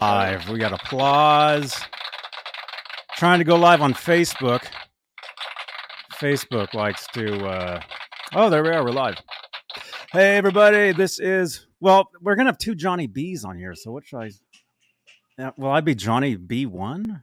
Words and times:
live. 0.00 0.48
We 0.48 0.58
got 0.58 0.72
applause. 0.72 1.78
Trying 3.16 3.38
to 3.38 3.44
go 3.44 3.56
live 3.56 3.82
on 3.82 3.92
Facebook. 3.92 4.64
Facebook 6.14 6.72
likes 6.72 7.06
to. 7.08 7.46
Uh... 7.46 7.80
Oh, 8.32 8.48
there 8.48 8.62
we 8.62 8.70
are. 8.70 8.82
We're 8.82 8.92
live. 8.92 9.16
Hey, 10.12 10.38
everybody. 10.38 10.92
This 10.92 11.20
is. 11.20 11.66
Well, 11.80 12.10
we're 12.22 12.34
gonna 12.34 12.48
have 12.48 12.58
two 12.58 12.74
Johnny 12.74 13.06
B's 13.08 13.44
on 13.44 13.58
here. 13.58 13.74
So 13.74 13.92
what 13.92 14.06
should 14.06 14.20
I? 14.20 14.30
Yeah, 15.38 15.50
will 15.58 15.70
I 15.70 15.82
be 15.82 15.94
Johnny 15.94 16.36
B 16.36 16.64
one 16.64 17.22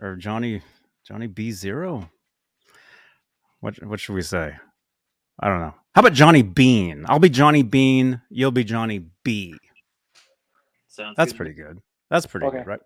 or 0.00 0.16
Johnny 0.16 0.62
Johnny 1.06 1.26
B 1.26 1.52
zero? 1.52 2.10
What 3.60 3.84
What 3.86 4.00
should 4.00 4.14
we 4.14 4.22
say? 4.22 4.56
I 5.38 5.48
don't 5.48 5.60
know. 5.60 5.74
How 5.94 6.00
about 6.00 6.14
Johnny 6.14 6.42
Bean? 6.42 7.04
I'll 7.08 7.18
be 7.18 7.28
Johnny 7.28 7.62
Bean. 7.62 8.22
You'll 8.30 8.52
be 8.52 8.64
Johnny 8.64 9.04
B. 9.22 9.54
Sounds 10.92 11.16
That's 11.16 11.32
good. 11.32 11.36
pretty 11.38 11.54
good. 11.54 11.78
That's 12.10 12.26
pretty 12.26 12.46
Okay. 12.46 12.58
good, 12.58 12.66
right? 12.66 12.80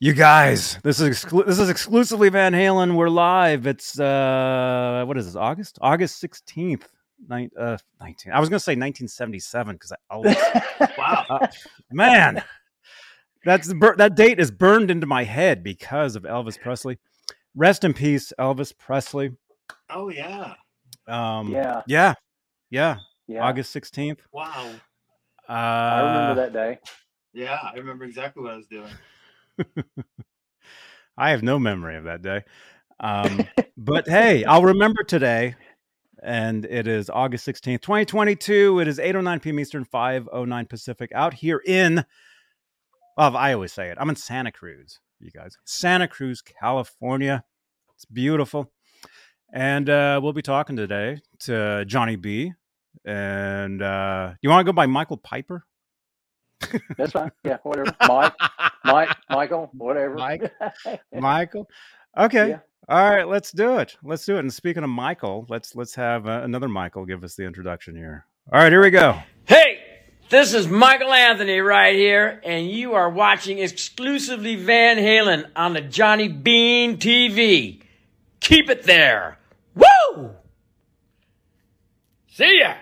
You 0.00 0.14
guys, 0.14 0.78
this 0.82 0.98
is 1.00 1.08
exclu- 1.08 1.44
this 1.46 1.58
is 1.58 1.68
exclusively 1.68 2.30
Van 2.30 2.52
Halen. 2.54 2.96
We're 2.96 3.10
live. 3.10 3.66
It's 3.66 3.98
uh, 4.00 5.04
what 5.06 5.18
is 5.18 5.26
this? 5.26 5.36
August, 5.36 5.78
August 5.82 6.18
sixteenth, 6.20 6.88
nine, 7.28 7.50
uh, 7.58 7.76
nineteen. 8.00 8.32
I 8.32 8.40
was 8.40 8.48
gonna 8.48 8.60
say 8.60 8.74
nineteen 8.74 9.08
seventy 9.08 9.38
seven 9.38 9.74
because 9.76 9.92
I 9.92 9.96
always, 10.10 10.36
Wow. 10.98 11.24
uh, 11.28 11.46
man, 11.90 12.42
that's 13.44 13.72
bur- 13.74 13.96
that 13.96 14.14
date 14.16 14.38
is 14.40 14.50
burned 14.50 14.90
into 14.90 15.06
my 15.06 15.24
head 15.24 15.62
because 15.62 16.16
of 16.16 16.22
Elvis 16.22 16.58
Presley. 16.58 16.98
Rest 17.54 17.84
in 17.84 17.92
peace, 17.94 18.32
Elvis 18.38 18.76
Presley. 18.76 19.32
Oh 19.90 20.08
yeah. 20.08 20.54
Um, 21.06 21.50
yeah, 21.52 21.82
yeah, 21.86 22.14
yeah. 22.70 22.96
yeah. 23.28 23.42
August 23.42 23.70
sixteenth. 23.70 24.20
Wow. 24.32 24.70
Uh, 25.48 25.52
I 25.52 26.00
remember 26.00 26.42
that 26.42 26.52
day. 26.52 26.78
Yeah, 27.32 27.58
I 27.62 27.76
remember 27.76 28.04
exactly 28.04 28.42
what 28.42 28.52
I 28.52 28.56
was 28.56 28.66
doing. 28.66 28.90
I 31.18 31.30
have 31.30 31.42
no 31.42 31.58
memory 31.58 31.96
of 31.96 32.04
that 32.04 32.22
day. 32.22 32.42
Um, 33.00 33.46
but 33.76 34.08
hey, 34.08 34.44
I'll 34.44 34.64
remember 34.64 35.02
today. 35.02 35.54
And 36.22 36.64
it 36.64 36.88
is 36.88 37.10
August 37.10 37.46
16th, 37.46 37.82
2022. 37.82 38.80
It 38.80 38.88
is 38.88 38.98
8.09 38.98 39.42
p.m. 39.42 39.60
Eastern, 39.60 39.84
5.09 39.84 40.68
Pacific 40.68 41.12
out 41.14 41.34
here 41.34 41.62
in, 41.64 42.04
well, 43.16 43.36
I 43.36 43.52
always 43.52 43.72
say 43.72 43.90
it. 43.90 43.98
I'm 44.00 44.08
in 44.08 44.16
Santa 44.16 44.50
Cruz, 44.50 44.98
you 45.20 45.30
guys. 45.30 45.56
Santa 45.64 46.08
Cruz, 46.08 46.42
California. 46.42 47.44
It's 47.94 48.06
beautiful. 48.06 48.72
And 49.52 49.88
uh, 49.88 50.18
we'll 50.22 50.32
be 50.32 50.42
talking 50.42 50.74
today 50.74 51.20
to 51.40 51.84
Johnny 51.84 52.16
B. 52.16 52.54
And 53.04 53.82
uh, 53.82 54.32
you 54.40 54.50
want 54.50 54.60
to 54.60 54.72
go 54.72 54.74
by 54.74 54.86
Michael 54.86 55.16
Piper? 55.16 55.64
That's 56.96 57.12
fine. 57.12 57.30
Yeah, 57.44 57.58
whatever. 57.62 57.94
Mike, 58.08 58.34
Mike, 58.84 59.16
Michael, 59.30 59.70
whatever. 59.72 60.14
Mike? 60.14 60.52
Michael. 61.12 61.68
Okay. 62.16 62.50
Yeah. 62.50 62.58
All 62.88 63.10
right, 63.10 63.26
let's 63.26 63.50
do 63.50 63.78
it. 63.78 63.96
Let's 64.02 64.24
do 64.24 64.36
it. 64.36 64.40
And 64.40 64.52
speaking 64.52 64.84
of 64.84 64.90
Michael, 64.90 65.44
let's 65.48 65.74
let's 65.74 65.94
have 65.96 66.26
uh, 66.26 66.40
another 66.44 66.68
Michael 66.68 67.04
give 67.04 67.24
us 67.24 67.34
the 67.34 67.44
introduction 67.44 67.96
here. 67.96 68.26
All 68.52 68.60
right, 68.60 68.70
here 68.70 68.80
we 68.80 68.90
go. 68.90 69.18
Hey, 69.44 69.80
this 70.28 70.54
is 70.54 70.68
Michael 70.68 71.12
Anthony 71.12 71.58
right 71.58 71.96
here, 71.96 72.40
and 72.44 72.70
you 72.70 72.94
are 72.94 73.10
watching 73.10 73.58
exclusively 73.58 74.54
Van 74.54 74.98
Halen 74.98 75.50
on 75.56 75.72
the 75.72 75.80
Johnny 75.80 76.28
Bean 76.28 76.96
TV. 76.98 77.82
Keep 78.38 78.70
it 78.70 78.84
there. 78.84 79.38
Woo! 79.74 80.30
See 82.28 82.60
ya! 82.60 82.74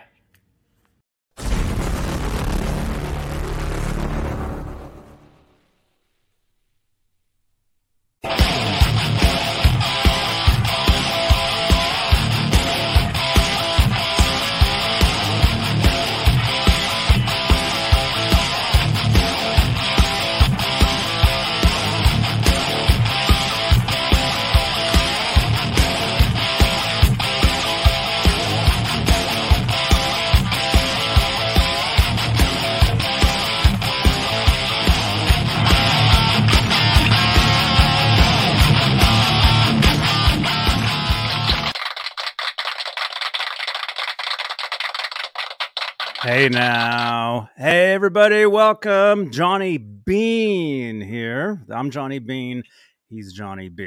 Now. 46.48 47.48
Hey 47.56 47.94
everybody, 47.94 48.44
welcome. 48.44 49.30
Johnny 49.30 49.78
Bean 49.78 51.00
here. 51.00 51.64
I'm 51.70 51.90
Johnny 51.90 52.18
Bean. 52.18 52.64
He's 53.08 53.32
Johnny 53.32 53.70
B. 53.70 53.84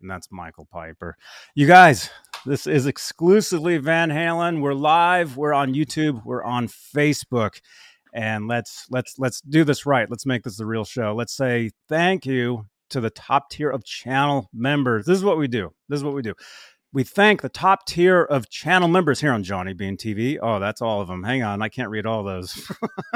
And 0.00 0.10
that's 0.10 0.32
Michael 0.32 0.66
Piper. 0.72 1.16
You 1.54 1.66
guys, 1.66 2.08
this 2.46 2.66
is 2.66 2.86
exclusively 2.86 3.76
Van 3.76 4.08
Halen. 4.08 4.62
We're 4.62 4.72
live, 4.72 5.36
we're 5.36 5.52
on 5.52 5.74
YouTube, 5.74 6.24
we're 6.24 6.44
on 6.44 6.68
Facebook. 6.68 7.60
And 8.14 8.48
let's 8.48 8.86
let's 8.88 9.18
let's 9.18 9.42
do 9.42 9.62
this 9.62 9.84
right. 9.84 10.08
Let's 10.08 10.24
make 10.24 10.44
this 10.44 10.58
a 10.60 10.66
real 10.66 10.84
show. 10.84 11.14
Let's 11.14 11.36
say 11.36 11.72
thank 11.90 12.24
you 12.24 12.66
to 12.88 13.00
the 13.00 13.10
top 13.10 13.50
tier 13.50 13.68
of 13.68 13.84
channel 13.84 14.48
members. 14.54 15.04
This 15.04 15.18
is 15.18 15.24
what 15.24 15.36
we 15.36 15.46
do. 15.46 15.72
This 15.90 15.98
is 15.98 16.04
what 16.04 16.14
we 16.14 16.22
do. 16.22 16.34
We 16.92 17.04
thank 17.04 17.42
the 17.42 17.48
top 17.48 17.86
tier 17.86 18.22
of 18.22 18.48
channel 18.48 18.88
members 18.88 19.20
here 19.20 19.32
on 19.32 19.42
Johnny 19.42 19.74
Bean 19.74 19.96
TV. 19.96 20.38
Oh, 20.40 20.58
that's 20.60 20.80
all 20.80 21.00
of 21.00 21.08
them. 21.08 21.24
Hang 21.24 21.42
on, 21.42 21.60
I 21.60 21.68
can't 21.68 21.90
read 21.90 22.06
all 22.06 22.22
those. 22.22 22.70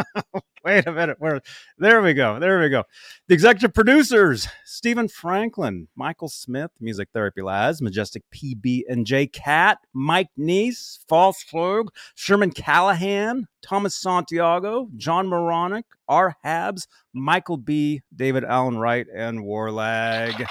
Wait 0.65 0.87
a 0.87 0.93
minute. 0.93 1.17
Where? 1.19 1.41
There 1.79 2.03
we 2.03 2.13
go. 2.13 2.39
There 2.39 2.61
we 2.61 2.69
go. 2.69 2.85
The 3.29 3.35
executive 3.35 3.73
producers: 3.73 4.47
Stephen 4.67 5.09
Franklin, 5.09 5.89
Michael 5.97 6.29
Smith, 6.29 6.71
Music 6.81 7.09
Therapy 7.15 7.41
Labs, 7.41 7.81
Majestic 7.81 8.23
PB 8.35 8.83
and 8.89 9.07
J 9.07 9.27
Cat, 9.27 9.79
Mike 9.95 10.29
Neese, 10.39 10.99
False 11.09 11.43
Flog, 11.43 11.89
Sherman 12.15 12.51
Callahan, 12.51 13.47
Thomas 13.63 13.95
Santiago, 13.95 14.89
John 14.97 15.29
Moronic, 15.29 15.87
R. 16.09 16.37
Habs, 16.45 16.87
Michael 17.15 17.57
B, 17.57 18.03
David 18.15 18.45
Allen 18.45 18.77
Wright, 18.77 19.07
and 19.15 19.41
Warlag. 19.41 20.47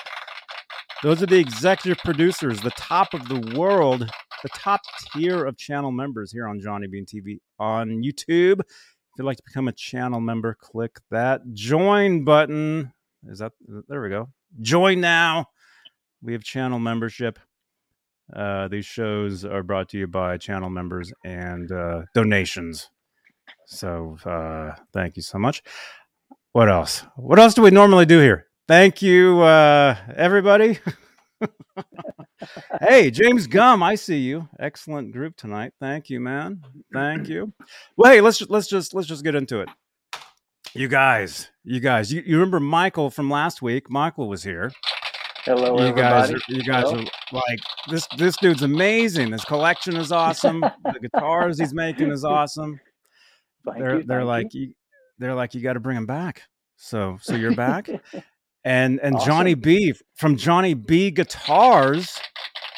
Those 1.02 1.24
are 1.24 1.28
the 1.28 1.40
executive 1.40 1.98
producers, 2.04 2.60
the 2.60 2.72
top 2.72 3.14
of 3.14 3.30
the 3.30 3.58
world, 3.58 4.02
the 4.44 4.50
top 4.50 4.82
tier 5.14 5.46
of 5.46 5.56
channel 5.56 5.92
members 5.92 6.30
here 6.30 6.46
on 6.46 6.60
Johnny 6.60 6.88
Bean 6.88 7.06
TV 7.06 7.40
on 7.58 8.04
YouTube. 8.04 8.60
If 8.60 8.66
you'd 9.18 9.24
like 9.24 9.38
to 9.38 9.44
become 9.44 9.70
a 9.70 9.72
channel 9.72 10.20
member, 10.20 10.58
click 10.60 11.00
that 11.10 11.54
join 11.54 12.26
button. 12.26 12.92
Is 13.30 13.40
that 13.40 13.54
there 13.88 14.02
we 14.02 14.10
go? 14.10 14.28
Join 14.60 15.00
now. 15.00 15.46
We 16.22 16.34
have 16.34 16.44
channel 16.44 16.80
membership. 16.80 17.40
Uh, 18.36 18.68
these 18.68 18.86
shows 18.86 19.46
are 19.46 19.64
brought 19.64 19.88
to 19.90 19.98
you 19.98 20.06
by 20.06 20.36
channel 20.36 20.70
members 20.70 21.14
and 21.24 21.72
uh, 21.72 22.02
donations. 22.14 22.90
So 23.68 24.18
uh, 24.26 24.72
thank 24.92 25.16
you 25.16 25.22
so 25.22 25.38
much. 25.40 25.64
What 26.52 26.70
else? 26.70 27.06
What 27.16 27.40
else 27.40 27.54
do 27.54 27.62
we 27.62 27.72
normally 27.72 28.06
do 28.06 28.20
here? 28.20 28.49
Thank 28.70 29.02
you, 29.02 29.42
uh, 29.42 29.98
everybody. 30.16 30.78
hey, 32.82 33.10
James 33.10 33.48
Gum, 33.48 33.82
I 33.82 33.96
see 33.96 34.20
you. 34.20 34.48
Excellent 34.60 35.12
group 35.12 35.36
tonight. 35.36 35.74
Thank 35.80 36.12
you, 36.12 36.20
man. 36.20 36.62
Thank 36.94 37.28
you. 37.28 37.52
Well, 37.98 38.12
hey, 38.12 38.22
let's 38.22 38.38
just, 38.38 38.52
let's 38.52 38.68
just 38.68 38.94
let's 38.94 39.08
just 39.08 39.24
get 39.24 39.34
into 39.34 39.62
it. 39.62 39.70
You 40.76 40.88
guys, 40.88 41.50
you 41.64 41.80
guys, 41.80 42.14
you, 42.14 42.22
you 42.24 42.36
remember 42.36 42.60
Michael 42.60 43.10
from 43.10 43.28
last 43.28 43.64
week? 43.64 43.90
Michael 43.90 44.30
was 44.30 44.44
here. 44.44 44.72
Hello, 45.46 45.84
you 45.84 45.92
guys, 45.92 46.26
everybody. 46.30 46.54
are, 46.54 46.56
you 46.56 46.64
guys 46.64 46.84
Hello. 46.84 47.02
are 47.02 47.40
like 47.48 47.60
this. 47.90 48.08
This 48.20 48.38
dude's 48.38 48.62
amazing. 48.62 49.32
His 49.32 49.44
collection 49.46 49.96
is 49.96 50.12
awesome. 50.12 50.60
the 50.60 51.00
guitars 51.02 51.60
he's 51.60 51.74
making 51.74 52.12
is 52.12 52.24
awesome. 52.24 52.80
Thank 53.66 53.80
they're 53.80 53.98
you, 53.98 54.04
they're 54.04 54.26
like 54.26 54.54
you. 54.54 54.76
they're 55.18 55.34
like 55.34 55.56
you 55.56 55.62
got 55.62 55.74
to 55.74 55.80
bring 55.80 55.98
him 55.98 56.06
back. 56.06 56.44
So 56.78 57.18
so 57.20 57.36
you're 57.36 57.56
back, 57.56 57.90
you. 58.66 58.72
and 58.72 59.00
and 59.02 59.20
Johnny 59.22 59.54
B 59.56 59.94
from 60.16 60.36
Johnny 60.38 60.74
B 60.74 61.12
Guitars. 61.12 62.20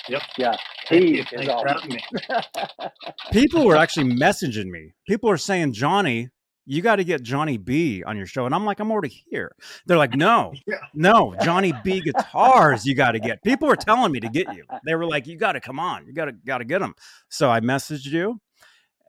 Yep. 0.09 0.21
Yeah, 0.37 0.55
Thank 0.89 1.03
he 1.03 1.15
you. 1.17 1.21
is 1.21 1.27
for 1.45 1.51
awesome. 1.51 1.67
having 1.67 1.89
me. 1.95 2.89
People 3.31 3.65
were 3.65 3.77
actually 3.77 4.11
messaging 4.13 4.65
me. 4.65 4.93
People 5.07 5.29
are 5.29 5.37
saying, 5.37 5.73
Johnny, 5.73 6.29
you 6.65 6.81
got 6.81 6.97
to 6.97 7.03
get 7.03 7.21
Johnny 7.21 7.57
B 7.57 8.03
on 8.03 8.17
your 8.17 8.25
show. 8.25 8.45
And 8.45 8.53
I'm 8.55 8.65
like, 8.65 8.79
I'm 8.79 8.91
already 8.91 9.23
here. 9.29 9.51
They're 9.85 9.97
like, 9.99 10.15
no, 10.15 10.53
Yeah. 10.67 10.77
no, 10.93 11.35
Johnny 11.43 11.71
B 11.83 12.01
guitars, 12.01 12.85
you 12.85 12.95
got 12.95 13.11
to 13.11 13.19
get. 13.19 13.43
People 13.43 13.67
were 13.67 13.75
telling 13.75 14.11
me 14.11 14.19
to 14.21 14.29
get 14.29 14.53
you. 14.55 14.63
They 14.85 14.95
were 14.95 15.05
like, 15.05 15.27
you 15.27 15.37
got 15.37 15.53
to 15.53 15.61
come 15.61 15.79
on. 15.79 16.05
You 16.07 16.13
got 16.13 16.25
to, 16.25 16.31
got 16.33 16.57
to 16.57 16.65
get 16.65 16.79
them. 16.79 16.95
So 17.29 17.49
I 17.51 17.59
messaged 17.59 18.05
you 18.07 18.41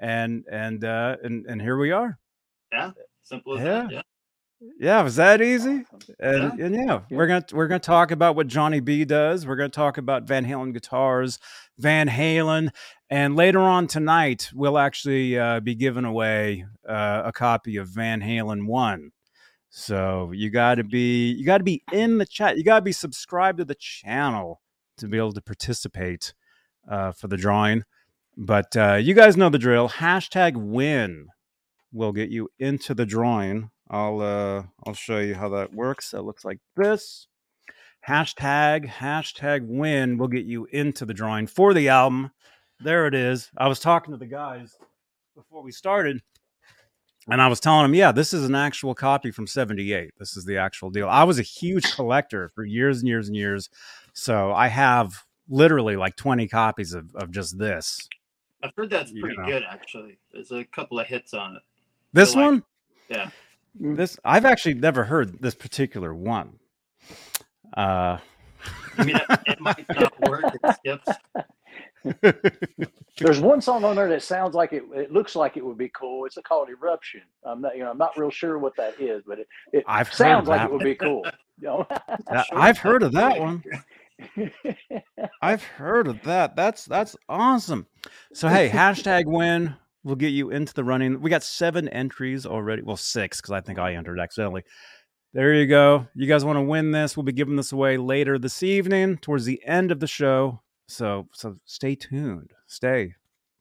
and, 0.00 0.44
and, 0.50 0.84
uh, 0.84 1.16
and, 1.22 1.46
and 1.46 1.60
here 1.60 1.78
we 1.78 1.90
are. 1.90 2.18
Yeah. 2.70 2.90
Simple 3.22 3.58
as 3.58 3.64
Yeah. 3.64 3.82
that. 3.82 3.90
Yeah. 3.92 4.02
Yeah, 4.78 5.02
was 5.02 5.16
that 5.16 5.40
easy? 5.42 5.84
And, 6.20 6.58
Yeah. 6.58 6.64
and 6.66 6.74
yeah, 6.74 6.84
Yeah. 6.86 7.00
we're 7.10 7.26
gonna 7.26 7.44
we're 7.52 7.66
gonna 7.68 7.78
talk 7.80 8.10
about 8.10 8.36
what 8.36 8.46
Johnny 8.46 8.80
B 8.80 9.04
does. 9.04 9.46
We're 9.46 9.56
gonna 9.56 9.68
talk 9.68 9.98
about 9.98 10.24
Van 10.28 10.44
Halen 10.46 10.72
guitars, 10.72 11.38
Van 11.78 12.08
Halen, 12.08 12.70
and 13.10 13.34
later 13.36 13.60
on 13.60 13.86
tonight 13.86 14.50
we'll 14.54 14.78
actually 14.78 15.38
uh, 15.38 15.60
be 15.60 15.74
giving 15.74 16.04
away 16.04 16.64
uh, 16.88 17.22
a 17.24 17.32
copy 17.32 17.76
of 17.76 17.88
Van 17.88 18.20
Halen 18.20 18.66
One. 18.66 19.10
So 19.70 20.32
you 20.32 20.50
got 20.50 20.76
to 20.76 20.84
be 20.84 21.32
you 21.32 21.44
got 21.46 21.58
to 21.58 21.64
be 21.64 21.82
in 21.92 22.18
the 22.18 22.26
chat. 22.26 22.56
You 22.58 22.62
got 22.64 22.76
to 22.80 22.82
be 22.84 22.92
subscribed 22.92 23.58
to 23.58 23.64
the 23.64 23.74
channel 23.74 24.60
to 24.98 25.08
be 25.08 25.16
able 25.16 25.32
to 25.32 25.40
participate 25.42 26.34
uh, 26.88 27.10
for 27.12 27.26
the 27.26 27.36
drawing. 27.36 27.82
But 28.36 28.76
uh, 28.76 28.94
you 28.94 29.14
guys 29.14 29.36
know 29.36 29.48
the 29.48 29.58
drill. 29.58 29.88
Hashtag 29.88 30.56
win 30.56 31.28
will 31.92 32.12
get 32.12 32.30
you 32.30 32.48
into 32.58 32.94
the 32.94 33.04
drawing. 33.06 33.70
I'll 33.92 34.20
uh, 34.20 34.62
I'll 34.86 34.94
show 34.94 35.18
you 35.18 35.34
how 35.34 35.50
that 35.50 35.72
works. 35.74 36.14
It 36.14 36.22
looks 36.22 36.44
like 36.44 36.58
this. 36.76 37.28
Hashtag 38.08 38.88
hashtag 38.88 39.66
win 39.66 40.18
will 40.18 40.28
get 40.28 40.44
you 40.44 40.64
into 40.72 41.04
the 41.04 41.14
drawing 41.14 41.46
for 41.46 41.72
the 41.72 41.88
album. 41.88 42.30
There 42.80 43.06
it 43.06 43.14
is. 43.14 43.50
I 43.56 43.68
was 43.68 43.78
talking 43.78 44.12
to 44.12 44.18
the 44.18 44.26
guys 44.26 44.76
before 45.36 45.62
we 45.62 45.70
started, 45.70 46.20
and 47.28 47.40
I 47.40 47.46
was 47.46 47.60
telling 47.60 47.84
them, 47.84 47.94
yeah, 47.94 48.10
this 48.10 48.32
is 48.32 48.44
an 48.44 48.56
actual 48.56 48.94
copy 48.94 49.30
from 49.30 49.46
'78. 49.46 50.10
This 50.18 50.36
is 50.36 50.44
the 50.44 50.56
actual 50.56 50.90
deal. 50.90 51.08
I 51.08 51.22
was 51.24 51.38
a 51.38 51.42
huge 51.42 51.94
collector 51.94 52.50
for 52.56 52.64
years 52.64 52.98
and 53.00 53.08
years 53.08 53.28
and 53.28 53.36
years, 53.36 53.68
so 54.14 54.52
I 54.52 54.66
have 54.68 55.22
literally 55.48 55.96
like 55.96 56.16
20 56.16 56.48
copies 56.48 56.94
of, 56.94 57.14
of 57.14 57.30
just 57.30 57.58
this. 57.58 58.08
I've 58.64 58.70
heard 58.76 58.90
that's 58.90 59.12
You 59.12 59.20
pretty 59.20 59.36
know. 59.36 59.44
good 59.46 59.64
actually. 59.68 60.18
There's 60.32 60.50
a 60.50 60.64
couple 60.64 60.98
of 60.98 61.06
hits 61.06 61.34
on 61.34 61.56
it. 61.56 61.62
This 62.12 62.34
like- 62.34 62.44
one, 62.44 62.64
Yeah. 63.08 63.30
This 63.74 64.18
I've 64.24 64.44
actually 64.44 64.74
never 64.74 65.04
heard 65.04 65.40
this 65.40 65.54
particular 65.54 66.14
one. 66.14 66.58
Uh, 67.76 68.18
I 68.98 69.04
mean, 69.04 69.16
it, 69.16 69.40
it 69.46 69.60
might 69.60 69.84
not 69.88 70.20
work. 70.28 70.44
It 70.62 70.76
skips. 70.76 71.08
There's 73.18 73.40
one 73.40 73.60
song 73.60 73.84
on 73.84 73.96
there 73.96 74.08
that 74.08 74.22
sounds 74.22 74.54
like 74.54 74.72
it. 74.72 74.84
It 74.94 75.12
looks 75.12 75.34
like 75.36 75.56
it 75.56 75.64
would 75.64 75.78
be 75.78 75.88
cool. 75.88 76.26
It's 76.26 76.36
called 76.44 76.68
Eruption. 76.68 77.22
I'm 77.44 77.60
not, 77.60 77.76
you 77.76 77.84
know, 77.84 77.90
I'm 77.90 77.98
not 77.98 78.16
real 78.18 78.30
sure 78.30 78.58
what 78.58 78.76
that 78.76 79.00
is, 79.00 79.22
but 79.26 79.38
it, 79.38 79.48
it 79.72 79.84
I've 79.86 80.12
sounds 80.12 80.48
like 80.48 80.60
that 80.60 80.66
it 80.66 80.72
would 80.72 80.84
be 80.84 80.94
cool. 80.94 81.24
You 81.60 81.68
know? 81.68 81.86
that- 82.28 82.46
I've 82.52 82.78
heard 82.78 83.04
of 83.04 83.12
that 83.12 83.38
one. 83.38 83.62
I've 85.40 85.62
heard 85.62 86.08
of 86.08 86.20
that. 86.22 86.56
That's 86.56 86.86
that's 86.86 87.14
awesome. 87.28 87.86
So 88.32 88.48
hey, 88.48 88.68
hashtag 88.72 89.26
win 89.26 89.76
will 90.04 90.16
get 90.16 90.28
you 90.28 90.50
into 90.50 90.74
the 90.74 90.84
running. 90.84 91.20
We 91.20 91.30
got 91.30 91.42
seven 91.42 91.88
entries 91.88 92.46
already. 92.46 92.82
Well, 92.82 92.96
six 92.96 93.40
because 93.40 93.52
I 93.52 93.60
think 93.60 93.78
I 93.78 93.94
entered 93.94 94.18
accidentally. 94.20 94.64
There 95.32 95.54
you 95.54 95.66
go. 95.66 96.06
You 96.14 96.26
guys 96.26 96.44
want 96.44 96.56
to 96.58 96.62
win 96.62 96.90
this? 96.90 97.16
We'll 97.16 97.24
be 97.24 97.32
giving 97.32 97.56
this 97.56 97.72
away 97.72 97.96
later 97.96 98.38
this 98.38 98.62
evening, 98.62 99.16
towards 99.18 99.44
the 99.44 99.62
end 99.64 99.90
of 99.90 100.00
the 100.00 100.06
show. 100.06 100.60
So 100.88 101.28
so 101.32 101.56
stay 101.64 101.94
tuned. 101.94 102.50
Stay, 102.66 103.14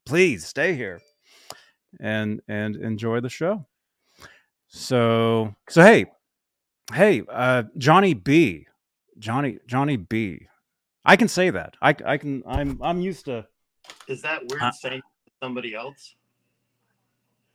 please 0.06 0.46
stay 0.46 0.76
here, 0.76 1.00
and 2.00 2.42
and 2.48 2.76
enjoy 2.76 3.22
the 3.22 3.30
show. 3.30 3.66
So 4.68 5.56
so 5.70 5.82
hey, 5.82 6.08
hey, 6.94 7.24
uh, 7.30 7.64
Johnny 7.78 8.14
B, 8.14 8.68
Johnny 9.18 9.60
Johnny 9.68 9.96
B. 9.96 10.48
I 11.06 11.16
can 11.16 11.28
say 11.28 11.50
that. 11.52 11.76
I, 11.82 11.96
I 12.06 12.18
can. 12.18 12.44
I'm 12.46 12.80
I'm 12.82 13.00
used 13.02 13.26
to. 13.26 13.48
Is 14.08 14.22
that 14.24 14.42
weird 14.50 14.62
Uh, 14.62 14.72
saying 14.72 15.02
to 15.02 15.32
somebody 15.42 15.74
else? 15.74 16.16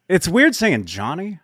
It's 0.09 0.29
weird 0.29 0.55
saying 0.55 0.85
Johnny. 0.85 1.41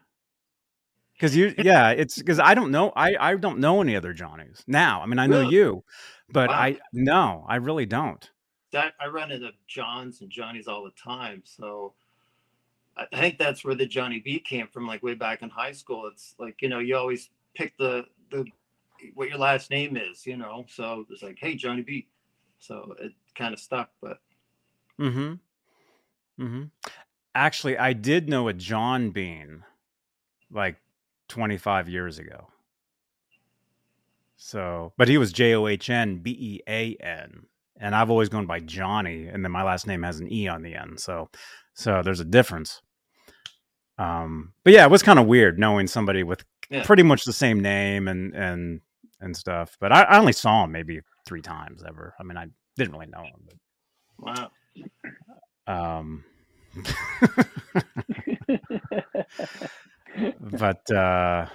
Because 1.14 1.36
you, 1.36 1.54
yeah, 1.58 1.90
it's 1.90 2.18
because 2.18 2.40
I 2.40 2.54
don't 2.54 2.72
know. 2.72 2.92
I 2.96 3.14
I 3.18 3.36
don't 3.36 3.58
know 3.58 3.80
any 3.80 3.94
other 3.94 4.12
Johnnies 4.12 4.64
now. 4.66 5.02
I 5.02 5.06
mean, 5.06 5.18
I 5.20 5.26
know 5.28 5.40
Really? 5.40 5.54
you, 5.54 5.84
but 6.30 6.50
Wow. 6.50 6.56
I 6.56 6.78
no, 6.92 7.44
I 7.48 7.56
really 7.56 7.86
don't. 7.86 8.28
That 8.72 8.94
I 9.00 9.06
run 9.06 9.30
into 9.30 9.50
Johns 9.68 10.20
and 10.20 10.30
Johnnies 10.30 10.66
all 10.66 10.82
the 10.82 10.90
time. 10.92 11.42
So 11.44 11.94
I 12.96 13.06
I 13.12 13.20
think 13.20 13.38
that's 13.38 13.64
where 13.64 13.74
the 13.74 13.86
Johnny 13.86 14.20
B 14.20 14.40
came 14.40 14.66
from, 14.66 14.86
like 14.86 15.02
way 15.02 15.14
back 15.14 15.42
in 15.42 15.50
high 15.50 15.72
school. 15.72 16.08
It's 16.12 16.34
like, 16.38 16.60
you 16.60 16.68
know, 16.68 16.78
you 16.80 16.96
always 16.96 17.30
pick 17.54 17.76
the 17.78 18.04
the 18.30 18.44
what 19.14 19.28
your 19.28 19.38
last 19.38 19.70
name 19.70 19.96
is, 19.96 20.26
you 20.26 20.36
know. 20.36 20.64
So 20.68 21.06
it's 21.10 21.22
like, 21.22 21.38
hey, 21.38 21.54
Johnny 21.54 21.82
B. 21.82 22.08
So 22.58 22.94
it 23.00 23.12
kind 23.34 23.52
of 23.54 23.60
stuck, 23.60 23.90
but 24.00 24.18
Mm-hmm. 25.00 25.34
Mm-hmm. 26.44 26.62
Actually, 27.34 27.78
I 27.78 27.92
did 27.92 28.28
know 28.28 28.48
a 28.48 28.52
John 28.52 29.10
Bean, 29.10 29.64
like 30.50 30.76
25 31.28 31.88
years 31.88 32.18
ago. 32.18 32.48
So, 34.36 34.92
but 34.98 35.08
he 35.08 35.18
was 35.18 35.32
J 35.32 35.54
O 35.54 35.66
H 35.66 35.88
N 35.88 36.18
B 36.18 36.30
E 36.32 36.60
A 36.68 36.96
N, 37.00 37.46
and 37.78 37.94
I've 37.94 38.10
always 38.10 38.28
gone 38.28 38.46
by 38.46 38.58
Johnny, 38.60 39.28
and 39.28 39.44
then 39.44 39.52
my 39.52 39.62
last 39.62 39.86
name 39.86 40.02
has 40.02 40.18
an 40.20 40.32
E 40.32 40.48
on 40.48 40.62
the 40.62 40.74
end. 40.74 40.98
So, 41.00 41.30
so 41.74 42.02
there's 42.02 42.20
a 42.20 42.24
difference. 42.24 42.82
Um, 43.98 44.52
but 44.64 44.72
yeah, 44.72 44.84
it 44.84 44.90
was 44.90 45.02
kind 45.02 45.18
of 45.18 45.26
weird 45.26 45.58
knowing 45.58 45.86
somebody 45.86 46.22
with 46.24 46.44
Yeah. 46.70 46.82
pretty 46.82 47.02
much 47.04 47.24
the 47.24 47.32
same 47.32 47.60
name 47.60 48.08
and 48.08 48.34
and 48.34 48.80
and 49.20 49.36
stuff. 49.36 49.76
But 49.80 49.92
I, 49.92 50.02
I 50.02 50.18
only 50.18 50.32
saw 50.32 50.64
him 50.64 50.72
maybe 50.72 51.00
three 51.24 51.42
times 51.42 51.84
ever. 51.86 52.14
I 52.18 52.24
mean, 52.24 52.36
I 52.36 52.46
didn't 52.76 52.92
really 52.92 53.06
know 53.06 53.22
him, 53.22 53.48
wow. 54.18 54.50
um, 55.68 56.24
but 60.40 60.90
uh 60.90 61.46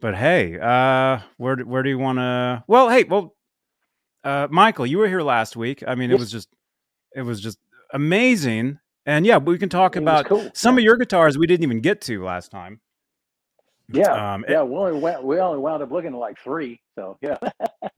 but 0.00 0.14
hey 0.14 0.58
uh 0.60 1.18
where 1.36 1.56
do- 1.56 1.66
where 1.66 1.82
do 1.82 1.88
you 1.88 1.98
want 1.98 2.18
to 2.18 2.62
well 2.66 2.88
hey 2.88 3.04
well 3.04 3.34
uh 4.24 4.46
michael 4.50 4.86
you 4.86 4.98
were 4.98 5.08
here 5.08 5.22
last 5.22 5.56
week 5.56 5.82
i 5.86 5.94
mean 5.94 6.10
it 6.10 6.18
was 6.18 6.30
just 6.30 6.48
it 7.14 7.22
was 7.22 7.40
just 7.40 7.58
amazing 7.92 8.78
and 9.06 9.26
yeah 9.26 9.38
we 9.38 9.58
can 9.58 9.68
talk 9.68 9.96
It 9.96 10.02
about 10.02 10.26
cool. 10.26 10.50
some 10.54 10.78
of 10.78 10.84
your 10.84 10.96
guitars 10.96 11.36
we 11.38 11.46
didn't 11.46 11.62
even 11.64 11.80
get 11.80 12.00
to 12.02 12.22
last 12.24 12.50
time 12.50 12.80
Yeah, 13.92 14.34
um 14.34 14.44
it- 14.44 14.50
yeah. 14.50 14.62
We 14.62 14.74
only 14.76 14.98
went, 15.00 15.22
we 15.24 15.38
only 15.38 15.58
wound 15.58 15.82
up 15.82 15.90
looking 15.92 16.12
at 16.12 16.18
like 16.18 16.38
three. 16.42 16.80
So 16.98 17.18
yeah. 17.22 17.38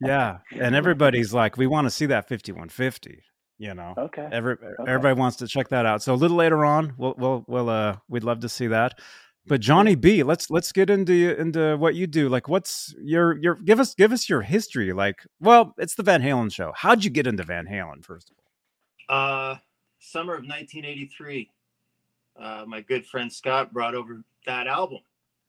yeah 0.01 0.37
and 0.51 0.75
everybody's 0.81 1.33
like 1.33 1.57
we 1.57 1.65
want 1.67 1.85
to 1.85 1.89
see 1.91 2.05
that 2.07 2.27
5150 2.29 3.23
you 3.59 3.73
know 3.75 3.93
Okay. 3.97 4.27
Every, 4.31 4.55
everybody 4.87 5.19
wants 5.19 5.37
to 5.37 5.47
check 5.47 5.67
that 5.69 5.85
out. 5.85 6.01
So 6.01 6.13
a 6.13 6.15
little 6.15 6.37
later 6.37 6.65
on, 6.65 6.93
we'll 6.97 7.13
we'll 7.17 7.45
we'll 7.47 7.69
uh 7.69 7.97
we'd 8.07 8.23
love 8.23 8.39
to 8.39 8.49
see 8.49 8.67
that. 8.67 8.97
But 9.47 9.61
Johnny 9.61 9.95
B, 9.95 10.23
let's 10.23 10.49
let's 10.49 10.71
get 10.71 10.89
into 10.89 11.35
into 11.39 11.75
what 11.77 11.95
you 11.95 12.07
do. 12.07 12.29
Like, 12.29 12.47
what's 12.47 12.93
your 13.01 13.37
your 13.37 13.55
give 13.55 13.79
us 13.79 13.95
give 13.95 14.11
us 14.11 14.29
your 14.29 14.41
history. 14.41 14.93
Like, 14.93 15.25
well, 15.39 15.73
it's 15.77 15.95
the 15.95 16.03
Van 16.03 16.21
Halen 16.21 16.51
show. 16.53 16.71
How'd 16.75 17.03
you 17.03 17.09
get 17.09 17.27
into 17.27 17.43
Van 17.43 17.65
Halen 17.65 18.03
first 18.03 18.31
of 18.31 18.35
all? 19.09 19.51
Uh, 19.51 19.57
summer 19.99 20.33
of 20.33 20.41
1983. 20.41 21.49
Uh, 22.39 22.63
my 22.67 22.81
good 22.81 23.05
friend 23.05 23.31
Scott 23.31 23.73
brought 23.73 23.95
over 23.95 24.21
that 24.45 24.67
album 24.67 24.99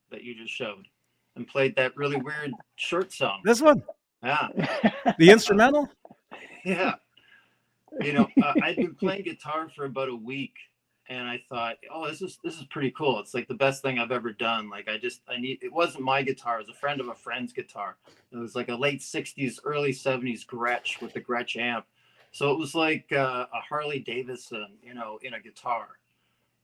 that 0.09 0.23
you 0.23 0.35
just 0.35 0.51
showed 0.53 0.87
and 1.35 1.47
played 1.47 1.75
that 1.75 1.95
really 1.95 2.17
weird 2.17 2.51
short 2.75 3.13
song. 3.13 3.39
This 3.45 3.61
one, 3.61 3.81
Yeah, 4.23 4.47
the 5.19 5.29
instrumental. 5.29 5.87
yeah. 6.65 6.95
You 7.99 8.13
know, 8.13 8.27
uh, 8.43 8.53
I'd 8.63 8.77
been 8.77 8.95
playing 8.95 9.23
guitar 9.23 9.69
for 9.75 9.85
about 9.85 10.09
a 10.09 10.15
week, 10.15 10.55
and 11.09 11.27
I 11.27 11.41
thought, 11.49 11.77
oh, 11.93 12.07
this 12.07 12.21
is 12.21 12.39
this 12.43 12.57
is 12.57 12.65
pretty 12.65 12.91
cool. 12.91 13.19
It's 13.19 13.33
like 13.33 13.47
the 13.47 13.53
best 13.53 13.81
thing 13.81 13.99
I've 13.99 14.11
ever 14.11 14.31
done. 14.31 14.69
Like 14.69 14.87
I 14.87 14.97
just 14.97 15.21
I 15.27 15.39
need. 15.39 15.59
It 15.61 15.73
wasn't 15.73 16.03
my 16.03 16.21
guitar. 16.21 16.55
It 16.55 16.67
was 16.67 16.75
a 16.75 16.79
friend 16.79 17.01
of 17.01 17.09
a 17.09 17.15
friend's 17.15 17.53
guitar. 17.53 17.97
It 18.31 18.37
was 18.37 18.55
like 18.55 18.69
a 18.69 18.75
late 18.75 19.01
60s, 19.01 19.59
early 19.65 19.91
70s 19.91 20.45
Gretsch 20.45 21.01
with 21.01 21.13
the 21.13 21.21
Gretsch 21.21 21.57
amp. 21.57 21.85
So 22.31 22.51
it 22.51 22.57
was 22.57 22.73
like 22.73 23.11
uh, 23.11 23.45
a 23.53 23.59
Harley 23.59 23.99
Davidson, 23.99 24.67
you 24.81 24.93
know, 24.93 25.19
in 25.21 25.33
a 25.33 25.39
guitar. 25.39 25.87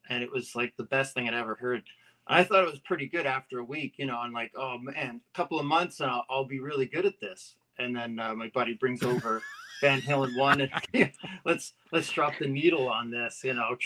And 0.09 0.23
it 0.23 0.31
was 0.31 0.55
like 0.55 0.73
the 0.77 0.83
best 0.83 1.13
thing 1.13 1.27
I'd 1.27 1.33
ever 1.33 1.55
heard. 1.55 1.83
I 2.25 2.43
thought 2.43 2.63
it 2.63 2.71
was 2.71 2.79
pretty 2.79 3.07
good 3.07 3.25
after 3.25 3.59
a 3.59 3.63
week, 3.63 3.95
you 3.97 4.05
know, 4.05 4.21
and 4.21 4.33
like, 4.33 4.51
oh 4.55 4.77
man, 4.77 5.21
a 5.33 5.37
couple 5.37 5.59
of 5.59 5.65
months 5.65 5.99
and 5.99 6.09
I'll, 6.09 6.25
I'll 6.29 6.45
be 6.45 6.59
really 6.59 6.85
good 6.85 7.05
at 7.05 7.19
this. 7.19 7.55
And 7.79 7.95
then 7.95 8.19
uh, 8.19 8.33
my 8.33 8.49
buddy 8.49 8.73
brings 8.73 9.03
over 9.03 9.41
Van 9.81 10.01
Halen 10.01 10.37
one 10.37 10.61
and 10.61 11.11
let's 11.45 11.73
let's 11.91 12.09
drop 12.09 12.33
the 12.39 12.47
needle 12.47 12.87
on 12.89 13.11
this, 13.11 13.41
you 13.43 13.53
know. 13.53 13.77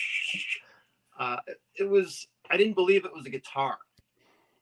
Uh, 1.19 1.37
it 1.75 1.83
was 1.83 2.27
I 2.49 2.57
didn't 2.57 2.73
believe 2.73 3.05
it 3.05 3.13
was 3.13 3.25
a 3.25 3.29
guitar. 3.29 3.77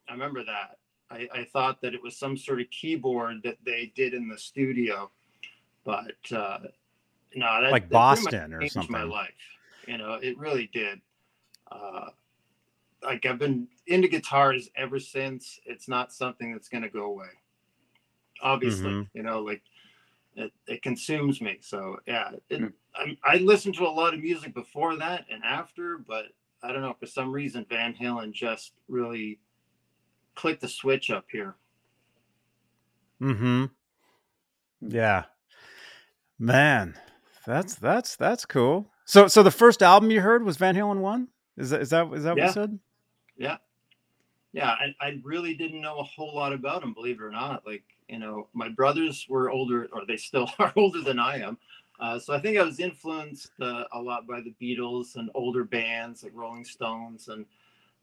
I 0.08 0.14
remember 0.14 0.44
that. 0.44 0.78
I, 1.12 1.28
I 1.34 1.44
thought 1.46 1.82
that 1.82 1.94
it 1.94 2.04
was 2.04 2.18
some 2.18 2.38
sort 2.38 2.62
of 2.62 2.70
keyboard 2.70 3.42
that 3.44 3.58
they 3.66 3.92
did 3.96 4.14
in 4.14 4.28
the 4.28 4.38
studio, 4.38 5.10
but 5.84 6.16
uh, 6.32 6.60
no, 7.36 7.62
that 7.62 7.72
Like 7.72 7.90
that 7.90 7.92
Boston 7.92 8.54
or 8.54 8.60
changed 8.60 8.90
My 8.90 9.04
life, 9.04 9.30
you 9.88 9.98
know, 9.98 10.14
it 10.22 10.38
really 10.38 10.70
did. 10.74 11.02
Uh, 11.72 12.10
like 13.04 13.26
I've 13.26 13.40
been 13.40 13.68
into 13.88 14.08
guitars 14.08 14.70
ever 14.76 15.00
since. 15.00 15.60
It's 15.66 15.88
not 15.88 16.14
something 16.14 16.52
that's 16.52 16.70
going 16.70 16.84
to 16.84 16.90
go 16.90 17.06
away. 17.06 17.28
Obviously, 18.42 18.92
Mhm. 18.92 19.10
you 19.14 19.24
know, 19.24 19.42
like 19.42 19.62
it, 20.36 20.52
it 20.68 20.82
consumes 20.82 21.42
me. 21.42 21.58
So 21.62 22.00
yeah, 22.08 22.32
it, 22.50 22.62
Mm. 22.62 22.74
I, 22.96 23.18
I 23.24 23.36
listened 23.38 23.76
to 23.76 23.86
a 23.86 23.90
lot 23.90 24.14
of 24.14 24.20
music 24.22 24.54
before 24.54 24.96
that 24.98 25.26
and 25.32 25.44
after, 25.44 25.98
but 25.98 26.28
I 26.64 26.72
don't 26.72 26.82
know 26.82 26.96
for 27.00 27.06
some 27.06 27.32
reason 27.32 27.66
Van 27.70 27.94
Halen 27.94 28.32
just 28.32 28.74
really 28.88 29.40
clicked 30.36 30.62
the 30.62 30.68
switch 30.68 31.10
up 31.12 31.26
here. 31.32 31.56
Mm-hmm. 33.22 33.66
Yeah. 34.82 35.26
Man, 36.38 36.98
that's 37.46 37.76
that's 37.76 38.16
that's 38.16 38.46
cool. 38.46 38.90
So 39.06 39.28
so 39.28 39.44
the 39.44 39.52
first 39.52 39.82
album 39.84 40.10
you 40.12 40.22
heard 40.22 40.44
was 40.44 40.58
Van 40.58 40.76
Halen 40.76 41.00
one? 41.00 41.28
Is 41.58 41.72
that 41.72 41.82
is 41.82 41.90
that 41.90 42.12
is 42.14 42.24
that 42.24 42.30
what 42.32 42.38
Yeah. 42.38 42.48
you 42.48 42.54
said? 42.54 42.80
Yeah. 43.38 43.58
Yeah. 44.54 44.72
I, 44.72 44.96
I 45.02 45.20
really 45.24 45.54
didn't 45.54 45.82
know 45.82 46.00
a 46.00 46.04
whole 46.04 46.36
lot 46.36 46.54
about 46.54 46.84
him, 46.84 46.94
believe 46.94 47.20
it 47.20 47.24
or 47.24 47.32
not. 47.32 47.66
Like, 47.66 47.84
you 48.08 48.20
know, 48.20 48.48
my 48.54 48.70
brothers 48.70 49.26
were 49.30 49.52
older, 49.52 49.88
or 49.94 50.06
they 50.06 50.18
still 50.18 50.50
are 50.60 50.74
older 50.76 51.02
than 51.02 51.20
I 51.20 51.40
am. 51.40 51.58
Uh, 52.00 52.18
so 52.18 52.34
I 52.34 52.40
think 52.40 52.58
I 52.58 52.64
was 52.64 52.80
influenced 52.80 53.52
uh, 53.62 53.84
a 53.92 54.00
lot 54.00 54.26
by 54.26 54.42
the 54.42 54.54
Beatles 54.62 55.16
and 55.16 55.30
older 55.36 55.64
bands 55.64 56.24
like 56.24 56.32
Rolling 56.34 56.64
Stones. 56.64 57.28
And 57.28 57.46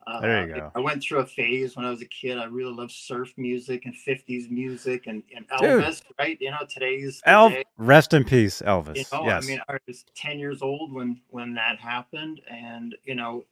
uh, 0.06 0.20
There 0.20 0.46
you 0.46 0.54
go. 0.54 0.70
I 0.74 0.80
went 0.80 1.02
through 1.02 1.20
a 1.20 1.26
phase 1.26 1.76
when 1.76 1.86
I 1.86 1.90
was 1.90 2.02
a 2.02 2.06
kid. 2.06 2.38
I 2.38 2.44
really 2.44 2.72
loved 2.72 2.92
surf 2.92 3.32
music 3.36 3.86
and 3.86 3.94
50s 3.94 4.50
music 4.50 5.06
and, 5.06 5.22
and 5.34 5.46
Dude. 5.58 5.82
Elvis, 5.82 6.02
right? 6.18 6.36
You 6.40 6.50
know, 6.50 6.58
today's 6.68 7.22
Elf, 7.24 7.52
day. 7.52 7.64
rest 7.78 8.12
in 8.12 8.22
peace, 8.24 8.62
Elvis. 8.64 8.96
You 8.96 9.04
know, 9.12 9.24
yes. 9.24 9.44
I 9.44 9.46
mean, 9.46 9.60
I 9.68 9.78
was 9.86 10.04
10 10.14 10.38
years 10.38 10.62
old 10.62 10.92
when 10.92 11.20
when 11.30 11.54
that 11.54 11.78
happened, 11.80 12.40
and 12.48 12.94
you 13.04 13.14
know, 13.14 13.44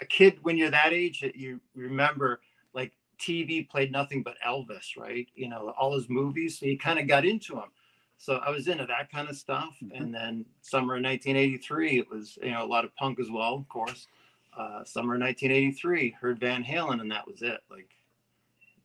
a 0.00 0.06
kid 0.06 0.38
when 0.42 0.56
you're 0.56 0.70
that 0.70 0.92
age, 0.92 1.20
that 1.20 1.36
you 1.36 1.60
remember 1.74 2.40
like 2.74 2.92
TV 3.18 3.68
played 3.68 3.90
nothing 3.92 4.22
but 4.22 4.36
Elvis, 4.46 4.96
right? 4.96 5.26
You 5.34 5.48
know, 5.48 5.72
all 5.78 5.94
his 5.94 6.08
movies, 6.08 6.58
so 6.58 6.66
you 6.66 6.78
kind 6.78 6.98
of 6.98 7.06
got 7.08 7.24
into 7.24 7.54
him. 7.54 7.70
So 8.18 8.36
I 8.36 8.50
was 8.50 8.66
into 8.68 8.86
that 8.86 9.10
kind 9.12 9.28
of 9.28 9.36
stuff, 9.36 9.76
Mhm. 9.82 9.96
and 10.00 10.14
then 10.14 10.46
summer 10.62 10.96
of 10.96 11.02
1983, 11.02 11.98
it 11.98 12.10
was 12.10 12.38
you 12.42 12.50
know 12.50 12.64
a 12.64 12.66
lot 12.66 12.84
of 12.84 12.94
punk 12.96 13.20
as 13.20 13.30
well, 13.30 13.54
of 13.54 13.68
course. 13.68 14.08
Uh, 14.56 14.82
summer 14.84 15.14
of 15.16 15.20
1983, 15.20 16.10
heard 16.18 16.38
Van 16.40 16.64
Halen, 16.64 17.00
and 17.02 17.10
that 17.10 17.26
was 17.26 17.42
it. 17.42 17.60
Like 17.70 17.94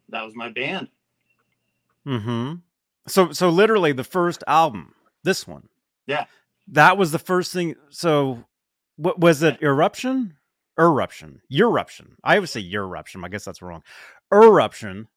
that 0.10 0.24
was 0.26 0.36
my 0.36 0.50
band. 0.50 0.90
Mm-hmm. 2.06 2.56
So 3.08 3.32
so 3.32 3.50
literally 3.50 3.92
the 3.94 4.04
first 4.04 4.44
album, 4.48 4.94
this 5.24 5.48
one. 5.48 5.70
Yeah. 6.08 6.26
That 6.68 6.98
was 6.98 7.12
the 7.12 7.20
first 7.20 7.54
thing. 7.54 7.76
So 7.90 8.46
what 8.98 9.20
was 9.20 9.44
it? 9.44 9.62
Eruption? 9.62 10.36
Eruption. 10.82 11.42
Eruption. 11.52 12.16
I 12.24 12.36
always 12.36 12.50
say 12.50 12.68
eruption. 12.74 13.24
I 13.24 13.30
guess 13.30 13.46
that's 13.46 13.62
wrong. 13.62 13.84
Eruption. 14.34 15.08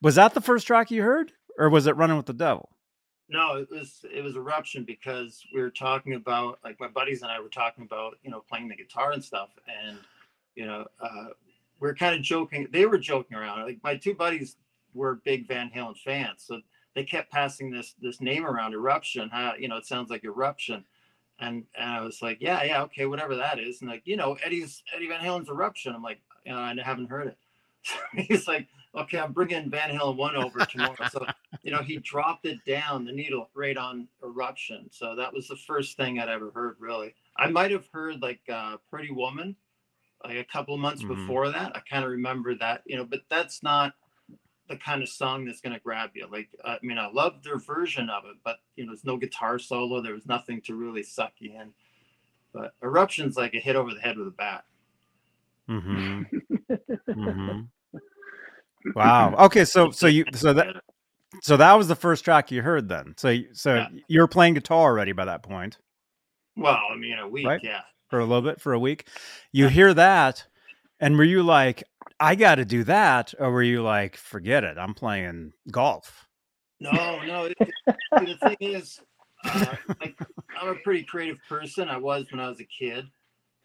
Was 0.00 0.14
that 0.14 0.34
the 0.34 0.40
first 0.40 0.66
track 0.66 0.92
you 0.92 1.02
heard? 1.02 1.32
Or 1.58 1.68
was 1.68 1.88
it 1.88 1.96
Running 1.96 2.16
with 2.16 2.26
the 2.26 2.32
Devil? 2.32 2.68
No, 3.28 3.56
it 3.56 3.68
was 3.70 4.04
it 4.14 4.22
was 4.22 4.36
eruption 4.36 4.84
because 4.84 5.42
we 5.52 5.60
were 5.60 5.70
talking 5.70 6.14
about 6.14 6.60
like 6.64 6.80
my 6.80 6.88
buddies 6.88 7.22
and 7.22 7.30
I 7.30 7.40
were 7.40 7.48
talking 7.48 7.84
about 7.84 8.14
you 8.22 8.30
know 8.30 8.42
playing 8.48 8.68
the 8.68 8.76
guitar 8.76 9.12
and 9.12 9.22
stuff, 9.22 9.50
and 9.66 9.98
you 10.54 10.64
know 10.64 10.86
uh, 11.00 11.26
we 11.80 11.88
are 11.88 11.94
kind 11.94 12.14
of 12.14 12.22
joking. 12.22 12.68
They 12.72 12.86
were 12.86 12.96
joking 12.96 13.36
around. 13.36 13.64
Like 13.64 13.80
my 13.82 13.96
two 13.96 14.14
buddies 14.14 14.56
were 14.94 15.16
big 15.24 15.46
Van 15.46 15.68
Halen 15.68 15.98
fans, 15.98 16.44
so 16.46 16.60
they 16.94 17.04
kept 17.04 17.30
passing 17.30 17.70
this 17.70 17.94
this 18.00 18.20
name 18.22 18.46
around, 18.46 18.72
eruption. 18.72 19.28
Huh? 19.30 19.52
You 19.58 19.68
know, 19.68 19.76
it 19.76 19.84
sounds 19.84 20.08
like 20.08 20.24
eruption, 20.24 20.84
and 21.40 21.64
and 21.78 21.90
I 21.90 22.00
was 22.02 22.20
like, 22.22 22.38
yeah, 22.40 22.62
yeah, 22.64 22.82
okay, 22.84 23.06
whatever 23.06 23.36
that 23.36 23.58
is. 23.58 23.80
And 23.80 23.90
like 23.90 24.02
you 24.04 24.16
know, 24.16 24.36
Eddie's 24.42 24.82
Eddie 24.94 25.08
Van 25.08 25.20
Halen's 25.20 25.48
eruption. 25.48 25.94
I'm 25.94 26.02
like, 26.02 26.20
you 26.44 26.52
know, 26.52 26.58
I 26.58 26.74
haven't 26.82 27.08
heard 27.10 27.28
it. 27.28 27.38
He's 28.28 28.46
like, 28.48 28.66
okay, 28.94 29.18
I'm 29.18 29.32
bringing 29.32 29.70
Van 29.70 29.96
Halen 29.96 30.16
one 30.16 30.36
over 30.36 30.58
tomorrow. 30.66 30.96
So 31.10 31.24
you 31.62 31.70
know, 31.70 31.82
he 31.82 31.96
dropped 31.98 32.44
it 32.46 32.58
down 32.66 33.04
the 33.04 33.12
needle 33.12 33.48
right 33.54 33.76
on 33.76 34.08
eruption. 34.22 34.88
So 34.90 35.14
that 35.16 35.32
was 35.32 35.48
the 35.48 35.56
first 35.56 35.96
thing 35.96 36.18
I'd 36.18 36.28
ever 36.28 36.50
heard, 36.50 36.76
really. 36.78 37.14
I 37.36 37.48
might 37.48 37.70
have 37.70 37.86
heard 37.92 38.20
like 38.20 38.40
uh, 38.52 38.76
Pretty 38.90 39.12
Woman 39.12 39.56
like 40.24 40.36
a 40.36 40.44
couple 40.44 40.74
of 40.74 40.80
months 40.80 41.02
Mhm. 41.04 41.08
before 41.08 41.50
that. 41.50 41.76
I 41.76 41.80
kind 41.88 42.04
of 42.04 42.10
remember 42.10 42.54
that, 42.56 42.82
you 42.86 42.96
know, 42.96 43.04
but 43.04 43.20
that's 43.28 43.62
not 43.62 43.94
the 44.68 44.76
kind 44.76 45.02
of 45.02 45.08
song 45.08 45.44
that's 45.44 45.60
going 45.60 45.74
to 45.74 45.80
grab 45.80 46.10
you. 46.14 46.26
Like, 46.30 46.48
I 46.64 46.78
mean, 46.82 46.98
I 46.98 47.10
love 47.10 47.42
their 47.42 47.58
version 47.58 48.10
of 48.10 48.24
it, 48.26 48.36
but, 48.44 48.56
you 48.76 48.84
know, 48.84 48.92
there's 48.92 49.04
no 49.04 49.16
guitar 49.16 49.58
solo. 49.58 50.00
There 50.00 50.14
was 50.14 50.26
nothing 50.26 50.60
to 50.62 50.74
really 50.74 51.02
suck 51.02 51.32
you 51.38 51.52
in. 51.52 51.72
But 52.52 52.72
Eruption's 52.82 53.36
like 53.36 53.54
a 53.54 53.58
hit 53.60 53.76
over 53.76 53.92
the 53.94 54.00
head 54.00 54.16
with 54.18 54.28
a 54.28 54.32
bat. 54.32 54.64
Mm-hmm. 55.68 56.22
mm-hmm. 57.10 57.60
Wow. 58.94 59.34
Okay, 59.46 59.64
so 59.64 59.90
so 59.90 60.06
you 60.06 60.24
so 60.32 60.52
that 60.54 60.76
so 61.42 61.56
that 61.58 61.74
was 61.74 61.88
the 61.88 61.96
first 61.96 62.24
track 62.24 62.50
you 62.50 62.62
heard 62.62 62.88
then. 62.88 63.14
So 63.18 63.36
so 63.52 63.74
Yeah. 63.74 63.88
you 64.08 64.20
were 64.20 64.28
playing 64.28 64.54
guitar 64.54 64.78
already 64.90 65.12
by 65.12 65.26
that 65.26 65.42
point. 65.42 65.78
Well, 66.56 66.78
I 66.90 66.96
mean, 66.96 67.18
a 67.18 67.28
week, 67.28 67.46
Right. 67.46 67.60
yeah. 67.62 67.82
for 68.08 68.18
a 68.18 68.24
little 68.24 68.42
bit 68.42 68.60
for 68.60 68.72
a 68.72 68.78
week. 68.78 69.06
You 69.52 69.68
hear 69.68 69.92
that, 69.94 70.46
and 71.00 71.16
were 71.18 71.24
you 71.24 71.42
like, 71.42 71.84
I 72.20 72.34
got 72.34 72.56
to 72.56 72.64
do 72.64 72.84
that, 72.84 73.34
or 73.38 73.50
were 73.50 73.62
you 73.62 73.82
like, 73.82 74.16
forget 74.16 74.64
it, 74.64 74.76
I'm 74.78 74.94
playing 74.94 75.52
golf? 75.70 76.26
No, 76.80 77.22
no. 77.24 77.44
It, 77.44 77.56
the 78.12 78.36
thing 78.40 78.56
is, 78.60 79.00
uh, 79.44 79.66
I'm 80.60 80.68
a 80.68 80.74
pretty 80.82 81.04
creative 81.04 81.38
person. 81.48 81.88
I 81.88 81.96
was 81.96 82.26
when 82.30 82.40
I 82.40 82.48
was 82.48 82.60
a 82.60 82.64
kid, 82.64 83.06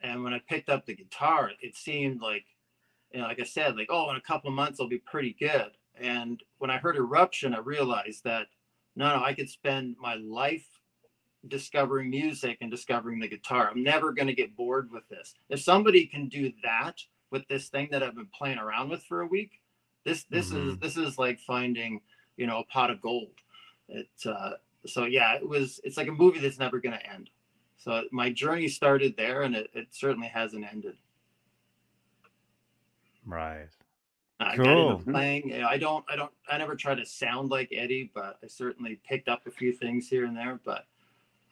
and 0.02 0.24
when 0.24 0.34
I 0.34 0.42
picked 0.48 0.70
up 0.70 0.86
the 0.86 0.96
guitar, 0.96 1.52
it 1.62 1.76
seemed 1.76 2.22
like, 2.22 2.46
you 3.12 3.22
know, 3.22 3.28
like 3.28 3.40
I 3.40 3.46
said, 3.46 3.76
like, 3.76 3.90
oh, 3.90 4.10
in 4.12 4.18
a 4.18 4.22
couple 4.22 4.50
of 4.50 4.56
months 4.56 4.80
I'll 4.80 4.88
be 4.88 5.00
pretty 5.00 5.36
good. 5.40 5.72
And 5.96 6.42
when 6.58 6.72
I 6.72 6.78
heard 6.78 6.96
Eruption, 6.96 7.54
I 7.54 7.60
realized 7.60 8.24
that 8.24 8.48
no, 8.96 9.10
no, 9.18 9.24
I 9.24 9.34
could 9.34 9.50
spend 9.50 9.96
my 10.00 10.16
life 10.16 10.68
discovering 11.48 12.10
music 12.10 12.58
and 12.62 12.72
discovering 12.72 13.20
the 13.20 13.28
guitar. 13.28 13.70
I'm 13.70 13.84
never 13.84 14.14
going 14.14 14.28
to 14.28 14.36
get 14.36 14.56
bored 14.56 14.90
with 14.92 15.08
this. 15.10 15.34
If 15.50 15.62
somebody 15.62 16.06
can 16.06 16.30
do 16.30 16.52
that 16.64 17.00
with 17.34 17.46
this 17.50 17.68
thing 17.68 17.90
that 17.92 18.02
I've 18.04 18.16
been 18.16 18.30
playing 18.38 18.60
around 18.60 18.90
with 18.90 19.04
for 19.04 19.22
a 19.22 19.28
week, 19.28 19.60
this 20.06 20.24
this 20.30 20.52
is 20.52 20.78
this 20.78 20.96
is 20.96 21.18
like 21.18 21.40
finding 21.40 22.00
you 22.38 22.48
know 22.48 22.60
a 22.60 22.66
pot 22.66 22.92
of 22.92 23.02
gold. 23.02 23.32
It 23.90 24.08
uh, 24.26 24.52
so 24.86 25.06
yeah, 25.06 25.34
it 25.36 25.48
was. 25.48 25.82
It's 25.84 25.98
like 25.98 26.08
a 26.08 26.12
movie 26.14 26.40
that's 26.40 26.60
never 26.60 26.80
going 26.80 26.98
to 26.98 27.06
end. 27.12 27.30
So 27.78 28.04
my 28.12 28.32
journey 28.32 28.70
started 28.70 29.16
there, 29.18 29.42
and 29.42 29.56
it, 29.56 29.70
it 29.74 29.88
certainly 29.92 30.28
hasn't 30.28 30.66
ended. 30.72 30.96
Right. 33.26 33.68
I 34.40 34.58
got 34.58 34.66
Cool. 34.66 34.92
into 35.00 35.12
playing. 35.12 35.50
You 35.50 35.62
know, 35.62 35.68
I 35.68 35.78
don't. 35.78 36.06
I 36.10 36.16
don't. 36.16 36.32
I 36.50 36.58
never 36.58 36.76
try 36.76 36.96
to 36.96 37.06
sound 37.06 37.50
like 37.50 37.70
Eddie, 37.74 38.12
but 38.14 38.38
I 38.44 38.48
certainly 38.48 39.00
picked 39.08 39.28
up 39.28 39.48
a 39.48 39.52
few 39.52 39.74
things 39.74 40.08
here 40.08 40.26
and 40.26 40.36
there. 40.36 40.60
But 40.64 40.86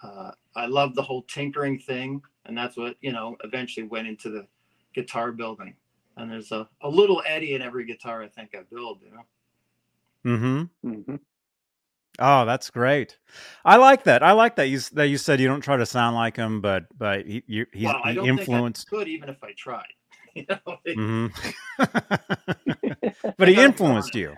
uh, 0.04 0.32
I 0.56 0.66
love 0.68 0.96
the 0.96 1.02
whole 1.02 1.24
tinkering 1.24 1.80
thing, 1.80 2.22
and 2.46 2.58
that's 2.58 2.78
what 2.78 2.96
you 3.02 3.12
know. 3.12 3.38
Eventually 3.44 3.88
went 3.88 4.08
into 4.08 4.30
the 4.30 4.46
guitar 4.94 5.32
building, 5.32 5.76
and 6.18 6.32
there's 6.32 6.52
a, 6.52 6.68
a 6.82 6.90
little 6.90 7.22
Eddie 7.26 7.56
in 7.56 7.62
every 7.62 7.86
guitar 7.86 8.24
I 8.24 8.28
think 8.28 8.50
I 8.56 8.62
build. 8.70 9.02
You 9.04 9.12
know. 9.12 10.38
Mm-hmm. 10.38 10.90
Mm-hmm. 10.90 11.16
Oh, 12.20 12.46
that's 12.46 12.70
great. 12.70 13.18
I 13.66 13.78
like 13.78 14.04
that. 14.04 14.22
I 14.22 14.34
like 14.34 14.56
that 14.58 14.68
you 14.68 14.80
that 14.94 15.08
you 15.08 15.18
said 15.18 15.40
you 15.40 15.48
don't 15.48 15.62
try 15.62 15.78
to 15.78 15.86
sound 15.86 16.16
like 16.16 16.36
him, 16.36 16.62
but 16.62 16.86
but 16.98 17.26
he 17.26 17.44
you, 17.48 17.66
he's, 17.74 17.86
well, 17.86 18.02
I 18.04 18.10
he 18.12 18.16
don't 18.18 18.28
influenced. 18.28 18.90
think 18.90 19.00
I 19.00 19.04
could 19.04 19.08
even 19.08 19.30
if 19.30 19.44
I 19.44 19.54
tried. 19.58 19.86
you 20.36 20.46
know. 20.50 20.60
like, 20.86 20.96
hmm 20.96 21.28
but 23.38 23.48
he 23.48 23.56
influenced 23.56 24.16
you. 24.16 24.36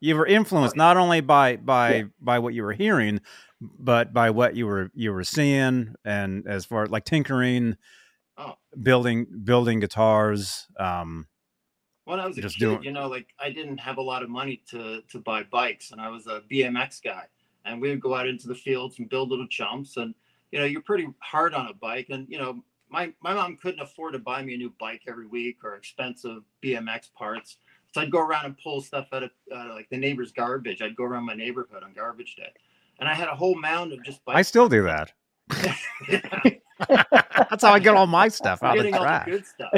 You 0.00 0.16
were 0.16 0.26
influenced 0.26 0.76
not 0.76 0.96
only 0.96 1.20
by 1.20 1.56
by 1.56 1.96
Yeah. 1.96 2.02
by 2.20 2.38
what 2.38 2.54
you 2.54 2.62
were 2.62 2.72
hearing, 2.72 3.20
but 3.60 4.12
by 4.14 4.30
what 4.30 4.54
you 4.54 4.66
were 4.66 4.90
you 4.94 5.12
were 5.12 5.24
seeing, 5.24 5.94
and 6.04 6.46
as 6.46 6.64
far 6.64 6.86
like 6.86 7.04
tinkering, 7.04 7.72
Oh. 7.72 7.76
Building 8.82 9.26
building 9.44 9.80
guitars. 9.80 10.66
Um, 10.78 11.26
When 12.04 12.20
I 12.20 12.26
was 12.26 12.38
a 12.38 12.42
Just 12.42 12.56
kid, 12.58 12.64
doing- 12.64 12.82
you 12.84 12.92
know, 12.92 13.08
like 13.08 13.28
I 13.38 13.50
didn't 13.50 13.78
have 13.78 13.98
a 13.98 14.02
lot 14.02 14.22
of 14.22 14.30
money 14.30 14.62
to 14.70 15.02
to 15.02 15.18
buy 15.18 15.42
bikes, 15.44 15.90
and 15.90 16.00
I 16.00 16.08
was 16.08 16.26
a 16.26 16.42
BMX 16.50 17.00
guy, 17.02 17.26
and 17.64 17.80
we 17.80 17.90
would 17.90 18.00
go 18.00 18.14
out 18.14 18.26
into 18.26 18.48
the 18.48 18.54
fields 18.54 18.98
and 18.98 19.08
build 19.08 19.28
little 19.30 19.48
jumps, 19.48 19.96
and 19.96 20.14
you 20.52 20.58
know, 20.58 20.64
you're 20.64 20.80
pretty 20.82 21.06
hard 21.18 21.52
on 21.54 21.66
a 21.68 21.74
bike, 21.74 22.06
and 22.10 22.26
you 22.28 22.38
know, 22.38 22.62
my 22.88 23.12
my 23.20 23.34
mom 23.34 23.56
couldn't 23.58 23.80
afford 23.80 24.14
to 24.14 24.18
buy 24.18 24.42
me 24.42 24.54
a 24.54 24.56
new 24.56 24.72
bike 24.80 25.02
every 25.06 25.26
week 25.26 25.62
or 25.62 25.74
expensive 25.74 26.42
BMX 26.62 27.12
parts, 27.12 27.58
so 27.92 28.00
I'd 28.00 28.10
go 28.10 28.20
around 28.20 28.46
and 28.46 28.56
pull 28.58 28.80
stuff 28.80 29.08
out 29.12 29.24
of 29.24 29.30
uh, 29.54 29.74
like 29.74 29.88
the 29.90 29.98
neighbor's 29.98 30.32
garbage. 30.32 30.80
I'd 30.80 30.96
go 30.96 31.04
around 31.04 31.24
my 31.24 31.34
neighborhood 31.34 31.82
on 31.82 31.92
garbage 31.92 32.36
day, 32.36 32.52
and 33.00 33.06
I 33.08 33.12
had 33.14 33.28
a 33.28 33.34
whole 33.36 33.54
mound 33.60 33.92
of 33.92 34.02
just 34.02 34.24
bikes. 34.24 34.38
I 34.38 34.42
still 34.42 34.68
do 34.70 34.82
that. 34.84 35.12
That's 36.88 37.62
how 37.64 37.72
I 37.72 37.78
get 37.78 37.94
all 37.94 38.06
my 38.06 38.28
stuff 38.28 38.62
out 38.62 38.78
of 38.78 38.84
the 38.84 38.90
getting 38.90 38.94
trash. 39.02 39.26
good 39.26 39.46
stuff, 39.46 39.72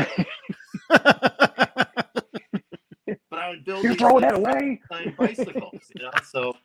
but 3.31 3.39
I 3.39 3.49
would 3.51 3.65
build. 3.65 3.85
You're 3.85 3.93
these 3.93 4.01
throwing 4.01 4.23
that 4.23 4.35
away. 4.37 4.81
bicycles, 5.19 5.91
you 5.95 6.03
know. 6.03 6.11
So 6.25 6.57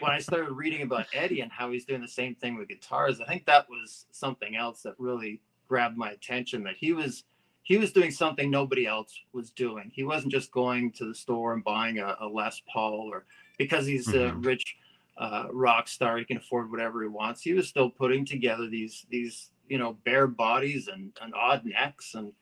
when 0.00 0.12
I 0.12 0.18
started 0.18 0.52
reading 0.52 0.82
about 0.82 1.06
Eddie 1.12 1.40
and 1.40 1.50
how 1.50 1.70
he's 1.70 1.84
doing 1.84 2.00
the 2.00 2.08
same 2.08 2.34
thing 2.34 2.56
with 2.56 2.68
guitars, 2.68 3.20
I 3.20 3.24
think 3.26 3.46
that 3.46 3.68
was 3.68 4.06
something 4.12 4.56
else 4.56 4.82
that 4.82 4.94
really 4.98 5.40
grabbed 5.68 5.96
my 5.96 6.10
attention. 6.10 6.62
That 6.64 6.76
he 6.78 6.92
was 6.92 7.24
he 7.62 7.78
was 7.78 7.92
doing 7.92 8.10
something 8.10 8.50
nobody 8.50 8.86
else 8.86 9.18
was 9.32 9.50
doing. 9.50 9.90
He 9.94 10.02
wasn't 10.04 10.32
just 10.32 10.50
going 10.50 10.92
to 10.92 11.04
the 11.06 11.14
store 11.14 11.52
and 11.54 11.62
buying 11.64 11.98
a, 11.98 12.16
a 12.20 12.26
Les 12.26 12.60
Paul 12.72 13.08
or 13.12 13.24
because 13.58 13.86
he's 13.86 14.12
a 14.12 14.32
Mhm. 14.32 14.44
rich 14.44 14.76
uh, 15.18 15.46
rock 15.52 15.88
star, 15.88 16.18
he 16.18 16.24
can 16.24 16.38
afford 16.38 16.70
whatever 16.70 17.02
he 17.02 17.08
wants. 17.08 17.42
He 17.42 17.52
was 17.52 17.68
still 17.68 17.90
putting 17.90 18.24
together 18.24 18.68
these 18.68 19.06
these 19.10 19.50
you 19.68 19.78
know 19.78 19.94
bare 20.04 20.26
bodies 20.26 20.88
and, 20.88 21.12
and 21.20 21.34
odd 21.34 21.64
necks, 21.64 22.14
and 22.14 22.32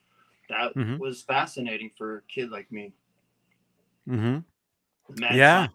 that 0.49 0.75
Mhm. 0.75 0.99
was 0.99 1.21
fascinating 1.21 1.91
for 1.97 2.17
a 2.17 2.21
kid 2.23 2.49
like 2.49 2.71
me. 2.71 2.93
Mm-hmm. 4.07 4.39
Yeah. 5.35 5.67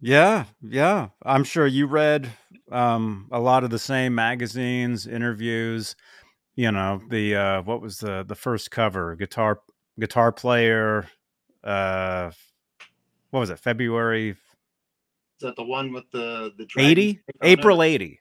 Yeah, 0.00 0.44
yeah. 0.60 1.08
I'm 1.22 1.44
sure 1.44 1.66
you 1.66 1.86
read 1.86 2.30
um, 2.70 3.28
a 3.32 3.40
lot 3.40 3.64
of 3.64 3.70
the 3.70 3.78
same 3.78 4.14
magazines, 4.14 5.06
interviews. 5.06 5.96
You 6.56 6.72
know, 6.72 7.00
the 7.08 7.34
uh, 7.36 7.62
what 7.62 7.80
was 7.80 7.98
the 7.98 8.24
the 8.26 8.34
first 8.34 8.70
cover? 8.70 9.16
Guitar 9.16 9.60
guitar 9.98 10.30
player. 10.30 11.08
Uh, 11.62 12.30
what 13.30 13.40
was 13.40 13.50
it? 13.50 13.58
February 13.58 14.36
Is 15.38 15.42
that 15.42 15.56
the 15.56 15.64
one 15.64 15.92
with 15.92 16.04
the 16.12 16.52
the 16.56 16.66
eighty? 16.78 17.12
snake 17.14 17.22
on 17.42 17.48
it? 17.48 17.50
April 17.52 17.82
eighty. 17.82 18.20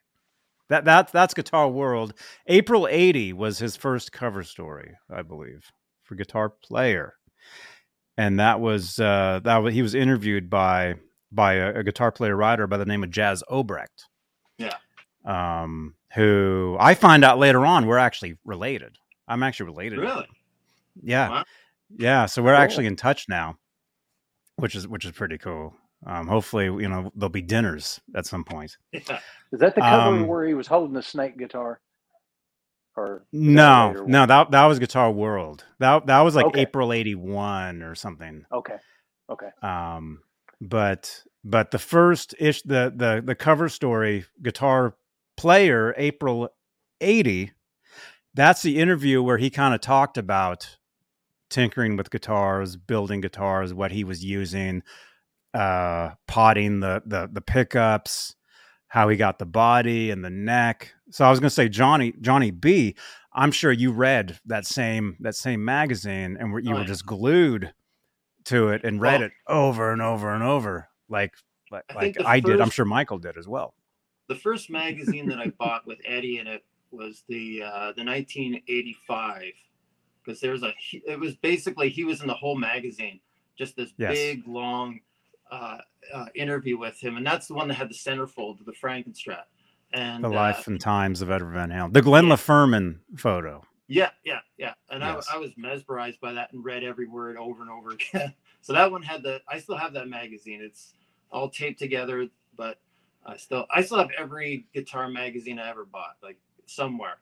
That 0.70 0.86
that 0.86 1.12
that's 1.12 1.34
Guitar 1.34 1.70
World. 1.70 2.14
April 2.48 2.88
eighty 2.90 3.34
was 3.34 3.60
his 3.60 3.76
first 3.76 4.12
cover 4.12 4.44
story, 4.44 4.96
I 5.14 5.22
believe, 5.22 5.72
for 6.04 6.16
Guitar 6.16 6.50
Player, 6.50 7.14
and 8.18 8.40
that 8.40 8.60
was 8.60 9.00
uh, 9.00 9.42
that 9.44 9.58
was, 9.58 9.74
he 9.74 9.82
was 9.82 9.94
interviewed 9.94 10.50
by 10.50 10.96
by 11.32 11.54
a, 11.56 11.80
a 11.80 11.84
guitar 11.84 12.12
player 12.12 12.36
writer 12.36 12.66
by 12.68 12.78
the 12.78 12.86
name 12.86 13.04
of 13.04 13.12
Jas 13.12 13.44
Obrecht. 13.50 14.06
Yeah. 14.58 14.76
Um, 15.26 15.96
who 16.14 16.78
I 16.80 16.94
find 16.96 17.24
out 17.24 17.40
later 17.40 17.66
on 17.66 17.86
we're 17.88 17.98
actually 17.98 18.38
related. 18.46 18.98
I'm 19.28 19.42
actually 19.44 19.68
related. 19.68 20.00
Really? 20.00 20.28
Yeah. 21.02 21.30
Wow. 21.30 21.44
Yeah. 21.96 22.26
So 22.26 22.42
we're 22.44 22.54
Cool. 22.54 22.62
actually 22.62 22.86
in 22.88 22.96
touch 22.96 23.28
now, 23.30 23.58
which 24.58 24.76
is 24.76 24.88
which 24.88 25.06
is 25.06 25.12
pretty 25.12 25.38
cool. 25.38 25.74
Um, 26.06 26.28
hopefully, 26.28 26.66
you 26.66 26.90
know, 26.90 27.12
there'll 27.16 27.30
be 27.30 27.42
dinners 27.42 28.02
at 28.16 28.26
some 28.26 28.44
point. 28.44 28.78
Yeah. 28.94 29.20
Is 29.52 29.60
that 29.60 29.76
the 29.76 29.82
cover 29.82 30.10
Um, 30.10 30.28
where 30.28 30.46
he 30.46 30.54
was 30.56 30.68
holding 30.68 30.94
the 30.94 31.04
snake 31.04 31.38
guitar? 31.38 31.80
Or 32.96 33.26
No, 33.32 33.94
no, 34.06 34.26
that 34.26 34.52
that 34.52 34.66
was 34.66 34.80
Guitar 34.80 35.12
World. 35.12 35.64
That 35.80 36.06
that 36.08 36.22
was 36.22 36.36
like 36.36 36.46
Okay. 36.48 36.62
April 36.62 36.94
'81 36.94 37.82
or 37.84 37.96
something. 37.96 38.46
okay, 38.52 38.76
okay, 39.32 39.50
Um, 39.62 40.22
but 40.62 41.24
but 41.44 41.72
the 41.72 41.80
first 41.80 42.36
ish 42.40 42.62
the 42.64 42.94
the 42.96 43.22
the 43.26 43.36
cover 43.36 43.70
story, 43.70 44.26
Guitar 44.42 44.96
Player, 45.38 45.94
April 45.98 46.50
'80. 47.02 47.52
That's 48.36 48.62
the 48.64 48.80
interview 48.80 49.22
where 49.24 49.38
he 49.38 49.50
kind 49.50 49.74
of 49.74 49.82
talked 49.82 50.18
about 50.18 50.78
tinkering 51.50 51.98
with 51.98 52.12
guitars, 52.12 52.76
building 52.76 53.22
guitars, 53.22 53.74
what 53.74 53.92
he 53.92 54.04
was 54.04 54.24
using, 54.24 54.84
uh, 55.54 56.12
potting 56.28 56.80
the 56.80 57.02
the 57.06 57.30
the 57.32 57.42
pickups, 57.42 58.36
how 58.88 59.10
he 59.10 59.18
got 59.18 59.40
the 59.40 59.46
body 59.46 60.10
and 60.12 60.24
the 60.24 60.30
neck. 60.30 60.94
So 61.12 61.26
I 61.26 61.30
was 61.30 61.40
going 61.40 61.48
to 61.50 61.54
say 61.56 61.70
Johnny 61.70 62.14
Johnny 62.22 62.52
B. 62.52 62.96
I'm 63.36 63.52
sure 63.52 63.72
you 63.72 63.92
read 63.92 64.40
that 64.46 64.66
same 64.66 65.18
that 65.22 65.36
same 65.36 65.64
magazine 65.66 66.38
and 66.40 66.50
you 66.64 66.72
Oh, 66.72 66.76
were 66.76 66.82
yeah. 66.82 66.88
just 66.88 67.06
glued 67.06 67.74
to 68.46 68.70
it 68.70 68.84
and 68.84 69.00
read 69.02 69.22
Oh. 69.22 69.26
it 69.26 69.32
over 69.48 69.92
and 69.92 70.02
over 70.02 70.34
and 70.34 70.44
over, 70.44 70.90
like 71.10 71.34
like 71.72 71.84
I 71.90 71.94
like 71.96 72.18
I 72.26 72.40
did. 72.40 72.62
I'm 72.62 72.70
sure 72.70 72.86
Michael 72.86 73.18
did 73.20 73.38
as 73.38 73.48
well. 73.48 73.74
The 74.30 74.36
first 74.36 74.70
magazine 74.70 75.28
that 75.30 75.40
I 75.40 75.48
bought 75.60 75.86
with 75.88 76.00
Eddie 76.06 76.38
in 76.40 76.48
it 76.48 76.64
was 76.92 77.24
the 77.28 77.64
uh, 77.64 77.92
the 77.96 78.04
1985 78.06 79.44
because 80.24 80.40
there's 80.40 80.64
a 80.64 80.74
it 81.06 81.20
was 81.20 81.36
basically 81.36 81.90
he 81.90 82.04
was 82.06 82.22
in 82.22 82.28
the 82.28 82.34
whole 82.34 82.56
magazine, 82.58 83.20
just 83.58 83.76
this 83.76 83.92
Yes. 83.98 84.14
big 84.14 84.48
long 84.48 85.00
uh, 85.54 85.78
uh, 86.14 86.26
interview 86.36 86.78
with 86.78 87.00
him, 87.00 87.18
and 87.18 87.26
that's 87.26 87.48
the 87.48 87.54
one 87.54 87.68
that 87.68 87.76
had 87.76 87.90
the 87.90 87.94
centerfold 87.96 88.60
of 88.60 88.66
the 88.66 88.74
Frankenstrat. 88.74 89.44
And 89.94 90.24
The 90.24 90.30
uh, 90.30 90.32
life 90.32 90.66
and 90.68 90.82
times 90.82 91.22
of 91.22 91.30
Edward 91.30 91.54
Van 91.54 91.70
Halen, 91.70 91.94
the 91.94 92.02
Glenn 92.02 92.28
yeah. 92.28 92.34
LaFerman 92.34 92.98
photo. 93.16 93.64
Yeah, 93.88 94.10
yeah, 94.26 94.40
yeah. 94.58 94.74
And 94.90 95.02
Yes. 95.04 95.28
I, 95.32 95.36
I 95.36 95.38
was 95.38 95.52
mesmerized 95.56 96.20
by 96.20 96.34
that 96.34 96.52
and 96.54 96.66
read 96.66 96.84
every 96.84 97.08
word 97.08 97.38
over 97.38 97.62
and 97.62 97.70
over 97.70 97.92
again. 98.14 98.34
so 98.62 98.74
that 98.74 98.92
one 98.92 99.04
had 99.04 99.22
the. 99.22 99.42
I 99.48 99.60
still 99.60 99.78
have 99.78 99.94
that 99.94 100.08
magazine. 100.08 100.62
It's 100.64 100.94
all 101.32 101.50
taped 101.50 101.78
together, 101.80 102.28
but 102.58 102.80
I 103.26 103.38
still 103.38 103.68
I 103.70 103.84
still 103.84 104.00
have 104.00 104.10
every 104.18 104.66
guitar 104.74 105.08
magazine 105.08 105.60
I 105.60 105.70
ever 105.70 105.86
bought, 105.86 106.16
like 106.24 106.38
somewhere 106.66 107.18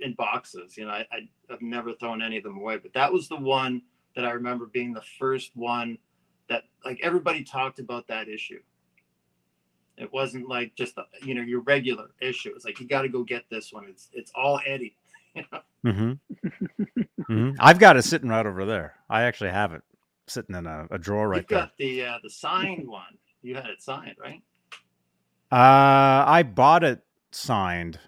in 0.00 0.14
boxes. 0.14 0.76
You 0.76 0.86
know, 0.86 0.90
I, 0.90 1.06
I 1.12 1.28
I've 1.50 1.62
never 1.62 1.92
thrown 1.92 2.20
any 2.22 2.38
of 2.38 2.42
them 2.42 2.58
away. 2.58 2.78
But 2.78 2.92
that 2.94 3.12
was 3.12 3.28
the 3.28 3.36
one 3.36 3.82
that 4.16 4.24
I 4.24 4.32
remember 4.32 4.66
being 4.66 4.92
the 4.92 5.04
first 5.20 5.52
one 5.54 5.98
that 6.48 6.64
like 6.84 7.00
everybody 7.02 7.44
talked 7.44 7.78
about 7.78 8.06
that 8.08 8.28
issue. 8.28 8.60
It 9.96 10.12
wasn't 10.12 10.48
like 10.48 10.74
just 10.74 10.96
a, 10.98 11.04
you 11.22 11.34
know 11.34 11.42
your 11.42 11.60
regular 11.60 12.08
issue. 12.20 12.52
It's 12.54 12.64
like 12.64 12.80
you 12.80 12.86
got 12.86 13.02
to 13.02 13.08
go 13.08 13.22
get 13.24 13.44
this 13.50 13.72
one. 13.72 13.86
It's 13.88 14.08
it's 14.12 14.32
all 14.34 14.60
Eddie. 14.66 14.96
hmm 15.82 16.12
hmm 17.26 17.50
I've 17.58 17.78
got 17.78 17.96
it 17.96 18.02
sitting 18.02 18.28
right 18.28 18.46
over 18.46 18.64
there. 18.64 18.94
I 19.08 19.22
actually 19.22 19.50
have 19.50 19.72
it 19.72 19.82
sitting 20.26 20.54
in 20.56 20.66
a, 20.66 20.86
a 20.90 20.98
drawer 20.98 21.28
right 21.28 21.38
You've 21.38 21.48
there. 21.48 21.58
got 21.58 21.76
the 21.76 22.04
uh, 22.04 22.18
the 22.22 22.30
signed 22.30 22.88
one. 22.88 23.18
You 23.42 23.54
had 23.54 23.66
it 23.66 23.82
signed, 23.82 24.16
right? 24.20 24.42
Uh, 25.52 26.24
I 26.26 26.42
bought 26.42 26.82
it 26.84 27.00
signed 27.30 28.00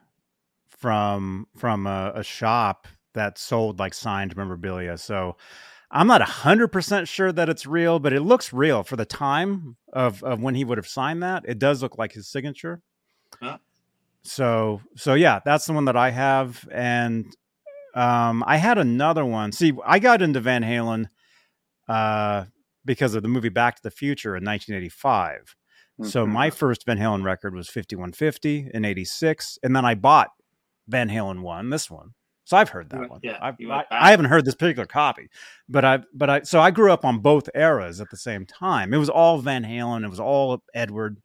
from 0.68 1.46
from 1.56 1.86
a, 1.86 2.12
a 2.14 2.22
shop 2.22 2.86
that 3.14 3.38
sold 3.38 3.78
like 3.78 3.94
signed 3.94 4.36
memorabilia. 4.36 4.98
So 4.98 5.36
I'm 5.90 6.06
not 6.06 6.20
hundred 6.22 6.68
percent 6.68 7.08
sure 7.08 7.32
that 7.32 7.48
it's 7.48 7.64
real, 7.66 7.98
but 7.98 8.12
it 8.12 8.20
looks 8.20 8.52
real 8.52 8.82
for 8.82 8.96
the 8.96 9.06
time 9.06 9.76
of 9.92 10.22
of 10.22 10.40
when 10.42 10.54
he 10.54 10.64
would 10.64 10.78
have 10.78 10.86
signed 10.86 11.22
that. 11.22 11.44
It 11.46 11.58
does 11.58 11.82
look 11.82 11.96
like 11.98 12.12
his 12.12 12.28
signature. 12.28 12.82
Huh. 13.40 13.58
So 14.22 14.80
so 14.96 15.14
yeah, 15.14 15.40
that's 15.44 15.64
the 15.66 15.72
one 15.72 15.86
that 15.86 15.96
I 15.96 16.10
have, 16.10 16.68
and 16.70 17.24
um, 17.94 18.44
I 18.46 18.58
had 18.58 18.76
another 18.78 19.24
one. 19.24 19.52
See, 19.52 19.72
I 19.86 19.98
got 19.98 20.20
into 20.22 20.40
Van 20.40 20.62
Halen 20.62 21.06
uh, 21.88 22.44
because 22.84 23.14
of 23.14 23.22
the 23.22 23.28
movie 23.28 23.48
Back 23.48 23.76
to 23.76 23.82
the 23.82 23.90
Future 23.90 24.36
in 24.36 24.44
1985. 24.44 25.54
So 26.04 26.24
Mhm. 26.24 26.30
my 26.30 26.50
first 26.50 26.86
Van 26.86 26.98
Halen 26.98 27.24
record 27.24 27.54
was 27.54 27.68
5150 27.68 28.70
in 28.72 28.84
86 28.84 29.58
and 29.64 29.74
then 29.74 29.84
I 29.84 29.96
bought 29.96 30.28
Van 30.86 31.08
Halen 31.08 31.40
1, 31.40 31.70
this 31.70 31.90
one. 31.90 32.14
So 32.48 32.56
I've 32.56 32.70
heard 32.70 32.88
that 32.88 33.00
went- 33.00 33.10
one. 33.10 33.20
yeah, 33.22 33.36
I've, 33.42 33.56
I, 33.70 33.84
I 33.90 34.10
haven't 34.10 34.24
heard 34.26 34.46
this 34.46 34.54
particular 34.54 34.86
copy. 34.86 35.28
But 35.68 35.84
I 35.84 35.98
but 36.14 36.30
I 36.30 36.42
so 36.44 36.60
I 36.60 36.70
grew 36.70 36.90
up 36.90 37.04
on 37.04 37.18
both 37.18 37.50
eras 37.54 38.00
at 38.00 38.08
the 38.10 38.16
same 38.16 38.46
time. 38.46 38.94
It 38.94 38.96
was 38.96 39.10
all 39.10 39.36
Van 39.36 39.64
Halen, 39.64 40.02
it 40.02 40.08
was 40.08 40.18
all 40.18 40.62
Edward. 40.74 41.18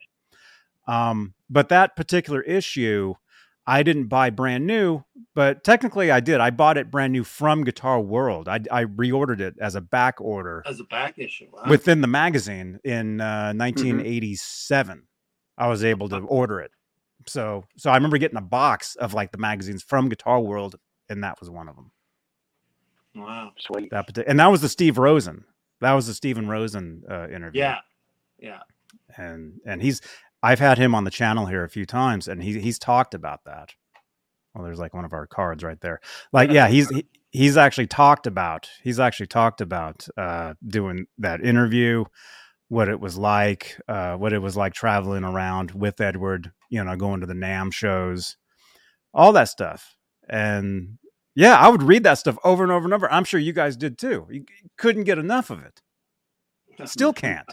Um 0.86 1.32
but 1.48 1.70
that 1.70 1.96
particular 1.96 2.42
issue 2.42 3.14
I 3.66 3.82
didn't 3.82 4.08
buy 4.08 4.28
brand 4.28 4.66
new, 4.66 5.04
but 5.34 5.64
technically 5.64 6.10
I 6.10 6.20
did. 6.20 6.38
I 6.38 6.50
bought 6.50 6.76
it 6.76 6.90
brand 6.90 7.14
new 7.14 7.24
from 7.24 7.64
Guitar 7.64 7.98
World. 7.98 8.46
I, 8.46 8.60
I 8.70 8.84
reordered 8.84 9.40
it 9.40 9.54
as 9.58 9.74
a 9.74 9.80
back 9.80 10.20
order 10.20 10.62
As 10.66 10.80
a 10.80 10.84
back 10.84 11.18
issue. 11.18 11.46
Wow. 11.50 11.62
within 11.70 12.02
the 12.02 12.06
magazine 12.06 12.78
in 12.84 13.22
uh, 13.22 13.54
1987 13.56 15.04
i 15.56 15.68
was 15.68 15.82
able 15.84 16.08
to 16.10 16.18
order 16.18 16.60
it 16.60 16.72
so 17.26 17.64
so 17.78 17.90
i 17.90 17.94
remember 17.94 18.18
getting 18.18 18.36
a 18.36 18.42
box 18.42 18.96
of 18.96 19.14
like 19.14 19.30
the 19.32 19.38
magazines 19.38 19.82
from 19.82 20.08
guitar 20.10 20.40
world 20.40 20.74
and 21.08 21.22
that 21.24 21.38
was 21.40 21.50
one 21.50 21.68
of 21.68 21.76
them 21.76 21.90
wow. 23.14 23.52
sweet. 23.58 23.90
that 23.90 24.06
parti- 24.06 24.28
and 24.28 24.38
that 24.40 24.48
was 24.48 24.60
the 24.60 24.68
steve 24.68 24.98
rosen 24.98 25.44
that 25.80 25.92
was 25.92 26.06
the 26.06 26.14
steven 26.14 26.48
rosen 26.48 27.02
uh, 27.10 27.28
interview 27.28 27.60
Yeah. 27.60 27.78
Yeah. 28.38 28.60
and 29.16 29.60
and 29.66 29.82
he's 29.82 30.00
i've 30.42 30.58
had 30.60 30.78
him 30.78 30.94
on 30.94 31.04
the 31.04 31.10
channel 31.10 31.46
here 31.46 31.64
a 31.64 31.68
few 31.68 31.86
times 31.86 32.28
and 32.28 32.42
he, 32.42 32.60
he's 32.60 32.78
talked 32.78 33.14
about 33.14 33.44
that 33.44 33.70
well 34.54 34.64
there's 34.64 34.78
like 34.78 34.94
one 34.94 35.04
of 35.04 35.12
our 35.12 35.26
cards 35.26 35.62
right 35.64 35.80
there 35.80 36.00
like 36.32 36.50
yeah 36.50 36.68
he's 36.68 36.88
he, 36.90 37.06
he's 37.30 37.56
actually 37.56 37.86
talked 37.86 38.26
about 38.26 38.68
he's 38.82 39.00
actually 39.00 39.26
talked 39.26 39.60
about 39.60 40.06
uh 40.16 40.54
doing 40.66 41.06
that 41.18 41.40
interview 41.44 42.04
what 42.68 42.88
it 42.88 42.98
was 43.00 43.16
like 43.18 43.76
uh 43.88 44.14
what 44.16 44.32
it 44.32 44.40
was 44.40 44.56
like 44.56 44.72
traveling 44.74 45.24
around 45.24 45.70
with 45.72 46.00
edward 46.00 46.50
you 46.70 46.82
know 46.82 46.96
going 46.96 47.20
to 47.20 47.26
the 47.26 47.34
NAMM 47.34 47.72
shows 47.72 48.36
all 49.12 49.32
that 49.32 49.48
stuff 49.48 49.94
and 50.28 50.98
yeah 51.34 51.56
i 51.58 51.68
would 51.68 51.82
read 51.82 52.02
that 52.04 52.14
stuff 52.18 52.38
over 52.44 52.62
and 52.62 52.72
over 52.72 52.84
and 52.84 52.94
over 52.94 53.10
i'm 53.12 53.24
sure 53.24 53.40
you 53.40 53.52
guys 53.52 53.76
did 53.76 53.98
too 53.98 54.26
you 54.30 54.44
couldn't 54.76 55.04
get 55.04 55.18
enough 55.18 55.50
of 55.50 55.62
it 55.64 55.80
still 56.86 57.12
can't 57.12 57.48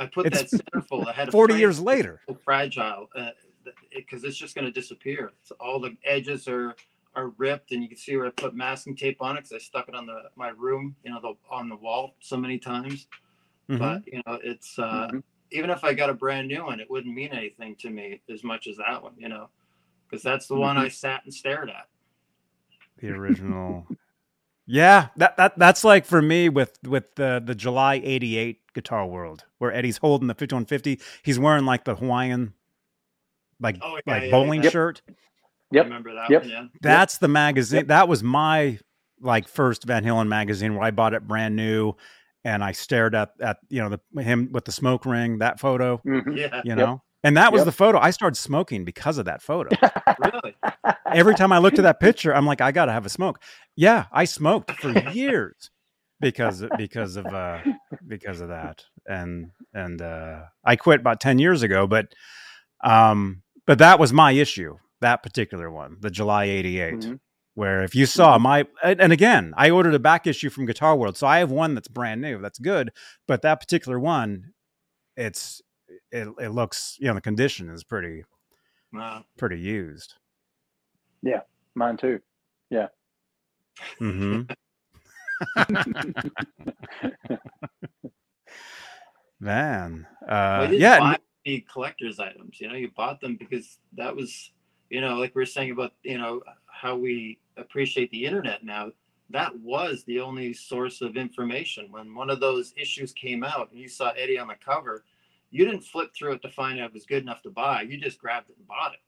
I 0.00 0.06
put 0.06 0.26
It's 0.26 0.50
that 0.50 0.64
centerfold. 0.72 1.10
ahead. 1.10 1.30
40 1.30 1.54
years 1.54 1.78
later 1.78 2.22
so 2.26 2.34
fragile 2.42 3.10
because 3.94 4.24
it's 4.24 4.36
just 4.36 4.54
going 4.54 4.64
to 4.64 4.72
disappear. 4.72 5.32
So 5.42 5.54
all 5.60 5.78
the 5.78 5.94
edges 6.04 6.48
are 6.48 6.74
are 7.14 7.28
ripped, 7.36 7.72
and 7.72 7.82
you 7.82 7.88
can 7.88 7.98
see 7.98 8.16
where 8.16 8.26
I 8.26 8.30
put 8.30 8.54
masking 8.54 8.96
tape 8.96 9.20
on 9.20 9.36
it 9.36 9.40
because 9.40 9.52
I 9.52 9.58
stuck 9.58 9.88
it 9.88 9.94
on 9.94 10.06
the 10.06 10.30
my 10.36 10.48
room, 10.50 10.96
you 11.04 11.10
know, 11.10 11.20
the, 11.20 11.34
on 11.54 11.68
the 11.68 11.76
wall 11.76 12.14
so 12.20 12.38
many 12.38 12.56
times. 12.56 13.08
Mhm. 13.68 13.78
But 13.78 14.02
you 14.06 14.22
know, 14.26 14.38
it's 14.42 14.78
uh, 14.78 15.08
Mhm. 15.12 15.22
even 15.50 15.68
if 15.68 15.84
I 15.84 15.92
got 15.92 16.08
a 16.08 16.14
brand 16.14 16.48
new 16.48 16.64
one, 16.64 16.80
it 16.80 16.88
wouldn't 16.90 17.14
mean 17.14 17.32
anything 17.32 17.76
to 17.76 17.90
me 17.90 18.22
as 18.32 18.42
much 18.42 18.68
as 18.68 18.78
that 18.78 19.02
one, 19.02 19.12
you 19.18 19.28
know, 19.28 19.50
because 20.08 20.22
that's 20.22 20.46
the 20.46 20.56
one 20.56 20.78
I 20.78 20.88
sat 20.88 21.24
and 21.24 21.34
stared 21.34 21.68
at. 21.68 21.88
The 23.00 23.08
original 23.10 23.86
yeah 24.66 25.08
that, 25.16 25.36
that 25.36 25.58
that's 25.58 25.84
like 25.84 26.04
for 26.04 26.20
me 26.22 26.48
with 26.48 26.78
with 26.86 27.14
the 27.16 27.42
the 27.44 27.54
july 27.54 28.00
88 28.04 28.60
guitar 28.74 29.06
world 29.06 29.44
where 29.58 29.72
eddie's 29.72 29.96
holding 29.98 30.28
the 30.28 30.34
5150 30.34 31.00
he's 31.22 31.38
wearing 31.38 31.64
like 31.64 31.84
the 31.84 31.94
hawaiian 31.96 32.52
like 33.60 33.76
Oh, 33.82 33.96
yeah, 34.06 34.12
like 34.14 34.22
yeah, 34.24 34.30
bowling 34.30 34.62
yeah. 34.62 34.70
shirt 34.70 35.02
Yep. 35.72 35.84
Remember 35.84 36.14
that 36.14 36.30
Yep. 36.30 36.42
one? 36.42 36.50
Yeah. 36.50 36.64
that's 36.82 37.18
the 37.18 37.28
magazine 37.28 37.86
that 37.88 38.08
was 38.08 38.22
my 38.22 38.78
like 39.20 39.46
first 39.48 39.84
van 39.84 40.04
halen 40.04 40.28
magazine 40.28 40.74
where 40.74 40.82
i 40.84 40.90
bought 40.90 41.14
it 41.14 41.26
brand 41.28 41.54
new 41.56 41.94
and 42.42 42.64
I 42.64 42.72
stared 42.72 43.14
at 43.14 43.32
at 43.40 43.58
you 43.68 43.82
know 43.86 43.98
the 44.14 44.22
him 44.22 44.48
with 44.50 44.64
the 44.64 44.72
smoke 44.72 45.04
ring 45.04 45.40
that 45.40 45.60
photo, 45.60 46.00
Mhm. 46.06 46.38
Yeah, 46.38 46.62
you 46.64 46.70
Yep. 46.70 46.78
know, 46.78 47.02
and 47.22 47.36
that 47.36 47.52
was 47.52 47.60
Yep. 47.60 47.64
the 47.66 47.72
photo. 47.72 47.98
I 47.98 48.10
started 48.10 48.36
smoking 48.36 48.84
because 48.84 49.18
of 49.18 49.24
that 49.26 49.42
photo. 49.42 49.70
really. 50.18 50.56
Every 51.12 51.34
time 51.34 51.52
I 51.52 51.58
looked 51.58 51.78
at 51.78 51.82
that 51.82 52.00
picture, 52.06 52.34
I'm 52.34 52.46
like, 52.46 52.60
I 52.60 52.72
gotta 52.72 52.92
have 52.92 53.06
a 53.06 53.10
smoke. 53.10 53.42
Yeah, 53.76 54.06
I 54.12 54.24
smoked 54.24 54.70
for 54.72 54.90
years 55.12 55.70
because 56.20 56.64
because 56.76 57.16
of 57.16 57.26
uh 57.26 57.60
because 58.06 58.40
of 58.40 58.48
that, 58.48 58.84
and 59.06 59.50
and 59.74 60.00
uh, 60.02 60.42
I 60.64 60.76
quit 60.76 61.00
about 61.00 61.20
ten 61.20 61.38
years 61.38 61.62
ago, 61.62 61.86
but 61.86 62.12
um, 62.82 63.42
but 63.66 63.78
that 63.78 63.98
was 63.98 64.12
my 64.12 64.32
issue. 64.32 64.76
That 65.00 65.22
particular 65.22 65.70
one, 65.70 65.96
the 66.00 66.10
July 66.10 66.44
'88 66.44 66.94
Mhm. 66.94 67.20
where 67.54 67.82
if 67.82 67.94
you 67.94 68.06
saw 68.06 68.38
my 68.38 68.64
and 68.84 69.00
and 69.00 69.12
again 69.12 69.52
i 69.56 69.68
ordered 69.70 69.92
a 69.94 69.98
back 69.98 70.24
issue 70.26 70.48
from 70.48 70.66
guitar 70.66 70.94
world 70.96 71.16
so 71.16 71.26
i 71.26 71.38
have 71.40 71.50
one 71.50 71.74
that's 71.74 71.88
brand 71.88 72.20
new 72.20 72.40
that's 72.40 72.60
good 72.60 72.90
but 73.26 73.42
that 73.42 73.58
particular 73.58 73.98
one 73.98 74.52
it's 75.16 75.60
it, 76.12 76.28
it 76.38 76.50
looks 76.50 76.96
you 77.00 77.08
know 77.08 77.14
the 77.14 77.20
condition 77.20 77.68
is 77.70 77.84
pretty 77.84 78.24
Wow. 78.92 79.24
pretty 79.36 79.58
used 79.58 80.14
Yeah, 81.22 81.40
Mine 81.74 81.96
too. 81.96 82.20
hmm 83.98 84.42
man 89.40 90.06
uh 90.28 90.68
you 90.70 90.78
yeah 90.78 91.16
any 91.46 91.60
collector's 91.62 92.20
items. 92.20 92.60
You 92.60 92.68
know, 92.68 92.74
you 92.74 92.90
bought 92.90 93.20
them 93.20 93.36
because 93.36 93.78
that 93.96 94.14
was, 94.14 94.52
you 94.90 95.00
know, 95.00 95.16
like 95.16 95.34
we 95.34 95.42
are 95.42 95.46
saying 95.46 95.70
about, 95.70 95.92
you 96.02 96.18
know, 96.18 96.42
how 96.66 96.96
we 96.96 97.38
appreciate 97.56 98.10
the 98.10 98.24
internet 98.24 98.64
now. 98.64 98.90
That 99.30 99.56
was 99.60 100.02
the 100.04 100.20
only 100.20 100.52
source 100.52 101.00
of 101.00 101.16
information. 101.16 101.92
When 101.92 102.14
one 102.14 102.30
of 102.30 102.40
those 102.40 102.74
issues 102.76 103.12
came 103.12 103.44
out 103.44 103.70
and 103.70 103.80
you 103.80 103.88
saw 103.88 104.10
Eddie 104.10 104.38
on 104.38 104.48
the 104.48 104.56
cover, 104.56 105.04
you 105.50 105.64
didn't 105.64 105.82
flip 105.82 106.10
through 106.14 106.32
it 106.32 106.42
to 106.42 106.48
find 106.50 106.78
out 106.80 106.88
it 106.88 106.94
was 106.94 107.06
good 107.06 107.22
enough 107.22 107.42
to 107.42 107.50
buy. 107.50 107.82
You 107.82 107.98
just 107.98 108.18
grabbed 108.18 108.50
it 108.50 108.56
and 108.58 108.66
bought 108.66 108.92
it. 108.94 109.00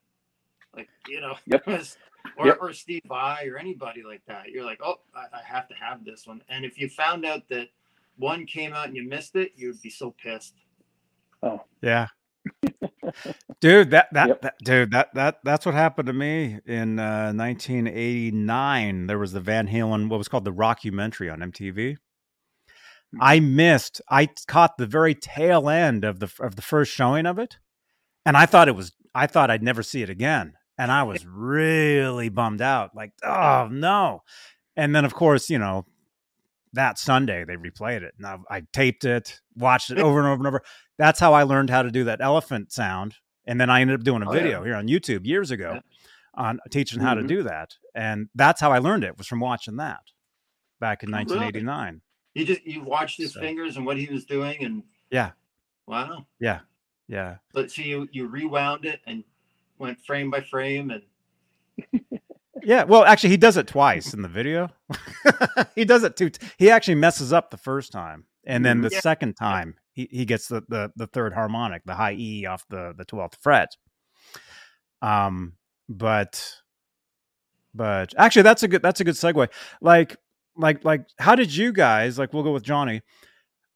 Like, 0.75 0.89
you 1.07 1.21
know, 1.21 1.35
Yep. 1.45 1.67
or, 2.37 2.47
Yep. 2.47 2.57
or 2.61 2.73
Steve 2.73 3.01
Vai 3.07 3.47
or 3.47 3.57
anybody 3.57 4.01
like 4.03 4.21
that. 4.27 4.49
You're 4.49 4.65
like, 4.65 4.79
oh, 4.83 4.95
I, 5.15 5.25
I 5.37 5.41
have 5.45 5.67
to 5.69 5.75
have 5.75 6.03
this 6.05 6.25
one. 6.27 6.41
And 6.49 6.65
if 6.65 6.77
you 6.79 6.89
found 6.89 7.25
out 7.25 7.47
that 7.49 7.67
one 8.17 8.45
came 8.45 8.73
out 8.73 8.87
and 8.87 8.95
you 8.95 9.07
missed 9.07 9.35
it, 9.35 9.51
you'd 9.55 9.81
be 9.81 9.89
so 9.89 10.11
pissed. 10.21 10.55
Oh, 11.41 11.61
yeah. 11.81 12.07
dude, 13.61 13.91
that 13.91 14.07
that, 14.13 14.27
Yep. 14.27 14.41
that 14.41 14.55
dude, 14.63 14.91
that 14.91 15.13
that 15.13 15.39
that's 15.43 15.65
what 15.65 15.75
happened 15.75 16.07
to 16.07 16.13
me 16.13 16.59
in 16.65 16.99
uh 16.99 17.31
1989. 17.33 19.07
There 19.07 19.19
was 19.19 19.31
the 19.31 19.39
Van 19.39 19.67
Halen 19.67 20.09
what 20.09 20.17
was 20.17 20.27
called 20.27 20.43
the 20.45 20.51
Rockumentary 20.53 21.31
on 21.31 21.39
MTV. 21.39 21.97
I 23.19 23.39
missed 23.39 24.01
I 24.09 24.29
caught 24.47 24.77
the 24.77 24.85
very 24.87 25.15
tail 25.15 25.69
end 25.69 26.03
of 26.03 26.19
the 26.19 26.31
of 26.39 26.55
the 26.55 26.61
first 26.61 26.91
showing 26.91 27.25
of 27.25 27.37
it 27.39 27.57
and 28.25 28.35
I 28.37 28.45
thought 28.45 28.67
it 28.67 28.75
was 28.75 28.91
I 29.15 29.27
thought 29.27 29.51
I'd 29.51 29.63
never 29.63 29.83
see 29.83 30.01
it 30.01 30.09
again. 30.09 30.53
And 30.77 30.91
I 30.91 31.03
was 31.03 31.23
really 31.25 32.29
bummed 32.29 32.61
out 32.61 32.95
like, 32.95 33.11
"Oh, 33.23 33.67
no." 33.71 34.23
And 34.75 34.95
then 34.95 35.05
of 35.05 35.13
course, 35.13 35.49
you 35.51 35.59
know, 35.59 35.85
that 36.73 36.97
Sunday 36.97 37.45
they 37.45 37.55
replayed 37.55 38.01
it. 38.01 38.15
And 38.17 38.25
I, 38.25 38.37
I 38.49 38.61
taped 38.73 39.05
it, 39.05 39.39
watched 39.55 39.91
it 39.91 39.99
over 39.99 40.17
and 40.19 40.27
over 40.27 40.39
and 40.39 40.47
over. 40.47 40.63
That's 40.97 41.19
how 41.19 41.33
I 41.33 41.43
learned 41.43 41.69
how 41.69 41.83
to 41.83 41.91
do 41.91 42.05
that 42.05 42.21
elephant 42.21 42.71
sound. 42.71 43.15
And 43.45 43.61
then 43.61 43.69
I 43.69 43.81
ended 43.81 43.99
up 43.99 44.03
doing 44.03 44.23
a 44.23 44.29
Oh, 44.29 44.33
yeah. 44.33 44.39
video 44.41 44.63
here 44.63 44.75
on 44.75 44.87
YouTube 44.87 45.27
years 45.27 45.51
ago 45.51 45.73
Yeah. 45.75 45.81
on 46.33 46.59
teaching 46.71 46.99
how 47.01 47.13
to 47.13 47.21
Mhm. 47.21 47.27
do 47.27 47.43
that. 47.43 47.75
And 47.93 48.29
that's 48.33 48.59
how 48.59 48.71
I 48.71 48.79
learned 48.79 49.03
it 49.03 49.17
was 49.17 49.27
from 49.27 49.41
watching 49.41 49.75
that 49.75 50.01
back 50.79 51.03
in 51.03 51.13
Oh, 51.13 51.17
really? 51.17 51.51
1989. 52.35 52.35
You 52.35 52.45
just 52.45 52.65
you 52.65 52.83
watched 52.83 53.17
his 53.17 53.33
So- 53.33 53.39
fingers 53.41 53.77
and 53.77 53.85
what 53.85 53.97
he 53.97 54.07
was 54.07 54.25
doing, 54.25 54.63
and 54.63 54.83
Yeah. 55.09 55.31
wow. 55.87 56.25
Yeah. 56.39 56.61
Yeah. 57.07 57.37
But 57.53 57.71
so 57.71 57.81
you 57.81 58.07
you 58.11 58.27
rewound 58.27 58.85
it 58.85 59.01
and 59.05 59.23
went 59.77 59.99
frame 60.05 60.29
by 60.31 60.41
frame, 60.41 60.91
and 60.91 61.03
Yeah. 62.63 62.83
Well, 62.83 63.03
actually, 63.03 63.31
he 63.31 63.37
does 63.37 63.57
it 63.57 63.67
twice 63.67 64.13
in 64.13 64.21
the 64.21 64.27
video. 64.29 64.69
he 65.75 65.83
does 65.85 66.03
it 66.03 66.15
two. 66.15 66.31
He 66.57 66.69
actually 66.69 66.95
messes 66.95 67.33
up 67.33 67.49
the 67.51 67.57
first 67.57 67.91
time. 67.91 68.25
And 68.45 68.65
then 68.65 68.81
the 68.81 68.89
Yeah. 68.91 68.99
second 68.99 69.35
time, 69.35 69.75
he, 69.93 70.07
he 70.11 70.25
gets 70.25 70.47
the, 70.49 70.63
the, 70.67 70.91
the 70.97 71.07
third 71.07 71.33
harmonic, 71.33 71.83
the 71.85 71.95
high 71.95 72.13
E 72.13 72.45
off 72.45 72.65
the, 72.69 72.93
the 72.97 73.05
12th 73.05 73.35
fret. 73.41 73.75
Um, 75.01 75.53
but, 75.87 76.53
but 77.73 78.13
actually, 78.17 78.41
that's 78.41 78.63
a 78.63 78.67
good, 78.67 78.81
that's 78.81 78.99
a 78.99 79.03
good 79.05 79.15
segue. 79.15 79.47
Like, 79.81 80.17
like, 80.55 80.83
like, 80.83 81.05
how 81.19 81.35
did 81.35 81.55
you 81.55 81.71
guys, 81.71 82.17
like, 82.17 82.33
we'll 82.33 82.43
go 82.43 82.51
with 82.51 82.63
Johnny. 82.63 83.01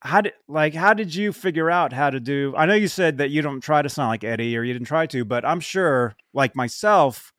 How 0.01 0.21
did, 0.21 0.33
like, 0.47 0.73
how 0.73 0.93
did 0.93 1.13
you 1.15 1.33
figure 1.33 1.71
out 1.71 1.91
how 1.91 2.09
to 2.09 2.19
do? 2.19 2.53
I 2.55 2.65
know 2.65 2.75
you 2.75 2.87
said 2.87 3.17
that 3.17 3.31
you 3.31 3.41
don't 3.41 3.61
try 3.61 3.81
to 3.81 3.89
sound 3.89 4.09
like 4.09 4.23
Eddie 4.23 4.55
or 4.55 4.63
you 4.63 4.73
didn't 4.73 4.87
try 4.87 5.07
to, 5.07 5.25
but 5.25 5.43
I'm 5.43 5.59
sure, 5.59 6.15
like 6.33 6.55
myself, 6.55 7.33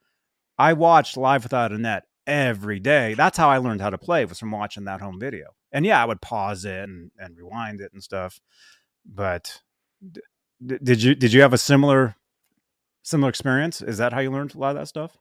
I 0.58 0.72
watched 0.72 1.16
Live 1.16 1.44
Without 1.44 1.72
a 1.72 1.78
Net 1.78 2.04
every 2.26 2.80
day. 2.80 3.14
That's 3.14 3.38
how 3.38 3.48
I 3.48 3.58
learned 3.58 3.80
how 3.80 3.90
to 3.90 3.98
play 3.98 4.24
was 4.24 4.38
from 4.38 4.50
watching 4.50 4.84
that 4.84 5.00
home 5.00 5.20
video. 5.20 5.54
And 5.72 5.86
yeah, 5.86 6.02
I 6.02 6.04
would 6.04 6.20
pause 6.20 6.64
it 6.64 6.88
and, 6.88 7.10
and 7.18 7.36
rewind 7.36 7.80
it 7.80 7.92
and 7.92 8.02
stuff. 8.02 8.40
But 9.06 9.62
d- 10.12 10.20
did 10.82 11.02
you 11.02 11.14
did 11.14 11.32
you 11.32 11.40
have 11.42 11.52
a 11.52 11.58
similar 11.58 12.16
similar 13.02 13.30
experience? 13.30 13.80
Is 13.80 13.98
that 13.98 14.12
how 14.12 14.20
you 14.20 14.30
learned 14.30 14.54
a 14.54 14.58
lot 14.58 14.70
of 14.70 14.76
that 14.76 14.88
stuff? 14.88 15.16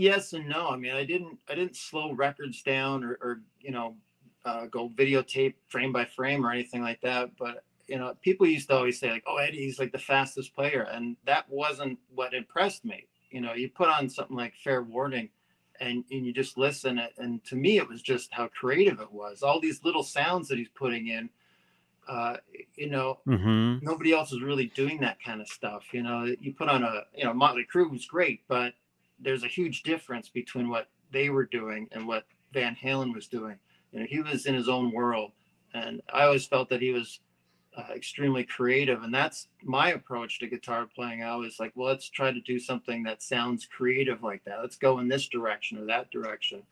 Yes 0.00 0.32
and 0.32 0.48
no. 0.48 0.68
I 0.68 0.76
mean, 0.76 0.92
I 0.92 1.04
didn't 1.04 1.38
I 1.48 1.54
didn't 1.54 1.76
slow 1.76 2.12
records 2.12 2.62
down 2.62 3.04
or, 3.04 3.18
or 3.20 3.42
you 3.60 3.70
know 3.70 3.96
uh, 4.44 4.66
go 4.66 4.88
videotape 4.88 5.54
frame 5.68 5.92
by 5.92 6.04
frame 6.04 6.44
or 6.44 6.52
anything 6.52 6.82
like 6.82 7.00
that. 7.02 7.36
But 7.36 7.64
you 7.88 7.98
know, 7.98 8.14
people 8.22 8.46
used 8.46 8.68
to 8.68 8.76
always 8.76 8.98
say 9.00 9.10
like, 9.10 9.24
"Oh, 9.26 9.36
Eddie's 9.36 9.78
like 9.78 9.92
the 9.92 9.98
fastest 9.98 10.54
player," 10.54 10.82
and 10.82 11.16
that 11.24 11.48
wasn't 11.48 11.98
what 12.14 12.34
impressed 12.34 12.84
me. 12.84 13.08
You 13.30 13.40
know, 13.42 13.54
you 13.54 13.70
put 13.70 13.88
on 13.88 14.08
something 14.08 14.36
like 14.36 14.54
Fair 14.56 14.82
Warning. 14.82 15.30
And, 15.82 16.04
and 16.10 16.26
you 16.26 16.32
just 16.34 16.58
listen 16.58 16.98
it, 16.98 17.14
and 17.16 17.42
to 17.44 17.56
me 17.56 17.78
it 17.78 17.88
was 17.88 18.02
just 18.02 18.34
how 18.34 18.48
creative 18.48 19.00
it 19.00 19.10
was 19.10 19.42
all 19.42 19.60
these 19.60 19.82
little 19.82 20.02
sounds 20.02 20.46
that 20.48 20.58
he's 20.58 20.68
putting 20.68 21.06
in 21.06 21.30
uh, 22.08 22.36
you 22.76 22.88
know 22.88 23.20
Mm-hmm. 23.26 23.80
nobody 23.80 24.12
else 24.12 24.32
is 24.32 24.42
really 24.42 24.66
doing 24.68 25.00
that 25.00 25.22
kind 25.22 25.40
of 25.40 25.48
stuff. 25.48 25.94
You 25.94 26.02
know, 26.02 26.24
you 26.40 26.54
put 26.54 26.68
on 26.68 26.82
a, 26.84 27.02
you 27.14 27.24
know, 27.24 27.34
Motley 27.34 27.66
Crue 27.72 27.90
was 27.90 28.06
great, 28.06 28.42
but 28.48 28.74
there's 29.20 29.44
a 29.44 29.48
huge 29.48 29.82
difference 29.82 30.28
between 30.28 30.68
what 30.68 30.88
they 31.12 31.30
were 31.30 31.46
doing 31.46 31.88
and 31.92 32.06
what 32.06 32.24
Van 32.52 32.76
Halen 32.76 33.14
was 33.14 33.26
doing. 33.26 33.56
You 33.92 34.00
know, 34.00 34.06
he 34.08 34.20
was 34.20 34.46
in 34.46 34.54
his 34.54 34.68
own 34.68 34.92
world, 34.92 35.32
and 35.74 36.00
I 36.12 36.24
always 36.24 36.46
felt 36.46 36.68
that 36.70 36.80
he 36.80 36.92
was 36.92 37.20
uh, 37.76 37.92
extremely 37.94 38.44
creative, 38.44 39.02
and 39.02 39.14
that's 39.14 39.48
my 39.62 39.92
approach 39.92 40.38
to 40.38 40.46
guitar 40.46 40.86
playing. 40.92 41.22
I 41.22 41.28
always 41.28 41.60
like, 41.60 41.72
well, 41.74 41.88
let's 41.88 42.08
try 42.08 42.32
to 42.32 42.40
do 42.40 42.58
something 42.58 43.02
that 43.04 43.22
sounds 43.22 43.66
creative 43.66 44.22
like 44.22 44.44
that. 44.44 44.60
Let's 44.60 44.76
go 44.76 44.98
in 44.98 45.08
this 45.08 45.28
direction 45.28 45.78
or 45.78 45.84
that 45.86 46.10
direction. 46.10 46.62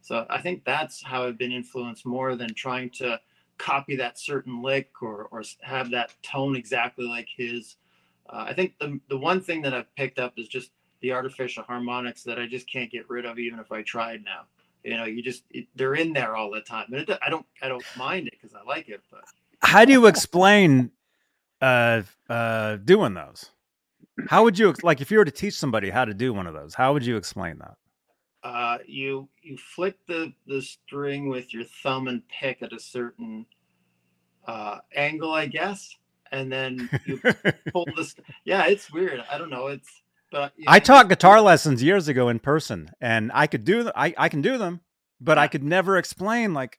So 0.00 0.26
I 0.30 0.40
think 0.40 0.64
that's 0.64 1.02
how 1.02 1.24
I've 1.24 1.38
been 1.38 1.52
influenced 1.52 2.06
more 2.06 2.36
than 2.36 2.54
trying 2.54 2.90
to 2.90 3.20
copy 3.58 3.96
that 3.96 4.18
certain 4.18 4.62
lick 4.62 4.90
or 5.02 5.28
or 5.30 5.42
have 5.62 5.90
that 5.90 6.14
tone 6.22 6.56
exactly 6.56 7.06
like 7.06 7.28
his. 7.34 7.76
Uh, 8.28 8.44
I 8.48 8.54
think 8.54 8.74
the 8.78 9.00
the 9.08 9.18
one 9.18 9.40
thing 9.40 9.62
that 9.62 9.74
I've 9.74 9.94
picked 9.96 10.18
up 10.18 10.34
is 10.36 10.48
just 10.48 10.70
the 11.00 11.12
artificial 11.12 11.62
harmonics 11.64 12.22
that 12.24 12.38
I 12.38 12.46
just 12.46 12.70
can't 12.70 12.90
get 12.90 13.08
rid 13.08 13.24
of 13.24 13.38
even 13.38 13.58
if 13.58 13.72
I 13.72 13.82
tried 13.82 14.24
now. 14.24 14.42
You 14.84 14.96
know, 14.96 15.04
you 15.04 15.22
just 15.22 15.44
it, 15.50 15.66
they're 15.74 15.94
in 15.94 16.12
there 16.12 16.36
all 16.36 16.50
the 16.50 16.60
time, 16.60 16.86
and 16.92 17.08
it, 17.08 17.18
I 17.20 17.28
don't 17.28 17.46
I 17.62 17.68
don't 17.68 17.84
mind 17.96 18.28
it 18.28 18.34
because 18.40 18.54
I 18.54 18.62
like 18.62 18.88
it, 18.88 19.00
but 19.10 19.24
How 19.62 19.84
do 19.84 19.92
you 19.92 20.06
explain 20.06 20.92
uh 21.60 22.02
uh 22.28 22.76
doing 22.76 23.14
those? 23.14 23.50
How 24.28 24.44
would 24.44 24.58
you 24.58 24.74
like 24.82 25.00
if 25.00 25.10
you 25.10 25.18
were 25.18 25.24
to 25.24 25.30
teach 25.30 25.54
somebody 25.54 25.90
how 25.90 26.04
to 26.04 26.14
do 26.14 26.32
one 26.32 26.46
of 26.46 26.54
those? 26.54 26.74
How 26.74 26.92
would 26.92 27.04
you 27.04 27.16
explain 27.16 27.58
that? 27.58 27.76
uh, 28.46 28.78
you 28.86 29.28
you 29.42 29.56
flick 29.56 29.96
the 30.06 30.32
the 30.46 30.62
string 30.62 31.28
with 31.28 31.52
your 31.52 31.64
thumb 31.82 32.06
and 32.06 32.22
pick 32.28 32.62
at 32.62 32.72
a 32.72 32.78
certain 32.78 33.44
uh, 34.46 34.78
angle, 34.94 35.32
I 35.32 35.46
guess, 35.46 35.96
and 36.30 36.52
then 36.52 36.88
you 37.04 37.20
pull 37.72 37.88
this. 37.96 38.14
Yeah, 38.44 38.66
it's 38.66 38.92
weird. 38.92 39.24
I 39.30 39.36
don't 39.38 39.50
know. 39.50 39.66
It's 39.66 40.02
but 40.30 40.52
you 40.56 40.64
I 40.66 40.78
taught 40.78 41.08
guitar 41.08 41.40
lessons 41.40 41.82
years 41.82 42.08
ago 42.08 42.28
in 42.28 42.38
person, 42.38 42.90
and 43.00 43.30
I 43.34 43.46
could 43.46 43.64
do 43.64 43.84
them. 43.84 43.92
I, 43.94 44.14
I 44.16 44.28
can 44.28 44.42
do 44.42 44.58
them, 44.58 44.80
but 45.20 45.38
I 45.38 45.48
could 45.48 45.62
never 45.62 45.96
explain 45.96 46.54
like 46.54 46.78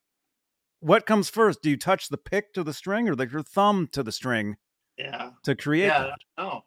what 0.80 1.06
comes 1.06 1.30
first. 1.30 1.62
Do 1.62 1.70
you 1.70 1.78
touch 1.78 2.10
the 2.10 2.18
pick 2.18 2.54
to 2.54 2.64
the 2.64 2.74
string 2.74 3.10
or 3.10 3.16
the, 3.16 3.28
your 3.28 3.44
thumb 3.44 3.88
to 3.94 4.04
the 4.04 4.12
string 4.12 4.58
Yeah, 4.98 5.32
to 5.44 5.56
create 5.56 5.88
yeah. 5.88 6.12
No, 6.38 6.66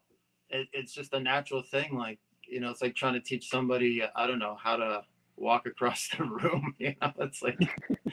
it, 0.48 0.68
it's 0.72 0.92
just 0.92 1.12
a 1.14 1.20
natural 1.20 1.62
thing. 1.62 1.96
Like 1.96 2.18
you 2.48 2.60
know, 2.60 2.70
it's 2.70 2.82
like 2.82 2.94
trying 2.94 3.14
to 3.14 3.20
teach 3.20 3.48
somebody. 3.48 4.02
I 4.16 4.26
don't 4.26 4.38
know 4.38 4.56
how 4.60 4.76
to 4.76 5.02
walk 5.36 5.66
across 5.66 6.08
the 6.16 6.24
room. 6.24 6.74
You 6.78 6.94
know, 7.00 7.12
it's 7.20 7.42
like 7.42 7.58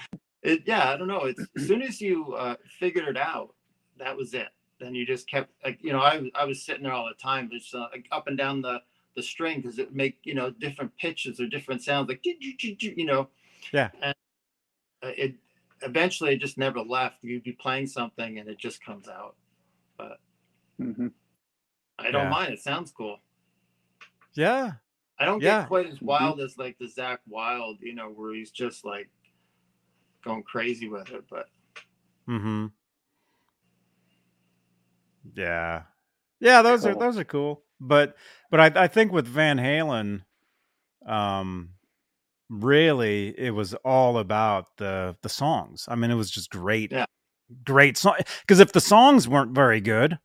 it. 0.44 0.64
Yeah, 0.66 0.90
I 0.90 0.98
don't 0.98 1.08
know. 1.08 1.26
It's 1.26 1.42
as 1.58 1.68
soon 1.68 1.82
as 1.82 2.02
you 2.02 2.34
uh, 2.34 2.56
figured 2.80 3.08
it 3.08 3.18
out, 3.18 3.56
that 3.98 4.18
was 4.18 4.34
it. 4.34 4.48
Then 4.80 4.94
you 4.94 5.06
just 5.06 5.28
kept 5.30 5.52
like 5.64 5.80
you 5.84 5.92
know 5.92 6.00
I 6.00 6.30
I 6.36 6.46
was 6.46 6.64
sitting 6.64 6.84
there 6.84 6.94
all 6.94 7.08
the 7.08 7.22
time, 7.22 7.50
just 7.52 7.74
uh, 7.74 7.88
like 7.92 8.08
up 8.12 8.28
and 8.28 8.38
down 8.38 8.62
the 8.62 8.82
the 9.16 9.24
string 9.24 9.62
because 9.62 9.80
it 9.80 9.88
would 9.88 9.96
make 9.96 10.20
you 10.24 10.36
know 10.36 10.52
different 10.52 10.96
pitches 10.98 11.40
or 11.40 11.48
different 11.48 11.82
sounds 11.84 12.08
like 12.08 12.24
you 12.24 13.06
know 13.06 13.30
Yeah. 13.74 13.90
and 14.02 14.14
uh, 15.04 15.12
it 15.18 15.36
eventually 15.82 16.34
it 16.34 16.40
just 16.40 16.58
never 16.58 16.80
left. 16.82 17.24
You'd 17.24 17.44
be 17.44 17.54
playing 17.54 17.88
something 17.88 18.40
and 18.40 18.48
it 18.50 18.58
just 18.58 18.84
comes 18.84 19.08
out. 19.08 19.36
But 19.98 20.20
hmm 20.78 21.08
I 22.00 22.12
don't 22.12 22.26
Yeah. 22.26 22.30
mind. 22.30 22.54
It 22.54 22.60
sounds 22.60 22.92
cool. 22.92 23.20
Yeah. 24.36 24.74
I 25.20 25.26
don't 25.26 25.42
Yeah. 25.42 25.62
get 25.62 25.68
quite 25.68 25.88
as 25.88 25.98
Mhm. 25.98 26.04
wild 26.04 26.40
as 26.40 26.58
like 26.60 26.78
the 26.78 26.86
Zakk 26.86 27.20
Wylde, 27.28 27.82
you 27.82 27.96
know, 27.96 28.10
where 28.12 28.36
he's 28.36 28.52
just 28.52 28.86
like 28.86 29.10
going 30.22 30.44
crazy 30.44 30.88
with 30.88 31.10
it. 31.10 31.26
But 31.30 31.50
Mm-hmm. 32.28 32.68
Yeah. 35.36 35.84
Yeah, 36.40 36.62
those 36.62 36.86
are 36.86 36.96
those 36.96 37.18
are 37.18 37.24
cool. 37.24 37.64
But 37.80 38.16
but 38.52 38.60
I, 38.60 38.84
I 38.84 38.88
think 38.88 39.12
with 39.12 39.28
Van 39.28 39.58
Halen, 39.58 40.22
um 41.06 41.70
really 42.50 43.38
it 43.38 43.52
was 43.52 43.74
all 43.84 44.18
about 44.18 44.78
the 44.78 45.16
the 45.22 45.30
songs. 45.30 45.86
I 45.88 45.96
mean, 45.96 46.12
it 46.12 46.16
was 46.16 46.32
just 46.32 46.50
great. 46.50 46.92
Yeah. 46.92 47.06
Great 47.64 47.98
song. 47.98 48.16
Because 48.42 48.60
if 48.60 48.74
the 48.74 48.82
songs 48.82 49.28
weren't 49.28 49.56
very 49.56 49.80
good, 49.80 50.20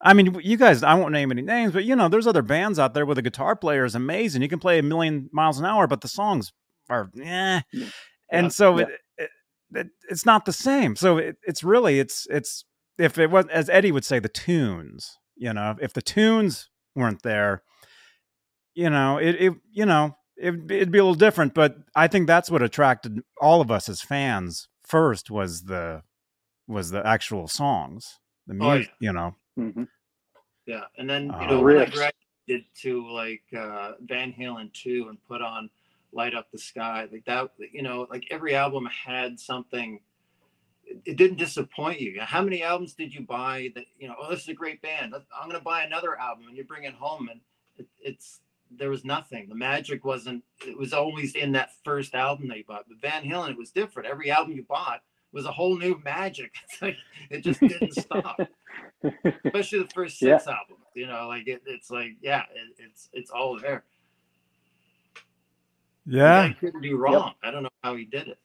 I 0.00 0.12
mean, 0.12 0.38
you 0.42 0.56
guys, 0.56 0.82
I 0.82 0.94
won't 0.94 1.12
name 1.12 1.30
any 1.30 1.42
names, 1.42 1.72
but 1.72 1.84
you 1.84 1.96
know, 1.96 2.08
there's 2.08 2.26
other 2.26 2.42
bands 2.42 2.78
out 2.78 2.94
there 2.94 3.06
where 3.06 3.14
the 3.14 3.22
guitar 3.22 3.56
player 3.56 3.84
is 3.84 3.94
amazing. 3.94 4.42
You 4.42 4.48
can 4.48 4.58
play 4.58 4.78
a 4.78 4.82
million 4.82 5.28
miles 5.32 5.58
an 5.58 5.64
hour, 5.64 5.86
but 5.86 6.00
the 6.00 6.08
songs 6.08 6.52
are, 6.88 7.10
eh. 7.22 7.60
Yeah. 7.72 7.86
And 8.30 8.52
so 8.52 8.78
Yeah. 8.78 8.84
It, 8.84 9.00
it, 9.18 9.30
it, 9.74 9.86
it's 10.08 10.26
not 10.26 10.46
the 10.46 10.52
same. 10.52 10.96
So 10.96 11.18
it, 11.18 11.36
it's 11.42 11.62
really, 11.62 11.98
it's, 12.00 12.26
it's, 12.30 12.64
if 12.98 13.18
it 13.18 13.30
was, 13.30 13.46
as 13.48 13.68
Eddie 13.68 13.92
would 13.92 14.04
say, 14.04 14.18
the 14.18 14.28
tunes, 14.28 15.18
you 15.36 15.52
know, 15.52 15.76
if 15.80 15.92
the 15.92 16.02
tunes 16.02 16.68
weren't 16.94 17.22
there, 17.22 17.62
you 18.74 18.90
know, 18.90 19.18
it, 19.18 19.34
it 19.36 19.54
you 19.70 19.86
know, 19.86 20.16
it, 20.36 20.54
it'd 20.70 20.90
be 20.90 20.98
a 20.98 21.04
little 21.04 21.14
different, 21.14 21.54
but 21.54 21.76
I 21.94 22.08
think 22.08 22.26
that's 22.26 22.50
what 22.50 22.62
attracted 22.62 23.20
all 23.40 23.60
of 23.60 23.70
us 23.70 23.88
as 23.88 24.00
fans 24.00 24.68
first 24.84 25.30
was 25.30 25.62
the, 25.62 26.02
was 26.66 26.90
the 26.90 27.06
actual 27.06 27.48
songs, 27.48 28.18
the 28.46 28.54
Oh, 28.54 28.74
music, 28.74 28.90
you 29.00 29.12
know. 29.12 29.34
hmm 29.56 29.84
yeah, 30.66 30.84
and 30.98 31.08
then 31.08 31.34
you 31.40 31.46
Uh, 31.46 31.46
know 31.46 31.62
when 31.62 31.78
I 31.78 31.86
riffs. 31.86 32.10
to 32.82 33.10
like 33.10 33.42
uh, 33.56 33.92
Van 34.02 34.32
Halen 34.32 34.72
too, 34.72 35.06
and 35.08 35.18
put 35.26 35.40
on 35.42 35.70
Light 36.12 36.34
Up 36.34 36.50
the 36.52 36.58
Sky, 36.58 37.08
like 37.10 37.24
that, 37.24 37.50
you 37.72 37.82
know, 37.82 38.06
like 38.10 38.24
every 38.30 38.54
album 38.54 38.86
had 38.86 39.40
something. 39.40 40.00
It 40.88 40.98
it 41.04 41.16
didn't 41.16 41.36
disappoint 41.38 42.00
you. 42.00 42.20
How 42.20 42.42
many 42.42 42.62
albums 42.62 42.94
did 42.94 43.14
you 43.14 43.22
buy 43.22 43.70
that 43.74 43.84
you 43.98 44.08
know? 44.08 44.14
Oh, 44.20 44.30
this 44.30 44.42
is 44.42 44.48
a 44.48 44.54
great 44.54 44.80
band. 44.82 45.14
I'm 45.14 45.48
going 45.48 45.58
to 45.58 45.64
buy 45.64 45.82
another 45.82 46.18
album, 46.18 46.46
and 46.48 46.56
you 46.56 46.64
bring 46.64 46.84
it 46.84 46.94
home, 46.94 47.28
and 47.30 47.40
it, 47.76 47.86
it's 48.00 48.40
there 48.70 48.90
was 48.90 49.04
nothing. 49.04 49.48
The 49.48 49.54
magic 49.54 50.04
wasn't. 50.04 50.44
It 50.66 50.76
was 50.76 50.92
always 50.92 51.34
in 51.34 51.52
that 51.52 51.70
first 51.84 52.14
album 52.14 52.48
that 52.48 52.58
you 52.58 52.64
bought. 52.64 52.86
But 52.88 53.00
Van 53.00 53.24
Halen, 53.24 53.50
it 53.50 53.58
was 53.58 53.70
different. 53.70 54.08
Every 54.08 54.30
album 54.30 54.54
you 54.54 54.64
bought 54.64 55.02
was 55.32 55.44
a 55.44 55.52
whole 55.52 55.76
new 55.76 56.00
magic. 56.04 56.52
It's 56.70 56.82
like 56.82 56.96
it 57.30 57.40
just 57.42 57.60
didn't 57.60 57.94
stop. 57.94 58.40
Especially 59.44 59.80
the 59.80 59.90
first 59.94 60.18
six 60.20 60.46
albums. 60.46 60.86
You 60.94 61.06
know, 61.06 61.28
like 61.28 61.46
it, 61.46 61.62
it's 61.66 61.90
like 61.90 62.16
yeah, 62.20 62.42
it, 62.54 62.84
it's 62.84 63.08
it's 63.12 63.30
all 63.30 63.58
there. 63.58 63.84
Yeah. 66.08 66.40
I 66.40 66.52
couldn't 66.58 66.80
do 66.80 66.96
wrong. 66.96 67.34
I 67.42 67.50
don't 67.50 67.62
know 67.62 67.68
how 67.84 67.94
he 67.94 68.06
did 68.06 68.28
it. 68.28 68.38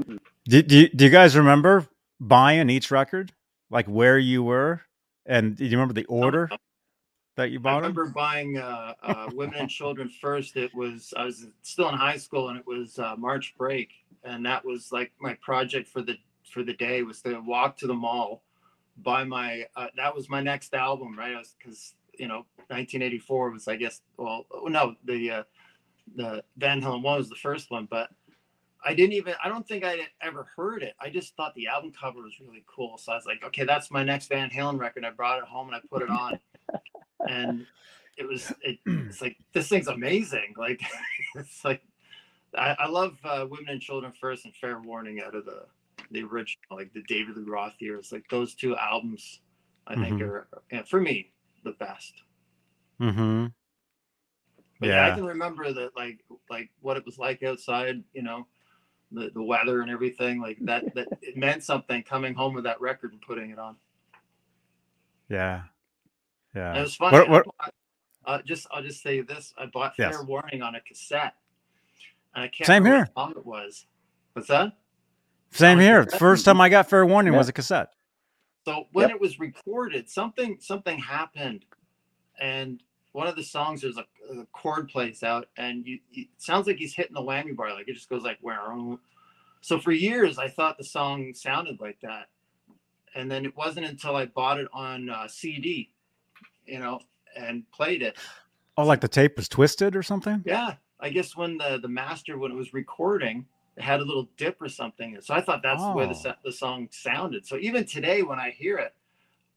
Mm-hmm. 0.00 0.16
Do, 0.50 0.62
do, 0.62 0.78
you- 0.80 0.88
do 0.90 1.04
you 1.04 1.10
guys 1.10 1.36
remember 1.36 1.86
buying 2.20 2.70
each 2.70 2.90
record? 2.90 3.32
Like 3.70 3.86
where 3.86 4.18
you 4.18 4.42
were? 4.42 4.82
And 5.26 5.56
do 5.56 5.64
you 5.64 5.72
remember 5.72 5.94
the 5.94 6.06
order 6.06 6.50
that 7.36 7.50
you 7.52 7.60
I 7.66 7.74
bought 7.74 7.82
them? 7.84 7.96
remember 7.96 8.06
buying 8.08 8.58
uh, 8.58 8.94
uh, 9.02 9.30
Women 9.34 9.56
and 9.60 9.70
Children 9.70 10.10
first. 10.10 10.56
It 10.56 10.74
was 10.74 11.14
I 11.16 11.24
was 11.24 11.46
still 11.62 11.88
in 11.88 11.96
high 11.96 12.18
school, 12.18 12.48
and 12.48 12.58
it 12.58 12.66
was 12.66 12.98
uh, 12.98 13.16
March 13.16 13.54
break, 13.58 13.90
and 14.24 14.44
that 14.46 14.64
was 14.64 14.92
like 14.92 15.12
my 15.20 15.34
project 15.42 15.88
for 15.88 16.02
the 16.02 16.16
for 16.52 16.64
the 16.64 16.74
day 16.74 17.02
was 17.04 17.22
to 17.22 17.40
walk 17.40 17.76
to 17.78 17.86
the 17.86 17.94
mall, 17.94 18.42
buy 18.98 19.24
my 19.24 19.66
uh, 19.76 19.88
that 19.96 20.14
was 20.14 20.28
my 20.28 20.40
next 20.42 20.74
album, 20.74 21.16
right? 21.18 21.36
Because 21.58 21.94
you 22.18 22.28
know 22.28 22.46
1984 22.68 23.50
was 23.50 23.68
I 23.68 23.76
guess 23.76 24.02
well 24.16 24.46
oh, 24.52 24.66
no 24.66 24.96
the 25.04 25.30
uh, 25.30 25.42
the 26.16 26.44
Van 26.58 26.82
Halen 26.82 27.02
one 27.02 27.18
was 27.18 27.28
the 27.28 27.36
first 27.36 27.70
one, 27.70 27.86
but 27.90 28.10
I 28.84 28.94
didn't 28.94 29.12
even 29.12 29.34
I 29.42 29.48
don't 29.48 29.66
think 29.66 29.84
I 29.84 29.96
would 29.96 30.06
ever 30.22 30.48
heard 30.56 30.82
it. 30.82 30.94
I 31.00 31.10
just 31.10 31.36
thought 31.36 31.54
the 31.54 31.66
album 31.68 31.92
cover 31.98 32.22
was 32.22 32.38
really 32.40 32.64
cool, 32.66 32.96
so 32.98 33.12
I 33.12 33.16
was 33.16 33.26
like, 33.26 33.44
okay, 33.44 33.64
that's 33.64 33.90
my 33.90 34.02
next 34.02 34.28
Van 34.28 34.50
Halen 34.50 34.78
record. 34.78 35.04
I 35.04 35.10
brought 35.10 35.38
it 35.38 35.44
home 35.44 35.68
and 35.68 35.76
I 35.76 35.80
put 35.90 36.02
it 36.02 36.10
on, 36.10 36.38
and 37.28 37.66
it 38.16 38.26
was 38.26 38.52
it, 38.62 38.78
it's 38.86 39.20
like 39.20 39.36
this 39.52 39.68
thing's 39.68 39.88
amazing. 39.88 40.54
Like 40.56 40.80
it's 41.34 41.64
like 41.64 41.82
I, 42.56 42.76
I 42.78 42.88
love 42.88 43.18
uh, 43.24 43.46
Women 43.48 43.68
and 43.68 43.80
Children 43.80 44.12
First 44.20 44.44
and 44.44 44.54
Fair 44.56 44.78
Warning 44.80 45.20
out 45.20 45.34
of 45.34 45.44
the 45.44 45.64
the 46.10 46.22
original, 46.22 46.62
like 46.70 46.92
the 46.92 47.02
David 47.02 47.36
Lee 47.36 47.44
Roth 47.48 47.74
years. 47.80 48.10
Like 48.12 48.24
those 48.30 48.54
two 48.54 48.76
albums, 48.76 49.40
I 49.86 49.94
think 49.94 50.20
Mhm. 50.20 50.22
are 50.22 50.48
yeah, 50.72 50.82
for 50.82 51.00
me 51.00 51.32
the 51.64 51.72
best. 51.72 52.14
Mm-hmm. 53.00 53.46
But 54.80 54.88
yeah. 54.88 55.06
I 55.06 55.14
can 55.14 55.24
remember 55.24 55.72
that 55.72 55.94
like 55.94 56.24
like 56.48 56.70
what 56.80 56.96
it 56.96 57.04
was 57.04 57.18
like 57.18 57.42
outside, 57.42 58.02
you 58.14 58.22
know, 58.22 58.46
the, 59.12 59.30
the 59.34 59.42
weather 59.42 59.80
and 59.82 59.90
everything. 59.90 60.40
Like 60.40 60.58
that 60.62 60.94
that 60.94 61.08
it 61.22 61.36
meant 61.36 61.62
something 61.64 62.02
coming 62.02 62.34
home 62.34 62.54
with 62.54 62.64
that 62.64 62.80
record 62.80 63.12
and 63.12 63.20
putting 63.20 63.50
it 63.50 63.58
on. 63.58 63.76
Yeah. 65.28 65.62
And 66.54 66.78
it 66.78 66.80
was 66.80 66.96
funny. 66.96 67.16
What- 67.18 67.28
I 67.28 67.30
what- 67.30 67.44
bought- 67.46 67.74
uh, 68.26 68.42
just 68.42 68.66
I'll 68.70 68.82
just 68.82 69.02
say 69.02 69.22
this: 69.22 69.54
I 69.56 69.66
bought 69.66 69.94
Yes. 69.98 70.14
Fair 70.14 70.24
Warning 70.24 70.60
on 70.62 70.74
a 70.74 70.80
cassette, 70.80 71.34
and 72.34 72.44
I 72.44 72.48
can't 72.48 72.66
Same 72.66 72.84
remember 72.84 73.06
here. 73.06 73.10
what 73.14 73.22
song 73.24 73.32
it 73.36 73.46
was. 73.46 73.86
What's 74.34 74.48
that? 74.48 74.72
Same 75.52 75.78
on 75.78 75.82
here. 75.84 76.04
cassette? 76.04 76.20
First 76.20 76.44
time 76.44 76.60
I 76.60 76.68
got 76.68 76.88
Fair 76.90 77.06
Warning 77.06 77.32
Yeah. 77.32 77.38
was 77.38 77.48
a 77.48 77.52
cassette. 77.52 77.92
So 78.66 78.84
when 78.92 79.08
Yep. 79.08 79.16
it 79.16 79.20
was 79.22 79.40
recorded, 79.40 80.08
something 80.10 80.58
something 80.60 80.98
happened, 80.98 81.64
and 82.38 82.82
one 83.12 83.26
of 83.26 83.36
the 83.36 83.42
songs 83.42 83.82
there's 83.82 83.96
a, 83.98 84.04
a 84.40 84.44
chord 84.52 84.88
plays 84.88 85.22
out, 85.22 85.48
and 85.56 85.86
you, 85.86 85.98
it 86.12 86.28
sounds 86.38 86.66
like 86.66 86.76
he's 86.76 86.94
hitting 86.94 87.14
the 87.14 87.20
whammy 87.20 87.54
bar, 87.54 87.72
like 87.72 87.88
it 87.88 87.94
just 87.94 88.08
goes 88.08 88.22
like 88.22 88.38
where. 88.40 88.60
So 89.62 89.78
for 89.78 89.92
years 89.92 90.38
I 90.38 90.48
thought 90.48 90.78
the 90.78 90.84
song 90.84 91.34
sounded 91.34 91.80
like 91.80 91.98
that, 92.02 92.28
and 93.14 93.30
then 93.30 93.44
it 93.44 93.56
wasn't 93.56 93.86
until 93.86 94.16
I 94.16 94.26
bought 94.26 94.58
it 94.60 94.68
on 94.72 95.10
uh, 95.10 95.26
CD, 95.28 95.90
you 96.66 96.78
know, 96.78 97.00
and 97.36 97.68
played 97.72 98.02
it. 98.02 98.16
Oh, 98.76 98.84
like 98.84 99.00
the 99.00 99.08
tape 99.08 99.36
was 99.36 99.48
twisted 99.48 99.94
or 99.96 100.02
something? 100.02 100.42
Yeah, 100.46 100.74
I 101.00 101.10
guess 101.10 101.36
when 101.36 101.58
the 101.58 101.78
the 101.80 101.88
master 101.88 102.38
when 102.38 102.52
it 102.52 102.56
was 102.56 102.72
recording, 102.72 103.46
it 103.76 103.82
had 103.82 104.00
a 104.00 104.04
little 104.04 104.28
dip 104.36 104.60
or 104.62 104.68
something. 104.68 105.18
So 105.20 105.34
I 105.34 105.40
thought 105.40 105.62
that's 105.62 105.82
the 105.82 105.92
way 105.92 106.06
the 106.06 106.30
Oh. 106.30 106.34
the 106.44 106.52
song 106.52 106.88
sounded. 106.92 107.46
So 107.46 107.56
even 107.56 107.84
today 107.84 108.22
when 108.22 108.38
I 108.38 108.50
hear 108.50 108.78
it, 108.78 108.94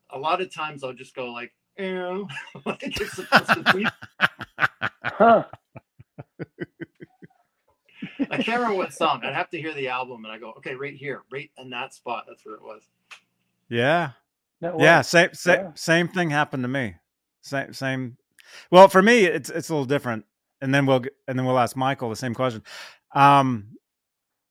a 0.09 0.17
lot 0.17 0.41
of 0.41 0.53
times 0.53 0.83
I'll 0.83 0.93
just 0.93 1.15
go 1.15 1.31
like, 1.31 1.53
"Ew," 1.77 2.27
like 2.65 2.83
it's 2.83 3.13
supposed 3.13 3.47
to 3.65 3.73
be. 3.73 3.85
Huh. 5.03 5.43
I 8.31 8.37
can't 8.37 8.59
remember 8.59 8.75
what 8.77 8.93
song. 8.93 9.21
I'd 9.23 9.33
have 9.33 9.49
to 9.51 9.59
hear 9.61 9.73
the 9.73 9.87
album 9.87 10.25
and 10.25 10.33
I 10.33 10.37
go, 10.37 10.51
okay, 10.57 10.75
right 10.75 10.93
here, 10.95 11.21
right 11.31 11.49
in 11.57 11.69
that 11.71 11.93
spot. 11.93 12.25
That's 12.27 12.45
where 12.45 12.55
it 12.55 12.61
was. 12.61 12.83
Yeah. 13.69 14.11
No 14.61 14.77
Yeah. 14.79 15.01
Same, 15.01 15.33
same, 15.33 15.59
Yeah. 15.59 15.71
same 15.75 16.07
thing 16.07 16.29
happened 16.29 16.63
to 16.63 16.67
me. 16.67 16.95
Same, 17.41 17.73
same. 17.73 18.17
Well, 18.71 18.87
for 18.87 19.01
me, 19.01 19.23
it's, 19.25 19.49
it's 19.49 19.69
a 19.69 19.73
little 19.73 19.85
different. 19.85 20.25
And 20.61 20.73
then 20.73 20.85
we'll, 20.85 20.99
g- 21.01 21.09
and 21.27 21.37
then 21.37 21.45
we'll 21.45 21.59
ask 21.59 21.75
Michael 21.75 22.09
the 22.09 22.15
same 22.15 22.33
question. 22.33 22.63
Um, 23.15 23.67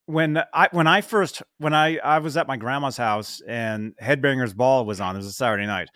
when 0.07 0.43
I, 0.53 0.69
when 0.73 0.87
I 0.87 1.01
first, 1.01 1.43
when 1.59 1.73
I, 1.75 1.99
I 1.99 2.19
was 2.19 2.37
at 2.37 2.47
my 2.47 2.57
grandma's 2.57 2.97
house 2.97 3.41
and 3.47 3.95
Headbangers 4.03 4.55
Ball 4.55 4.85
was 4.85 5.01
on, 5.01 5.15
it 5.15 5.19
was 5.19 5.27
a 5.27 5.33
Saturday 5.33 5.67
night. 5.67 5.89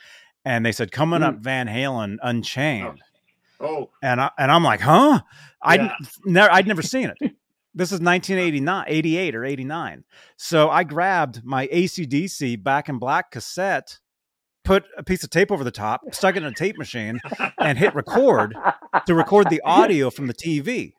And 0.46 0.64
they 0.64 0.70
said, 0.72 0.92
coming 0.92 1.22
up 1.24 1.34
mm. 1.34 1.40
Van 1.40 1.66
Halen 1.66 2.16
Unchained. 2.22 3.02
Oh. 3.60 3.66
oh, 3.66 3.90
and 4.02 4.20
I, 4.20 4.30
and 4.38 4.50
I'm 4.52 4.62
like, 4.62 4.80
huh? 4.80 5.20
I'd 5.60 5.80
Yeah. 5.80 5.92
never 6.24 6.52
I'd 6.52 6.66
never 6.68 6.82
seen 6.82 7.10
it. 7.10 7.18
This 7.74 7.92
is 7.92 8.00
1989, 8.00 8.84
88 8.86 9.34
or 9.34 9.44
89. 9.44 10.04
So 10.38 10.70
I 10.70 10.82
grabbed 10.84 11.44
my 11.44 11.66
ACDC 11.66 12.62
Back 12.62 12.88
in 12.88 12.98
Black 12.98 13.30
cassette, 13.30 13.98
put 14.64 14.84
a 14.96 15.02
piece 15.02 15.22
of 15.24 15.28
tape 15.30 15.50
over 15.52 15.62
the 15.62 15.70
top, 15.70 16.00
stuck 16.12 16.36
it 16.36 16.42
in 16.42 16.48
a 16.48 16.54
tape 16.54 16.78
machine, 16.78 17.20
and 17.58 17.76
hit 17.76 17.94
record 17.94 18.54
to 19.06 19.14
record 19.14 19.50
the 19.50 19.60
audio 19.62 20.08
from 20.10 20.26
the 20.26 20.32
TV. 20.32 20.92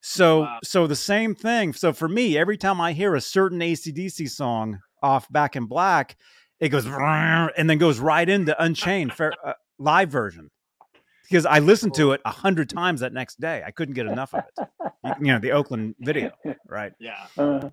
So 0.00 0.40
Wow. 0.40 0.58
so 0.64 0.86
the 0.86 0.96
same 0.96 1.34
thing. 1.34 1.72
So 1.72 1.92
for 1.92 2.08
me, 2.08 2.36
every 2.36 2.56
time 2.56 2.80
I 2.80 2.94
hear 2.94 3.14
a 3.14 3.20
certain 3.20 3.60
ACDC 3.60 4.28
song 4.30 4.80
off 5.02 5.30
Back 5.30 5.56
in 5.56 5.66
Black, 5.66 6.16
it 6.62 6.68
goes 6.70 6.86
and 6.86 7.68
then 7.68 7.78
goes 7.78 7.98
right 7.98 8.28
into 8.28 8.54
Unchained 8.62 9.12
fair, 9.12 9.34
uh, 9.44 9.54
live 9.78 10.10
version 10.10 10.50
because 11.24 11.44
I 11.44 11.58
listened 11.58 11.94
to 11.94 12.12
it 12.12 12.20
a 12.24 12.30
hundred 12.30 12.70
times 12.70 13.00
that 13.00 13.12
next 13.12 13.40
day. 13.40 13.62
I 13.66 13.72
couldn't 13.72 13.94
get 13.94 14.06
enough 14.06 14.32
of 14.34 14.44
it. 14.46 14.68
You, 15.04 15.14
you 15.20 15.26
know 15.32 15.38
the 15.40 15.52
Oakland 15.52 15.96
video, 16.00 16.30
right? 16.68 16.92
yeah. 17.00 17.26
Uh, 17.36 17.70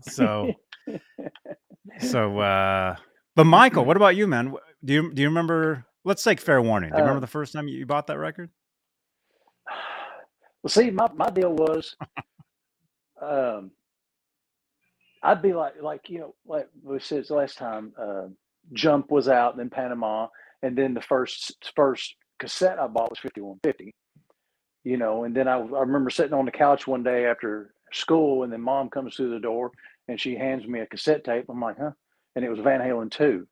So 0.00 0.54
so. 2.00 2.38
uh 2.38 2.96
But 3.36 3.44
Michael, 3.44 3.84
what 3.84 3.96
about 3.96 4.16
you, 4.16 4.26
man? 4.26 4.54
Do 4.84 4.92
you 4.94 5.12
do 5.12 5.22
you 5.22 5.28
remember? 5.28 5.84
Let's 6.04 6.22
take 6.22 6.40
Fair 6.40 6.62
Warning. 6.62 6.90
Do 6.90 6.96
you 6.96 7.02
Uh, 7.02 7.06
remember 7.06 7.20
the 7.20 7.26
first 7.26 7.52
time 7.52 7.68
you 7.68 7.76
you 7.78 7.86
bought 7.86 8.06
that 8.06 8.18
record? 8.18 8.50
well, 10.62 10.70
see, 10.70 10.90
my, 10.90 11.08
my 11.14 11.28
deal 11.30 11.52
was, 11.52 11.96
um, 13.20 13.72
I'd 15.22 15.42
be 15.42 15.52
like, 15.52 15.74
like 15.82 16.08
you 16.08 16.20
know, 16.20 16.34
like 16.46 16.68
we 16.82 16.98
said 17.00 17.28
last 17.30 17.58
time, 17.58 17.92
uh, 18.00 18.28
Jump 18.72 19.10
was 19.10 19.28
out 19.28 19.58
in 19.58 19.70
Panama, 19.70 20.28
and 20.62 20.76
then 20.76 20.94
the 20.94 21.02
first 21.02 21.70
first 21.74 22.14
cassette 22.38 22.78
I 22.78 22.86
bought 22.86 23.10
was 23.10 23.18
fifty 23.18 23.40
one 23.40 23.58
fifty. 23.62 23.94
You 24.82 24.96
know, 24.96 25.24
and 25.24 25.36
then 25.36 25.46
I, 25.46 25.58
I 25.58 25.80
remember 25.80 26.08
sitting 26.08 26.32
on 26.32 26.46
the 26.46 26.50
couch 26.50 26.86
one 26.86 27.02
day 27.02 27.26
after 27.26 27.74
school, 27.92 28.44
and 28.44 28.52
then 28.52 28.62
Mom 28.62 28.88
comes 28.88 29.14
through 29.14 29.30
the 29.30 29.38
door 29.40 29.72
and 30.08 30.18
she 30.18 30.34
hands 30.36 30.66
me 30.66 30.80
a 30.80 30.86
cassette 30.86 31.22
tape. 31.22 31.44
I'm 31.50 31.60
like, 31.60 31.76
huh? 31.78 31.90
And 32.34 32.44
it 32.44 32.48
was 32.48 32.60
Van 32.60 32.80
Halen 32.80 33.10
two, 33.10 33.46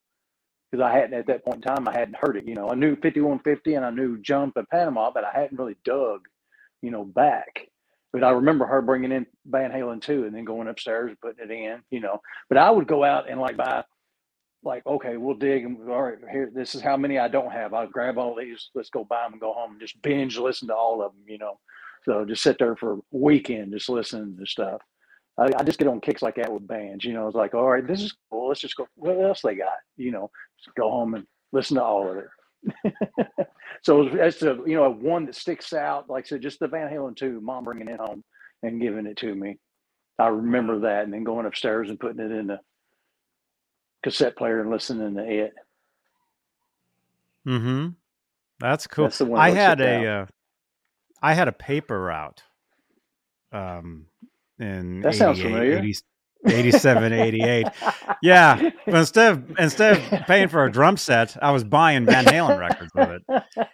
because 0.70 0.82
I 0.82 0.92
hadn't 0.92 1.12
at 1.12 1.26
that 1.26 1.44
point 1.44 1.56
in 1.56 1.62
time 1.62 1.86
I 1.86 1.92
hadn't 1.92 2.16
heard 2.16 2.38
it. 2.38 2.48
You 2.48 2.54
know, 2.54 2.70
I 2.70 2.74
knew 2.76 2.96
fifty 2.96 3.20
one 3.20 3.40
fifty 3.40 3.74
and 3.74 3.84
I 3.84 3.90
knew 3.90 4.18
Jump 4.22 4.56
in 4.56 4.64
Panama, 4.70 5.10
but 5.12 5.24
I 5.24 5.38
hadn't 5.38 5.58
really 5.58 5.76
dug, 5.84 6.20
you 6.80 6.90
know, 6.90 7.04
back. 7.04 7.68
But 8.12 8.24
I 8.24 8.30
remember 8.30 8.66
her 8.66 8.80
bringing 8.82 9.12
in 9.12 9.26
Van 9.46 9.70
Halen 9.70 10.00
2 10.00 10.24
and 10.24 10.34
then 10.34 10.44
going 10.44 10.68
upstairs 10.68 11.08
and 11.10 11.20
putting 11.20 11.44
it 11.44 11.50
in, 11.50 11.82
you 11.90 12.00
know. 12.00 12.20
But 12.48 12.58
I 12.58 12.70
would 12.70 12.86
go 12.86 13.04
out 13.04 13.28
and 13.28 13.40
like 13.40 13.56
buy, 13.56 13.84
like, 14.62 14.86
okay, 14.86 15.16
we'll 15.16 15.36
dig 15.36 15.64
and 15.64 15.78
all 15.90 16.02
right, 16.02 16.18
here, 16.30 16.50
this 16.54 16.74
is 16.74 16.80
how 16.80 16.96
many 16.96 17.18
I 17.18 17.28
don't 17.28 17.52
have. 17.52 17.74
I'll 17.74 17.86
grab 17.86 18.18
all 18.18 18.34
these, 18.34 18.70
let's 18.74 18.90
go 18.90 19.04
buy 19.04 19.24
them 19.24 19.32
and 19.32 19.40
go 19.40 19.52
home 19.52 19.72
and 19.72 19.80
just 19.80 20.00
binge 20.02 20.38
listen 20.38 20.68
to 20.68 20.74
all 20.74 21.02
of 21.02 21.12
them, 21.12 21.22
you 21.26 21.38
know. 21.38 21.58
So 22.04 22.24
just 22.24 22.42
sit 22.42 22.56
there 22.58 22.76
for 22.76 22.94
a 22.94 22.98
weekend, 23.10 23.72
just 23.72 23.88
listening 23.88 24.36
to 24.38 24.46
stuff. 24.46 24.80
I, 25.38 25.50
I 25.58 25.62
just 25.62 25.78
get 25.78 25.88
on 25.88 26.00
kicks 26.00 26.22
like 26.22 26.36
that 26.36 26.52
with 26.52 26.66
bands, 26.66 27.04
you 27.04 27.12
know. 27.12 27.26
It's 27.26 27.36
like, 27.36 27.54
all 27.54 27.68
right, 27.70 27.86
this 27.86 28.02
is 28.02 28.16
cool. 28.30 28.48
Let's 28.48 28.60
just 28.60 28.76
go. 28.76 28.88
What 28.96 29.20
else 29.20 29.42
they 29.42 29.54
got? 29.54 29.68
You 29.96 30.12
know, 30.12 30.30
just 30.58 30.74
go 30.76 30.90
home 30.90 31.14
and 31.14 31.26
listen 31.52 31.76
to 31.76 31.82
all 31.84 32.10
of 32.10 32.16
it. 32.18 32.26
so 33.82 34.08
as 34.08 34.38
to 34.38 34.62
you 34.66 34.76
know 34.76 34.90
one 34.90 35.26
that 35.26 35.34
sticks 35.34 35.72
out, 35.72 36.08
like 36.08 36.26
I 36.26 36.28
said, 36.28 36.42
just 36.42 36.60
the 36.60 36.68
Van 36.68 36.90
Halen 36.90 37.16
two, 37.16 37.40
mom 37.40 37.64
bringing 37.64 37.88
it 37.88 38.00
home 38.00 38.24
and 38.62 38.80
giving 38.80 39.06
it 39.06 39.16
to 39.18 39.34
me. 39.34 39.58
I 40.18 40.28
remember 40.28 40.80
that, 40.80 41.04
and 41.04 41.12
then 41.12 41.24
going 41.24 41.46
upstairs 41.46 41.90
and 41.90 42.00
putting 42.00 42.20
it 42.20 42.32
in 42.32 42.48
the 42.48 42.60
cassette 44.02 44.36
player 44.36 44.60
and 44.60 44.70
listening 44.70 45.14
to 45.14 45.22
it. 45.22 45.54
Mm-hmm. 47.46 47.88
That's 48.60 48.86
cool. 48.86 49.04
That's 49.04 49.18
the 49.18 49.26
one 49.26 49.40
I 49.40 49.50
had 49.50 49.80
a, 49.80 50.06
uh, 50.06 50.26
I 51.22 51.34
had 51.34 51.48
a 51.48 51.52
paper 51.52 52.00
route. 52.00 52.42
Um, 53.52 54.06
in 54.58 55.00
That 55.00 55.14
sounds 55.14 55.40
familiar. 55.40 55.78
80 55.78 55.94
87, 56.46 57.12
88. 57.12 57.66
Yeah, 58.22 58.70
but 58.86 58.94
instead 58.94 59.32
of 59.32 59.58
instead 59.58 59.96
of 59.96 60.26
paying 60.26 60.48
for 60.48 60.64
a 60.64 60.70
drum 60.70 60.96
set, 60.96 61.36
I 61.42 61.50
was 61.50 61.64
buying 61.64 62.06
Van 62.06 62.24
Halen 62.24 62.58
records 62.58 62.92
with 62.94 63.20
it. 63.28 63.66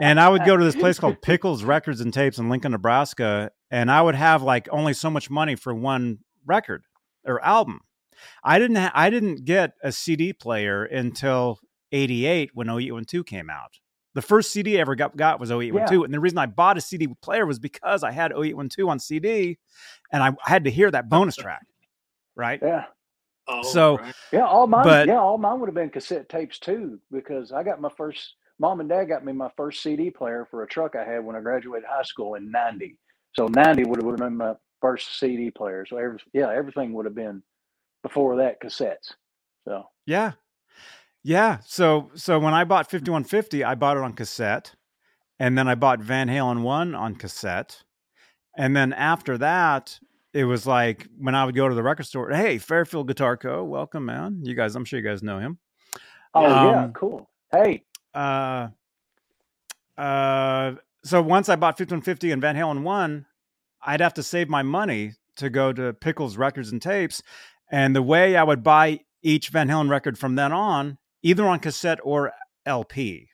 And 0.00 0.18
I 0.18 0.28
would 0.28 0.44
go 0.44 0.56
to 0.56 0.64
this 0.64 0.76
place 0.76 0.98
called 0.98 1.20
Pickles 1.22 1.62
Records 1.62 2.00
and 2.00 2.12
Tapes 2.12 2.38
in 2.38 2.48
Lincoln, 2.48 2.72
Nebraska, 2.72 3.50
and 3.70 3.90
I 3.90 4.00
would 4.00 4.14
have 4.14 4.42
like 4.42 4.68
only 4.72 4.94
so 4.94 5.10
much 5.10 5.30
money 5.30 5.56
for 5.56 5.74
one 5.74 6.18
record 6.46 6.84
or 7.24 7.42
album. 7.44 7.80
I 8.42 8.58
didn't 8.58 8.76
ha- 8.76 8.92
I 8.94 9.10
didn't 9.10 9.44
get 9.44 9.72
a 9.82 9.92
CD 9.92 10.32
player 10.32 10.84
until 10.84 11.58
88 11.92 12.50
when 12.54 12.68
OU812 12.68 13.26
came 13.26 13.50
out. 13.50 13.78
The 14.14 14.22
first 14.22 14.50
CD 14.50 14.78
I 14.78 14.80
ever 14.80 14.96
got, 14.96 15.16
got 15.16 15.38
was 15.38 15.50
OU812. 15.50 16.04
And 16.04 16.14
the 16.14 16.20
reason 16.20 16.38
I 16.38 16.46
bought 16.46 16.76
a 16.76 16.80
CD 16.80 17.08
player 17.22 17.46
was 17.46 17.58
because 17.58 18.02
I 18.02 18.10
had 18.10 18.32
OU812 18.32 18.88
on 18.88 18.98
CD 18.98 19.58
and 20.12 20.22
I 20.22 20.32
had 20.44 20.64
to 20.64 20.70
hear 20.70 20.90
that 20.90 21.08
bonus 21.08 21.36
track. 21.36 21.64
Right. 22.36 22.60
yeah, 22.62 22.86
Oh, 23.48 23.62
So- 23.62 23.98
right. 23.98 24.14
yeah. 24.32 24.46
All 24.46 24.66
mine, 24.66 24.84
But- 24.84 25.08
yeah, 25.08 25.18
all 25.20 25.38
mine 25.38 25.60
would 25.60 25.68
have 25.68 25.74
been 25.74 25.90
cassette 25.90 26.28
tapes 26.28 26.58
too, 26.58 27.00
because 27.10 27.52
I 27.52 27.62
got 27.62 27.80
my 27.80 27.90
first. 27.96 28.36
Mom 28.58 28.80
and 28.80 28.88
Dad 28.88 29.06
got 29.06 29.24
me 29.24 29.32
my 29.32 29.50
first 29.56 29.82
CD 29.82 30.10
player 30.10 30.46
for 30.50 30.62
a 30.62 30.66
truck 30.68 30.94
I 30.94 31.02
had 31.04 31.24
when 31.24 31.34
I 31.34 31.40
graduated 31.40 31.88
high 31.88 32.02
school 32.02 32.34
in 32.34 32.50
'90. 32.50 32.98
So 33.34 33.46
'90 33.46 33.84
would 33.84 34.02
have 34.02 34.16
been 34.18 34.36
my 34.36 34.54
first 34.82 35.18
CD 35.18 35.50
player. 35.50 35.86
So 35.86 35.96
every, 35.96 36.18
yeah, 36.34 36.50
everything 36.50 36.92
would 36.92 37.06
have 37.06 37.14
been 37.14 37.42
before 38.02 38.36
that 38.36 38.60
cassettes. 38.60 39.14
So 39.66 39.88
Yeah. 40.06 40.32
Yeah. 41.22 41.58
So 41.64 42.10
so 42.14 42.38
when 42.38 42.54
I 42.54 42.64
bought 42.64 42.86
mm. 42.88 42.90
5150, 42.92 43.64
I 43.64 43.74
bought 43.74 43.96
it 43.96 44.02
on 44.02 44.12
cassette. 44.14 44.74
And 45.38 45.56
then 45.56 45.66
I 45.68 45.74
bought 45.74 46.00
Van 46.00 46.28
Halen 46.28 46.62
1 46.62 46.94
on 46.94 47.14
cassette. 47.16 47.82
And 48.58 48.76
then 48.76 48.92
after 48.92 49.38
that, 49.38 49.98
it 50.32 50.44
was 50.44 50.66
like 50.66 51.08
when 51.18 51.34
I 51.34 51.44
would 51.44 51.54
go 51.54 51.68
to 51.68 51.74
the 51.74 51.82
record 51.82 52.06
store, 52.06 52.30
hey, 52.30 52.58
Fairfield 52.58 53.08
Guitar 53.08 53.36
Co., 53.36 53.64
welcome, 53.64 54.04
man. 54.06 54.40
You 54.44 54.54
guys, 54.54 54.76
I'm 54.76 54.84
sure 54.84 54.98
you 55.00 55.04
guys 55.06 55.22
know 55.22 55.38
him. 55.38 55.58
oh 56.34 56.42
yeah, 56.46 56.84
Um, 56.84 56.92
cool. 56.92 57.28
Hey, 57.52 57.82
Uh 58.14 58.68
uh 59.98 60.72
so 61.02 61.22
once 61.22 61.48
I 61.48 61.56
bought 61.56 61.78
5150 61.78 62.30
and 62.30 62.42
Van 62.42 62.54
Halen 62.56 62.82
1, 62.82 63.26
I'd 63.82 64.00
have 64.00 64.14
to 64.14 64.22
save 64.22 64.48
my 64.48 64.62
money 64.62 65.14
to 65.36 65.48
go 65.48 65.72
to 65.72 65.92
Pickles 65.94 66.36
Records 66.36 66.70
and 66.72 66.80
Tapes. 66.82 67.22
And 67.72 67.96
the 67.96 68.02
way 68.02 68.36
I 68.36 68.42
would 68.42 68.62
buy 68.62 69.00
each 69.22 69.48
Van 69.48 69.68
Halen 69.68 69.88
record 69.90 70.18
from 70.18 70.34
then 70.34 70.52
on, 70.52 70.98
either 71.22 71.46
on 71.46 71.58
cassette 71.60 71.98
or 72.02 72.32
LP, 72.66 73.28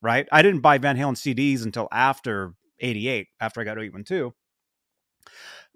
right? 0.00 0.28
I 0.30 0.42
didn't 0.42 0.60
buy 0.60 0.78
Van 0.78 0.96
Halen 0.96 1.16
CDs 1.16 1.64
until 1.64 1.88
after 1.90 2.54
88, 2.78 3.26
after 3.40 3.60
I 3.60 3.64
got 3.64 3.78
812. 3.78 4.32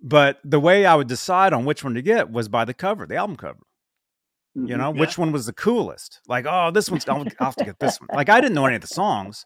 But 0.03 0.39
the 0.45 0.61
way 0.61 0.85
I 0.87 0.95
would 0.95 1.09
decide 1.09 1.53
on 1.53 1.65
which 1.65 1.83
one 1.83 1.95
to 1.95 2.03
get 2.03 2.31
was 2.31 2.49
by 2.49 2.65
the 2.65 2.75
cover, 2.75 3.07
the 3.07 3.17
album 3.17 3.37
cover. 3.37 3.61
You 4.55 4.63
mhm. 4.63 4.79
know 4.79 4.93
Yeah. 4.95 5.01
which 5.01 5.19
one 5.19 5.33
was 5.33 5.47
the 5.47 5.53
coolest? 5.53 6.21
Like 6.29 6.47
oh 6.49 6.71
this 6.71 6.91
one's 6.91 7.07
i'll, 7.09 7.27
I'll 7.41 7.47
have 7.47 7.57
to 7.57 7.65
get 7.65 7.79
this 7.79 8.01
one. 8.01 8.09
Like 8.15 8.29
i 8.31 8.41
didn't 8.41 8.55
know 8.55 8.67
any 8.67 8.77
of 8.77 8.81
the 8.83 8.87
songs 8.89 9.45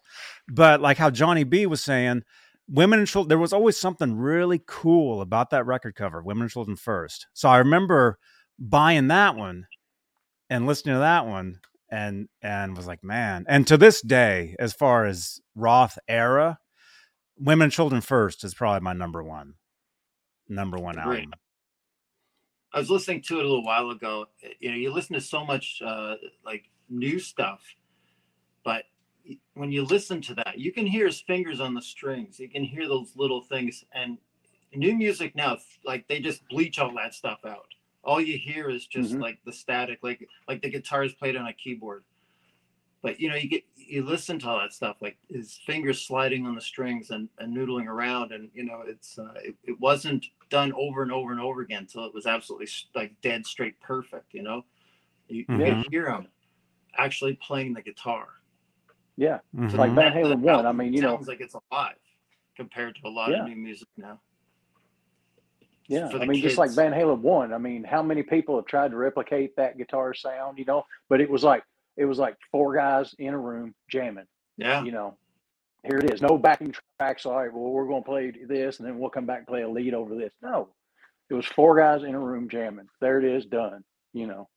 but 0.48 0.80
like 0.80 0.98
how 0.98 1.10
johnny 1.10 1.42
b 1.44 1.66
was 1.66 1.80
saying 1.80 2.22
women 2.68 3.00
and 3.00 3.08
children 3.08 3.28
there 3.28 3.38
was 3.38 3.52
always 3.52 3.76
something 3.76 4.14
really 4.16 4.62
cool 4.66 5.20
about 5.20 5.50
that 5.50 5.66
record 5.66 5.94
cover 5.96 6.22
women 6.22 6.42
and 6.42 6.50
children 6.50 6.76
first. 6.76 7.26
So 7.32 7.48
i 7.48 7.58
remember 7.58 8.18
buying 8.58 9.08
that 9.08 9.34
one 9.36 9.66
and 10.48 10.66
listening 10.66 10.94
to 10.94 11.00
that 11.00 11.26
one 11.26 11.58
and 11.90 12.28
and 12.42 12.76
was 12.76 12.86
like 12.86 13.02
man. 13.02 13.44
And 13.48 13.66
to 13.66 13.76
this 13.76 14.00
day 14.02 14.54
as 14.60 14.72
far 14.72 15.06
as 15.06 15.40
roth 15.56 15.98
era 16.06 16.58
women 17.36 17.64
and 17.64 17.72
children 17.72 18.00
first 18.00 18.44
is 18.44 18.54
probably 18.54 18.80
my 18.80 18.92
number 18.92 19.24
one 19.24 19.54
number 20.50 20.78
one 20.78 20.98
Agreed. 20.98 21.20
album 21.20 21.34
I 22.72 22.78
was 22.78 22.90
listening 22.90 23.22
to 23.22 23.38
it 23.40 23.44
a 23.44 23.48
little 23.48 23.64
while 23.64 23.90
ago. 23.90 24.26
You 24.60 24.70
know, 24.70 24.76
you 24.76 24.92
listen 24.92 25.14
to 25.14 25.20
so 25.20 25.44
much 25.44 25.82
uh, 25.84 26.16
like 26.44 26.70
new 26.88 27.18
stuff, 27.18 27.62
but 28.64 28.84
when 29.54 29.72
you 29.72 29.84
listen 29.84 30.20
to 30.22 30.34
that, 30.36 30.58
you 30.58 30.72
can 30.72 30.86
hear 30.86 31.06
his 31.06 31.20
fingers 31.20 31.60
on 31.60 31.74
the 31.74 31.82
strings. 31.82 32.38
You 32.38 32.48
can 32.48 32.62
hear 32.62 32.86
those 32.86 33.16
little 33.16 33.42
things. 33.42 33.84
And 33.92 34.18
new 34.74 34.94
music 34.94 35.34
now, 35.34 35.58
like 35.84 36.06
they 36.06 36.20
just 36.20 36.46
bleach 36.48 36.78
all 36.78 36.94
that 36.94 37.14
stuff 37.14 37.40
out. 37.44 37.66
All 38.04 38.20
you 38.20 38.38
hear 38.38 38.70
is 38.70 38.86
just 38.86 39.14
Mhm. 39.14 39.20
like 39.20 39.38
the 39.44 39.52
static, 39.52 39.98
like 40.02 40.28
like 40.46 40.62
the 40.62 40.70
guitar 40.70 41.02
is 41.02 41.12
played 41.12 41.36
on 41.36 41.46
a 41.48 41.52
keyboard. 41.52 42.04
But 43.02 43.18
you 43.18 43.28
know, 43.28 43.34
you 43.34 43.48
get 43.48 43.64
you 43.74 44.04
listen 44.04 44.38
to 44.40 44.48
all 44.48 44.58
that 44.60 44.72
stuff, 44.72 44.98
like 45.02 45.18
his 45.28 45.58
fingers 45.66 46.06
sliding 46.06 46.46
on 46.46 46.54
the 46.54 46.60
strings 46.60 47.10
and, 47.10 47.28
and 47.38 47.54
noodling 47.56 47.86
around, 47.86 48.30
and 48.30 48.50
you 48.54 48.62
know, 48.64 48.82
it's 48.86 49.18
uh, 49.18 49.34
it, 49.42 49.56
it 49.64 49.80
wasn't 49.80 50.26
done 50.50 50.72
over 50.74 51.02
and 51.02 51.10
over 51.12 51.30
and 51.32 51.40
over 51.40 51.62
again 51.62 51.82
until 51.82 52.04
it 52.04 52.12
was 52.12 52.26
absolutely 52.26 52.68
like 52.94 53.18
dead 53.22 53.46
straight 53.46 53.80
perfect. 53.80 54.34
You 54.34 54.42
know, 54.42 54.64
you, 55.28 55.38
you 55.38 55.44
Mhm. 55.46 55.82
can 55.82 55.84
hear 55.90 56.10
him 56.10 56.28
actually 56.98 57.34
playing 57.36 57.72
the 57.74 57.82
guitar. 57.82 58.28
yeah, 59.16 59.40
Mhm. 59.54 59.74
like 59.78 59.92
Van 59.92 60.12
Halen 60.12 60.40
one. 60.40 60.66
I 60.66 60.72
mean, 60.72 60.92
you 60.92 61.02
know, 61.02 61.14
sounds 61.16 61.28
like 61.28 61.40
it's 61.40 61.54
alive 61.70 61.96
compared 62.56 62.96
to 62.96 63.06
a 63.06 63.08
lot 63.10 63.30
Yeah. 63.30 63.42
of 63.42 63.48
new 63.48 63.56
music 63.56 63.88
now. 63.96 64.20
Yeah, 65.88 66.08
I 66.08 66.18
the 66.18 66.26
mean, 66.26 66.40
just 66.40 66.56
like. 66.56 66.70
Van 66.70 66.92
Halen 66.92 67.18
one. 67.20 67.52
I 67.52 67.58
mean, 67.58 67.82
how 67.84 68.02
many 68.02 68.22
people 68.22 68.56
have 68.56 68.64
tried 68.66 68.92
to 68.92 68.96
replicate 68.96 69.56
that 69.56 69.76
guitar 69.76 70.14
sound? 70.14 70.58
You 70.58 70.64
know, 70.64 70.86
but 71.08 71.20
it 71.20 71.28
was 71.28 71.42
like 71.44 71.64
it 71.96 72.04
was 72.04 72.18
like 72.18 72.36
four 72.50 72.74
guys 72.74 73.14
in 73.18 73.34
a 73.34 73.38
room 73.38 73.74
jamming. 73.88 74.26
Yeah, 74.56 74.82
You 74.84 74.92
know, 74.92 75.18
here 75.86 75.98
it 75.98 76.12
is. 76.12 76.20
No 76.22 76.36
backing 76.38 76.74
tracks. 76.98 77.26
All 77.26 77.36
right, 77.36 77.52
well, 77.52 77.70
we're 77.72 77.86
going 77.86 78.02
to 78.02 78.08
play 78.08 78.30
this, 78.48 78.78
and 78.78 78.86
then 78.88 78.98
we'll 78.98 79.10
come 79.10 79.26
back 79.26 79.38
and 79.38 79.46
play 79.46 79.62
a 79.62 79.68
lead 79.68 79.94
over 79.94 80.14
this. 80.14 80.32
No, 80.42 80.68
it 81.28 81.34
was 81.34 81.46
four 81.46 81.76
guys 81.78 82.02
in 82.02 82.14
a 82.14 82.18
room 82.20 82.48
jamming. 82.48 82.88
There 83.00 83.18
it 83.18 83.24
is, 83.24 83.46
done. 83.46 83.84
You 84.12 84.26
know, 84.26 84.48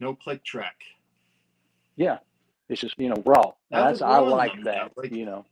no 0.00 0.14
click 0.14 0.44
track. 0.44 0.76
yeah, 1.96 2.18
it's 2.68 2.80
just 2.80 2.98
you 2.98 3.08
know 3.08 3.22
raw. 3.26 3.52
That 3.70 3.88
That's 3.88 4.02
I 4.02 4.18
like 4.18 4.52
that. 4.64 4.92
like- 4.96 5.12
You 5.12 5.24
know, 5.26 5.44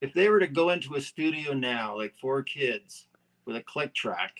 If 0.00 0.12
they 0.14 0.28
were 0.28 0.40
to 0.40 0.46
go 0.48 0.70
into 0.70 0.94
a 0.96 1.00
studio 1.00 1.52
now, 1.54 1.96
like 1.96 2.14
four 2.20 2.42
kids 2.42 3.06
with 3.46 3.56
a 3.56 3.62
click 3.62 3.94
track, 3.94 4.32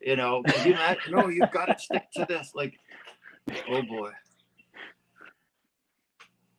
you 0.00 0.16
know, 0.16 0.42
you 0.64 0.72
imagine? 0.72 1.02
no, 1.12 1.28
you've 1.28 1.50
got 1.50 1.66
to 1.66 1.78
stick 1.78 2.04
to 2.14 2.24
this. 2.28 2.52
Like, 2.54 2.78
oh 3.68 3.82
boy. 3.82 4.10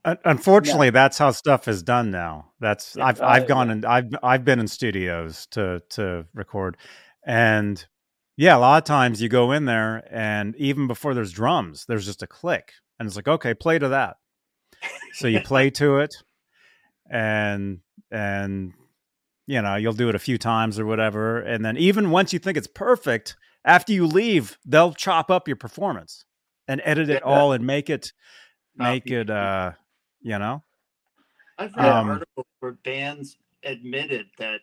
Un- 0.05 0.17
Unfortunately, 0.25 0.89
that's 0.89 1.17
how 1.17 1.31
stuff 1.31 1.67
is 1.67 1.83
done 1.83 2.09
now. 2.11 2.51
That's 2.59 2.95
Yeah, 2.95 3.05
I've 3.05 3.21
I've 3.21 3.47
gone 3.47 3.69
and 3.69 3.85
I've 3.85 4.09
I've 4.23 4.45
been 4.45 4.59
in 4.59 4.67
studios 4.67 5.45
to 5.51 5.81
to 5.91 6.25
record, 6.33 6.77
and 7.25 7.83
yeah, 8.37 8.55
a 8.55 8.59
lot 8.59 8.77
of 8.77 8.85
times 8.85 9.21
you 9.21 9.27
go 9.29 9.51
in 9.51 9.65
there 9.65 10.07
and 10.09 10.55
even 10.55 10.87
before 10.87 11.13
there's 11.13 11.31
drums, 11.33 11.85
there's 11.87 12.05
just 12.05 12.23
a 12.23 12.27
click, 12.27 12.71
and 12.97 13.07
it's 13.07 13.15
like 13.15 13.27
okay, 13.27 13.53
play 13.53 13.77
to 13.79 13.89
that. 13.89 14.15
So 15.13 15.27
you 15.27 15.41
play 15.43 15.69
to 15.71 15.97
it, 15.97 16.15
and 17.09 17.79
and 18.11 18.73
you 19.47 19.61
know 19.61 19.75
you'll 19.75 19.93
do 19.93 20.09
it 20.09 20.15
a 20.15 20.19
few 20.19 20.37
times 20.37 20.79
or 20.79 20.85
whatever, 20.85 21.39
and 21.39 21.63
then 21.65 21.75
even 21.77 22.11
once 22.11 22.31
you 22.31 22.39
think 22.39 22.57
it's 22.57 22.67
perfect, 22.67 23.35
after 23.65 23.91
you 23.91 24.05
leave, 24.07 24.57
they'll 24.65 24.93
chop 24.93 25.29
up 25.29 25.47
your 25.47 25.57
performance 25.57 26.23
and 26.67 26.81
edit 26.85 27.09
it 27.09 27.21
Yeah. 27.25 27.29
all 27.29 27.51
and 27.51 27.65
make 27.67 27.89
it 27.89 28.13
make 28.75 29.07
it 29.07 29.29
uh 29.29 29.71
you 30.21 30.39
know 30.39 30.63
I've 31.59 31.77
read 31.77 31.97
Um, 31.97 32.07
articles 32.07 32.47
where 32.61 32.73
bands 32.73 33.37
admitted 33.63 34.27
that 34.39 34.61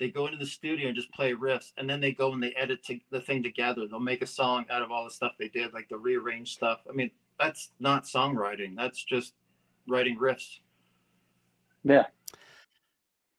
they 0.00 0.10
go 0.10 0.26
into 0.26 0.38
the 0.38 0.46
studio 0.46 0.88
and 0.88 0.96
just 0.96 1.12
play 1.12 1.32
riffs, 1.34 1.72
and 1.78 1.88
then 1.90 2.00
they 2.00 2.12
go 2.12 2.32
and 2.32 2.42
they 2.42 2.52
edit 2.52 2.84
to, 2.86 2.98
the 3.10 3.20
thing 3.20 3.42
together. 3.42 3.86
They'll 3.88 4.00
make 4.00 4.22
a 4.22 4.26
song 4.26 4.66
out 4.70 4.82
of 4.82 4.90
all 4.92 5.04
the 5.04 5.10
stuff 5.10 5.32
they 5.38 5.48
did, 5.48 5.72
like 5.74 5.88
the 5.88 5.98
rearranged 5.98 6.54
stuff. 6.54 6.80
I 6.88 6.92
mean, 6.92 7.10
that's 7.40 7.70
not 7.80 8.04
songwriting. 8.04 8.76
That's 8.76 9.04
just 9.04 9.34
writing 9.88 10.18
riffs. 10.18 10.60
Yeah. 11.84 12.06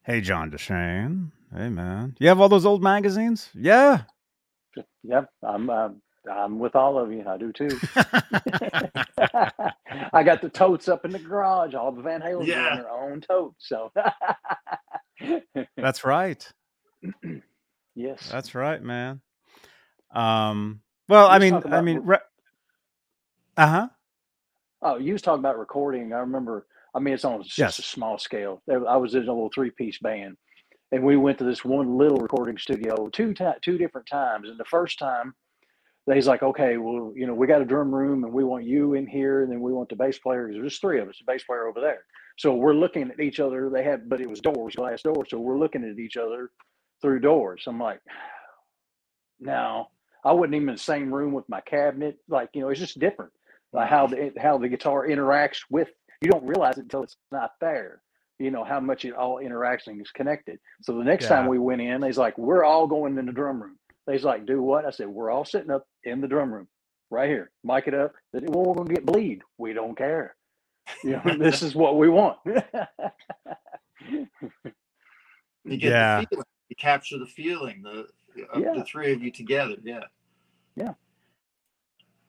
hey 0.05 0.21
John 0.21 0.51
DeShane 0.51 1.31
hey 1.55 1.69
man 1.69 2.15
you 2.19 2.27
have 2.29 2.39
all 2.41 2.49
those 2.49 2.65
old 2.65 2.83
magazines 2.83 3.49
yeah 3.55 4.03
Yep. 5.03 5.29
I'm 5.43 5.69
um, 5.69 6.01
I'm 6.31 6.59
with 6.59 6.75
all 6.75 6.99
of 6.99 7.11
you. 7.11 7.25
I 7.27 7.37
do 7.37 7.51
too. 7.53 7.81
I 10.13 10.23
got 10.23 10.41
the 10.41 10.49
totes 10.49 10.89
up 10.89 11.05
in 11.05 11.11
the 11.11 11.19
garage. 11.19 11.75
All 11.75 11.91
the 11.91 12.01
Van 12.01 12.21
Halen 12.21 12.47
Yeah. 12.47 12.63
doing 12.69 12.75
their 12.75 12.89
own 12.91 13.21
totes. 13.21 13.67
So 13.69 13.91
that's 15.81 16.05
right 16.05 16.47
yes. 17.95 18.31
that's 18.31 18.55
right 18.55 18.81
man 18.83 19.21
um 20.15 20.81
well 21.09 21.27
i 21.27 21.39
mean 21.39 21.63
i 21.71 21.81
mean 21.81 21.99
re- 21.99 22.17
re- 22.17 22.19
uh-huh 23.57 23.87
Oh, 24.81 24.97
you 24.97 25.13
was 25.13 25.23
talking 25.23 25.41
about 25.41 25.59
recording. 25.59 26.13
I 26.13 26.19
remember. 26.19 26.67
I 26.95 26.99
mean, 27.01 27.15
it's 27.15 27.25
on 27.25 27.43
just 27.43 27.57
Yes. 27.57 27.79
a 27.79 27.83
small 27.83 28.19
scale. 28.19 28.63
I 28.71 28.97
was 28.97 29.15
in 29.15 29.23
a 29.23 29.33
little 29.33 29.51
three-piece 29.55 29.99
band, 29.99 30.37
and 30.91 31.03
we 31.03 31.17
went 31.17 31.39
to 31.39 31.45
this 31.45 31.65
one 31.65 31.97
little 31.97 32.19
recording 32.19 32.57
studio 32.57 33.09
two 33.13 33.33
ti- 33.35 33.45
two 33.63 33.77
different 33.77 34.07
times. 34.07 34.49
And 34.49 34.59
the 34.59 34.65
first 34.65 34.99
time, 34.99 35.35
they's 36.07 36.27
like, 36.27 36.43
"Okay, 36.43 36.77
well, 36.77 37.13
you 37.15 37.27
know, 37.27 37.33
we 37.33 37.47
got 37.47 37.61
a 37.61 37.65
drum 37.65 37.93
room, 37.93 38.23
and 38.23 38.33
we 38.33 38.43
want 38.43 38.65
you 38.65 38.93
in 38.93 39.07
here, 39.07 39.43
and 39.43 39.51
then 39.51 39.61
we 39.61 39.73
want 39.73 39.89
the 39.89 39.95
bass 39.95 40.19
player. 40.19 40.49
There's 40.51 40.79
three 40.79 40.99
of 40.99 41.09
us, 41.09 41.17
the 41.19 41.31
bass 41.31 41.43
player 41.43 41.67
over 41.67 41.81
there. 41.81 42.05
So 42.37 42.55
we're 42.55 42.73
looking 42.73 43.11
at 43.11 43.19
each 43.19 43.39
other. 43.39 43.69
They 43.69 43.83
had, 43.83 44.09
but 44.09 44.21
it 44.21 44.29
was 44.29 44.41
doors, 44.41 44.75
glass 44.75 45.01
doors. 45.03 45.27
So 45.29 45.39
we're 45.39 45.59
looking 45.59 45.83
at 45.83 45.99
each 45.99 46.17
other 46.17 46.51
through 47.01 47.19
doors. 47.19 47.63
I'm 47.67 47.79
like, 47.79 47.99
now 49.39 49.89
I 50.25 50.31
wasn't 50.31 50.55
even 50.55 50.69
in 50.69 50.75
the 50.75 50.81
same 50.81 51.13
room 51.13 51.31
with 51.33 51.47
my 51.47 51.61
cabinet. 51.61 52.17
Like, 52.27 52.49
you 52.53 52.61
know, 52.61 52.69
it's 52.69 52.79
just 52.79 52.99
different 52.99 53.31
like 53.73 53.89
how 53.89 54.07
the 54.07 54.31
how 54.39 54.57
the 54.57 54.69
guitar 54.69 55.07
interacts 55.07 55.59
with 55.69 55.89
you 56.21 56.29
don't 56.29 56.45
realize 56.45 56.77
it 56.77 56.83
until 56.83 57.03
it's 57.03 57.17
not 57.31 57.51
there 57.59 58.01
you 58.39 58.51
know 58.51 58.63
how 58.63 58.79
much 58.79 59.03
it 59.03 59.13
all 59.13 59.41
interacts 59.43 59.87
and 59.87 59.99
is 59.99 60.11
connected 60.11 60.59
so 60.81 60.97
the 60.97 61.03
next 61.03 61.27
time 61.27 61.47
we 61.47 61.59
went 61.59 61.81
in 61.81 62.01
he's 62.03 62.17
like 62.17 62.37
we're 62.37 62.63
all 62.63 62.87
going 62.87 63.17
in 63.17 63.25
the 63.25 63.31
drum 63.31 63.61
room 63.61 63.77
he's 64.11 64.23
like 64.23 64.45
do 64.45 64.61
what 64.61 64.85
i 64.85 64.89
said 64.91 65.07
we're 65.07 65.31
all 65.31 65.45
sitting 65.45 65.71
up 65.71 65.85
in 66.03 66.21
the 66.21 66.27
drum 66.27 66.53
room 66.53 66.67
right 67.09 67.29
here 67.29 67.51
mic 67.63 67.87
it 67.87 67.93
up 67.93 68.13
They 68.33 68.39
said, 68.39 68.53
well 68.53 68.65
we're 68.65 68.75
gonna 68.75 68.93
get 68.93 69.05
bleed 69.05 69.41
we 69.57 69.73
don't 69.73 69.97
care 69.97 70.35
you 71.03 71.11
know 71.11 71.37
this 71.39 71.61
is 71.63 71.75
what 71.75 71.97
we 71.97 72.09
want 72.09 72.37
You 75.65 75.77
get 75.77 75.91
Yeah. 75.91 76.21
the 76.21 76.27
feeling. 76.27 76.45
You 76.69 76.75
capture 76.77 77.17
the 77.19 77.25
feeling. 77.25 77.83
The 77.83 78.07
of 78.51 78.61
Yeah. 78.61 78.73
the 78.73 78.83
three 78.83 79.13
of 79.13 79.21
you 79.23 79.31
together. 79.31 79.75
Yeah. 79.83 80.03
Yeah. 80.75 80.93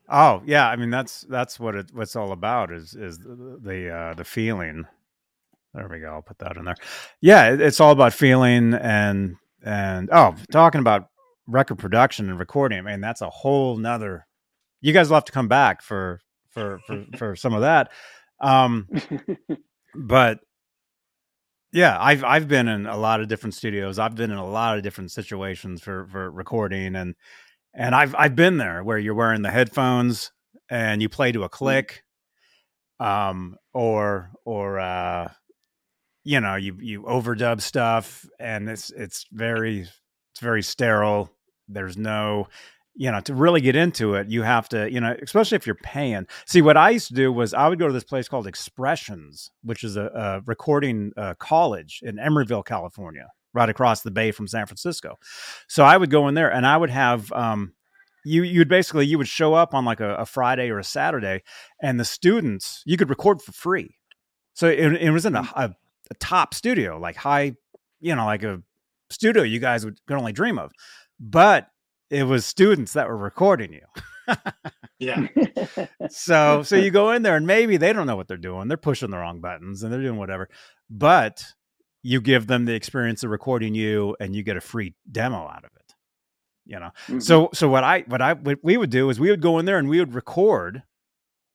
oh 0.08 0.42
yeah 0.44 0.68
i 0.68 0.76
mean 0.76 0.90
that's 0.90 1.22
that's 1.22 1.58
what 1.58 1.74
it 1.74 1.90
what's 1.94 2.14
all 2.14 2.32
about 2.32 2.70
is 2.70 2.94
is 2.94 3.18
the 3.18 3.58
the, 3.62 3.90
uh 3.90 4.14
the 4.14 4.24
feeling 4.24 4.84
there 5.72 5.88
we 5.88 5.98
go 5.98 6.08
i'll 6.12 6.22
put 6.22 6.38
that 6.38 6.56
in 6.58 6.64
there 6.66 6.76
yeah 7.22 7.52
it, 7.54 7.60
it's 7.60 7.80
all 7.80 7.92
about 7.92 8.12
feeling 8.12 8.74
and 8.74 9.36
and 9.64 10.10
oh 10.12 10.34
talking 10.52 10.80
about 10.80 11.08
record 11.46 11.78
production 11.78 12.30
and 12.30 12.38
recording 12.38 12.78
i 12.78 12.82
mean 12.82 13.00
that's 13.00 13.20
a 13.20 13.30
whole 13.30 13.76
nother 13.76 14.26
you 14.84 14.92
guys 14.92 15.08
will 15.08 15.16
have 15.16 15.24
to 15.24 15.32
come 15.32 15.48
back 15.48 15.80
for 15.80 16.20
for 16.50 16.78
for, 16.86 17.04
for 17.16 17.36
some 17.36 17.54
of 17.54 17.62
that. 17.62 17.90
Um 18.40 18.86
but 19.94 20.40
yeah 21.72 21.96
i've 21.98 22.22
i've 22.22 22.46
been 22.46 22.68
in 22.68 22.86
a 22.86 22.96
lot 22.96 23.20
of 23.20 23.28
different 23.28 23.54
studios. 23.54 23.98
I've 23.98 24.14
been 24.14 24.30
in 24.30 24.36
a 24.36 24.46
lot 24.46 24.76
of 24.76 24.82
different 24.82 25.10
situations 25.10 25.80
for 25.80 26.06
for 26.08 26.30
recording 26.30 26.94
and 26.96 27.14
and 27.72 27.94
i've 27.94 28.14
i've 28.16 28.36
been 28.36 28.58
there 28.58 28.84
where 28.84 28.98
you're 28.98 29.14
wearing 29.14 29.42
the 29.42 29.50
headphones 29.50 30.32
and 30.68 31.00
you 31.00 31.08
play 31.08 31.32
to 31.32 31.44
a 31.44 31.48
click 31.48 32.04
um 33.00 33.56
or 33.72 34.30
or 34.44 34.78
uh 34.78 35.28
you 36.24 36.40
know 36.40 36.56
you 36.56 36.76
you 36.80 37.02
overdub 37.04 37.60
stuff 37.62 38.26
and 38.38 38.68
it's 38.68 38.90
it's 38.90 39.26
very 39.32 39.80
it's 39.80 40.40
very 40.40 40.62
sterile 40.62 41.33
there's 41.68 41.96
no 41.96 42.48
you 42.94 43.10
know 43.10 43.20
to 43.20 43.34
really 43.34 43.60
get 43.60 43.74
into 43.74 44.14
it 44.14 44.28
you 44.28 44.42
have 44.42 44.68
to 44.68 44.90
you 44.90 45.00
know 45.00 45.16
especially 45.22 45.56
if 45.56 45.66
you're 45.66 45.74
paying. 45.76 46.26
See 46.46 46.62
what 46.62 46.76
i 46.76 46.90
used 46.90 47.08
to 47.08 47.14
do 47.14 47.32
was 47.32 47.52
i 47.54 47.68
would 47.68 47.78
go 47.78 47.86
to 47.86 47.92
this 47.92 48.04
place 48.04 48.28
called 48.28 48.46
expressions 48.46 49.50
which 49.62 49.84
is 49.84 49.96
a, 49.96 50.06
a 50.14 50.40
recording 50.46 51.12
uh, 51.16 51.34
college 51.34 52.00
in 52.02 52.16
emeryville 52.16 52.64
california 52.64 53.28
right 53.52 53.68
across 53.68 54.02
the 54.02 54.10
bay 54.10 54.30
from 54.30 54.46
san 54.46 54.66
francisco. 54.66 55.18
So 55.68 55.84
i 55.84 55.96
would 55.96 56.10
go 56.10 56.28
in 56.28 56.34
there 56.34 56.52
and 56.52 56.66
i 56.66 56.76
would 56.76 56.90
have 56.90 57.32
um 57.32 57.74
you 58.24 58.42
you'd 58.42 58.68
basically 58.68 59.06
you 59.06 59.18
would 59.18 59.28
show 59.28 59.54
up 59.54 59.74
on 59.74 59.84
like 59.84 60.00
a, 60.00 60.14
a 60.16 60.26
friday 60.26 60.70
or 60.70 60.78
a 60.78 60.84
saturday 60.84 61.42
and 61.82 61.98
the 61.98 62.04
students 62.04 62.82
you 62.86 62.96
could 62.96 63.10
record 63.10 63.42
for 63.42 63.52
free. 63.52 63.96
So 64.54 64.68
it, 64.68 65.02
it 65.02 65.10
was 65.10 65.26
in 65.26 65.34
a, 65.34 65.40
a, 65.56 65.74
a 66.10 66.14
top 66.20 66.54
studio 66.54 66.98
like 66.98 67.16
high 67.16 67.54
you 68.00 68.14
know 68.14 68.24
like 68.24 68.44
a 68.44 68.62
studio 69.10 69.42
you 69.42 69.58
guys 69.58 69.84
would 69.84 69.98
could 70.06 70.16
only 70.16 70.32
dream 70.32 70.58
of 70.58 70.70
but 71.20 71.68
it 72.10 72.24
was 72.24 72.44
students 72.46 72.92
that 72.92 73.08
were 73.08 73.16
recording 73.16 73.72
you 73.72 74.34
Yeah. 74.98 75.26
so 76.08 76.62
so 76.62 76.76
you 76.76 76.90
go 76.90 77.10
in 77.12 77.22
there 77.22 77.36
and 77.36 77.46
maybe 77.46 77.76
they 77.76 77.92
don't 77.92 78.06
know 78.06 78.16
what 78.16 78.28
they're 78.28 78.36
doing 78.36 78.68
they're 78.68 78.76
pushing 78.76 79.10
the 79.10 79.18
wrong 79.18 79.40
buttons 79.40 79.82
and 79.82 79.92
they're 79.92 80.00
doing 80.02 80.18
whatever 80.18 80.48
but 80.88 81.44
you 82.02 82.20
give 82.20 82.46
them 82.46 82.64
the 82.64 82.74
experience 82.74 83.22
of 83.22 83.30
recording 83.30 83.74
you 83.74 84.16
and 84.20 84.34
you 84.36 84.42
get 84.42 84.56
a 84.56 84.60
free 84.60 84.94
demo 85.10 85.46
out 85.48 85.64
of 85.64 85.70
it 85.76 85.94
you 86.66 86.78
know 86.78 86.90
Mhm. 87.08 87.22
so 87.22 87.50
so 87.52 87.68
what 87.68 87.84
i 87.84 88.00
what 88.06 88.22
i 88.22 88.32
what 88.34 88.58
we 88.62 88.76
would 88.76 88.90
do 88.90 89.10
is 89.10 89.20
we 89.20 89.30
would 89.30 89.42
go 89.42 89.58
in 89.58 89.66
there 89.66 89.78
and 89.78 89.88
we 89.88 89.98
would 89.98 90.14
record 90.14 90.82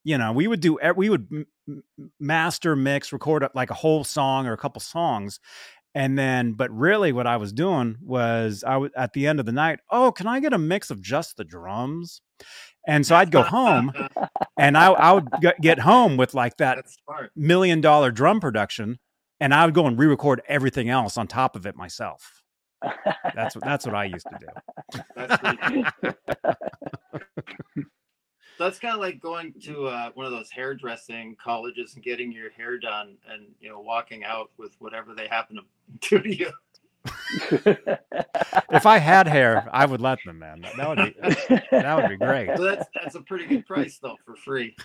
you 0.03 0.18
know 0.18 0.32
we 0.32 0.47
would 0.47 0.60
do 0.60 0.78
we 0.95 1.10
would 1.10 1.28
m- 1.32 1.45
m- 1.68 1.84
master 2.20 2.76
mix 2.76 3.12
record 3.12 3.47
like 3.55 3.72
a 3.72 3.76
whole 3.76 4.03
song 4.03 4.45
or 4.47 4.53
a 4.53 4.57
couple 4.57 4.80
songs 4.80 5.39
and 5.96 6.18
then 6.18 6.54
but 6.54 6.70
really 6.72 7.12
what 7.12 7.28
i 7.28 7.38
was 7.38 7.52
doing 7.52 7.98
was 8.02 8.64
i 8.66 8.78
would 8.78 8.92
at 8.96 9.14
the 9.14 9.28
end 9.28 9.40
of 9.40 9.46
the 9.46 9.52
night 9.52 9.80
oh 9.90 10.12
can 10.12 10.28
i 10.28 10.40
get 10.40 10.54
a 10.54 10.58
mix 10.58 10.90
of 10.90 11.02
just 11.02 11.38
the 11.38 11.44
drums? 11.44 12.22
And 12.88 13.06
so 13.06 13.16
i'd 13.16 13.32
go 13.32 13.44
home 13.44 13.92
and 14.58 14.78
i, 14.78 14.92
I 14.92 15.12
would 15.14 15.28
get 15.62 15.80
home 15.80 16.18
with 16.18 16.34
like 16.34 16.58
that 16.58 16.86
million 17.36 17.82
dollar 17.82 18.12
drum 18.12 18.40
production 18.40 19.00
and 19.40 19.54
i 19.54 19.66
would 19.66 19.74
go 19.74 19.86
and 19.86 19.98
re-record 20.00 20.42
everything 20.48 20.90
else 20.90 21.18
on 21.18 21.28
top 21.28 21.56
of 21.56 21.66
it 21.66 21.76
myself. 21.76 22.42
That's 23.36 23.56
what 23.56 23.66
that's 23.66 23.86
what 23.86 23.96
i 23.96 24.06
used 24.06 24.28
to 24.32 24.40
do 24.40 24.48
That's 28.60 28.68
pretty 28.68 28.68
cool. 28.68 28.68
That's 28.68 28.80
kind 28.80 28.93
of 28.93 28.99
like 28.99 29.20
going 29.22 29.53
to 29.64 29.88
uh, 29.88 30.10
one 30.14 30.26
of 30.26 30.32
those 30.32 30.51
hairdressing 30.51 31.38
colleges 31.41 31.95
and 31.95 32.03
getting 32.03 32.32
your 32.32 32.51
hair 32.51 32.78
done, 32.78 33.18
and 33.30 33.47
you 33.60 33.70
know, 33.70 33.80
walking 33.80 34.24
out 34.24 34.51
with 34.57 34.76
whatever 34.80 35.14
they 35.16 35.28
happen 35.28 35.57
to 35.57 35.64
do 36.10 36.22
to 36.22 36.36
you. 36.36 36.51
if 38.72 38.86
i 38.86 38.97
had 38.97 39.26
hair 39.26 39.70
i 39.72 39.86
would 39.86 40.01
let 40.01 40.20
them 40.26 40.38
man 40.38 40.60
that, 40.62 40.76
that 40.76 40.89
would 40.89 40.97
be 40.97 41.62
that 41.72 41.95
would 41.95 42.10
be 42.10 42.18
great 42.18 42.49
So 42.57 42.64
that's 42.64 42.86
that's 42.93 43.16
a 43.16 43.22
pretty 43.22 43.45
good 43.45 43.66
price 43.66 43.99
though 44.01 44.18
for 44.26 44.36
free. 44.36 44.76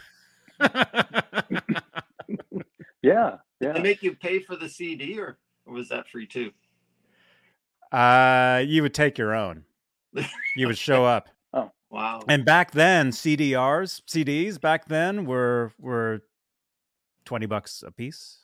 yeah, 0.60 0.70
yeah. 3.02 3.36
They 3.60 3.66
yeah. 3.66 3.78
make 3.80 4.02
you 4.02 4.14
pay 4.14 4.38
for 4.38 4.54
the 4.54 4.68
CD, 4.68 5.18
or, 5.18 5.38
or 5.66 5.74
was 5.74 5.88
that 5.88 6.08
free 6.08 6.26
too? 6.26 6.52
uh 7.90 8.62
you 8.64 8.82
would 8.82 8.94
take 8.94 9.18
your 9.18 9.34
own 9.34 9.64
you 10.56 10.66
would 10.68 10.78
show 10.78 11.04
up 11.04 11.28
Wow. 11.94 12.22
and 12.28 12.44
back 12.44 12.72
then 12.72 13.10
cdrs 13.10 14.02
cds 14.08 14.60
back 14.60 14.86
then 14.86 15.24
were 15.24 15.72
were 15.78 16.22
20 17.24 17.46
bucks 17.46 17.82
a 17.86 17.90
piece. 17.90 18.40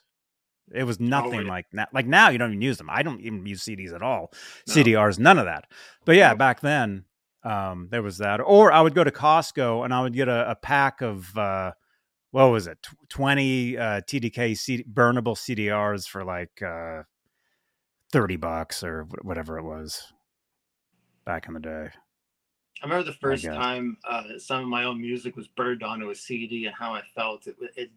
It 0.73 0.83
was 0.85 0.99
nothing 0.99 1.41
yeah. 1.41 1.49
like 1.49 1.65
now 1.73 1.87
like 1.93 2.07
now 2.07 2.29
you 2.29 2.37
don't 2.37 2.51
even 2.51 2.61
use 2.61 2.77
them. 2.77 2.89
I 2.89 3.03
don't 3.03 3.19
even 3.21 3.45
use 3.45 3.63
cds 3.63 3.93
at 3.93 4.01
all. 4.01 4.31
No. 4.67 4.73
cdrs 4.73 5.19
none 5.19 5.37
of 5.37 5.45
that. 5.45 5.65
But 6.05 6.15
yeah 6.15 6.33
back 6.33 6.61
then 6.61 7.05
um 7.43 7.87
there 7.91 8.01
was 8.01 8.17
that. 8.19 8.39
Or 8.39 8.71
i 8.71 8.81
would 8.81 8.95
go 8.95 9.03
to 9.03 9.11
costco 9.11 9.83
and 9.83 9.93
i 9.93 10.01
would 10.01 10.13
get 10.13 10.27
a, 10.27 10.51
a 10.51 10.55
pack 10.55 11.01
of 11.01 11.37
uh 11.37 11.71
what 12.31 12.45
was 12.45 12.67
it? 12.67 12.87
20 13.09 13.77
uh 13.77 14.01
tdk 14.01 14.57
CD, 14.57 14.83
burnable 14.83 15.35
cdrs 15.35 16.07
for 16.07 16.23
like 16.23 16.61
uh 16.61 17.03
30 18.13 18.37
bucks 18.37 18.83
or 18.83 19.07
whatever 19.21 19.57
it 19.57 19.63
was 19.63 20.13
back 21.25 21.47
in 21.47 21.53
the 21.53 21.59
day 21.59 21.89
I 22.81 22.85
remember 22.85 23.03
the 23.03 23.17
first 23.17 23.43
time 23.45 23.97
uh, 24.09 24.23
some 24.37 24.61
of 24.63 24.67
my 24.67 24.85
own 24.85 24.99
music 24.99 25.35
was 25.35 25.47
burned 25.47 25.83
onto 25.83 26.09
a 26.09 26.15
CD 26.15 26.65
and 26.65 26.75
how 26.75 26.93
I 26.93 27.01
felt. 27.15 27.45
It, 27.47 27.55
it 27.75 27.91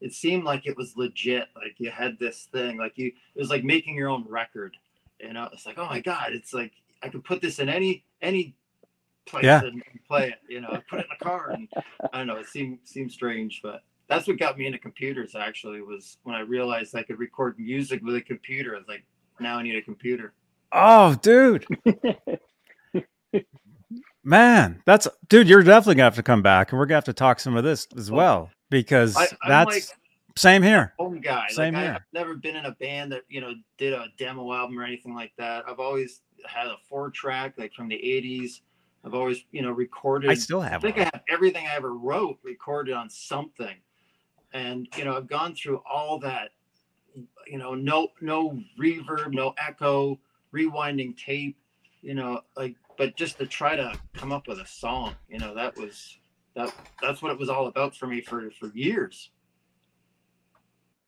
it 0.00 0.14
seemed 0.14 0.44
like 0.44 0.66
it 0.66 0.76
was 0.76 0.96
legit. 0.96 1.48
Like 1.54 1.74
you 1.78 1.90
had 1.90 2.18
this 2.18 2.48
thing. 2.50 2.78
Like 2.78 2.96
you, 2.96 3.08
it 3.08 3.38
was 3.38 3.50
like 3.50 3.64
making 3.64 3.94
your 3.96 4.08
own 4.08 4.24
record. 4.26 4.76
You 5.20 5.32
know, 5.34 5.48
it's 5.52 5.66
like, 5.66 5.78
oh 5.78 5.86
my 5.86 6.00
god, 6.00 6.32
it's 6.32 6.54
like 6.54 6.72
I 7.02 7.08
could 7.10 7.24
put 7.24 7.42
this 7.42 7.58
in 7.58 7.68
any 7.68 8.04
any 8.22 8.54
place 9.26 9.44
Yeah. 9.44 9.60
it 9.62 9.74
and 9.74 9.82
play 10.08 10.28
it. 10.28 10.38
You 10.48 10.62
know, 10.62 10.68
I 10.70 10.80
put 10.88 11.00
it 11.00 11.06
in 11.10 11.16
the 11.18 11.24
car, 11.24 11.50
and 11.50 11.68
I 12.12 12.18
don't 12.18 12.26
know. 12.26 12.36
It 12.36 12.46
seemed 12.46 12.78
seemed 12.84 13.12
strange, 13.12 13.60
but 13.62 13.82
that's 14.08 14.26
what 14.26 14.38
got 14.38 14.56
me 14.56 14.64
into 14.66 14.78
computers. 14.78 15.34
Actually, 15.34 15.82
was 15.82 16.16
when 16.22 16.34
I 16.34 16.40
realized 16.40 16.94
I 16.94 17.02
could 17.02 17.18
record 17.18 17.58
music 17.58 18.02
with 18.02 18.14
a 18.14 18.22
computer. 18.22 18.74
I 18.74 18.78
was 18.78 18.88
like, 18.88 19.04
now 19.38 19.58
I 19.58 19.62
need 19.62 19.76
a 19.76 19.82
computer. 19.82 20.32
Oh, 20.72 21.14
dude. 21.16 21.66
Man, 24.22 24.82
that's 24.84 25.08
dude. 25.28 25.48
You're 25.48 25.62
definitely 25.62 25.94
gonna 25.94 26.04
have 26.04 26.16
to 26.16 26.22
come 26.22 26.42
back, 26.42 26.72
and 26.72 26.78
we're 26.78 26.86
gonna 26.86 26.96
have 26.96 27.04
to 27.04 27.12
talk 27.12 27.40
some 27.40 27.56
of 27.56 27.64
this 27.64 27.88
as 27.96 28.10
well 28.10 28.50
because 28.68 29.16
I, 29.16 29.28
that's 29.48 29.68
like 29.68 29.84
same 30.36 30.62
here. 30.62 30.92
home 30.98 31.20
guy. 31.20 31.46
Same 31.48 31.74
like, 31.74 31.82
here. 31.82 31.92
I've 31.94 32.12
never 32.12 32.34
been 32.34 32.56
in 32.56 32.66
a 32.66 32.72
band 32.72 33.12
that 33.12 33.22
you 33.28 33.40
know 33.40 33.54
did 33.78 33.92
a 33.92 34.06
demo 34.18 34.52
album 34.52 34.78
or 34.78 34.84
anything 34.84 35.14
like 35.14 35.32
that. 35.38 35.64
I've 35.66 35.80
always 35.80 36.20
had 36.46 36.66
a 36.66 36.76
four 36.88 37.10
track 37.10 37.54
like 37.56 37.72
from 37.72 37.88
the 37.88 37.96
'80s. 37.96 38.60
I've 39.04 39.14
always 39.14 39.44
you 39.52 39.62
know 39.62 39.70
recorded. 39.70 40.30
I 40.30 40.34
still 40.34 40.60
have. 40.60 40.84
I 40.84 40.88
think 40.88 40.96
one. 40.96 41.06
I 41.06 41.10
have 41.14 41.22
everything 41.30 41.66
I 41.66 41.74
ever 41.74 41.94
wrote 41.94 42.38
recorded 42.42 42.94
on 42.94 43.08
something, 43.08 43.76
and 44.52 44.86
you 44.96 45.04
know 45.04 45.16
I've 45.16 45.28
gone 45.28 45.54
through 45.54 45.82
all 45.90 46.18
that. 46.20 46.50
You 47.46 47.58
know, 47.58 47.74
no 47.74 48.08
no 48.20 48.58
reverb, 48.78 49.32
no 49.32 49.54
echo, 49.58 50.20
rewinding 50.54 51.16
tape. 51.16 51.56
You 52.02 52.14
know, 52.14 52.40
like 52.56 52.76
but 53.00 53.16
just 53.16 53.38
to 53.38 53.46
try 53.46 53.76
to 53.76 53.98
come 54.12 54.30
up 54.30 54.46
with 54.46 54.58
a 54.58 54.66
song. 54.66 55.14
You 55.26 55.38
know, 55.38 55.54
that 55.54 55.74
was 55.74 56.18
that 56.54 56.70
that's 57.00 57.22
what 57.22 57.32
it 57.32 57.38
was 57.38 57.48
all 57.48 57.66
about 57.66 57.96
for 57.96 58.06
me 58.06 58.20
for 58.20 58.50
for 58.60 58.68
years. 58.74 59.30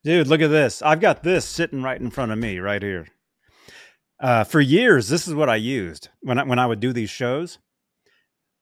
Dude, 0.03 0.26
look 0.26 0.40
at 0.40 0.49
this. 0.49 0.80
I've 0.80 1.01
got 1.01 1.22
this 1.22 1.45
sitting 1.45 1.82
right 1.82 2.01
in 2.01 2.11
front 2.11 2.32
of 2.32 2.38
me, 2.38 2.59
right 2.61 2.82
here. 2.82 3.09
Uh, 4.18 4.43
for 4.43 4.59
years, 4.59 5.11
this 5.11 5.28
is 5.28 5.34
what 5.34 5.51
I 5.51 5.57
used 5.57 6.09
when 6.22 6.38
I, 6.38 6.45
when 6.45 6.59
I 6.59 6.64
would 6.64 6.80
do 6.80 6.95
these 6.95 7.11
shows. 7.11 7.59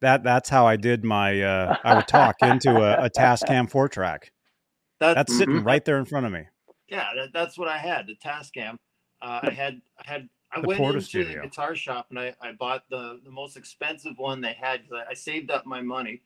That 0.01 0.25
that's 0.25 0.49
how 0.49 0.67
I 0.67 0.75
did 0.75 1.05
my. 1.05 1.41
Uh, 1.41 1.77
I 1.85 1.95
would 1.95 2.09
talk 2.09 2.35
into 2.43 2.83
a, 2.83 3.05
a 3.05 3.11
Tascam 3.11 3.71
four 3.71 3.89
track. 3.89 4.33
That, 4.99 5.15
That's 5.15 5.35
sitting 5.35 5.63
right 5.63 5.85
there 5.85 5.99
in 5.99 6.05
front 6.05 6.27
of 6.27 6.33
me. 6.33 6.47
yeah, 6.89 7.07
that, 7.15 7.29
that's 7.33 7.57
what 7.57 7.69
I 7.69 7.79
had. 7.79 8.09
The 8.09 8.17
Tascam. 8.17 8.75
Uh, 9.23 9.41
I 9.45 9.51
had 9.51 9.81
I 10.05 10.11
had 10.11 10.29
I 10.53 10.61
went 10.61 10.79
Porta 10.79 10.95
into 10.99 11.07
Studio. 11.07 11.43
the 11.43 11.49
guitar 11.49 11.75
shop 11.75 12.07
and 12.11 12.19
I, 12.19 12.35
I 12.41 12.53
bought 12.53 12.85
the 12.91 13.21
the 13.25 13.31
most 13.31 13.57
expensive 13.57 14.19
one 14.19 14.41
they 14.41 14.53
had. 14.55 14.89
'cause 14.89 15.01
I, 15.07 15.11
I 15.11 15.15
saved 15.15 15.51
up 15.51 15.65
my 15.67 15.81
money, 15.81 16.23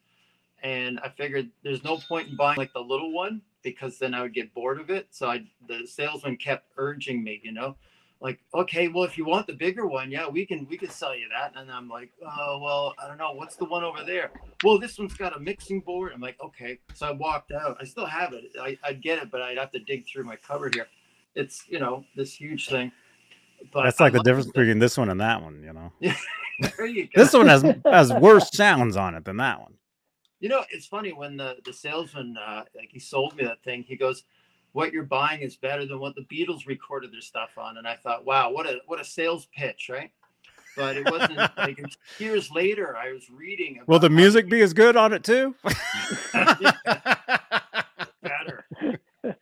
and 0.62 0.98
I 1.00 1.08
figured 1.10 1.50
there's 1.62 1.84
no 1.84 1.98
point 1.98 2.28
in 2.28 2.36
buying 2.36 2.56
like 2.56 2.72
the 2.72 2.80
little 2.80 3.12
one 3.12 3.42
because 3.62 3.98
then 3.98 4.14
I 4.14 4.22
would 4.22 4.34
get 4.34 4.52
bored 4.54 4.80
of 4.80 4.90
it. 4.90 5.08
So 5.10 5.28
I 5.28 5.44
the 5.68 5.86
salesman 5.86 6.36
kept 6.36 6.68
urging 6.76 7.22
me, 7.22 7.40
you 7.44 7.52
know, 7.52 7.76
like 8.20 8.40
okay, 8.54 8.88
well 8.88 9.04
if 9.04 9.18
you 9.18 9.26
want 9.26 9.46
the 9.46 9.52
bigger 9.52 9.86
one, 9.86 10.10
yeah, 10.10 10.26
we 10.26 10.46
can 10.46 10.66
we 10.70 10.78
can 10.78 10.88
sell 10.90 11.14
you 11.14 11.28
that. 11.28 11.52
And 11.60 11.70
I'm 11.70 11.88
like, 11.88 12.10
oh 12.26 12.58
well, 12.62 12.94
I 13.02 13.06
don't 13.08 13.18
know, 13.18 13.32
what's 13.32 13.56
the 13.56 13.66
one 13.66 13.84
over 13.84 14.04
there? 14.04 14.30
Well, 14.62 14.78
this 14.78 14.98
one's 14.98 15.14
got 15.14 15.36
a 15.36 15.40
mixing 15.40 15.80
board. 15.80 16.12
I'm 16.14 16.20
like, 16.22 16.40
okay. 16.42 16.78
So 16.94 17.06
I 17.06 17.10
walked 17.12 17.52
out. 17.52 17.76
I 17.78 17.84
still 17.84 18.06
have 18.06 18.32
it. 18.32 18.44
I, 18.58 18.78
I'd 18.82 19.02
get 19.02 19.18
it, 19.22 19.30
but 19.30 19.42
I'd 19.42 19.58
have 19.58 19.72
to 19.72 19.80
dig 19.80 20.06
through 20.06 20.24
my 20.24 20.36
cupboard 20.36 20.74
here. 20.74 20.86
It's 21.34 21.64
you 21.68 21.78
know 21.78 22.04
this 22.16 22.32
huge 22.32 22.68
thing. 22.68 22.90
But 23.72 23.84
That's 23.84 24.00
I 24.00 24.04
like 24.04 24.12
the 24.12 24.22
difference 24.22 24.46
it. 24.46 24.54
between 24.54 24.78
this 24.78 24.96
one 24.96 25.10
and 25.10 25.20
that 25.20 25.42
one. 25.42 25.62
You 25.62 25.72
know, 25.72 25.92
you 26.00 27.08
this 27.14 27.32
one 27.32 27.46
has 27.46 27.64
has 27.84 28.12
worse 28.20 28.50
sounds 28.52 28.96
on 28.96 29.14
it 29.14 29.24
than 29.24 29.38
that 29.38 29.60
one. 29.60 29.74
You 30.40 30.48
know, 30.48 30.64
it's 30.70 30.86
funny 30.86 31.12
when 31.12 31.36
the 31.36 31.56
the 31.64 31.72
salesman 31.72 32.36
uh, 32.36 32.64
like 32.76 32.90
he 32.92 32.98
sold 32.98 33.36
me 33.36 33.44
that 33.44 33.62
thing. 33.64 33.82
He 33.82 33.96
goes, 33.96 34.24
"What 34.72 34.92
you're 34.92 35.04
buying 35.04 35.40
is 35.40 35.56
better 35.56 35.86
than 35.86 35.98
what 35.98 36.14
the 36.14 36.22
Beatles 36.22 36.66
recorded 36.66 37.12
their 37.12 37.20
stuff 37.20 37.56
on." 37.56 37.78
And 37.78 37.86
I 37.86 37.96
thought, 37.96 38.24
"Wow, 38.24 38.50
what 38.52 38.66
a 38.66 38.80
what 38.86 39.00
a 39.00 39.04
sales 39.04 39.48
pitch, 39.56 39.88
right?" 39.90 40.10
But 40.76 40.96
it 40.96 41.10
wasn't 41.10 41.36
like 41.56 41.80
years 42.18 42.50
later. 42.50 42.96
I 42.96 43.12
was 43.12 43.30
reading. 43.30 43.80
Will 43.86 43.98
the 43.98 44.10
music 44.10 44.48
be 44.48 44.60
as 44.60 44.72
good 44.72 44.96
on 44.96 45.12
it 45.12 45.24
too? 45.24 45.54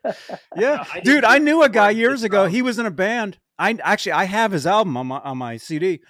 Better? 0.04 0.38
yeah, 0.56 0.84
I 0.92 1.00
dude, 1.00 1.24
I 1.24 1.38
knew 1.38 1.62
a 1.62 1.68
guy 1.68 1.90
years 1.90 2.22
ago. 2.22 2.44
sound. 2.44 2.52
He 2.54 2.62
was 2.62 2.78
in 2.78 2.86
a 2.86 2.90
band. 2.90 3.38
I 3.58 3.76
actually 3.82 4.12
I 4.12 4.24
have 4.24 4.52
his 4.52 4.66
album 4.66 4.96
on 4.96 5.06
my 5.08 5.18
on 5.18 5.38
my 5.38 5.56
CD, 5.56 6.00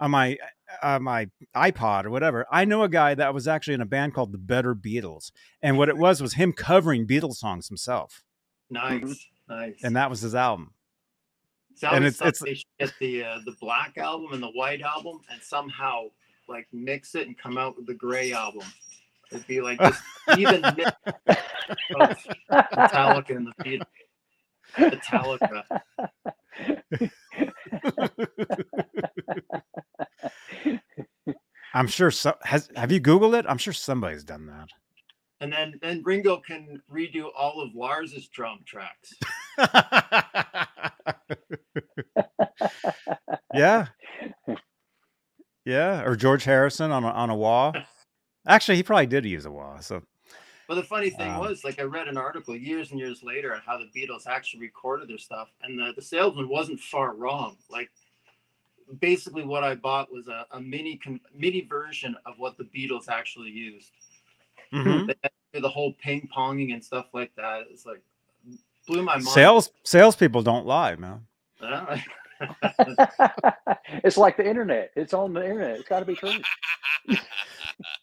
on 0.00 0.10
my 0.12 0.36
uh, 0.82 0.98
my 0.98 1.28
iPod 1.54 2.04
or 2.04 2.10
whatever. 2.10 2.46
I 2.50 2.64
know 2.64 2.82
a 2.82 2.88
guy 2.88 3.14
that 3.14 3.34
was 3.34 3.46
actually 3.48 3.74
in 3.74 3.80
a 3.80 3.86
band 3.86 4.14
called 4.14 4.32
the 4.32 4.38
Better 4.38 4.74
Beatles, 4.74 5.30
and 5.60 5.76
what 5.76 5.88
it 5.88 5.96
was 5.98 6.20
was 6.22 6.34
him 6.34 6.52
covering 6.52 7.06
Beatles 7.06 7.34
songs 7.34 7.68
himself, 7.68 8.22
Nice, 8.70 9.26
nice. 9.48 9.80
and 9.82 9.96
that 9.96 10.08
was 10.08 10.20
his 10.20 10.34
album. 10.34 10.72
So 11.74 11.88
I 11.88 11.96
and 11.96 12.04
always 12.04 12.20
it's- 12.20 12.38
they 12.40 12.54
should 12.54 12.66
get 12.78 12.92
the 13.00 13.24
uh, 13.24 13.38
the 13.44 13.56
black 13.60 13.98
album 13.98 14.32
and 14.32 14.42
the 14.42 14.50
white 14.50 14.82
album 14.82 15.20
and 15.30 15.42
somehow 15.42 16.04
like 16.48 16.66
mix 16.72 17.14
it 17.14 17.26
and 17.26 17.36
come 17.38 17.56
out 17.58 17.76
with 17.76 17.86
the 17.86 17.94
gray 17.94 18.32
album. 18.32 18.62
It'd 19.32 19.46
be 19.46 19.60
like 19.60 19.78
this 19.80 20.00
even 20.38 20.64
of 20.64 20.74
Metallica 22.50 23.36
and 23.36 23.46
the 23.46 23.54
Beatles. 23.64 23.86
Metallica. 24.76 25.64
I'm 31.74 31.86
sure. 31.86 32.10
So, 32.10 32.34
has 32.42 32.68
have 32.76 32.92
you 32.92 33.00
Googled 33.00 33.38
it? 33.38 33.46
I'm 33.48 33.58
sure 33.58 33.72
somebody's 33.72 34.24
done 34.24 34.46
that. 34.46 34.68
And 35.40 35.52
then 35.52 35.78
then 35.80 36.02
Ringo 36.04 36.36
can 36.38 36.82
redo 36.92 37.28
all 37.36 37.60
of 37.60 37.74
Lars's 37.74 38.28
drum 38.28 38.60
tracks. 38.64 39.14
yeah, 43.54 43.88
yeah, 45.64 46.02
or 46.04 46.16
George 46.16 46.44
Harrison 46.44 46.90
on 46.90 47.04
a, 47.04 47.08
on 47.08 47.30
a 47.30 47.34
wah. 47.36 47.72
Actually, 48.46 48.76
he 48.76 48.82
probably 48.82 49.06
did 49.06 49.24
use 49.24 49.46
a 49.46 49.50
wah. 49.50 49.78
So 49.80 50.02
But 50.68 50.74
the 50.76 50.82
funny 50.82 51.10
thing 51.10 51.30
Um, 51.30 51.38
was, 51.38 51.64
like 51.64 51.78
I 51.80 51.84
read 51.84 52.08
an 52.08 52.16
article 52.16 52.56
years 52.56 52.90
and 52.90 52.98
years 52.98 53.22
later 53.22 53.54
on 53.54 53.60
how 53.64 53.78
the 53.78 53.90
Beatles 53.94 54.26
actually 54.26 54.60
recorded 54.60 55.08
their 55.08 55.18
stuff, 55.18 55.50
and 55.62 55.78
the, 55.78 55.92
the 55.94 56.02
salesman 56.02 56.48
wasn't 56.48 56.80
far 56.80 57.14
wrong. 57.14 57.56
Like 57.70 57.90
basically, 59.00 59.44
what 59.44 59.64
I 59.64 59.74
bought 59.74 60.12
was 60.12 60.28
a, 60.28 60.46
a 60.50 60.60
mini 60.60 60.96
con- 60.96 61.20
mini 61.34 61.62
version 61.62 62.16
of 62.26 62.38
what 62.38 62.56
the 62.58 62.64
Beatles 62.64 63.08
actually 63.08 63.50
used. 63.50 63.90
mhm. 64.72 65.06
They 65.06 65.14
had 65.22 65.30
to 65.30 65.54
do 65.54 65.60
the 65.60 65.68
whole 65.68 65.92
ping 65.94 66.28
ponging 66.34 66.72
and 66.72 66.82
stuff 66.82 67.06
like 67.12 67.32
that. 67.36 67.66
It's 67.70 67.86
like 67.86 68.02
blew 68.86 69.02
my 69.02 69.14
mind. 69.14 69.28
sales 69.28 69.70
salespeople 69.84 70.42
don't 70.42 70.66
lie, 70.66 70.96
man. 70.96 71.26
It's 74.04 74.16
like 74.16 74.36
the 74.36 74.48
internet. 74.48 74.90
It's 74.96 75.12
on 75.12 75.32
the 75.32 75.42
internet. 75.44 75.78
It's 75.78 75.88
got 75.88 76.00
to 76.00 76.06
be 76.06 76.14
true. 76.14 76.32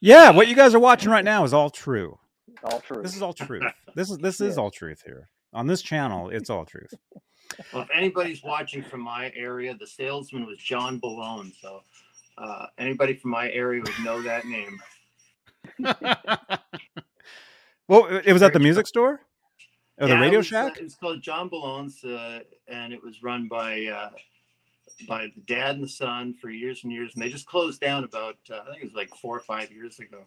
Yeah, 0.02 0.30
what 0.32 0.48
you 0.48 0.56
guys 0.56 0.76
are 0.76 0.80
watching 0.80 1.10
right 1.10 1.26
now 1.26 1.44
is 1.44 1.54
all 1.54 1.70
true. 1.70 2.18
All 2.64 2.80
true. 2.80 3.02
This 3.02 3.16
is 3.16 3.22
all 3.22 3.34
truth. 3.34 3.64
This 3.96 4.12
is 4.12 4.18
this 4.20 4.40
is 4.40 4.58
all 4.58 4.72
truth 4.72 5.02
here 5.06 5.30
on 5.52 5.68
this 5.68 5.82
channel. 5.82 6.30
It's 6.30 6.50
all 6.50 6.64
truth. 6.64 6.94
well, 7.74 7.84
if 7.84 7.90
anybody's 7.94 8.44
watching 8.44 8.84
from 8.84 9.02
my 9.02 9.32
area, 9.36 9.76
the 9.78 9.88
salesman 9.88 10.46
was 10.46 10.58
John 10.60 11.02
Balone. 11.02 11.52
So 11.60 11.82
uh, 12.38 12.68
anybody 12.78 13.16
from 13.16 13.32
my 13.32 13.50
area 13.52 13.82
would 13.82 14.06
know 14.06 14.22
that 14.22 14.46
name. 14.46 14.80
well, 17.88 18.06
it 18.06 18.32
was 18.32 18.44
at 18.44 18.54
the 18.54 18.60
music 18.60 18.88
store 18.88 19.22
or 20.00 20.08
the 20.08 20.14
Yeah, 20.14 20.20
it 20.20 20.22
Radio 20.22 20.40
was, 20.40 20.48
uh, 20.48 20.50
Shack. 20.50 20.78
it 20.78 20.84
was 20.84 20.96
called 20.96 21.22
John 21.22 21.50
Balone's, 21.50 22.04
uh, 22.04 22.40
and 22.68 22.94
it 22.94 23.04
was 23.04 23.22
run 23.22 23.48
by 23.48 23.86
uh, 23.86 24.10
by 25.08 25.28
the 25.36 25.42
dad 25.42 25.76
and 25.76 25.84
the 25.84 25.90
son 25.90 26.34
for 26.34 26.50
years 26.50 26.84
and 26.84 26.92
years. 26.92 27.14
And 27.14 27.24
they 27.24 27.30
just 27.30 27.46
closed 27.46 27.80
down 27.82 28.04
about 28.04 28.38
uh, 28.52 28.62
I 28.62 28.72
think 28.72 28.84
it 28.84 28.86
was 28.86 28.96
like 28.96 29.10
four 29.16 29.36
or 29.36 29.42
five 29.42 29.72
years 29.72 30.00
ago. 30.00 30.26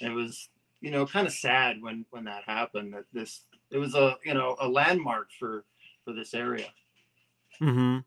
And 0.00 0.12
it 0.12 0.14
was 0.14 0.48
you 0.80 0.90
know 0.90 1.06
kind 1.06 1.26
of 1.26 1.32
sad 1.32 1.82
when 1.82 2.04
when 2.10 2.24
that 2.24 2.44
happened. 2.44 2.94
That 2.94 3.04
this 3.12 3.44
it 3.70 3.78
was 3.78 3.94
a 3.94 4.16
you 4.24 4.34
know 4.34 4.56
a 4.60 4.68
landmark 4.68 5.28
for 5.38 5.64
for 6.04 6.12
this 6.12 6.34
area. 6.34 6.66
Mm-hmm. 7.60 7.98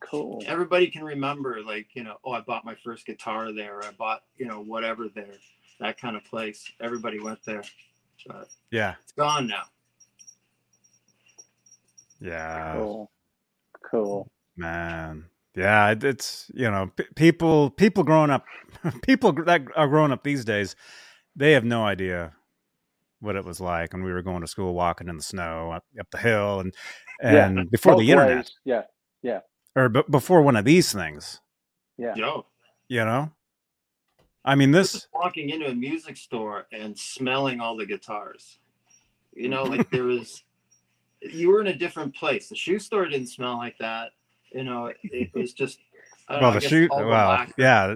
cool. 0.00 0.42
Everybody 0.46 0.88
can 0.88 1.04
remember 1.04 1.62
like 1.64 1.88
you 1.94 2.04
know 2.04 2.16
oh 2.24 2.32
I 2.32 2.40
bought 2.40 2.64
my 2.64 2.74
first 2.74 3.06
guitar 3.06 3.52
there. 3.52 3.82
I 3.82 3.92
bought 3.92 4.22
you 4.36 4.46
know 4.46 4.60
whatever 4.60 5.08
there. 5.08 5.34
That 5.80 5.98
kind 5.98 6.16
of 6.16 6.24
place. 6.24 6.70
Everybody 6.80 7.18
went 7.18 7.42
there. 7.44 7.64
But 8.26 8.48
Yeah, 8.70 8.94
it's 9.02 9.12
gone 9.12 9.46
now. 9.48 9.64
Yeah, 12.22 12.74
Cool. 12.76 13.10
Cool. 13.90 14.28
man. 14.56 15.26
Yeah, 15.54 15.90
it, 15.90 16.02
it's 16.02 16.50
you 16.54 16.70
know 16.70 16.90
p- 16.96 17.04
people 17.14 17.68
people 17.70 18.04
growing 18.04 18.30
up, 18.30 18.44
people 19.02 19.32
that 19.44 19.62
are 19.76 19.88
growing 19.88 20.10
up 20.12 20.22
these 20.24 20.44
days, 20.46 20.74
they 21.36 21.52
have 21.52 21.64
no 21.64 21.84
idea 21.84 22.32
what 23.20 23.36
it 23.36 23.44
was 23.44 23.60
like 23.60 23.92
when 23.92 24.02
we 24.02 24.12
were 24.12 24.22
going 24.22 24.40
to 24.40 24.46
school, 24.46 24.72
walking 24.74 25.08
in 25.08 25.16
the 25.18 25.22
snow 25.22 25.70
up, 25.72 25.84
up 26.00 26.10
the 26.10 26.18
hill, 26.18 26.60
and 26.60 26.74
Yeah, 27.22 27.46
and 27.48 27.70
before 27.70 27.92
Both 27.92 28.00
the 28.00 28.10
internet 28.10 28.36
ways. 28.38 28.52
Yeah. 29.22 29.40
or 29.76 29.88
b- 29.90 30.02
before 30.10 30.40
one 30.42 30.56
of 30.56 30.64
these 30.64 30.90
things. 30.92 31.40
Yeah. 31.98 32.14
Yo. 32.16 32.46
You 32.88 33.04
know, 33.04 33.30
I 34.44 34.54
mean 34.54 34.70
this. 34.70 35.06
walking 35.14 35.50
into 35.50 35.66
a 35.68 35.74
music 35.74 36.16
store 36.16 36.66
and 36.72 36.98
smelling 36.98 37.60
all 37.60 37.76
the 37.76 37.86
guitars. 37.86 38.58
You 39.34 39.48
know, 39.50 39.62
like 39.64 39.88
there 39.90 40.04
was, 40.04 40.42
you 41.30 41.50
were 41.50 41.60
in 41.60 41.68
a 41.68 41.74
different 41.76 42.14
place. 42.14 42.48
The 42.48 42.56
shoe 42.56 42.78
store 42.78 43.06
didn't 43.06 43.28
smell 43.28 43.56
like 43.56 43.78
that. 43.78 44.10
You 44.52 44.64
know, 44.64 44.86
it, 44.86 44.96
it 45.02 45.30
was 45.34 45.52
just 45.54 45.78
I 46.28 46.34
don't 46.34 46.42
well, 46.42 46.52
know, 46.52 46.60
the 46.60 46.68
shoe. 46.68 46.68
shoot. 46.68 46.90
the 46.96 47.06
Well, 47.06 47.28
lacquer, 47.28 47.52
yeah. 47.58 47.94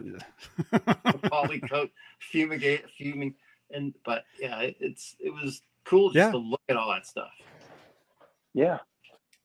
the 0.72 1.30
poly 1.30 1.60
coat, 1.60 1.90
fumigate, 2.18 2.84
fuming, 2.96 3.34
and 3.70 3.94
but 4.04 4.24
yeah, 4.40 4.58
it, 4.60 4.76
it's 4.80 5.16
it 5.20 5.30
was 5.32 5.62
cool 5.84 6.10
just 6.10 6.16
Yeah. 6.16 6.30
to 6.32 6.38
look 6.38 6.62
at 6.68 6.76
all 6.76 6.90
that 6.90 7.06
stuff. 7.06 7.30
Yeah. 8.54 8.78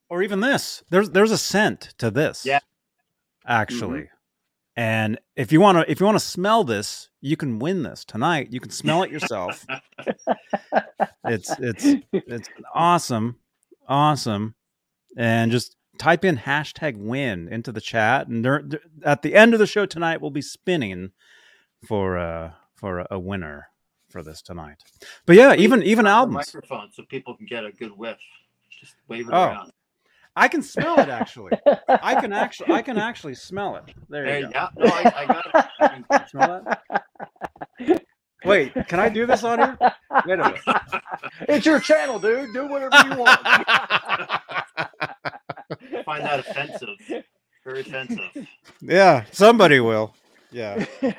or 0.09 0.23
even 0.23 0.39
this. 0.39 0.83
There's 0.89 1.09
there's 1.11 1.31
a 1.31 1.37
scent 1.37 1.93
to 1.99 2.11
this. 2.11 2.45
Yeah. 2.45 2.59
Actually. 3.45 4.01
Mm-hmm. 4.01 4.15
And 4.77 5.19
if 5.35 5.51
you 5.51 5.59
want 5.61 5.77
to 5.79 5.91
if 5.91 5.99
you 5.99 6.05
want 6.05 6.17
to 6.17 6.25
smell 6.25 6.63
this, 6.63 7.09
you 7.19 7.35
can 7.37 7.59
win 7.59 7.83
this 7.83 8.05
tonight. 8.05 8.47
You 8.51 8.59
can 8.61 8.71
smell 8.71 9.03
it 9.03 9.11
yourself. 9.11 9.65
it's 11.25 11.51
it's 11.59 11.85
it's 12.13 12.49
awesome. 12.73 13.35
Awesome. 13.87 14.55
And 15.17 15.51
just 15.51 15.75
type 15.97 16.23
in 16.25 16.37
hashtag 16.37 16.97
win 16.97 17.47
into 17.49 17.71
the 17.71 17.81
chat 17.81 18.27
and 18.27 18.43
dur- 18.43 18.61
dur- 18.61 18.81
at 19.03 19.21
the 19.21 19.35
end 19.35 19.53
of 19.53 19.59
the 19.59 19.67
show 19.67 19.85
tonight 19.85 20.19
we'll 20.21 20.31
be 20.31 20.41
spinning 20.41 21.11
for 21.87 22.17
uh 22.17 22.51
for 22.75 22.99
a, 22.99 23.07
a 23.11 23.19
winner 23.19 23.67
for 24.09 24.23
this 24.23 24.41
tonight. 24.41 24.83
But 25.25 25.35
yeah, 25.35 25.53
even 25.55 25.83
even 25.83 26.05
Turn 26.05 26.13
albums. 26.13 26.53
microphone 26.53 26.89
so 26.93 27.03
people 27.03 27.35
can 27.35 27.45
get 27.45 27.65
a 27.65 27.71
good 27.71 27.91
whiff. 27.91 28.17
Just 28.79 28.95
wave 29.07 29.27
it 29.27 29.33
Oh. 29.33 29.43
around. 29.47 29.71
I 30.35 30.47
can 30.47 30.63
smell 30.63 30.97
it 30.99 31.09
actually. 31.09 31.51
I 31.89 32.19
can 32.21 32.31
actually 32.31 32.73
I 32.73 32.81
can 32.81 32.97
actually 32.97 33.35
smell 33.35 33.75
it. 33.75 33.83
There 34.09 34.25
There, 34.25 34.39
you 34.39 34.45
go. 34.45 34.51
yeah, 34.53 34.67
no, 34.77 34.85
I, 34.91 35.13
I 35.17 35.25
got 35.25 35.45
it. 35.45 35.65
I 35.81 35.95
mean, 36.19 36.27
Smell 36.29 36.63
that? 36.65 38.05
Wait, 38.45 38.73
can 38.87 38.99
I 38.99 39.09
do 39.09 39.25
this 39.25 39.43
on 39.43 39.59
here? 39.59 39.77
Wait 40.25 40.39
a 40.39 40.43
minute. 40.43 40.61
it's 41.47 41.65
your 41.65 41.79
channel, 41.79 42.19
dude. 42.19 42.53
Do 42.53 42.67
whatever 42.67 42.95
you 43.07 43.17
want. 43.17 43.39
find 46.05 46.23
that 46.23 46.39
offensive. 46.39 47.23
Very 47.63 47.81
offensive. 47.81 48.47
Yeah, 48.81 49.25
somebody 49.31 49.79
will. 49.79 50.15
Yeah, 50.51 50.85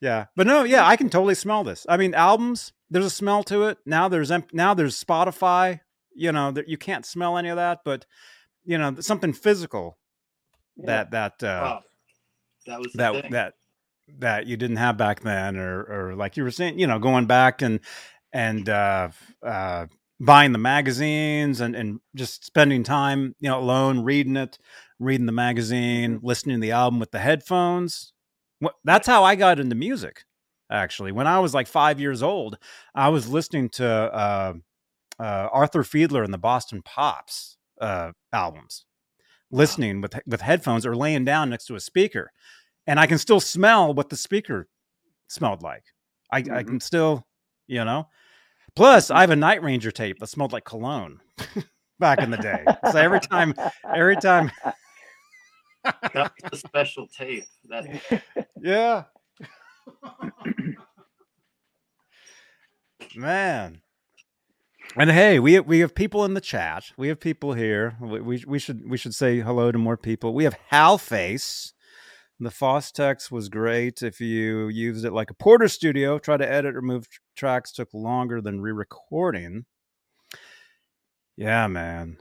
yeah, 0.00 0.26
but 0.36 0.46
no, 0.46 0.64
yeah, 0.64 0.86
I 0.86 0.96
can 0.96 1.08
totally 1.08 1.34
smell 1.34 1.64
this. 1.64 1.86
I 1.88 1.96
mean, 1.96 2.14
albums. 2.14 2.72
There's 2.90 3.06
a 3.06 3.10
smell 3.10 3.42
to 3.44 3.64
it. 3.64 3.78
Now 3.86 4.08
there's 4.08 4.30
now 4.52 4.74
there's 4.74 5.02
Spotify. 5.02 5.80
You 6.14 6.32
know 6.32 6.50
that 6.50 6.68
you 6.68 6.76
can't 6.76 7.06
smell 7.06 7.38
any 7.38 7.48
of 7.48 7.56
that, 7.56 7.78
but 7.84 8.04
you 8.64 8.76
know 8.76 8.96
something 9.00 9.32
physical 9.32 9.96
that 10.76 11.12
that 11.12 11.42
uh, 11.42 11.78
Oh, 11.78 11.80
that 12.66 12.78
was 12.80 12.92
that 12.94 13.30
that 13.30 13.54
that 14.18 14.46
you 14.46 14.56
didn't 14.56 14.76
have 14.76 14.96
back 14.96 15.20
then 15.20 15.56
or 15.56 15.82
or 15.82 16.14
like 16.14 16.36
you 16.36 16.42
were 16.42 16.50
saying 16.50 16.78
you 16.78 16.86
know 16.86 16.98
going 16.98 17.26
back 17.26 17.62
and 17.62 17.80
and 18.32 18.68
uh 18.68 19.08
uh 19.42 19.86
buying 20.20 20.52
the 20.52 20.58
magazines 20.58 21.60
and 21.60 21.74
and 21.74 22.00
just 22.14 22.44
spending 22.44 22.82
time 22.82 23.34
you 23.40 23.48
know 23.48 23.58
alone 23.58 24.00
reading 24.00 24.36
it 24.36 24.58
reading 24.98 25.26
the 25.26 25.32
magazine 25.32 26.20
listening 26.22 26.56
to 26.56 26.60
the 26.60 26.72
album 26.72 27.00
with 27.00 27.10
the 27.10 27.18
headphones. 27.18 28.12
That's 28.84 29.06
how 29.06 29.24
i 29.24 29.34
got 29.34 29.58
into 29.58 29.74
music 29.74 30.24
actually. 30.70 31.12
When 31.12 31.26
i 31.26 31.38
was 31.38 31.54
like 31.54 31.66
five 31.66 31.98
years 31.98 32.22
old 32.22 32.58
i 32.94 33.08
was 33.08 33.28
listening 33.28 33.70
to 33.70 33.86
uh, 33.88 34.52
uh 35.18 35.48
arthur 35.52 35.82
fiedler 35.82 36.24
and 36.24 36.32
the 36.32 36.38
boston 36.38 36.82
pops 36.82 37.56
uh 37.80 38.12
albums 38.32 38.84
listening 39.50 40.00
with 40.00 40.14
with 40.26 40.40
headphones 40.40 40.86
or 40.86 40.94
laying 40.94 41.24
down 41.24 41.50
next 41.50 41.66
to 41.66 41.74
a 41.74 41.80
speaker 41.80 42.30
and 42.90 42.98
I 42.98 43.06
can 43.06 43.18
still 43.18 43.38
smell 43.38 43.94
what 43.94 44.08
the 44.08 44.16
speaker 44.16 44.66
smelled 45.28 45.62
like. 45.62 45.84
I, 46.32 46.38
I 46.38 46.42
Mhm. 46.42 46.66
can 46.66 46.80
still, 46.80 47.24
you 47.68 47.84
know. 47.84 48.08
Plus, 48.74 49.12
I 49.12 49.20
have 49.20 49.30
a 49.30 49.36
Night 49.36 49.62
Ranger 49.62 49.92
tape 49.92 50.18
that 50.18 50.26
smelled 50.26 50.52
like 50.52 50.64
cologne 50.64 51.20
back 52.00 52.20
in 52.20 52.32
the 52.32 52.36
day. 52.36 52.66
So 52.82 52.98
every 52.98 53.20
time, 53.20 53.54
every 53.94 54.16
time, 54.16 54.50
That's 56.12 56.32
a 56.52 56.56
special 56.56 57.06
tape. 57.06 57.44
That 57.68 57.84
yeah, 58.60 59.04
man. 63.16 63.82
And 64.96 65.10
hey, 65.10 65.38
we 65.38 65.60
we 65.60 65.78
have 65.78 65.94
people 65.94 66.24
in 66.24 66.34
the 66.34 66.40
chat. 66.40 66.90
We 66.96 67.06
have 67.08 67.20
people 67.20 67.52
here. 67.52 67.96
We 68.00 68.20
we, 68.20 68.44
we 68.46 68.58
should 68.58 68.88
we 68.90 68.98
should 68.98 69.14
say 69.14 69.38
hello 69.38 69.70
to 69.70 69.78
more 69.78 69.96
people. 69.96 70.34
We 70.34 70.44
have 70.44 70.56
Hal 70.70 70.98
Face. 70.98 71.72
The 72.42 72.48
Fostex 72.48 73.30
was 73.30 73.50
great 73.50 74.02
if 74.02 74.18
you 74.18 74.68
used 74.68 75.04
it 75.04 75.12
like 75.12 75.30
a 75.30 75.34
Portastudio. 75.34 76.20
Try 76.22 76.38
to 76.38 76.50
edit 76.50 76.74
or 76.74 76.80
move 76.80 77.06
tr- 77.06 77.20
tracks 77.36 77.70
took 77.70 77.92
longer 77.92 78.40
than 78.40 78.62
re-recording. 78.62 79.66
Yeah, 81.36 81.66
man. 81.66 82.16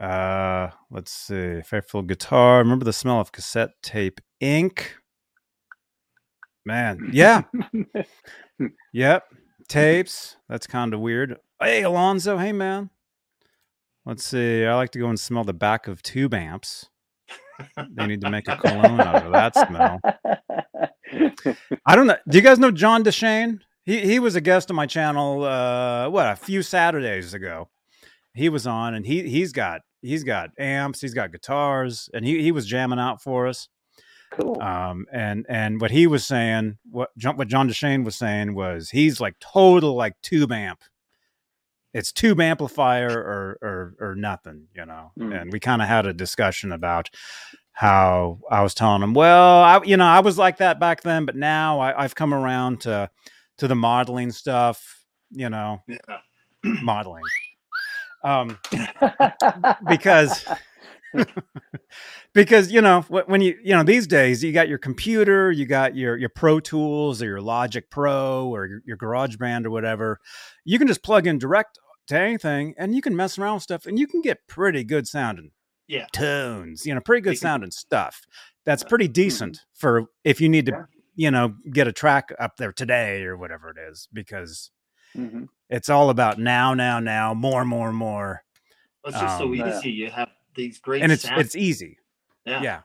Uh, 0.00 0.70
let's 0.90 1.12
see. 1.12 1.60
Fairfield 1.62 2.08
guitar. 2.08 2.58
Remember 2.58 2.84
the 2.84 2.92
smell 2.92 3.20
of 3.20 3.30
cassette 3.30 3.70
tape 3.80 4.20
ink? 4.40 4.96
Man, 6.64 7.10
yeah. 7.12 7.42
yep. 8.92 9.22
Tapes. 9.68 10.36
That's 10.48 10.66
kind 10.66 10.92
of 10.92 10.98
weird. 10.98 11.36
Hey, 11.60 11.84
Alonzo. 11.84 12.38
Hey, 12.38 12.52
man. 12.52 12.90
Let's 14.04 14.24
see. 14.24 14.64
I 14.64 14.74
like 14.74 14.90
to 14.90 14.98
go 14.98 15.08
and 15.08 15.18
smell 15.18 15.44
the 15.44 15.54
back 15.54 15.86
of 15.86 16.02
tube 16.02 16.34
amps. 16.34 16.88
They 17.90 18.06
need 18.06 18.20
to 18.22 18.30
make 18.30 18.48
a 18.48 18.56
cologne 18.56 19.00
out 19.00 19.24
of 19.24 19.32
that 19.32 19.54
smell. 19.68 20.00
I 21.86 21.96
don't 21.96 22.06
know. 22.06 22.16
Do 22.28 22.36
you 22.38 22.42
guys 22.42 22.58
know 22.58 22.70
John 22.70 23.04
DeShane? 23.04 23.60
He 23.84 24.00
he 24.00 24.18
was 24.18 24.34
a 24.34 24.40
guest 24.40 24.70
on 24.70 24.76
my 24.76 24.86
channel. 24.86 25.44
Uh, 25.44 26.08
what 26.10 26.26
a 26.26 26.36
few 26.36 26.62
Saturdays 26.62 27.34
ago. 27.34 27.68
He 28.34 28.48
was 28.48 28.66
on, 28.66 28.94
and 28.94 29.06
he 29.06 29.28
he's 29.28 29.52
got 29.52 29.82
he's 30.02 30.24
got 30.24 30.50
amps, 30.58 31.00
he's 31.00 31.14
got 31.14 31.32
guitars, 31.32 32.10
and 32.12 32.24
he 32.24 32.42
he 32.42 32.52
was 32.52 32.66
jamming 32.66 32.98
out 32.98 33.22
for 33.22 33.46
us. 33.46 33.68
cool. 34.32 34.60
Um, 34.60 35.06
and 35.12 35.46
and 35.48 35.80
what 35.80 35.90
he 35.90 36.06
was 36.06 36.26
saying, 36.26 36.78
what 36.90 37.16
John, 37.16 37.36
what 37.36 37.48
John 37.48 37.68
DeShane 37.68 38.04
was 38.04 38.16
saying 38.16 38.54
was 38.54 38.90
he's 38.90 39.20
like 39.20 39.36
total 39.40 39.94
like 39.94 40.14
tube 40.22 40.52
amp. 40.52 40.80
It's 41.96 42.12
tube 42.12 42.40
amplifier 42.40 43.10
or 43.10 43.58
or 43.62 43.94
or 44.00 44.14
nothing, 44.14 44.68
you 44.74 44.84
know. 44.84 45.12
Mm. 45.18 45.40
And 45.40 45.52
we 45.52 45.60
kind 45.60 45.80
of 45.80 45.88
had 45.88 46.06
a 46.06 46.12
discussion 46.12 46.72
about 46.72 47.10
how 47.72 48.38
I 48.50 48.62
was 48.62 48.74
telling 48.74 49.02
him, 49.02 49.14
well, 49.14 49.62
I 49.62 49.82
you 49.84 49.96
know 49.96 50.04
I 50.04 50.20
was 50.20 50.36
like 50.38 50.58
that 50.58 50.78
back 50.78 51.02
then, 51.02 51.24
but 51.24 51.36
now 51.36 51.80
I, 51.80 52.04
I've 52.04 52.14
come 52.14 52.34
around 52.34 52.82
to 52.82 53.10
to 53.58 53.68
the 53.68 53.74
modeling 53.74 54.30
stuff, 54.30 55.04
you 55.30 55.48
know, 55.48 55.82
yeah. 55.88 55.96
modeling. 56.82 57.22
Um, 58.22 58.58
because 59.88 60.44
because 62.34 62.70
you 62.70 62.80
know 62.80 63.02
when 63.02 63.40
you 63.40 63.58
you 63.62 63.74
know 63.74 63.82
these 63.82 64.06
days 64.06 64.42
you 64.42 64.52
got 64.52 64.68
your 64.68 64.78
computer 64.78 65.50
you 65.50 65.66
got 65.66 65.96
your 65.96 66.16
your 66.16 66.28
pro 66.28 66.60
tools 66.60 67.22
or 67.22 67.26
your 67.26 67.40
logic 67.40 67.90
pro 67.90 68.46
or 68.46 68.66
your, 68.66 68.82
your 68.84 68.96
garage 68.96 69.36
band 69.36 69.66
or 69.66 69.70
whatever 69.70 70.20
you 70.64 70.78
can 70.78 70.88
just 70.88 71.02
plug 71.02 71.26
in 71.26 71.38
direct 71.38 71.78
to 72.06 72.18
anything 72.18 72.74
and 72.78 72.94
you 72.94 73.02
can 73.02 73.14
mess 73.16 73.38
around 73.38 73.54
with 73.54 73.62
stuff 73.62 73.86
and 73.86 73.98
you 73.98 74.06
can 74.06 74.20
get 74.20 74.46
pretty 74.46 74.84
good 74.84 75.06
sounding 75.08 75.50
Yeah. 75.88 76.06
tunes 76.12 76.84
you 76.86 76.94
know 76.94 77.00
pretty 77.00 77.20
good 77.22 77.38
sounding 77.38 77.70
stuff 77.70 78.22
that's 78.64 78.82
pretty 78.84 79.08
decent 79.08 79.60
for 79.74 80.06
if 80.24 80.40
you 80.40 80.48
need 80.48 80.66
to 80.66 80.72
Yeah. 80.72 80.84
you 81.14 81.30
know 81.30 81.54
get 81.72 81.86
a 81.88 81.92
track 81.92 82.32
up 82.38 82.56
there 82.56 82.72
today 82.72 83.24
or 83.24 83.36
whatever 83.36 83.70
it 83.70 83.78
is 83.78 84.08
because 84.12 84.70
Mhm. 85.16 85.48
it's 85.70 85.88
all 85.88 86.10
about 86.10 86.38
now 86.38 86.74
now 86.74 87.00
now 87.00 87.34
more 87.34 87.64
more 87.64 87.92
more 87.92 88.44
It's 89.04 89.18
just 89.20 89.38
so 89.38 89.44
Um, 89.44 89.54
Yeah. 89.54 89.78
easy. 89.78 89.90
You 89.92 90.10
have 90.10 90.30
these 90.54 90.78
great 90.80 91.02
and 91.02 91.12
it's 91.12 91.22
sounds. 91.22 91.40
it's 91.40 91.54
easy 91.56 91.98
yeah. 92.44 92.60
yeah 92.62 92.80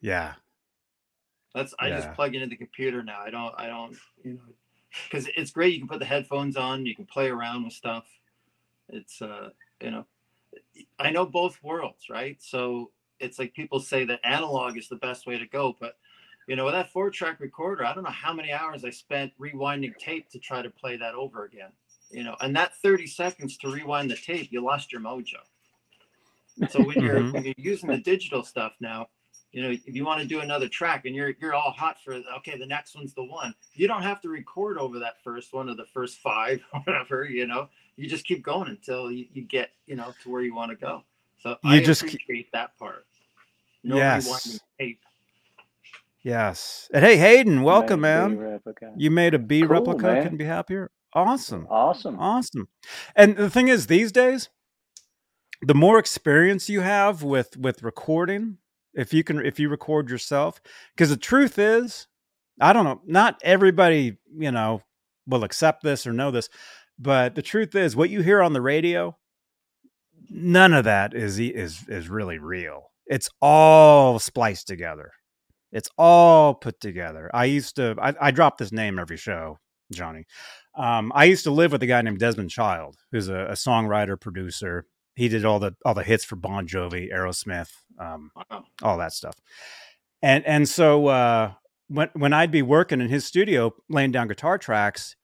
yeah 0.00 0.34
That's 1.54 1.74
I 1.78 1.88
Yeah. 1.88 1.96
just 2.00 2.12
plug 2.12 2.34
into 2.34 2.46
the 2.46 2.56
computer 2.56 3.02
now. 3.02 3.20
I 3.20 3.30
don't 3.30 3.54
I 3.58 3.66
don't 3.66 3.96
you 4.24 4.34
know 4.34 4.40
because 5.10 5.28
it's 5.36 5.50
great. 5.50 5.74
You 5.74 5.80
can 5.80 5.88
put 5.88 5.98
the 6.00 6.04
headphones 6.04 6.56
on. 6.56 6.86
You 6.86 6.94
can 6.94 7.06
play 7.06 7.28
around 7.28 7.64
with 7.64 7.72
stuff. 7.72 8.06
It's 8.88 9.22
uh 9.22 9.50
you 9.82 9.90
know 9.90 10.06
I 10.98 11.10
know 11.10 11.26
both 11.26 11.62
worlds, 11.62 12.08
right? 12.10 12.42
So 12.42 12.92
it's 13.20 13.38
like 13.38 13.54
people 13.54 13.80
say 13.80 14.04
that 14.06 14.20
analog 14.24 14.76
is 14.78 14.88
the 14.88 14.96
best 14.96 15.26
way 15.26 15.38
to 15.38 15.46
go, 15.46 15.76
but 15.80 15.98
you 16.46 16.56
know 16.56 16.64
with 16.64 16.74
that 16.74 16.92
four 16.92 17.10
track 17.10 17.40
recorder, 17.40 17.84
I 17.84 17.94
don't 17.94 18.04
know 18.04 18.10
how 18.10 18.32
many 18.32 18.52
hours 18.52 18.84
I 18.84 18.90
spent 18.90 19.32
rewinding 19.38 19.98
tape 19.98 20.30
to 20.30 20.38
try 20.38 20.62
to 20.62 20.70
play 20.70 20.96
that 20.98 21.14
over 21.14 21.44
again. 21.44 21.72
You 22.10 22.24
know, 22.24 22.36
and 22.40 22.56
that 22.56 22.76
30 22.76 23.06
seconds 23.06 23.58
to 23.58 23.70
rewind 23.70 24.10
the 24.10 24.16
tape, 24.16 24.50
you 24.52 24.62
lost 24.62 24.92
your 24.92 25.02
mojo. 25.02 25.40
So 26.66 26.82
when 26.82 27.00
you're 27.00 27.24
Mhm. 27.24 27.32
when 27.32 27.44
you're 27.44 27.54
using 27.56 27.90
the 27.90 27.98
digital 27.98 28.42
stuff 28.44 28.74
now, 28.80 29.08
you 29.52 29.62
know, 29.62 29.70
if 29.70 29.80
you 29.86 30.04
want 30.04 30.20
to 30.20 30.26
do 30.26 30.40
another 30.40 30.68
track 30.68 31.04
and 31.06 31.14
you're 31.16 31.32
you're 31.40 31.54
all 31.54 31.70
hot 31.72 31.96
for 32.04 32.14
okay, 32.38 32.58
the 32.58 32.66
next 32.66 32.94
one's 32.94 33.14
the 33.14 33.24
one. 33.24 33.54
You 33.74 33.88
don't 33.88 34.02
have 34.02 34.20
to 34.22 34.28
record 34.28 34.76
over 34.78 34.98
that 34.98 35.22
first 35.24 35.52
one 35.54 35.68
or 35.70 35.74
the 35.74 35.86
first 35.86 36.18
five 36.18 36.60
or 36.74 36.80
whatever. 36.86 37.24
You 37.24 37.46
know, 37.46 37.68
you 37.96 38.08
just 38.08 38.26
keep 38.26 38.42
going 38.42 38.68
until 38.68 39.10
you, 39.10 39.26
you 39.32 39.42
get 39.42 39.70
you 39.86 39.96
know 39.96 40.12
to 40.22 40.30
where 40.30 40.42
you 40.42 40.54
want 40.54 40.70
to 40.70 40.76
go. 40.76 41.02
So 41.42 41.56
You 41.64 41.70
I 41.76 41.80
just 41.82 42.02
keep- 42.02 42.14
appreciate 42.22 42.52
that 42.52 42.76
part. 42.78 43.06
No 43.84 43.96
Yes. 43.96 44.60
tape. 44.78 45.00
yes 46.22 46.90
and 46.92 47.04
hey 47.04 47.16
hayden 47.16 47.62
welcome 47.62 48.00
Made 48.00 48.08
a 48.08 48.28
man 48.28 48.60
you 48.96 49.10
made 49.10 49.34
a 49.34 49.38
b 49.38 49.60
Cool, 49.60 49.68
replica 49.68 50.02
man. 50.02 50.22
couldn't 50.24 50.38
be 50.38 50.44
happier 50.44 50.90
awesome 51.14 51.66
Awesome. 51.70 52.18
awesome 52.18 52.68
and 53.14 53.36
the 53.36 53.48
thing 53.48 53.68
is 53.68 53.86
these 53.86 54.10
days 54.10 54.48
the 55.62 55.74
more 55.74 55.98
experience 55.98 56.68
you 56.68 56.80
have 56.82 57.22
with 57.22 57.56
with 57.56 57.82
recording, 57.82 58.58
if 58.98 59.14
you 59.14 59.22
can 59.22 59.38
if 59.46 59.60
you 59.60 59.68
record 59.68 60.10
yourself, 60.10 60.60
because 60.94 61.08
the 61.08 61.16
truth 61.16 61.58
is, 61.58 62.08
I 62.60 62.72
don't 62.72 62.84
know, 62.84 63.00
not 63.06 63.40
everybody, 63.44 64.18
you 64.36 64.50
know, 64.50 64.82
will 65.26 65.44
accept 65.44 65.82
this 65.84 66.06
or 66.06 66.12
know 66.12 66.30
this, 66.32 66.48
but 66.98 67.36
the 67.36 67.42
truth 67.42 67.74
is 67.76 67.94
what 67.94 68.10
you 68.10 68.22
hear 68.22 68.42
on 68.42 68.52
the 68.52 68.60
radio, 68.60 69.16
none 70.28 70.74
of 70.74 70.84
that 70.84 71.14
is 71.14 71.38
is 71.38 71.84
is 71.88 72.08
really 72.08 72.38
real. 72.38 72.90
It's 73.06 73.30
all 73.40 74.18
spliced 74.18 74.66
together. 74.66 75.12
It's 75.70 75.88
all 75.96 76.54
put 76.54 76.80
together. 76.80 77.30
I 77.32 77.44
used 77.44 77.76
to 77.76 77.94
I, 78.02 78.14
I 78.20 78.30
drop 78.32 78.58
this 78.58 78.72
name 78.72 78.98
every 78.98 79.16
show, 79.16 79.58
Johnny. 79.92 80.24
Um, 80.74 81.12
I 81.14 81.24
used 81.24 81.44
to 81.44 81.52
live 81.52 81.70
with 81.70 81.82
a 81.84 81.86
guy 81.86 82.02
named 82.02 82.18
Desmond 82.18 82.50
Child, 82.50 82.96
who's 83.12 83.28
a, 83.28 83.46
a 83.46 83.52
songwriter 83.52 84.20
producer. 84.20 84.86
He 85.18 85.28
did 85.28 85.44
all 85.44 85.58
the 85.58 85.74
all 85.84 85.94
the 85.94 86.04
hits 86.04 86.24
for 86.24 86.36
Bon 86.36 86.66
Jovi, 86.68 87.12
Aerosmith, 87.12 87.70
um, 87.98 88.30
Wow. 88.36 88.64
all 88.82 88.98
that 88.98 89.12
stuff. 89.12 89.34
And 90.22 90.44
and 90.46 90.68
so 90.68 91.08
uh, 91.08 91.52
when 91.88 92.08
when 92.14 92.32
I'd 92.32 92.52
be 92.52 92.62
working 92.62 93.00
in 93.00 93.08
his 93.08 93.24
studio 93.24 93.72
laying 93.88 94.12
down 94.12 94.28
guitar 94.28 94.58
tracks, 94.58 95.16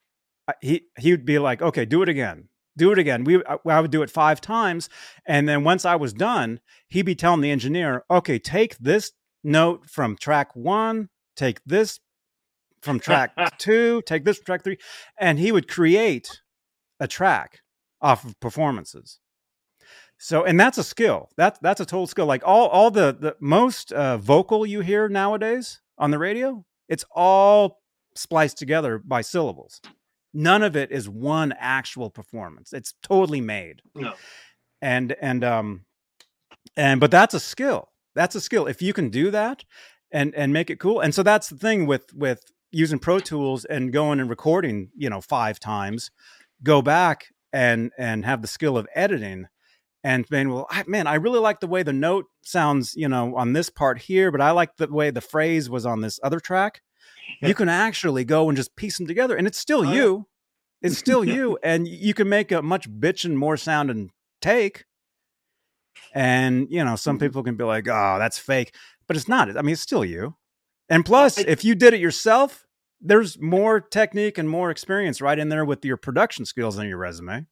I- 0.48 0.54
he 0.60 0.82
he 0.98 1.12
would 1.12 1.24
be 1.24 1.38
like, 1.38 1.62
"Okay, 1.62 1.84
do 1.84 2.02
it 2.02 2.08
again, 2.08 2.48
do 2.76 2.90
it 2.90 2.98
again." 2.98 3.22
We 3.22 3.36
I 3.46 3.56
I 3.66 3.80
would 3.80 3.92
do 3.92 4.02
it 4.02 4.10
five 4.10 4.40
times, 4.40 4.88
and 5.26 5.48
then 5.48 5.62
once 5.62 5.84
I 5.84 5.94
was 5.94 6.12
done, 6.12 6.58
he'd 6.88 7.02
be 7.06 7.14
telling 7.14 7.40
the 7.40 7.52
engineer, 7.52 8.02
"Okay, 8.10 8.40
take 8.40 8.76
this 8.78 9.12
note 9.44 9.88
from 9.88 10.16
track 10.16 10.56
one, 10.56 11.08
take 11.36 11.60
this 11.64 12.00
from 12.82 12.98
track 12.98 13.30
two, 13.58 14.02
take 14.06 14.24
this 14.24 14.38
from 14.38 14.44
track 14.46 14.64
three, 14.64 14.78
and 15.20 15.38
he 15.38 15.52
would 15.52 15.68
create 15.68 16.40
a 16.98 17.06
track 17.06 17.60
off 18.00 18.24
of 18.24 18.38
performances. 18.40 19.20
So, 20.18 20.44
and 20.44 20.58
that's 20.58 20.78
a 20.78 20.84
skill. 20.84 21.28
That 21.36 21.58
that's 21.60 21.80
a 21.80 21.84
total 21.86 22.06
skill. 22.06 22.26
Like 22.26 22.42
all 22.44 22.68
all 22.68 22.90
the 22.90 23.16
the 23.18 23.36
most 23.40 23.92
uh, 23.92 24.16
vocal 24.18 24.64
you 24.64 24.80
hear 24.80 25.08
nowadays 25.08 25.80
on 25.98 26.10
the 26.10 26.18
radio, 26.18 26.64
it's 26.88 27.04
all 27.14 27.80
spliced 28.14 28.56
together 28.58 28.98
by 28.98 29.20
syllables. 29.20 29.80
None 30.32 30.62
of 30.62 30.76
it 30.76 30.90
is 30.90 31.08
one 31.08 31.52
actual 31.58 32.10
performance. 32.10 32.72
It's 32.72 32.94
totally 33.02 33.40
made 33.40 33.82
No. 33.94 34.14
and 34.80 35.14
and 35.20 35.44
um 35.44 35.84
and 36.76 37.00
but 37.00 37.10
that's 37.10 37.34
a 37.34 37.40
skill 37.40 37.88
that's 38.14 38.34
a 38.34 38.40
skill 38.40 38.66
if 38.66 38.80
you 38.82 38.92
can 38.92 39.10
do 39.10 39.30
that 39.30 39.64
and 40.12 40.34
and 40.34 40.52
make 40.52 40.70
it 40.70 40.80
cool 40.80 41.00
and 41.00 41.14
so 41.14 41.22
that's 41.22 41.48
the 41.48 41.56
thing 41.56 41.86
with 41.86 42.12
with 42.14 42.40
using 42.72 42.98
pro 42.98 43.18
tools 43.20 43.64
and 43.64 43.92
going 43.92 44.18
and 44.20 44.28
recording 44.30 44.88
you 44.96 45.08
know 45.10 45.20
five 45.20 45.60
times 45.60 46.10
go 46.62 46.82
back 46.82 47.26
and 47.52 47.92
and 47.98 48.24
have 48.24 48.42
the 48.42 48.48
skill 48.48 48.76
of 48.76 48.86
editing 48.94 49.46
and 50.04 50.30
man 50.30 50.50
well 50.50 50.66
I, 50.70 50.84
man 50.86 51.06
i 51.08 51.14
really 51.14 51.40
like 51.40 51.58
the 51.60 51.66
way 51.66 51.82
the 51.82 51.92
note 51.92 52.26
sounds 52.42 52.94
you 52.94 53.08
know 53.08 53.34
on 53.36 53.54
this 53.54 53.70
part 53.70 53.98
here 53.98 54.30
but 54.30 54.40
i 54.40 54.50
like 54.52 54.76
the 54.76 54.86
way 54.86 55.10
the 55.10 55.20
phrase 55.20 55.68
was 55.68 55.84
on 55.86 56.00
this 56.02 56.20
other 56.22 56.38
track. 56.40 56.82
You 57.40 57.54
can 57.54 57.68
actually 57.70 58.24
go 58.24 58.48
and 58.50 58.56
just 58.56 58.76
piece 58.76 58.98
them 58.98 59.06
together 59.06 59.34
and 59.36 59.46
it's 59.46 59.58
still 59.58 59.80
Oh, 59.80 59.82
yeah. 59.84 59.94
you. 59.94 60.26
It's 60.82 60.98
still 60.98 61.24
you 61.36 61.58
and 61.62 61.88
you 61.88 62.12
can 62.14 62.28
make 62.28 62.52
a 62.52 62.60
much 62.62 62.88
bitchin' 62.90 63.34
more 63.34 63.56
sound 63.56 63.90
and 63.90 64.10
take. 64.42 64.84
And 66.14 66.68
you 66.70 66.84
know 66.84 66.96
some 66.96 67.16
Mhm. 67.16 67.20
people 67.20 67.42
can 67.42 67.56
be 67.56 67.64
like 67.64 67.88
oh 67.88 68.16
that's 68.18 68.38
fake 68.38 68.74
but 69.06 69.16
it's 69.16 69.28
not. 69.28 69.56
I 69.56 69.62
mean 69.62 69.72
it's 69.72 69.80
still 69.82 70.04
you. 70.04 70.36
And 70.88 71.04
plus 71.04 71.38
I- 71.38 71.42
if 71.46 71.64
you 71.64 71.74
did 71.74 71.94
it 71.94 72.00
yourself 72.00 72.66
there's 73.00 73.38
more 73.40 73.80
technique 73.80 74.38
and 74.38 74.48
more 74.48 74.70
experience 74.70 75.20
right 75.20 75.38
in 75.38 75.48
there 75.48 75.64
with 75.64 75.84
your 75.84 75.96
production 75.96 76.44
skills 76.46 76.78
on 76.78 76.88
your 76.88 76.98
resume 76.98 77.46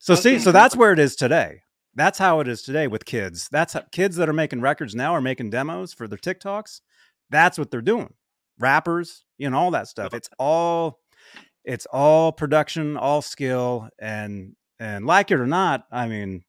so 0.00 0.14
see 0.14 0.38
so 0.38 0.50
that's 0.52 0.74
where 0.76 0.92
it 0.92 0.98
is 0.98 1.14
today. 1.14 1.62
That's 1.94 2.18
how 2.18 2.40
it 2.40 2.48
is 2.48 2.62
today 2.62 2.86
with 2.86 3.04
kids. 3.04 3.48
That's 3.50 3.72
how, 3.74 3.82
kids 3.92 4.16
that 4.16 4.28
are 4.28 4.32
making 4.32 4.60
records 4.60 4.94
now 4.94 5.12
are 5.14 5.20
making 5.20 5.50
demos 5.50 5.92
for 5.92 6.06
their 6.08 6.18
tiktoks. 6.18 6.80
That's 7.30 7.58
what 7.58 7.70
they're 7.70 7.80
doing. 7.82 8.12
Rappers 8.58 9.24
you 9.38 9.48
know 9.48 9.58
all 9.58 9.70
that 9.70 9.88
stuff. 9.88 10.12
it's 10.14 10.28
all 10.38 10.98
it's 11.64 11.86
all 11.92 12.32
production 12.32 12.96
all 12.96 13.22
skill 13.22 13.88
and 13.98 14.54
and 14.78 15.06
like 15.06 15.30
it 15.30 15.38
or 15.40 15.46
not 15.46 15.84
i 15.92 16.06
mean 16.08 16.42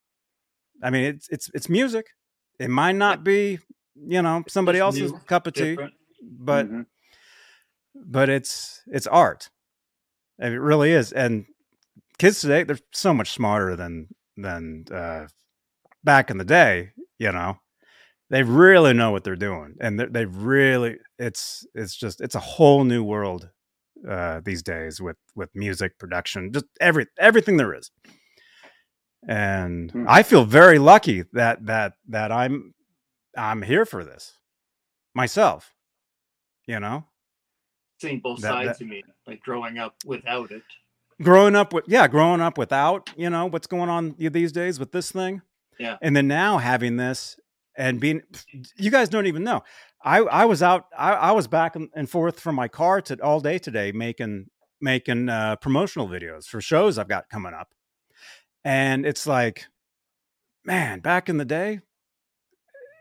i 0.84 0.90
mean 0.90 1.04
it's 1.06 1.28
it's 1.30 1.50
it's 1.54 1.70
music. 1.70 2.08
It 2.60 2.70
might 2.70 2.96
not 2.96 3.24
be 3.24 3.60
you 3.96 4.22
know 4.22 4.44
somebody 4.48 4.80
else's 4.80 5.12
new, 5.12 5.20
cup 5.20 5.48
of 5.48 5.54
tea 5.54 5.72
Different. 5.72 5.94
but 6.22 6.66
Mhm. 6.70 6.86
but 7.96 8.30
it's 8.30 8.82
it's 8.88 9.08
art. 9.08 9.50
And 10.40 10.54
it 10.54 10.60
really 10.60 10.92
is 10.92 11.12
and 11.14 11.46
kids 12.22 12.40
today 12.42 12.64
they're 12.64 12.78
so 12.94 13.14
much 13.14 13.32
smarter 13.32 13.76
than 13.76 14.08
than 14.38 14.86
uh 14.94 15.26
back 16.04 16.30
in 16.32 16.38
the 16.38 16.46
day 16.46 16.92
you 17.20 17.32
know 17.32 17.58
they 18.30 18.44
really 18.44 18.94
know 18.94 19.12
what 19.12 19.24
they're 19.24 19.36
doing 19.50 19.76
and 19.82 20.00
they 20.00 20.06
they 20.06 20.26
really 20.26 20.98
it's 21.20 21.66
it's 21.74 21.96
just 21.96 22.22
it's 22.22 22.36
a 22.36 22.40
whole 22.40 22.84
new 22.84 23.04
world 23.04 23.50
uh 24.10 24.40
these 24.44 24.64
days 24.64 25.02
with 25.02 25.18
with 25.36 25.50
music 25.56 25.92
production 26.00 26.52
just 26.54 26.66
every 26.80 27.06
everything 27.20 27.58
there 27.58 27.74
is 27.74 27.92
and 29.28 29.92
Hmm. 29.92 30.06
i 30.08 30.24
feel 30.24 30.46
very 30.46 30.80
lucky 30.80 31.24
that 31.34 31.66
that 31.68 31.94
that 32.10 32.32
i'm 32.32 32.74
i'm 33.38 33.62
here 33.62 33.86
for 33.86 34.04
this 34.04 34.38
myself 35.14 35.74
you 36.68 36.80
know 36.80 37.06
Seeing 38.02 38.20
both 38.20 38.42
That- 38.42 38.50
sides 38.54 38.80
that- 38.80 38.84
of 38.86 38.90
me, 38.90 39.04
like 39.28 39.42
growing 39.44 39.78
up 39.78 39.94
without 40.06 40.50
it. 40.50 40.64
Growing 41.22 41.56
up 41.56 41.74
with 41.74 41.86
yeah 41.88 42.08
growing 42.08 42.42
up 42.42 42.58
without 42.58 43.10
you 43.16 43.30
know 43.30 43.46
what's 43.48 43.68
going 43.68 43.90
on 43.90 44.16
these 44.18 44.52
days 44.52 44.80
with 44.80 44.92
this 44.92 45.12
thing. 45.12 45.42
Yeah. 45.80 45.98
and 46.02 46.16
then 46.16 46.28
now 46.28 46.58
having 46.60 46.98
this 46.98 47.40
and 47.76 48.00
being 48.00 48.22
you 48.78 48.92
guys 48.92 49.10
don't 49.10 49.26
even 49.28 49.44
know. 49.44 49.64
I 50.04 50.20
i 50.20 50.46
was 50.46 50.62
out 50.64 50.86
i, 50.98 51.14
I 51.14 51.32
was 51.32 51.48
back 51.48 51.76
and- 51.76 51.90
and 51.96 52.10
forth 52.10 52.40
from 52.40 52.56
my 52.56 52.68
car 52.68 53.02
to 53.02 53.16
all 53.24 53.40
day 53.40 53.58
today 53.60 53.92
making 53.92 54.48
making 54.82 55.30
uh 55.30 55.56
promotional 55.58 56.08
videos 56.08 56.46
for 56.46 56.60
shows 56.62 56.98
i've 56.98 57.08
got 57.08 57.30
coming 57.30 57.54
up. 57.54 57.70
And 58.64 59.06
it's 59.06 59.26
like 59.28 59.66
man 60.66 61.00
back 61.00 61.30
in 61.30 61.38
the 61.38 61.46
day 61.46 61.80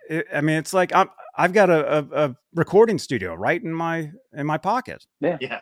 it, 0.09 0.27
i 0.33 0.41
mean 0.41 0.57
it's 0.57 0.73
like 0.73 0.95
i'm 0.95 1.09
i've 1.37 1.53
got 1.53 1.69
a, 1.71 1.99
a, 1.99 2.25
a 2.27 2.37
recording 2.55 2.99
studio 2.99 3.35
right 3.35 3.63
in 3.63 3.73
my 3.73 4.11
in 4.33 4.47
my 4.47 4.59
pocket. 4.59 5.07
Yeah. 5.41 5.61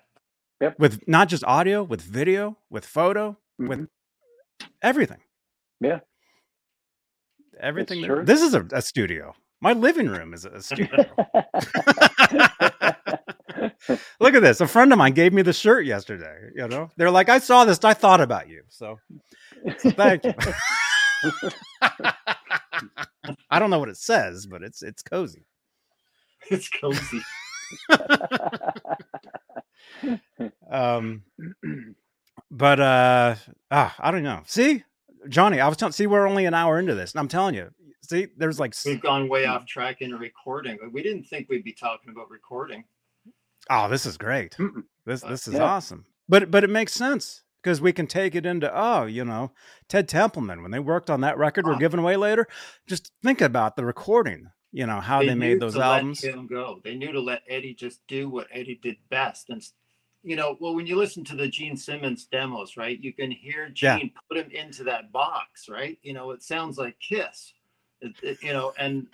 With 0.78 1.06
not 1.08 1.28
just 1.28 1.44
audio, 1.44 1.82
with 1.82 2.00
video, 2.02 2.56
with 2.70 2.84
photo, 2.84 3.36
with 3.58 3.80
Mhm. 3.80 3.88
everything. 4.82 5.20
Yeah. 5.80 6.00
Everything. 7.60 8.02
There- 8.02 8.24
This 8.24 8.42
is 8.42 8.54
a, 8.54 8.66
a 8.72 8.82
studio. 8.82 9.34
My 9.60 9.72
living 9.72 10.08
room 10.08 10.34
is 10.34 10.44
a 10.44 10.62
studio. 10.62 10.88
Look 14.20 14.34
at 14.34 14.42
this. 14.42 14.60
A 14.60 14.66
friend 14.68 14.92
of 14.92 14.98
mine 14.98 15.14
gave 15.14 15.32
me 15.32 15.42
the 15.42 15.52
shirt 15.52 15.84
yesterday. 15.86 16.50
You 16.54 16.68
know, 16.68 16.90
they're 16.96 17.10
like, 17.10 17.28
I 17.28 17.38
saw 17.38 17.64
this. 17.64 17.82
I 17.84 17.94
thought 17.94 18.20
about 18.20 18.48
you. 18.48 18.62
So, 18.68 18.98
so 19.78 19.90
thank 19.90 20.24
you. 20.24 20.34
I 23.50 23.58
don't 23.58 23.70
know 23.70 23.78
what 23.80 23.88
it 23.88 23.96
says, 23.96 24.46
but 24.46 24.62
it's 24.62 24.82
it's 24.82 25.02
cozy. 25.02 25.44
It's 26.50 26.68
cozy. 26.70 27.20
Um, 30.70 31.22
but 32.50 32.80
uh, 32.80 33.34
ah, 33.70 33.94
I 33.98 34.10
don't 34.10 34.22
know. 34.22 34.42
See, 34.46 34.84
Johnny, 35.28 35.60
I 35.60 35.68
was 35.68 35.76
telling. 35.76 35.92
See, 35.92 36.06
we're 36.06 36.26
only 36.26 36.44
an 36.46 36.54
hour 36.54 36.78
into 36.78 36.94
this, 36.94 37.12
and 37.12 37.20
I'm 37.20 37.28
telling 37.28 37.54
you. 37.54 37.70
See, 38.02 38.28
there's 38.38 38.58
like, 38.58 38.74
We've 38.86 39.00
gone 39.02 39.28
way 39.28 39.44
off 39.44 39.66
track 39.66 40.00
into 40.00 40.16
recording. 40.16 40.78
We 40.92 41.02
didn't 41.02 41.24
think 41.24 41.48
we'd 41.50 41.64
be 41.64 41.74
talking 41.74 42.10
about 42.10 42.30
recording. 42.30 42.84
oh, 43.68 43.88
this 43.90 44.06
is 44.06 44.16
great. 44.16 44.56
Mm-mm. 44.56 44.84
This 45.04 45.20
this 45.22 45.46
is 45.46 45.54
Yeah. 45.54 45.64
awesome. 45.64 46.06
But 46.28 46.50
but 46.50 46.64
it 46.64 46.70
makes 46.70 46.92
sense 46.94 47.42
because 47.62 47.80
we 47.82 47.92
can 47.92 48.06
take 48.06 48.34
it 48.34 48.46
into 48.46 48.70
oh, 48.74 49.04
you 49.04 49.24
know, 49.26 49.52
Ted 49.88 50.08
Templeman 50.08 50.62
when 50.62 50.70
they 50.70 50.78
worked 50.78 51.10
on 51.10 51.20
that 51.20 51.36
record 51.36 51.66
we're 51.66 51.74
Ah. 51.74 51.78
giving 51.78 52.00
away 52.00 52.16
later. 52.16 52.46
Just 52.86 53.12
think 53.22 53.40
about 53.42 53.76
the 53.76 53.84
recording. 53.84 54.48
You 54.72 54.86
know 54.86 55.00
how 55.00 55.20
they, 55.20 55.28
knew 55.28 55.36
made 55.36 55.60
those 55.60 55.76
albums. 55.76 56.22
Let 56.22 56.34
him 56.34 56.46
go. 56.46 56.80
They 56.84 56.94
knew 56.94 57.12
to 57.12 57.20
let 57.20 57.42
Eddie 57.48 57.74
just 57.74 58.06
do 58.06 58.28
what 58.28 58.48
Eddie 58.52 58.78
did 58.82 58.96
best. 59.08 59.48
And 59.48 59.62
you 60.22 60.36
know, 60.36 60.56
well, 60.60 60.74
when 60.74 60.86
you 60.86 60.96
listen 60.96 61.24
to 61.24 61.36
the 61.36 61.48
Gene 61.48 61.76
Simmons 61.76 62.26
demos, 62.26 62.76
right, 62.76 63.00
you 63.00 63.12
can 63.12 63.30
hear 63.30 63.72
Yeah. 63.74 63.98
Gene 63.98 64.12
put 64.28 64.38
him 64.38 64.50
into 64.50 64.84
that 64.84 65.10
box, 65.12 65.68
right? 65.68 65.98
You 66.02 66.12
know, 66.12 66.32
it 66.32 66.42
sounds 66.42 66.76
like 66.76 66.98
Kiss. 67.00 67.52
It, 68.00 68.12
it- 68.22 68.42
you 68.42 68.52
know, 68.52 68.72
and 68.78 69.06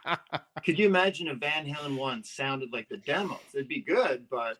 could 0.64 0.78
you 0.78 0.86
imagine 0.86 1.28
if 1.28 1.38
Van 1.38 1.66
Halen 1.66 1.96
one 1.96 2.24
sounded 2.24 2.72
like 2.72 2.88
the 2.88 2.96
demos? 2.96 3.38
It'd 3.52 3.68
be 3.68 3.82
good, 3.82 4.26
but 4.30 4.58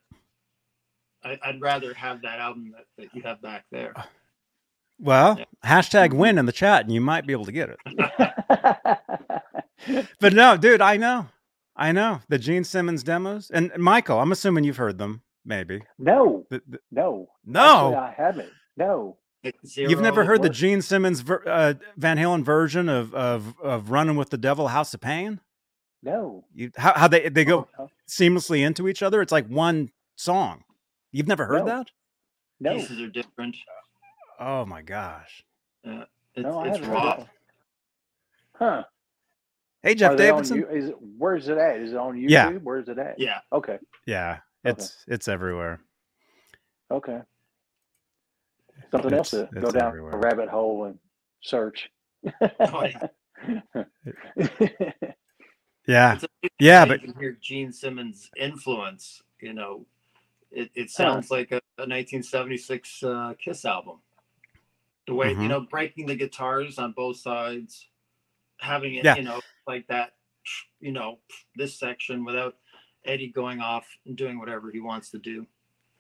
I, 1.24 1.38
I'd 1.42 1.60
rather 1.60 1.94
have 1.94 2.22
that 2.22 2.40
album 2.40 2.72
that, 2.76 2.86
that 2.98 3.14
you 3.14 3.22
have 3.22 3.40
back 3.40 3.64
there. 3.72 3.92
Uh, 3.96 4.02
well, 4.98 5.36
Yeah. 5.38 5.44
hashtag 5.64 6.08
mm-hmm. 6.10 6.18
win 6.18 6.38
in 6.38 6.46
the 6.46 6.52
chat, 6.52 6.84
and 6.84 6.92
you 6.92 7.00
might 7.00 7.26
be 7.26 7.32
able 7.32 7.46
to 7.46 7.52
get 7.52 7.70
it. 7.70 7.78
But 10.20 10.32
no, 10.32 10.56
dude, 10.56 10.80
I 10.80 10.96
know. 10.96 11.28
I 11.76 11.92
know 11.92 12.20
the 12.28 12.38
Gene 12.38 12.64
Simmons 12.64 13.02
demos. 13.02 13.50
And 13.52 13.70
Michael, 13.76 14.18
I'm 14.20 14.32
assuming 14.32 14.64
you've 14.64 14.78
heard 14.78 14.96
them, 14.98 15.22
maybe. 15.44 15.82
no, 15.98 16.46
The- 16.50 16.62
the- 16.66 16.80
no, 16.90 17.28
no. 17.44 17.88
Actually, 17.88 17.96
I 17.96 18.14
haven't. 18.16 18.48
No, 18.78 19.18
Like 19.44 19.56
You've 19.76 20.00
never 20.00 20.16
Zero, 20.22 20.26
heard 20.26 20.42
the 20.42 20.50
Gene 20.50 20.80
Simmons 20.82 21.20
ver- 21.20 21.42
uh, 21.46 21.74
Van 21.96 22.16
Halen 22.18 22.42
version 22.44 22.88
of 22.88 23.14
of 23.14 23.54
of 23.60 23.90
"Running 23.90 24.16
with 24.16 24.30
the 24.30 24.38
Devil, 24.38 24.68
House 24.68 24.92
of 24.94 25.00
Pain"? 25.00 25.40
No. 26.02 26.44
You, 26.54 26.70
how 26.76 26.92
how 26.94 27.08
they 27.08 27.28
they 27.28 27.44
go 27.44 27.68
Oh, 27.78 27.88
seamlessly 28.08 28.64
into 28.66 28.88
each 28.88 29.02
other? 29.02 29.20
It's 29.22 29.32
like 29.32 29.46
one 29.46 29.90
song. 30.16 30.64
You've 31.12 31.28
never 31.28 31.46
heard 31.46 31.64
No. 31.64 31.76
that? 31.76 31.90
No. 32.60 32.74
pieces 32.74 33.00
are 33.00 33.08
different. 33.08 33.56
Oh 34.40 34.64
my 34.66 34.82
gosh! 34.82 35.44
It's, 35.84 36.06
No, 36.36 36.62
it's 36.64 36.78
haven't 36.78 36.84
heard 36.84 36.96
that 37.04 37.18
raw. 37.18 37.26
Huh. 38.54 38.84
Hey 39.86 39.94
Jeff 39.94 40.12
Are 40.12 40.16
they 40.16 40.30
on 40.30 40.42
Davidson. 40.42 40.56
you- 40.58 40.68
is 40.68 40.88
it, 40.88 40.96
where's 41.16 41.48
it 41.48 41.58
at? 41.58 41.76
Is 41.80 41.92
it 41.92 41.96
on 41.96 42.16
YouTube? 42.16 42.30
Yeah. 42.30 42.50
Where's 42.54 42.88
it 42.88 42.98
at? 42.98 43.20
Yeah. 43.20 43.38
Okay. 43.52 43.78
Yeah, 44.04 44.40
Okay. 44.64 44.72
it's 44.82 45.04
it's 45.06 45.28
everywhere. 45.28 45.80
Okay. 46.90 47.20
Something 48.90 49.14
else 49.14 49.30
to 49.30 49.48
go 49.54 49.70
down 49.70 49.88
everywhere. 49.88 50.12
a 50.12 50.16
rabbit 50.16 50.48
hole 50.48 50.84
and 50.86 50.98
search. 51.40 51.88
Oh, 52.60 52.84
Yeah, 55.86 56.14
It's 56.14 56.24
a- 56.24 56.28
yeah, 56.58 56.82
you 56.84 56.88
but 56.88 57.00
can 57.02 57.14
hear 57.20 57.38
Gene 57.40 57.72
Simmons' 57.72 58.28
influence. 58.36 59.22
You 59.40 59.52
know, 59.52 59.86
it, 60.50 60.68
it 60.74 60.82
Huh. 60.84 60.88
sounds 60.88 61.30
like 61.30 61.52
a, 61.52 61.60
a 61.78 61.86
1976 61.86 63.02
uh, 63.04 63.34
Kiss 63.38 63.64
album. 63.64 63.98
The 65.06 65.14
way 65.14 65.32
Mhm. 65.34 65.42
you 65.42 65.48
know, 65.48 65.60
breaking 65.60 66.06
the 66.06 66.16
guitars 66.16 66.78
on 66.80 66.90
both 66.90 67.18
sides, 67.18 67.88
having 68.58 68.94
it, 68.96 69.04
Yeah. 69.04 69.16
you 69.16 69.22
know, 69.22 69.40
like 69.66 69.86
that. 69.88 70.12
You 70.80 70.92
know, 70.92 71.18
this 71.56 71.78
section 71.78 72.24
without 72.24 72.54
Eddie 73.04 73.28
going 73.28 73.60
off 73.60 73.86
and 74.06 74.16
doing 74.16 74.38
whatever 74.38 74.70
he 74.70 74.80
wants 74.80 75.10
to 75.10 75.18
do. 75.18 75.46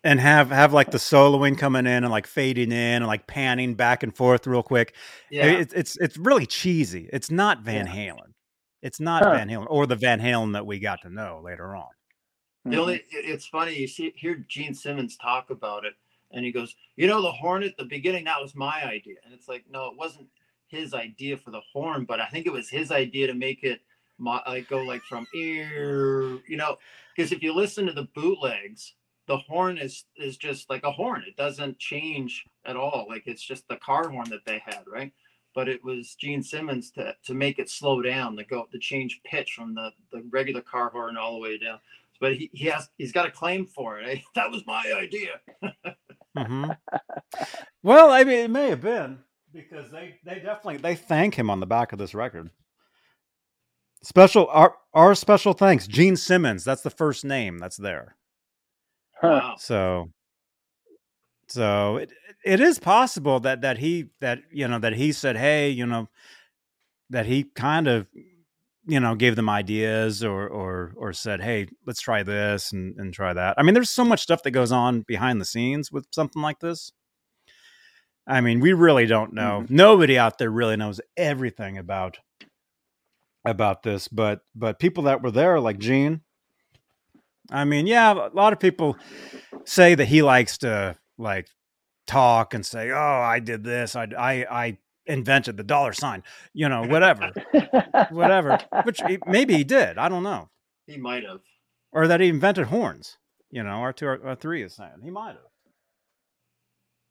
and 0.04 0.20
have 0.20 0.50
have 0.50 0.72
like 0.72 0.92
the 0.92 0.98
soloing 0.98 1.58
coming 1.58 1.84
in 1.86 2.04
and 2.04 2.10
like 2.10 2.28
fading 2.28 2.70
in 2.70 3.02
and 3.02 3.06
like 3.08 3.26
panning 3.26 3.74
back 3.74 4.04
and 4.04 4.14
forth 4.16 4.46
real 4.46 4.62
quick. 4.62 4.94
Yeah, 5.30 5.46
It's 5.46 5.72
it's 5.72 5.96
it's 5.96 6.16
really 6.16 6.46
cheesy. 6.46 7.08
It's 7.12 7.28
not 7.30 7.62
Van 7.62 7.86
Halen. 7.88 8.32
It's 8.82 9.00
not 9.00 9.24
Huh. 9.24 9.32
Van 9.32 9.48
Halen 9.48 9.66
or 9.68 9.86
the 9.86 9.96
Van 9.96 10.20
Halen 10.20 10.52
that 10.52 10.64
we 10.64 10.78
got 10.78 11.00
to 11.02 11.10
know 11.10 11.40
later 11.44 11.74
on. 11.74 11.86
Mm-hmm. 11.86 12.70
The 12.70 12.76
only 12.76 13.02
it's 13.10 13.46
funny 13.46 13.74
you 13.74 13.88
see 13.88 14.12
hear 14.14 14.36
Gene 14.48 14.74
Simmons 14.74 15.16
talk 15.16 15.50
about 15.50 15.84
it, 15.84 15.94
and 16.30 16.44
he 16.44 16.52
goes, 16.52 16.76
"You 16.94 17.08
know, 17.08 17.20
the 17.20 17.32
horn 17.32 17.64
at 17.64 17.76
the 17.76 17.84
beginning 17.86 18.24
that 18.26 18.40
was 18.40 18.54
my 18.54 18.84
idea," 18.84 19.16
and 19.24 19.34
it's 19.34 19.48
like, 19.48 19.64
no, 19.68 19.86
it 19.86 19.96
wasn't 19.96 20.28
his 20.68 20.94
idea 20.94 21.36
for 21.36 21.50
the 21.50 21.60
horn, 21.72 22.04
but 22.04 22.20
I 22.20 22.26
think 22.26 22.46
it 22.46 22.52
was 22.52 22.68
his 22.68 22.90
idea 22.90 23.26
to 23.26 23.34
make 23.34 23.62
it 23.62 23.80
like 24.18 24.68
go 24.68 24.82
like 24.82 25.02
from 25.02 25.26
ear, 25.34 26.38
you 26.48 26.56
know, 26.56 26.76
because 27.14 27.32
if 27.32 27.42
you 27.42 27.52
listen 27.54 27.86
to 27.86 27.92
the 27.92 28.08
bootlegs, 28.14 28.94
the 29.26 29.36
horn 29.36 29.78
is 29.78 30.04
is 30.16 30.36
just 30.36 30.70
like 30.70 30.84
a 30.84 30.92
horn. 30.92 31.22
It 31.26 31.36
doesn't 31.36 31.78
change 31.78 32.44
at 32.64 32.76
all. 32.76 33.06
Like 33.08 33.24
it's 33.26 33.42
just 33.42 33.66
the 33.68 33.76
car 33.76 34.08
horn 34.08 34.30
that 34.30 34.44
they 34.46 34.60
had, 34.64 34.84
right? 34.86 35.12
But 35.54 35.68
it 35.68 35.82
was 35.82 36.14
Gene 36.14 36.42
Simmons 36.42 36.90
to 36.92 37.14
to 37.24 37.34
make 37.34 37.58
it 37.58 37.68
slow 37.68 38.00
down, 38.02 38.36
to 38.36 38.44
go 38.44 38.66
to 38.70 38.78
change 38.78 39.20
pitch 39.24 39.52
from 39.54 39.74
the 39.74 39.90
the 40.12 40.22
regular 40.30 40.62
car 40.62 40.90
horn 40.90 41.16
all 41.16 41.34
the 41.34 41.40
way 41.40 41.58
down 41.58 41.78
but 42.20 42.34
he, 42.34 42.50
he 42.52 42.66
has 42.66 42.88
he's 42.96 43.12
got 43.12 43.26
a 43.26 43.30
claim 43.30 43.66
for 43.66 44.00
it. 44.00 44.08
eh? 44.08 44.20
That 44.34 44.50
was 44.50 44.66
my 44.66 44.82
idea. 44.96 45.40
hmm 46.36 46.70
well, 47.82 48.10
I 48.10 48.24
mean, 48.24 48.38
it 48.38 48.50
may 48.50 48.68
have 48.70 48.80
been 48.80 49.20
because 49.56 49.90
they 49.90 50.16
they 50.24 50.36
definitely 50.36 50.76
they 50.76 50.94
thank 50.94 51.34
him 51.34 51.50
on 51.50 51.60
the 51.60 51.66
back 51.66 51.92
of 51.92 51.98
this 51.98 52.14
record. 52.14 52.50
Special 54.02 54.46
our 54.48 54.76
our 54.92 55.14
special 55.14 55.54
thanks, 55.54 55.86
Gene 55.86 56.16
Simmons. 56.16 56.62
That's 56.62 56.82
the 56.82 56.90
first 56.90 57.24
name 57.24 57.58
that's 57.58 57.78
there. 57.78 58.16
Huh. 59.20 59.40
Wow. 59.42 59.54
So, 59.58 60.10
so 61.48 61.96
it 61.96 62.12
it 62.44 62.60
is 62.60 62.78
possible 62.78 63.40
that 63.40 63.62
that 63.62 63.78
he 63.78 64.10
that 64.20 64.40
you 64.52 64.68
know 64.68 64.78
that 64.78 64.92
he 64.92 65.12
said, 65.12 65.36
hey, 65.36 65.70
you 65.70 65.86
know, 65.86 66.08
that 67.10 67.26
he 67.26 67.44
kind 67.44 67.88
of 67.88 68.06
you 68.86 69.00
know 69.00 69.14
gave 69.14 69.34
them 69.34 69.48
ideas 69.48 70.22
or 70.22 70.46
or 70.46 70.92
or 70.96 71.12
said, 71.12 71.40
hey, 71.40 71.66
let's 71.86 72.00
try 72.00 72.22
this 72.22 72.72
and 72.72 72.94
and 72.98 73.14
try 73.14 73.32
that. 73.32 73.54
I 73.58 73.62
mean, 73.62 73.74
there's 73.74 73.90
so 73.90 74.04
much 74.04 74.20
stuff 74.20 74.42
that 74.42 74.50
goes 74.50 74.70
on 74.72 75.00
behind 75.00 75.40
the 75.40 75.46
scenes 75.46 75.90
with 75.90 76.06
something 76.12 76.42
like 76.42 76.60
this. 76.60 76.92
I 78.26 78.40
mean, 78.40 78.60
we 78.60 78.72
really 78.72 79.06
don't 79.06 79.32
know. 79.32 79.60
Mm-hmm. 79.62 79.74
Nobody 79.76 80.18
out 80.18 80.38
there 80.38 80.50
really 80.50 80.76
knows 80.76 81.00
everything 81.16 81.78
about 81.78 82.18
about 83.44 83.82
this, 83.84 84.08
but 84.08 84.40
but 84.54 84.78
people 84.78 85.04
that 85.04 85.22
were 85.22 85.30
there, 85.30 85.60
like 85.60 85.78
Gene. 85.78 86.22
I 87.50 87.64
mean, 87.64 87.86
yeah, 87.86 88.12
a 88.12 88.34
lot 88.34 88.52
of 88.52 88.58
people 88.58 88.96
say 89.64 89.94
that 89.94 90.06
he 90.06 90.22
likes 90.22 90.58
to 90.58 90.96
like 91.16 91.46
talk 92.08 92.54
and 92.54 92.66
say, 92.66 92.90
"Oh, 92.90 92.96
I 93.22 93.38
did 93.38 93.62
this. 93.62 93.94
I 93.94 94.08
I, 94.18 94.32
I 94.50 94.78
invented 95.06 95.56
the 95.56 95.62
dollar 95.62 95.92
sign." 95.92 96.24
You 96.52 96.68
know, 96.68 96.82
whatever, 96.86 97.30
whatever. 98.10 98.58
Which 98.82 99.00
he, 99.06 99.18
maybe 99.28 99.54
he 99.56 99.62
did. 99.64 99.96
I 99.98 100.08
don't 100.08 100.24
know, 100.24 100.50
He 100.88 100.96
might 100.96 101.22
have. 101.22 101.40
or 101.92 102.08
that 102.08 102.20
he 102.20 102.28
invented 102.28 102.66
horns. 102.66 103.18
You 103.50 103.62
know, 103.62 103.70
R 103.70 103.92
two 103.92 104.08
R 104.08 104.34
three 104.34 104.64
is 104.64 104.74
saying 104.74 105.02
he 105.04 105.10
might 105.12 105.36
have. 105.36 105.38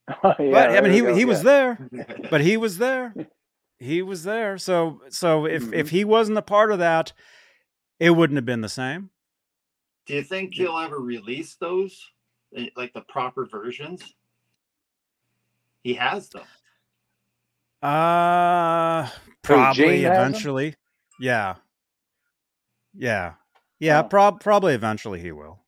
Yeah, 0.23 0.33
but 0.51 0.77
I 0.77 0.81
mean, 0.81 0.91
he 0.91 1.01
go, 1.01 1.15
he 1.15 1.25
was 1.25 1.39
yeah. 1.43 1.75
there. 1.79 1.89
But 2.29 2.41
he 2.41 2.57
was 2.57 2.77
there. 2.77 3.13
He 3.79 4.01
was 4.01 4.23
there. 4.23 4.57
So 4.57 5.01
so 5.09 5.45
if 5.45 5.73
if 5.73 5.89
he 5.89 6.03
wasn't 6.05 6.37
a 6.37 6.41
part 6.43 6.71
of 6.71 6.79
that, 6.79 7.11
it 7.99 8.11
wouldn't 8.11 8.37
have 8.37 8.45
been 8.45 8.61
the 8.61 8.69
same. 8.69 9.09
Do 10.05 10.13
you 10.13 10.21
think 10.23 10.53
he'll 10.53 10.77
ever 10.77 10.99
release 10.99 11.55
those, 11.55 11.99
eh, 12.55 12.67
like 12.77 12.93
the 12.93 13.01
proper 13.01 13.45
versions? 13.47 14.13
He 15.83 15.95
has 15.95 16.29
them. 16.29 16.43
Uh 17.81 19.07
probably 19.41 20.01
has 20.03 20.05
'em? 20.05 20.11
eventually. 20.13 20.75
Yeah. 21.19 21.55
Yeah. 22.93 23.33
Yeah, 23.79 24.01
Oh. 24.01 24.03
prob- 24.07 24.39
probably 24.39 24.73
eventually 24.73 25.19
he 25.19 25.31
will. 25.31 25.59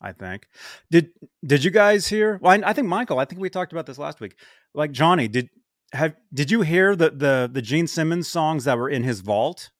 I 0.00 0.12
think. 0.12 0.46
Did 0.90 1.10
did 1.44 1.64
you 1.64 1.70
guys 1.70 2.06
hear? 2.06 2.38
Well, 2.40 2.52
I, 2.52 2.70
I 2.70 2.72
think 2.72 2.86
Michael, 2.88 3.18
I 3.18 3.24
think 3.24 3.40
we 3.40 3.50
talked 3.50 3.72
about 3.72 3.86
this 3.86 3.98
last 3.98 4.20
week. 4.20 4.36
Like 4.74 4.92
Johnny, 4.92 5.26
did 5.28 5.50
have 5.92 6.14
did 6.32 6.50
you 6.50 6.62
hear 6.62 6.94
the 6.94 7.10
the 7.10 7.50
the 7.52 7.62
Gene 7.62 7.86
Simmons 7.86 8.28
songs 8.28 8.64
that 8.64 8.78
were 8.78 8.88
in 8.90 9.02
his 9.04 9.20
vault? 9.20 9.70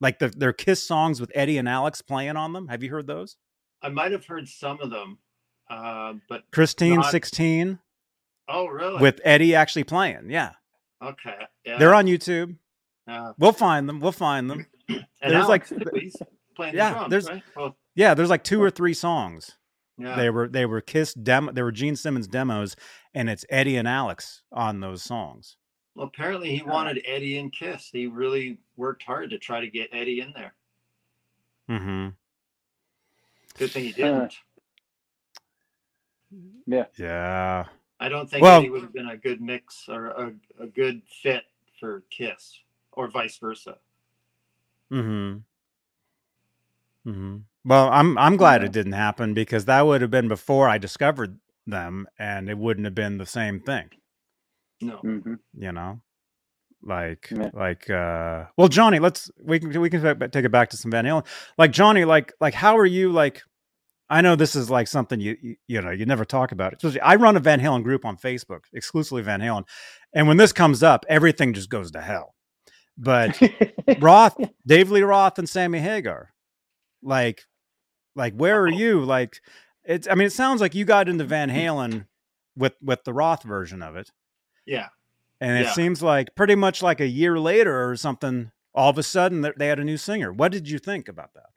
Like 0.00 0.18
the 0.18 0.28
their 0.28 0.52
Kiss 0.52 0.82
songs 0.82 1.20
with 1.20 1.30
Eddie 1.34 1.58
and 1.58 1.68
Alex 1.68 2.00
playing 2.00 2.36
on 2.36 2.52
them? 2.52 2.68
Have 2.68 2.82
you 2.82 2.90
heard 2.90 3.06
those? 3.06 3.36
I 3.82 3.88
might 3.88 4.12
have 4.12 4.24
heard 4.26 4.46
some 4.48 4.80
of 4.80 4.90
them, 4.90 5.18
uh, 5.68 6.14
but 6.28 6.44
Christine 6.52 6.96
Not- 6.96 7.10
16 7.10 7.78
oh 8.48 8.66
really? 8.66 9.00
with 9.00 9.20
Eddie 9.24 9.54
actually 9.54 9.84
playing. 9.84 10.30
Yeah. 10.30 10.52
okay, 11.02 11.46
yeah. 11.64 11.78
They're 11.78 11.94
on 11.94 12.06
YouTube. 12.06 12.56
Uh, 13.08 13.32
We'll 13.38 13.52
find 13.52 13.88
them. 13.88 14.00
We'll 14.00 14.12
find 14.12 14.48
them. 14.50 14.66
and 14.88 15.04
there's 15.22 15.48
like- 15.48 15.70
Alex, 15.72 16.16
playing 16.56 16.74
Yeah, 16.74 16.92
drums, 16.92 17.10
there's- 17.10 17.28
right? 17.28 17.42
Yeah, 17.94 18.14
there's 18.14 18.30
like 18.30 18.44
two 18.44 18.62
or 18.62 18.70
three 18.70 18.94
songs. 18.94 19.56
yeah. 19.98 20.16
They 20.16 20.30
were 20.30 20.48
they 20.48 20.66
were 20.66 20.80
Kiss 20.80 21.12
demo. 21.14 21.52
They 21.52 21.62
were 21.62 21.72
Gene 21.72 21.96
Simmons 21.96 22.26
demos, 22.28 22.76
and 23.14 23.28
it's 23.28 23.44
Eddie 23.50 23.76
and 23.76 23.86
Alex 23.88 24.42
on 24.52 24.80
those 24.80 25.02
songs. 25.02 25.56
Well, 25.94 26.06
apparently 26.06 26.54
he 26.56 26.62
wanted 26.62 27.02
Eddie 27.04 27.38
and 27.38 27.52
Kiss. 27.52 27.90
He 27.92 28.06
really 28.06 28.58
worked 28.76 29.02
hard 29.02 29.30
to 29.30 29.38
try 29.38 29.60
to 29.60 29.68
get 29.68 29.90
Eddie 29.92 30.20
in 30.20 30.32
there. 30.32 30.54
Mm-hmm. 31.68 32.08
Good 33.58 33.70
thing 33.72 33.84
he 33.84 33.92
didn't. 33.92 34.34
Yeah. 36.66 36.84
Yeah. 36.96 37.64
I 37.98 38.08
don't 38.08 38.30
think 38.30 38.42
Well- 38.42 38.60
Eddie 38.60 38.70
would 38.70 38.82
have 38.82 38.92
been 38.94 39.08
a 39.08 39.16
good 39.16 39.40
mix 39.40 39.88
or 39.88 40.06
a, 40.06 40.32
a 40.60 40.66
good 40.66 41.02
fit 41.22 41.42
for 41.78 42.04
Kiss, 42.10 42.60
or 42.92 43.08
vice 43.08 43.36
versa. 43.38 43.76
Mm-hmm. 44.92 45.38
Mm-hmm. 47.10 47.36
Well, 47.64 47.88
I'm 47.90 48.16
I'm 48.18 48.36
glad 48.36 48.64
it 48.64 48.72
didn't 48.72 48.92
happen 48.92 49.34
because 49.34 49.66
that 49.66 49.82
would 49.86 50.00
have 50.00 50.10
been 50.10 50.28
before 50.28 50.68
I 50.68 50.78
discovered 50.78 51.38
them, 51.66 52.06
and 52.18 52.48
it 52.48 52.56
wouldn't 52.58 52.86
have 52.86 52.94
been 52.94 53.18
the 53.18 53.26
same 53.26 53.60
thing. 53.60 53.90
No. 54.80 54.98
Mhm. 55.04 55.38
You 55.58 55.72
know, 55.72 56.00
like 56.82 57.28
Yeah. 57.30 57.50
like 57.52 57.90
uh. 57.90 58.46
Well, 58.56 58.68
Johnny, 58.68 58.98
let's 58.98 59.30
we 59.42 59.60
can 59.60 59.78
we 59.80 59.90
can 59.90 60.30
take 60.30 60.44
it 60.44 60.52
back 60.52 60.70
to 60.70 60.76
some 60.78 60.90
Van 60.90 61.04
Halen. 61.04 61.26
Like 61.58 61.72
Johnny, 61.72 62.04
like 62.04 62.32
like 62.40 62.54
how 62.54 62.78
are 62.78 62.86
you 62.86 63.12
like? 63.12 63.42
I 64.08 64.22
know 64.22 64.34
this 64.36 64.56
is 64.56 64.70
like 64.70 64.88
something 64.88 65.20
you 65.20 65.36
you, 65.42 65.56
you 65.68 65.82
know 65.82 65.90
you 65.90 66.06
never 66.06 66.24
talk 66.24 66.52
about. 66.52 66.72
Especially, 66.74 67.00
I 67.02 67.16
run 67.16 67.36
a 67.36 67.40
Van 67.40 67.60
Halen 67.60 67.82
group 67.84 68.04
on 68.06 68.16
Facebook, 68.16 68.60
exclusively 68.72 69.22
Van 69.22 69.40
Halen, 69.40 69.64
and 70.14 70.26
when 70.26 70.38
this 70.38 70.52
comes 70.52 70.82
up, 70.82 71.04
everything 71.10 71.52
just 71.52 71.68
goes 71.70 71.90
to 71.92 72.00
hell. 72.00 72.34
But 72.96 73.38
Roth, 74.00 74.36
Dave 74.66 74.90
Lee 74.90 75.02
Roth, 75.02 75.38
and 75.38 75.48
Sammy 75.48 75.78
Hagar, 75.78 76.30
like, 77.02 77.42
like 78.14 78.34
where 78.34 78.62
are 78.62 78.68
oh. 78.68 78.76
you? 78.76 79.04
Like, 79.04 79.40
it's. 79.84 80.08
I 80.08 80.14
mean, 80.14 80.26
it 80.26 80.32
sounds 80.32 80.60
like 80.60 80.74
you 80.74 80.84
got 80.84 81.08
into 81.08 81.24
Van 81.24 81.48
mm-hmm. 81.48 81.58
Halen 81.58 82.06
with 82.56 82.74
with 82.82 83.04
the 83.04 83.12
Roth 83.12 83.42
version 83.42 83.82
of 83.82 83.96
it, 83.96 84.10
Yeah. 84.66 84.88
and 85.40 85.58
it 85.58 85.66
Yeah. 85.66 85.72
seems 85.72 86.02
like 86.02 86.34
pretty 86.34 86.54
much 86.54 86.82
like 86.82 87.00
a 87.00 87.06
year 87.06 87.38
later 87.38 87.88
or 87.88 87.96
something. 87.96 88.52
All 88.72 88.90
of 88.90 88.98
a 88.98 89.02
sudden, 89.02 89.40
they- 89.40 89.52
they 89.56 89.66
had 89.66 89.80
a 89.80 89.84
new 89.84 89.96
singer. 89.96 90.32
What 90.32 90.52
did 90.52 90.70
you 90.70 90.78
think 90.78 91.08
about 91.08 91.34
that? 91.34 91.50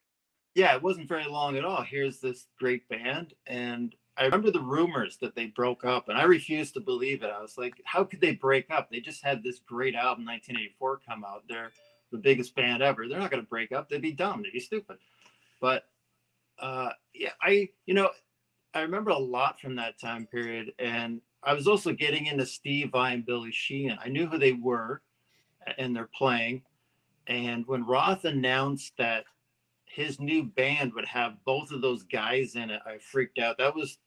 Yeah, 0.56 0.76
it 0.76 0.82
wasn't 0.82 1.08
very 1.08 1.26
long 1.26 1.58
at 1.58 1.66
all. 1.66 1.84
Here's 1.84 2.20
this 2.20 2.48
great 2.58 2.88
band, 2.90 3.34
and 3.46 3.96
I 4.18 4.26
remember 4.26 4.52
the 4.52 4.62
rumors 4.62 5.18
that 5.18 5.36
they 5.36 5.48
broke 5.48 5.86
up, 5.86 6.10
and 6.10 6.18
I 6.18 6.24
refused 6.24 6.76
to 6.76 6.80
believe 6.80 7.24
it. 7.24 7.32
I 7.32 7.42
was 7.42 7.58
like, 7.58 7.74
how 7.84 8.04
could 8.04 8.22
they 8.22 8.34
break 8.36 8.70
up? 8.70 8.90
They 8.90 9.00
just 9.00 9.24
had 9.24 9.42
this 9.42 9.60
great 9.60 9.96
album, 9.96 10.26
1984, 10.26 11.02
come 11.08 11.24
out. 11.24 11.44
They're 11.48 11.72
the 12.12 12.20
biggest 12.20 12.56
band 12.56 12.84
ever. 12.84 13.08
They're 13.08 13.20
not 13.20 13.32
going 13.32 13.44
to 13.44 13.50
break 13.50 13.72
up. 13.72 13.90
They'd 13.90 14.02
be 14.02 14.12
dumb. 14.12 14.44
They'd 14.44 14.54
be 14.54 14.60
stupid. 14.60 14.98
But 15.60 15.86
uh, 16.64 16.90
yeah, 17.14 17.32
I 17.42 17.70
you 17.86 17.94
know 17.94 18.10
I 18.74 18.82
remember 18.82 19.12
a 19.12 19.18
lot 19.18 19.60
from 19.60 19.76
that 19.76 20.00
time 20.00 20.26
period, 20.26 20.72
and 20.80 21.22
I 21.44 21.54
was 21.54 21.68
also 21.68 21.92
getting 21.92 22.28
into 22.28 22.46
Steve 22.46 22.92
Vai 22.92 23.14
and 23.14 23.26
Billy 23.26 23.52
Sheehan. 23.52 24.00
I 24.04 24.08
knew 24.08 24.28
who 24.28 24.38
they 24.38 24.54
were, 24.54 25.02
and 25.78 25.94
they're 25.94 26.10
playing. 26.16 26.64
And 27.28 27.68
when 27.68 27.86
Roth 27.86 28.24
announced 28.24 28.94
that 28.98 29.26
his 29.86 30.20
new 30.22 30.44
band 30.44 30.94
would 30.94 31.06
have 31.06 31.36
both 31.46 31.72
of 31.72 31.82
those 31.82 32.04
guys 32.04 32.56
in 32.56 32.70
it, 32.70 32.82
I 32.86 32.98
freaked 32.98 33.40
out. 33.40 33.58
That 33.58 33.76
was 33.76 34.00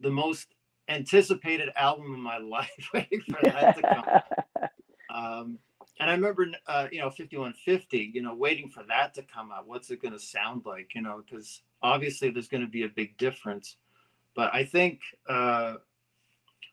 the 0.00 0.10
most 0.10 0.54
anticipated 0.88 1.70
album 1.76 2.12
of 2.12 2.20
my 2.20 2.38
life, 2.38 2.70
waiting 2.94 3.22
for 3.28 3.40
that 3.42 3.76
to 3.76 3.82
come. 3.82 4.68
Um, 5.10 5.58
and 6.00 6.10
I 6.10 6.14
remember, 6.14 6.46
uh, 6.66 6.86
you 6.92 7.00
know, 7.00 7.10
5150, 7.10 8.12
you 8.14 8.22
know, 8.22 8.34
waiting 8.34 8.68
for 8.68 8.84
that 8.84 9.14
to 9.14 9.22
come 9.22 9.50
out. 9.50 9.66
What's 9.66 9.90
it 9.90 10.00
going 10.00 10.14
to 10.14 10.20
sound 10.20 10.62
like, 10.64 10.94
you 10.94 11.02
know, 11.02 11.22
because 11.24 11.62
obviously 11.82 12.30
there's 12.30 12.48
going 12.48 12.64
to 12.64 12.70
be 12.70 12.84
a 12.84 12.88
big 12.88 13.16
difference. 13.18 13.76
But 14.34 14.54
I 14.54 14.64
think, 14.64 15.00
uh, 15.28 15.74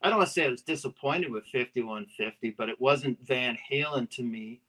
I 0.01 0.09
don't 0.09 0.17
want 0.17 0.27
to 0.27 0.33
say 0.33 0.45
I 0.45 0.49
was 0.49 0.61
disappointed 0.61 1.31
with 1.31 1.45
5150, 1.45 2.51
but 2.51 2.69
it 2.69 2.79
wasn't 2.79 3.25
Van 3.25 3.57
Halen 3.71 4.09
to 4.11 4.23
me 4.23 4.61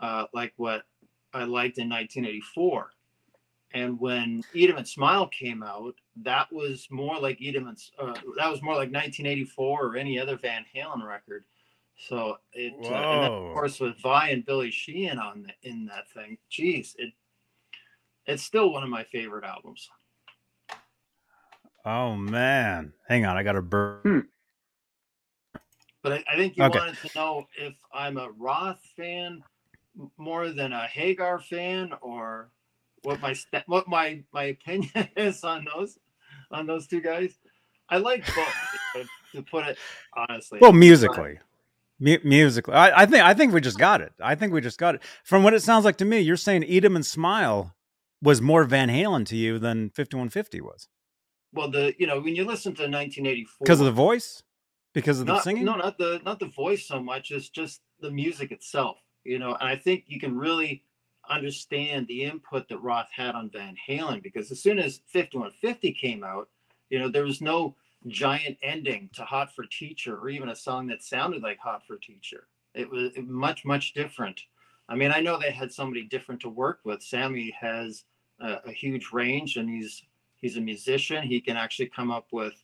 uh, 0.00 0.24
like 0.32 0.52
what 0.56 0.82
I 1.32 1.44
liked 1.44 1.78
in 1.78 1.88
1984. 1.88 2.90
And 3.72 4.00
when 4.00 4.42
'Em 4.54 4.76
and 4.76 4.88
Smile 4.88 5.28
came 5.28 5.62
out, 5.62 5.94
that 6.16 6.50
was 6.52 6.88
more 6.90 7.20
like 7.20 7.38
'Em 7.40 7.68
and 7.68 7.78
uh, 7.98 8.18
that 8.36 8.50
was 8.50 8.62
more 8.62 8.74
like 8.74 8.90
1984 8.90 9.84
or 9.86 9.96
any 9.96 10.18
other 10.18 10.36
Van 10.36 10.64
Halen 10.74 11.06
record. 11.06 11.44
So 11.96 12.36
it, 12.52 12.74
uh, 12.74 12.86
and 12.86 13.22
then, 13.22 13.32
of 13.32 13.54
course, 13.54 13.80
with 13.80 14.00
Vai 14.02 14.30
and 14.30 14.44
Billy 14.44 14.70
Sheehan 14.70 15.18
on 15.18 15.42
the, 15.44 15.68
in 15.68 15.86
that 15.86 16.10
thing, 16.10 16.38
geez, 16.50 16.94
it 16.98 17.12
it's 18.26 18.42
still 18.42 18.72
one 18.72 18.82
of 18.82 18.88
my 18.88 19.04
favorite 19.04 19.44
albums. 19.44 19.88
Oh 21.84 22.16
man, 22.16 22.92
hang 23.08 23.24
on, 23.24 23.36
I 23.36 23.42
got 23.42 23.56
a 23.56 23.62
bird. 23.62 24.02
Hmm. 24.02 24.20
But 26.02 26.12
I, 26.12 26.24
I 26.32 26.36
think 26.36 26.56
you 26.56 26.64
okay. 26.64 26.78
wanted 26.78 26.98
to 26.98 27.10
know 27.14 27.46
if 27.58 27.74
I'm 27.92 28.18
a 28.18 28.30
Roth 28.30 28.80
fan 28.96 29.42
more 30.18 30.50
than 30.50 30.72
a 30.72 30.86
Hagar 30.86 31.40
fan, 31.40 31.92
or 32.02 32.50
what 33.02 33.20
my 33.20 33.34
what 33.66 33.88
my 33.88 34.22
my 34.32 34.44
opinion 34.44 35.08
is 35.16 35.42
on 35.44 35.66
those 35.74 35.98
on 36.50 36.66
those 36.66 36.86
two 36.86 37.00
guys. 37.00 37.38
I 37.88 37.98
like 37.98 38.26
both, 38.34 39.06
to 39.32 39.42
put 39.42 39.66
it 39.66 39.78
honestly. 40.16 40.58
Well, 40.60 40.72
musically, 40.72 41.38
M- 42.04 42.20
musically, 42.24 42.74
I, 42.74 43.02
I, 43.02 43.06
think 43.06 43.24
I 43.24 43.34
think 43.34 43.54
we 43.54 43.60
just 43.60 43.78
got 43.78 44.00
it. 44.00 44.12
I 44.20 44.34
think 44.34 44.52
we 44.52 44.60
just 44.60 44.78
got 44.78 44.94
it. 44.94 45.02
From 45.24 45.42
what 45.42 45.54
it 45.54 45.62
sounds 45.62 45.84
like 45.84 45.96
to 45.98 46.04
me, 46.04 46.20
you're 46.20 46.36
saying 46.36 46.62
"Eat 46.64 46.84
'Em 46.84 46.96
and 46.96 47.06
Smile" 47.06 47.74
was 48.22 48.40
more 48.40 48.64
Van 48.64 48.88
Halen 48.88 49.24
to 49.26 49.36
you 49.36 49.58
than 49.58 49.90
5150 49.90 50.60
was. 50.60 50.88
Well, 51.52 51.70
the 51.70 51.94
you 51.98 52.06
know 52.06 52.20
when 52.20 52.36
you 52.36 52.44
listen 52.44 52.74
to 52.74 52.82
1984 52.82 53.64
because 53.64 53.80
of 53.80 53.86
the 53.86 53.92
voice, 53.92 54.42
because 54.92 55.20
of 55.20 55.26
not, 55.26 55.36
the 55.36 55.42
singing. 55.42 55.64
No, 55.64 55.76
not 55.76 55.96
the 55.98 56.20
not 56.24 56.38
the 56.38 56.48
voice 56.48 56.86
so 56.86 57.02
much. 57.02 57.30
It's 57.30 57.48
just 57.48 57.80
the 58.00 58.10
music 58.10 58.52
itself. 58.52 58.98
You 59.24 59.38
know, 59.38 59.54
and 59.54 59.68
I 59.68 59.76
think 59.76 60.04
you 60.06 60.20
can 60.20 60.36
really 60.36 60.84
understand 61.28 62.06
the 62.06 62.24
input 62.24 62.68
that 62.68 62.78
Roth 62.78 63.08
had 63.14 63.34
on 63.34 63.50
Van 63.50 63.74
Halen 63.88 64.22
because 64.22 64.50
as 64.50 64.62
soon 64.62 64.78
as 64.78 65.00
5150 65.12 65.92
came 65.92 66.22
out, 66.22 66.48
you 66.90 66.98
know, 66.98 67.08
there 67.08 67.24
was 67.24 67.40
no 67.40 67.74
giant 68.06 68.58
ending 68.62 69.10
to 69.14 69.22
Hot 69.24 69.54
for 69.54 69.64
Teacher 69.64 70.16
or 70.16 70.28
even 70.28 70.48
a 70.48 70.56
song 70.56 70.86
that 70.88 71.02
sounded 71.02 71.42
like 71.42 71.58
Hot 71.58 71.86
for 71.86 71.96
Teacher. 71.96 72.46
It 72.74 72.90
was 72.90 73.12
much, 73.18 73.64
much 73.64 73.94
different. 73.94 74.40
I 74.88 74.94
mean, 74.94 75.10
I 75.10 75.20
know 75.20 75.38
they 75.38 75.50
had 75.50 75.72
somebody 75.72 76.04
different 76.04 76.40
to 76.42 76.48
work 76.48 76.80
with. 76.84 77.02
Sammy 77.02 77.54
has 77.58 78.04
a, 78.40 78.58
a 78.66 78.72
huge 78.72 79.12
range 79.12 79.56
and 79.56 79.68
he's 79.68 80.02
he's 80.36 80.56
a 80.56 80.60
musician. 80.60 81.22
He 81.22 81.40
can 81.40 81.56
actually 81.56 81.86
come 81.86 82.10
up 82.10 82.28
with, 82.30 82.54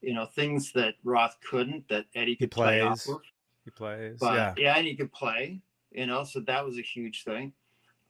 you 0.00 0.14
know, 0.14 0.26
things 0.26 0.72
that 0.72 0.94
Roth 1.04 1.36
couldn't 1.48 1.88
that 1.88 2.06
Eddie 2.14 2.36
could 2.36 2.50
play 2.50 2.80
off 2.80 3.06
of. 3.08 3.20
He 3.64 3.70
plays. 3.70 4.16
But, 4.18 4.34
yeah. 4.34 4.54
yeah, 4.56 4.76
and 4.76 4.86
he 4.86 4.96
could 4.96 5.12
play, 5.12 5.60
you 5.92 6.06
know, 6.06 6.24
so 6.24 6.40
that 6.40 6.64
was 6.64 6.78
a 6.78 6.82
huge 6.82 7.24
thing. 7.24 7.52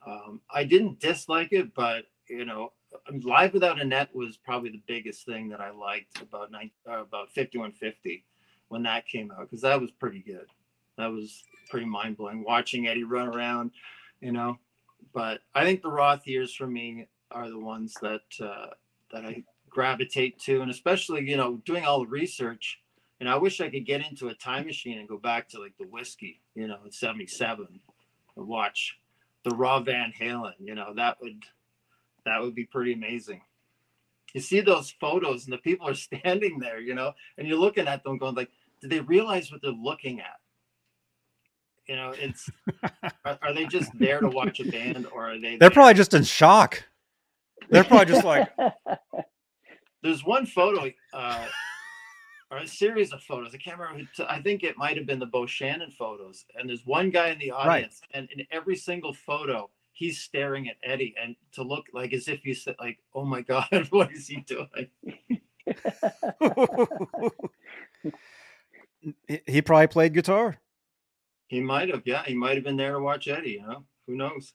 Um, 0.07 0.41
I 0.51 0.65
didn't 0.65 1.01
dislike 1.01 1.53
it, 1.53 1.75
but 1.75 2.05
you 2.29 2.45
know, 2.45 2.73
Live 3.23 3.55
Without 3.55 3.81
a 3.81 3.85
Net 3.85 4.15
was 4.15 4.37
probably 4.37 4.71
the 4.71 4.83
biggest 4.87 5.25
thing 5.27 5.49
that 5.49 5.61
I 5.61 5.71
liked 5.71 6.21
about 6.21 6.51
nine, 6.51 6.71
uh, 6.89 7.01
about 7.01 7.31
5150 7.33 8.25
when 8.69 8.83
that 8.83 9.07
came 9.07 9.31
out 9.31 9.41
because 9.41 9.63
that 9.63 9.81
was 9.81 9.91
pretty 9.91 10.21
good. 10.21 10.47
That 10.97 11.11
was 11.11 11.45
pretty 11.71 11.87
mind 11.87 12.17
blowing 12.17 12.45
watching 12.45 12.87
Eddie 12.87 13.05
run 13.05 13.29
around, 13.29 13.73
you 14.21 14.33
know. 14.33 14.59
But 15.13 15.41
I 15.55 15.65
think 15.65 15.83
the 15.83 15.91
Roth 15.91 16.27
years 16.27 16.55
for 16.55 16.67
me 16.67 17.07
are 17.31 17.49
the 17.49 17.59
ones 17.59 17.95
that 18.03 18.23
uh, 18.41 18.71
that 19.13 19.25
I 19.25 19.43
gravitate 19.69 20.39
to, 20.41 20.61
and 20.61 20.71
especially 20.71 21.29
you 21.29 21.37
know 21.37 21.57
doing 21.65 21.85
all 21.85 22.01
the 22.01 22.07
research. 22.07 22.81
And 23.21 23.29
I 23.29 23.37
wish 23.37 23.61
I 23.61 23.69
could 23.69 23.85
get 23.85 24.07
into 24.07 24.29
a 24.29 24.35
time 24.35 24.67
machine 24.67 24.99
and 24.99 25.09
go 25.09 25.19
back 25.19 25.49
to 25.49 25.61
like 25.61 25.77
the 25.77 25.89
Whisky, 25.89 26.41
you 26.55 26.69
know, 26.69 26.79
in 26.85 26.93
'77, 26.93 27.67
and 28.37 28.47
watch 28.47 28.99
the 29.45 29.55
raw 29.57 29.81
Van 29.81 30.13
Halen. 30.19 30.53
You 30.61 30.75
know, 30.75 30.95
that 30.95 31.17
would 31.21 31.45
that 32.29 32.41
would 32.41 32.55
be 32.55 32.65
pretty 32.65 32.93
amazing. 32.93 33.41
You 34.35 34.41
see 34.41 34.61
those 34.61 34.91
photos 35.01 35.45
and 35.45 35.53
the 35.53 35.59
people 35.59 35.89
are 35.89 35.95
standing 36.09 36.59
there, 36.59 36.81
you 36.81 36.95
know, 36.95 37.13
and 37.37 37.49
you're 37.49 37.59
looking 37.59 37.89
at 37.89 38.05
them 38.05 38.19
going 38.19 38.35
like, 38.35 38.51
do 38.81 38.89
they 38.89 39.01
realize 39.01 39.51
what 39.51 39.63
they're 39.63 39.71
looking 39.73 40.21
at? 40.21 40.37
You 41.87 41.97
know, 41.97 42.13
it's 42.17 42.51
are, 43.25 43.39
are 43.41 43.55
they 43.55 43.65
just 43.65 43.91
there 43.99 44.21
to 44.21 44.29
watch 44.29 44.61
a 44.61 44.65
band 44.71 45.07
or 45.13 45.31
are 45.31 45.39
they 45.39 45.57
They're 45.57 45.59
there? 45.59 45.71
probably 45.71 45.95
just 45.95 46.13
in 46.15 46.23
shock. 46.23 46.85
They're 47.71 47.85
probably 47.85 48.13
just 48.13 48.25
like 48.25 48.49
There's 50.03 50.25
one 50.25 50.47
photo 50.47 50.91
uh 51.13 51.47
or 52.51 52.59
a 52.59 52.67
series 52.67 53.13
of 53.13 53.23
photos. 53.23 53.55
I 53.55 53.59
can't 53.59 53.79
remember. 53.79 54.09
T- 54.17 54.25
I 54.29 54.41
think 54.41 54.63
it 54.63 54.77
might 54.77 54.97
have 54.97 55.07
been 55.07 55.19
the 55.19 55.27
Bo 55.27 55.47
Shannon 55.47 55.91
photos. 55.91 56.45
And 56.55 56.69
there's 56.69 56.87
one 56.87 57.11
guy 57.11 57.29
in 57.29 57.39
the 57.39 57.51
audience, 57.51 58.01
right. 58.03 58.19
and 58.19 58.31
in 58.31 58.47
every 58.51 58.77
single 58.77 59.13
photo, 59.13 59.69
he's 59.99 60.21
staring 60.21 60.69
at 60.69 60.77
Eddie, 60.83 61.15
and 61.21 61.35
to 61.53 61.63
look 61.65 61.87
like 61.93 62.13
as 62.13 62.29
if 62.29 62.41
he 62.43 62.55
said 62.55 62.77
like, 62.79 62.99
"Oh 63.15 63.25
my 63.25 63.43
God, 63.43 63.67
what 63.91 64.13
is 64.13 64.29
he 64.29 64.37
doing?" 64.43 64.89
he 69.47 69.61
probably 69.61 69.89
played 69.89 70.15
guitar. 70.15 70.59
He 71.49 71.61
might 71.61 71.89
have, 71.89 72.03
yeah. 72.05 72.23
He 72.25 72.35
might 72.35 72.55
have 72.55 72.65
been 72.65 72.77
there 72.77 72.93
to 72.93 73.01
watch 73.01 73.27
Eddie. 73.27 73.51
You 73.53 73.63
know, 73.63 73.85
who 74.07 74.17
knows? 74.17 74.53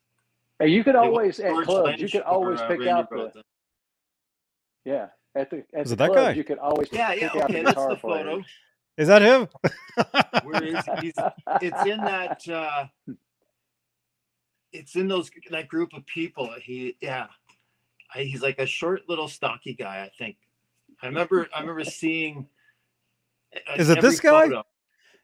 Hey, 0.59 0.69
you 0.69 0.83
could 0.83 0.95
always 0.95 1.39
at 1.39 1.53
clubs. 1.65 2.01
You 2.01 2.07
could 2.07 2.21
always 2.21 2.59
uh, 2.61 2.67
pick 2.67 2.87
out 2.87 3.09
the. 3.09 3.43
Yeah, 4.85 5.07
at 5.35 5.49
the 5.49 5.63
at 5.73 5.85
is 5.85 5.89
the 5.89 5.95
that 5.97 6.11
clubs, 6.11 6.21
guy? 6.21 6.31
You 6.33 6.43
could 6.43 6.59
always 6.59 6.87
yeah 6.91 7.13
yeah 7.13 7.31
okay 7.35 7.63
that's 7.63 7.85
the 7.85 7.97
photo. 7.97 8.41
Is 8.97 9.07
that 9.07 9.21
him? 9.23 9.47
Where 10.43 10.63
is 10.63 10.85
he's, 11.01 11.13
it's 11.61 11.85
in 11.85 11.99
that 12.01 12.47
uh 12.47 12.85
it's 14.73 14.95
in 14.95 15.07
those 15.07 15.29
that 15.51 15.67
group 15.67 15.93
of 15.93 16.05
people. 16.05 16.53
He 16.61 16.97
yeah. 17.01 17.27
he's 18.15 18.41
like 18.41 18.59
a 18.59 18.65
short 18.65 19.07
little 19.07 19.27
stocky 19.27 19.73
guy, 19.73 20.03
I 20.03 20.11
think. 20.17 20.37
I 21.01 21.07
remember 21.07 21.47
I 21.55 21.61
remember 21.61 21.83
seeing 21.85 22.47
uh, 23.55 23.73
Is 23.77 23.89
it 23.89 24.01
this 24.01 24.19
guy? 24.19 24.47
Photo. 24.47 24.63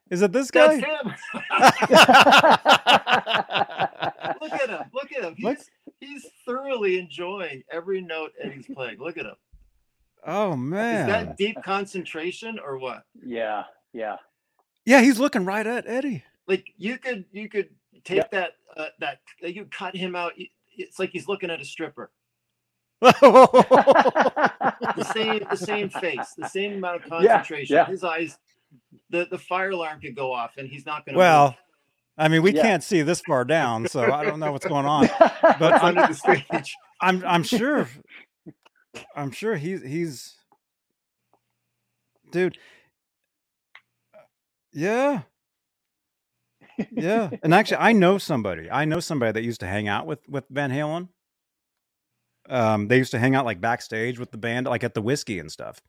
Is 0.10 0.22
it 0.24 0.32
this 0.32 0.50
guy? 0.50 0.76
look 4.42 4.54
at 4.54 4.70
him. 4.70 4.82
Look 4.92 5.12
at 5.12 5.24
him. 5.24 5.36
He's, 5.38 5.70
he's 6.00 6.26
thoroughly 6.48 6.98
enjoying 6.98 7.64
every 7.72 8.02
note 8.02 8.32
Eddie's 8.42 8.66
playing. 8.74 8.98
Look 8.98 9.18
at 9.18 9.26
him. 9.26 9.36
Oh 10.26 10.56
man. 10.56 11.02
Is 11.02 11.14
that 11.14 11.38
deep 11.38 11.62
concentration 11.64 12.60
or 12.60 12.80
what? 12.80 13.04
Yeah, 13.24 13.64
yeah. 13.94 14.18
Yeah, 14.86 15.02
he's 15.02 15.20
looking 15.20 15.46
right 15.46 15.66
at 15.66 15.88
Eddie. 15.88 16.24
Like 16.48 16.66
you 16.78 16.98
could 16.98 17.26
you 17.32 17.48
could 17.48 17.70
take 18.04 18.18
yep. 18.18 18.32
that 18.32 18.52
uh, 18.76 18.86
that 19.00 19.20
you 19.42 19.66
cut 19.66 19.96
him 19.96 20.16
out. 20.16 20.34
It's 20.78 21.00
like 21.00 21.12
he's 21.12 21.28
looking 21.28 21.50
at 21.50 21.62
a 21.62 21.66
stripper. 21.66 22.12
the 23.02 23.12
same 25.14 25.46
the 25.50 25.58
same 25.58 25.90
face, 25.90 26.34
the 26.38 26.48
same 26.48 26.74
amount 26.74 27.04
of 27.04 27.10
concentration. 27.10 27.76
Yeah, 27.76 27.82
yeah. 27.84 27.88
His 27.88 28.04
eyes 28.04 28.38
the 29.10 29.28
the 29.30 29.38
fire 29.38 29.72
alarm 29.72 30.02
could 30.02 30.16
go 30.16 30.32
off 30.32 30.58
and 30.58 30.68
he's 30.68 30.86
not 30.86 31.06
going 31.06 31.14
to 31.14 31.20
Well, 31.20 31.46
move. 31.48 31.56
I 32.18 32.28
mean, 32.28 32.42
we 32.42 32.54
yeah. 32.54 32.62
can't 32.62 32.84
see 32.84 33.02
this 33.02 33.22
far 33.22 33.46
down, 33.46 33.88
so 33.88 34.12
I 34.12 34.26
don't 34.26 34.40
know 34.40 34.52
what's 34.52 34.68
going 34.68 34.86
on. 34.86 35.10
But 35.42 35.82
under 35.82 36.06
the 36.08 36.14
stage. 36.14 36.76
I'm 37.02 37.24
I'm 37.26 37.44
sure 37.44 37.88
I'm 39.16 39.32
sure 39.32 39.56
he's 39.56 39.82
he's 39.82 40.36
dude. 42.32 42.58
Yeah. 44.72 45.22
Yeah. 46.92 47.30
And 47.44 47.54
actually 47.54 47.78
I 47.78 47.94
know 47.94 48.18
somebody. 48.18 48.70
I 48.70 48.86
know 48.86 49.00
somebody 49.00 49.32
that 49.34 49.44
used 49.44 49.60
to 49.62 49.68
hang 49.68 49.88
out 49.88 50.06
with 50.06 50.28
with 50.30 50.46
Van 50.50 50.72
Halen. 50.72 51.10
Um, 52.50 52.88
they 52.88 52.98
used 52.98 53.12
to 53.12 53.20
hang 53.20 53.36
out 53.36 53.46
like 53.46 53.62
backstage 53.62 54.18
with 54.18 54.32
the 54.32 54.38
band, 54.38 54.66
like 54.66 54.84
at 54.84 54.94
the 54.96 55.02
Whisky 55.02 55.38
and 55.40 55.52
stuff. 55.52 55.80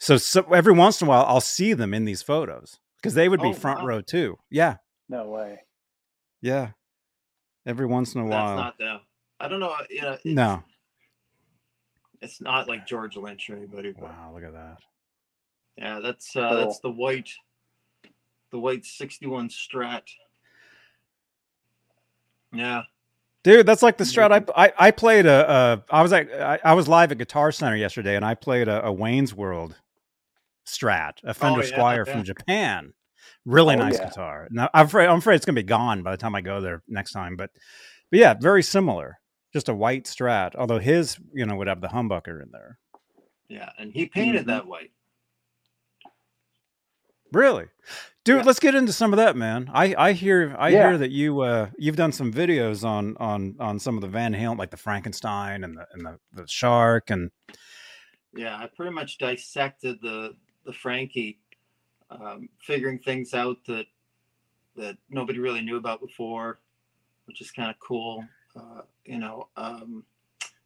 So, 0.00 0.16
so 0.16 0.42
every 0.52 0.72
once 0.72 1.00
in 1.00 1.06
a 1.06 1.08
while, 1.08 1.24
I'll 1.28 1.40
see 1.40 1.72
them 1.72 1.94
in 1.94 2.04
these 2.04 2.20
photos 2.22 2.80
because 2.96 3.14
they 3.14 3.28
would 3.28 3.40
be 3.40 3.48
Oh, 3.50 3.52
front 3.52 3.80
wow. 3.80 3.86
row 3.86 4.00
too. 4.00 4.36
Yeah, 4.50 4.76
No 5.08 5.28
way. 5.28 5.60
yeah. 6.42 6.70
Every 7.64 7.86
once 7.86 8.14
in 8.14 8.22
a 8.22 8.24
while. 8.24 8.56
That's 8.56 8.56
while. 8.56 8.64
not 8.64 8.78
them. 8.78 9.00
I 9.38 9.48
don't 9.48 9.60
know. 9.60 9.74
You 9.88 10.02
know, 10.02 10.12
it's, 10.14 10.24
no. 10.24 10.62
it's 12.20 12.40
not 12.40 12.66
like 12.68 12.86
George 12.86 13.16
Lynch 13.16 13.48
or 13.50 13.56
anybody. 13.56 13.92
But 13.92 14.04
Wow, 14.10 14.32
look 14.34 14.42
at 14.44 14.52
that. 14.52 14.78
yeah, 15.76 16.00
that's 16.00 16.34
uh, 16.34 16.54
that's 16.54 16.80
the 16.80 16.90
white, 16.90 17.30
the 18.50 18.58
white 18.58 18.84
'61 18.84 19.48
Strat. 19.50 20.02
Yeah, 22.52 22.82
Dude, 23.44 23.64
that's 23.66 23.82
like 23.82 23.96
the 23.96 24.04
strat. 24.04 24.32
I 24.56 24.64
I, 24.66 24.72
I 24.78 24.90
played 24.90 25.24
a, 25.26 25.50
a 25.90 25.94
I 25.94 26.02
was 26.02 26.12
like 26.12 26.32
I, 26.32 26.58
I 26.64 26.74
was 26.74 26.88
live 26.88 27.10
at 27.12 27.18
Guitar 27.18 27.52
Center 27.52 27.76
yesterday, 27.76 28.16
and 28.16 28.24
I 28.24 28.34
played 28.34 28.68
a, 28.68 28.84
a 28.86 28.92
Wayne's 28.92 29.34
World 29.34 29.76
Strat, 30.66 31.14
a 31.24 31.34
Fender 31.34 31.60
Oh, 31.60 31.64
yeah, 31.64 31.76
Squier 31.78 32.06
yeah. 32.06 32.12
from 32.12 32.24
Japan. 32.24 32.92
Really 33.46 33.74
Oh, 33.74 33.78
nice 33.78 33.94
yeah. 33.98 34.08
guitar. 34.08 34.48
Now 34.50 34.68
I'm 34.74 34.86
afraid 34.86 35.06
I'm 35.06 35.18
afraid 35.18 35.36
it's 35.36 35.46
gonna 35.46 35.56
be 35.56 35.62
gone 35.62 36.02
by 36.02 36.10
the 36.10 36.16
time 36.16 36.34
I 36.34 36.40
go 36.42 36.60
there 36.60 36.82
next 36.88 37.12
time, 37.12 37.36
but 37.36 37.50
but 38.10 38.18
yeah, 38.18 38.34
very 38.38 38.62
similar. 38.62 39.18
Just 39.52 39.68
a 39.68 39.74
white 39.74 40.04
Strat, 40.04 40.54
although 40.56 40.78
his 40.78 41.18
you 41.32 41.46
know 41.46 41.56
would 41.56 41.66
have 41.68 41.80
the 41.80 41.88
humbucker 41.88 42.42
in 42.42 42.50
there. 42.52 42.78
yeah, 43.48 43.70
and 43.78 43.92
he 43.92 44.06
painted 44.06 44.42
Mhm. 44.44 44.46
that 44.48 44.66
white. 44.66 44.90
Really, 47.32 47.66
dude. 48.24 48.38
Yeah. 48.38 48.42
Let's 48.44 48.60
get 48.60 48.74
into 48.74 48.92
some 48.92 49.12
of 49.12 49.18
that, 49.18 49.36
man. 49.36 49.70
I 49.72 49.94
I 49.96 50.12
hear 50.12 50.54
I 50.58 50.70
Yeah. 50.70 50.88
hear 50.88 50.98
that 50.98 51.10
you 51.10 51.40
uh 51.40 51.70
you've 51.78 51.96
done 51.96 52.12
some 52.12 52.32
videos 52.32 52.84
on 52.84 53.16
on 53.18 53.56
on 53.60 53.78
some 53.78 53.96
of 53.96 54.00
the 54.00 54.08
Van 54.08 54.34
Halen, 54.34 54.58
like 54.58 54.70
the 54.70 54.76
Frankenstein 54.76 55.64
and 55.64 55.76
the 55.76 55.86
and 55.92 56.04
the, 56.06 56.18
the 56.32 56.46
shark 56.46 57.10
and 57.10 57.30
Yeah, 58.34 58.56
I 58.56 58.66
pretty 58.66 58.92
much 58.92 59.18
dissected 59.18 60.00
the 60.02 60.36
the 60.64 60.72
Frankie, 60.72 61.38
um, 62.10 62.48
figuring 62.60 62.98
things 62.98 63.34
out 63.34 63.58
that 63.66 63.86
that 64.76 64.96
nobody 65.08 65.38
really 65.38 65.60
knew 65.62 65.76
about 65.76 66.00
before, 66.00 66.60
which 67.26 67.40
is 67.40 67.50
kind 67.50 67.70
of 67.70 67.78
cool. 67.80 68.24
Uh, 68.56 68.82
you 69.04 69.18
know, 69.18 69.48
um, 69.56 70.04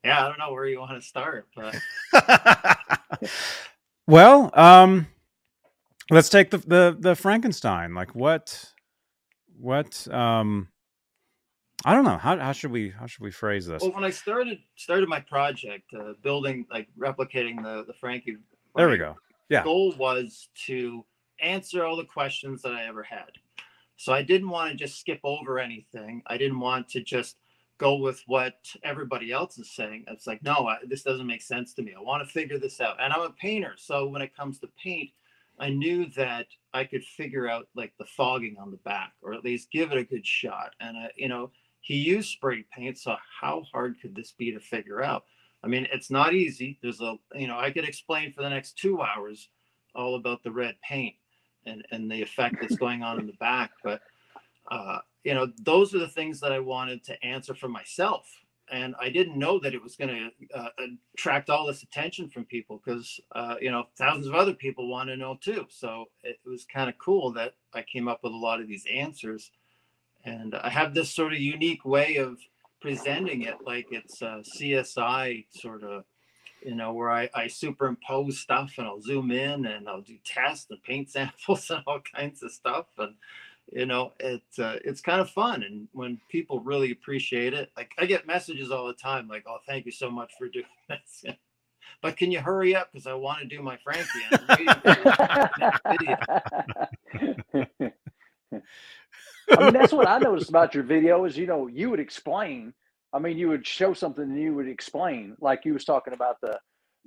yeah, 0.05 0.25
I 0.25 0.29
don't 0.29 0.39
know 0.39 0.53
where 0.53 0.67
you 0.67 0.79
want 0.81 0.93
to 1.01 1.07
start, 1.07 1.49
but 1.55 1.77
well, 4.07 4.51
um, 4.55 5.07
let's 6.11 6.29
take 6.29 6.51
the, 6.51 6.59
the 6.59 6.97
the 6.99 7.15
Frankenstein. 7.15 7.95
Like 7.95 8.15
what, 8.15 8.73
what, 9.59 10.07
um, 10.13 10.69
I 11.85 11.95
don't 11.95 12.05
know. 12.05 12.19
How 12.19 12.39
how 12.39 12.53
should 12.53 12.71
we 12.71 12.91
how 12.91 13.07
should 13.07 13.23
we 13.23 13.31
phrase 13.31 13.67
this? 13.67 13.83
well, 13.83 13.93
when 13.93 14.05
I 14.05 14.11
started 14.11 14.59
started 14.77 15.09
my 15.09 15.21
project, 15.21 15.93
uh, 15.95 16.13
building 16.23 16.67
like 16.71 16.89
replicating 16.99 17.63
the 17.63 17.85
the 17.87 17.95
Frankie, 17.95 18.37
There 18.77 18.89
we 18.89 18.99
go. 18.99 19.17
Yeah. 19.49 19.65
Goal 19.65 19.95
was 19.99 20.49
to 20.67 21.05
answer 21.41 21.85
all 21.85 21.97
the 21.97 22.05
questions 22.05 22.63
that 22.63 22.73
I 22.73 22.87
ever 22.87 23.03
had. 23.03 23.31
So 23.97 24.13
I 24.13 24.23
didn't 24.23 24.49
want 24.49 24.71
to 24.71 24.77
just 24.77 24.99
skip 24.99 25.21
over 25.23 25.59
anything. 25.59 26.23
I 26.27 26.37
didn't 26.37 26.61
want 26.61 26.89
to 26.91 27.03
just 27.03 27.37
go 27.79 27.97
with 27.97 28.23
what 28.27 28.55
everybody 28.83 29.33
else 29.33 29.59
is 29.59 29.71
saying. 29.71 30.05
It's 30.09 30.27
like, 30.27 30.43
no, 30.43 30.69
I, 30.69 30.79
this 30.87 31.03
doesn't 31.03 31.27
make 31.27 31.43
sense 31.43 31.75
to 31.75 31.83
me. 31.83 31.95
I 31.97 32.01
want 32.01 32.27
to 32.27 32.33
figure 32.33 32.59
this 32.59 32.81
out. 32.81 32.97
And 33.01 33.13
I'm 33.13 33.23
a 33.23 33.31
painter. 33.31 33.75
So 33.77 34.07
when 34.07 34.23
it 34.23 34.37
comes 34.37 34.59
to 34.61 34.69
paint, 34.83 35.11
I 35.59 35.69
knew 35.69 36.07
that 36.17 36.47
I 36.73 36.85
could 36.85 37.05
figure 37.05 37.49
out 37.49 37.69
like 37.75 37.93
the 37.99 38.05
fogging 38.05 38.57
on 38.61 38.71
the 38.71 38.77
back 38.79 39.13
or 39.23 39.35
at 39.35 39.45
least 39.45 39.71
give 39.71 39.93
it 39.93 39.99
a 39.99 40.05
good 40.05 40.27
shot. 40.27 40.73
And, 40.81 40.97
I, 40.97 41.11
you 41.17 41.29
know, 41.29 41.51
he 41.81 41.97
used 41.97 42.31
spray 42.31 42.65
paint. 42.73 42.99
So 42.99 43.17
how 43.41 43.63
hard 43.73 44.01
could 44.01 44.15
this 44.15 44.33
be 44.33 44.53
to 44.53 44.61
figure 44.61 45.03
out? 45.03 45.25
I 45.63 45.69
mean, 45.69 45.87
it's 45.93 46.11
not 46.11 46.35
easy. 46.35 46.79
There's 46.83 47.01
a, 47.01 47.17
you 47.35 47.47
know, 47.47 47.59
I 47.59 47.71
could 47.71 47.85
explain 47.85 48.33
for 48.33 48.43
the 48.43 48.51
next 48.51 48.79
two 48.79 49.01
hours 49.01 49.49
all 49.95 50.17
about 50.17 50.43
the 50.43 50.51
red 50.51 50.75
paint 50.83 51.15
and, 51.67 51.87
and 51.91 52.11
the 52.11 52.21
effect 52.21 52.57
that's 52.61 52.77
going 52.77 53.03
on 53.03 53.21
in 53.21 53.27
the 53.27 53.33
back. 53.35 53.71
But, 53.83 54.03
uh, 54.71 54.99
you 55.23 55.35
know, 55.35 55.51
those 55.63 55.95
are 55.95 55.99
the 55.99 56.09
things 56.09 56.41
that 56.41 56.53
I 56.53 56.59
wanted 56.59 57.05
to 57.05 57.25
answer 57.25 57.55
for 57.55 57.69
myself. 57.69 58.27
And 58.75 58.97
I 59.01 59.09
didn't 59.09 59.39
know 59.39 59.61
that 59.61 59.73
it 59.73 59.81
was 59.81 59.95
going 59.95 60.11
to 60.11 60.59
uh, 60.59 60.69
attract 61.15 61.49
all 61.49 61.65
this 61.65 61.85
attention 61.85 62.29
from 62.29 62.45
people 62.45 62.83
because, 62.85 63.21
uh, 63.33 63.55
you 63.61 63.71
know, 63.71 63.85
thousands 63.97 64.27
of 64.27 64.35
other 64.35 64.53
people 64.53 64.89
want 64.89 65.09
to 65.11 65.17
know 65.17 65.39
too. 65.41 65.67
So 65.69 66.07
it 66.25 66.41
was 66.45 66.65
kind 66.65 66.91
of 66.91 66.99
cool 66.99 67.33
that 67.35 67.55
I 67.73 67.83
came 67.83 68.09
up 68.09 68.25
with 68.25 68.33
a 68.33 68.37
lot 68.37 68.61
of 68.61 68.67
these 68.67 68.85
answers. 68.93 69.53
And 70.25 70.57
I 70.57 70.71
have 70.71 70.93
this 70.93 71.15
sort 71.15 71.33
of 71.33 71.39
unique 71.39 71.85
way 71.85 72.17
of 72.17 72.39
presenting 72.81 73.43
it 73.43 73.59
like 73.65 73.87
it's 73.93 74.21
a 74.23 74.43
CSI 74.59 75.47
sort 75.51 75.85
of, 75.85 76.03
you 76.61 76.75
know, 76.75 76.93
where 76.95 77.13
I, 77.13 77.31
I 77.33 77.47
superimpose 77.47 78.41
stuff 78.41 78.73
and 78.79 78.89
I'll 78.89 79.01
zoom 79.01 79.31
in 79.31 79.67
and 79.67 79.89
I'll 79.89 80.01
do 80.01 80.19
tests 80.25 80.67
and 80.69 80.83
paint 80.83 81.11
samples 81.13 81.71
and 81.71 81.85
all 81.87 82.01
kinds 82.01 82.43
of 82.43 82.51
stuff. 82.51 82.87
And, 82.99 83.15
you 83.73 83.87
know, 83.87 84.13
it, 84.21 84.43
uh, 84.59 84.77
it's 84.85 85.01
kind 85.01 85.21
of 85.21 85.31
fun. 85.31 85.63
And 85.63 85.89
when 85.93 86.21
people 86.29 86.61
really 86.61 86.93
appreciate 86.93 87.55
it, 87.55 87.71
like 87.77 87.93
I 87.99 88.07
get 88.07 88.27
messages 88.27 88.71
all 88.71 88.87
the 88.87 88.95
time, 88.95 89.29
like, 89.29 89.45
oh, 89.49 89.59
thank 89.67 89.87
you 89.87 89.93
so 89.93 90.11
much 90.11 90.33
for 90.39 90.49
doing 90.53 90.65
this. 90.89 91.25
But 92.03 92.17
can 92.17 92.31
you 92.31 92.41
hurry 92.41 92.77
up? 92.77 92.91
Because 92.93 93.07
I 93.07 93.15
want 93.15 93.41
to 93.41 93.47
do 93.47 93.63
my 93.63 93.79
Frankie. 93.83 94.09
I 99.51 99.65
mean, 99.65 99.73
that's 99.73 99.93
what 99.93 100.09
I 100.09 100.19
noticed 100.19 100.49
about 100.49 100.75
your 100.75 100.85
video 100.85 101.25
is, 101.25 101.37
you 101.37 101.47
know, 101.47 101.67
you 101.67 101.91
would 101.91 102.01
explain. 102.01 102.73
I 103.13 103.19
mean, 103.19 103.39
you 103.39 103.49
would 103.49 103.67
show 103.67 103.95
something 103.95 104.25
and 104.25 104.41
you 104.41 104.55
would 104.55 104.69
explain, 104.69 105.37
like 105.41 105.65
you 105.65 105.73
was 105.73 105.85
talking 105.85 106.15
about 106.15 106.41
the 106.41 106.59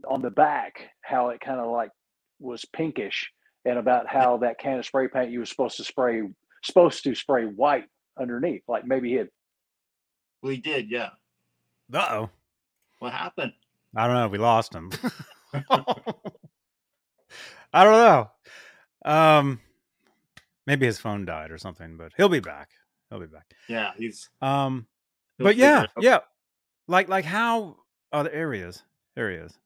on 0.08 0.22
the 0.22 0.30
back, 0.30 0.90
how 1.02 1.30
it 1.30 1.42
kind 1.42 1.60
of 1.60 1.72
like 1.72 1.92
was 2.40 2.66
pinkish, 2.66 3.32
and 3.66 3.78
about 3.78 4.08
how 4.08 4.38
that 4.38 4.60
can 4.60 4.80
of 4.80 4.86
spray 4.86 5.08
paint 5.08 5.32
you 5.32 5.40
were 5.40 5.46
supposed 5.46 5.78
to 5.78 5.84
spray 5.84 6.24
supposed 6.68 7.04
to 7.04 7.16
spray 7.16 7.46
white 7.46 7.86
underneath, 8.20 8.64
like 8.68 8.86
maybe 8.86 9.16
it. 9.16 9.32
We 10.44 10.58
did, 10.58 10.92
yeah. 10.92 11.10
Uh 11.94 12.08
oh. 12.10 12.30
What 13.00 13.14
happened? 13.14 13.54
I 13.96 14.08
don't 14.08 14.16
know. 14.16 14.28
We 14.28 14.38
lost 14.38 14.74
him. 14.74 14.92
I 17.74 17.84
don't 17.84 17.94
know. 17.94 18.32
Um, 19.06 19.60
maybe 20.66 20.86
his 20.86 21.00
phone 21.00 21.26
died 21.26 21.52
or 21.52 21.58
something, 21.58 21.98
but 21.98 22.12
he'll 22.18 22.30
be 22.30 22.40
back. 22.40 22.70
He'll 23.10 23.20
be 23.20 23.28
back. 23.28 23.46
Yeah, 23.70 23.92
he's. 23.98 24.30
Um, 24.42 24.88
but 25.40 25.56
yeah, 25.56 25.84
it 25.84 25.90
yeah. 26.00 26.20
Like 26.88 27.10
like 27.10 27.26
how 27.26 27.78
other 28.12 28.32
areas? 28.32 28.84
areas. 29.16 29.52
he 29.52 29.56
is. 29.56 29.60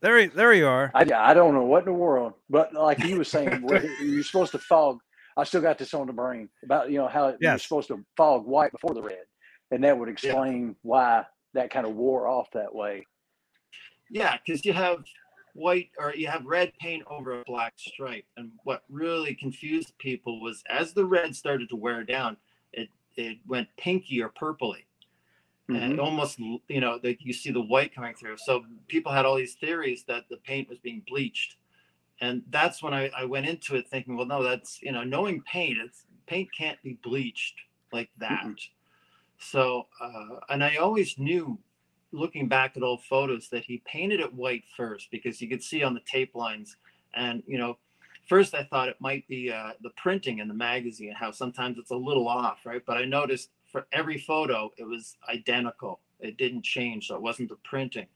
There, 0.00 0.26
there 0.28 0.52
you 0.52 0.66
are. 0.66 0.90
I, 0.94 1.06
I 1.14 1.34
don't 1.34 1.54
know 1.54 1.64
what 1.64 1.80
in 1.80 1.86
the 1.86 1.92
world, 1.92 2.34
but 2.50 2.74
like 2.74 3.02
you 3.04 3.18
were 3.18 3.24
saying, 3.24 3.64
you're 4.02 4.22
supposed 4.22 4.52
to 4.52 4.58
fog. 4.58 4.98
I 5.36 5.44
still 5.44 5.62
got 5.62 5.78
this 5.78 5.94
on 5.94 6.06
the 6.06 6.12
brain 6.12 6.48
about 6.64 6.90
you 6.90 6.98
know 6.98 7.08
how 7.08 7.34
you're 7.40 7.58
supposed 7.58 7.88
to 7.88 8.04
fog 8.16 8.46
white 8.46 8.72
before 8.72 8.94
the 8.94 9.02
red, 9.02 9.24
and 9.70 9.82
that 9.84 9.96
would 9.96 10.08
explain 10.08 10.76
why 10.82 11.24
that 11.54 11.70
kind 11.70 11.86
of 11.86 11.94
wore 11.94 12.26
off 12.26 12.50
that 12.52 12.74
way. 12.74 13.06
Yeah, 14.10 14.36
because 14.44 14.64
you 14.64 14.72
have 14.72 15.04
white 15.54 15.90
or 15.98 16.14
you 16.14 16.26
have 16.28 16.44
red 16.44 16.72
paint 16.80 17.02
over 17.08 17.40
a 17.40 17.44
black 17.44 17.74
stripe. 17.76 18.24
And 18.36 18.52
what 18.64 18.82
really 18.88 19.34
confused 19.34 19.92
people 19.98 20.40
was 20.40 20.62
as 20.68 20.92
the 20.92 21.04
red 21.04 21.34
started 21.34 21.68
to 21.70 21.76
wear 21.76 22.04
down, 22.04 22.36
it 22.72 22.88
it 23.16 23.38
went 23.46 23.68
pinky 23.76 24.22
or 24.22 24.30
purpley. 24.30 24.84
And 25.68 26.00
almost 26.00 26.38
you 26.38 26.80
know, 26.80 26.98
that 27.02 27.20
you 27.20 27.32
see 27.32 27.50
the 27.50 27.62
white 27.62 27.94
coming 27.94 28.14
through. 28.14 28.36
So 28.36 28.64
people 28.88 29.12
had 29.12 29.24
all 29.24 29.36
these 29.36 29.54
theories 29.54 30.04
that 30.08 30.24
the 30.28 30.36
paint 30.38 30.68
was 30.68 30.78
being 30.78 31.02
bleached. 31.08 31.56
And 32.20 32.42
that's 32.50 32.82
when 32.82 32.92
I, 32.92 33.10
I 33.16 33.24
went 33.24 33.46
into 33.46 33.76
it 33.76 33.88
thinking, 33.88 34.16
well, 34.16 34.26
no, 34.26 34.42
that's 34.42 34.82
you 34.82 34.92
know, 34.92 35.02
knowing 35.02 35.42
paint, 35.42 35.78
it's 35.78 36.04
paint 36.26 36.48
can't 36.56 36.80
be 36.82 36.98
bleached 37.02 37.54
like 37.92 38.10
that. 38.18 38.54
So 39.38 39.86
uh, 40.00 40.40
and 40.50 40.62
I 40.62 40.76
always 40.76 41.18
knew 41.18 41.58
looking 42.12 42.46
back 42.46 42.76
at 42.76 42.82
old 42.82 43.02
photos 43.02 43.48
that 43.48 43.64
he 43.64 43.82
painted 43.84 44.20
it 44.20 44.32
white 44.32 44.64
first 44.76 45.10
because 45.10 45.40
you 45.40 45.48
could 45.48 45.62
see 45.62 45.82
on 45.82 45.94
the 45.94 46.00
tape 46.00 46.34
lines 46.34 46.76
and 47.14 47.42
you 47.46 47.58
know 47.58 47.76
first 48.28 48.54
i 48.54 48.62
thought 48.62 48.88
it 48.88 48.96
might 49.00 49.26
be 49.28 49.50
uh, 49.50 49.70
the 49.82 49.90
printing 49.96 50.38
in 50.38 50.46
the 50.46 50.54
magazine 50.54 51.14
how 51.18 51.30
sometimes 51.30 51.78
it's 51.78 51.90
a 51.90 51.96
little 51.96 52.28
off 52.28 52.58
right 52.64 52.82
but 52.86 52.98
i 52.98 53.04
noticed 53.04 53.50
for 53.72 53.86
every 53.92 54.18
photo 54.18 54.70
it 54.76 54.84
was 54.84 55.16
identical 55.28 56.00
it 56.20 56.36
didn't 56.36 56.62
change 56.62 57.08
so 57.08 57.16
it 57.16 57.22
wasn't 57.22 57.48
the 57.48 57.56
printing 57.64 58.06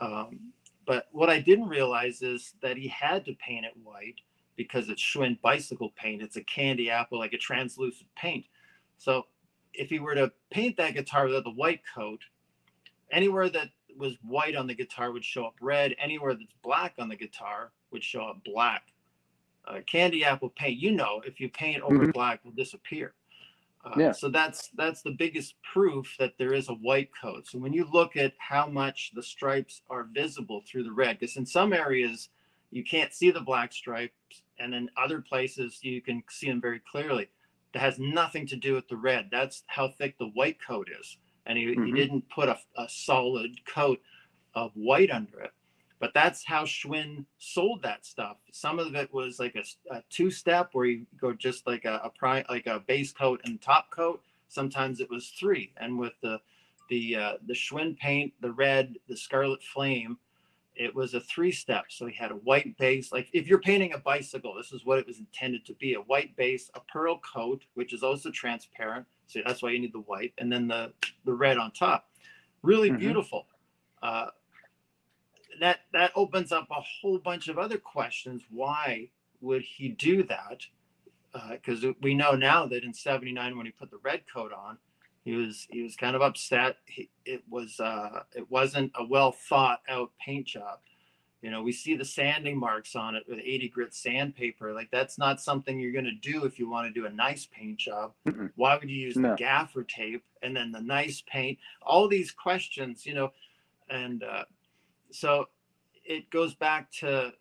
um, 0.00 0.38
but 0.86 1.06
what 1.12 1.28
i 1.30 1.38
didn't 1.40 1.68
realize 1.68 2.22
is 2.22 2.54
that 2.62 2.76
he 2.76 2.88
had 2.88 3.24
to 3.24 3.34
paint 3.34 3.64
it 3.64 3.74
white 3.84 4.16
because 4.56 4.88
it's 4.88 5.02
schwinn 5.02 5.40
bicycle 5.40 5.92
paint 5.96 6.22
it's 6.22 6.36
a 6.36 6.44
candy 6.44 6.90
apple 6.90 7.18
like 7.18 7.32
a 7.32 7.38
translucent 7.38 8.08
paint 8.16 8.44
so 8.96 9.26
if 9.74 9.88
he 9.90 10.00
were 10.00 10.14
to 10.14 10.32
paint 10.50 10.76
that 10.76 10.94
guitar 10.94 11.26
with 11.28 11.44
the 11.44 11.50
white 11.50 11.82
coat 11.94 12.20
anywhere 13.12 13.48
that 13.48 13.68
was 13.98 14.14
white 14.22 14.54
on 14.56 14.66
the 14.66 14.74
guitar 14.74 15.12
would 15.12 15.24
show 15.24 15.44
up 15.44 15.54
red. 15.60 15.94
Anywhere 15.98 16.34
that's 16.34 16.54
black 16.62 16.94
on 16.98 17.08
the 17.08 17.16
guitar 17.16 17.72
would 17.90 18.04
show 18.04 18.22
up 18.22 18.42
black. 18.44 18.92
Uh, 19.66 19.80
candy 19.90 20.24
apple 20.24 20.48
paint, 20.50 20.78
you 20.78 20.92
know, 20.92 21.20
if 21.26 21.40
you 21.40 21.48
paint 21.48 21.82
over 21.82 22.06
Mhm. 22.06 22.12
black, 22.12 22.44
will 22.44 22.52
disappear. 22.52 23.14
Uh, 23.84 23.94
Yeah. 23.98 24.12
So 24.12 24.28
that's 24.28 24.68
that's 24.70 25.02
the 25.02 25.12
biggest 25.12 25.54
proof 25.62 26.16
that 26.18 26.36
there 26.38 26.52
is 26.54 26.68
a 26.68 26.74
white 26.74 27.10
coat. 27.20 27.46
So 27.46 27.58
when 27.58 27.72
you 27.72 27.84
look 27.92 28.16
at 28.16 28.34
how 28.38 28.66
much 28.68 29.12
the 29.14 29.22
stripes 29.22 29.82
are 29.88 30.04
visible 30.04 30.62
through 30.66 30.84
the 30.84 30.92
red, 30.92 31.18
because 31.18 31.36
in 31.36 31.46
some 31.46 31.72
areas 31.72 32.28
you 32.70 32.84
can't 32.84 33.14
see 33.14 33.30
the 33.30 33.40
black 33.40 33.72
stripes, 33.72 34.42
and 34.58 34.74
in 34.74 34.90
other 34.96 35.20
places 35.20 35.82
you 35.82 36.02
can 36.02 36.22
see 36.28 36.48
them 36.48 36.60
very 36.60 36.80
clearly. 36.80 37.28
That 37.72 37.80
has 37.80 37.98
nothing 37.98 38.46
to 38.48 38.56
do 38.56 38.74
with 38.74 38.88
the 38.88 38.96
red. 38.96 39.28
That's 39.30 39.62
how 39.66 39.88
thick 39.88 40.18
the 40.18 40.28
white 40.28 40.58
coat 40.60 40.88
is, 41.00 41.18
and 41.46 41.58
he, 41.58 41.64
he 41.66 41.92
Mhm. 41.92 41.96
didn't 41.96 42.28
put 42.30 42.48
a, 42.48 42.58
a 42.76 42.88
solid 42.88 43.64
coat 43.66 44.00
of 44.54 44.72
white 44.74 45.10
under 45.10 45.40
it. 45.40 45.52
But 46.00 46.14
that's 46.14 46.44
how 46.44 46.64
Schwinn 46.64 47.24
sold 47.38 47.82
that 47.82 48.06
stuff. 48.06 48.36
Some 48.52 48.78
of 48.78 48.94
it 48.94 49.12
was 49.12 49.40
like 49.40 49.56
a, 49.56 49.94
a 49.94 50.02
two 50.10 50.30
step 50.30 50.70
where 50.72 50.86
you 50.86 51.06
go 51.20 51.32
just 51.32 51.66
like 51.66 51.84
a, 51.84 52.00
a 52.04 52.10
prime, 52.10 52.44
like 52.48 52.66
a 52.66 52.80
base 52.80 53.12
coat 53.12 53.40
and 53.44 53.60
top 53.60 53.90
coat. 53.90 54.22
Sometimes 54.48 55.00
it 55.00 55.10
was 55.10 55.30
three. 55.30 55.72
And 55.76 55.98
with 55.98 56.14
the 56.22 56.40
the 56.88 57.16
uh, 57.16 57.32
the 57.46 57.54
Schwinn 57.54 57.96
paint, 57.98 58.32
the 58.40 58.52
red, 58.52 58.96
the 59.08 59.16
Scarlet 59.16 59.62
Flame, 59.62 60.18
it 60.76 60.94
was 60.94 61.14
a 61.14 61.20
three 61.20 61.52
step. 61.52 61.86
So 61.88 62.06
he 62.06 62.14
had 62.14 62.30
a 62.30 62.36
white 62.36 62.78
base. 62.78 63.10
Like 63.12 63.28
if 63.32 63.48
you're 63.48 63.60
painting 63.60 63.92
a 63.92 63.98
bicycle, 63.98 64.54
this 64.54 64.72
is 64.72 64.84
what 64.84 64.98
it 64.98 65.06
was 65.06 65.18
intended 65.18 65.66
to 65.66 65.74
be: 65.74 65.94
a 65.94 66.00
white 66.00 66.36
base, 66.36 66.70
a 66.74 66.80
pearl 66.80 67.18
coat, 67.18 67.64
which 67.74 67.92
is 67.92 68.02
also 68.04 68.30
transparent. 68.30 69.04
So 69.26 69.40
that's 69.44 69.62
why 69.62 69.70
you 69.70 69.80
need 69.80 69.92
the 69.92 70.00
white, 70.00 70.32
and 70.38 70.50
then 70.50 70.68
the 70.68 70.92
the 71.24 71.34
red 71.34 71.58
on 71.58 71.72
top. 71.72 72.08
Really 72.62 72.90
Mhm. 72.90 72.98
beautiful. 72.98 73.46
Uh, 74.00 74.28
that 75.60 75.80
that 75.92 76.12
opens 76.14 76.52
up 76.52 76.68
a 76.70 76.80
whole 76.80 77.18
bunch 77.18 77.48
of 77.48 77.58
other 77.58 77.78
questions. 77.78 78.42
Why 78.50 79.08
would 79.40 79.62
he 79.62 79.88
do 79.88 80.22
that? 80.24 80.62
Because 81.50 81.84
we 82.00 82.14
know 82.14 82.32
now 82.32 82.66
that 82.66 82.84
in 82.84 82.94
'79, 82.94 83.56
when 83.56 83.66
he 83.66 83.72
put 83.72 83.90
the 83.90 83.98
red 84.02 84.22
coat 84.32 84.52
on, 84.52 84.78
he 85.24 85.34
was 85.34 85.66
he 85.70 85.82
was 85.82 85.94
kind 85.96 86.16
of 86.16 86.22
upset. 86.22 86.76
He, 86.86 87.10
it 87.24 87.42
was 87.48 87.78
uh, 87.80 88.22
it 88.34 88.50
wasn't 88.50 88.92
a 88.94 89.04
well 89.04 89.32
thought 89.32 89.80
out 89.88 90.10
paint 90.24 90.46
job. 90.46 90.78
You 91.42 91.52
know, 91.52 91.62
we 91.62 91.70
see 91.70 91.94
the 91.94 92.04
sanding 92.04 92.58
marks 92.58 92.96
on 92.96 93.14
it 93.14 93.22
with 93.28 93.38
80 93.38 93.68
grit 93.68 93.94
sandpaper. 93.94 94.72
Like 94.72 94.90
that's 94.90 95.18
not 95.18 95.40
something 95.40 95.78
you're 95.78 95.92
going 95.92 96.04
to 96.04 96.10
do 96.32 96.44
if 96.44 96.58
you 96.58 96.68
want 96.68 96.88
to 96.92 97.00
do 97.00 97.06
a 97.06 97.10
nice 97.12 97.46
paint 97.46 97.76
job. 97.78 98.12
Mm-mm. 98.26 98.50
Why 98.56 98.76
would 98.76 98.90
you 98.90 98.96
use 98.96 99.14
No. 99.16 99.30
the 99.30 99.36
gaffer 99.36 99.84
tape 99.84 100.24
and 100.42 100.56
then 100.56 100.72
the 100.72 100.80
nice 100.80 101.22
paint? 101.28 101.58
All 101.80 102.08
these 102.08 102.32
questions, 102.32 103.06
you 103.06 103.14
know, 103.14 103.30
and 103.88 104.24
uh, 104.24 104.46
so 105.10 105.46
it 106.04 106.30
goes 106.30 106.54
back 106.54 106.90
to 106.92 107.32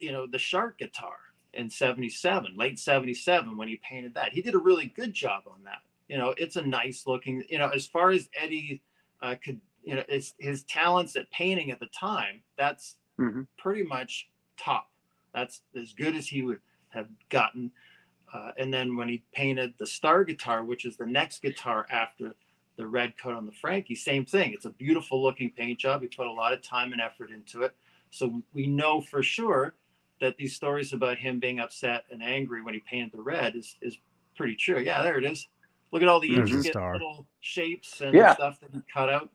you 0.00 0.12
know 0.12 0.26
the 0.26 0.38
shark 0.38 0.78
guitar 0.78 1.16
in 1.54 1.70
77 1.70 2.56
late 2.56 2.78
77 2.78 3.56
when 3.56 3.68
he 3.68 3.80
painted 3.88 4.14
that. 4.14 4.32
He 4.32 4.42
did 4.42 4.54
a 4.54 4.58
really 4.58 4.86
good 4.86 5.12
job 5.12 5.44
on 5.46 5.62
that. 5.64 5.78
You 6.08 6.18
know 6.18 6.34
it's 6.36 6.56
a 6.56 6.62
nice 6.62 7.04
looking 7.06 7.44
you 7.48 7.58
know 7.58 7.68
as 7.68 7.86
far 7.86 8.10
as 8.10 8.28
eddie 8.40 8.82
uh, 9.22 9.34
could 9.42 9.60
you 9.84 9.94
know 9.94 10.04
his, 10.08 10.34
his 10.38 10.62
talents 10.64 11.16
at 11.16 11.30
painting 11.30 11.70
at 11.70 11.80
the 11.80 11.86
time 11.88 12.42
that's 12.56 12.96
Mhm. 13.18 13.48
pretty 13.56 13.82
much 13.82 14.28
top. 14.56 14.90
That's 15.34 15.62
as 15.76 15.92
good 15.92 16.14
as 16.14 16.28
he 16.28 16.42
would 16.42 16.60
have 16.90 17.08
gotten. 17.30 17.72
Uh, 18.32 18.52
and 18.56 18.72
then 18.72 18.94
when 18.96 19.08
he 19.08 19.24
painted 19.32 19.74
the 19.78 19.86
star 19.86 20.22
guitar 20.22 20.62
which 20.64 20.84
is 20.84 20.96
the 20.96 21.06
next 21.06 21.42
guitar 21.42 21.86
after 21.90 22.34
the 22.78 22.86
red 22.86 23.12
coat 23.18 23.34
on 23.34 23.44
the 23.44 23.52
frankie 23.52 23.94
same 23.94 24.24
thing 24.24 24.52
it's 24.54 24.64
a 24.64 24.70
beautiful 24.70 25.22
looking 25.22 25.50
paint 25.50 25.78
job 25.78 26.00
he 26.00 26.08
put 26.08 26.26
a 26.26 26.32
lot 26.32 26.52
of 26.54 26.62
time 26.62 26.92
and 26.92 27.00
effort 27.02 27.30
into 27.30 27.62
it 27.62 27.74
so 28.10 28.42
we 28.54 28.66
know 28.66 29.00
for 29.00 29.22
sure 29.22 29.74
that 30.20 30.36
these 30.36 30.54
stories 30.54 30.92
about 30.92 31.18
him 31.18 31.38
being 31.38 31.60
upset 31.60 32.04
and 32.10 32.22
angry 32.22 32.62
when 32.62 32.74
he 32.74 32.80
painted 32.80 33.12
the 33.12 33.22
red 33.22 33.54
is 33.54 33.76
is 33.82 33.98
pretty 34.36 34.56
true. 34.56 34.80
Yeah, 34.80 35.02
there 35.02 35.18
it 35.18 35.24
is. 35.24 35.46
Look 35.92 36.02
at 36.02 36.08
all 36.08 36.20
the 36.20 36.34
There's 36.34 36.50
intricate 36.52 36.76
little 36.92 37.26
shapes 37.40 38.00
and 38.00 38.14
Yeah. 38.14 38.34
stuff 38.34 38.60
that 38.60 38.70
he 38.72 38.80
cut 38.92 39.08
out. 39.08 39.30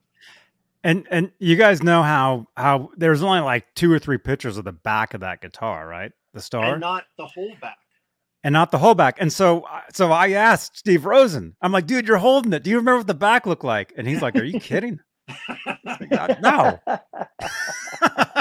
And 0.83 1.07
and 1.09 1.31
you 1.39 1.55
guys 1.55 1.81
know 1.81 2.03
how 2.03 2.47
how 2.57 2.89
there's 2.97 3.23
only 3.23 3.39
like 3.39 3.73
two 3.75 3.91
or 3.91 3.99
three 3.99 4.17
pictures 4.17 4.57
of 4.57 4.65
the 4.65 4.73
back 4.73 5.13
of 5.13 5.21
that 5.21 5.41
guitar, 5.41 5.87
right? 5.87 6.11
The 6.33 6.41
star, 6.41 6.63
And 6.65 6.73
and, 6.73 6.81
not 6.81 7.05
the 7.17 7.25
whole 7.25 7.55
back. 7.61 7.77
Not 8.51 8.71
the 8.71 8.77
whole 8.79 8.95
back. 8.95 9.17
And 9.19 9.31
so 9.31 9.65
so 9.93 10.11
I 10.11 10.31
asked 10.31 10.77
Steve 10.77 11.05
Rosen, 11.05 11.55
I'm 11.61 11.71
like, 11.71 11.87
dude, 11.87 12.07
you're 12.07 12.17
holding 12.17 12.51
it. 12.53 12.63
Do 12.63 12.69
you 12.69 12.77
remember 12.77 12.97
what 12.97 13.07
the 13.07 13.13
back 13.13 13.45
looked 13.45 13.63
like? 13.63 13.93
And 13.95 14.07
he's 14.07 14.21
like, 14.21 14.37
Are 14.37 14.43
you 14.43 14.55
kidding? 14.55 14.99
God, 16.09 16.37
no. 16.41 16.79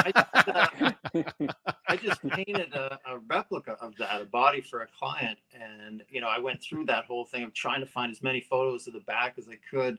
I, 0.04 0.12
just, 0.14 0.48
uh, 0.48 0.66
I 1.88 1.96
just 1.96 2.26
painted 2.26 2.72
a, 2.74 2.98
a 3.06 3.18
replica 3.28 3.72
of 3.80 3.96
that, 3.98 4.22
a 4.22 4.24
body 4.24 4.60
for 4.60 4.82
a 4.82 4.86
client, 4.98 5.38
and 5.54 6.02
you 6.08 6.20
know 6.20 6.28
I 6.28 6.38
went 6.38 6.62
through 6.62 6.86
that 6.86 7.04
whole 7.04 7.24
thing 7.24 7.44
of 7.44 7.54
trying 7.54 7.80
to 7.80 7.86
find 7.86 8.10
as 8.10 8.22
many 8.22 8.40
photos 8.40 8.86
of 8.86 8.94
the 8.94 9.00
back 9.00 9.34
as 9.38 9.48
I 9.48 9.58
could, 9.70 9.98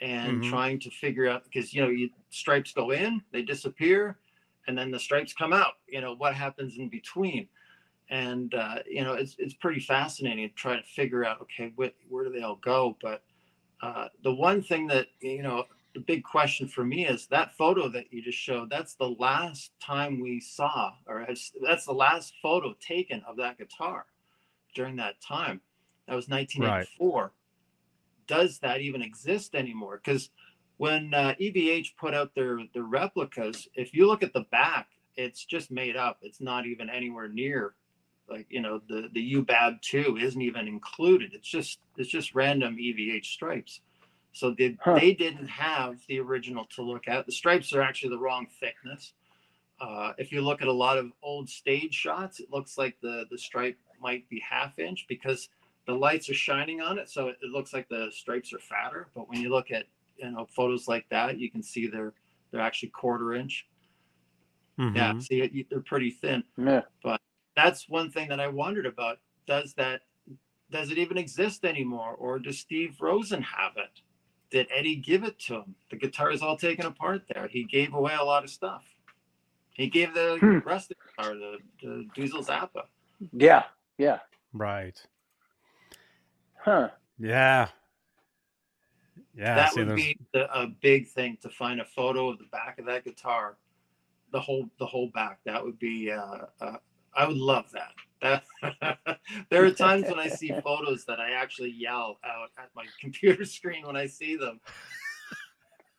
and 0.00 0.42
Mhm. 0.42 0.48
trying 0.50 0.80
to 0.80 0.90
figure 0.90 1.28
out 1.28 1.44
because 1.44 1.72
you 1.72 1.82
know 1.82 1.88
you 1.88 2.10
stripes 2.30 2.72
go 2.72 2.90
in, 2.90 3.22
they 3.32 3.42
disappear, 3.42 4.18
and 4.66 4.76
then 4.76 4.90
the 4.90 4.98
stripes 4.98 5.32
come 5.32 5.52
out. 5.52 5.74
You 5.88 6.00
know 6.00 6.14
what 6.14 6.34
happens 6.34 6.78
in 6.78 6.88
between, 6.88 7.48
and 8.10 8.54
uh, 8.54 8.76
you 8.86 9.04
know 9.04 9.14
it's 9.14 9.36
it's 9.38 9.54
pretty 9.54 9.80
fascinating 9.80 10.48
to 10.48 10.54
try 10.54 10.76
to 10.76 10.82
figure 10.82 11.24
out 11.24 11.40
okay 11.42 11.72
wh- 11.78 12.12
where 12.12 12.24
do 12.24 12.32
they 12.32 12.42
all 12.42 12.56
go, 12.56 12.96
but 13.02 13.22
uh, 13.82 14.08
the 14.22 14.34
one 14.34 14.62
thing 14.62 14.86
that 14.88 15.08
you 15.20 15.42
know 15.42 15.64
the 15.94 16.00
big 16.00 16.22
question 16.22 16.68
for 16.68 16.84
me 16.84 17.06
is 17.06 17.26
that 17.28 17.56
photo 17.56 17.88
that 17.88 18.12
you 18.12 18.22
just 18.22 18.38
showed 18.38 18.70
that's 18.70 18.94
the 18.94 19.16
last 19.18 19.72
time 19.80 20.20
we 20.20 20.40
saw 20.40 20.92
or 21.06 21.24
has, 21.24 21.50
that's 21.62 21.86
the 21.86 21.92
last 21.92 22.34
photo 22.42 22.74
taken 22.80 23.22
of 23.26 23.36
that 23.36 23.58
guitar 23.58 24.06
during 24.74 24.96
that 24.96 25.20
time. 25.20 25.60
That 26.06 26.14
was 26.14 26.28
1984 26.28 27.32
does 28.26 28.58
that 28.58 28.82
even 28.82 29.00
exist 29.00 29.54
anymore? 29.54 30.00
Because 30.04 30.30
when 30.76 31.14
uh, 31.14 31.34
EVH 31.40 31.96
put 31.98 32.14
out 32.14 32.34
their 32.34 32.60
their 32.72 32.84
replicas 32.84 33.66
if 33.74 33.94
you 33.94 34.06
look 34.06 34.22
at 34.22 34.32
the 34.32 34.44
back 34.52 34.88
it's 35.18 35.44
just 35.44 35.70
made 35.70 35.96
up. 35.96 36.18
It's 36.22 36.40
not 36.40 36.64
even 36.64 36.88
anywhere 36.88 37.28
near 37.28 37.74
like 38.28 38.46
you 38.50 38.60
know 38.60 38.80
the 38.88 39.08
the 39.12 39.34
ubab 39.34 39.80
2 39.82 40.16
isn't 40.18 40.42
even 40.42 40.68
included 40.68 41.32
it's 41.34 41.48
just 41.48 41.80
it's 41.96 42.08
just 42.10 42.34
random 42.34 42.76
evh 42.76 43.24
stripes 43.24 43.80
so 44.32 44.52
they, 44.56 44.76
Huh. 44.80 44.94
they 45.00 45.14
didn't 45.14 45.48
have 45.48 45.98
the 46.06 46.20
original 46.20 46.64
to 46.66 46.82
look 46.82 47.08
at. 47.08 47.26
The 47.26 47.32
stripes 47.32 47.72
are 47.72 47.82
actually 47.82 48.10
the 48.10 48.18
wrong 48.18 48.46
thickness. 48.60 49.14
Uh, 49.80 50.12
if 50.18 50.32
you 50.32 50.42
look 50.42 50.62
at 50.62 50.68
a 50.68 50.72
lot 50.72 50.98
of 50.98 51.12
old 51.22 51.48
stage 51.48 51.94
shots, 51.94 52.40
it 52.40 52.50
looks 52.50 52.78
like 52.78 52.98
the, 53.00 53.26
the 53.30 53.38
stripe 53.38 53.78
might 54.00 54.28
be 54.28 54.40
half 54.40 54.78
inch 54.78 55.06
because 55.08 55.48
the 55.86 55.94
lights 55.94 56.28
are 56.30 56.34
shining 56.34 56.80
on 56.80 56.98
it. 56.98 57.08
So 57.08 57.28
it, 57.28 57.38
it 57.42 57.50
looks 57.50 57.72
like 57.72 57.88
the 57.88 58.10
stripes 58.12 58.52
are 58.52 58.58
fatter. 58.58 59.08
But 59.14 59.28
when 59.28 59.40
you 59.40 59.50
look 59.50 59.70
at 59.70 59.86
you 60.16 60.30
know 60.30 60.46
photos 60.46 60.88
like 60.88 61.08
that, 61.10 61.38
you 61.38 61.50
can 61.50 61.62
see 61.62 61.86
they're 61.86 62.12
they're 62.50 62.60
actually 62.60 62.90
quarter 62.90 63.34
inch. 63.34 63.66
Yeah, 64.94 65.12
Mhm. 65.14 65.22
see, 65.22 65.40
it, 65.42 65.70
they're 65.70 65.80
pretty 65.80 66.10
thin 66.10 66.44
yeah. 66.56 66.82
That's 67.58 67.88
one 67.88 68.08
thing 68.08 68.28
that 68.28 68.38
I 68.38 68.46
wondered 68.46 68.86
about. 68.86 69.18
Does 69.48 69.74
that 69.74 70.02
does 70.70 70.92
it 70.92 70.98
even 70.98 71.18
exist 71.18 71.64
anymore, 71.64 72.14
or 72.16 72.38
does 72.38 72.58
Steve 72.60 72.96
Rosen 73.00 73.42
have 73.42 73.72
it? 73.76 74.00
Did 74.50 74.68
Eddie 74.72 74.94
give 74.96 75.24
it 75.24 75.38
to 75.40 75.54
him? 75.56 75.74
The 75.90 75.96
guitar 75.96 76.30
is 76.30 76.40
all 76.40 76.56
taken 76.56 76.86
apart 76.86 77.22
there. 77.34 77.48
He 77.48 77.64
gave 77.64 77.94
away 77.94 78.14
a 78.14 78.22
lot 78.24 78.44
of 78.44 78.50
stuff. 78.50 78.84
He 79.72 79.88
gave 79.88 80.14
the 80.14 80.36
Hmm. 80.40 80.58
rest 80.58 80.90
of 80.92 80.96
the 80.98 81.04
guitar, 81.22 81.34
the, 81.34 81.58
the 81.82 82.08
Dweezil 82.16 82.46
Zappa. 82.46 82.84
Yeah. 83.32 83.64
Yeah. 83.96 84.20
Right. 84.52 85.02
Huh. 86.62 86.90
Yeah. 87.18 87.68
Yeah. 89.34 89.54
that 89.56 89.72
see, 89.72 89.80
would 89.80 89.88
there's- 89.90 90.02
be 90.02 90.18
the, 90.32 90.54
a 90.60 90.66
big 90.68 91.08
thing 91.08 91.38
to 91.42 91.48
find 91.48 91.80
a 91.80 91.84
photo 91.84 92.28
of 92.28 92.38
the 92.38 92.44
back 92.52 92.78
of 92.78 92.86
that 92.86 93.04
guitar, 93.04 93.56
the 94.32 94.40
whole 94.40 94.68
the 94.78 94.86
whole 94.86 95.08
back. 95.08 95.40
That 95.44 95.64
would 95.64 95.78
be. 95.78 96.12
Uh, 96.12 96.46
uh, 96.60 96.76
I 97.16 97.26
would 97.26 97.36
love 97.36 97.66
that. 97.72 97.92
That 98.20 98.44
there 99.50 99.64
are 99.64 99.70
times 99.70 100.04
when 100.08 100.18
I 100.18 100.28
see 100.28 100.52
photos 100.64 101.04
that 101.06 101.20
I 101.20 101.32
actually 101.32 101.70
yell 101.76 102.18
out 102.24 102.50
at 102.58 102.68
my 102.74 102.84
computer 103.00 103.44
screen 103.44 103.86
when 103.86 103.96
I 103.96 104.06
see 104.06 104.36
them. 104.36 104.60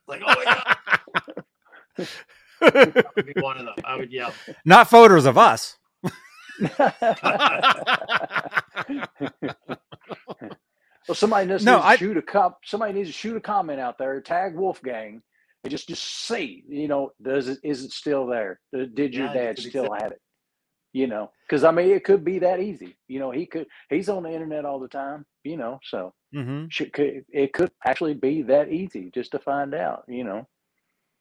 Like, 0.06 0.22
oh 0.26 0.34
my 0.34 0.44
god, 1.96 2.08
be 3.24 3.32
one 3.40 3.56
of 3.58 3.64
them. 3.66 3.74
I 3.84 3.96
would 3.96 4.12
yell. 4.12 4.32
not 4.64 4.90
photos 4.90 5.24
of 5.24 5.38
us. 5.38 5.76
well, 11.08 11.14
somebody 11.14 11.46
needs 11.46 11.64
No, 11.64 11.78
to 11.78 11.84
I- 11.84 11.96
shoot 11.96 12.16
a 12.16 12.22
cop. 12.22 12.60
Somebody 12.64 12.92
needs 12.94 13.08
to 13.08 13.12
shoot 13.14 13.36
a 13.36 13.40
comment 13.40 13.80
out 13.80 13.98
there. 13.98 14.20
Tag 14.20 14.54
Wolfgang, 14.54 15.22
and 15.64 15.70
just 15.70 15.88
just 15.88 16.04
see. 16.26 16.64
You 16.68 16.88
know, 16.88 17.12
does 17.22 17.48
it 17.48 17.58
is 17.62 17.84
it 17.84 17.92
still 17.92 18.26
there? 18.26 18.60
Did 18.72 19.14
your 19.14 19.26
Yeah, 19.26 19.32
dad 19.34 19.58
still 19.58 19.84
exist. 19.84 20.02
have 20.02 20.12
it? 20.12 20.20
You 20.92 21.06
know, 21.06 21.30
because 21.46 21.64
I 21.64 21.70
mean, 21.70 21.90
it 21.90 22.04
could 22.04 22.24
be 22.24 22.38
that 22.40 22.60
easy. 22.60 22.96
You 23.08 23.20
know, 23.20 23.30
he 23.30 23.46
could. 23.46 23.66
He's 23.90 24.08
on 24.08 24.24
the 24.24 24.32
internet 24.32 24.64
all 24.64 24.80
the 24.80 24.88
time. 24.88 25.24
You 25.44 25.56
know, 25.56 25.80
so 25.84 26.14
hmm 26.32 26.66
should, 26.68 26.92
could, 26.92 27.24
it 27.30 27.52
could 27.52 27.70
actually 27.84 28.14
be 28.14 28.42
that 28.42 28.70
easy 28.70 29.10
just 29.14 29.32
to 29.32 29.38
find 29.38 29.74
out. 29.74 30.04
You 30.08 30.24
know. 30.24 30.48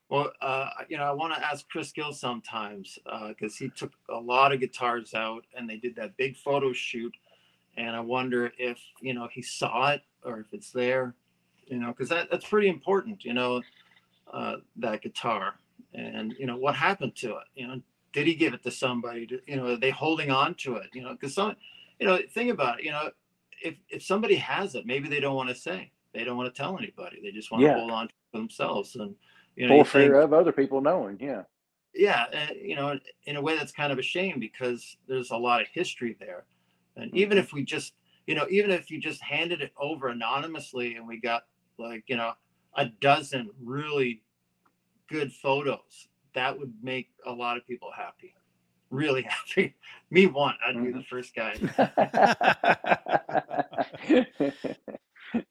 Well, 0.10 0.32
uh, 0.42 0.70
you 0.90 0.98
know, 0.98 1.04
I 1.04 1.12
want 1.12 1.36
to 1.36 1.46
ask 1.46 1.68
Chris 1.70 1.92
Gill 1.92 2.14
sometimes 2.14 2.98
because 3.30 3.58
he 3.58 3.70
took 3.70 3.92
a 4.10 4.20
lot 4.20 4.52
of 4.54 4.60
guitars 4.60 5.14
out 5.14 5.46
and 5.56 5.70
they 5.70 5.78
did 5.78 5.96
that 5.98 6.18
big 6.18 6.36
photo 6.38 6.74
shoot. 6.74 7.16
and 7.78 7.96
I 7.96 8.00
wonder 8.00 8.52
if 8.58 8.80
you 9.02 9.14
know 9.14 9.28
he 9.32 9.42
saw 9.42 9.92
it 9.92 10.02
or 10.24 10.40
if 10.42 10.48
it's 10.54 10.72
there, 10.72 11.16
you 11.68 11.78
know, 11.80 11.90
because 11.90 12.10
that 12.10 12.30
that's 12.32 12.48
pretty 12.48 12.70
important, 12.70 13.24
you 13.26 13.34
know, 13.34 13.62
uh, 14.34 14.58
that 14.78 15.02
guitar 15.02 15.56
and 15.94 16.36
you 16.40 16.46
know 16.46 16.58
what 16.58 16.76
happened 16.76 17.16
to 17.18 17.38
it, 17.38 17.48
you 17.56 17.68
know, 17.68 17.82
did 18.14 18.28
he 18.28 18.36
give 18.36 18.54
it 18.54 18.64
to 18.64 18.72
somebody? 18.72 19.26
Did, 19.26 19.42
you 19.48 19.56
know, 19.56 19.68
are 19.74 19.78
they 19.78 19.92
holding 19.92 20.32
on 20.32 20.56
to 20.56 20.76
it? 20.78 20.88
You 20.94 21.04
know, 21.04 21.12
because 21.14 21.34
some, 21.36 21.56
you 22.00 22.08
know, 22.08 22.20
think 22.34 22.52
about 22.52 22.80
it, 22.80 22.86
you 22.86 22.92
know, 22.92 23.10
if 23.64 23.76
if 23.90 24.04
somebody 24.04 24.36
has 24.36 24.76
it, 24.76 24.86
maybe 24.86 25.10
they 25.10 25.20
don't 25.20 25.36
want 25.36 25.50
to 25.50 25.56
say, 25.56 25.92
they 26.14 26.24
don't 26.24 26.38
want 26.38 26.54
to 26.54 26.58
tell 26.62 26.78
anybody, 26.78 27.20
they 27.22 27.32
just 27.32 27.52
want 27.52 27.64
Yeah. 27.64 27.74
to 27.74 27.80
hold 27.80 27.92
on 27.92 28.08
to 28.08 28.14
it 28.14 28.38
themselves, 28.38 28.96
and 28.96 29.16
you 29.56 29.68
know, 29.68 29.74
For 29.74 29.78
you 29.78 29.84
fear 29.84 30.14
think- 30.14 30.24
of 30.26 30.34
other 30.34 30.52
people 30.52 30.82
knowing. 30.82 31.18
Yeah. 31.20 31.44
yeah 31.94 32.26
uh, 32.34 32.54
you 32.54 32.76
know 32.76 32.98
in 33.26 33.36
a 33.36 33.42
way 33.42 33.58
that's 33.58 33.72
kind 33.72 33.92
of 33.92 33.98
a 34.00 34.04
shame 34.04 34.40
because 34.40 34.96
there's 35.08 35.32
a 35.32 35.38
lot 35.38 35.60
of 35.62 35.68
history 35.74 36.16
there 36.20 36.46
and 36.98 37.14
even 37.16 37.36
if 37.38 37.52
we 37.52 37.64
just 37.66 37.94
you 38.28 38.36
know 38.36 38.46
even 38.50 38.70
if 38.70 38.92
you 38.92 39.00
just 39.02 39.20
handed 39.24 39.60
it 39.62 39.72
over 39.76 40.10
anonymously 40.10 40.96
and 40.96 41.08
we 41.08 41.20
got 41.20 41.46
like 41.80 42.04
you 42.06 42.16
know 42.16 42.34
a 42.76 42.86
dozen 42.86 43.50
really 43.64 44.22
good 45.08 45.34
photos 45.34 46.09
that 46.34 46.58
would 46.58 46.74
make 46.82 47.10
a 47.26 47.32
lot 47.32 47.58
of 47.58 47.66
people 47.68 47.90
happy 47.96 48.34
really 48.92 49.22
happy 49.24 49.76
me 50.10 50.26
one 50.28 50.56
i'd 50.68 50.82
be 50.84 50.92
the 50.92 51.04
first 51.10 51.34
guy 51.36 51.54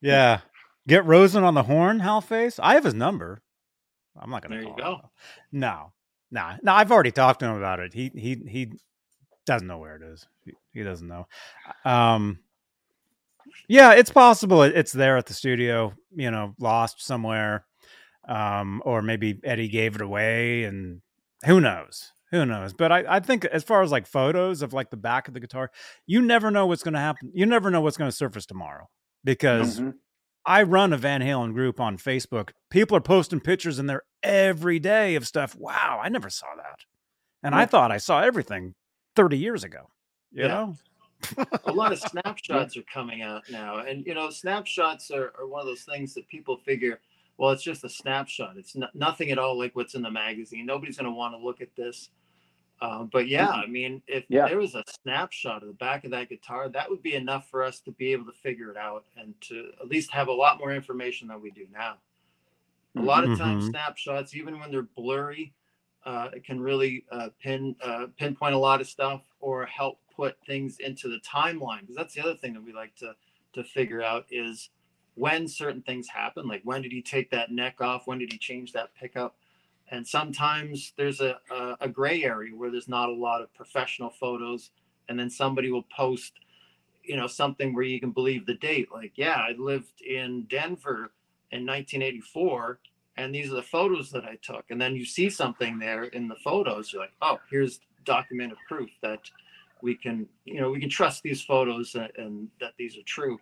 Yeah. 0.01 0.41
Get 0.87 1.05
Rosen 1.05 1.45
on 1.45 1.55
the 1.55 1.63
horn, 1.63 2.01
Halface. 2.01 2.59
I 2.63 2.75
have 2.75 2.85
his 2.85 2.95
number. 2.95 3.43
I'm 4.19 4.31
not 4.31 4.43
gonna 4.43 4.57
There 4.57 4.65
you 4.65 4.75
go. 4.77 4.95
him. 4.95 5.01
No. 5.53 5.93
Nah. 6.31 6.57
No, 6.63 6.73
I've 6.73 6.91
already 6.91 7.13
talked 7.13 7.41
to 7.41 7.47
him 7.47 7.57
about 7.57 7.81
it. 7.81 7.93
He 7.95 8.11
he 8.15 8.37
he 8.49 8.73
doesn't 9.47 9.69
know 9.69 9.79
where 9.79 9.97
it 9.97 10.03
is. 10.03 10.27
He, 10.45 10.53
he 10.73 10.83
doesn't 10.83 11.07
know. 11.07 11.27
Um 11.85 12.41
yeah, 13.69 13.93
it's 13.93 14.11
possible 14.11 14.63
it- 14.63 14.77
it's 14.77 14.93
there 14.93 15.17
at 15.17 15.27
the 15.27 15.35
studio, 15.35 15.93
you 16.15 16.31
know, 16.31 16.55
lost 16.59 17.05
somewhere. 17.05 17.65
Um, 18.29 18.83
or 18.85 19.01
maybe 19.03 19.41
Eddie 19.43 19.69
gave 19.69 19.95
it 19.95 20.03
away 20.03 20.65
and 20.65 21.01
who 21.47 21.61
knows? 21.61 22.13
Who 22.31 22.45
knows? 22.45 22.75
But 22.75 22.93
I, 22.93 23.05
I 23.17 23.21
think 23.21 23.47
as 23.47 23.65
far 23.65 23.83
as 23.83 23.91
like 23.91 24.07
photos 24.07 24.61
of 24.61 24.75
like 24.75 24.91
the 24.91 24.99
back 24.99 25.29
of 25.29 25.35
the 25.35 25.41
guitar, 25.41 25.71
you 26.07 26.21
never 26.21 26.51
know 26.51 26.67
what's 26.67 26.83
gonna 26.83 27.01
happen. 27.01 27.31
You 27.33 27.47
never 27.47 27.71
know 27.71 27.81
what's 27.81 27.97
gonna 27.97 28.13
surface 28.13 28.45
tomorrow. 28.45 28.89
Because 29.25 29.81
Mhm. 29.81 29.95
I 30.45 30.63
run 30.63 30.93
a 30.93 30.99
Van 30.99 31.23
Halen 31.23 31.55
group 31.55 31.81
on 31.81 31.97
Facebook. 31.97 32.51
People 32.71 32.97
are 32.97 33.01
posting 33.03 33.41
pictures 33.41 33.79
in 33.79 33.87
there 33.87 34.03
every 34.23 34.79
day 34.79 35.15
of 35.15 35.27
stuff. 35.27 35.55
Wow, 35.57 36.01
I 36.03 36.09
never 36.11 36.29
saw 36.29 36.55
that. 36.57 36.81
And 37.43 37.55
I 37.55 37.65
thought 37.67 37.91
I 37.91 37.99
saw 37.99 38.21
everything 38.21 38.75
30 39.17 39.39
years 39.39 39.65
ago. 39.65 39.89
You 40.33 40.43
Yeah. 40.43 40.49
know? 40.49 40.77
a 41.65 41.73
lot 41.73 41.93
of 41.93 41.99
snapshots 42.13 42.77
are 42.77 42.83
coming 42.93 43.23
out 43.23 43.43
now 43.51 43.79
and 43.79 44.07
you 44.07 44.15
know 44.15 44.31
snapshots 44.31 45.11
are, 45.11 45.33
are 45.37 45.49
one 45.49 45.61
of 45.61 45.67
those 45.67 45.83
things 45.83 46.15
that 46.15 46.29
people 46.29 46.57
figure 46.59 47.01
well 47.39 47.51
it's 47.53 47.63
just 47.63 47.85
a 47.85 47.89
snapshot. 47.89 48.59
It's 48.59 48.77
no, 48.77 48.89
nothing 48.95 49.31
at 49.31 49.39
all 49.39 49.59
like 49.59 49.77
what's 49.77 49.95
in 49.95 50.03
the 50.03 50.11
magazine. 50.11 50.67
Nobody's 50.67 50.99
going 50.99 51.07
to 51.11 51.17
want 51.17 51.35
to 51.35 51.39
look 51.39 51.61
at 51.63 51.75
this. 51.77 52.11
Um, 52.81 53.09
but 53.13 53.29
yeah 53.29 53.51
i 53.51 53.67
mean 53.67 54.03
if 54.07 54.25
Yeah. 54.29 54.47
there 54.47 54.59
was 54.59 54.77
a 54.77 54.85
snapshot 55.03 55.63
of 55.63 55.69
the 55.69 55.75
back 55.75 56.05
of 56.05 56.13
that 56.13 56.29
guitar 56.29 56.69
that 56.69 56.89
would 56.91 57.03
be 57.03 57.15
enough 57.15 57.49
for 57.51 57.65
us 57.65 57.81
to 57.81 57.93
be 57.93 58.13
able 58.13 58.27
to 58.27 58.33
figure 58.33 58.71
it 58.71 58.77
out 58.77 59.05
and 59.17 59.35
to 59.43 59.73
at 59.81 59.89
least 59.89 60.13
have 60.13 60.29
a 60.29 60.33
lot 60.33 60.59
more 60.61 60.73
information 60.73 61.29
than 61.29 61.41
we 61.43 61.51
do 61.51 61.67
now. 61.73 61.99
A 62.97 63.03
lot 63.03 63.25
of 63.25 63.35
times 63.35 63.65
Mhm. 63.65 63.71
snapshots 63.71 64.35
even 64.35 64.59
when 64.61 64.71
they're 64.71 64.83
blurry 64.83 65.55
uh, 66.05 66.31
it 66.33 66.45
can 66.45 66.61
really 66.61 67.05
uh, 67.11 67.31
pin 67.41 67.77
uh, 67.83 68.07
pinpoint 68.17 68.55
a 68.55 68.59
lot 68.59 68.81
of 68.81 68.89
stuff 68.89 69.23
or 69.41 69.67
help 69.67 70.01
put 70.15 70.37
things 70.47 70.79
into 70.79 71.09
the 71.09 71.19
timeline 71.21 71.81
because 71.83 71.97
that's 71.97 72.15
the 72.15 72.21
other 72.21 72.37
thing 72.37 72.53
that 72.55 72.63
we 72.63 72.73
like 72.73 72.95
to 72.97 73.15
to 73.53 73.65
figure 73.65 74.03
out 74.03 74.27
is 74.31 74.71
when 75.19 75.49
certain 75.49 75.83
things 75.83 76.09
happen 76.09 76.47
like 76.47 76.63
when 76.65 76.83
did 76.83 76.93
he 76.93 77.03
take 77.03 77.31
that 77.31 77.51
neck 77.51 77.81
off? 77.81 78.07
When 78.07 78.19
did 78.19 78.33
he 78.33 78.39
change 78.39 78.73
that 78.73 78.95
pickup? 78.95 79.37
And 79.91 80.07
sometimes 80.07 80.93
there's 80.97 81.21
a, 81.21 81.39
a, 81.51 81.77
a 81.83 81.89
gray 81.89 82.23
area 82.25 82.55
where 82.55 82.71
there's 82.71 82.89
not 82.89 83.09
a 83.09 83.15
lot 83.15 83.41
of 83.41 83.53
professional 83.55 84.11
photos 84.11 84.71
and 85.09 85.19
then 85.19 85.31
somebody 85.31 85.71
will 85.71 85.87
post 85.95 86.33
you 87.03 87.17
know 87.17 87.27
something 87.27 87.75
where 87.75 87.85
you 87.85 87.99
can 87.99 88.11
believe 88.11 88.45
the 88.45 88.55
date 88.55 88.89
like 88.93 89.13
yeah 89.17 89.37
i 89.37 89.55
lived 89.59 90.03
in 90.03 90.43
denver 90.51 91.11
in 91.53 91.65
1984 91.65 92.79
and 93.17 93.35
these 93.35 93.51
are 93.51 93.57
the 93.57 93.63
photos 93.63 94.11
that 94.11 94.25
i 94.25 94.37
took. 94.43 94.67
And 94.69 94.79
then 94.79 94.95
you 94.95 95.07
see 95.07 95.31
something 95.31 95.79
there 95.79 96.05
in 96.05 96.29
the 96.29 96.37
photos 96.45 96.93
you're 96.93 97.01
like 97.01 97.15
oh 97.23 97.39
here's 97.51 97.81
documented 98.05 98.59
proof 98.69 98.91
that 99.03 99.21
we 99.83 99.95
can 99.95 100.27
you 100.45 100.61
know 100.61 100.71
we 100.71 100.81
can 100.81 100.91
trust 100.91 101.23
these 101.23 101.43
photos 101.43 101.95
and, 101.95 102.11
and 102.17 102.49
that 102.61 102.73
these 102.79 102.97
are 102.97 103.03
true. 103.07 103.39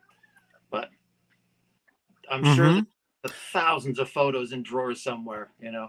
But 0.70 0.90
i'm 2.30 2.44
sure 2.54 2.66
Mhm. 2.66 2.86
that 3.22 3.32
thousands 3.52 3.98
of 3.98 4.08
photos 4.08 4.52
in 4.52 4.62
drawers 4.62 5.02
somewhere 5.02 5.50
you 5.60 5.70
know 5.72 5.88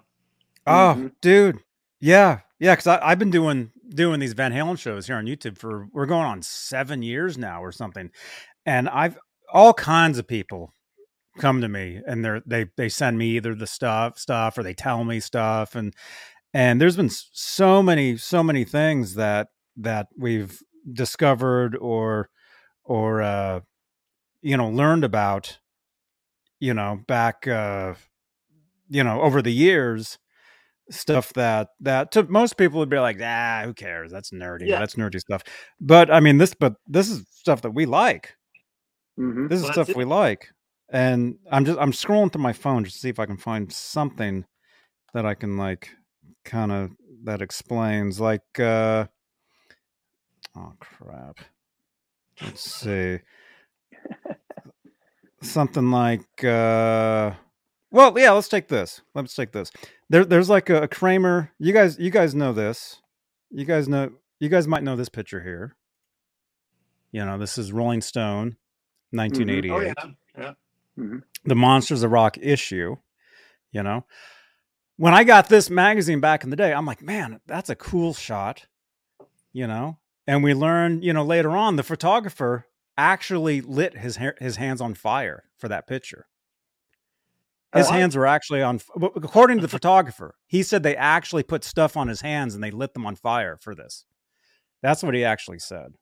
Oh, 0.69 0.95
Mhm. 0.97 1.11
dude. 1.21 1.63
Yeah. 2.01 2.41
Yeah. 2.59 2.75
Cause 2.75 2.87
I, 2.87 2.99
I've 3.01 3.19
been 3.19 3.31
doing, 3.31 3.71
doing 3.87 4.19
these 4.19 4.33
Van 4.33 4.51
Halen 4.51 4.77
shows 4.77 5.07
here 5.07 5.15
on 5.15 5.23
YouTube 5.25 5.57
for, 5.57 5.87
we're 5.93 6.05
going 6.05 6.25
on 6.25 6.41
seven 6.41 7.01
years 7.01 7.37
now 7.37 7.63
or 7.63 7.71
something. 7.71 8.11
And 8.65 8.89
I've 8.89 9.17
all 9.53 9.73
kinds 9.73 10.17
of 10.17 10.27
people 10.27 10.73
come 11.39 11.61
to 11.61 11.69
me 11.69 12.01
and 12.05 12.25
they're, 12.25 12.41
they, 12.45 12.65
they 12.75 12.89
send 12.89 13.17
me 13.17 13.37
either 13.37 13.55
the 13.55 13.65
stuff, 13.65 14.19
stuff, 14.19 14.57
or 14.57 14.63
they 14.63 14.73
tell 14.73 15.05
me 15.05 15.21
stuff. 15.21 15.73
And, 15.73 15.93
and 16.53 16.81
there's 16.81 16.97
been 16.97 17.11
so 17.31 17.81
many, 17.81 18.17
so 18.17 18.43
many 18.43 18.65
things 18.65 19.13
that, 19.15 19.47
that 19.77 20.07
we've 20.17 20.59
discovered 20.91 21.77
or, 21.77 22.29
or, 22.83 23.21
uh, 23.21 23.61
you 24.41 24.57
know, 24.57 24.67
learned 24.67 25.05
about, 25.05 25.59
you 26.59 26.73
know, 26.73 26.99
back, 27.07 27.47
uh, 27.47 27.93
you 28.89 29.03
know, 29.03 29.21
over 29.21 29.41
the 29.41 29.53
years, 29.53 30.17
stuff 30.89 31.33
that 31.33 31.69
that 31.81 32.11
to 32.13 32.23
most 32.23 32.57
people 32.57 32.79
would 32.79 32.89
be 32.89 32.99
like, 32.99 33.19
ah, 33.21 33.61
who 33.65 33.73
cares? 33.73 34.11
That's 34.11 34.31
nerdy. 34.31 34.67
Yeah. 34.67 34.79
That's 34.79 34.95
nerdy 34.95 35.19
stuff. 35.19 35.43
But 35.81 36.11
I 36.11 36.19
mean, 36.19 36.37
this, 36.37 36.53
but 36.53 36.75
this 36.87 37.09
is 37.09 37.25
stuff 37.31 37.61
that 37.63 37.71
we 37.71 37.85
like. 37.85 38.35
Mhm. 39.19 39.49
This 39.49 39.59
is 39.59 39.63
Well, 39.65 39.73
stuff 39.73 39.95
we 39.95 40.05
like. 40.05 40.49
And 40.89 41.37
I'm 41.51 41.65
just 41.65 41.79
I'm 41.79 41.91
scrolling 41.91 42.31
through 42.31 42.43
my 42.43 42.53
phone 42.53 42.83
just 42.85 42.95
to 42.97 43.01
see 43.01 43.09
if 43.09 43.19
I 43.19 43.25
can 43.25 43.37
find 43.37 43.71
something 43.71 44.45
that 45.13 45.25
I 45.25 45.33
can 45.33 45.57
like 45.57 45.89
kind 46.45 46.71
of 46.71 46.91
that 47.25 47.41
explains 47.41 48.19
like 48.19 48.59
uh 48.59 49.07
oh 50.55 50.73
crap. 50.79 51.39
Let's 52.41 52.61
see. 52.81 53.19
Something 55.41 55.91
like 55.91 56.43
uh 56.43 57.31
well, 57.89 58.13
yeah, 58.19 58.31
let's 58.31 58.49
take 58.49 58.67
this. 58.67 59.01
Let's 59.15 59.33
take 59.33 59.51
this. 59.51 59.71
There 60.09 60.25
there's 60.25 60.49
like 60.49 60.69
a, 60.69 60.83
a 60.83 60.87
Kramer. 60.87 61.51
You 61.59 61.73
guys 61.73 61.97
you 61.99 62.09
guys 62.09 62.35
know 62.35 62.53
this. 62.53 63.01
You 63.49 63.65
guys 63.65 63.87
know 63.87 64.11
you 64.39 64.49
guys 64.49 64.67
might 64.67 64.83
know 64.83 64.95
this 64.95 65.09
picture 65.09 65.41
here. 65.41 65.75
You 67.11 67.25
know, 67.25 67.37
this 67.37 67.57
is 67.57 67.71
Rolling 67.71 68.01
Stone 68.01 68.57
1988 69.11 69.71
oh 69.71 69.79
yeah 69.79 69.93
yeah 70.37 70.53
the 71.45 71.55
Monsters 71.55 72.03
of 72.03 72.11
Rock 72.11 72.37
issue, 72.39 72.97
you 73.71 73.83
know. 73.83 74.05
When 74.97 75.13
I 75.13 75.23
got 75.23 75.47
this 75.47 75.69
magazine 75.69 76.19
back 76.19 76.43
in 76.43 76.49
the 76.49 76.55
day, 76.55 76.73
I'm 76.73 76.85
like, 76.85 77.01
man, 77.01 77.39
that's 77.45 77.69
a 77.69 77.75
cool 77.75 78.13
shot, 78.13 78.65
you 79.53 79.67
know. 79.67 79.97
And 80.25 80.43
we 80.43 80.53
learned, 80.53 81.03
you 81.03 81.13
know, 81.13 81.23
later 81.23 81.51
on, 81.51 81.75
the 81.75 81.83
photographer 81.83 82.65
actually 82.97 83.61
lit 83.61 83.97
his 83.97 84.17
ha- 84.17 84.31
his 84.39 84.55
hands 84.55 84.81
on 84.81 84.93
fire 84.93 85.43
for 85.57 85.67
that 85.67 85.87
picture. 85.87 86.27
His 87.75 87.87
What? 87.87 87.95
hands 87.95 88.15
were 88.15 88.25
actually 88.25 88.61
on, 88.63 88.75
f- 88.77 88.87
w- 88.95 89.13
according 89.15 89.57
to 89.57 89.61
the 89.61 89.67
photographer, 89.67 90.35
he 90.47 90.63
said 90.63 90.83
they 90.83 90.95
actually 90.95 91.43
put 91.43 91.63
stuff 91.63 91.97
on 91.97 92.07
his 92.07 92.21
hands 92.21 92.55
and 92.55 92.63
they 92.63 92.71
lit 92.71 92.93
them 92.93 93.05
on 93.05 93.15
fire 93.15 93.57
for 93.61 93.75
this. 93.75 94.05
That's 94.81 95.03
what 95.03 95.13
he 95.13 95.25
actually 95.25 95.59
said. 95.59 95.93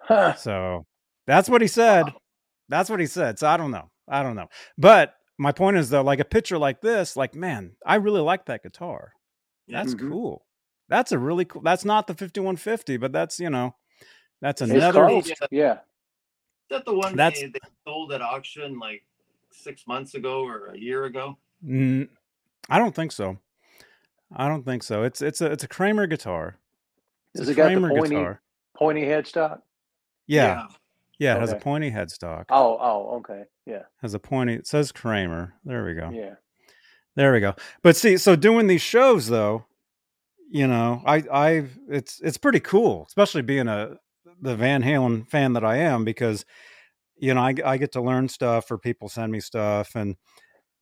Huh. 0.00 0.34
So 0.34 0.86
that's 1.26 1.48
what 1.48 1.60
he 1.60 1.68
said. 1.68 2.04
Wow. 2.06 2.20
That's 2.68 2.88
what 2.90 2.98
he 3.00 3.06
said. 3.06 3.38
So 3.38 3.46
I 3.46 3.56
don't 3.56 3.70
know. 3.70 3.90
I 4.08 4.22
don't 4.22 4.36
know. 4.36 4.48
But 4.78 5.14
my 5.38 5.52
point 5.52 5.76
is 5.76 5.90
though, 5.90 6.02
like 6.02 6.20
a 6.20 6.24
picture 6.24 6.58
like 6.58 6.80
this, 6.80 7.16
like 7.16 7.34
man, 7.34 7.72
I 7.84 7.96
really 7.96 8.22
like 8.22 8.46
that 8.46 8.62
guitar. 8.62 9.12
That's 9.68 9.94
Mhm. 9.94 10.08
cool. 10.10 10.46
That's 10.88 11.12
a 11.12 11.18
really 11.18 11.44
cool. 11.44 11.62
That's 11.62 11.84
not 11.84 12.06
the 12.06 12.14
5150, 12.14 12.96
but 12.96 13.12
that's 13.12 13.38
you 13.38 13.50
know, 13.50 13.74
that's 14.40 14.62
another. 14.62 15.00
Yeah. 15.50 15.80
Yeah. 16.70 16.76
Is 16.76 16.80
that 16.84 16.84
the 16.90 16.94
one 16.96 17.16
That's- 17.16 17.40
they, 17.40 17.46
they 17.48 17.58
sold 17.84 18.12
at 18.12 18.22
auction 18.22 18.78
like 18.78 19.04
six 19.52 19.86
months 19.86 20.14
ago 20.14 20.44
or 20.44 20.68
a 20.68 20.78
year 20.78 21.04
ago? 21.04 21.36
Mm, 21.64 22.08
I 22.68 22.78
don't 22.78 22.94
think 22.94 23.12
so. 23.12 23.38
I 24.34 24.48
don't 24.48 24.64
think 24.64 24.82
so. 24.82 25.04
It's 25.04 25.22
it's 25.22 25.40
a 25.40 25.46
it's 25.52 25.62
a 25.64 25.68
Kramer 25.68 26.06
guitar. 26.06 26.58
It's 27.34 27.40
Does 27.40 27.48
a 27.48 27.52
it 27.52 27.54
got 27.54 27.68
the 27.68 27.74
Kramer 27.74 27.88
pointy 27.90 28.16
guitar. 28.16 28.40
pointy 28.76 29.02
headstock? 29.02 29.60
Yeah, 30.26 30.66
yeah. 31.18 31.36
It 31.36 31.40
has 31.40 31.52
a 31.52 31.56
pointy 31.56 31.90
headstock. 31.92 32.46
Oh, 32.50 32.76
oh, 32.80 33.16
okay. 33.18 33.44
Yeah. 33.66 33.82
Has 34.02 34.14
a 34.14 34.18
pointy. 34.18 34.54
It 34.54 34.66
says 34.66 34.90
Kramer. 34.90 35.54
There 35.64 35.84
we 35.84 35.94
go. 35.94 36.10
Yeah. 36.12 36.34
There 37.14 37.32
we 37.32 37.38
go. 37.40 37.54
But 37.82 37.94
see, 37.96 38.16
so 38.16 38.34
doing 38.36 38.66
these 38.66 38.82
shows 38.82 39.28
though, 39.28 39.64
you 40.50 40.66
know, 40.66 41.02
I 41.06 41.22
I 41.32 41.64
it's 41.88 42.20
it's 42.20 42.36
pretty 42.36 42.60
cool, 42.60 43.04
especially 43.08 43.42
being 43.42 43.68
a 43.68 43.96
the 44.40 44.56
Van 44.56 44.82
Halen 44.82 45.28
fan 45.28 45.52
that 45.54 45.64
I 45.64 45.76
am 45.76 46.04
because 46.04 46.44
you 47.16 47.32
know 47.34 47.40
I, 47.40 47.54
I 47.64 47.76
get 47.76 47.92
to 47.92 48.02
learn 48.02 48.28
stuff 48.28 48.70
or 48.70 48.78
people 48.78 49.08
send 49.08 49.32
me 49.32 49.40
stuff 49.40 49.94
and 49.94 50.16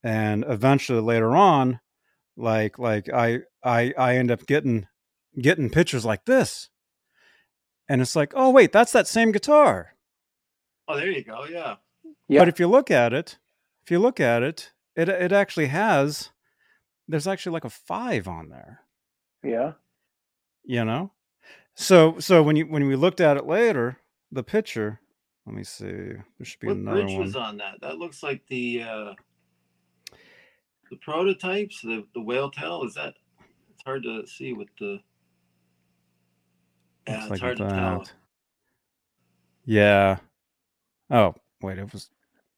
and 0.02 0.44
eventually 0.48 1.01
later 1.01 1.36
on 1.36 1.81
like 2.36 2.78
like 2.78 3.09
I 3.12 3.40
I 3.62 3.94
I 3.97 4.16
end 4.16 4.31
up 4.31 4.47
getting 4.47 4.86
getting 5.40 5.70
pictures 5.70 6.05
like 6.05 6.24
this 6.24 6.68
and 7.89 8.01
it's 8.01 8.16
like 8.16 8.32
oh 8.36 8.51
wait 8.51 8.72
that's 8.72 8.93
that 8.93 9.06
same 9.09 9.32
guitar 9.32 9.90
Oh, 10.86 10.97
there 10.97 11.10
you 11.10 11.24
go. 11.24 11.47
Yeah. 11.51 11.76
Yeah. 12.28 12.40
but 12.40 12.48
if 12.48 12.60
you 12.60 12.66
look 12.68 12.90
at 12.90 13.12
it 13.14 13.39
if 13.85 13.90
you 13.90 13.98
look 13.98 14.20
at 14.20 14.43
it 14.43 14.72
it 14.97 15.09
it 15.09 15.32
actually 15.32 15.66
has 15.66 16.31
there's 17.09 17.26
actually 17.26 17.52
like 17.52 17.64
a 17.64 17.70
five 17.70 18.26
on 18.28 18.48
there 18.48 18.81
yeah. 19.43 19.72
you 20.64 20.85
know 20.85 21.12
so 21.74 22.18
so 22.18 22.42
when 22.42 22.56
you 22.56 22.66
when 22.66 22.86
we 22.86 22.96
looked 22.96 23.20
at 23.20 23.36
it 23.36 23.46
later 23.46 23.98
the 24.32 24.42
picture 24.42 25.01
let 25.46 25.55
me 25.55 25.64
see 25.64 25.84
there 25.86 26.24
should 26.42 26.60
be 26.60 26.68
What 26.68 26.76
another 26.76 27.02
bridge 27.02 27.12
one 27.12 27.20
was 27.20 27.36
on 27.36 27.56
that? 27.59 27.80
That 27.80 27.98
looks 27.98 28.22
like 28.22 28.42
the 28.48 28.82
uh 28.82 29.14
the 30.90 30.96
prototypes, 31.02 31.80
the 31.82 32.05
the 32.14 32.20
whale 32.20 32.51
tail. 32.51 32.84
Is 32.84 32.94
that? 32.94 33.14
It's 33.70 33.82
hard 33.84 34.02
to 34.05 34.26
see 34.26 34.52
with 34.52 34.68
the. 34.78 35.01
Yeah, 37.06 37.14
Looks 37.14 37.22
it's 37.24 37.30
like 37.30 37.40
hard 37.40 37.56
to 37.59 37.68
tell. 37.68 38.09
yeah 39.66 40.18
oh 41.10 41.34
wait 41.62 41.78
it 41.78 41.92
was 41.92 42.10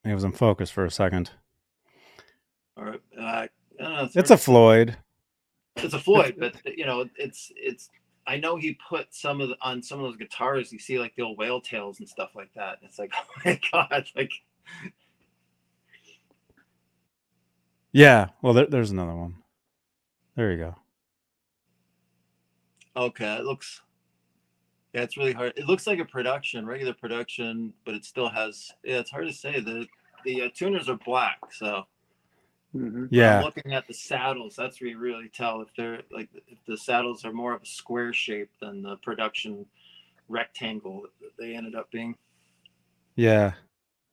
it 0.05 0.14
was 0.14 0.24
in 0.24 0.32
focus 0.32 0.70
for 0.70 0.84
a 0.84 0.90
second 0.90 1.30
All 2.76 2.84
right. 2.84 3.01
uh, 3.18 3.22
I 3.24 3.48
don't 3.78 3.93
know. 3.93 4.09
it's 4.14 4.14
hard 4.14 4.30
a 4.30 4.36
floyd 4.36 4.97
it's 5.76 5.94
a 5.94 5.98
Floyd, 5.98 6.36
but 6.38 6.55
you 6.76 6.86
know, 6.86 7.06
it's 7.16 7.52
it's. 7.56 7.90
I 8.27 8.36
know 8.36 8.57
he 8.57 8.78
put 8.89 9.15
some 9.15 9.40
of 9.40 9.51
the, 9.51 9.57
on 9.61 9.82
some 9.82 9.98
of 10.01 10.05
those 10.07 10.16
guitars. 10.16 10.73
You 10.73 10.78
see 10.78 10.98
like 10.98 11.15
the 11.16 11.23
old 11.23 11.39
whale 11.39 11.61
tails 11.61 12.01
and 12.01 12.09
stuff 12.09 12.31
like 12.35 12.53
that. 12.55 12.78
It's 12.82 12.98
like, 12.98 13.12
oh 13.16 13.24
my 13.44 13.61
god, 13.73 14.09
like 14.16 14.32
yeah 17.93 18.27
well 18.43 18.53
there, 18.53 18.66
there's 18.66 18.90
another 18.90 19.15
one 19.15 19.36
there 20.35 20.51
you 20.51 20.59
go 20.59 20.74
okay, 22.97 23.36
it 23.36 23.44
looks. 23.44 23.82
Yeah, 24.93 25.03
it's 25.03 25.16
really 25.16 25.32
hard. 25.32 25.53
It 25.57 25.66
looks 25.66 25.86
like 25.86 25.98
a 25.98 26.05
production, 26.05 26.66
regular 26.66 26.94
production, 26.94 27.73
but 27.85 27.94
it 27.94 28.05
still 28.05 28.28
has. 28.28 28.73
Yeah, 28.82 28.98
it's 28.98 29.11
hard 29.11 29.27
to 29.27 29.32
say. 29.32 29.61
The 29.61 29.86
the 30.24 30.43
uh, 30.43 30.48
tuners 30.55 30.89
are 30.89 30.98
black, 31.05 31.39
so 31.53 31.85
hmm 32.78 32.97
I'm 32.97 33.09
yeah 33.11 33.40
looking 33.43 33.73
at 33.73 33.86
the 33.86 33.94
saddles. 33.94 34.57
That's 34.57 34.81
where 34.81 34.90
you 34.90 34.98
really 34.98 35.28
tell 35.28 35.62
if 35.62 35.69
they're 35.77 36.03
like 36.11 36.28
if 36.48 36.59
the 36.66 36.77
saddles 36.77 37.24
are 37.24 37.32
more 37.32 37.55
of 37.55 37.62
a 37.62 37.66
square 37.66 38.12
shape 38.12 38.51
than 38.61 38.82
the 38.82 38.97
production 38.98 39.66
rectangle 40.28 41.03
that 41.20 41.31
they 41.39 41.55
ended 41.55 41.74
up 41.74 41.90
being. 41.90 42.15
yeah 43.16 43.53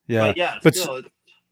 yeah 0.08 0.28
But 0.28 0.38
yeah, 0.38 0.60
But 0.64 0.76
still, 0.76 1.02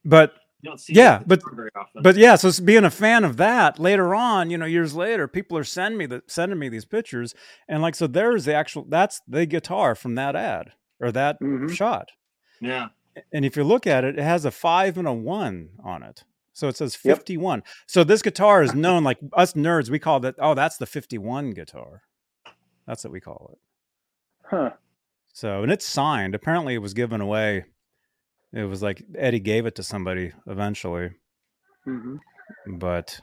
but 0.06 0.34
you 0.62 0.70
don't 0.70 0.80
see 0.80 0.94
yeah, 0.94 1.22
but- 1.26 1.42
very 1.56 1.70
often. 1.76 2.04
But 2.04 2.18
yeah, 2.18 2.36
so 2.36 2.64
being 2.64 2.84
a 2.86 2.92
fan 2.92 3.24
of 3.24 3.38
that 3.38 3.80
later 3.80 4.14
on, 4.16 4.50
you 4.52 4.58
know, 4.58 4.66
years 4.66 4.94
later, 4.96 5.28
people 5.28 5.58
are 5.58 5.64
sending 5.64 5.98
me 5.98 6.06
the 6.06 6.22
sending 6.28 6.60
me 6.60 6.70
these 6.70 6.86
pictures, 6.86 7.34
and 7.68 7.82
like, 7.82 7.96
so 7.96 8.08
there's 8.08 8.46
the 8.46 8.54
actual 8.54 8.86
that's 8.88 9.22
the 9.28 9.46
guitar 9.46 9.96
from 9.96 10.16
that 10.16 10.36
ad 10.36 10.74
or 11.00 11.12
that 11.12 11.40
Mhm. 11.42 11.70
shot. 11.76 12.12
yeah, 12.60 12.90
And 13.34 13.44
if 13.44 13.58
you 13.58 13.64
look 13.64 13.88
at 13.88 14.04
it, 14.04 14.20
it 14.20 14.24
has 14.24 14.46
a 14.46 14.52
five 14.52 14.98
and 15.00 15.08
a 15.08 15.14
one 15.14 15.70
on 15.84 16.04
it, 16.04 16.24
so 16.54 16.68
it 16.68 16.78
says 16.78 16.96
Yep. 17.04 17.18
fifty 17.18 17.38
one. 17.38 17.64
So 17.88 18.04
this 18.04 18.22
guitar 18.22 18.64
is 18.64 18.74
known 18.76 19.04
like 19.04 19.20
us 19.34 19.54
nerds, 19.54 19.90
we 19.90 20.00
call 20.00 20.20
that. 20.22 20.36
Oh, 20.40 20.54
that's 20.54 20.78
the 20.78 20.86
fifty 20.86 21.18
one 21.18 21.52
guitar. 21.52 22.02
That's 22.88 23.04
what 23.04 23.14
we 23.14 23.22
call 23.22 23.52
it. 23.54 23.60
Huh. 24.48 24.72
So 25.34 25.64
and 25.64 25.72
it's 25.72 25.86
signed. 25.86 26.36
Apparently, 26.36 26.74
it 26.76 26.80
was 26.82 26.94
given 26.94 27.22
away. 27.22 27.66
It 28.54 28.64
was 28.66 28.82
like 28.84 29.04
Eddie 29.16 29.40
gave 29.40 29.66
it 29.66 29.76
to 29.76 29.84
somebody 29.84 30.34
eventually, 30.48 31.12
hmm 31.86 32.18
but 32.68 33.20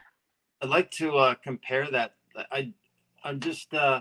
I'd 0.63 0.71
like 0.71 0.91
to 0.93 1.17
uh, 1.17 1.35
compare 1.45 1.91
that. 1.91 2.15
I 2.51 2.73
I'm 3.25 3.41
just 3.41 3.75
uh, 3.75 4.01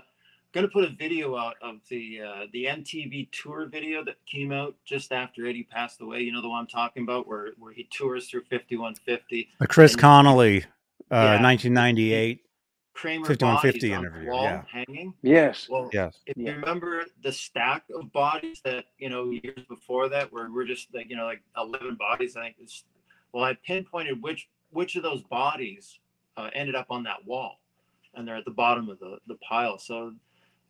gonna 0.52 0.68
put 0.68 0.84
a 0.84 0.88
video 0.90 1.36
out 1.36 1.56
of 1.62 1.76
the 1.88 2.20
uh, 2.20 2.46
the 2.52 2.64
MTV 2.66 3.28
tour 3.32 3.66
video 3.66 4.04
that 4.04 4.16
came 4.26 4.52
out 4.52 4.74
just 4.84 5.12
after 5.12 5.46
Eddie 5.46 5.64
passed 5.70 6.00
away. 6.00 6.20
You 6.20 6.32
know 6.32 6.42
the 6.42 6.48
one 6.48 6.60
I'm 6.60 6.66
talking 6.66 7.02
about, 7.02 7.26
where 7.26 7.52
where 7.58 7.72
he 7.72 7.84
tours 7.92 8.28
through 8.28 8.42
5150. 8.50 9.48
A 9.60 9.66
Chris 9.66 9.92
And- 9.92 10.00
Connolly, 10.00 10.64
uh, 11.10 11.38
Yeah. 11.38 11.42
1998. 11.42 12.44
Kramer 12.94 13.26
5150 13.26 13.78
bodies 13.90 13.96
on 13.96 14.02
the 14.02 14.08
interview, 14.08 14.30
wall 14.32 14.42
yeah. 14.42 14.62
hanging. 14.72 15.14
Yes. 15.22 15.68
Well, 15.68 15.88
Yes. 15.92 16.18
if 16.26 16.36
Yeah. 16.36 16.50
you 16.50 16.56
remember 16.56 17.04
the 17.22 17.30
stack 17.30 17.84
of 17.94 18.10
bodies 18.10 18.60
that 18.64 18.86
you 18.98 19.08
know 19.08 19.30
years 19.30 19.64
before 19.68 20.08
that 20.08 20.32
where 20.32 20.50
we're 20.50 20.64
just 20.64 20.92
like 20.92 21.08
you 21.08 21.14
know 21.16 21.24
like 21.24 21.40
11 21.56 21.94
bodies 21.94 22.36
i 22.36 22.42
think 22.42 22.56
it's 22.60 22.82
well 23.32 23.44
i 23.44 23.54
pinpointed 23.64 24.20
which 24.20 24.48
which 24.70 24.96
of 24.96 25.04
those 25.04 25.22
bodies 25.22 26.00
uh, 26.36 26.50
ended 26.54 26.74
up 26.74 26.86
on 26.90 27.04
that 27.04 27.24
wall 27.24 27.60
and 28.14 28.26
they're 28.26 28.34
at 28.36 28.44
the 28.44 28.50
bottom 28.50 28.88
of 28.88 28.98
the 28.98 29.18
the 29.28 29.36
pile 29.48 29.78
so 29.78 30.12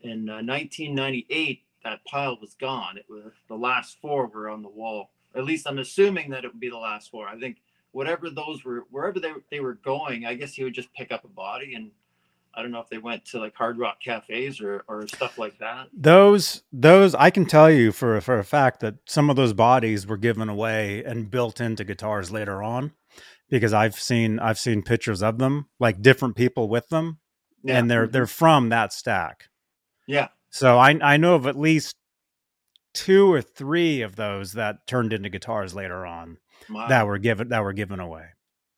in 0.02 0.28
uh, 0.28 0.42
1998 0.42 1.62
that 1.84 2.04
pile 2.04 2.36
was 2.40 2.54
gone 2.60 2.96
it 2.96 3.06
was 3.08 3.32
the 3.48 3.54
last 3.56 3.98
four 4.00 4.26
were 4.26 4.48
on 4.48 4.62
the 4.62 4.68
wall 4.68 5.10
at 5.34 5.44
least 5.44 5.66
i'm 5.66 5.78
assuming 5.78 6.30
that 6.30 6.44
it 6.44 6.52
would 6.52 6.60
be 6.60 6.70
the 6.70 6.76
last 6.76 7.10
four 7.10 7.28
i 7.28 7.38
think 7.38 7.58
whatever 7.92 8.28
those 8.30 8.64
were 8.64 8.84
wherever 8.90 9.18
they, 9.20 9.32
they 9.50 9.60
were 9.60 9.74
going 9.74 10.24
i 10.26 10.34
guess 10.34 10.54
he 10.54 10.64
would 10.64 10.74
just 10.74 10.92
pick 10.94 11.10
up 11.12 11.24
a 11.24 11.28
body 11.28 11.74
and 11.74 11.90
I 12.54 12.62
don't 12.62 12.72
know 12.72 12.80
if 12.80 12.88
they 12.88 12.98
went 12.98 13.24
to 13.26 13.38
like 13.38 13.54
Hard 13.54 13.78
Rock 13.78 13.98
cafes 14.02 14.60
or, 14.60 14.82
or 14.88 15.06
stuff 15.06 15.38
like 15.38 15.58
that. 15.58 15.88
Those 15.92 16.64
those 16.72 17.14
I 17.14 17.30
can 17.30 17.46
tell 17.46 17.70
you 17.70 17.92
for 17.92 18.20
for 18.20 18.36
a 18.38 18.42
fact 18.42 18.80
that 18.80 18.94
some 19.06 19.30
of 19.30 19.36
those 19.36 19.52
bodies 19.52 20.08
were 20.08 20.16
given 20.16 20.48
away 20.48 21.04
and 21.04 21.30
built 21.30 21.60
into 21.60 21.84
guitars 21.84 22.32
later 22.32 22.60
on 22.60 22.92
because 23.48 23.72
I've 23.72 23.94
seen 23.94 24.40
I've 24.40 24.58
seen 24.58 24.82
pictures 24.82 25.22
of 25.22 25.38
them 25.38 25.66
like 25.78 26.02
different 26.02 26.34
people 26.34 26.68
with 26.68 26.88
them 26.88 27.18
Yeah. 27.62 27.78
and 27.78 27.88
they're 27.88 28.08
they're 28.08 28.26
from 28.26 28.70
that 28.70 28.92
stack. 28.92 29.44
Yeah. 30.08 30.28
So 30.50 30.78
I 30.78 30.98
I 31.00 31.16
know 31.18 31.36
of 31.36 31.46
at 31.46 31.56
least 31.56 31.94
two 32.92 33.32
or 33.32 33.40
three 33.40 34.00
of 34.02 34.16
those 34.16 34.54
that 34.54 34.86
turned 34.88 35.12
into 35.12 35.28
guitars 35.28 35.74
later 35.74 36.04
on 36.04 36.38
Wow. 36.68 36.88
that 36.88 37.06
were 37.06 37.18
given 37.18 37.48
that 37.50 37.62
were 37.62 37.72
given 37.72 38.00
away. 38.00 38.26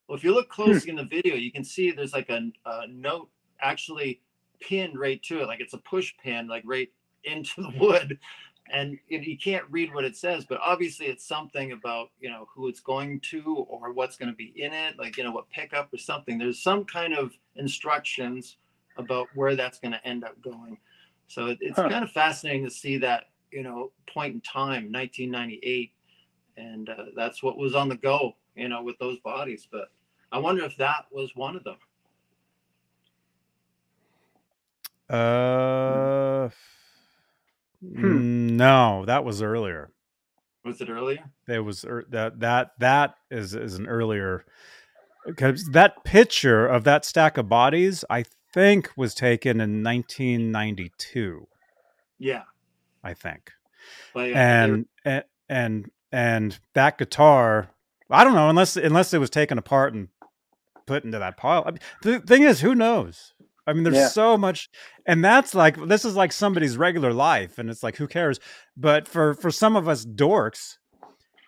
Well, 0.06 0.16
if 0.16 0.24
you 0.24 0.34
look 0.34 0.52
hmm. 0.52 0.62
closely 0.62 0.90
in 0.90 0.96
the 0.96 1.04
video, 1.04 1.34
you 1.34 1.50
can 1.50 1.64
see 1.64 1.90
there's 1.90 2.12
like 2.12 2.28
a, 2.30 2.50
a 2.66 2.86
note 2.88 3.30
actually 3.60 4.20
pinned 4.60 4.98
right 4.98 5.22
to 5.24 5.40
it, 5.40 5.46
like 5.46 5.60
it's 5.60 5.72
a 5.72 5.78
push 5.78 6.12
pin, 6.22 6.46
like 6.48 6.62
right 6.66 6.88
into 7.24 7.62
the 7.62 7.72
wood. 7.78 8.18
And 8.72 8.98
you 9.08 9.18
you 9.18 9.38
can't 9.38 9.64
read 9.70 9.92
what 9.92 10.04
it 10.04 10.16
says, 10.16 10.44
but 10.44 10.60
obviously 10.62 11.06
it's 11.06 11.26
something 11.26 11.72
about 11.72 12.10
you 12.20 12.28
know 12.28 12.46
who 12.54 12.68
it's 12.68 12.80
going 12.80 13.20
to 13.30 13.66
or 13.68 13.92
what's 13.92 14.16
going 14.16 14.30
to 14.30 14.36
be 14.36 14.52
in 14.56 14.72
it, 14.72 14.98
like 14.98 15.16
you 15.16 15.24
know 15.24 15.32
what 15.32 15.50
pickup 15.50 15.92
or 15.92 15.98
something. 15.98 16.38
There's 16.38 16.62
some 16.62 16.84
kind 16.84 17.14
of 17.14 17.32
instructions 17.56 18.56
about 18.96 19.28
where 19.34 19.56
that's 19.56 19.78
going 19.80 19.92
to 19.92 20.06
end 20.06 20.24
up 20.24 20.40
going. 20.42 20.78
So 21.30 21.46
it, 21.46 21.58
it's 21.60 21.76
Huh. 21.76 21.88
kind 21.88 22.02
of 22.02 22.10
fascinating 22.10 22.64
to 22.64 22.70
see 22.72 22.98
that 22.98 23.26
you 23.52 23.62
know 23.62 23.92
point 24.12 24.34
in 24.34 24.40
time, 24.40 24.90
1998, 24.92 25.92
and 26.56 26.88
uh, 26.90 26.96
that's 27.16 27.40
what 27.42 27.56
was 27.56 27.76
on 27.76 27.88
the 27.88 27.96
go, 27.96 28.36
you 28.56 28.68
know, 28.68 28.82
with 28.82 28.98
those 28.98 29.20
bodies. 29.20 29.68
But 29.70 29.92
I 30.32 30.38
wonder 30.38 30.64
if 30.64 30.76
that 30.78 31.06
was 31.12 31.36
one 31.36 31.56
of 31.56 31.62
them. 31.64 31.76
Uh 35.08 36.50
Hmm. 37.94 38.22
no, 38.56 39.04
that 39.06 39.24
was 39.24 39.42
earlier. 39.42 39.92
Was 40.64 40.80
it 40.80 40.90
earlier? 40.90 41.30
There 41.46 41.62
was 41.62 41.84
ear- 41.84 42.06
that 42.10 42.40
that 42.40 42.72
that 42.80 43.14
is 43.30 43.54
is 43.54 43.74
an 43.76 43.86
earlier 43.86 44.44
because 45.26 45.64
that 45.70 46.04
picture 46.04 46.66
of 46.66 46.84
that 46.84 47.04
stack 47.04 47.38
of 47.38 47.48
bodies 47.48 48.04
I 48.10 48.24
think 48.52 48.90
was 48.96 49.14
taken 49.14 49.60
in 49.60 49.82
1992. 49.82 51.46
Yeah. 52.18 52.42
I 53.02 53.14
think, 53.14 53.50
and 54.36 54.86
and 55.06 55.24
and 55.48 55.90
and 56.12 56.58
that 56.74 56.98
guitar, 56.98 57.70
I 58.10 58.24
don't 58.24 58.34
know 58.34 58.50
unless 58.50 58.76
unless 58.76 59.14
it 59.14 59.18
was 59.18 59.30
taken 59.30 59.56
apart 59.56 59.94
and 59.94 60.08
put 60.86 61.04
into 61.04 61.18
that 61.18 61.38
pile. 61.38 61.62
I 61.66 61.70
mean, 61.70 61.80
the 62.02 62.20
thing 62.20 62.42
is, 62.42 62.60
who 62.60 62.74
knows? 62.74 63.32
I 63.66 63.72
mean, 63.72 63.84
there's 63.84 63.96
Yeah. 63.96 64.08
so 64.08 64.36
much, 64.36 64.68
and 65.06 65.24
that's 65.24 65.54
like 65.54 65.76
this 65.88 66.04
is 66.04 66.14
like 66.14 66.30
somebody's 66.32 66.76
regular 66.76 67.14
life, 67.14 67.58
and 67.58 67.70
it's 67.70 67.82
like 67.82 67.96
who 67.96 68.06
cares? 68.06 68.38
But 68.76 69.08
for 69.08 69.32
for 69.32 69.50
some 69.50 69.76
of 69.76 69.88
us 69.88 70.04
dorks, 70.04 70.76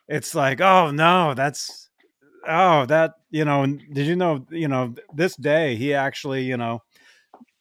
it's 0.08 0.34
like, 0.34 0.62
oh 0.62 0.90
no, 0.90 1.34
that's 1.34 1.90
oh 2.48 2.86
that 2.86 3.12
you 3.30 3.44
know. 3.44 3.66
Did 3.66 4.06
you 4.06 4.16
know 4.16 4.46
you 4.50 4.68
know 4.68 4.94
this 5.12 5.36
day 5.36 5.76
he 5.76 5.92
actually 5.92 6.44
you 6.44 6.56
know 6.56 6.82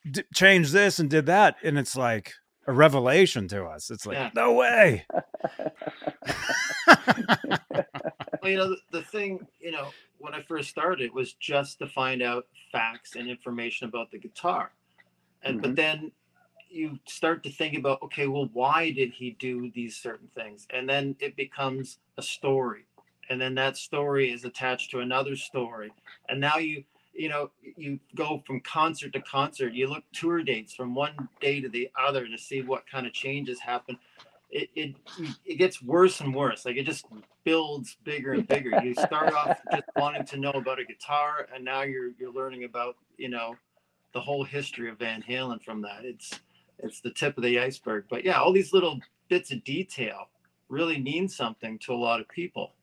d- 0.10 0.24
changed 0.34 0.74
this 0.74 1.00
and 1.00 1.10
did 1.10 1.26
that, 1.28 1.56
and 1.64 1.78
it's 1.78 1.96
like 1.96 2.34
a 2.68 2.74
revelation 2.74 3.48
to 3.50 3.66
us. 3.66 3.90
It's 3.92 4.06
like 4.06 4.18
Yeah. 4.18 4.30
no 4.36 4.54
way. 4.54 5.06
well, 6.88 8.52
you 8.52 8.58
know, 8.58 8.70
the, 8.70 8.78
the 8.92 9.02
thing, 9.04 9.46
you 9.60 9.72
know, 9.72 9.90
when 10.20 10.34
I 10.34 10.42
first 10.42 10.70
started 10.70 11.14
was 11.14 11.34
just 11.34 11.80
to 11.80 11.88
find 11.88 12.22
out 12.22 12.48
facts 12.72 13.16
and 13.16 13.30
information 13.30 13.88
about 13.88 14.12
the 14.12 14.20
guitar. 14.20 14.72
And 15.44 15.62
but 15.62 15.72
Mhm. 15.72 15.76
then, 15.76 16.12
you 16.70 16.98
start 17.06 17.44
to 17.44 17.50
think 17.52 17.78
about 17.78 18.02
okay 18.02 18.28
well 18.28 18.50
why 18.54 18.92
did 18.92 19.12
he 19.12 19.32
do 19.32 19.70
these 19.76 19.98
certain 19.98 20.30
things 20.30 20.66
and 20.70 20.88
then 20.88 21.14
it 21.20 21.36
becomes 21.36 22.00
a 22.18 22.22
story 22.22 22.86
and 23.30 23.42
then 23.42 23.54
that 23.56 23.76
story 23.76 24.32
is 24.32 24.46
attached 24.46 24.90
to 24.90 25.02
another 25.02 25.36
story 25.36 25.92
and 26.30 26.40
now 26.40 26.56
you 26.58 26.82
you 27.14 27.30
know 27.30 27.52
you 27.78 28.00
go 28.16 28.42
from 28.46 28.62
concert 28.62 29.14
to 29.14 29.22
concert. 29.22 29.74
You 29.74 29.88
look 29.88 30.04
tour 30.14 30.42
dates 30.44 30.74
from 30.74 30.96
one 30.96 31.30
day 31.40 31.62
to 31.62 31.70
the 31.70 31.90
other 32.00 32.28
to 32.28 32.38
see 32.38 32.62
what 32.62 32.90
kind 32.90 33.06
of 33.06 33.14
changes 33.14 33.60
happen. 33.60 33.98
It, 34.50 34.70
it 34.76 34.96
it 35.46 35.56
gets 35.56 35.82
worse 35.82 36.20
and 36.22 36.34
worse. 36.34 36.66
Like 36.66 36.78
it 36.78 36.86
just 36.86 37.06
builds 37.44 37.98
bigger 38.04 38.34
and 38.34 38.48
bigger. 38.48 38.84
You 38.84 38.94
start 38.94 39.34
off 39.34 39.58
just 39.72 39.86
wanting 39.96 40.26
to 40.26 40.38
know 40.38 40.52
about 40.52 40.80
a 40.80 40.86
guitar 40.86 41.48
and 41.54 41.64
now 41.64 41.84
you're 41.84 42.12
you're 42.20 42.34
learning 42.34 42.64
about 42.64 42.96
you 43.18 43.30
know 43.30 43.56
the 44.14 44.20
whole 44.20 44.44
history 44.44 44.90
of 44.90 45.00
van 45.00 45.22
halen 45.22 45.62
from 45.62 45.82
that. 45.82 46.04
It's 46.04 46.40
it's 46.80 47.02
the 47.02 47.12
tip 47.12 47.38
of 47.38 47.44
the 47.44 47.60
iceberg. 47.60 48.06
But 48.10 48.26
yeah 48.26 48.40
all 48.40 48.52
these 48.52 48.74
little 48.74 49.00
bits 49.30 49.52
of 49.52 49.64
detail 49.64 50.30
really 50.70 51.00
mean 51.00 51.28
something 51.28 51.80
to 51.80 51.94
a 51.94 51.96
lot 51.96 52.20
of 52.20 52.28
people. 52.30 52.74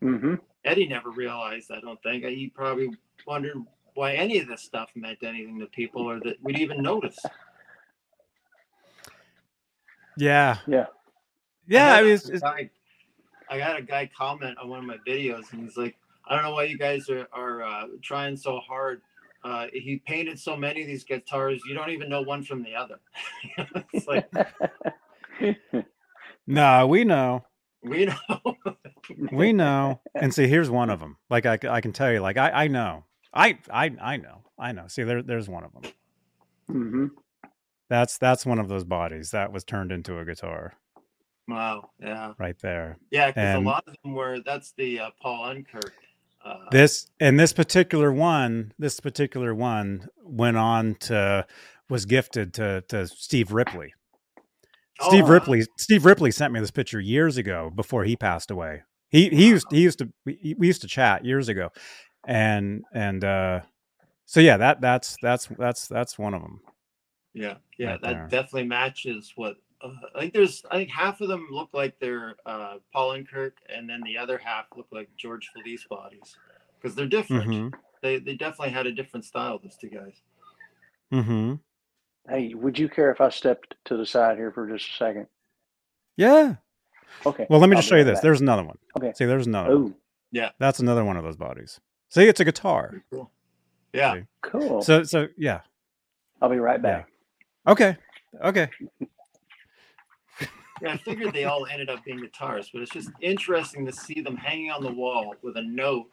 Hmm 0.00 0.34
eddie 0.64 0.86
never 0.86 1.10
realized 1.10 1.70
i 1.70 1.80
don't 1.80 2.02
think 2.02 2.24
he 2.24 2.48
probably 2.54 2.90
wondered 3.26 3.56
why 3.94 4.14
any 4.14 4.38
of 4.38 4.48
this 4.48 4.62
stuff 4.62 4.90
meant 4.94 5.18
anything 5.22 5.58
to 5.58 5.66
people 5.66 6.02
or 6.02 6.18
that 6.20 6.36
we'd 6.42 6.58
even 6.58 6.82
notice 6.82 7.18
Yeah. 10.16 10.58
Yeah. 10.66 10.86
Yeah. 11.66 11.94
I, 11.94 11.98
I 11.98 12.02
mean, 12.02 12.12
it's, 12.12 12.28
it's, 12.28 12.42
guy, 12.42 12.70
I 13.48 13.58
got 13.58 13.78
a 13.78 13.82
guy 13.82 14.10
comment 14.16 14.58
on 14.58 14.68
one 14.68 14.78
of 14.80 14.84
my 14.84 14.98
videos, 15.06 15.52
and 15.52 15.62
he's 15.62 15.76
like, 15.76 15.96
"I 16.26 16.34
don't 16.34 16.44
know 16.44 16.52
why 16.52 16.64
you 16.64 16.78
guys 16.78 17.08
are 17.08 17.28
are 17.32 17.62
uh, 17.62 17.86
trying 18.02 18.36
so 18.36 18.58
hard. 18.60 19.02
Uh, 19.44 19.66
he 19.72 20.00
painted 20.06 20.38
so 20.38 20.56
many 20.56 20.82
of 20.82 20.86
these 20.86 21.04
guitars, 21.04 21.60
you 21.66 21.74
don't 21.74 21.90
even 21.90 22.08
know 22.08 22.22
one 22.22 22.42
from 22.42 22.62
the 22.62 22.74
other." 22.74 23.00
it's 23.92 24.06
like 24.06 24.30
no, 26.46 26.86
we 26.86 27.04
know. 27.04 27.44
We 27.82 28.06
know. 28.06 28.16
We 29.32 29.52
know. 29.52 30.00
And 30.14 30.32
see, 30.32 30.46
here's 30.46 30.70
one 30.70 30.88
of 30.88 31.00
them. 31.00 31.16
Like 31.28 31.44
I, 31.44 31.58
I 31.68 31.80
can 31.80 31.92
tell 31.92 32.12
you, 32.12 32.20
like 32.20 32.36
I, 32.36 32.50
I 32.64 32.68
know. 32.68 33.04
I, 33.34 33.58
I, 33.70 33.90
I 34.00 34.16
know. 34.16 34.42
I 34.58 34.72
know. 34.72 34.86
See, 34.86 35.02
there, 35.02 35.22
there's 35.22 35.48
one 35.48 35.64
of 35.64 35.72
them. 35.72 35.92
hmm 36.68 37.06
That's 37.90 38.18
that's 38.18 38.46
one 38.46 38.58
of 38.60 38.68
those 38.68 38.84
bodies 38.84 39.32
that 39.32 39.52
was 39.52 39.64
turned 39.64 39.90
into 39.90 40.18
a 40.18 40.24
guitar 40.24 40.74
wow. 41.48 41.90
Yeah. 42.00 42.34
right 42.38 42.58
there. 42.60 42.98
Yeah. 43.10 43.28
Because 43.28 43.56
a 43.56 43.60
lot 43.60 43.84
of 43.86 43.96
them 44.02 44.14
were. 44.14 44.40
That's 44.44 44.72
the 44.76 45.00
uh, 45.00 45.10
Paul 45.20 45.46
Unkert. 45.54 45.90
Uh, 46.44 46.56
This 46.70 47.10
and 47.20 47.38
this 47.38 47.52
particular 47.52 48.12
one, 48.12 48.72
this 48.78 49.00
particular 49.00 49.54
one 49.54 50.08
went 50.24 50.56
on 50.56 50.94
to 50.96 51.46
was 51.88 52.06
gifted 52.06 52.54
to 52.54 52.82
to 52.88 53.06
Steve 53.06 53.52
Ripley. 53.52 53.94
Steve 55.00 55.24
Oh. 55.24 55.28
Ripley 55.28 55.62
Steve 55.78 56.04
Ripley 56.04 56.30
sent 56.30 56.52
me 56.52 56.60
this 56.60 56.70
picture 56.70 57.00
years 57.00 57.36
ago 57.36 57.70
before 57.74 58.04
he 58.04 58.16
passed 58.16 58.50
away. 58.50 58.82
He 59.08 59.28
he 59.28 59.48
used 59.48 59.66
he 59.70 59.80
used 59.80 59.98
to 59.98 60.08
we, 60.24 60.54
we 60.58 60.66
used 60.66 60.82
to 60.82 60.88
chat 60.88 61.24
years 61.24 61.48
ago, 61.48 61.70
and 62.26 62.84
and 62.94 63.24
uh, 63.24 63.60
so 64.26 64.40
yeah 64.40 64.56
that 64.56 64.80
that's 64.80 65.16
that's 65.22 65.46
that's 65.58 65.86
that's 65.88 66.18
one 66.18 66.34
of 66.34 66.42
them. 66.42 66.60
Yeah, 67.34 67.56
yeah, 67.78 67.92
right 67.92 68.02
that 68.02 68.12
there. 68.12 68.28
definitely 68.28 68.64
matches 68.64 69.32
what 69.36 69.56
uh, 69.82 69.90
I 70.14 70.20
think. 70.20 70.34
There's, 70.34 70.62
I 70.70 70.76
think 70.76 70.90
half 70.90 71.20
of 71.20 71.28
them 71.28 71.48
look 71.50 71.70
like 71.72 71.98
they're 71.98 72.36
uh, 72.44 72.76
Paul 72.92 73.16
Unkert, 73.16 73.52
and 73.74 73.88
then 73.88 74.02
the 74.04 74.18
other 74.18 74.38
half 74.38 74.66
look 74.76 74.88
like 74.92 75.08
George 75.16 75.50
Felice 75.54 75.86
bodies 75.88 76.36
because 76.80 76.94
they're 76.94 77.06
different. 77.06 77.50
Mm-hmm. 77.50 77.68
They 78.02 78.18
they 78.18 78.34
definitely 78.34 78.72
had 78.74 78.86
a 78.86 78.92
different 78.92 79.24
style. 79.24 79.58
Those 79.62 79.76
two 79.76 79.88
guys. 79.88 80.20
Mm-hmm. 81.12 81.54
Hey, 82.28 82.54
would 82.54 82.78
you 82.78 82.88
care 82.88 83.10
if 83.10 83.20
I 83.20 83.30
stepped 83.30 83.74
to 83.86 83.96
the 83.96 84.06
side 84.06 84.36
here 84.36 84.52
for 84.52 84.68
just 84.68 84.88
a 84.88 84.92
second? 84.96 85.26
Yeah. 86.16 86.56
Okay. 87.26 87.46
Well, 87.50 87.60
let 87.60 87.68
me 87.68 87.76
I'll 87.76 87.80
just 87.82 87.88
show 87.88 87.96
you 87.96 88.04
this. 88.04 88.16
back. 88.16 88.22
There's 88.22 88.40
another 88.40 88.64
one. 88.64 88.78
Okay. 88.96 89.12
See, 89.14 89.24
there's 89.24 89.46
another. 89.46 89.78
one. 89.78 89.94
Yeah. 90.30 90.50
That's 90.58 90.80
another 90.80 91.04
one 91.04 91.16
of 91.16 91.24
those 91.24 91.36
bodies. 91.36 91.80
See, 92.08 92.24
it's 92.24 92.40
a 92.40 92.44
guitar. 92.44 93.02
Cool. 93.10 93.30
Yeah, 93.92 94.14
See? 94.14 94.20
cool. 94.40 94.82
So 94.82 95.02
so 95.02 95.28
yeah. 95.36 95.60
I'll 96.40 96.48
be 96.48 96.58
right 96.58 96.80
back. 96.80 97.08
Okay. 97.66 97.96
Okay. 98.42 98.68
yeah. 100.40 100.92
I 100.92 100.96
figured 100.96 101.34
they 101.34 101.44
all 101.44 101.66
ended 101.66 101.90
up 101.90 102.04
being 102.04 102.18
guitarists, 102.20 102.70
but 102.72 102.82
it's 102.82 102.90
just 102.90 103.10
interesting 103.20 103.84
to 103.86 103.92
see 103.92 104.20
them 104.20 104.36
hanging 104.36 104.70
on 104.70 104.82
the 104.82 104.92
wall 104.92 105.34
with 105.42 105.56
a 105.56 105.62
note. 105.62 106.08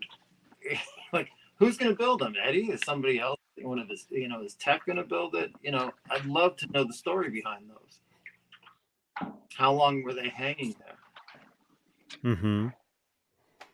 like, 1.13 1.29
who's 1.59 1.77
going 1.77 1.91
to 1.91 1.97
build 1.97 2.21
them? 2.21 2.33
Eddie? 2.41 2.71
Is 2.71 2.81
somebody 2.83 3.19
else? 3.19 3.37
One 3.61 3.77
of 3.79 3.89
his, 3.89 4.05
you 4.09 4.27
know, 4.29 4.41
is 4.41 4.53
Tech 4.55 4.85
going 4.85 4.95
to 4.95 5.03
build 5.03 5.35
it? 5.35 5.51
You 5.61 5.71
know, 5.71 5.91
I'd 6.09 6.25
love 6.25 6.55
to 6.57 6.67
know 6.67 6.85
the 6.85 6.93
story 6.93 7.29
behind 7.29 7.65
those. 7.69 9.29
How 9.55 9.73
long 9.73 10.01
were 10.03 10.13
they 10.13 10.29
hanging 10.29 10.75
there? 10.79 12.33
Mm-hmm. 12.33 12.67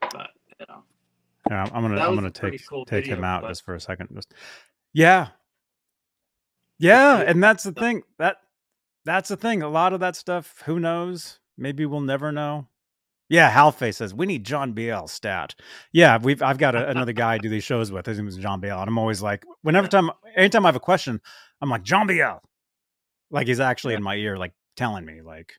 But 0.02 0.30
you 0.60 0.66
know, 0.68 0.84
Yeah, 1.49 1.70
I'm 1.72 1.82
gonna 1.84 2.02
I'm 2.02 2.16
gonna 2.16 2.32
take 2.32 2.68
cool 2.68 2.86
take 2.86 3.06
him 3.06 3.24
out 3.24 3.44
but- 3.44 3.49
just 3.49 3.64
for 3.64 3.76
a 3.76 3.80
second. 3.80 4.10
Just 4.14 4.34
yeah, 4.94 5.28
yeah, 6.80 7.22
and 7.22 7.44
that's 7.44 7.64
the 7.64 7.72
thing 7.72 8.02
that 8.18 8.38
that's 9.03 9.30
the 9.30 9.38
thing. 9.38 9.62
A 9.62 9.70
lot 9.70 9.94
of 9.94 9.99
that 9.99 10.16
stuff, 10.16 10.64
who 10.66 10.80
knows? 10.80 11.40
Maybe 11.57 11.86
we'll 11.86 12.02
never 12.02 12.32
know. 12.32 12.68
Yeah, 13.30 13.49
Halfay 13.49 13.91
says 13.91 14.14
we 14.14 14.26
need 14.26 14.43
John 14.43 14.73
Biel 14.73 15.07
stat. 15.07 15.56
Yeah, 15.91 16.18
we've 16.22 16.41
I've 16.41 16.57
got 16.57 16.76
a, 16.76 16.88
another 16.89 17.14
guy 17.14 17.34
I 17.34 17.38
do 17.38 17.49
these 17.49 17.64
shows 17.64 17.91
with. 17.91 18.06
His 18.06 18.18
name 18.18 18.27
is 18.27 18.38
John 18.38 18.60
Biel, 18.60 18.80
and 18.80 18.88
I'm 18.88 18.97
always 18.97 19.22
like, 19.22 19.43
whenever 19.64 19.88
time, 19.88 20.11
anytime 20.35 20.65
I 20.65 20.69
have 20.69 20.76
a 20.76 20.80
question, 20.80 21.19
I'm 21.61 21.69
like 21.69 21.84
John 21.84 22.07
Biel, 22.07 22.41
like 23.31 23.47
he's 23.47 23.60
actually 23.60 23.93
Yeah. 23.93 23.97
in 23.97 24.03
my 24.03 24.15
ear, 24.15 24.38
like 24.38 24.53
telling 24.76 25.06
me, 25.06 25.22
like, 25.22 25.53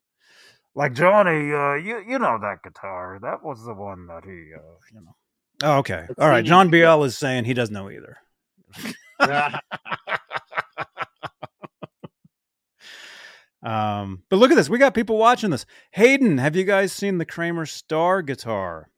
like 0.74 0.93
Johnny, 0.93 1.52
uh, 1.52 1.74
you 1.74 2.05
you 2.06 2.18
know 2.18 2.38
that 2.40 2.62
guitar, 2.62 3.18
that 3.22 3.43
was 3.43 3.64
the 3.64 3.74
one 3.74 4.06
that 4.06 4.24
he, 4.24 4.52
uh, 4.55 4.76
you 4.93 5.01
know. 5.01 5.16
Oh, 5.62 5.78
okay, 5.78 6.06
all 6.18 6.28
right. 6.28 6.44
John 6.44 6.68
Biel 6.70 7.02
is 7.05 7.16
saying 7.16 7.47
he 7.47 7.55
doesn't 7.55 7.72
know 7.74 7.90
either. 7.90 8.18
Um, 13.62 14.23
but 14.28 14.37
look 14.37 14.51
at 14.51 14.57
this. 14.57 14.69
We 14.69 14.78
got 14.78 14.95
people 14.95 15.19
watching 15.19 15.51
this. 15.51 15.66
Hayden, 15.93 16.39
have 16.39 16.57
you 16.57 16.65
guys 16.65 16.93
seen 16.93 17.19
the 17.19 17.24
Kramer 17.24 17.66
Star 17.66 18.23
guitar? 18.23 18.91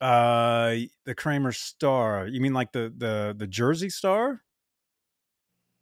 Uh, 0.00 0.76
the 1.04 1.14
Kramer 1.16 1.52
Star. 1.52 2.26
You 2.26 2.40
mean 2.40 2.52
like 2.52 2.72
the 2.72 2.92
the 2.96 3.34
the 3.36 3.46
Jersey 3.46 3.88
Star? 3.88 4.42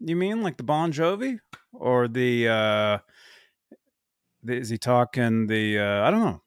You 0.01 0.17
mean 0.17 0.43
like 0.43 0.57
the 0.57 0.63
Bon 0.63 0.93
Jovi 0.93 1.39
or 1.73 2.09
the 2.09 2.49
uh 2.49 2.99
the, 4.43 4.57
is 4.57 4.69
he 4.69 4.79
talking 4.79 5.47
the 5.47 5.79
uh 5.79 6.07
I 6.07 6.11
don't 6.11 6.21
know. 6.21 6.43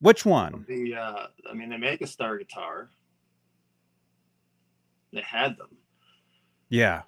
Which 0.00 0.26
one? 0.26 0.64
the 0.66 0.96
uh, 0.96 1.26
I 1.48 1.54
mean, 1.54 1.70
they 1.70 1.76
make 1.76 2.00
a 2.00 2.08
star 2.08 2.36
guitar. 2.36 2.90
They 5.12 5.20
had 5.20 5.56
them. 5.58 5.76
Yeah. 6.68 7.02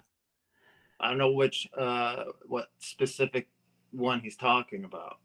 I 0.99 1.09
don't 1.09 1.17
know 1.17 1.31
which, 1.31 1.67
uh, 1.77 2.25
what 2.47 2.69
specific 2.79 3.47
one 3.91 4.19
he's 4.21 4.35
talking 4.37 4.85
about. 4.85 5.17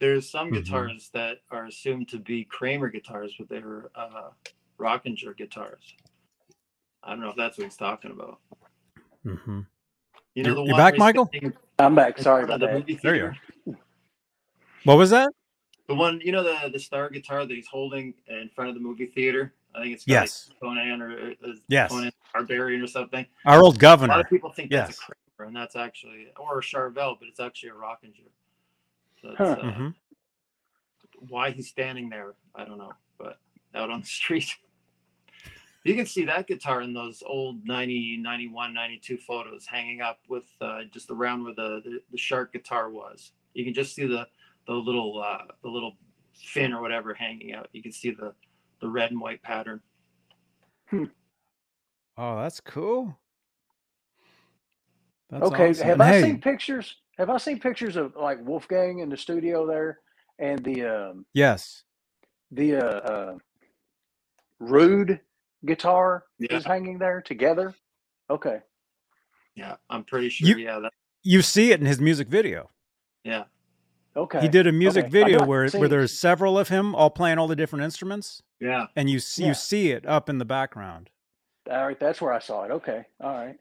There's 0.00 0.28
some 0.30 0.50
Mhm. 0.50 0.54
guitars 0.54 1.10
that 1.10 1.38
are 1.50 1.64
assumed 1.66 2.08
to 2.10 2.18
be 2.18 2.44
Kramer 2.44 2.88
guitars, 2.88 3.34
but 3.38 3.48
they're 3.48 3.90
uh, 3.94 4.30
Rockinger 4.78 5.36
guitars. 5.36 5.94
I 7.02 7.10
don't 7.10 7.20
know 7.20 7.30
if 7.30 7.36
that's 7.36 7.58
what 7.58 7.64
he's 7.64 7.76
talking 7.76 8.10
about. 8.12 8.40
hmm 9.22 9.60
You 10.34 10.42
know 10.44 10.50
You're- 10.50 10.54
the 10.54 10.62
you're 10.64 10.72
one 10.72 10.76
back, 10.78 10.98
Michael? 10.98 11.30
I'm 11.80 11.94
back. 11.94 12.18
Sorry 12.18 12.44
about 12.44 12.54
of 12.54 12.60
the 12.60 12.66
that. 12.66 12.74
movie 12.74 12.94
There 12.94 13.14
you 13.16 13.32
theater. 13.64 13.78
What 14.84 14.98
was 14.98 15.10
that? 15.10 15.32
The 15.88 15.94
one, 15.94 16.20
you 16.20 16.32
know, 16.32 16.42
the 16.44 16.68
the 16.70 16.78
star 16.78 17.08
guitar 17.08 17.44
that 17.46 17.52
he's 17.54 17.66
holding 17.66 18.14
in 18.28 18.50
front 18.50 18.68
of 18.68 18.74
the 18.74 18.80
movie 18.80 19.06
theater. 19.06 19.54
I 19.74 19.82
think 19.82 19.94
it's 19.94 20.04
got 20.04 20.12
Yes. 20.12 20.50
like 20.50 20.60
Conan 20.60 21.02
or 21.02 21.32
uh, 21.44 21.52
Yes. 21.68 21.90
Conan 21.90 22.12
Barbarian 22.32 22.82
or 22.82 22.86
something. 22.86 23.26
Our 23.44 23.62
old 23.62 23.78
governor. 23.78 24.12
A 24.14 24.16
lot 24.16 24.24
of 24.24 24.30
people 24.30 24.50
think 24.50 24.70
that's 24.70 24.98
a 24.98 25.12
Kramer, 25.36 25.48
and 25.48 25.56
that's 25.56 25.76
actually 25.76 26.28
or 26.38 26.58
a 26.58 26.62
Charvel, 26.62 27.16
but 27.18 27.28
it's 27.28 27.40
actually 27.40 27.70
a 27.70 27.74
Rockinger. 27.74 28.28
So 29.22 29.34
Huh. 29.36 29.44
uh, 29.44 29.62
Mhm. 29.62 29.94
Why 31.28 31.50
he's 31.50 31.68
standing 31.68 32.08
there, 32.08 32.34
I 32.54 32.64
don't 32.64 32.78
know, 32.78 32.92
but 33.18 33.38
out 33.74 33.90
on 33.90 34.00
the 34.00 34.06
street. 34.20 34.54
You 35.84 35.94
can 35.94 36.06
see 36.06 36.24
that 36.26 36.46
guitar 36.46 36.82
in 36.82 36.92
those 36.92 37.22
old 37.24 37.64
90, 37.66 38.18
91, 38.18 38.74
92 38.74 39.16
photos 39.16 39.64
hanging 39.66 40.00
up 40.00 40.20
with 40.28 40.44
uh, 40.60 40.84
just 40.92 41.10
around 41.10 41.44
where 41.44 41.54
the, 41.54 41.80
the, 41.84 42.02
the 42.10 42.18
shark 42.18 42.52
guitar 42.52 42.90
was. 42.90 43.32
You 43.54 43.64
can 43.64 43.74
just 43.74 43.94
see 43.94 44.06
the 44.06 44.26
the 44.66 44.74
little 44.74 45.22
uh, 45.22 45.44
the 45.62 45.68
little 45.68 45.96
fin 46.34 46.72
or 46.74 46.82
whatever 46.82 47.14
hanging 47.14 47.54
out. 47.54 47.68
You 47.72 47.82
can 47.82 47.92
see 47.92 48.10
the 48.10 48.34
the 48.80 48.88
red 48.88 49.10
and 49.10 49.20
white 49.20 49.42
pattern. 49.42 49.80
Oh, 50.92 52.36
that's 52.40 52.60
cool. 52.60 53.16
That's 55.30 55.44
okay, 55.44 55.70
awesome. 55.70 55.84
have 55.86 56.00
And 56.00 56.02
I 56.02 56.22
seen 56.22 56.40
pictures? 56.40 56.96
Have 57.18 57.30
I 57.30 57.36
seen 57.38 57.58
pictures 57.60 57.96
of 57.96 58.16
like 58.16 58.38
Wolfgang 58.44 59.00
in 59.00 59.08
the 59.08 59.16
studio 59.16 59.66
there, 59.66 59.98
and 60.38 60.64
the 60.64 60.84
um, 60.84 61.26
yes. 61.34 61.82
the 62.50 62.76
uh, 62.76 62.80
uh, 62.80 63.38
Rude 64.58 65.20
guitar 65.66 66.24
Yeah. 66.38 66.56
is 66.56 66.64
hanging 66.64 66.98
there 66.98 67.20
together? 67.20 67.74
Okay, 68.30 68.60
Yeah, 69.54 69.76
I'm 69.90 70.04
pretty 70.04 70.28
sure. 70.28 70.48
You- 70.48 70.56
yeah, 70.58 70.78
that, 70.80 70.92
You 71.22 71.40
see 71.42 71.72
it 71.72 71.80
in 71.80 71.86
his 71.86 72.00
music 72.00 72.28
video. 72.28 72.70
yeah. 73.24 73.44
Okay. 74.18 74.40
He 74.40 74.48
did 74.48 74.66
a 74.66 74.72
music 74.72 75.04
Okay. 75.06 75.10
Video 75.10 75.38
got- 75.40 75.48
where 75.48 75.68
see- 75.68 75.78
where 75.78 75.88
there's 75.88 76.12
several 76.18 76.58
of 76.58 76.68
him 76.68 76.94
all 76.94 77.10
playing 77.10 77.38
all 77.38 77.46
the 77.48 77.56
different 77.56 77.84
instruments, 77.84 78.42
Yeah. 78.60 78.86
and 78.96 79.08
you 79.08 79.18
see 79.20 79.42
Yeah. 79.42 79.48
you 79.48 79.54
see 79.54 79.90
it 79.92 80.04
up 80.06 80.28
in 80.28 80.38
the 80.38 80.44
background. 80.44 81.10
All 81.70 81.86
right, 81.86 81.98
that's 82.00 82.20
where 82.20 82.32
I 82.32 82.38
saw 82.38 82.64
it. 82.64 82.70
Okay, 82.70 83.04
all 83.20 83.32
right. 83.34 83.56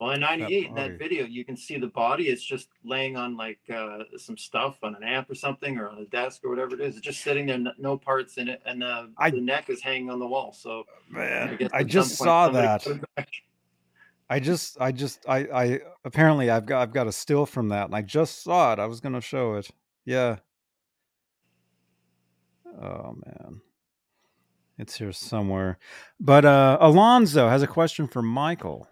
Well, 0.00 0.10
in 0.12 0.20
'98, 0.20 0.66
in 0.68 0.74
that 0.76 0.92
video, 0.98 1.24
you 1.24 1.44
can 1.44 1.56
see 1.56 1.76
the 1.76 1.88
body. 1.88 2.28
It's 2.28 2.44
just 2.44 2.68
laying 2.84 3.16
on 3.16 3.36
like 3.36 3.58
uh, 3.72 4.04
some 4.16 4.36
stuff 4.36 4.78
on 4.84 4.94
an 4.94 5.02
amp 5.02 5.28
or 5.30 5.34
something, 5.34 5.76
or 5.78 5.88
on 5.88 5.98
a 5.98 6.04
desk 6.04 6.44
or 6.44 6.50
whatever 6.50 6.74
it 6.74 6.80
is. 6.80 6.96
It's 6.96 7.04
just 7.04 7.20
sitting 7.22 7.46
there, 7.46 7.58
no 7.78 7.96
parts 7.98 8.36
in 8.38 8.46
it, 8.48 8.60
and 8.64 8.84
uh, 8.84 9.06
I- 9.16 9.30
the 9.30 9.40
neck 9.40 9.70
is 9.70 9.82
hanging 9.82 10.10
on 10.10 10.18
the 10.20 10.26
wall. 10.26 10.52
So 10.52 10.84
Man, 11.08 11.56
guess 11.56 11.70
I 11.72 11.82
just 11.82 12.16
saw 12.16 12.48
that. 12.50 12.86
Put 14.28 14.36
it 14.36 14.40
back. 14.40 14.42
I 14.42 14.44
just, 14.44 14.80
I 14.80 14.92
just, 14.92 15.24
I, 15.28 15.38
I 15.64 15.80
apparently 16.04 16.50
I've 16.50 16.66
got, 16.66 16.82
I've 16.82 16.92
got 16.92 17.06
a 17.06 17.12
still 17.12 17.46
from 17.46 17.68
that, 17.68 17.86
and 17.86 17.94
I 17.94 18.02
just 18.02 18.42
saw 18.42 18.72
it. 18.72 18.78
I 18.78 18.86
was 18.86 19.00
gonna 19.00 19.20
show 19.20 19.54
it. 19.54 19.68
Yeah. 20.04 20.36
Oh 22.80 23.14
man, 23.26 23.60
it's 24.78 24.96
here 24.98 25.12
somewhere. 25.12 25.78
But 26.20 26.44
uh 26.44 26.78
Alonzo 26.80 27.48
has 27.48 27.62
a 27.62 27.66
question 27.66 28.06
for 28.06 28.22
Michael. 28.22 28.88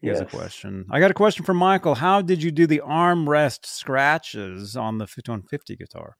He 0.00 0.08
has 0.08 0.20
a 0.20 0.24
question. 0.24 0.86
I 0.90 0.98
got 0.98 1.12
a 1.12 1.14
question 1.14 1.44
for 1.44 1.54
Michael. 1.54 1.94
How 1.94 2.20
did 2.22 2.42
you 2.42 2.50
do 2.50 2.66
the 2.66 2.82
armrest 2.84 3.66
scratches 3.66 4.76
on 4.76 4.98
the 4.98 5.06
5150 5.06 5.76
guitar? 5.76 6.16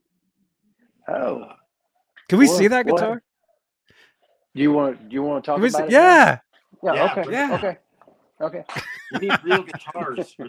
Oh, 1.08 1.48
Can 2.28 2.38
we 2.38 2.46
What- 2.46 2.56
see 2.56 2.68
that 2.68 2.86
what? 2.86 2.94
guitar? 3.00 3.22
do 4.54 4.62
you 4.62 4.70
want 4.70 5.08
do 5.08 5.14
you 5.14 5.22
want 5.24 5.42
to 5.42 5.46
talk 5.50 5.56
Can 5.56 5.62
we 5.62 5.70
see- 5.70 5.78
about 5.78 5.88
it? 5.88 5.92
yeah. 5.92 6.38
Yeah. 6.84 6.94
Yeah, 6.94 7.12
okay. 7.16 7.32
yeah. 7.32 7.54
Okay. 7.54 7.78
Okay. 8.42 8.64
you 9.12 9.18
need 9.20 9.32
real 9.44 9.62
guitars. 9.62 10.36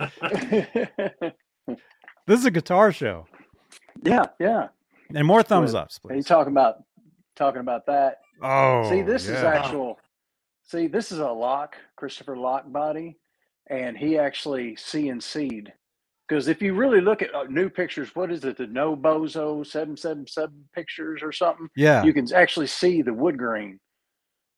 This 2.26 2.40
is 2.40 2.44
a 2.46 2.50
guitar 2.50 2.92
show. 2.92 3.26
yeah. 4.04 4.24
Yeah. 4.38 4.68
And 5.14 5.26
more 5.26 5.42
thumbs 5.42 5.72
Well, 5.72 5.84
ups, 5.84 5.98
Are 6.10 6.14
you 6.14 6.22
talking 6.22 6.52
about 6.52 6.82
talking 7.36 7.60
about 7.60 7.86
that? 7.86 8.16
Oh, 8.42 8.86
see, 8.90 9.00
this 9.00 9.24
is 9.28 9.36
actual. 9.36 9.98
See, 10.64 10.86
this 10.86 11.10
is 11.10 11.20
a 11.20 11.28
lock, 11.28 11.76
Christopher 11.96 12.36
Lock 12.36 12.70
body, 12.70 13.16
and 13.70 13.96
he 13.96 14.18
actually 14.18 14.72
CNC'd. 14.76 15.72
Because 16.28 16.48
if 16.48 16.60
you 16.60 16.74
really 16.74 17.00
look 17.00 17.22
at 17.22 17.34
uh, 17.34 17.44
new 17.44 17.70
pictures, 17.70 18.14
what 18.14 18.30
is 18.30 18.44
it? 18.44 18.58
The 18.58 18.66
No 18.66 18.94
Bozo 18.94 19.66
seven 19.66 19.96
seven 19.96 20.26
seven 20.26 20.64
pictures 20.74 21.22
or 21.22 21.32
something. 21.32 21.68
yeah. 21.76 22.04
You 22.04 22.12
can 22.12 22.30
actually 22.34 22.66
see 22.66 23.00
the 23.00 23.14
wood 23.14 23.38
grain 23.38 23.80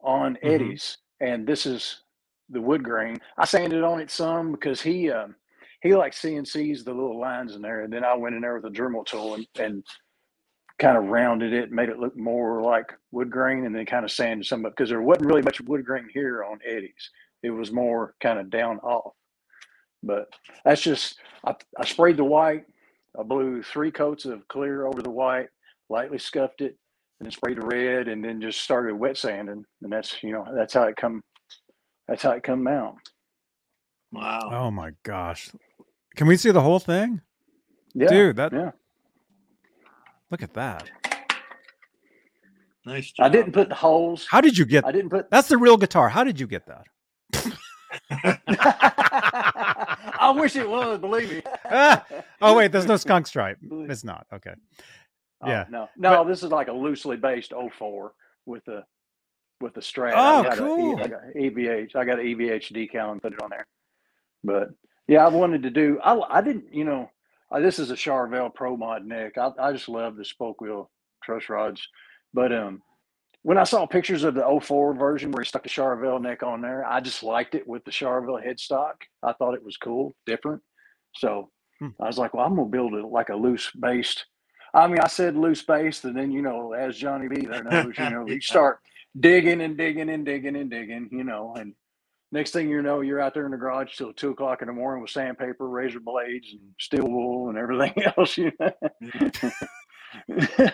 on 0.02 0.34
Mhm. 0.42 0.52
Eddie's, 0.54 0.98
and 1.20 1.46
this 1.46 1.66
is 1.66 2.02
the 2.50 2.60
wood 2.60 2.82
grain. 2.82 3.18
I 3.38 3.44
sanded 3.44 3.82
on 3.82 4.00
it 4.00 4.10
some 4.10 4.52
because 4.52 4.80
he 4.80 5.10
um, 5.10 5.34
he 5.82 5.94
likes 5.94 6.20
CNCs 6.20 6.84
the 6.84 6.92
little 6.92 7.18
lines 7.18 7.54
in 7.54 7.62
there, 7.62 7.82
and 7.82 7.92
then 7.92 8.04
I 8.04 8.14
went 8.14 8.34
in 8.34 8.42
there 8.42 8.56
with 8.58 8.70
a 8.70 8.74
Dremel 8.74 9.06
tool 9.06 9.34
and, 9.34 9.46
and 9.58 9.84
kind 10.78 10.96
of 10.96 11.04
rounded 11.04 11.52
it, 11.52 11.70
made 11.70 11.88
it 11.88 11.98
look 11.98 12.16
more 12.16 12.62
like 12.62 12.92
wood 13.12 13.30
grain, 13.30 13.66
and 13.66 13.74
then 13.74 13.86
kind 13.86 14.04
of 14.04 14.10
sanded 14.10 14.46
some 14.46 14.64
up 14.66 14.72
because 14.72 14.88
there 14.88 15.02
wasn't 15.02 15.26
really 15.26 15.42
much 15.42 15.60
wood 15.62 15.84
grain 15.84 16.08
here 16.12 16.44
on 16.44 16.58
Eddie's. 16.66 17.10
It 17.42 17.50
was 17.50 17.72
more 17.72 18.14
kind 18.20 18.38
of 18.38 18.50
down 18.50 18.78
off. 18.78 19.14
But 20.02 20.26
that's 20.64 20.80
just 20.80 21.18
I, 21.44 21.54
I 21.78 21.84
sprayed 21.84 22.16
the 22.16 22.24
white. 22.24 22.64
I 23.18 23.22
blew 23.22 23.62
three 23.62 23.90
coats 23.90 24.24
of 24.24 24.46
clear 24.48 24.86
over 24.86 25.02
the 25.02 25.10
white, 25.10 25.48
lightly 25.88 26.18
scuffed 26.18 26.60
it, 26.60 26.76
and 27.18 27.26
then 27.26 27.30
sprayed 27.30 27.58
the 27.58 27.66
red, 27.66 28.08
and 28.08 28.24
then 28.24 28.40
just 28.40 28.60
started 28.60 28.94
wet 28.94 29.16
sanding. 29.16 29.64
And 29.82 29.92
that's 29.92 30.22
you 30.22 30.32
know 30.32 30.46
that's 30.54 30.74
how 30.74 30.84
it 30.84 30.96
come. 30.96 31.22
That's 32.10 32.22
how 32.24 32.32
it 32.32 32.42
come 32.42 32.66
out. 32.66 32.96
wow. 34.10 34.50
Oh 34.52 34.70
my 34.72 34.90
gosh. 35.04 35.48
Can 36.16 36.26
we 36.26 36.36
see 36.36 36.50
the 36.50 36.60
whole 36.60 36.80
thing? 36.80 37.20
Yeah, 37.94 38.08
Dude, 38.08 38.36
that 38.36 38.52
yeah. 38.52 38.72
look 40.30 40.42
at 40.42 40.52
that. 40.54 40.90
Nice 42.84 43.12
job. 43.12 43.26
I 43.26 43.28
didn't 43.28 43.52
put 43.52 43.68
the 43.68 43.76
holes. 43.76 44.26
How 44.28 44.40
did 44.40 44.58
you 44.58 44.64
get 44.64 44.84
I 44.84 44.90
didn't 44.90 45.10
put. 45.10 45.30
That's 45.30 45.46
the 45.48 45.56
real 45.56 45.76
guitar. 45.76 46.08
How 46.08 46.24
did 46.24 46.40
you 46.40 46.48
get 46.48 46.64
that? 46.66 46.86
I 49.30 50.32
wish 50.34 50.56
it 50.56 50.68
was. 50.68 50.98
Believe 50.98 51.30
me. 51.30 51.42
Ah! 51.64 52.04
Oh 52.42 52.56
wait, 52.56 52.72
there's 52.72 52.86
no 52.86 52.96
skunk 52.96 53.26
stripe. 53.26 53.58
It's 53.62 54.02
not. 54.02 54.26
Okay. 54.32 54.54
Oh, 55.42 55.48
Yeah. 55.48 55.66
no, 55.70 55.88
no. 55.96 56.24
this 56.26 56.42
is 56.42 56.50
like 56.50 56.68
a 56.68 56.72
loosely 56.72 57.18
based 57.18 57.52
04 57.78 58.12
with 58.46 58.64
the 58.64 58.82
with 59.60 59.74
the 59.74 59.82
strap. 59.82 60.14
Oh, 60.16 60.40
I 60.40 60.42
got 60.44 60.54
a- 60.54 60.56
cool. 60.60 60.98
I 61.02 61.08
got 61.08 61.22
EVH. 61.36 61.96
I 61.96 62.04
got 62.04 62.18
an 62.20 62.26
EVH 62.26 62.72
decal 62.72 63.12
and 63.12 63.22
put 63.22 63.32
it 63.32 63.42
on 63.42 63.50
there. 63.50 63.66
But 64.42 64.70
yeah, 65.06 65.24
I 65.24 65.28
wanted 65.28 65.62
to 65.64 65.70
do. 65.70 65.98
I 66.02 66.18
I 66.38 66.40
didn't. 66.40 66.72
You 66.74 66.84
know, 66.84 67.10
uh, 67.52 67.60
this 67.60 67.78
is 67.78 67.90
a 67.90 67.94
Charvel 67.96 68.54
Pro 68.54 68.76
Mod 68.76 69.04
neck. 69.04 69.36
I 69.38 69.50
I 69.58 69.72
just 69.72 69.88
love 69.88 70.16
the 70.16 70.24
spoke 70.24 70.60
wheel 70.60 70.90
truss 71.22 71.48
rods. 71.48 71.86
But 72.32 72.52
um, 72.52 72.82
when 73.42 73.58
I 73.58 73.64
saw 73.64 73.86
pictures 73.86 74.22
of 74.24 74.34
the 74.34 74.60
04 74.62 74.94
version 74.94 75.32
where 75.32 75.42
he 75.42 75.48
stuck 75.48 75.64
the 75.64 75.68
Charvel 75.68 76.20
neck 76.22 76.42
on 76.42 76.60
there, 76.62 76.86
I 76.86 77.00
just 77.00 77.22
liked 77.22 77.54
it 77.54 77.66
with 77.66 77.84
the 77.84 77.90
Charvel 77.90 78.38
headstock. 78.44 78.94
I 79.22 79.32
thought 79.32 79.54
it 79.54 79.64
was 79.64 79.76
cool, 79.76 80.14
different. 80.26 80.62
So 81.14 81.50
Hmm. 81.80 81.88
I 81.98 82.06
was 82.06 82.18
like, 82.18 82.34
well, 82.34 82.44
I'm 82.44 82.56
gonna 82.56 82.68
build 82.68 82.92
it 82.94 83.06
like 83.06 83.30
a 83.30 83.34
loose 83.34 83.70
based. 83.72 84.26
I 84.74 84.86
mean, 84.86 85.00
I 85.00 85.08
said 85.08 85.34
loose 85.34 85.62
based, 85.62 86.04
and 86.04 86.14
then 86.14 86.30
you 86.30 86.42
know, 86.42 86.72
as 86.74 86.96
Johnny 86.96 87.26
B 87.26 87.46
there 87.46 87.64
knows, 87.64 87.94
you 87.98 88.10
know, 88.10 88.26
you 88.28 88.40
start 88.42 88.80
digging 89.18 89.60
and 89.60 89.76
digging 89.76 90.08
and 90.10 90.24
digging 90.24 90.56
and 90.56 90.70
digging, 90.70 91.08
you 91.10 91.24
know, 91.24 91.54
and 91.58 91.74
next 92.32 92.52
thing 92.52 92.68
you 92.68 92.82
know, 92.82 93.00
you're 93.00 93.20
out 93.20 93.34
there 93.34 93.44
in 93.44 93.50
the 93.52 93.56
garage 93.56 93.96
till 93.96 94.12
two 94.12 94.30
o'clock 94.30 94.62
in 94.62 94.68
the 94.68 94.72
morning 94.72 95.02
with 95.02 95.10
sandpaper, 95.10 95.68
razor 95.68 96.00
blades, 96.00 96.52
and 96.52 96.60
steel 96.78 97.08
wool 97.08 97.48
and 97.48 97.58
everything 97.58 97.94
else. 98.16 98.38
You 98.38 98.52
know? 98.60 98.70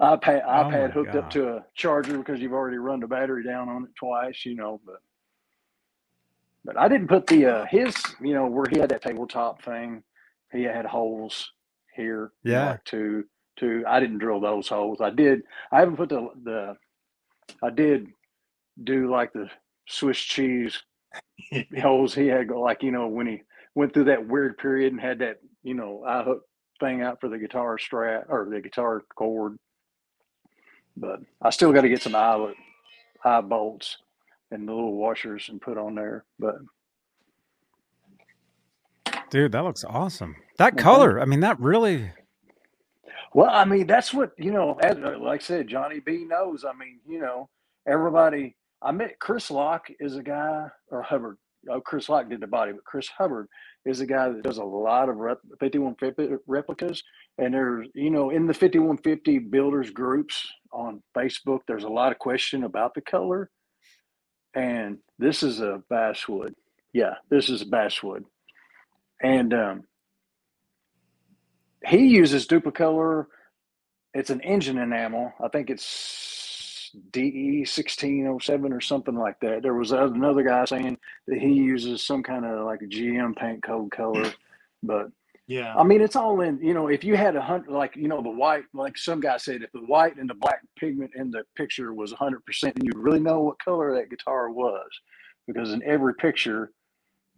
iPad 0.00 0.42
Oh 0.46 0.64
iPad 0.64 0.92
hooked 0.92 1.14
up 1.14 1.30
to 1.30 1.48
a 1.56 1.64
charger 1.74 2.18
because 2.18 2.40
you've 2.40 2.52
already 2.52 2.78
run 2.78 3.00
the 3.00 3.06
battery 3.06 3.44
down 3.44 3.68
on 3.68 3.84
it 3.84 3.90
twice, 3.96 4.44
you 4.44 4.54
know, 4.54 4.80
but 4.84 5.00
but 6.64 6.78
I 6.78 6.88
didn't 6.88 7.08
put 7.08 7.26
the 7.26 7.46
uh 7.46 7.66
his, 7.66 7.94
you 8.20 8.34
know, 8.34 8.46
where 8.46 8.66
he 8.70 8.78
had 8.78 8.88
that 8.90 9.02
tabletop 9.02 9.62
thing, 9.62 10.02
he 10.52 10.62
had 10.62 10.86
holes 10.86 11.52
here. 11.94 12.32
Yeah. 12.42 12.72
Like 12.72 12.84
two 12.84 13.24
two. 13.56 13.84
I 13.86 14.00
didn't 14.00 14.18
drill 14.18 14.40
those 14.40 14.68
holes. 14.68 15.00
I 15.00 15.10
did 15.10 15.42
I 15.72 15.80
haven't 15.80 15.96
put 15.96 16.08
the 16.08 16.28
the 16.42 16.76
I 17.62 17.70
did 17.70 18.08
do 18.82 19.10
like 19.10 19.32
the 19.32 19.48
Swiss 19.86 20.18
cheese 20.18 20.82
holes 21.80 22.14
he 22.14 22.26
had 22.26 22.48
like, 22.48 22.82
you 22.82 22.90
know, 22.90 23.06
when 23.06 23.26
he 23.26 23.42
went 23.74 23.92
through 23.92 24.04
that 24.04 24.26
weird 24.26 24.58
period 24.58 24.92
and 24.92 25.00
had 25.00 25.18
that, 25.20 25.38
you 25.62 25.74
know, 25.74 26.02
eye 26.06 26.22
hook 26.22 26.42
thing 26.80 27.02
out 27.02 27.20
for 27.20 27.28
the 27.28 27.38
guitar 27.38 27.78
strap 27.78 28.26
or 28.28 28.48
the 28.50 28.60
guitar 28.60 29.02
cord. 29.14 29.56
But 30.96 31.20
I 31.42 31.50
still 31.50 31.72
got 31.72 31.82
to 31.82 31.88
get 31.88 32.02
some 32.02 32.14
eyelet 32.14 32.56
eye 33.24 33.40
bolts 33.40 33.98
and 34.50 34.68
the 34.68 34.72
little 34.72 34.94
washers 34.94 35.48
and 35.48 35.60
put 35.60 35.78
on 35.78 35.94
there. 35.94 36.24
But 36.38 36.56
Dude, 39.30 39.52
that 39.52 39.64
looks 39.64 39.84
awesome. 39.84 40.36
That 40.58 40.76
color, 40.76 41.20
I 41.20 41.24
mean, 41.24 41.40
that 41.40 41.58
really 41.58 42.12
well, 43.34 43.50
I 43.50 43.64
mean, 43.64 43.86
that's 43.88 44.14
what 44.14 44.32
you 44.38 44.52
know. 44.52 44.78
As, 44.80 44.96
uh, 44.96 45.18
like 45.20 45.42
I 45.42 45.44
said, 45.44 45.68
Johnny 45.68 46.00
B 46.00 46.24
knows. 46.24 46.64
I 46.64 46.72
mean, 46.72 47.00
you 47.06 47.18
know, 47.18 47.48
everybody. 47.86 48.56
I 48.80 48.92
met 48.92 49.18
Chris 49.18 49.50
Locke 49.50 49.88
is 49.98 50.16
a 50.16 50.22
guy 50.22 50.66
or 50.90 51.02
Hubbard. 51.02 51.36
Oh, 51.68 51.80
Chris 51.80 52.08
Locke 52.08 52.28
did 52.28 52.40
the 52.40 52.46
body, 52.46 52.72
but 52.72 52.84
Chris 52.84 53.08
Hubbard 53.08 53.48
is 53.86 54.00
a 54.00 54.06
guy 54.06 54.28
that 54.28 54.42
does 54.42 54.58
a 54.58 54.64
lot 54.64 55.08
of 55.08 55.16
rep, 55.16 55.38
5150 55.58 56.36
replicas. 56.46 57.02
And 57.38 57.54
there's, 57.54 57.88
you 57.94 58.10
know, 58.10 58.30
in 58.30 58.46
the 58.46 58.54
5150 58.54 59.38
builders 59.38 59.90
groups 59.90 60.46
on 60.72 61.02
Facebook, 61.16 61.60
there's 61.66 61.84
a 61.84 61.88
lot 61.88 62.12
of 62.12 62.18
question 62.18 62.64
about 62.64 62.94
the 62.94 63.00
color. 63.00 63.50
And 64.54 64.98
this 65.18 65.42
is 65.42 65.60
a 65.60 65.82
basswood. 65.88 66.54
Yeah, 66.92 67.14
this 67.30 67.48
is 67.48 67.62
a 67.62 67.66
basswood. 67.66 68.24
And 69.22 69.54
um, 69.54 69.84
he 71.86 72.06
uses 72.06 72.46
Duplicolor. 72.46 73.26
It's 74.14 74.30
an 74.30 74.40
engine 74.42 74.78
enamel. 74.78 75.32
I 75.42 75.48
think 75.48 75.70
it's 75.70 76.92
DE 77.10 77.64
sixteen 77.64 78.26
oh 78.28 78.38
seven 78.38 78.72
or 78.72 78.80
something 78.80 79.16
like 79.16 79.40
that. 79.40 79.62
There 79.62 79.74
was 79.74 79.92
another 79.92 80.42
guy 80.42 80.64
saying 80.64 80.98
that 81.26 81.38
he 81.38 81.52
uses 81.52 82.06
some 82.06 82.22
kind 82.22 82.44
of 82.44 82.64
like 82.64 82.82
a 82.82 82.86
GM 82.86 83.36
paint 83.36 83.62
code 83.62 83.90
color, 83.90 84.32
but 84.82 85.08
yeah. 85.46 85.74
I 85.74 85.82
mean 85.82 86.00
it's 86.00 86.16
all 86.16 86.40
in. 86.40 86.58
You 86.62 86.74
know, 86.74 86.86
if 86.88 87.02
you 87.02 87.16
had 87.16 87.34
a 87.36 87.42
hundred, 87.42 87.70
like 87.72 87.96
you 87.96 88.08
know, 88.08 88.22
the 88.22 88.30
white, 88.30 88.64
like 88.72 88.96
some 88.96 89.20
guy 89.20 89.36
said, 89.36 89.62
if 89.62 89.72
the 89.72 89.80
white 89.80 90.16
and 90.16 90.30
the 90.30 90.34
black 90.34 90.60
pigment 90.78 91.10
in 91.16 91.30
the 91.30 91.42
picture 91.56 91.92
was 91.92 92.12
hundred 92.12 92.44
percent, 92.46 92.78
you 92.82 92.92
really 92.94 93.20
know 93.20 93.40
what 93.40 93.58
color 93.58 93.94
that 93.94 94.10
guitar 94.10 94.50
was, 94.50 94.88
because 95.46 95.72
in 95.72 95.82
every 95.82 96.14
picture, 96.14 96.70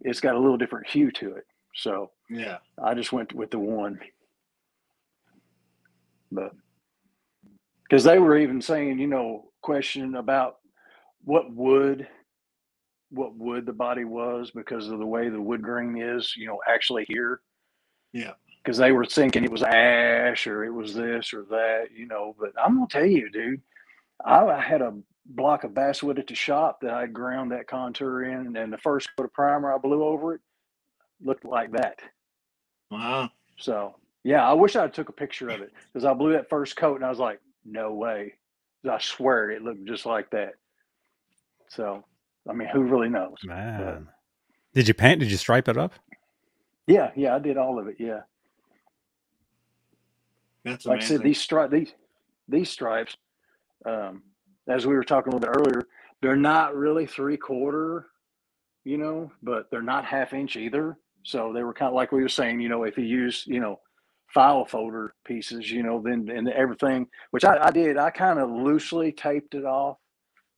it's 0.01 0.19
got 0.19 0.35
a 0.35 0.39
little 0.39 0.57
different 0.57 0.87
hue 0.87 1.11
to 1.11 1.33
it. 1.35 1.45
So 1.73 2.11
Yeah. 2.29 2.57
I 2.83 2.93
just 2.93 3.11
went 3.11 3.33
with 3.33 3.51
the 3.51 3.59
one. 3.59 3.99
But 6.31 6.51
because 7.83 8.03
they 8.03 8.19
were 8.19 8.37
even 8.37 8.61
saying, 8.61 8.99
you 8.99 9.07
know, 9.07 9.45
question 9.61 10.15
about 10.15 10.57
what 11.23 11.53
wood 11.53 12.07
what 13.09 13.35
wood 13.35 13.65
the 13.65 13.73
body 13.73 14.03
was 14.03 14.51
because 14.51 14.89
of 14.89 14.99
the 14.99 15.05
way 15.05 15.29
the 15.29 15.41
wood 15.41 15.61
grain 15.61 15.97
is, 15.97 16.33
you 16.35 16.45
know, 16.45 16.59
actually 16.67 17.05
here. 17.07 17.41
Yeah. 18.11 18.33
Because 18.63 18.77
they 18.77 18.91
were 18.91 19.05
thinking 19.05 19.45
it 19.45 19.51
was 19.51 19.63
ash 19.63 20.45
or 20.45 20.65
it 20.65 20.73
was 20.73 20.93
this 20.93 21.33
or 21.33 21.43
that, 21.49 21.87
you 21.95 22.05
know. 22.05 22.35
But 22.37 22.51
I'm 22.61 22.75
gonna 22.75 22.87
tell 22.89 23.05
you, 23.05 23.29
dude, 23.29 23.61
I, 24.25 24.45
I 24.45 24.59
had 24.59 24.81
a 24.81 24.93
block 25.25 25.63
of 25.63 25.73
basswood 25.73 26.19
at 26.19 26.27
the 26.27 26.35
shop 26.35 26.81
that 26.81 26.93
I 26.93 27.07
ground 27.07 27.51
that 27.51 27.67
contour 27.67 28.23
in, 28.25 28.57
and 28.57 28.73
the 28.73 28.77
first 28.77 29.09
coat 29.15 29.25
of 29.25 29.33
primer 29.33 29.73
I 29.73 29.77
blew 29.77 30.03
over 30.03 30.35
it 30.35 30.41
looked 31.23 31.45
like 31.45 31.71
that. 31.71 31.99
Wow. 32.91 33.29
So 33.57 33.95
yeah, 34.27 34.45
I 34.45 34.51
wish 34.51 34.75
I 34.75 34.89
took 34.89 35.07
a 35.07 35.13
picture 35.13 35.47
of 35.47 35.61
it 35.61 35.71
because 35.93 36.03
I 36.03 36.13
blew 36.13 36.33
that 36.33 36.49
first 36.49 36.75
coat 36.75 36.97
and 36.97 37.05
I 37.05 37.09
was 37.09 37.17
like, 37.17 37.39
no 37.63 37.93
way. 37.93 38.33
I 38.89 38.99
swear 38.99 39.51
it 39.51 39.61
looked 39.61 39.85
just 39.85 40.05
like 40.05 40.29
that. 40.31 40.55
So 41.69 42.03
I 42.49 42.51
mean, 42.51 42.67
who 42.67 42.81
really 42.81 43.07
knows? 43.07 43.37
Man. 43.45 44.09
Did 44.73 44.89
you 44.89 44.93
paint? 44.93 45.21
Did 45.21 45.31
you 45.31 45.37
stripe 45.37 45.69
it 45.69 45.77
up? 45.77 45.93
Yeah, 46.87 47.11
yeah, 47.15 47.35
I 47.35 47.39
did 47.39 47.55
all 47.57 47.79
of 47.79 47.87
it. 47.87 47.95
Yeah, 47.99 48.21
That's 50.65 50.85
like 50.85 51.01
I 51.01 51.05
said, 51.05 51.23
these 51.23 51.39
stripes, 51.39 51.71
these 51.71 51.93
these 52.49 52.69
stripes, 52.69 53.15
um, 53.85 54.23
as 54.67 54.85
we 54.85 54.93
were 54.93 55.05
talking 55.05 55.31
a 55.31 55.37
little 55.37 55.49
bit 55.51 55.57
earlier, 55.57 55.87
they're 56.21 56.35
not 56.35 56.75
really 56.75 57.05
three 57.05 57.37
quarter, 57.37 58.07
you 58.83 58.97
know, 58.97 59.31
but 59.41 59.71
they're 59.71 59.81
not 59.81 60.03
half 60.03 60.33
inch 60.33 60.57
either. 60.57 60.97
So 61.23 61.53
they 61.53 61.63
were 61.63 61.73
kind 61.73 61.87
of 61.87 61.95
like 61.95 62.11
we 62.11 62.21
were 62.21 62.29
saying, 62.29 62.59
you 62.59 62.67
know, 62.69 62.83
if 62.83 62.97
you 62.97 63.05
use, 63.05 63.45
you 63.47 63.61
know, 63.61 63.79
file 64.33 64.65
folder 64.65 65.13
pieces, 65.25 65.71
you 65.71 65.83
know, 65.83 66.01
then 66.03 66.29
and 66.29 66.49
everything, 66.49 67.07
which 67.31 67.45
I, 67.45 67.67
I 67.67 67.71
did, 67.71 67.97
I 67.97 68.09
kind 68.09 68.39
of 68.39 68.49
loosely 68.49 69.11
taped 69.11 69.55
it 69.55 69.65
off, 69.65 69.97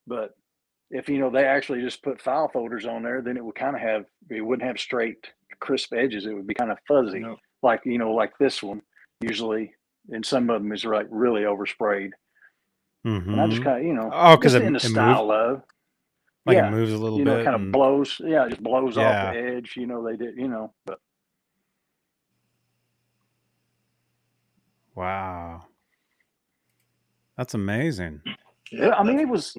but 0.06 0.34
if 0.90 1.08
you 1.08 1.18
know 1.18 1.30
they 1.30 1.44
actually 1.44 1.80
just 1.80 2.02
put 2.02 2.20
file 2.20 2.48
folders 2.52 2.84
on 2.84 3.02
there, 3.02 3.22
then 3.22 3.36
it 3.36 3.44
would 3.44 3.54
kind 3.54 3.76
of 3.76 3.82
have 3.82 4.04
it 4.28 4.40
wouldn't 4.40 4.66
have 4.66 4.78
straight, 4.80 5.24
crisp 5.60 5.92
edges. 5.94 6.26
It 6.26 6.32
would 6.34 6.46
be 6.48 6.54
kind 6.54 6.72
of 6.72 6.78
fuzzy, 6.88 7.20
No. 7.20 7.36
like 7.62 7.80
you 7.84 7.98
know, 7.98 8.12
like 8.12 8.36
this 8.38 8.60
one 8.62 8.82
usually, 9.20 9.72
and 10.10 10.26
some 10.26 10.50
of 10.50 10.60
them 10.62 10.72
is 10.72 10.84
like 10.84 11.06
really 11.10 11.42
oversprayed. 11.42 12.10
And 13.04 13.40
I 13.40 13.46
just 13.46 13.60
Mhm. 13.60 13.64
kind 13.64 13.78
of, 13.80 13.84
you 13.86 13.94
know, 13.94 14.10
oh, 14.12 14.36
because 14.36 14.54
in 14.54 14.62
the 14.62 14.66
it 14.66 14.72
moves- 14.72 14.90
style 14.90 15.30
of, 15.30 15.62
Like 16.44 16.56
yeah, 16.56 16.68
it 16.68 16.70
moves 16.72 16.92
a 16.92 16.98
little 16.98 17.18
you 17.18 17.24
know, 17.24 17.36
bit. 17.36 17.44
kind 17.44 17.54
of 17.54 17.62
and- 17.62 17.72
blows, 17.72 18.20
yeah, 18.24 18.46
it 18.46 18.50
just 18.50 18.62
blows 18.62 18.98
off 18.98 19.32
the 19.32 19.40
edge. 19.40 19.74
You 19.76 19.86
know, 19.86 20.02
they 20.04 20.16
did, 20.16 20.36
you 20.36 20.48
know, 20.48 20.74
but 20.86 20.98
wow. 24.94 25.64
That's 27.36 27.54
amazing. 27.54 28.20
yeah, 28.70 28.90
I 28.90 29.02
mean, 29.02 29.18
it 29.18 29.28
was. 29.28 29.56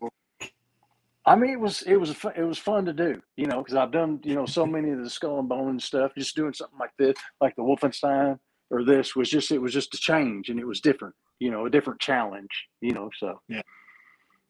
I 1.25 1.35
mean, 1.35 1.51
it 1.51 1.59
was, 1.59 1.83
it 1.83 1.97
was, 1.97 2.15
it 2.35 2.43
was 2.43 2.57
fun 2.57 2.85
to 2.85 2.93
do, 2.93 3.21
you 3.37 3.45
know, 3.45 3.59
because 3.59 3.75
I've 3.75 3.91
done, 3.91 4.19
you 4.23 4.33
know, 4.33 4.47
so 4.47 4.65
many 4.65 4.89
of 4.89 5.03
the 5.03 5.09
skull 5.09 5.37
and 5.39 5.47
bone 5.47 5.79
stuff. 5.79 6.13
Just 6.17 6.35
doing 6.35 6.51
something 6.53 6.79
like 6.79 6.91
this, 6.97 7.15
like 7.39 7.55
the 7.55 7.61
Wolfenstein 7.61 8.39
or 8.71 8.83
this 8.83 9.15
was 9.15 9.29
just, 9.29 9.51
it 9.51 9.59
was 9.59 9.71
just 9.71 9.93
a 9.93 9.97
change 9.97 10.49
and 10.49 10.59
it 10.59 10.65
was 10.65 10.81
different, 10.81 11.13
you 11.39 11.51
know, 11.51 11.67
a 11.67 11.69
different 11.69 11.99
challenge, 11.99 12.49
you 12.81 12.93
know. 12.93 13.11
So 13.19 13.39
Yeah. 13.47 13.61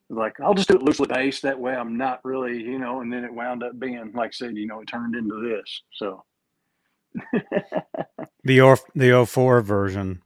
like 0.09 0.39
I'll 0.39 0.53
just 0.53 0.69
do 0.69 0.75
it 0.75 0.81
loosely 0.81 1.07
based. 1.07 1.41
That 1.41 1.59
way, 1.59 1.73
I'm 1.75 1.97
not 1.97 2.23
really, 2.23 2.61
you 2.63 2.79
know. 2.79 3.01
And 3.01 3.11
then 3.11 3.25
it 3.25 3.33
wound 3.33 3.63
up 3.63 3.77
being, 3.77 4.11
like 4.13 4.29
I 4.29 4.31
said, 4.31 4.55
you 4.55 4.67
know, 4.67 4.79
it 4.79 4.85
turned 4.87 5.13
into 5.15 5.41
this. 5.41 5.81
So 5.95 6.23
The 8.43 8.61
O 8.61 8.75
the 8.95 9.25
04 9.25 9.61
version. 9.61 10.21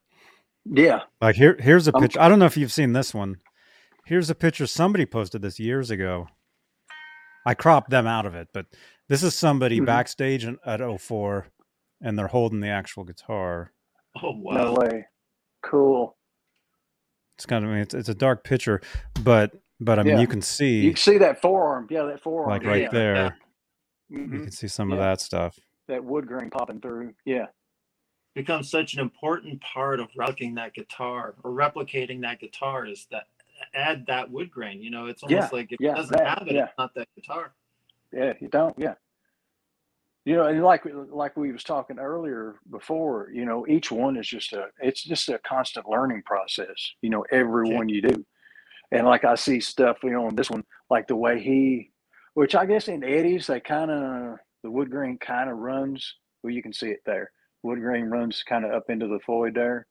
Yeah, 0.65 1.01
Like 1.21 1.35
here 1.35 1.55
here's 1.59 1.87
a 1.87 1.95
Um, 1.95 2.01
picture. 2.01 2.19
I 2.19 2.27
don't 2.29 2.39
know 2.39 2.45
if 2.45 2.57
you've 2.57 2.71
seen 2.73 2.93
this 2.93 3.13
one. 3.13 3.37
Here's 4.05 4.29
a 4.29 4.35
picture 4.35 4.67
somebody 4.67 5.05
posted 5.05 5.41
this 5.41 5.59
years 5.59 5.89
ago. 5.91 6.27
I 7.45 7.53
cropped 7.53 7.89
them 7.89 8.07
out 8.07 8.25
of 8.25 8.33
it, 8.35 8.49
but 8.53 8.65
this 9.07 9.21
is 9.23 9.35
somebody 9.35 9.79
Mhm. 9.79 9.85
backstage 9.85 10.45
in- 10.45 10.57
at 10.65 10.81
04 10.81 11.47
and 12.01 12.17
they're 12.17 12.27
holding 12.27 12.59
the 12.59 12.67
actual 12.69 13.03
guitar. 13.03 13.71
Oh 14.23 14.31
no 14.31 14.37
wow. 14.41 14.75
way, 14.75 15.05
cool. 15.61 16.17
It's 17.37 17.45
kind 17.45 17.65
of 17.65 17.69
I 17.71 17.73
mean, 17.73 17.81
it's, 17.81 17.93
it's 17.93 18.09
a 18.09 18.15
dark 18.15 18.43
picture, 18.43 18.81
but 19.23 19.51
but 19.79 19.99
I 19.99 20.03
mean 20.03 20.13
Yeah. 20.15 20.21
you 20.21 20.27
can 20.27 20.41
see 20.41 20.81
You 20.81 20.91
can 20.91 20.97
see 20.97 21.17
that 21.17 21.41
forearm, 21.41 21.87
yeah, 21.89 22.03
that 22.03 22.21
forearm, 22.21 22.49
like 22.49 22.63
right 22.63 22.83
yeah, 22.83 22.89
there. 22.91 23.15
yeah. 23.15 23.31
You 24.09 24.17
Mhm. 24.19 24.43
can 24.43 24.51
see 24.51 24.67
some 24.67 24.91
of 24.91 24.97
that 24.99 25.19
stuff. 25.21 25.57
that 25.87 26.03
wood 26.03 26.25
grain 26.25 26.49
popping 26.49 26.79
through. 26.81 27.13
Yeah, 27.25 27.45
becomes 28.35 28.69
such 28.69 28.93
an 28.93 28.99
important 28.99 29.61
part 29.61 29.99
of 29.99 30.09
replicating 30.11 30.55
that 30.55 30.73
guitar 30.73 31.33
or 31.43 31.51
replicating 31.51 32.21
that 32.21 32.39
guitar 32.39 32.85
is 32.85 33.07
that 33.09 33.23
add 33.73 34.05
that 34.07 34.29
wood 34.29 34.51
grain. 34.51 34.81
You 34.81 34.91
know, 34.91 35.07
it's 35.07 35.23
almost 35.23 35.53
like 35.53 35.71
if 35.71 35.79
yeah, 35.79 35.93
it 35.93 35.95
doesn't 35.95 36.17
that, 36.17 36.39
have 36.39 36.47
it, 36.47 36.53
yeah. 36.53 36.65
it's 36.65 36.73
not 36.77 36.93
that 36.95 37.07
guitar. 37.15 37.53
yeah, 38.13 38.33
you 38.39 38.49
don't, 38.49 38.77
yeah. 38.77 38.95
You 40.25 40.35
know, 40.35 40.45
and 40.47 40.63
like 40.63 40.83
like 41.09 41.37
we 41.37 41.51
was 41.51 41.63
talking 41.63 41.99
earlier 41.99 42.55
before, 42.69 43.29
you 43.31 43.45
know, 43.45 43.65
each 43.67 43.91
one 43.91 44.17
is 44.17 44.27
just 44.27 44.53
a 44.53 44.67
it's 44.81 45.03
just 45.03 45.29
a 45.29 45.39
constant 45.39 45.87
learning 45.87 46.23
process. 46.25 46.75
You 47.01 47.11
know, 47.11 47.25
every 47.31 47.69
Yeah. 47.69 47.75
one 47.77 47.89
you 47.89 48.01
do, 48.01 48.25
and 48.91 49.05
like 49.05 49.23
I 49.23 49.35
see 49.35 49.59
stuff, 49.59 49.97
you 50.03 50.09
know, 50.11 50.25
on 50.25 50.35
this 50.35 50.49
one, 50.49 50.63
like 50.89 51.07
the 51.07 51.15
way 51.15 51.39
he, 51.41 51.91
which 52.33 52.55
I 52.55 52.65
guess 52.65 52.87
in 52.87 53.03
Eddie's 53.03 53.47
they 53.47 53.59
kind 53.59 53.91
of 53.91 54.39
the 54.63 54.71
wood 54.71 54.89
grain 54.89 55.19
kind 55.19 55.49
of 55.49 55.57
runs. 55.57 56.15
Well, 56.43 56.51
you 56.53 56.63
can 56.63 56.73
see 56.73 56.89
it 56.89 57.01
there. 57.05 57.31
Wood 57.65 57.81
grain 57.81 58.05
runs 58.05 58.43
kind 58.43 58.63
of 58.63 58.71
up 58.71 58.89
into 58.89 59.07
the 59.07 59.19
void 59.25 59.55
there. 59.55 59.87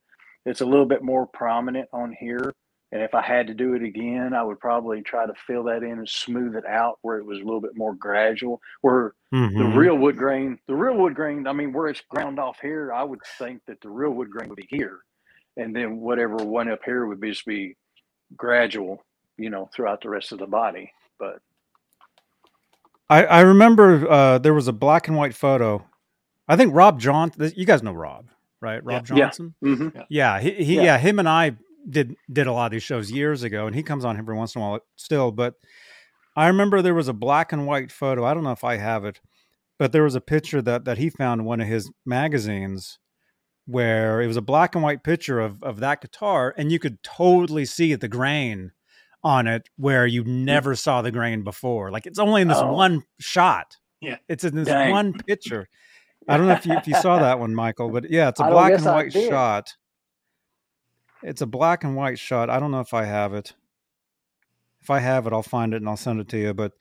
It's 0.47 0.61
a 0.61 0.67
little 0.67 0.87
bit 0.87 1.03
more 1.03 1.27
prominent 1.27 1.89
on 1.93 2.15
here. 2.19 2.55
And 2.93 3.03
if 3.03 3.13
I 3.13 3.23
had 3.23 3.49
to 3.49 3.55
do 3.55 3.75
it 3.75 3.83
again, 3.83 4.33
I 4.33 4.45
would 4.45 4.61
probably 4.61 5.03
try 5.03 5.27
to 5.27 5.33
fill 5.47 5.65
that 5.65 5.83
in 5.83 5.99
and 5.99 6.09
smooth 6.09 6.55
it 6.55 6.65
out 6.65 6.99
where 7.03 7.19
it 7.19 7.27
was 7.27 7.41
a 7.41 7.45
little 7.45 7.61
bit 7.61 7.77
more 7.77 7.93
gradual. 7.95 8.61
Where 8.83 9.15
the 9.33 9.37
Mhm. 9.37 9.77
real 9.77 9.99
wood 9.99 10.17
grain, 10.17 10.61
the 10.69 10.77
real 10.77 10.97
wood 10.97 11.17
grain, 11.17 11.49
I 11.49 11.53
mean, 11.53 11.73
where 11.73 11.89
it's 11.89 12.03
ground 12.03 12.39
off 12.39 12.61
here, 12.61 12.93
I 12.93 13.03
would 13.03 13.21
think 13.37 13.63
that 13.67 13.81
the 13.81 13.91
real 13.91 14.11
wood 14.11 14.31
grain 14.31 14.49
would 14.49 14.57
be 14.57 14.69
here. 14.71 15.01
And 15.57 15.75
then 15.75 15.97
whatever 15.97 16.37
one 16.37 16.69
up 16.69 16.85
here 16.85 17.07
would 17.07 17.21
be 17.21 17.31
just 17.31 17.45
be 17.45 17.77
gradual, 18.37 19.03
you 19.37 19.51
know, 19.51 19.69
throughout 19.75 20.01
the 20.01 20.11
rest 20.11 20.31
of 20.31 20.39
the 20.39 20.47
body. 20.47 20.93
But 21.19 21.41
I, 23.11 23.25
I 23.25 23.41
remember 23.41 24.09
uh, 24.09 24.39
there 24.39 24.55
was 24.55 24.69
a 24.69 24.73
black 24.73 25.09
and 25.09 25.17
white 25.17 25.35
photo. 25.35 25.85
I 26.49 26.57
think 26.57 26.75
Rob 26.75 27.01
John. 27.01 27.33
You 27.55 27.65
guys 27.67 27.83
know 27.83 27.93
Rob, 27.93 28.27
right? 28.61 28.83
Rob 28.85 29.07
Yeah. 29.09 29.17
Johnson. 29.17 29.55
mm-hmm. 29.65 30.01
Yeah, 30.09 30.41
he, 30.41 30.51
he 30.53 30.77
Yeah. 30.77 30.83
yeah. 30.83 30.99
him 30.99 31.19
and 31.19 31.29
I 31.29 31.53
did 31.89 32.17
did 32.33 32.47
a 32.47 32.53
lot 32.53 32.67
of 32.67 32.73
these 32.73 32.83
shows 32.83 33.11
years 33.11 33.43
ago, 33.43 33.67
and 33.67 33.75
he 33.75 33.83
comes 33.83 34.05
on 34.05 34.17
every 34.19 34.35
once 34.37 34.55
in 34.55 34.63
a 34.63 34.65
while 34.65 34.81
still. 34.97 35.33
But 35.33 35.55
I 36.37 36.47
remember 36.49 36.83
there 36.83 36.95
was 36.95 37.09
a 37.09 37.13
black 37.13 37.53
and 37.53 37.67
white 37.67 37.93
photo. 37.93 38.25
I 38.25 38.35
don't 38.35 38.45
know 38.45 38.53
if 38.53 38.65
I 38.65 38.77
have 38.77 39.05
it, 39.05 39.21
but 39.79 39.93
there 39.93 40.03
was 40.03 40.15
a 40.15 40.21
picture 40.21 40.61
that 40.63 40.85
that 40.85 40.99
he 40.99 41.11
found 41.11 41.43
in 41.43 41.47
one 41.47 41.61
of 41.61 41.69
his 41.69 41.91
magazines 42.05 42.99
where 43.67 44.21
it 44.21 44.27
was 44.27 44.37
a 44.37 44.43
black 44.43 44.75
and 44.75 44.85
white 44.85 45.03
picture 45.05 45.41
of 45.41 45.63
of 45.63 45.81
that 45.81 46.01
guitar, 46.01 46.55
and 46.57 46.71
you 46.73 46.79
could 46.79 47.03
totally 47.03 47.65
see 47.65 47.95
the 47.95 48.09
grain 48.09 48.73
on 49.23 49.47
it 49.47 49.69
where 49.77 50.07
you 50.07 50.23
never 50.25 50.75
saw 50.75 51.01
the 51.01 51.11
grain 51.11 51.43
before. 51.43 51.91
Like 51.91 52.05
it's 52.07 52.19
only 52.19 52.43
in 52.43 52.49
this 52.49 52.59
Oh. 52.59 52.73
one 52.73 53.05
shot. 53.19 53.77
Yeah. 54.03 54.17
it's 54.29 54.45
in 54.45 54.55
this 54.55 54.69
Dang. 54.69 54.91
one 54.91 55.15
picture. 55.15 55.67
I 56.29 56.37
don't 56.37 56.47
know 56.47 56.53
if 56.55 56.67
you 56.67 56.75
if 56.75 56.87
you 56.89 56.95
saw 56.95 57.19
that 57.19 57.39
one, 57.39 57.55
Michael, 57.55 57.91
but 57.91 58.11
yeah, 58.11 58.29
it's 58.29 58.41
a 58.41 58.45
black 58.51 58.73
and 58.73 58.85
white 58.85 59.13
shot. 59.13 59.75
It's 61.23 61.41
a 61.41 61.47
black 61.47 61.85
and 61.85 61.97
white 61.97 62.19
shot. 62.19 62.51
I 62.51 62.59
don't 62.59 62.71
know 62.71 62.81
if 62.81 62.95
I 62.95 63.05
have 63.05 63.35
it. 63.35 63.55
If 64.83 64.91
I 64.91 64.99
have 65.01 65.27
it, 65.27 65.33
I'll 65.33 65.43
find 65.43 65.73
it 65.73 65.79
and 65.79 65.89
I'll 65.89 65.97
send 65.97 66.21
it 66.21 66.29
to 66.29 66.39
you. 66.39 66.53
But 66.55 66.73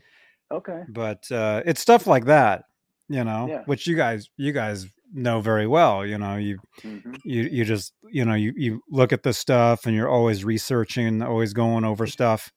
okay. 0.51 0.83
but 0.89 1.29
uh, 1.31 1.61
it's 1.65 1.79
stuff 1.81 2.05
like 2.07 2.25
that, 2.25 2.65
you 3.07 3.23
know, 3.23 3.47
Yeah. 3.47 3.63
which 3.65 3.87
you 3.87 3.95
guys 3.95 4.29
you 4.37 4.51
guys 4.51 4.87
know 5.13 5.39
very 5.39 5.67
well. 5.67 6.05
You 6.05 6.17
know, 6.17 6.35
you 6.35 6.59
hmm 6.81 6.99
you 7.23 7.43
you 7.43 7.63
just 7.63 7.93
you 8.11 8.25
know 8.25 8.33
you 8.33 8.53
you 8.57 8.81
look 8.89 9.13
at 9.13 9.23
this 9.23 9.37
stuff 9.37 9.85
and 9.85 9.95
you're 9.95 10.09
always 10.09 10.43
researching, 10.43 11.21
always 11.21 11.53
going 11.53 11.85
over 11.85 12.05
stuff, 12.05 12.51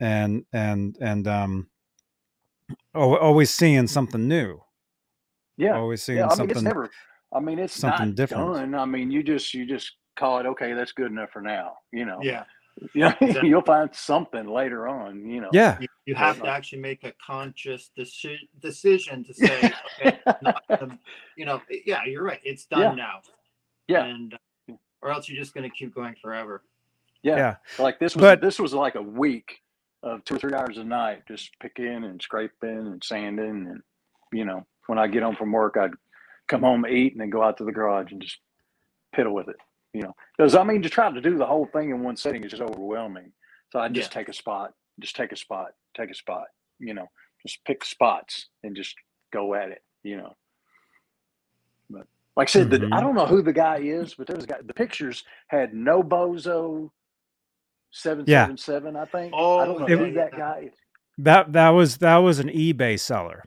and 0.00 0.44
and 0.52 0.96
and 1.00 1.26
um, 1.26 1.68
always 2.94 3.50
seeing 3.50 3.86
something 3.86 4.28
new. 4.28 4.60
Yeah. 5.58 5.76
Always 5.76 6.02
seeing 6.02 6.18
Yeah. 6.18 6.24
I 6.24 6.28
mean, 6.28 6.36
something. 6.36 6.56
it's 6.56 6.62
never, 6.62 6.90
I 7.32 7.40
mean, 7.40 7.58
it's 7.58 7.74
something 7.74 8.06
not 8.08 8.14
different. 8.14 8.54
done. 8.54 8.74
I 8.74 8.84
mean, 8.86 9.10
you 9.10 9.22
just, 9.22 9.52
you 9.52 9.66
just 9.66 9.92
call 10.16 10.38
it, 10.40 10.46
okay, 10.46 10.72
that's 10.72 10.92
good 10.92 11.10
enough 11.10 11.30
for 11.30 11.42
now, 11.42 11.74
you 11.92 12.04
know? 12.06 12.20
Yeah. 12.22 12.44
Yeah. 12.94 13.12
Exactly. 13.20 13.48
You'll 13.48 13.62
find 13.62 13.92
something 13.92 14.46
later 14.46 14.86
on, 14.86 15.28
you 15.28 15.40
know? 15.40 15.48
yeah, 15.52 15.78
You, 15.80 15.88
you 16.06 16.14
have 16.14 16.40
to 16.40 16.46
actually 16.48 16.78
make 16.80 17.02
a 17.02 17.12
conscious 17.26 17.90
deci- 17.98 18.48
decision 18.60 19.24
to 19.24 19.34
say, 19.34 19.72
okay, 20.00 20.20
not 20.42 20.62
gonna- 20.68 20.96
you 21.36 21.44
know, 21.44 21.60
yeah, 21.84 22.04
you're 22.06 22.22
right. 22.22 22.38
It's 22.44 22.66
done 22.66 22.80
Yeah. 22.82 22.92
now. 22.94 23.20
Yeah. 23.88 24.04
And, 24.04 24.34
uh, 24.70 24.74
or 25.02 25.10
else 25.10 25.28
you're 25.28 25.36
just 25.42 25.54
going 25.54 25.68
to 25.68 25.76
keep 25.76 25.92
going 25.92 26.14
forever. 26.22 26.62
Yeah. 27.24 27.36
yeah. 27.36 27.56
Like 27.80 27.98
this 27.98 28.14
was 28.14 28.22
But- 28.22 28.40
this 28.40 28.60
was 28.60 28.72
like 28.72 28.94
a 28.94 29.02
week 29.02 29.58
of 30.04 30.24
two 30.24 30.36
or 30.36 30.38
three 30.38 30.54
hours 30.54 30.78
a 30.78 30.84
night, 30.84 31.24
just 31.26 31.50
picking 31.58 32.04
and 32.04 32.22
scraping 32.22 32.78
and 32.78 33.02
sanding, 33.02 33.66
and 33.70 33.82
you 34.32 34.44
know, 34.44 34.64
when 34.88 34.98
I 34.98 35.08
get 35.08 35.22
home 35.22 35.36
from 35.36 35.52
work, 35.52 35.76
I'd 35.80 35.92
come 36.48 36.62
home, 36.62 36.86
eat, 36.86 37.12
and 37.14 37.22
then 37.22 37.30
go 37.30 37.44
out 37.44 37.58
to 37.58 37.64
the 37.64 37.72
garage 37.72 38.12
and 38.12 38.22
just 38.22 38.38
piddle 39.16 39.34
with 39.34 39.48
it. 39.48 39.56
You 39.94 40.02
know, 40.02 40.14
because 40.36 40.56
I 40.56 40.64
mean, 40.64 40.82
to 40.82 40.90
try 40.90 41.10
to 41.12 41.22
do 41.22 41.38
the 41.38 41.46
whole 41.46 41.66
thing 41.72 41.90
in 41.90 42.02
one 42.02 42.16
setting 42.16 42.44
is 42.44 42.50
just 42.52 42.62
overwhelming. 42.62 43.32
So 43.72 43.80
I 43.80 43.88
just 43.88 44.14
Yeah. 44.14 44.20
take 44.20 44.28
a 44.28 44.34
spot, 44.34 44.74
just 45.00 45.16
take 45.16 45.32
a 45.32 45.36
spot, 45.36 45.68
take 45.96 46.10
a 46.10 46.14
spot. 46.14 46.46
You 46.80 46.94
know, 46.94 47.08
just 47.46 47.64
pick 47.66 47.84
spots 47.84 48.48
and 48.64 48.76
just 48.76 48.96
go 49.32 49.54
at 49.54 49.70
it, 49.70 49.82
you 50.04 50.18
know. 50.18 50.36
But 51.90 52.06
like 52.36 52.48
I 52.48 52.52
said, 52.52 52.70
the, 52.70 52.78
mm-hmm. 52.78 52.94
I 52.94 53.00
don't 53.00 53.14
know 53.16 53.26
who 53.26 53.42
the 53.42 53.52
guy 53.52 53.78
is, 53.78 54.14
but 54.14 54.26
there 54.26 54.36
was 54.36 54.44
a 54.44 54.48
guy. 54.48 54.58
The 54.64 54.74
pictures 54.74 55.24
had 55.48 55.74
no 55.74 56.02
bozo 56.02 56.90
seven 57.92 58.26
seven 58.26 58.56
seven. 58.58 58.96
I 58.96 59.06
think. 59.06 59.34
I 59.60 59.62
oh, 59.62 59.64
don't 59.64 59.80
know 59.80 59.86
Oh, 59.86 59.98
who 59.98 60.04
yeah, 60.06 60.12
that 60.14 60.36
guy 60.36 60.64
is. 60.68 60.74
That 61.18 61.52
that 61.54 61.70
was 61.70 61.98
that 61.98 62.18
was 62.18 62.38
an 62.38 62.48
eBay 62.48 62.98
seller. 63.00 63.44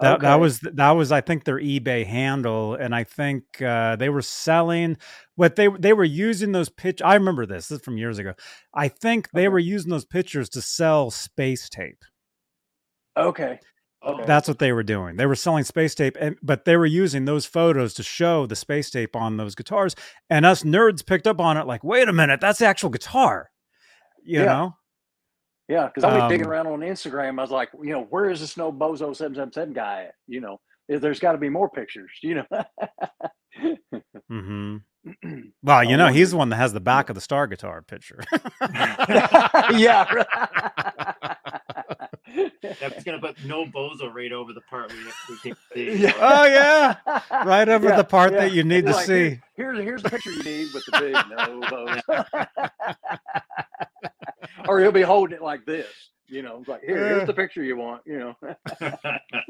That 0.00 0.20
that 0.20 0.36
was 0.36 0.60
that 0.60 0.90
was 0.92 1.10
I 1.10 1.20
think 1.20 1.44
their 1.44 1.58
eBay 1.58 2.06
handle, 2.06 2.74
and 2.74 2.94
I 2.94 3.02
think 3.04 3.60
uh, 3.60 3.96
they 3.96 4.08
were 4.08 4.22
selling 4.22 4.96
what 5.34 5.56
they 5.56 5.68
they 5.68 5.92
were 5.92 6.04
using 6.04 6.52
those 6.52 6.68
pitch. 6.68 7.02
I 7.02 7.14
remember 7.14 7.46
this. 7.46 7.68
This 7.68 7.78
is 7.80 7.84
from 7.84 7.98
years 7.98 8.18
ago. 8.18 8.34
I 8.74 8.88
think 8.88 9.28
they 9.32 9.42
Okay. 9.42 9.48
were 9.48 9.58
using 9.58 9.90
those 9.90 10.04
pictures 10.04 10.48
to 10.50 10.62
sell 10.62 11.10
space 11.10 11.68
tape. 11.68 12.04
Okay. 13.16 13.58
Oh, 14.02 14.24
That's 14.26 14.46
what 14.46 14.60
they 14.60 14.72
were 14.72 14.84
doing. 14.84 15.16
They 15.16 15.26
were 15.26 15.34
selling 15.34 15.64
space 15.64 15.94
tape, 15.94 16.16
and 16.20 16.36
but 16.42 16.64
they 16.64 16.76
were 16.76 16.86
using 16.86 17.24
those 17.24 17.46
photos 17.46 17.94
to 17.94 18.02
show 18.04 18.46
the 18.46 18.54
space 18.56 18.90
tape 18.90 19.16
on 19.16 19.36
those 19.36 19.56
guitars. 19.56 19.96
And 20.30 20.46
us 20.46 20.62
nerds 20.62 21.04
picked 21.04 21.26
up 21.26 21.40
on 21.40 21.56
it, 21.56 21.66
like, 21.66 21.82
wait 21.82 22.08
a 22.08 22.12
minute, 22.12 22.40
that's 22.40 22.60
the 22.60 22.66
actual 22.66 22.90
guitar. 22.90 23.50
You 24.22 24.40
Yeah. 24.40 24.44
know? 24.44 24.76
Yeah, 25.68 25.86
because 25.86 26.04
I 26.04 26.16
was 26.18 26.30
digging 26.30 26.46
Um, 26.46 26.52
around 26.52 26.66
on 26.68 26.80
Instagram. 26.80 27.38
I 27.38 27.42
was 27.42 27.50
like, 27.50 27.68
you 27.82 27.92
know, 27.92 28.04
where 28.04 28.30
is 28.30 28.40
this 28.40 28.56
no 28.56 28.72
bozo 28.72 29.14
seven 29.14 29.34
seven 29.34 29.52
seven 29.52 29.72
guy 29.74 30.04
at? 30.04 30.14
You 30.26 30.40
know, 30.40 30.60
there- 30.88 30.98
there's 30.98 31.20
got 31.20 31.32
to 31.32 31.38
be 31.38 31.48
more 31.50 31.68
pictures. 31.70 32.10
You 32.22 32.36
know. 32.36 32.46
hmm 34.28 34.76
Well, 35.62 35.84
you 35.84 35.96
know, 35.96 36.08
he's 36.08 36.30
the 36.32 36.36
one 36.36 36.48
that 36.50 36.56
has 36.56 36.72
the 36.72 36.80
back 36.80 37.08
of 37.08 37.14
the 37.14 37.20
star 37.20 37.46
guitar 37.46 37.82
picture. 37.82 38.20
yeah. 39.74 40.04
That's 42.80 43.02
gonna 43.04 43.18
put 43.18 43.42
no 43.44 43.64
bozo 43.64 44.12
right 44.12 44.32
over 44.32 44.52
the 44.52 44.60
part 44.62 44.92
we, 44.92 44.98
we 45.30 45.38
can 45.38 45.56
see. 45.74 45.96
Yeah. 46.02 46.12
oh 46.20 46.44
yeah, 46.44 46.96
right 47.44 47.68
over 47.68 47.88
Yeah, 47.88 47.96
the 47.96 48.04
part 48.04 48.32
yeah. 48.32 48.40
that 48.40 48.52
you 48.52 48.62
need 48.64 48.84
to 48.86 48.92
Like, 48.92 49.06
see. 49.06 49.40
here's 49.56 49.78
here's 49.78 50.02
the 50.02 50.10
picture 50.10 50.30
you 50.32 50.42
need 50.42 50.68
with 50.74 50.84
the 50.86 50.98
big 51.00 51.14
no 51.30 51.60
bozo. 51.62 53.42
Or 54.68 54.80
he'll 54.80 54.92
be 54.92 55.02
holding 55.02 55.36
it 55.36 55.42
like 55.42 55.64
this. 55.66 55.86
You 56.30 56.42
know, 56.42 56.62
like 56.66 56.82
here, 56.82 57.06
here's 57.06 57.26
the 57.26 57.32
picture 57.32 57.62
you 57.64 57.76
want. 57.76 58.02
You 58.04 58.18
know. 58.18 58.36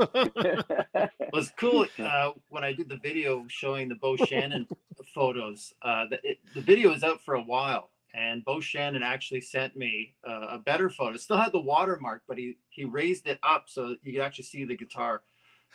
It 0.01 1.32
was 1.32 1.51
cool 1.59 1.86
uh, 1.99 2.31
when 2.49 2.62
I 2.65 2.73
did 2.73 2.89
the 2.89 2.99
video 2.99 3.45
showing 3.49 3.89
the 3.89 3.97
Bo 3.97 4.16
Shannon 4.16 4.66
photos. 5.15 5.74
Uh, 5.82 6.05
the, 6.11 6.19
it, 6.23 6.39
the 6.55 6.61
video 6.61 6.93
is 6.93 7.03
out 7.03 7.20
for 7.24 7.35
a 7.35 7.43
while, 7.43 7.90
and 8.15 8.45
Bo 8.45 8.61
Shannon 8.61 9.03
actually 9.03 9.40
sent 9.40 9.77
me 9.77 10.15
uh, 10.27 10.47
a 10.51 10.59
better 10.59 10.89
photo. 10.89 11.15
It 11.16 11.20
still 11.20 11.36
had 11.36 11.53
the 11.53 11.61
watermark, 11.61 12.23
but 12.28 12.39
he 12.39 12.57
he 12.70 12.85
raised 12.85 13.27
it 13.27 13.39
up 13.43 13.65
so 13.66 13.97
you 14.05 14.12
could 14.12 14.23
actually 14.23 14.45
see 14.45 14.65
the 14.65 14.77
guitar 14.77 15.23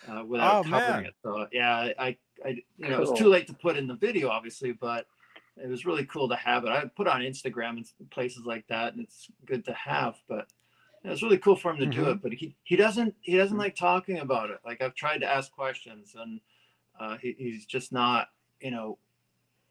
uh, 0.09 0.23
without 0.25 0.65
Oh, 0.65 0.69
covering 0.69 1.03
man. 1.03 1.05
it. 1.05 1.15
So 1.21 1.47
yeah, 1.51 1.89
I, 1.99 2.17
I 2.45 2.49
you 2.77 2.89
know 2.89 2.95
it 2.95 3.09
was 3.09 3.19
too 3.19 3.27
late 3.27 3.47
to 3.47 3.53
put 3.53 3.75
in 3.75 3.87
the 3.87 3.95
video, 3.95 4.29
obviously, 4.29 4.71
but 4.71 5.05
it 5.57 5.67
was 5.67 5.85
really 5.85 6.05
cool 6.05 6.27
to 6.29 6.35
have 6.35 6.63
it. 6.63 6.69
I 6.69 6.85
put 6.85 7.07
it 7.07 7.13
on 7.13 7.21
Instagram 7.21 7.77
and 7.77 8.09
places 8.09 8.45
like 8.45 8.65
that, 8.67 8.93
and 8.93 9.01
it's 9.03 9.27
good 9.45 9.65
to 9.65 9.73
have, 9.73 10.15
but. 10.27 10.47
Yeah, 11.05 11.11
It's 11.11 11.21
really 11.21 11.37
cool 11.37 11.57
for 11.57 11.71
him 11.71 11.79
to 11.79 11.85
do 11.85 12.03
Mhm. 12.05 12.11
it, 12.13 12.21
but 12.21 12.31
he, 12.31 12.55
he 12.63 12.77
doesn't 12.77 13.13
he 13.19 13.35
doesn't 13.35 13.57
like 13.57 13.75
talking 13.75 14.19
about 14.19 14.49
it. 14.51 14.59
Like 14.63 14.81
I've 14.81 14.95
tried 14.95 15.17
to 15.17 15.25
ask 15.29 15.51
questions, 15.51 16.15
and 16.17 16.39
uh, 16.97 17.17
he, 17.17 17.35
he's 17.37 17.65
just 17.65 17.91
not 17.91 18.29
you 18.61 18.71
know 18.71 18.97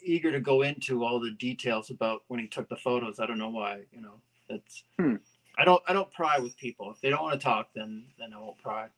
eager 0.02 0.30
to 0.30 0.40
go 0.40 0.60
into 0.60 1.02
all 1.04 1.18
the 1.20 1.30
details 1.30 1.88
about 1.88 2.24
when 2.28 2.38
he 2.38 2.46
took 2.48 2.68
the 2.68 2.76
photos. 2.76 3.18
I 3.18 3.24
don't 3.24 3.38
know 3.38 3.48
why. 3.48 3.80
You 3.92 4.02
know, 4.02 4.20
it's 4.50 4.84
Hmm. 4.98 5.16
I 5.56 5.64
don't 5.64 5.82
I 5.88 5.94
don't 5.94 6.12
pry 6.12 6.38
with 6.38 6.54
people. 6.58 6.90
If 6.90 7.00
they 7.00 7.08
don't 7.08 7.22
want 7.22 7.40
to 7.40 7.42
talk, 7.42 7.70
then 7.74 8.04
then 8.18 8.34
I 8.34 8.38
won't 8.38 8.58
pry. 8.58 8.88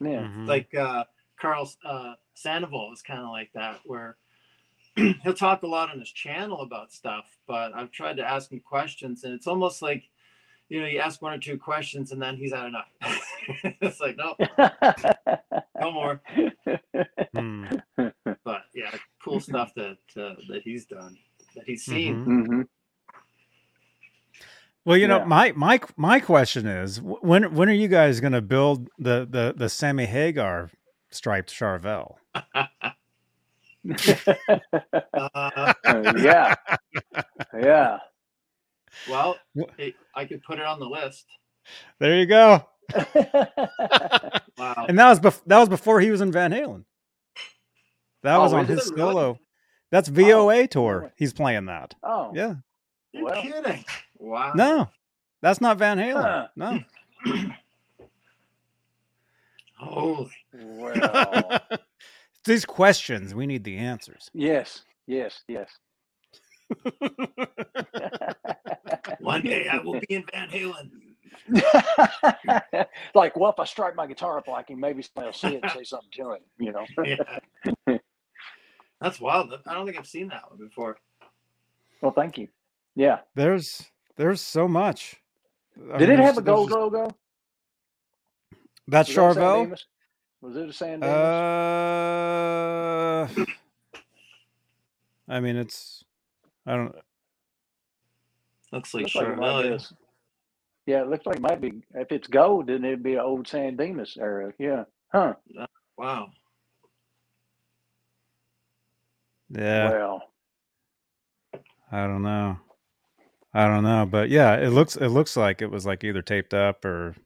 yeah. 0.00 0.28
Mhm. 0.28 0.46
Like 0.46 0.72
uh, 0.76 1.06
Carl 1.40 1.68
uh, 1.84 2.14
Sandoval 2.34 2.92
is 2.92 3.02
kind 3.02 3.20
of 3.24 3.30
like 3.30 3.52
that, 3.54 3.80
where 3.84 4.16
he'll 5.22 5.34
talk 5.34 5.62
a 5.62 5.66
lot 5.66 5.90
on 5.90 5.98
his 6.00 6.10
channel 6.10 6.60
about 6.62 6.92
stuff, 6.92 7.24
but 7.46 7.74
I've 7.74 7.90
tried 7.90 8.16
to 8.18 8.24
ask 8.24 8.50
him 8.50 8.60
questions, 8.60 9.24
and 9.24 9.32
it's 9.34 9.46
almost 9.46 9.82
like 9.82 10.04
you 10.68 10.80
know 10.80 10.86
you 10.86 10.98
ask 10.98 11.22
one 11.22 11.32
or 11.32 11.38
two 11.38 11.58
questions, 11.58 12.12
and 12.12 12.20
then 12.20 12.36
he's 12.36 12.52
had 12.52 12.66
enough. 12.66 12.88
it's 13.80 14.00
like 14.00 14.16
no, 14.16 14.34
no 15.80 15.92
more. 15.92 16.20
Hmm. 17.34 17.64
But 18.44 18.62
yeah, 18.74 18.90
cool 19.22 19.40
stuff 19.40 19.72
that 19.74 19.98
uh, 20.16 20.34
that 20.48 20.62
he's 20.64 20.86
done, 20.86 21.16
that 21.54 21.64
he's 21.66 21.84
seen. 21.84 22.16
Mhm. 22.26 22.46
hmm 22.46 22.62
Well, 24.84 24.96
you 24.96 25.06
know, 25.08 25.18
Yeah. 25.18 25.24
my 25.24 25.52
my 25.52 25.80
my 25.96 26.20
question 26.20 26.66
is, 26.66 27.00
when 27.02 27.54
when 27.54 27.68
are 27.68 27.72
you 27.74 27.88
guys 27.88 28.20
going 28.20 28.32
to 28.32 28.40
build 28.42 28.88
the 28.98 29.26
the 29.30 29.54
the 29.56 29.68
Sammy 29.68 30.06
Hagar 30.06 30.70
striped 31.10 31.50
Charvel? 31.50 32.16
Uh, 35.14 35.72
yeah. 36.18 36.54
Yeah. 37.58 37.98
well, 39.08 39.36
Wh- 39.56 39.70
hey, 39.76 39.94
I 40.14 40.24
could 40.24 40.42
put 40.42 40.58
it 40.58 40.64
on 40.64 40.78
the 40.80 40.86
list. 40.88 41.24
There 41.98 42.16
you 42.18 42.26
go. 42.26 42.66
Wow. 44.58 44.86
And 44.88 44.98
that 44.98 45.08
was 45.08 45.20
bef- 45.20 45.42
that 45.46 45.58
was 45.60 45.68
before 45.68 46.00
he 46.00 46.10
was 46.10 46.20
in 46.20 46.32
Van 46.32 46.50
Halen. 46.50 46.84
That 48.24 48.34
Oh, 48.36 48.42
was 48.42 48.52
on 48.52 48.64
is 48.64 48.70
it 48.70 48.74
his 48.78 48.90
really? 48.90 49.12
solo. 49.12 49.38
That's 49.92 50.08
VOA 50.08 50.62
Oh, 50.62 50.66
tour. 50.66 51.12
He's 51.16 51.32
playing 51.32 51.66
that. 51.66 51.94
oh. 52.02 52.32
Yeah. 52.34 52.54
You're 53.12 53.24
well. 53.26 53.40
kidding. 53.40 53.84
Wow. 54.18 54.52
No, 54.56 54.88
that's 55.42 55.60
not 55.60 55.78
Van 55.78 55.96
Halen. 55.96 56.22
Huh. 56.22 56.48
No. 56.56 56.80
Holy. 59.78 60.30
Well. 60.52 61.60
These 62.48 62.64
questions, 62.64 63.34
we 63.34 63.46
need 63.46 63.62
the 63.62 63.76
answers. 63.76 64.30
yes. 64.32 64.82
Yes. 65.06 65.42
Yes. 65.48 65.68
One 69.20 69.42
day 69.42 69.68
I 69.68 69.78
will 69.78 70.00
be 70.00 70.06
in 70.08 70.24
Van 70.32 70.48
Halen. 70.48 70.90
like, 73.14 73.36
well, 73.36 73.50
if 73.52 73.58
I 73.58 73.64
strike 73.64 73.94
my 73.96 74.06
guitar 74.06 74.38
up 74.38 74.48
like 74.48 74.68
him, 74.70 74.80
maybe 74.80 75.02
somebody 75.02 75.26
will 75.28 75.32
see 75.34 75.56
it 75.56 75.62
and 75.62 75.72
say 75.72 75.84
something 75.84 76.08
to 76.12 76.30
it, 76.32 76.42
you 76.58 76.72
know. 76.72 76.86
Yeah. 77.86 77.98
That's 79.00 79.20
wild. 79.20 79.52
I 79.66 79.74
don't 79.74 79.86
think 79.86 79.98
I've 79.98 80.06
seen 80.06 80.28
that 80.28 80.42
one 80.50 80.58
before. 80.58 80.98
well, 82.02 82.12
thank 82.12 82.36
you. 82.38 82.48
Yeah. 82.96 83.18
There's 83.34 83.84
there's 84.16 84.40
so 84.40 84.66
much. 84.66 85.16
I 85.92 85.98
Did 85.98 86.08
mean, 86.08 86.18
it 86.18 86.24
have 86.24 86.36
a 86.38 86.42
gold 86.42 86.70
there's- 86.70 86.80
logo? 86.82 87.10
That's 88.88 89.08
Was 89.14 89.36
that 89.36 89.84
a 90.42 90.46
San 90.46 90.50
Charvel. 90.50 90.50
Dimas? 90.50 90.56
Was 90.56 90.56
it 90.56 90.68
a 90.68 90.72
San 90.72 91.00
Dimas? 91.00 91.14
Uh, 93.38 93.44
I 95.28 95.40
mean, 95.40 95.56
it's. 95.56 96.04
I 96.66 96.76
don't. 96.76 96.94
Looks 98.72 98.94
like 98.94 99.02
Looks 99.04 99.14
like 99.14 99.28
it 99.28 99.36
might 99.36 99.46
Charvel. 99.46 99.62
be 99.62 99.68
a- 99.84 99.96
yeah, 100.86 101.02
it 101.02 101.08
looks 101.10 101.26
like 101.26 101.36
it 101.36 101.42
might 101.42 101.60
be. 101.60 101.82
If 101.94 102.12
it's 102.12 102.28
gold, 102.28 102.68
then 102.68 102.84
it'd 102.84 103.02
be 103.02 103.14
an 103.14 103.20
old 103.20 103.46
San 103.46 103.76
Dimas 103.76 104.16
era. 104.18 104.52
Yeah. 104.58 104.84
Huh. 105.12 105.34
Wow. 105.98 106.28
Yeah, 109.50 109.90
Well. 109.90 110.22
I 111.90 112.06
don't 112.06 112.22
know. 112.22 112.58
I 113.54 113.66
don't 113.66 113.82
know, 113.82 114.04
but 114.04 114.28
yeah, 114.28 114.56
it 114.56 114.68
looks 114.68 114.94
it 114.96 115.08
looks 115.08 115.36
like 115.36 115.62
it 115.62 115.70
was 115.70 115.86
like 115.86 116.04
either 116.04 116.20
taped 116.20 116.52
up 116.52 116.84
or 116.84 117.16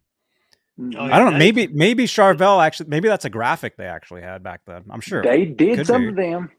mm, 0.83 0.95
Oh, 0.99 1.05
I 1.05 1.19
don't 1.19 1.33
know. 1.33 1.39
Maybe 1.39 1.69
maybe 1.69 2.05
Charvel 2.07 2.65
actually 2.65 2.89
maybe 2.91 3.09
that's 3.09 3.25
a 3.27 3.31
graphic 3.31 3.77
they 3.77 3.87
actually 3.87 4.23
had 4.23 4.43
back 4.43 4.63
then. 4.67 4.85
I'm 4.91 5.01
sure 5.01 5.23
They 5.23 5.45
did 5.47 5.79
Could 5.79 5.87
some 5.87 6.03
be. 6.03 6.09
of 6.09 6.17
them. 6.17 6.51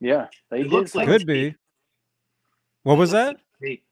Yeah, 0.00 0.28
they 0.50 0.60
It 0.60 0.70
did. 0.70 0.72
looks 0.72 0.94
like- 0.94 1.06
could 1.06 1.26
be. 1.26 1.54
What 2.84 2.98
was 2.98 3.12
It 3.12 3.16
looks 3.16 3.26
that? 3.26 3.36
like 3.36 3.70
tape. 3.70 3.84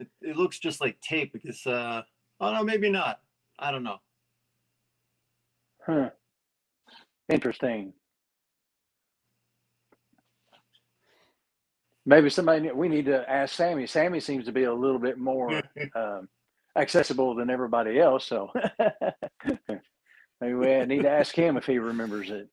It, 0.00 0.08
it 0.22 0.36
looks 0.36 0.58
just 0.58 0.80
like 0.80 1.00
tape 1.00 1.32
because 1.32 1.66
uh 1.66 2.02
oh 2.40 2.52
no, 2.54 2.64
maybe 2.64 2.90
not. 2.90 3.20
I 3.58 3.70
don't 3.72 3.84
know. 3.84 3.98
Huh. 5.86 6.10
Interesting. 7.30 7.92
Maybe 12.06 12.28
somebody 12.30 12.70
we 12.72 12.88
need 12.88 13.06
to 13.06 13.28
ask 13.30 13.54
Sammy. 13.54 13.86
Sammy 13.86 14.20
seems 14.20 14.44
to 14.46 14.52
be 14.52 14.64
a 14.64 14.74
little 14.74 14.98
bit 14.98 15.18
more 15.18 15.62
um, 15.94 16.28
accessible 16.76 17.34
than 17.34 17.50
everybody 17.50 17.98
else, 18.00 18.26
so 18.26 18.50
maybe 20.40 20.54
we 20.54 20.84
need 20.86 21.02
to 21.02 21.10
ask 21.10 21.34
him 21.34 21.56
if 21.56 21.66
he 21.66 21.78
remembers 21.78 22.30
it. 22.30 22.48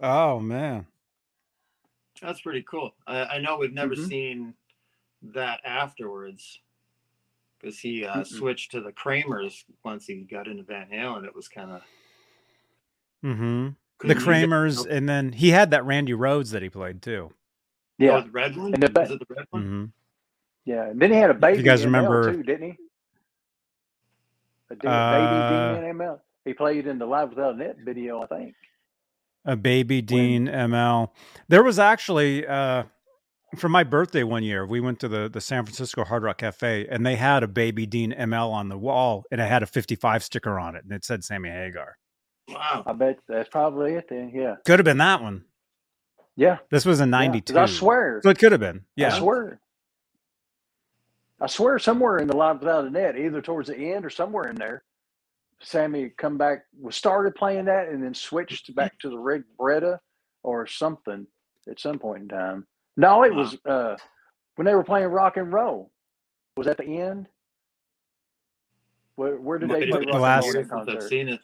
Oh 0.00 0.38
man. 0.40 0.86
That's 2.22 2.40
pretty 2.40 2.62
cool. 2.68 2.92
I, 3.06 3.22
I 3.24 3.38
know 3.38 3.58
we've 3.58 3.72
never 3.72 3.94
Mhm. 3.94 4.08
seen 4.08 4.54
that 5.22 5.60
afterwards 5.64 6.60
because 7.60 7.78
he 7.78 8.04
uh, 8.04 8.18
Mm-mm. 8.18 8.26
switched 8.26 8.70
to 8.72 8.80
the 8.80 8.92
Kramers 8.92 9.64
once 9.84 10.06
he 10.06 10.22
got 10.22 10.46
into 10.48 10.62
Van 10.64 10.88
Halen. 10.92 11.24
It 11.24 11.34
was 11.34 11.48
kind 11.48 11.70
of 11.72 11.82
Mm-hmm. 13.24 13.68
The 14.06 14.14
Kramers, 14.14 14.86
and 14.88 15.08
then 15.08 15.32
he 15.32 15.50
had 15.50 15.72
that 15.72 15.84
Randy 15.84 16.12
Rhoads 16.12 16.52
that 16.52 16.62
he 16.62 16.68
played 16.70 17.02
too. 17.02 17.32
Yeah, 17.98 18.18
Oh, 18.18 18.20
the 18.20 18.30
red 18.30 18.56
one. 18.56 18.72
And 18.74 18.80
the 18.80 18.88
ba- 18.90 19.02
Is 19.02 19.10
it 19.10 19.18
the 19.18 19.34
red 19.34 19.46
one? 19.50 19.92
Yeah. 20.68 20.90
And 20.90 21.00
then 21.00 21.10
he 21.10 21.16
had 21.16 21.30
a 21.30 21.34
baby. 21.34 21.58
You 21.58 21.64
guys 21.64 21.82
in 21.82 21.94
L 21.94 22.02
remember- 22.02 22.32
too, 22.32 22.42
didn't 22.42 22.70
he? 22.72 22.76
A 24.70 24.76
da- 24.76 24.90
Uh, 24.90 25.12
baby 25.74 25.80
Dean 25.80 25.96
ML. 25.96 26.20
He 26.44 26.52
played 26.52 26.86
in 26.86 26.98
the 26.98 27.06
Live 27.06 27.30
Without 27.30 27.54
a 27.54 27.56
Net 27.56 27.76
video, 27.84 28.22
I 28.22 28.26
think. 28.26 28.54
a 29.46 29.56
baby 29.56 30.02
Dean 30.02 30.46
ML. 30.46 31.10
There 31.48 31.62
was 31.62 31.78
actually 31.78 32.46
uh, 32.46 32.84
for 33.56 33.70
my 33.70 33.82
birthday 33.82 34.22
one 34.24 34.42
year, 34.42 34.66
we 34.66 34.78
went 34.80 35.00
to 35.00 35.08
the 35.08 35.28
the 35.30 35.40
San 35.40 35.64
Francisco 35.64 36.04
Hard 36.04 36.22
Rock 36.22 36.38
Cafe, 36.38 36.86
and 36.90 37.04
they 37.06 37.16
had 37.16 37.42
a 37.42 37.48
baby 37.48 37.86
Dean 37.86 38.12
ML 38.12 38.50
on 38.52 38.68
the 38.68 38.76
wall, 38.76 39.24
and 39.30 39.40
it 39.40 39.48
had 39.48 39.62
a 39.62 39.66
55 39.66 40.22
sticker 40.22 40.58
on 40.58 40.76
it, 40.76 40.84
and 40.84 40.92
it 40.92 41.02
said 41.04 41.24
Sammy 41.24 41.48
Hagar. 41.48 41.96
Wow. 42.50 42.82
I 42.86 42.92
bet 42.92 43.18
that's 43.26 43.48
probably 43.48 43.94
it 43.94 44.06
then. 44.10 44.32
Yeah. 44.34 44.56
Could 44.66 44.78
have 44.78 44.84
been 44.84 44.98
that 44.98 45.22
one. 45.22 45.44
Yeah. 46.36 46.58
This 46.70 46.84
was 46.84 47.00
in 47.00 47.08
yeah. 47.08 47.16
'Cause 47.18 47.26
'92. 47.54 47.58
I 47.58 47.66
swear. 47.66 48.20
So 48.22 48.30
it 48.30 48.38
could 48.38 48.52
have 48.52 48.60
been. 48.60 48.84
Yeah, 48.96 49.08
I 49.08 49.10
Yeah. 49.14 49.18
swear. 49.18 49.60
I 51.40 51.46
swear 51.46 51.78
somewhere 51.78 52.18
in 52.18 52.26
the 52.28 52.36
Live 52.36 52.60
Without 52.60 52.84
a 52.86 52.90
Net, 52.90 53.16
either 53.16 53.40
towards 53.40 53.68
the 53.68 53.76
end 53.76 54.04
or 54.04 54.10
somewhere 54.10 54.48
in 54.48 54.56
there, 54.56 54.82
Sammy 55.60 56.10
come 56.10 56.36
back 56.38 56.64
was 56.80 56.96
started 56.96 57.34
playing 57.34 57.66
that 57.66 57.88
and 57.88 58.02
then 58.02 58.14
switched 58.14 58.74
back 58.74 58.98
to 59.00 59.10
the 59.10 59.18
Rig 59.18 59.44
Beretta 59.58 59.98
or 60.42 60.66
something 60.66 61.26
at 61.68 61.80
some 61.80 61.98
point 61.98 62.22
in 62.22 62.28
time. 62.28 62.66
No, 62.96 63.22
it 63.24 63.34
was 63.34 63.56
uh 63.66 63.96
when 64.56 64.64
they 64.66 64.74
were 64.74 64.84
playing 64.84 65.08
rock 65.08 65.36
and 65.36 65.52
roll. 65.52 65.90
Was 66.56 66.66
that 66.66 66.76
the 66.78 66.84
end? 67.00 67.28
Where, 69.16 69.36
where 69.36 69.58
did 69.58 69.68
they 69.70 69.80
Might 69.86 69.90
play 69.90 69.98
have 70.00 70.06
rock 70.06 70.12
been 70.12 70.20
last- 70.20 70.44
and 70.46 70.54
roll 70.54 70.62
years 70.62 70.72
at 70.72 70.86
since 70.92 71.04
I've 71.04 71.08
seen 71.08 71.28
it. 71.28 71.40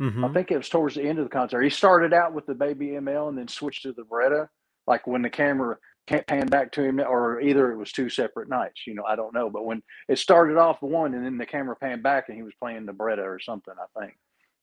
Mhm. 0.00 0.30
I 0.30 0.32
think 0.32 0.50
it 0.50 0.56
was 0.58 0.68
towards 0.68 0.94
the 0.94 1.02
end 1.02 1.18
of 1.18 1.24
the 1.24 1.30
concert. 1.30 1.62
He 1.62 1.70
started 1.70 2.12
out 2.12 2.32
with 2.32 2.46
the 2.46 2.54
baby 2.54 2.88
ML 2.96 3.28
and 3.28 3.36
then 3.36 3.48
switched 3.48 3.82
to 3.82 3.92
the 3.92 4.04
Beretta. 4.04 4.48
Like 4.86 5.06
when 5.06 5.22
the 5.22 5.30
camera 5.30 5.76
can't 6.08 6.26
pan 6.26 6.46
back 6.48 6.72
to 6.72 6.82
him, 6.82 7.00
or 7.00 7.40
either 7.40 7.70
it 7.72 7.76
was 7.76 7.92
two 7.92 8.08
separate 8.08 8.48
nights. 8.48 8.86
You 8.86 8.94
know, 8.94 9.04
I 9.04 9.16
don't 9.16 9.34
know. 9.34 9.50
But 9.50 9.64
when 9.66 9.82
it 10.08 10.18
started 10.18 10.56
off 10.56 10.82
one, 10.82 11.14
and 11.14 11.24
then 11.24 11.38
the 11.38 11.46
camera 11.46 11.76
panned 11.76 12.02
back, 12.02 12.28
and 12.28 12.36
he 12.36 12.42
was 12.42 12.54
playing 12.60 12.86
the 12.86 12.92
Beretta 12.92 13.24
or 13.24 13.38
something, 13.40 13.74
I 13.78 14.00
think. 14.00 14.16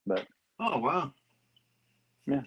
But 0.07 0.25
Oh 0.59 0.79
wow. 0.79 1.11
Yeah 2.27 2.41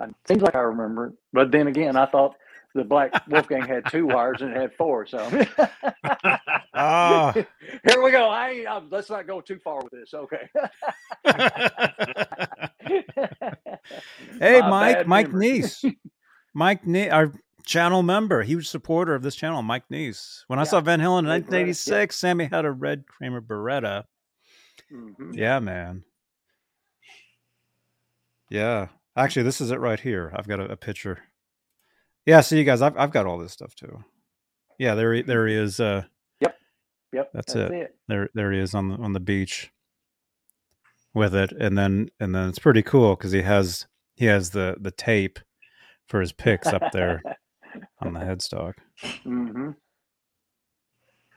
it 0.00 0.14
seems 0.26 0.42
like 0.42 0.54
I 0.54 0.60
remember 0.60 1.06
it. 1.08 1.12
But 1.32 1.50
then 1.50 1.66
again, 1.66 1.96
I 1.96 2.06
thought 2.06 2.36
the 2.74 2.84
Black 2.84 3.12
Wolfgang 3.28 3.66
had 3.66 3.84
two 3.90 4.06
wires 4.06 4.42
and 4.42 4.50
it 4.52 4.56
had 4.56 4.74
four. 4.74 5.06
So 5.06 5.18
Oh. 6.74 7.32
here 7.34 8.02
we 8.02 8.10
go. 8.10 8.28
I, 8.28 8.64
I'm, 8.68 8.88
let's 8.90 9.10
not 9.10 9.26
go 9.26 9.40
too 9.40 9.58
far 9.58 9.82
with 9.82 9.92
this. 9.92 10.14
Okay. 10.14 10.48
hey, 14.40 14.60
My 14.60 14.62
Mike, 14.62 15.06
Mike 15.06 15.32
memory. 15.32 15.32
Neese, 15.32 15.94
Mike 16.54 16.86
Ne- 16.86 17.10
our 17.10 17.32
channel 17.68 18.02
member, 18.02 18.42
huge 18.42 18.66
supporter 18.68 19.14
of 19.14 19.22
this 19.22 19.36
channel, 19.36 19.62
Mike 19.62 19.84
Neese. 19.92 20.42
When 20.48 20.58
I 20.58 20.64
saw 20.64 20.80
Van 20.80 21.00
Halen 21.00 21.20
in 21.20 21.26
Red 21.26 21.42
Beretta, 21.46 21.52
1986, 21.52 22.16
Sammy 22.16 22.44
had 22.46 22.64
a 22.64 22.70
red 22.72 23.04
Kramer 23.06 23.42
Beretta. 23.42 24.04
Mhm. 24.90 25.36
Yeah, 25.36 25.58
man. 25.60 26.02
Yeah, 28.50 28.88
actually, 29.14 29.42
this 29.42 29.60
is 29.60 29.70
it 29.70 29.78
right 29.80 30.00
here. 30.00 30.32
I've 30.34 30.48
got 30.48 30.60
a, 30.60 30.64
a 30.72 30.76
picture. 30.76 31.18
Yeah, 32.24 32.40
see, 32.40 32.58
you 32.58 32.64
guys, 32.64 32.80
I've 32.80 32.96
I've 32.96 33.10
got 33.12 33.26
all 33.26 33.38
this 33.38 33.52
stuff 33.52 33.74
too. 33.74 34.02
Yeah, 34.78 34.94
there 34.94 35.12
he, 35.12 35.22
there 35.22 35.46
he 35.46 35.54
is. 35.54 35.78
Uh, 35.80 36.04
Yep. 37.10 37.30
That's 37.32 37.54
it. 37.54 37.96
there 38.06 38.28
there 38.34 38.52
he 38.52 38.58
is 38.58 38.74
on 38.74 38.88
the 38.90 38.96
on 38.96 39.14
the 39.14 39.20
beach 39.20 39.72
with 41.14 41.34
it, 41.34 41.52
and 41.52 41.76
then 41.78 42.10
and 42.20 42.34
then 42.34 42.50
it's 42.50 42.58
pretty 42.58 42.82
cool 42.82 43.16
because 43.16 43.32
he 43.32 43.40
has 43.40 43.86
he 44.14 44.26
has 44.26 44.50
the 44.50 44.76
the 44.78 44.90
tape 44.90 45.38
for 46.06 46.20
his 46.20 46.32
picks 46.32 46.66
up 46.68 46.92
there 46.92 47.22
on 48.00 48.12
the 48.14 48.20
headstock. 48.20 48.74
hmm 49.22 49.70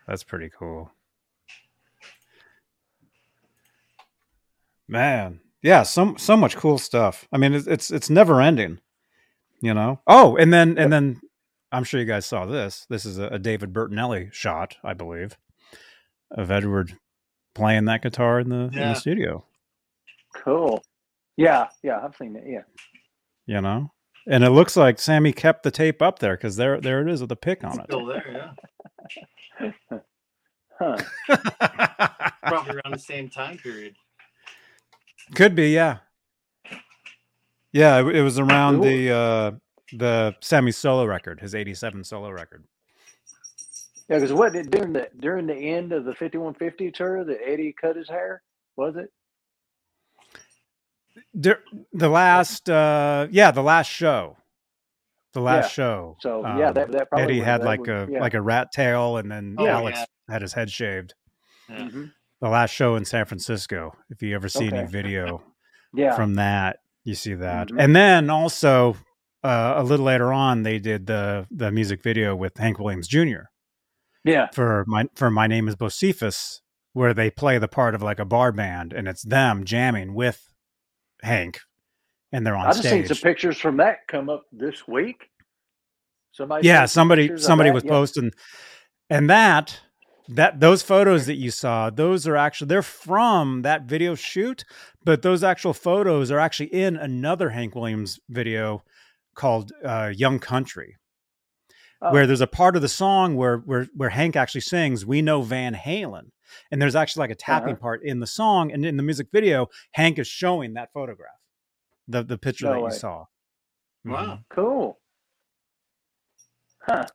That's 0.08 0.24
pretty 0.24 0.50
cool. 0.58 0.92
Man, 4.88 5.40
yeah, 5.62 5.84
so 5.84 6.16
so 6.18 6.36
much 6.36 6.58
cool 6.58 6.78
stuff. 6.78 7.28
I 7.32 7.38
mean, 7.38 7.54
it's 7.54 7.68
it's, 7.68 7.92
it's 7.92 8.10
never 8.10 8.42
ending, 8.42 8.80
you 9.62 9.74
know. 9.74 10.02
Oh, 10.08 10.36
and 10.36 10.52
then 10.52 10.78
and 10.78 10.92
then 10.92 11.22
I'm 11.72 11.84
sure 11.84 12.00
you 12.00 12.06
guys 12.06 12.26
saw 12.26 12.46
this. 12.46 12.86
This 12.90 13.06
is 13.06 13.18
a, 13.18 13.28
a 13.28 13.40
David 13.40 13.72
Bertinelli 13.72 14.34
shot, 14.34 14.76
I 14.84 14.94
believe, 14.94 15.38
of 16.32 16.52
Edward 16.52 16.98
playing 17.54 17.86
that 17.86 18.02
guitar 18.02 18.40
in 18.40 18.50
the 18.50 18.66
in 18.74 18.90
the 18.90 18.96
studio. 18.96 19.46
Cool. 20.36 20.84
Yeah, 21.38 21.68
yeah, 21.84 22.00
I've 22.04 22.16
seen 22.16 22.36
it. 22.36 22.44
Yeah. 22.48 22.64
You 23.46 23.62
know, 23.62 23.92
and 24.28 24.44
it 24.44 24.50
looks 24.52 24.76
like 24.78 25.00
Sammy 25.00 25.34
kept 25.34 25.64
the 25.64 25.72
tape 25.72 26.02
up 26.02 26.20
there 26.20 26.36
because 26.36 26.56
there 26.56 26.80
there 26.80 27.02
it 27.06 27.12
is 27.12 27.22
with 27.22 27.30
the 27.30 27.36
pick 27.36 27.64
on 27.64 27.80
it. 27.80 27.86
Still 27.86 28.06
there, 28.06 28.54
yeah. 29.60 30.00
Huh. 30.80 30.98
Probably 32.48 32.74
around 32.74 32.94
the 32.96 32.98
same 33.00 33.30
time 33.30 33.56
period. 33.60 33.94
Could 35.36 35.54
be, 35.54 35.70
yeah. 35.70 35.98
Yeah, 37.72 38.00
it, 38.00 38.16
it 38.16 38.22
was 38.24 38.40
around 38.40 38.78
Cool. 38.78 38.86
the 38.86 39.12
uh 39.12 39.52
the 39.94 40.36
Sammy 40.42 40.72
solo 40.72 41.06
record, 41.06 41.40
his 41.40 41.54
87 41.54 42.04
solo 42.04 42.32
record. 42.32 42.64
Yeah, 44.10 44.18
because 44.18 44.34
what 44.34 44.54
did 44.54 44.72
during 44.72 44.94
the 44.94 45.08
during 45.20 45.46
the 45.46 45.56
end 45.56 45.94
of 45.94 46.04
the 46.04 46.16
fifty 46.16 46.38
one 46.40 46.54
fifty 46.56 46.90
tour 46.92 47.24
that 47.24 47.40
Eddie 47.46 47.76
cut 47.80 47.96
his 47.96 48.10
hair? 48.10 48.42
Was 48.76 48.96
it? 48.96 49.12
Dur- 51.40 51.64
the 51.94 52.10
last 52.10 52.70
uh 52.70 53.28
yeah, 53.32 53.52
the 53.52 53.64
last 53.64 53.88
show. 53.90 54.38
The 55.34 55.42
last 55.42 55.66
Yeah. 55.66 55.84
show. 55.84 56.18
So 56.20 56.42
yeah, 56.42 56.68
um, 56.70 56.74
that 56.74 56.92
that 56.92 57.10
probably 57.10 57.24
Eddie 57.24 57.38
would- 57.40 57.46
had 57.48 57.62
that 57.62 57.66
like 57.66 57.80
would- 57.82 57.90
a 57.90 58.08
yeah. 58.12 58.20
like 58.22 58.34
a 58.34 58.42
rat 58.42 58.72
tail 58.74 59.18
and 59.18 59.32
then 59.32 59.56
Oh, 59.58 59.66
Alex 59.68 60.00
yeah. 60.00 60.34
had 60.34 60.42
his 60.42 60.54
head 60.54 60.70
shaved. 60.70 61.14
Yeah. 61.70 61.78
Mhm. 61.80 62.12
The 62.42 62.50
last 62.50 62.72
show 62.72 62.96
in 62.96 63.06
San 63.06 63.26
Francisco. 63.26 63.94
If 64.10 64.22
you 64.22 64.36
ever 64.36 64.50
see 64.50 64.68
any 64.68 64.86
video 64.88 65.44
yeah. 65.94 66.16
from 66.16 66.36
that, 66.36 66.78
you 67.04 67.16
see 67.16 67.36
that. 67.36 67.70
Mhm. 67.70 67.82
And 67.84 67.96
then 67.96 68.30
also 68.30 68.98
uh, 69.44 69.74
a 69.78 69.84
little 69.84 70.06
later 70.06 70.32
on 70.34 70.64
they 70.64 70.78
did 70.80 71.08
the 71.08 71.48
the 71.50 71.72
music 71.72 72.04
video 72.04 72.36
with 72.36 72.58
Hank 72.58 72.78
Williams 72.78 73.08
Jr. 73.08 73.44
yeah. 74.24 74.50
for 74.54 74.84
my 74.88 75.08
for 75.16 75.32
my 75.32 75.48
name 75.48 75.68
is 75.68 75.76
Bocephus, 75.76 76.60
where 76.94 77.14
they 77.14 77.32
play 77.32 77.58
the 77.58 77.68
part 77.68 77.96
of 77.96 78.02
like 78.04 78.20
a 78.20 78.26
bar 78.26 78.52
band, 78.52 78.92
and 78.94 79.08
it's 79.08 79.24
them 79.24 79.64
jamming 79.64 80.14
with 80.14 80.51
Hank, 81.22 81.60
and 82.32 82.46
they're 82.46 82.56
on 82.56 82.68
I 82.68 82.72
just 82.72 82.84
seen 82.84 83.06
some 83.06 83.18
pictures 83.18 83.58
from 83.58 83.78
that 83.78 84.08
come 84.08 84.30
up 84.30 84.44
this 84.52 84.88
week. 84.88 85.30
Somebody 86.32 86.68
yeah, 86.68 86.86
somebody 86.86 87.38
somebody 87.38 87.72
was 87.72 87.84
Yeah. 87.84 87.90
posting, 87.92 88.32
and 89.10 89.30
that 89.30 89.82
that 90.30 90.60
those 90.62 90.82
photos 90.82 91.26
that 91.26 91.36
you 91.36 91.52
saw, 91.52 91.90
those 91.90 92.26
are 92.28 92.38
actually 92.38 92.68
they're 92.68 92.82
from 92.82 93.64
that 93.64 93.84
video 93.84 94.16
shoot, 94.16 94.64
but 95.04 95.22
those 95.22 95.44
actual 95.44 95.74
photos 95.74 96.32
are 96.32 96.40
actually 96.40 96.74
in 96.74 96.96
another 96.96 97.50
Hank 97.50 97.76
Williams 97.76 98.20
video 98.30 98.84
called 99.36 99.72
uh, 99.84 100.14
"Young 100.16 100.40
Country." 100.40 100.96
Oh, 102.02 102.12
where 102.14 102.26
there's 102.26 102.42
a 102.42 102.48
part 102.48 102.76
of 102.76 102.82
the 102.82 102.90
song 102.90 103.36
where 103.36 103.58
where 103.58 103.88
where 103.94 104.10
Hank 104.10 104.36
actually 104.38 104.62
sings 104.62 105.06
"We 105.06 105.22
Know 105.22 105.42
Van 105.42 105.76
Halen," 105.76 106.32
and 106.72 106.82
there's 106.82 106.96
actually 106.96 107.22
like 107.22 107.32
a 107.32 107.36
tapping 107.36 107.74
Uh-huh. 107.74 107.82
part 107.82 108.04
in 108.04 108.20
the 108.20 108.28
song, 108.28 108.72
and 108.72 108.86
in 108.86 108.98
the 108.98 109.04
music 109.04 109.28
video, 109.32 109.68
Hank 109.94 110.20
is 110.20 110.28
showing 110.28 110.74
that 110.74 110.92
photograph, 110.94 111.40
the 112.08 112.24
the 112.24 112.38
picture 112.38 112.68
No 112.68 112.74
that 112.74 112.82
way. 112.82 112.88
you 112.88 112.92
saw. 112.92 113.26
Mhm. 114.06 114.12
Wow. 114.14 114.40
cool. 114.50 115.00
Huh. 116.82 117.06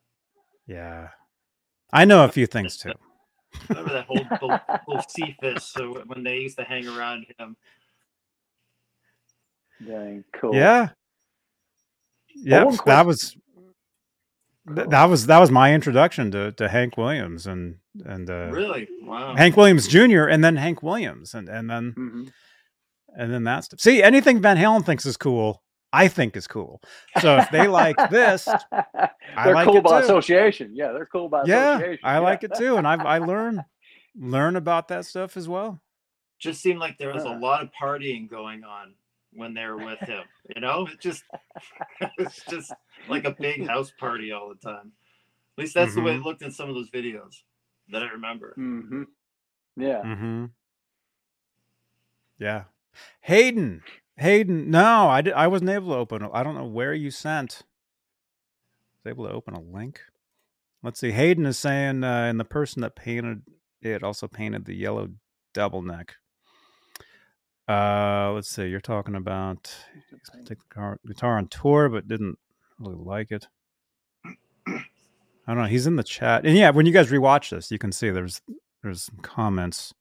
Yeah, 0.66 1.08
I 1.92 2.04
know 2.04 2.24
a 2.24 2.28
few 2.28 2.46
things 2.46 2.76
too. 2.76 2.94
Remember 3.70 3.92
that 3.94 4.06
whole 4.06 4.24
whole, 4.40 4.60
whole 4.86 5.00
Cephas 5.08 5.64
so 5.64 6.02
when 6.06 6.22
they 6.24 6.38
used 6.38 6.58
to 6.58 6.64
hang 6.64 6.86
around 6.88 7.26
him. 7.38 7.56
Dang, 9.84 10.24
cool. 10.32 10.52
Yeah, 10.54 10.90
yeah, 12.34 12.64
one 12.64 12.76
that 12.86 13.06
was 13.06 13.36
Cool. 14.66 14.84
that 14.90 15.04
was 15.06 15.26
that 15.26 15.38
was 15.38 15.50
my 15.50 15.74
introduction 15.74 16.30
to 16.32 16.52
to 16.52 16.68
Hank 16.68 16.96
Williams 16.96 17.46
and 17.46 17.76
and 18.04 18.28
uh, 18.30 18.48
Really? 18.50 18.88
Wow. 19.02 19.34
Hank 19.36 19.56
Williams 19.56 19.86
Jr. 19.88 20.24
and 20.24 20.42
then 20.44 20.56
Hank 20.56 20.82
Williams 20.82 21.34
and 21.34 21.48
and 21.48 21.70
then 21.70 21.92
Mhm. 21.96 22.32
and 23.16 23.32
then 23.32 23.44
that 23.44 23.64
stuff. 23.64 23.80
See, 23.80 24.02
anything 24.02 24.40
Van 24.40 24.56
Halen 24.56 24.84
thinks 24.84 25.06
is 25.06 25.16
cool, 25.16 25.62
I 25.92 26.08
think 26.08 26.36
is 26.36 26.46
cool. 26.46 26.80
So 27.20 27.36
if 27.38 27.50
they 27.50 27.66
like 27.68 27.96
this, 28.10 28.44
they're 28.72 29.54
like 29.54 29.66
cool 29.66 29.76
it 29.78 29.84
by 29.84 30.00
too. 30.00 30.04
association. 30.04 30.72
Yeah, 30.74 30.92
they're 30.92 31.06
cool 31.06 31.28
by 31.28 31.44
yeah, 31.46 31.76
association. 31.76 32.04
I 32.04 32.14
Yeah. 32.14 32.18
like 32.20 32.44
it 32.44 32.52
too, 32.54 32.76
and 32.76 32.86
I 32.86 32.94
I 33.02 33.18
learn 33.18 33.64
learn 34.16 34.56
about 34.56 34.88
that 34.88 35.04
stuff 35.06 35.36
as 35.36 35.48
well. 35.48 35.80
Just 36.38 36.60
seemed 36.60 36.80
like 36.80 36.98
there 36.98 37.12
was 37.14 37.24
a 37.24 37.30
lot 37.30 37.62
of 37.62 37.70
partying 37.80 38.28
going 38.28 38.62
on 38.64 38.94
when 39.32 39.54
they 39.54 39.64
were 39.64 39.76
with 39.78 39.98
him. 40.00 40.24
You 40.54 40.60
know, 40.60 40.86
it 40.92 41.00
just 41.00 41.24
it's 42.18 42.44
just 42.44 42.72
like 43.08 43.24
a 43.24 43.30
big 43.32 43.66
house 43.66 43.92
party 43.98 44.32
all 44.32 44.48
the 44.50 44.56
time. 44.56 44.92
At 45.58 45.62
least 45.62 45.74
that's 45.74 45.94
the 45.94 46.02
way 46.02 46.12
it 46.12 46.16
Mm-hmm. 46.16 46.24
looked 46.26 46.42
in 46.42 46.50
some 46.50 46.68
of 46.68 46.74
those 46.74 46.90
videos 46.90 47.42
that 47.90 48.02
I 48.02 48.06
remember. 48.10 48.52
hmm 48.54 49.02
Yeah. 49.76 50.02
Mm-hmm. 50.02 50.44
Yeah, 52.38 52.64
Hayden, 53.22 53.82
Hayden. 54.18 54.70
No, 54.70 55.08
I 55.08 55.22
did, 55.22 55.32
I 55.34 55.46
wasn't 55.46 55.70
able 55.70 55.88
to 55.92 55.98
open. 55.98 56.22
it. 56.22 56.30
I 56.34 56.42
don't 56.42 56.54
know 56.54 56.66
where 56.66 56.92
you 56.92 57.10
sent. 57.10 57.62
Was 59.04 59.10
able 59.10 59.26
to 59.26 59.32
open 59.32 59.54
a 59.54 59.60
link. 59.60 60.00
Let's 60.82 61.00
see. 61.00 61.12
Hayden 61.12 61.46
is 61.46 61.58
saying, 61.58 62.04
uh, 62.04 62.26
and 62.28 62.38
the 62.38 62.44
person 62.44 62.82
that 62.82 62.94
painted 62.94 63.42
it 63.80 64.02
also 64.02 64.28
painted 64.28 64.64
the 64.64 64.74
yellow 64.74 65.08
double 65.54 65.82
neck. 65.82 66.16
Uh, 67.68 68.32
let's 68.34 68.48
see. 68.48 68.66
You're 68.66 68.80
talking 68.80 69.14
about 69.14 69.74
take 70.44 70.58
the 70.58 70.64
car, 70.74 70.98
guitar 71.06 71.38
on 71.38 71.48
tour, 71.48 71.88
but 71.88 72.06
didn't 72.06 72.38
really 72.78 72.96
like 72.96 73.32
it. 73.32 73.48
I 75.46 75.54
don't 75.54 75.62
know. 75.62 75.68
He's 75.68 75.86
in 75.86 75.96
the 75.96 76.02
chat, 76.02 76.44
and 76.44 76.56
yeah, 76.56 76.70
when 76.70 76.86
you 76.86 76.92
guys 76.92 77.10
rewatch 77.10 77.50
this, 77.50 77.70
you 77.70 77.78
can 77.78 77.92
see 77.92 78.10
there's 78.10 78.40
there's 78.82 79.02
some 79.04 79.18
comments. 79.22 79.94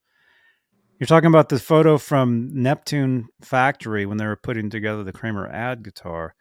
You're 1.00 1.08
talking 1.08 1.28
about 1.28 1.50
the 1.50 1.60
photo 1.60 1.98
from 1.98 2.50
Neptune 2.54 3.28
Factory 3.42 4.06
when 4.06 4.18
they 4.18 4.26
were 4.26 4.38
putting 4.38 4.70
together 4.70 5.04
the 5.04 5.12
Kramer 5.12 5.46
ad 5.48 5.84
guitar. 5.84 6.36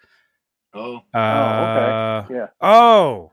Oh, 0.73 1.01
Uh, 1.13 2.23
okay. 2.27 2.35
Yeah. 2.35 2.47
Oh. 2.61 3.33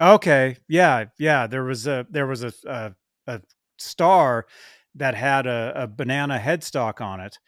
Okay. 0.00 0.56
Yeah. 0.68 1.04
Yeah. 1.18 1.46
There 1.46 1.62
was 1.64 1.86
a 1.86 2.06
there 2.10 2.26
was 2.26 2.42
a 2.42 2.52
a, 2.66 2.92
a 3.28 3.40
star 3.78 4.46
that 4.96 5.14
had 5.14 5.46
a, 5.46 5.72
a 5.76 5.86
banana 5.86 6.38
headstock 6.38 7.00
on 7.00 7.20
it, 7.20 7.38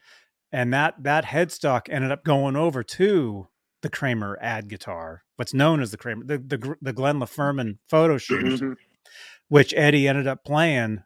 and 0.53 0.73
that 0.73 0.95
that 1.03 1.25
headstock 1.25 1.89
ended 1.91 2.13
up 2.13 2.25
going 2.25 2.55
over 2.57 2.83
to 2.85 3.49
the 3.83 3.91
Kramer 3.91 4.39
ad 4.41 4.69
guitar, 4.69 5.24
what's 5.37 5.55
known 5.55 5.81
as 5.83 5.91
the 5.91 5.97
Kramer 5.97 6.25
the 6.25 6.39
the, 6.39 6.77
the 6.81 6.93
Glen 6.93 7.19
La 7.19 7.27
Ferman 7.27 7.79
photo 7.89 8.19
shoot, 8.19 8.45
Mhm. 8.61 8.77
which 9.49 9.73
Eddie 9.77 10.09
ended 10.09 10.27
up 10.27 10.45
playing 10.45 11.03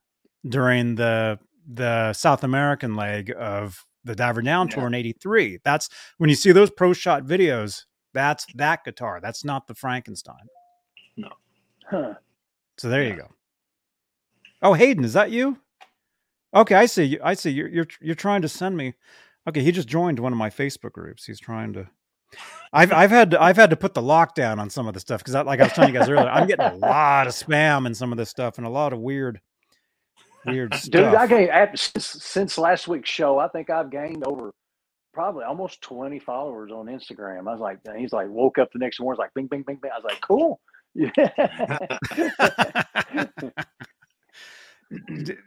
during 0.46 0.94
the 0.96 1.38
the 1.66 2.12
South 2.12 2.42
American 2.44 2.94
leg 2.96 3.32
of 3.38 3.84
the 4.04 4.14
Diver 4.14 4.42
Down 4.42 4.68
tour 4.68 4.86
in 4.86 4.94
'83. 4.94 5.58
That's 5.64 5.88
when 6.18 6.30
you 6.30 6.36
see 6.36 6.52
those 6.52 6.70
pro 6.70 6.92
shot 6.92 7.24
videos. 7.24 7.84
That's 8.14 8.46
that 8.54 8.84
guitar. 8.84 9.20
That's 9.20 9.44
not 9.44 9.66
the 9.66 9.74
Frankenstein. 9.74 10.46
No. 11.16 11.28
Huh. 11.90 12.14
So 12.78 12.88
there 12.88 13.02
Yeah. 13.02 13.08
you 13.10 13.16
go. 13.16 13.28
Oh, 14.62 14.72
Hayden, 14.74 15.04
is 15.04 15.12
that 15.12 15.30
you? 15.30 15.58
Okay, 16.54 16.74
I 16.74 16.86
see. 16.86 17.04
you. 17.04 17.20
I 17.22 17.34
see. 17.34 17.50
You're 17.50 17.68
you're 17.68 17.86
you're 18.00 18.14
trying 18.14 18.42
to 18.42 18.48
send 18.48 18.76
me. 18.76 18.94
Okay, 19.46 19.62
he 19.62 19.70
just 19.72 19.88
joined 19.88 20.18
one 20.18 20.32
of 20.32 20.38
my 20.38 20.48
Facebook 20.50 20.92
groups. 20.92 21.26
He's 21.26 21.38
trying 21.40 21.72
to. 21.74 21.88
I've 22.72 22.92
I've 22.92 23.10
had 23.10 23.30
to, 23.32 23.42
I've 23.42 23.56
had 23.56 23.70
to 23.70 23.76
put 23.76 23.94
the 23.94 24.02
lockdown 24.02 24.58
on 24.58 24.70
some 24.70 24.86
of 24.88 24.94
the 24.94 25.00
stuff 25.00 25.24
because, 25.24 25.34
like 25.46 25.60
I 25.60 25.64
was 25.64 25.72
telling 25.72 25.92
you 25.92 25.98
guys 25.98 26.08
earlier, 26.08 26.28
I'm 26.28 26.46
getting 26.46 26.66
a 26.66 26.74
lot 26.76 27.26
of 27.26 27.34
spam 27.34 27.86
and 27.86 27.96
some 27.96 28.12
of 28.12 28.18
this 28.18 28.30
stuff 28.30 28.58
and 28.58 28.66
a 28.66 28.70
lot 28.70 28.92
of 28.92 29.00
weird, 29.00 29.40
weird 30.46 30.74
stuff. 30.74 31.12
Dude, 31.12 31.14
I 31.14 31.26
gained 31.26 31.50
since, 31.78 32.06
since 32.06 32.58
last 32.58 32.88
week's 32.88 33.10
show. 33.10 33.38
I 33.38 33.48
think 33.48 33.70
I've 33.70 33.90
gained 33.90 34.24
over 34.26 34.52
probably 35.14 35.44
almost 35.44 35.80
twenty 35.82 36.18
followers 36.20 36.72
on 36.72 36.86
Instagram. 36.86 37.48
I 37.48 37.52
was 37.52 37.60
like, 37.60 37.78
he's 37.96 38.12
like, 38.12 38.28
woke 38.28 38.58
up 38.58 38.70
the 38.72 38.78
next 38.80 39.00
morning, 39.00 39.18
like, 39.18 39.34
bing, 39.34 39.46
bing, 39.48 39.62
bing, 39.66 39.78
bing. 39.82 39.90
I 39.92 39.96
was 39.98 40.04
like, 40.04 40.20
cool. 40.20 40.60
Yeah. 40.94 41.10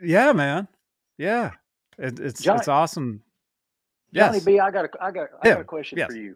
Yeah, 0.04 0.34
man. 0.34 0.68
Yeah, 1.18 1.52
it, 1.98 2.20
it's 2.20 2.42
Johnny- 2.42 2.60
it's 2.60 2.68
awesome. 2.68 3.24
Johnny 4.14 4.40
B, 4.42 4.60
I 4.60 4.72
got 4.72 4.86
a, 4.86 4.90
I 5.02 5.12
got, 5.12 5.30
I 5.44 5.50
Yeah, 5.50 5.54
got 5.54 5.62
a 5.62 5.66
question 5.66 5.98
yes. 5.98 6.08
for 6.08 6.14
you. 6.14 6.36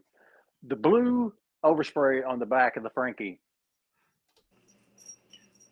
The 0.63 0.75
blue 0.75 1.33
overspray 1.63 2.25
on 2.27 2.39
the 2.39 2.45
back 2.45 2.77
of 2.77 2.83
the 2.83 2.89
Frankie. 2.89 3.39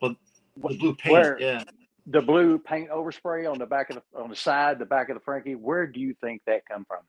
Well, 0.00 0.16
the 0.56 0.76
blue 0.78 0.94
paint. 0.94 1.12
where- 1.12 1.40
Yeah. 1.40 1.64
the 2.06 2.20
blue 2.20 2.58
paint 2.58 2.90
overspray 2.90 3.50
on 3.50 3.58
the 3.58 3.66
back 3.66 3.90
of 3.90 3.96
the 3.96 4.18
on 4.18 4.30
the 4.30 4.36
side, 4.36 4.78
the 4.78 4.84
back 4.86 5.08
of 5.08 5.14
the 5.14 5.20
Frankie. 5.20 5.54
Where 5.54 5.86
do 5.86 6.00
you 6.00 6.14
think 6.14 6.42
that 6.44 6.66
come 6.66 6.84
from? 6.84 7.04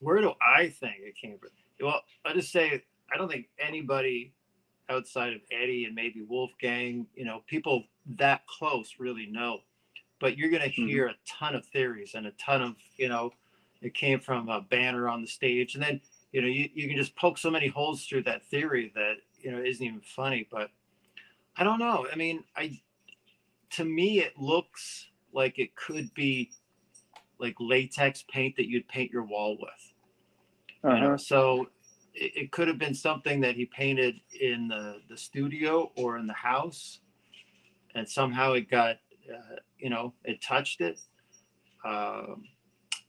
Where 0.00 0.20
do 0.20 0.32
I 0.40 0.68
think 0.70 0.96
it 1.00 1.14
came 1.16 1.38
from? 1.38 1.50
Well, 1.80 2.02
I 2.24 2.32
just 2.32 2.50
say 2.50 2.82
I 3.12 3.16
don't 3.16 3.30
think 3.30 3.48
anybody 3.58 4.32
outside 4.88 5.34
of 5.34 5.40
Eddie 5.52 5.84
and 5.84 5.94
maybe 5.94 6.22
Wolfgang, 6.22 7.06
you 7.14 7.24
know, 7.24 7.40
people 7.46 7.86
that 8.06 8.44
close 8.46 8.98
really 8.98 9.26
know. 9.26 9.62
But 10.18 10.36
you're 10.36 10.50
going 10.50 10.62
to 10.62 10.68
Mhm. 10.80 10.88
hear 10.88 11.06
a 11.06 11.16
ton 11.26 11.54
of 11.54 11.64
theories 11.66 12.14
and 12.14 12.26
a 12.26 12.32
ton 12.32 12.60
of, 12.60 12.76
you 12.96 13.08
know, 13.08 13.32
it 13.80 13.94
came 13.94 14.20
from 14.20 14.48
a 14.48 14.60
banner 14.60 15.08
on 15.08 15.22
the 15.22 15.26
stage. 15.28 15.74
And 15.74 15.82
then, 15.82 16.00
you 16.32 16.40
know, 16.42 16.48
you, 16.48 16.68
you 16.74 16.88
can 16.88 16.96
just 16.96 17.16
poke 17.16 17.38
so 17.38 17.50
many 17.50 17.68
holes 17.68 18.04
through 18.06 18.22
that 18.24 18.44
theory 18.46 18.92
that, 18.94 19.14
you 19.40 19.50
know, 19.50 19.62
isn't 19.62 19.84
even 19.84 20.00
funny. 20.00 20.46
But 20.50 20.70
I 21.56 21.64
don't 21.64 21.78
know. 21.78 22.06
I 22.12 22.16
mean, 22.16 22.44
I, 22.56 22.80
to 23.70 23.84
me, 23.84 24.20
it 24.20 24.38
looks 24.38 25.08
like 25.32 25.58
it 25.58 25.74
could 25.76 26.12
be 26.14 26.50
like 27.38 27.56
latex 27.58 28.24
paint 28.28 28.56
that 28.56 28.68
you'd 28.68 28.86
paint 28.88 29.10
your 29.10 29.24
wall 29.24 29.56
with. 29.58 29.94
You 30.92 31.00
know, 31.00 31.06
Uh-huh. 31.06 31.16
so 31.18 31.70
it, 32.14 32.36
it 32.36 32.52
could 32.52 32.68
have 32.68 32.78
been 32.78 32.94
something 32.94 33.40
that 33.40 33.54
he 33.54 33.66
painted 33.66 34.20
in 34.40 34.68
the, 34.68 35.00
the 35.08 35.16
studio 35.16 35.90
or 35.96 36.18
in 36.18 36.26
the 36.26 36.32
house, 36.34 37.00
and 37.94 38.08
somehow 38.08 38.52
it 38.52 38.70
got, 38.70 38.96
uh, 39.32 39.56
you 39.78 39.90
know, 39.90 40.14
it 40.24 40.42
touched 40.42 40.80
it. 40.80 41.00
Um, 41.84 42.44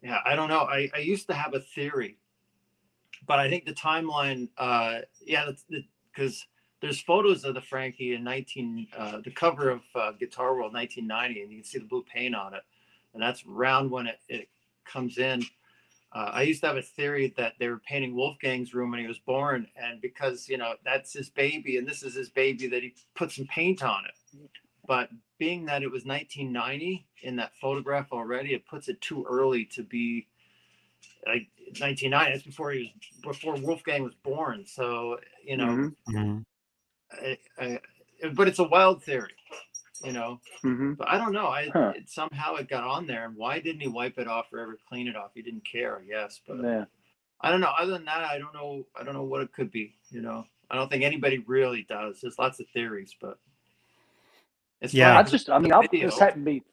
yeah, 0.01 0.19
I 0.25 0.35
don't 0.35 0.49
know. 0.49 0.61
I, 0.61 0.89
I 0.95 0.99
used 0.99 1.27
to 1.27 1.33
have 1.33 1.53
a 1.53 1.59
theory, 1.59 2.17
but 3.31 3.39
I 3.39 3.49
think 3.49 3.63
the 3.63 3.71
timeline, 3.71 4.49
uh, 4.57 4.99
yeah, 5.25 5.49
because 6.13 6.45
there's 6.81 6.99
photos 6.99 7.45
of 7.45 7.53
the 7.53 7.61
Frankie 7.61 8.13
in 8.13 8.25
19, 8.25 8.87
uh, 8.97 9.21
the 9.23 9.31
cover 9.31 9.69
of 9.69 9.79
uh, 9.95 10.11
Guitar 10.19 10.53
World 10.53 10.73
1990, 10.73 11.41
and 11.41 11.49
you 11.49 11.59
can 11.59 11.63
see 11.63 11.79
the 11.79 11.85
blue 11.85 12.03
paint 12.13 12.35
on 12.35 12.53
it, 12.53 12.63
and 13.13 13.23
that's 13.23 13.45
around 13.49 13.89
when 13.89 14.07
it, 14.07 14.19
it 14.27 14.49
comes 14.83 15.17
in. 15.17 15.43
Uh, 16.13 16.31
I 16.33 16.41
used 16.41 16.59
to 16.59 16.67
have 16.67 16.75
a 16.75 16.81
theory 16.81 17.33
that 17.37 17.53
they 17.57 17.69
were 17.69 17.79
painting 17.87 18.13
Wolfgang's 18.13 18.73
room 18.73 18.91
when 18.91 18.99
he 18.99 19.07
was 19.07 19.19
born, 19.19 19.65
and 19.81 20.01
because 20.01 20.49
you 20.49 20.57
know 20.57 20.73
that's 20.83 21.13
his 21.13 21.29
baby, 21.29 21.77
and 21.77 21.87
this 21.87 22.03
is 22.03 22.13
his 22.13 22.29
baby, 22.29 22.67
that 22.67 22.83
he 22.83 22.93
put 23.15 23.31
some 23.31 23.47
paint 23.47 23.81
on 23.81 24.03
it. 24.03 24.41
But 24.85 25.07
being 25.39 25.67
that 25.67 25.83
it 25.83 25.89
was 25.89 26.03
1990 26.03 27.07
in 27.23 27.37
that 27.37 27.53
photograph 27.61 28.11
already, 28.11 28.53
it 28.55 28.67
puts 28.67 28.89
it 28.89 28.99
too 28.99 29.25
early 29.25 29.63
to 29.67 29.83
be 29.83 30.27
like 31.27 31.47
1990. 31.79 32.31
That's 32.31 32.43
before 32.43 32.71
he 32.71 32.93
was 33.25 33.37
before 33.37 33.55
Wolfgang 33.55 34.03
was 34.03 34.15
born. 34.23 34.65
So 34.65 35.19
you 35.43 35.57
know, 35.57 35.65
Mhm. 35.65 35.95
Mhm. 36.09 36.45
I, 37.11 37.37
I, 37.59 37.79
but 38.33 38.47
it's 38.47 38.59
a 38.59 38.63
wild 38.63 39.03
theory, 39.03 39.33
you 40.03 40.13
know. 40.13 40.39
Mhm. 40.63 40.97
But 40.97 41.09
I 41.09 41.17
don't 41.17 41.33
know. 41.33 41.47
I 41.47 41.69
Huh. 41.69 41.93
it, 41.95 42.09
somehow 42.09 42.55
it 42.55 42.67
got 42.69 42.83
on 42.83 43.05
there, 43.07 43.25
and 43.25 43.35
why 43.35 43.59
didn't 43.59 43.81
he 43.81 43.87
wipe 43.87 44.17
it 44.17 44.27
off 44.27 44.51
or 44.53 44.59
ever 44.59 44.77
clean 44.87 45.07
it 45.07 45.15
off? 45.15 45.31
He 45.33 45.41
didn't 45.41 45.65
care, 45.65 45.99
I 45.99 46.03
guess. 46.03 46.39
But 46.47 46.61
Yeah. 46.61 46.85
I 47.41 47.49
don't 47.49 47.59
know. 47.61 47.73
Other 47.77 47.91
than 47.93 48.05
that, 48.05 48.23
I 48.23 48.37
don't 48.37 48.53
know. 48.53 48.85
I 48.95 49.03
don't 49.03 49.13
know 49.15 49.23
what 49.23 49.41
it 49.41 49.51
could 49.51 49.71
be. 49.71 49.95
You 50.09 50.21
know, 50.21 50.45
I 50.69 50.75
don't 50.75 50.89
think 50.89 51.03
anybody 51.03 51.39
really 51.39 51.83
does. 51.83 52.21
There's 52.21 52.37
lots 52.39 52.59
of 52.59 52.67
theories, 52.69 53.15
but 53.19 53.39
it's 54.79 54.93
Yeah. 54.93 55.17
I 55.17 55.23
just, 55.23 55.49
I 55.49 55.57
mean, 55.59 55.73
I 55.73 55.81
video- 55.81 56.07
just 56.07 56.19
happened 56.19 56.45
to 56.45 56.51
be. 56.51 56.63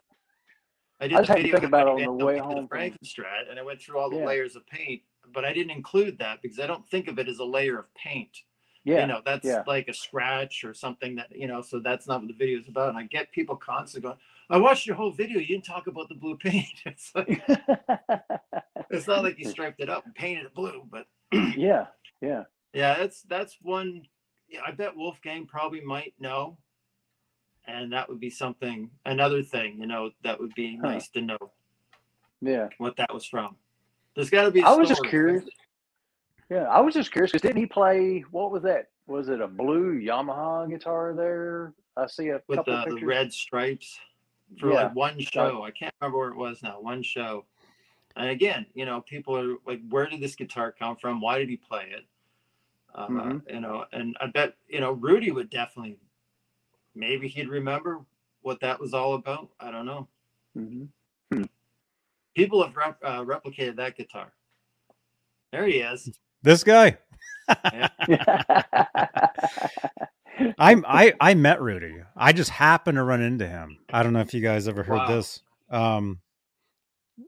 I 1.00 1.08
did 1.08 1.16
I 1.16 1.20
the 1.20 1.26
to 1.26 1.32
video 1.34 1.52
think 1.52 1.64
about 1.64 2.00
it 2.00 2.06
on 2.08 2.18
the 2.18 2.24
way 2.24 2.38
home 2.38 2.66
from- 2.66 2.78
Frankenstrat, 2.78 3.50
and 3.50 3.58
I 3.58 3.62
went 3.62 3.80
through 3.80 3.98
all 3.98 4.10
the 4.10 4.16
Yeah. 4.16 4.26
layers 4.26 4.56
of 4.56 4.66
paint, 4.66 5.02
but 5.32 5.44
I 5.44 5.52
didn't 5.52 5.70
include 5.70 6.18
that 6.18 6.42
because 6.42 6.58
I 6.58 6.66
don't 6.66 6.86
think 6.88 7.08
of 7.08 7.18
it 7.18 7.28
as 7.28 7.38
a 7.38 7.44
layer 7.44 7.78
of 7.78 7.92
paint. 7.94 8.42
Yeah. 8.84 9.00
you 9.02 9.06
know 9.08 9.20
that's 9.22 9.44
yeah. 9.44 9.64
like 9.66 9.88
a 9.88 9.92
scratch 9.92 10.64
or 10.64 10.72
something 10.72 11.16
that 11.16 11.26
you 11.36 11.46
know 11.46 11.60
so 11.60 11.78
that's 11.78 12.06
not 12.06 12.20
what 12.20 12.28
the 12.28 12.32
video 12.34 12.58
is 12.58 12.68
about 12.68 12.88
and 12.88 12.96
i 12.96 13.02
get 13.02 13.30
people 13.32 13.54
constantly 13.56 14.08
going 14.08 14.18
i 14.48 14.56
watched 14.56 14.86
your 14.86 14.96
whole 14.96 15.10
video 15.10 15.40
you 15.40 15.46
didn't 15.46 15.64
talk 15.66 15.88
about 15.88 16.08
the 16.08 16.14
blue 16.14 16.36
paint 16.38 16.64
it's 16.86 17.12
like 17.14 17.42
it's 18.88 19.06
not 19.06 19.22
like 19.24 19.38
you 19.38 19.44
striped 19.50 19.80
it 19.80 19.90
up 19.90 20.06
and 20.06 20.14
painted 20.14 20.46
it 20.46 20.54
blue 20.54 20.86
but 20.90 21.06
yeah. 21.32 21.86
Yeah. 22.22 22.44
yeah 22.72 22.96
that's 22.96 23.22
that's 23.22 23.58
one 23.60 24.02
yeah, 24.48 24.60
i 24.66 24.70
bet 24.70 24.96
wolfgang 24.96 25.44
probably 25.44 25.82
might 25.82 26.14
know 26.18 26.56
and 27.68 27.92
that 27.92 28.08
would 28.08 28.18
be 28.18 28.30
something 28.30 28.90
another 29.06 29.42
thing 29.42 29.78
you 29.78 29.86
know 29.86 30.10
that 30.24 30.40
would 30.40 30.54
be 30.54 30.76
Huh. 30.80 30.88
nice 30.88 31.08
to 31.10 31.20
know 31.22 31.38
Yeah. 32.40 32.68
what 32.78 32.96
that 32.96 33.12
was 33.14 33.24
from 33.26 33.54
there's 34.14 34.30
got 34.30 34.44
to 34.44 34.50
be 34.50 34.62
a 34.62 34.66
I 34.66 34.74
was 34.74 34.88
just 34.88 35.04
curious. 35.04 35.44
Yeah. 36.50 36.64
I 36.64 36.80
was 36.80 36.94
just 36.94 37.12
curious 37.12 37.30
because 37.30 37.42
didn't 37.42 37.58
he 37.58 37.66
play, 37.66 38.24
what 38.32 38.50
was 38.50 38.64
that? 38.64 38.88
Was 39.06 39.28
it 39.28 39.40
a 39.40 39.46
blue 39.46 40.00
Yamaha 40.00 40.68
guitar 40.68 41.14
there? 41.14 41.72
I 41.96 42.08
see 42.08 42.30
a 42.30 42.42
with 42.48 42.64
the, 42.64 42.84
the 42.88 43.04
red 43.04 43.32
stripes 43.32 44.00
for 44.58 44.70
Yeah. 44.70 44.84
like 44.86 44.94
one 44.96 45.20
show. 45.20 45.62
I 45.62 45.70
can't 45.70 45.94
remember 46.00 46.18
where 46.18 46.30
it 46.30 46.36
was 46.36 46.62
now. 46.64 46.80
One 46.80 47.02
show. 47.02 47.44
And 48.16 48.30
again, 48.30 48.66
you 48.74 48.86
know, 48.86 49.02
people 49.02 49.36
are 49.36 49.54
like, 49.64 49.82
where 49.88 50.06
did 50.06 50.20
this 50.20 50.34
guitar 50.34 50.74
come 50.76 50.96
from? 50.96 51.20
Why 51.20 51.38
did 51.38 51.48
he 51.48 51.56
play 51.56 51.92
it? 51.92 52.04
Uh, 52.94 53.08
Mhm. 53.08 53.42
You 53.52 53.60
know, 53.60 53.84
and 53.92 54.16
I 54.20 54.26
bet 54.26 54.56
you 54.66 54.80
know 54.80 54.92
Rudy 54.92 55.30
would 55.30 55.50
definitely, 55.50 55.98
maybe 56.98 57.28
he'd 57.28 57.48
remember 57.48 58.00
what 58.42 58.60
that 58.60 58.78
was 58.80 58.92
all 58.92 59.14
about. 59.14 59.48
I 59.60 59.70
don't 59.70 59.86
know. 59.86 60.08
Mhm. 60.56 60.88
People 62.34 62.62
have 62.64 62.76
rep, 62.76 62.98
uh, 63.02 63.22
replicated 63.24 63.76
that 63.76 63.96
guitar. 63.96 64.32
There 65.52 65.66
he 65.66 65.78
is. 65.78 66.10
This 66.42 66.62
guy. 66.62 66.98
I 67.48 67.88
I 70.58 71.12
I 71.20 71.34
met 71.34 71.60
Rudy. 71.60 71.96
I 72.16 72.32
just 72.32 72.50
happened 72.50 72.96
to 72.96 73.02
run 73.02 73.20
into 73.22 73.46
him. 73.46 73.78
I 73.92 74.02
don't 74.02 74.12
know 74.12 74.20
if 74.20 74.34
you 74.34 74.40
guys 74.40 74.68
ever 74.68 74.82
heard 74.82 74.98
Wow. 74.98 75.06
this. 75.16 75.42
Um, 75.70 76.20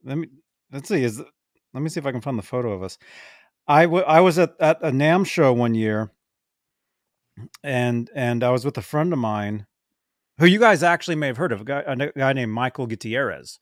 let 0.05 0.17
me 0.19 0.29
let's 0.73 0.89
see. 0.89 1.03
Is 1.03 1.21
let 1.75 1.83
me 1.83 1.89
see 1.89 1.99
if 2.01 2.07
I 2.07 2.13
can 2.13 2.21
find 2.21 2.39
the 2.39 2.43
photo 2.43 2.73
of 2.73 2.83
us. 2.83 2.99
I 3.67 3.85
I 3.85 4.21
was 4.21 4.39
at 4.39 4.55
at 4.61 4.79
a 4.83 4.91
NAMM 4.91 5.27
show 5.27 5.53
one 5.53 5.75
year, 5.75 6.13
and 7.62 8.11
and 8.15 8.43
I 8.45 8.51
was 8.51 8.65
with 8.65 8.77
a 8.79 8.83
friend 8.83 9.12
of 9.12 9.19
mine 9.19 9.67
who 10.39 10.47
you 10.47 10.59
guys 10.59 10.83
actually 10.83 11.17
may 11.17 11.27
have 11.27 11.37
heard 11.37 11.53
of, 11.53 11.61
a 11.62 11.65
guy, 11.65 11.81
a 11.87 11.97
guy 12.17 12.33
named 12.33 12.53
Michael 12.53 12.87
Gutierrez, 12.87 13.59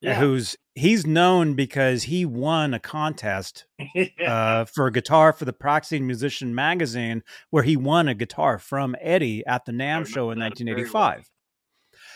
Yeah. 0.00 0.14
who's 0.20 0.56
he's 0.74 1.04
known 1.06 1.54
because 1.54 2.04
he 2.04 2.24
won 2.24 2.74
a 2.74 2.78
contest 2.78 3.66
uh, 4.26 4.64
for 4.66 4.86
a 4.86 4.92
guitar 4.92 5.32
for 5.32 5.44
the 5.44 5.52
Practicing 5.52 6.06
Musician 6.06 6.54
magazine, 6.54 7.22
where 7.50 7.62
he 7.64 7.76
won 7.76 8.06
a 8.08 8.14
guitar 8.14 8.58
from 8.58 8.94
Eddie 9.00 9.44
at 9.46 9.64
the 9.64 9.72
NAMM 9.72 10.06
show 10.06 10.30
in 10.30 10.38
remember 10.38 10.54
that 10.56 10.64
very 10.64 10.82
1985. 10.84 11.30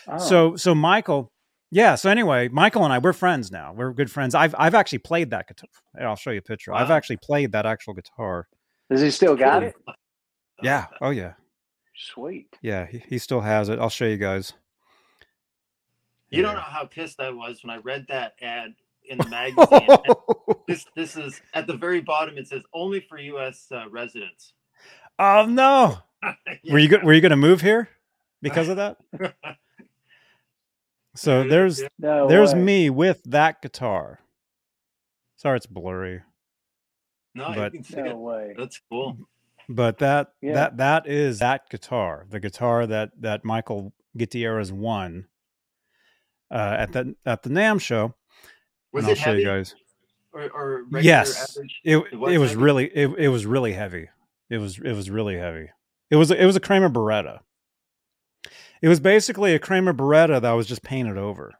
Oh, 0.07 0.17
So 0.19 0.55
so 0.55 0.73
Michael, 0.73 1.31
yeah. 1.69 1.95
So 1.95 2.09
anyway, 2.09 2.47
Michael 2.47 2.85
and 2.85 2.93
I 2.93 2.99
we're 2.99 3.11
friends 3.13 3.51
now. 3.51 3.73
We're 3.73 3.91
good 3.91 4.09
friends. 4.09 4.33
I've 4.35 4.55
I've 4.57 4.73
actually 4.75 4.99
played 4.99 5.31
that 5.31 5.47
guitar. 5.49 5.69
I'll 5.99 6.15
show 6.15 6.31
you 6.31 6.39
a 6.39 6.41
picture. 6.41 6.73
I've 6.73 6.91
actually 6.91 7.17
played 7.17 7.51
that 7.51 7.65
actual 7.65 7.93
guitar. 7.93 8.47
does 8.89 9.01
he 9.01 9.11
still 9.11 9.35
got 9.35 9.63
it? 9.63 9.75
Yeah. 10.61 10.85
Oh 11.01 11.09
yeah. 11.11 11.33
Sweet. 11.95 12.55
Yeah. 12.61 12.85
He, 12.85 12.99
he 13.07 13.17
still 13.17 13.41
has 13.41 13.69
it. 13.69 13.79
I'll 13.79 13.89
show 13.89 14.05
you 14.05 14.17
guys. 14.17 14.53
You 16.29 16.41
don't 16.41 16.55
know 16.55 16.61
how 16.61 16.85
pissed 16.85 17.19
I 17.19 17.29
was 17.29 17.63
when 17.63 17.71
I 17.71 17.77
read 17.77 18.05
that 18.09 18.33
ad 18.41 18.75
in 19.09 19.17
the 19.17 19.27
magazine. 19.27 19.87
This 20.67 20.85
this 20.97 21.15
is 21.15 21.41
at 21.53 21.65
the 21.65 21.77
very 21.77 22.01
bottom. 22.01 22.37
It 22.37 22.47
says 22.49 22.61
only 22.73 22.99
for 22.99 23.17
U.S. 23.17 23.67
Uh, 23.71 23.85
residents. 23.89 24.51
oh 25.17 25.45
no. 25.47 25.99
Were 26.69 26.77
you 26.79 26.89
go- 26.89 26.99
were 27.03 27.13
you 27.13 27.21
going 27.21 27.29
to 27.29 27.37
move 27.37 27.61
here 27.61 27.87
because 28.41 28.67
of 28.67 28.75
that? 28.75 28.97
So 31.15 31.47
there's. 31.47 31.81
No, 31.97 32.27
there's 32.27 32.53
way. 32.53 32.59
me 32.61 32.89
with 32.89 33.23
that 33.23 33.61
guitar. 33.61 34.19
Sorry, 35.37 35.57
it's 35.57 35.65
blurry. 35.65 36.21
No, 37.33 37.53
but- 37.55 37.73
you 37.73 37.79
can 37.79 37.83
see 37.83 37.95
No 38.01 38.09
it. 38.11 38.17
way. 38.17 38.53
That's 38.57 38.79
cool. 38.89 39.17
But 39.69 39.97
that 39.99 40.31
Yeah. 40.41 40.53
that 40.53 40.77
that 40.77 41.07
is 41.07 41.39
that 41.39 41.69
guitar 41.69 42.25
the 42.29 42.39
guitar 42.39 42.87
that 42.87 43.11
that 43.19 43.43
michael 43.43 43.93
gutierrez 44.15 44.71
won 44.71 45.27
uh 46.49 46.75
at 46.79 46.93
the 46.93 47.15
at 47.25 47.43
the 47.43 47.49
NAMM 47.49 47.81
show 47.81 48.15
Was 48.93 49.03
and 49.03 49.07
i'll 49.07 49.11
it 49.13 49.17
show 49.17 49.25
heavy 49.31 49.41
you 49.41 49.47
guys 49.47 49.75
or, 50.31 50.49
or 50.51 50.85
yes 51.01 51.57
average? 51.57 51.81
it, 51.83 51.97
It 51.97 52.13
it, 52.13 52.37
was 52.37 52.51
heavy? 52.51 52.61
really 52.63 52.85
it, 52.85 53.07
it 53.19 53.27
was 53.27 53.45
really 53.45 53.73
heavy 53.73 54.07
it 54.49 54.57
was 54.59 54.77
it 54.79 54.93
was 54.93 55.09
really 55.09 55.37
heavy 55.37 55.69
it 56.09 56.15
was 56.15 56.31
it 56.31 56.45
was 56.45 56.55
a 56.55 56.61
kramer 56.61 56.89
beretta 56.89 57.41
it 58.81 58.87
was 58.87 58.99
basically 59.01 59.53
a 59.53 59.59
kramer 59.59 59.93
beretta 59.93 60.41
that 60.41 60.53
was 60.53 60.65
just 60.67 60.81
painted 60.83 61.17
over 61.17 61.53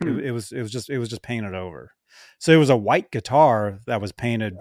Hmm. 0.00 0.20
it, 0.20 0.26
it 0.26 0.30
was 0.30 0.52
it 0.52 0.62
was 0.62 0.70
just 0.70 0.88
it 0.88 0.98
was 0.98 1.08
just 1.08 1.22
painted 1.22 1.54
over 1.54 1.90
so 2.38 2.52
it 2.52 2.56
was 2.58 2.70
a 2.70 2.76
white 2.76 3.10
guitar 3.10 3.80
that 3.86 4.00
was 4.00 4.12
painted 4.12 4.56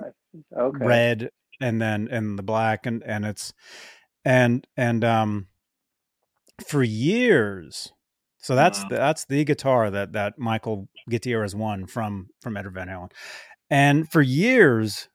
Okay. 0.56 0.86
red 0.86 1.30
and 1.60 1.82
then 1.82 2.08
and 2.12 2.38
the 2.38 2.44
black 2.44 2.86
and 2.86 3.04
and 3.04 3.26
it's 3.26 3.54
and 4.26 4.66
and 4.76 5.04
um 5.04 5.48
for 6.68 6.84
years 6.84 7.92
so 8.40 8.56
that's 8.56 8.82
Wow. 8.84 8.88
the, 8.90 8.96
that's 8.96 9.26
the 9.26 9.44
guitar 9.44 9.90
that 9.92 10.14
that 10.14 10.38
michael 10.40 10.88
gutierrez 11.10 11.56
won 11.56 11.86
from 11.88 12.28
from 12.42 12.58
edward 12.58 12.74
van 12.74 12.88
halen 12.88 13.12
and 13.70 14.10
for 14.10 14.22
years 14.22 15.08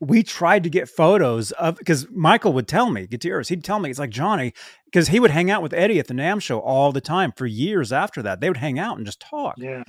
we 0.00 0.22
tried 0.22 0.64
to 0.64 0.70
get 0.70 0.88
photos 0.88 1.52
of 1.52 1.78
because 1.78 2.06
michael 2.10 2.52
would 2.52 2.66
tell 2.68 2.90
me 2.90 3.06
gutierrez 3.06 3.48
he'd 3.48 3.64
tell 3.64 3.78
me 3.78 3.90
it's 3.90 3.98
like 3.98 4.10
johnny 4.10 4.52
because 4.86 5.08
he 5.08 5.20
would 5.20 5.30
hang 5.30 5.50
out 5.50 5.62
with 5.62 5.72
eddie 5.72 5.98
at 5.98 6.08
the 6.08 6.14
NAMM 6.14 6.42
show 6.42 6.58
all 6.60 6.92
the 6.92 7.00
time 7.00 7.32
for 7.36 7.46
years 7.46 7.92
after 7.92 8.22
that 8.22 8.40
they 8.40 8.48
would 8.50 8.56
hang 8.58 8.78
out 8.78 8.96
and 8.96 9.06
just 9.06 9.20
talk 9.20 9.54
Yeah. 9.56 9.82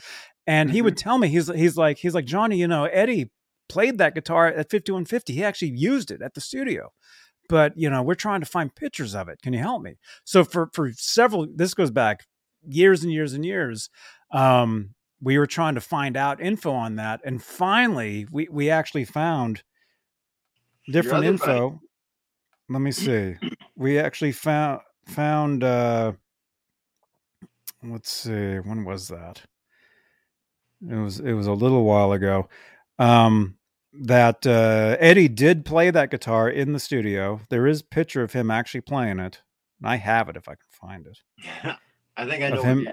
and 0.48 0.70
he 0.70 0.78
Mm-hmm. 0.78 0.86
would 0.86 0.98
tell 0.98 1.18
me 1.18 1.28
he's 1.28 1.48
he's 1.54 1.76
like 1.76 1.98
he's 1.98 2.14
like 2.14 2.26
Johnny, 2.26 2.58
you 2.58 2.68
know, 2.68 2.86
Eddie 2.86 3.32
played 3.68 3.98
that 3.98 4.16
guitar 4.16 4.48
at 4.48 4.70
5150. 4.70 5.34
He 5.34 5.44
actually 5.44 5.72
used 5.72 6.12
it 6.12 6.22
at 6.22 6.34
the 6.34 6.42
studio. 6.42 6.92
But, 7.48 7.78
you 7.78 7.90
know, 7.90 8.02
we're 8.02 8.16
trying 8.16 8.40
to 8.40 8.46
find 8.46 8.74
pictures 8.74 9.14
of 9.14 9.30
it. 9.30 9.42
Can 9.42 9.54
you 9.54 9.60
help 9.60 9.82
me? 9.82 9.98
So 10.24 10.44
for 10.44 10.70
for 10.74 10.92
several 10.94 11.48
this 11.54 11.74
goes 11.74 11.92
back 11.92 12.26
years 12.68 13.04
and 13.04 13.14
years 13.14 13.34
and 13.34 13.46
years. 13.46 13.90
Um 14.32 14.96
we 15.22 15.38
were 15.38 15.48
trying 15.48 15.76
to 15.76 15.82
find 15.82 16.18
out 16.18 16.42
info 16.42 16.72
on 16.72 16.96
that 16.96 17.22
and 17.24 17.42
finally 17.42 18.28
we 18.32 18.48
we 18.52 18.70
actually 18.70 19.06
found 19.06 19.64
different 20.88 21.26
other 21.26 21.38
buddy. 21.38 21.52
info. 21.52 21.82
Let 22.70 22.80
me 22.80 22.92
see. 22.92 23.36
We 23.78 24.00
actually 24.00 24.32
found 24.32 24.80
found 25.06 25.64
uh 25.64 26.14
let's 27.84 28.10
see 28.10 28.56
when 28.60 28.86
was 28.86 29.10
that 29.10 29.42
it 30.90 30.96
was 30.96 31.20
it 31.20 31.34
was 31.34 31.48
a 31.48 31.54
little 31.54 31.84
while 31.84 32.14
ago 32.14 32.48
um 33.00 33.58
that 33.94 34.46
uh 34.46 34.96
eddie 35.00 35.28
did 35.28 35.66
play 35.66 35.90
that 35.92 36.12
guitar 36.12 36.50
in 36.50 36.74
the 36.74 36.80
studio 36.80 37.40
there 37.50 37.66
is 37.68 37.82
a 37.82 37.86
picture 37.86 38.22
of 38.24 38.34
him 38.34 38.50
actually 38.52 38.82
playing 38.82 39.20
it 39.20 39.42
and 39.80 39.88
i 39.90 39.96
have 39.96 40.28
it 40.30 40.36
if 40.38 40.48
i 40.48 40.54
can 40.54 40.68
find 40.70 41.08
it 41.08 41.20
I 42.18 42.26
think 42.26 42.44
I 42.44 42.50
know 42.50 42.56
what 42.62 42.64
him- 42.64 42.88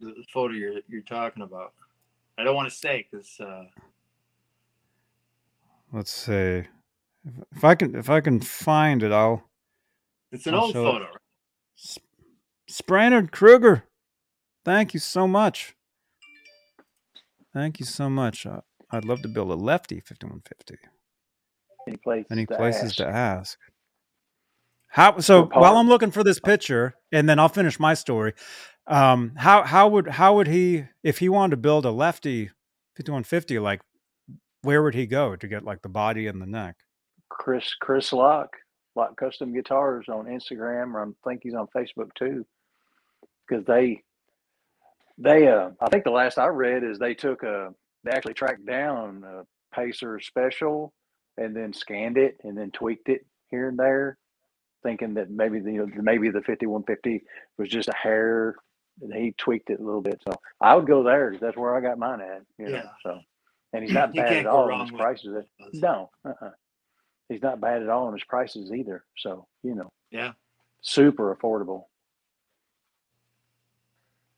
you're, 0.00 0.12
the 0.14 0.24
photo 0.30 0.52
you're 0.52 0.80
you're 0.86 1.00
talking 1.00 1.42
about. 1.42 1.72
I 2.36 2.44
don't 2.44 2.54
want 2.54 2.68
to 2.68 2.76
say 2.76 3.06
because 3.10 3.40
uh, 3.40 3.64
let's 5.94 6.10
see 6.12 6.64
if, 7.54 7.64
i 7.64 7.74
can 7.74 7.94
if 7.94 8.10
i 8.10 8.20
can 8.20 8.38
find 8.40 9.02
it 9.02 9.12
i'll 9.12 9.48
it's 10.30 10.46
an 10.46 10.54
I'll 10.54 10.64
old 10.64 10.70
it. 10.70 10.74
photo. 10.74 11.06
Sp- 11.80 12.04
Sprainard 12.70 13.30
Kruger, 13.30 13.84
thank 14.64 14.92
you 14.92 15.00
so 15.00 15.26
much. 15.26 15.74
Thank 17.54 17.80
you 17.80 17.86
so 17.86 18.10
much. 18.10 18.44
Uh, 18.44 18.60
I'd 18.90 19.04
love 19.04 19.22
to 19.22 19.28
build 19.28 19.50
a 19.50 19.54
lefty 19.54 20.00
5150. 20.00 20.76
Any 21.88 21.96
places, 21.98 22.26
Any 22.30 22.46
to 22.46 22.56
places 22.56 22.82
ask. 22.90 22.96
to 22.96 23.06
ask? 23.06 23.58
How 24.88 25.18
so? 25.18 25.46
While 25.52 25.76
I'm 25.76 25.88
looking 25.88 26.10
for 26.10 26.24
this 26.24 26.40
picture, 26.40 26.94
and 27.12 27.28
then 27.28 27.38
I'll 27.38 27.48
finish 27.48 27.78
my 27.78 27.94
story. 27.94 28.32
Um, 28.86 29.32
how 29.36 29.62
how 29.64 29.88
would 29.88 30.08
how 30.08 30.36
would 30.36 30.46
he 30.46 30.84
if 31.02 31.18
he 31.18 31.28
wanted 31.28 31.50
to 31.52 31.56
build 31.58 31.84
a 31.84 31.90
lefty 31.90 32.46
5150? 32.96 33.58
Like, 33.58 33.82
where 34.62 34.82
would 34.82 34.94
he 34.94 35.06
go 35.06 35.36
to 35.36 35.48
get 35.48 35.64
like 35.64 35.82
the 35.82 35.88
body 35.88 36.26
and 36.28 36.40
the 36.40 36.46
neck? 36.46 36.76
Chris 37.28 37.74
Chris 37.80 38.12
Lock, 38.12 38.50
Lock 38.94 39.16
Custom 39.16 39.52
Guitars 39.52 40.06
on 40.08 40.26
Instagram, 40.26 40.94
or 40.94 41.02
I 41.02 41.28
think 41.28 41.40
he's 41.42 41.54
on 41.54 41.66
Facebook 41.76 42.10
too. 42.18 42.46
Because 43.46 43.64
they 43.66 44.02
they 45.18 45.48
uh 45.48 45.70
I 45.80 45.88
think 45.90 46.04
the 46.04 46.10
last 46.10 46.38
I 46.38 46.46
read 46.46 46.84
is 46.84 46.98
they 46.98 47.14
took 47.14 47.42
a 47.42 47.74
they 48.06 48.12
actually 48.12 48.34
tracked 48.34 48.64
down 48.66 49.24
a 49.24 49.42
Pacer 49.74 50.18
special 50.20 50.92
and 51.36 51.54
then 51.54 51.72
scanned 51.72 52.16
it 52.16 52.38
and 52.44 52.56
then 52.56 52.70
tweaked 52.70 53.08
it 53.08 53.26
here 53.50 53.68
and 53.68 53.78
there, 53.78 54.16
thinking 54.82 55.14
that 55.14 55.30
maybe 55.30 55.60
the 55.60 55.72
you 55.72 55.86
know, 55.86 56.02
maybe 56.02 56.30
the 56.30 56.40
fifty 56.42 56.66
one 56.66 56.82
fifty 56.84 57.22
was 57.58 57.68
just 57.68 57.88
a 57.88 57.94
hair 57.96 58.56
and 59.02 59.12
he 59.12 59.32
tweaked 59.36 59.68
it 59.70 59.78
a 59.80 59.82
little 59.84 60.00
bit. 60.00 60.20
So 60.26 60.34
I 60.60 60.74
would 60.74 60.86
go 60.86 61.02
there 61.02 61.30
'cause 61.32 61.40
that's 61.40 61.56
where 61.56 61.76
I 61.76 61.80
got 61.80 61.98
mine 61.98 62.20
at. 62.22 62.42
You 62.58 62.66
know, 62.68 62.76
Yeah. 62.76 62.90
so 63.02 63.20
and 63.72 63.84
he's 63.84 63.92
not 63.92 64.14
bad 64.14 64.32
at 64.38 64.46
all 64.46 64.62
in 64.62 64.68
wrong 64.70 64.88
his 64.88 64.96
prices. 64.96 65.44
No, 65.74 66.10
uh-uh. 66.24 66.52
he's 67.28 67.42
not 67.42 67.60
bad 67.60 67.82
at 67.82 67.88
all 67.90 68.06
in 68.08 68.14
his 68.14 68.24
prices 68.24 68.72
either. 68.72 69.04
So 69.18 69.46
you 69.62 69.74
know, 69.74 69.90
Yeah. 70.10 70.32
super 70.80 71.34
affordable. 71.36 71.84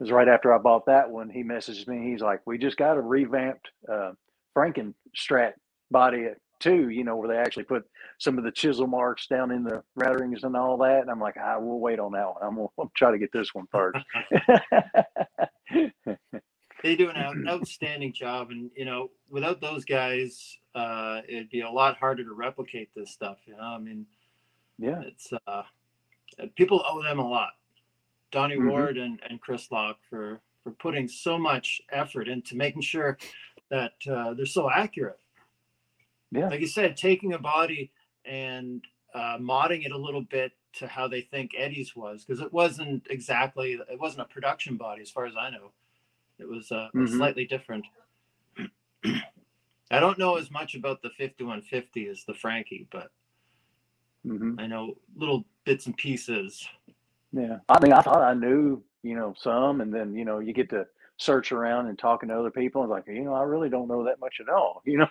It 0.00 0.04
was 0.04 0.12
right 0.12 0.28
after 0.28 0.52
I 0.52 0.58
bought 0.58 0.86
that 0.86 1.10
one. 1.10 1.28
He 1.28 1.42
messaged 1.42 1.88
me. 1.88 2.10
He's 2.10 2.20
like, 2.20 2.40
"We 2.46 2.58
just 2.58 2.76
got 2.76 2.96
a 2.96 3.00
revamped 3.00 3.68
uh, 3.90 4.12
Frankenstrat 4.56 5.52
body 5.90 6.28
too. 6.60 6.88
You 6.88 7.04
know, 7.04 7.16
where 7.16 7.28
they 7.28 7.36
actually 7.36 7.64
put 7.64 7.84
some 8.18 8.38
of 8.38 8.44
the 8.44 8.52
chisel 8.52 8.86
marks 8.86 9.26
down 9.26 9.50
in 9.50 9.64
the 9.64 9.82
routerings 9.98 10.44
and 10.44 10.56
all 10.56 10.76
that." 10.78 11.00
And 11.00 11.10
I'm 11.10 11.20
like, 11.20 11.36
"I 11.36 11.56
will 11.58 11.80
wait 11.80 11.98
on 11.98 12.12
that 12.12 12.26
one. 12.28 12.42
I'm 12.42 12.54
gonna, 12.56 12.68
I'm 12.80 12.88
try 12.96 13.10
to 13.10 13.18
get 13.18 13.32
this 13.32 13.54
one 13.54 13.66
first. 13.72 13.98
They 16.82 16.94
do 16.94 17.10
an 17.10 17.46
outstanding 17.48 18.12
job, 18.12 18.50
and 18.50 18.70
you 18.76 18.84
know, 18.84 19.10
without 19.28 19.60
those 19.60 19.84
guys, 19.84 20.58
uh, 20.74 21.22
it'd 21.28 21.50
be 21.50 21.62
a 21.62 21.70
lot 21.70 21.96
harder 21.96 22.22
to 22.22 22.32
replicate 22.32 22.90
this 22.94 23.10
stuff. 23.10 23.38
You 23.46 23.56
know, 23.56 23.62
I 23.62 23.78
mean, 23.78 24.06
yeah, 24.78 25.00
it's 25.02 25.32
uh, 25.46 25.62
people 26.56 26.84
owe 26.88 27.02
them 27.02 27.18
a 27.18 27.28
lot. 27.28 27.50
Donnie 28.30 28.56
Mhm. 28.56 28.70
Ward 28.70 28.98
and, 28.98 29.20
and 29.28 29.40
Chris 29.40 29.70
Locke 29.70 30.00
for 30.08 30.40
for 30.64 30.72
putting 30.72 31.08
so 31.08 31.38
much 31.38 31.80
effort 31.90 32.28
into 32.28 32.56
making 32.56 32.82
sure 32.82 33.16
that 33.70 33.94
uh, 34.10 34.34
they're 34.34 34.44
so 34.44 34.68
accurate. 34.70 35.18
Yeah. 36.30 36.48
Like 36.48 36.60
you 36.60 36.66
said, 36.66 36.96
taking 36.96 37.32
a 37.32 37.38
body 37.38 37.90
and 38.24 38.84
uh, 39.14 39.38
modding 39.38 39.86
it 39.86 39.92
a 39.92 39.96
little 39.96 40.20
bit 40.22 40.52
to 40.74 40.86
how 40.86 41.08
they 41.08 41.22
think 41.22 41.52
Eddie's 41.56 41.96
was, 41.96 42.24
because 42.24 42.40
it 42.42 42.52
wasn't 42.52 43.06
exactly 43.08 43.78
it 43.90 43.98
wasn't 43.98 44.22
a 44.22 44.26
production 44.26 44.76
body 44.76 45.00
as 45.00 45.10
far 45.10 45.26
as 45.26 45.34
I 45.38 45.48
know. 45.50 45.72
It 46.38 46.48
was 46.48 46.70
uh, 46.70 46.88
Mhm. 46.94 47.16
slightly 47.16 47.46
different. 47.46 47.86
I 49.90 50.00
don't 50.00 50.18
know 50.18 50.36
as 50.36 50.50
much 50.50 50.74
about 50.74 51.00
the 51.00 51.10
5150 51.10 52.08
as 52.08 52.24
the 52.24 52.34
Frankie, 52.34 52.86
but 52.90 53.10
hmm 54.24 54.58
I 54.58 54.66
know 54.66 54.98
little 55.16 55.46
bits 55.64 55.86
and 55.86 55.96
pieces. 55.96 56.68
Yeah. 57.32 57.58
I 57.68 57.82
mean, 57.82 57.92
I 57.92 58.00
thought 58.02 58.22
I 58.22 58.34
knew, 58.34 58.82
you 59.02 59.14
know, 59.14 59.34
some, 59.38 59.80
and 59.80 59.92
then 59.92 60.14
you 60.14 60.24
know, 60.24 60.38
you 60.38 60.52
get 60.52 60.70
to 60.70 60.86
search 61.18 61.52
around 61.52 61.86
and 61.86 61.98
talking 61.98 62.28
to 62.28 62.38
other 62.38 62.50
people. 62.50 62.82
and 62.82 62.90
like, 62.90 63.04
you 63.06 63.24
know, 63.24 63.34
I 63.34 63.42
really 63.42 63.68
don't 63.68 63.88
know 63.88 64.04
that 64.04 64.20
much 64.20 64.36
at 64.40 64.48
all. 64.48 64.82
You 64.84 64.98
know. 64.98 65.08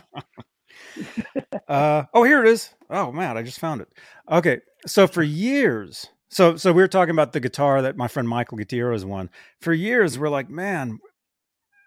Uh, 1.68 2.04
oh, 2.12 2.24
here 2.24 2.42
it 2.42 2.48
is. 2.48 2.74
Oh 2.90 3.10
man, 3.10 3.36
I 3.36 3.42
just 3.42 3.58
found 3.58 3.80
it. 3.80 3.88
Okay, 4.30 4.60
so 4.86 5.06
for 5.06 5.22
years, 5.22 6.06
so 6.28 6.56
so 6.56 6.72
we 6.72 6.82
were 6.82 6.88
talking 6.88 7.14
about 7.14 7.32
the 7.32 7.40
guitar 7.40 7.82
that 7.82 7.96
my 7.96 8.06
friend 8.06 8.28
Michael 8.28 8.58
Gutierrez 8.58 9.04
won. 9.04 9.30
For 9.60 9.72
years, 9.72 10.18
we're 10.18 10.28
like, 10.28 10.50
man, 10.50 10.98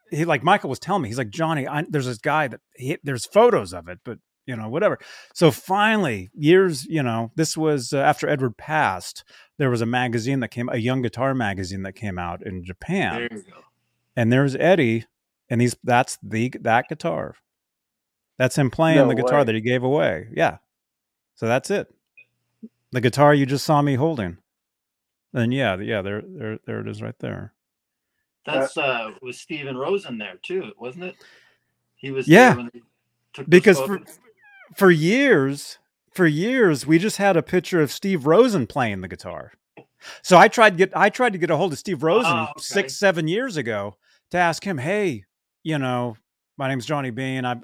he 0.10 0.26
like 0.26 0.44
Michael 0.44 0.70
was 0.70 0.80
telling 0.80 1.04
me, 1.04 1.10
he's 1.10 1.18
like 1.18 1.30
Johnny, 1.30 1.68
I, 1.68 1.86
there's 1.88 2.06
this 2.06 2.18
guy 2.18 2.48
that 2.48 2.62
he, 2.76 2.98
there's 3.04 3.26
photos 3.26 3.74
of 3.74 3.88
it, 3.88 3.99
but 4.04 4.20
you 4.48 4.56
know 4.56 4.69
whatever. 4.69 4.98
So 5.36 5.52
finally, 5.52 6.30
years, 6.34 6.86
you 6.86 7.03
know, 7.03 7.32
this 7.36 7.56
was 7.56 7.94
uh, 7.94 7.98
after 7.99 8.28
Edward 8.28 8.57
passed. 8.57 9.24
There 9.60 9.69
was 9.69 9.82
a 9.82 9.86
magazine 9.86 10.40
that 10.40 10.49
came, 10.49 10.69
a 10.69 10.78
young 10.78 11.02
guitar 11.02 11.36
magazine 11.36 11.84
that 11.84 11.94
came 11.94 12.18
out 12.18 12.45
in 12.45 12.64
Japan, 12.64 13.14
There 13.15 13.38
you 13.40 13.44
go. 13.44 13.60
and 14.15 14.32
there's 14.32 14.56
Eddie, 14.56 15.06
and 15.49 15.61
he's 15.61 15.76
that's 15.84 16.18
the 16.24 16.52
that 16.61 16.88
guitar. 16.90 17.36
That's 18.38 18.56
him 18.57 18.69
playing 18.72 18.98
No 18.99 19.07
the 19.07 19.15
guitar 19.15 19.40
way. 19.40 19.44
that 19.45 19.56
he 19.56 19.61
gave 19.61 19.84
away. 19.84 20.28
Yeah. 20.34 20.57
So 21.36 21.48
that's 21.48 21.69
it. 21.72 21.88
The 22.91 23.02
guitar 23.02 23.34
you 23.34 23.45
just 23.45 23.65
saw 23.65 23.82
me 23.82 23.95
holding. 23.95 24.38
And 25.34 25.53
yeah, 25.53 25.78
yeah, 25.78 26.02
there 26.02 26.22
there 26.26 26.60
there 26.65 26.80
it 26.80 26.88
is 26.88 27.02
right 27.02 27.18
there. 27.19 27.53
That's 28.45 28.78
uh 28.78 29.11
was 29.22 29.40
Steven 29.40 29.76
Rosen 29.76 30.18
there 30.19 30.36
too, 30.41 30.72
wasn't 30.80 31.03
it? 31.06 31.15
He 31.95 32.11
was 32.11 32.28
Yeah. 32.28 32.49
there 32.49 32.57
when 32.57 32.69
they 32.74 32.82
took 33.34 33.49
Because 33.49 33.80
for. 33.80 33.99
For 34.76 34.91
years, 34.91 35.77
for 36.11 36.26
years 36.26 36.85
we 36.85 36.98
just 36.99 37.18
had 37.18 37.38
a 37.38 37.44
picture 37.44 37.81
of 37.81 37.91
Steve 37.91 38.26
Rosen 38.26 38.68
playing 38.68 39.02
the 39.02 39.07
guitar. 39.07 39.53
So 40.22 40.38
I 40.38 40.48
tried 40.48 40.72
to 40.72 40.76
get 40.77 40.91
I 40.95 41.10
tried 41.10 41.34
to 41.34 41.39
get 41.39 41.49
a 41.49 41.57
hold 41.57 41.73
of 41.73 41.80
Steve 41.80 42.03
Rosen 42.03 42.31
Oh, 42.31 42.44
okay. 42.52 42.61
six 42.61 42.95
seven 42.95 43.27
years 43.27 43.57
ago 43.57 43.95
to 44.31 44.38
ask 44.38 44.64
him, 44.64 44.77
hey, 44.77 45.23
you 45.64 45.77
know, 45.77 46.15
my 46.57 46.68
name's 46.68 46.85
Johnny 46.85 47.10
Bean. 47.10 47.45
I, 47.45 47.56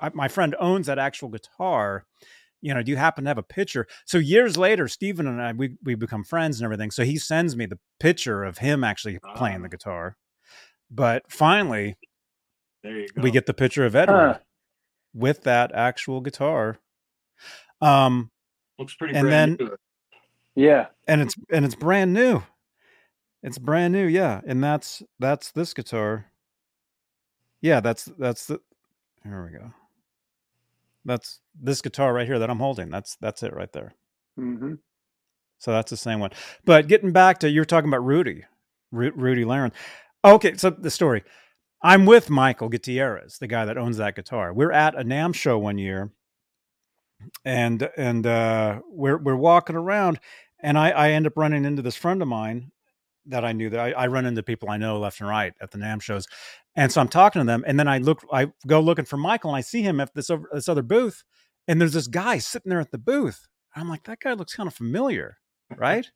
I 0.00 0.10
my 0.14 0.28
friend 0.28 0.54
owns 0.58 0.86
that 0.86 0.98
actual 0.98 1.28
guitar. 1.28 2.04
You 2.62 2.74
know, 2.74 2.82
do 2.82 2.90
you 2.90 2.96
happen 2.96 3.24
to 3.24 3.30
have 3.30 3.38
a 3.38 3.42
picture? 3.42 3.86
So 4.06 4.18
years 4.18 4.56
later, 4.56 4.88
Steven 4.88 5.26
and 5.26 5.40
I 5.40 5.52
we 5.52 5.76
we 5.84 5.94
become 5.94 6.24
friends 6.24 6.58
and 6.60 6.64
everything. 6.64 6.90
So 6.90 7.04
he 7.04 7.18
sends 7.18 7.56
me 7.56 7.66
the 7.66 7.78
picture 8.00 8.42
of 8.44 8.58
him 8.58 8.82
actually 8.82 9.18
playing 9.36 9.62
the 9.62 9.68
Ah. 9.68 9.70
guitar. 9.70 10.16
But 10.90 11.30
finally, 11.30 11.96
there 12.82 12.98
you 12.98 13.08
go. 13.14 13.22
we 13.22 13.30
get 13.30 13.46
the 13.46 13.54
picture 13.54 13.84
of 13.86 13.94
Edward 13.94 14.32
Huh. 14.32 14.38
With 15.16 15.42
that 15.44 15.72
actual 15.74 16.20
guitar. 16.20 16.76
Um, 17.80 18.30
looks 18.78 18.94
pretty 18.94 19.14
and 19.14 19.26
brand 19.26 19.58
then- 19.58 19.66
new. 19.68 19.76
Yeah. 20.54 20.86
and 21.08 21.20
it's 21.20 21.34
and 21.50 21.64
it's 21.64 21.74
brand 21.74 22.12
new. 22.14 22.42
It's 23.42 23.58
brand 23.58 23.92
new, 23.92 24.06
yeah. 24.06 24.40
And 24.46 24.62
that's 24.62 25.02
that's 25.18 25.52
this 25.52 25.72
guitar. 25.74 26.26
Yeah, 27.60 27.80
that's 27.80 28.04
that's 28.18 28.46
the 28.46 28.60
here 29.24 29.44
we 29.44 29.58
go. 29.58 29.72
That's 31.04 31.40
this 31.60 31.80
guitar 31.82 32.12
right 32.12 32.26
here 32.26 32.38
that 32.38 32.50
I'm 32.50 32.58
holding. 32.58 32.90
That's 32.90 33.16
that's 33.20 33.42
it 33.42 33.54
right 33.54 33.72
there. 33.72 33.94
Mm-hmm. 34.38 34.74
So 35.58 35.72
that's 35.72 35.90
the 35.90 35.96
same 35.96 36.20
one. 36.20 36.30
But 36.64 36.88
getting 36.88 37.12
back 37.12 37.38
to 37.40 37.50
you 37.50 37.60
were 37.60 37.64
talking 37.66 37.88
about 37.88 38.04
Rudy, 38.04 38.44
Ru- 38.92 39.12
Rudy 39.14 39.44
Leiren. 39.44 39.72
Okay, 40.24 40.56
so 40.56 40.70
the 40.70 40.90
story. 40.90 41.22
I'm 41.82 42.06
with 42.06 42.30
Michael 42.30 42.68
Gutierrez, 42.68 43.38
the 43.38 43.46
guy 43.46 43.64
that 43.66 43.78
owns 43.78 43.98
that 43.98 44.16
guitar. 44.16 44.52
We're 44.52 44.72
at 44.72 44.98
a 44.98 45.04
NAMM 45.04 45.34
show 45.34 45.58
one 45.58 45.78
year, 45.78 46.10
and 47.44 47.88
and 47.96 48.26
uh, 48.26 48.80
we're 48.90 49.18
we're 49.18 49.36
walking 49.36 49.76
around, 49.76 50.18
and 50.60 50.78
I, 50.78 50.90
I 50.90 51.10
end 51.10 51.26
up 51.26 51.36
running 51.36 51.64
into 51.64 51.82
this 51.82 51.96
friend 51.96 52.22
of 52.22 52.28
mine 52.28 52.72
that 53.26 53.44
I 53.44 53.52
knew 53.52 53.68
that 53.70 53.80
I, 53.80 53.90
I 53.92 54.06
run 54.06 54.24
into 54.24 54.42
people 54.42 54.70
I 54.70 54.76
know 54.76 54.98
left 54.98 55.20
and 55.20 55.28
right 55.28 55.52
at 55.60 55.70
the 55.70 55.78
NAMM 55.78 56.00
shows, 56.00 56.26
and 56.76 56.90
so 56.90 57.00
I'm 57.00 57.08
talking 57.08 57.40
to 57.40 57.46
them, 57.46 57.64
and 57.66 57.78
then 57.78 57.88
I 57.88 57.98
look, 57.98 58.24
I 58.32 58.52
go 58.66 58.80
looking 58.80 59.04
for 59.04 59.18
Michael, 59.18 59.50
and 59.50 59.58
I 59.58 59.62
see 59.62 59.82
him 59.82 60.00
at 60.00 60.14
this 60.14 60.30
over, 60.30 60.48
this 60.52 60.68
other 60.68 60.82
booth, 60.82 61.24
and 61.68 61.80
there's 61.80 61.92
this 61.92 62.08
guy 62.08 62.38
sitting 62.38 62.70
there 62.70 62.80
at 62.80 62.90
the 62.90 62.98
booth. 62.98 63.46
I'm 63.74 63.88
like, 63.90 64.04
that 64.04 64.20
guy 64.20 64.32
looks 64.32 64.54
kind 64.54 64.66
of 64.66 64.74
familiar, 64.74 65.36
right? 65.76 66.10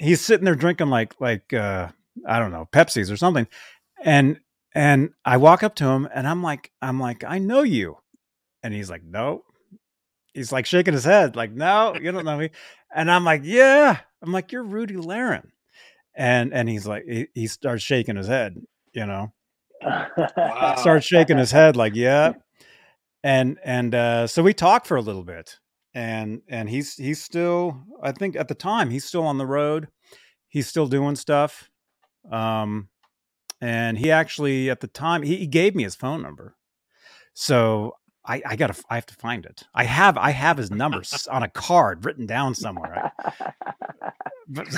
He's 0.00 0.20
sitting 0.20 0.44
there 0.44 0.56
drinking 0.56 0.88
like 0.88 1.14
like 1.20 1.52
uh, 1.52 1.88
I 2.26 2.38
don't 2.38 2.50
know 2.50 2.68
Pepsis 2.72 3.12
or 3.12 3.16
something, 3.16 3.46
and 4.02 4.38
and 4.74 5.10
I 5.24 5.36
walk 5.36 5.62
up 5.62 5.74
to 5.76 5.86
him, 5.86 6.08
and 6.12 6.26
I'm 6.26 6.42
like, 6.42 6.72
I'm 6.82 6.98
like, 6.98 7.22
I 7.24 7.38
know 7.38 7.62
you, 7.62 7.96
and 8.62 8.74
he's 8.74 8.90
like, 8.90 9.04
no. 9.04 9.44
He's 10.32 10.50
like 10.50 10.66
shaking 10.66 10.94
his 10.94 11.04
head, 11.04 11.36
like, 11.36 11.52
no, 11.52 11.94
you 11.94 12.10
don't 12.10 12.24
know 12.24 12.36
me. 12.36 12.50
And 12.92 13.08
I'm 13.08 13.24
like, 13.24 13.42
yeah. 13.44 13.98
I'm 14.20 14.32
like, 14.32 14.50
you're 14.50 14.64
Rudy 14.64 14.96
Leiren. 14.96 15.44
And 16.16 16.52
and 16.52 16.68
he's 16.68 16.86
like, 16.88 17.04
he, 17.08 17.28
he 17.34 17.46
starts 17.46 17.84
shaking 17.84 18.16
his 18.16 18.26
head, 18.26 18.56
you 18.92 19.06
know, 19.06 19.32
Wow. 19.80 20.74
starts 20.76 21.06
shaking 21.06 21.38
his 21.38 21.52
head, 21.52 21.76
like, 21.76 21.94
yeah. 21.94 22.32
And 23.22 23.58
and 23.64 23.94
uh, 23.94 24.26
so 24.26 24.42
we 24.42 24.52
talked 24.54 24.86
for 24.86 24.96
a 24.96 25.00
little 25.02 25.24
bit, 25.24 25.58
and 25.94 26.42
and 26.48 26.68
he's 26.68 26.94
he's 26.94 27.22
still, 27.22 27.80
I 28.02 28.12
think 28.12 28.36
at 28.36 28.48
the 28.48 28.54
time 28.54 28.90
he's 28.90 29.04
still 29.04 29.22
on 29.24 29.38
the 29.38 29.46
road, 29.46 29.88
he's 30.48 30.66
still 30.66 30.86
doing 30.86 31.16
stuff. 31.16 31.70
Um, 32.30 32.88
and 33.64 33.96
he 33.96 34.10
actually 34.10 34.68
at 34.68 34.80
the 34.80 34.86
time 34.86 35.22
he, 35.22 35.36
he 35.36 35.46
gave 35.46 35.74
me 35.74 35.84
his 35.84 35.94
phone 35.94 36.20
number, 36.20 36.54
so 37.32 37.94
I, 38.26 38.42
I 38.44 38.56
gotta 38.56 38.74
I 38.90 38.96
have 38.96 39.06
to 39.06 39.14
find 39.14 39.46
it. 39.46 39.62
I 39.74 39.84
have 39.84 40.18
I 40.18 40.30
have 40.32 40.58
his 40.58 40.70
number 40.70 41.02
on 41.30 41.42
a 41.42 41.48
card 41.48 42.04
written 42.04 42.26
down 42.26 42.54
somewhere. 42.54 43.10
But 44.46 44.68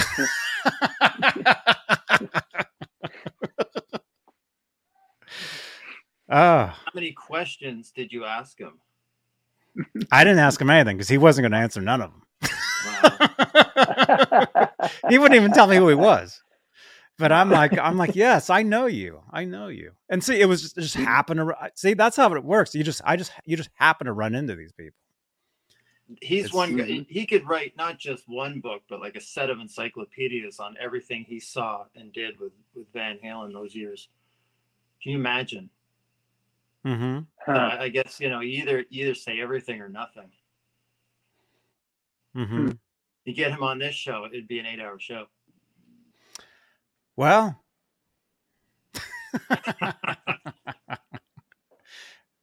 Ah, 6.28 6.80
How 6.84 6.92
many 6.94 7.12
questions 7.12 7.92
did 7.92 8.12
you 8.12 8.24
ask 8.24 8.58
him? 8.58 8.80
I 10.10 10.24
didn't 10.24 10.40
ask 10.40 10.60
him 10.60 10.70
anything 10.70 10.96
because 10.96 11.08
he 11.08 11.18
wasn't 11.18 11.44
going 11.44 11.52
to 11.52 11.58
answer 11.58 11.80
none 11.80 12.00
of 12.02 12.10
them. 12.10 12.22
Wow. 13.02 14.68
he 15.08 15.18
wouldn't 15.18 15.36
even 15.36 15.52
tell 15.52 15.66
me 15.68 15.76
who 15.76 15.88
he 15.88 15.94
was. 15.94 16.42
But 17.18 17.32
I'm 17.32 17.50
like, 17.50 17.78
I'm 17.78 17.96
like, 17.96 18.14
yes, 18.14 18.50
I 18.50 18.62
know 18.62 18.84
you, 18.86 19.22
I 19.30 19.44
know 19.46 19.68
you. 19.68 19.92
And 20.10 20.22
see, 20.22 20.38
it 20.40 20.44
was 20.46 20.60
just, 20.62 20.76
it 20.78 20.82
just 20.82 20.96
happened 20.96 21.40
to 21.40 21.54
see. 21.74 21.94
That's 21.94 22.16
how 22.16 22.32
it 22.34 22.44
works. 22.44 22.74
You 22.74 22.84
just, 22.84 23.00
I 23.04 23.16
just, 23.16 23.32
you 23.46 23.56
just 23.56 23.70
happen 23.74 24.06
to 24.06 24.12
run 24.12 24.34
into 24.34 24.54
these 24.54 24.72
people. 24.72 24.98
He's 26.20 26.44
It's- 26.44 26.52
one 26.54 26.76
guy. 26.76 26.84
Mhm. 26.84 27.06
He 27.08 27.24
could 27.26 27.48
write 27.48 27.74
not 27.76 27.98
just 27.98 28.28
one 28.28 28.60
book, 28.60 28.82
but 28.88 29.00
like 29.00 29.16
a 29.16 29.20
set 29.20 29.48
of 29.50 29.58
encyclopedias 29.60 30.60
on 30.60 30.76
everything 30.78 31.24
he 31.24 31.40
saw 31.40 31.86
and 31.96 32.12
did 32.12 32.38
with 32.38 32.52
with 32.74 32.86
Van 32.92 33.18
Halen 33.24 33.52
those 33.52 33.74
years. 33.74 34.08
Can 35.02 35.12
you 35.12 35.18
imagine? 35.18 35.68
Mm-hmm. 36.84 37.20
But 37.46 37.56
Huh. 37.56 37.76
I, 37.78 37.82
I 37.84 37.88
guess 37.88 38.20
you 38.20 38.28
know 38.30 38.42
either 38.42 38.84
either 38.90 39.14
say 39.14 39.40
everything 39.40 39.80
or 39.80 39.88
nothing. 39.88 40.30
Mm-hmm. 42.36 42.70
You 43.24 43.34
get 43.34 43.50
him 43.50 43.62
on 43.62 43.78
this 43.78 43.94
show, 43.94 44.26
it'd 44.26 44.46
be 44.46 44.58
an 44.60 44.66
eight-hour 44.66 44.98
show. 45.00 45.26
Well, 47.16 47.60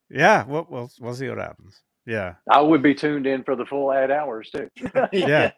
yeah, 0.10 0.46
we'll, 0.46 0.68
we'll 0.70 0.92
we'll 1.00 1.14
see 1.16 1.30
what 1.30 1.38
happens. 1.40 1.82
Yeah, 2.06 2.36
I 2.50 2.62
would 2.62 2.84
be 2.84 2.94
tuned 2.96 3.28
in 3.28 3.44
for 3.44 3.56
the 3.56 3.66
full 3.66 3.94
eight 3.94 4.12
hours 4.12 4.50
too. 4.52 4.70
yeah. 5.14 5.52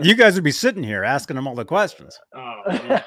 You 0.00 0.14
guys 0.14 0.34
would 0.34 0.44
be 0.44 0.52
sitting 0.52 0.82
here 0.84 1.04
asking 1.04 1.36
them 1.36 1.46
all 1.48 1.54
the 1.56 1.64
questions. 1.64 2.18
Oh, 2.34 2.62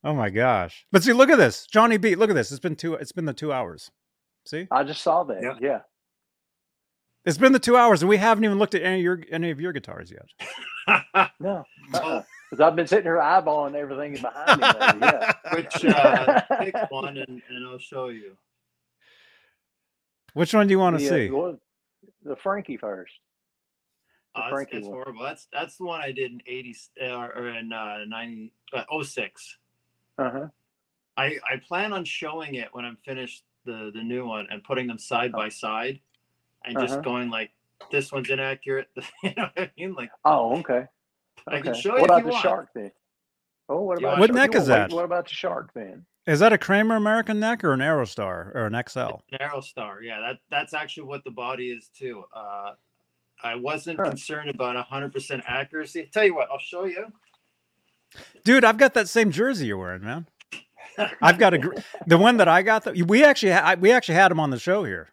oh 0.05 0.13
my 0.13 0.29
gosh! 0.29 0.85
But 0.91 1.03
see, 1.03 1.11
look 1.11 1.29
at 1.29 1.37
this, 1.37 1.65
Johnny 1.67 1.97
B. 1.97 2.15
Look 2.15 2.29
at 2.29 2.35
this. 2.35 2.49
It's 2.51 2.61
been 2.61 2.77
two. 2.77 2.93
It's 2.93 3.11
been 3.11 3.25
the 3.25 3.33
two 3.33 3.51
hours. 3.51 3.91
See, 4.45 4.67
I 4.71 4.83
just 4.83 5.01
saw 5.01 5.23
that. 5.23 5.41
Yeah. 5.41 5.55
Yeah. 5.59 5.79
it's 7.25 7.37
been 7.37 7.51
the 7.51 7.59
two 7.59 7.75
hours, 7.77 8.01
and 8.03 8.09
we 8.09 8.17
haven't 8.17 8.43
even 8.43 8.59
looked 8.59 8.75
at 8.75 8.83
any 8.83 8.97
of 8.97 9.03
your 9.03 9.19
any 9.31 9.49
of 9.51 9.59
your 9.59 9.73
guitars 9.73 10.11
yet. 10.11 10.27
No. 11.39 11.63
Well, 11.91 12.23
Because 12.49 12.61
I've 12.63 12.75
been 12.75 12.85
sitting 12.85 13.05
here 13.05 13.17
eyeballing 13.17 13.73
everything 13.73 14.21
behind 14.21 14.61
me. 14.61 15.07
Yeah. 15.07 15.31
which 15.55 15.83
uh, 15.85 16.41
pick 16.59 16.75
one 16.91 17.17
and, 17.17 17.41
and 17.49 17.67
I'll 17.67 17.79
show 17.79 18.09
you. 18.09 18.37
Which 20.33 20.53
one 20.53 20.67
do 20.67 20.71
you 20.71 20.79
want 20.79 20.99
to 20.99 21.03
The, 21.03 21.09
uh, 21.09 21.17
see? 21.17 21.29
well, 21.31 21.59
the 22.23 22.35
Frankie 22.35 22.77
first. 22.77 23.13
The 24.35 24.41
Oh, 24.45 24.49
Frankie 24.49 24.77
it's 24.77 24.85
one. 24.87 24.93
horrible. 24.97 25.23
That's 25.23 25.47
that's 25.51 25.77
the 25.77 25.85
one 25.85 26.01
I 26.01 26.11
did 26.11 26.31
in 26.31 26.41
eighty 26.45 26.75
uh, 27.01 27.29
or 27.35 27.49
in 27.49 27.71
uh, 27.73 27.99
ninety 28.07 28.53
uh, 28.73 28.83
06. 29.03 29.57
Uh 30.19 30.29
huh. 30.29 30.47
I 31.17 31.37
I 31.51 31.57
plan 31.67 31.93
on 31.93 32.05
showing 32.05 32.55
it 32.55 32.67
when 32.73 32.85
I'm 32.85 32.97
finished 33.05 33.43
the 33.65 33.91
the 33.93 34.03
new 34.03 34.27
one 34.27 34.47
and 34.51 34.63
putting 34.63 34.87
them 34.87 34.99
side 34.99 35.35
by 35.35 35.49
side, 35.49 36.01
and 36.65 36.79
just 36.79 37.01
Uh-huh. 37.01 37.03
going 37.03 37.29
like 37.31 37.51
this 37.91 38.11
one's 38.11 38.29
inaccurate. 38.29 38.87
you 39.23 39.33
know 39.37 39.49
what 39.55 39.59
I 39.59 39.71
mean? 39.77 39.95
Like 39.95 40.11
Oh, 40.25 40.57
okay. 40.59 40.85
I 41.51 41.61
can 41.61 41.73
okay. 41.73 41.73
show 41.73 41.97
you 41.97 42.01
what 42.01 42.09
if 42.09 42.15
about 42.15 42.17
you 42.17 42.25
the 42.25 42.31
want. 42.31 42.41
shark 42.41 42.69
then? 42.75 42.91
Oh, 43.69 43.81
what 43.81 43.97
about 43.97 44.19
What 44.19 44.31
neck 44.31 44.55
is 44.55 44.63
wanna 44.63 44.69
wait, 44.69 44.89
that? 44.89 44.91
What 44.91 45.05
about 45.05 45.27
the 45.27 45.33
shark 45.33 45.71
then? 45.75 46.05
Is 46.27 46.39
that 46.39 46.53
a 46.53 46.57
Kramer 46.57 46.95
American 46.95 47.39
neck 47.39 47.63
or 47.63 47.73
an 47.73 47.81
Aerostar 47.81 48.55
or 48.55 48.65
an 48.67 48.83
XL? 48.87 49.21
Narrow 49.39 49.61
Star. 49.61 50.01
Yeah, 50.03 50.19
that 50.21 50.39
that's 50.49 50.73
actually 50.73 51.07
what 51.07 51.23
the 51.23 51.31
body 51.31 51.71
is 51.71 51.89
too. 51.97 52.23
Uh, 52.35 52.73
I 53.43 53.55
wasn't 53.55 53.99
Huh. 53.99 54.05
concerned 54.05 54.49
about 54.49 54.75
100% 54.89 55.43
accuracy. 55.47 56.09
Tell 56.13 56.25
you 56.25 56.35
what, 56.35 56.49
I'll 56.51 56.59
show 56.59 56.85
you. 56.85 57.07
Dude, 58.43 58.65
I've 58.65 58.77
got 58.77 58.93
that 58.95 59.09
same 59.09 59.31
jersey 59.31 59.67
you're 59.67 59.77
wearing, 59.77 60.03
man. 60.03 60.27
I've 61.21 61.37
got 61.37 61.53
a 61.53 61.57
gr- 61.57 61.73
the 62.07 62.17
one 62.17 62.37
that 62.37 62.47
I 62.47 62.61
got. 62.61 62.83
The, 62.83 63.03
we 63.03 63.23
actually 63.23 63.51
ha- 63.53 63.63
I- 63.63 63.75
we 63.75 63.91
actually 63.91 64.15
had 64.15 64.31
him 64.31 64.39
on 64.39 64.49
the 64.49 64.59
show 64.59 64.83
here. 64.83 65.09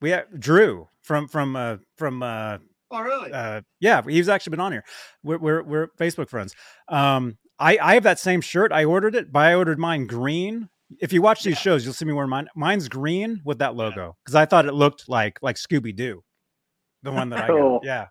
We 0.00 0.10
had 0.10 0.26
Drew 0.38 0.88
from 1.02 1.28
from 1.28 1.54
uh, 1.56 1.76
from 1.96 2.22
uh, 2.22 2.58
oh, 2.90 3.00
really? 3.02 3.32
uh, 3.32 3.62
yeah, 3.80 4.02
he's 4.02 4.28
actually 4.28 4.50
been 4.52 4.60
on 4.60 4.72
here. 4.72 4.84
We're, 5.22 5.38
we're 5.38 5.62
we're 5.62 5.86
Facebook 5.98 6.28
friends. 6.28 6.54
Um, 6.88 7.38
I 7.58 7.78
I 7.80 7.94
have 7.94 8.02
that 8.04 8.18
same 8.18 8.40
shirt. 8.40 8.72
I 8.72 8.84
ordered 8.84 9.14
it, 9.14 9.30
but 9.32 9.40
I 9.46 9.54
ordered 9.54 9.78
mine 9.78 10.06
green. 10.06 10.68
If 11.00 11.12
you 11.12 11.22
watch 11.22 11.42
these 11.42 11.54
Yeah. 11.54 11.60
shows, 11.60 11.84
you'll 11.84 11.94
see 11.94 12.04
me 12.04 12.12
wearing 12.12 12.30
mine. 12.30 12.48
Mine's 12.56 12.88
green 12.88 13.40
with 13.44 13.58
that 13.58 13.74
logo 13.76 14.16
because 14.24 14.34
I 14.34 14.44
thought 14.44 14.66
it 14.66 14.74
looked 14.74 15.08
like 15.08 15.38
like 15.42 15.56
Scooby 15.56 15.94
Doo, 15.94 16.22
the 17.02 17.12
one 17.12 17.28
that 17.30 17.44
I 17.44 17.46
Cool. 17.46 17.78
got. 17.78 17.84
Yeah, 17.86 18.06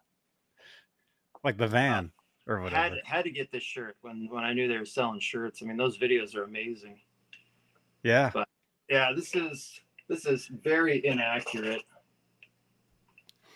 like 1.44 1.58
the 1.58 1.68
van 1.68 2.12
or 2.58 2.62
whatever. 2.62 2.96
had 2.96 3.02
had 3.06 3.24
to 3.26 3.32
get 3.32 3.52
this 3.52 3.64
shirt 3.64 3.98
when 4.02 4.28
when 4.30 4.44
I 4.44 4.54
knew 4.54 4.68
they 4.68 4.78
were 4.78 4.86
selling 4.86 5.20
shirts. 5.20 5.62
I 5.62 5.66
mean, 5.66 5.78
those 5.78 5.98
videos 5.98 6.36
are 6.36 6.44
amazing. 6.44 7.00
Yeah, 8.04 8.32
Yeah, 8.90 9.12
this 9.16 9.36
is 9.36 9.80
this 10.10 10.26
is 10.26 10.48
very 10.64 11.06
inaccurate 11.06 11.84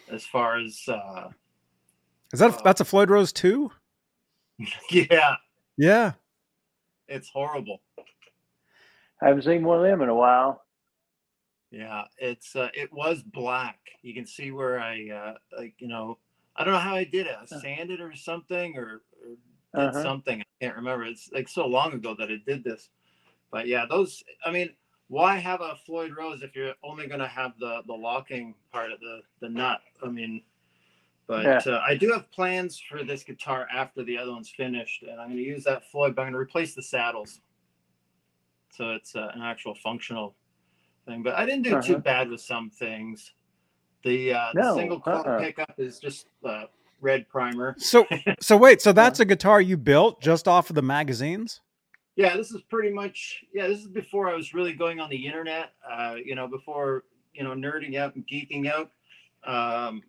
as 0.08 0.26
far 0.26 0.60
as 0.60 0.82
uh 0.88 1.30
is 2.34 2.40
that 2.40 2.54
Uh, 2.54 2.62
that's 2.64 2.82
a 2.82 2.86
Floyd 2.86 3.10
Rose 3.10 3.34
too? 3.34 3.72
yeah, 4.92 5.36
Yeah. 5.78 6.14
it's 7.08 7.30
horrible. 7.30 7.82
I 9.22 9.28
haven't 9.28 9.44
seen 9.44 9.64
one 9.64 9.78
of 9.78 9.84
them 9.84 10.02
in 10.02 10.10
a 10.10 10.16
while. 10.16 10.64
Yeah, 11.72 12.04
it's 12.18 12.56
uh, 12.56 12.70
it 12.74 12.94
was 12.94 13.24
black. 13.24 13.80
You 14.02 14.14
can 14.14 14.26
see 14.26 14.52
where 14.52 14.80
I 14.80 15.10
uh 15.10 15.34
like 15.58 15.74
you 15.80 15.88
know 15.88 16.20
I 16.56 16.64
don't 16.64 16.74
know 16.74 16.80
how 16.80 16.96
I 16.96 17.04
did 17.04 17.28
it. 17.28 17.36
I 17.42 17.46
sanded 17.46 18.00
or 18.02 18.14
something 18.16 18.78
or, 18.78 19.02
or 19.22 19.30
did 19.30 19.90
Uh-huh. 19.90 20.02
something. 20.04 20.42
I 20.42 20.46
can't 20.64 20.76
remember. 20.76 21.06
It's 21.06 21.30
like 21.34 21.48
so 21.50 21.66
long 21.68 21.94
ago 21.94 22.16
that 22.18 22.30
I 22.32 22.38
did 22.46 22.64
this. 22.64 22.90
But 23.52 23.68
yeah, 23.68 23.86
those. 23.90 24.24
I 24.46 24.52
mean, 24.52 24.70
why 25.08 25.38
have 25.38 25.62
a 25.62 25.76
Floyd 25.86 26.16
Rose 26.18 26.42
if 26.44 26.56
you're 26.56 26.74
only 26.84 27.08
going 27.08 27.20
to 27.20 27.28
have 27.28 27.54
the 27.60 27.82
the 27.88 27.94
locking 27.94 28.56
part 28.72 28.92
of 28.92 29.00
the 29.00 29.22
the 29.42 29.50
nut? 29.50 29.82
I 30.04 30.08
mean, 30.08 30.42
but 31.28 31.46
Yeah. 31.46 31.74
uh, 31.74 31.82
I 31.86 31.96
do 31.96 32.12
have 32.12 32.32
plans 32.32 32.80
for 32.80 33.04
this 33.04 33.24
guitar 33.24 33.68
after 33.72 34.04
the 34.04 34.18
other 34.18 34.32
one's 34.32 34.50
finished, 34.50 35.04
and 35.04 35.20
I'm 35.20 35.28
going 35.28 35.38
to 35.38 35.44
use 35.44 35.64
that 35.66 35.90
Floyd, 35.92 36.16
but 36.16 36.22
I'm 36.24 36.28
going 36.28 36.34
to 36.34 36.40
replace 36.40 36.74
the 36.76 36.84
saddles. 36.84 37.42
So 38.72 38.92
it's 38.92 39.16
uh, 39.16 39.32
an 39.34 39.42
actual 39.42 39.76
functional 39.76 40.36
thing. 41.06 41.24
But 41.24 41.36
I 41.36 41.46
didn't 41.46 41.64
do 41.64 41.72
too 41.82 41.94
Uh-huh. 41.94 42.00
bad 42.00 42.30
with 42.30 42.42
some 42.42 42.70
things. 42.70 43.34
The, 44.06 44.34
uh, 44.34 44.50
the 44.54 44.62
No, 44.62 44.76
single 44.76 45.00
coil 45.02 45.24
uh-uh. 45.26 45.40
pickup 45.40 45.74
is 45.80 45.98
just 45.98 46.28
uh, 46.46 46.66
red 47.02 47.28
primer. 47.28 47.76
So 47.80 48.06
so 48.40 48.56
wait, 48.56 48.80
so 48.80 48.92
that's 48.94 49.20
a 49.20 49.26
guitar 49.26 49.60
you 49.60 49.78
built 49.78 50.22
just 50.22 50.48
off 50.48 50.70
of 50.70 50.76
the 50.76 50.84
magazines? 50.84 51.62
Yeah, 52.16 52.38
this 52.38 52.52
is 52.52 52.62
pretty 52.62 52.94
much 52.94 53.44
yeah. 53.52 53.68
This 53.68 53.80
is 53.80 53.88
before 53.88 54.30
I 54.30 54.36
was 54.36 54.54
really 54.54 54.74
going 54.74 55.00
on 55.00 55.10
the 55.10 55.26
internet. 55.26 55.74
Uh, 55.92 56.16
you 56.24 56.36
know, 56.36 56.48
before 56.48 57.04
you 57.34 57.44
know 57.44 57.54
nerding 57.54 57.98
out 57.98 58.16
and 58.16 58.26
geeking 58.28 58.72
out. 58.72 58.92
Um, 59.44 60.04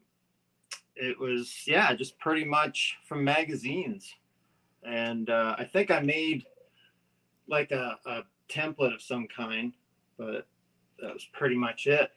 it 0.94 1.18
was 1.18 1.62
yeah, 1.66 1.94
just 1.94 2.18
pretty 2.18 2.44
much 2.44 2.96
from 3.08 3.24
magazines, 3.24 4.14
and 4.86 5.30
uh, 5.30 5.56
I 5.58 5.64
think 5.64 5.90
I 5.90 6.00
made 6.00 6.44
like 7.48 7.70
a, 7.70 7.98
a 8.04 8.24
template 8.50 8.94
of 8.94 9.00
some 9.00 9.26
kind, 9.34 9.72
but 10.18 10.46
that 11.00 11.14
was 11.14 11.26
pretty 11.32 11.56
much 11.56 11.86
it. 11.86 12.10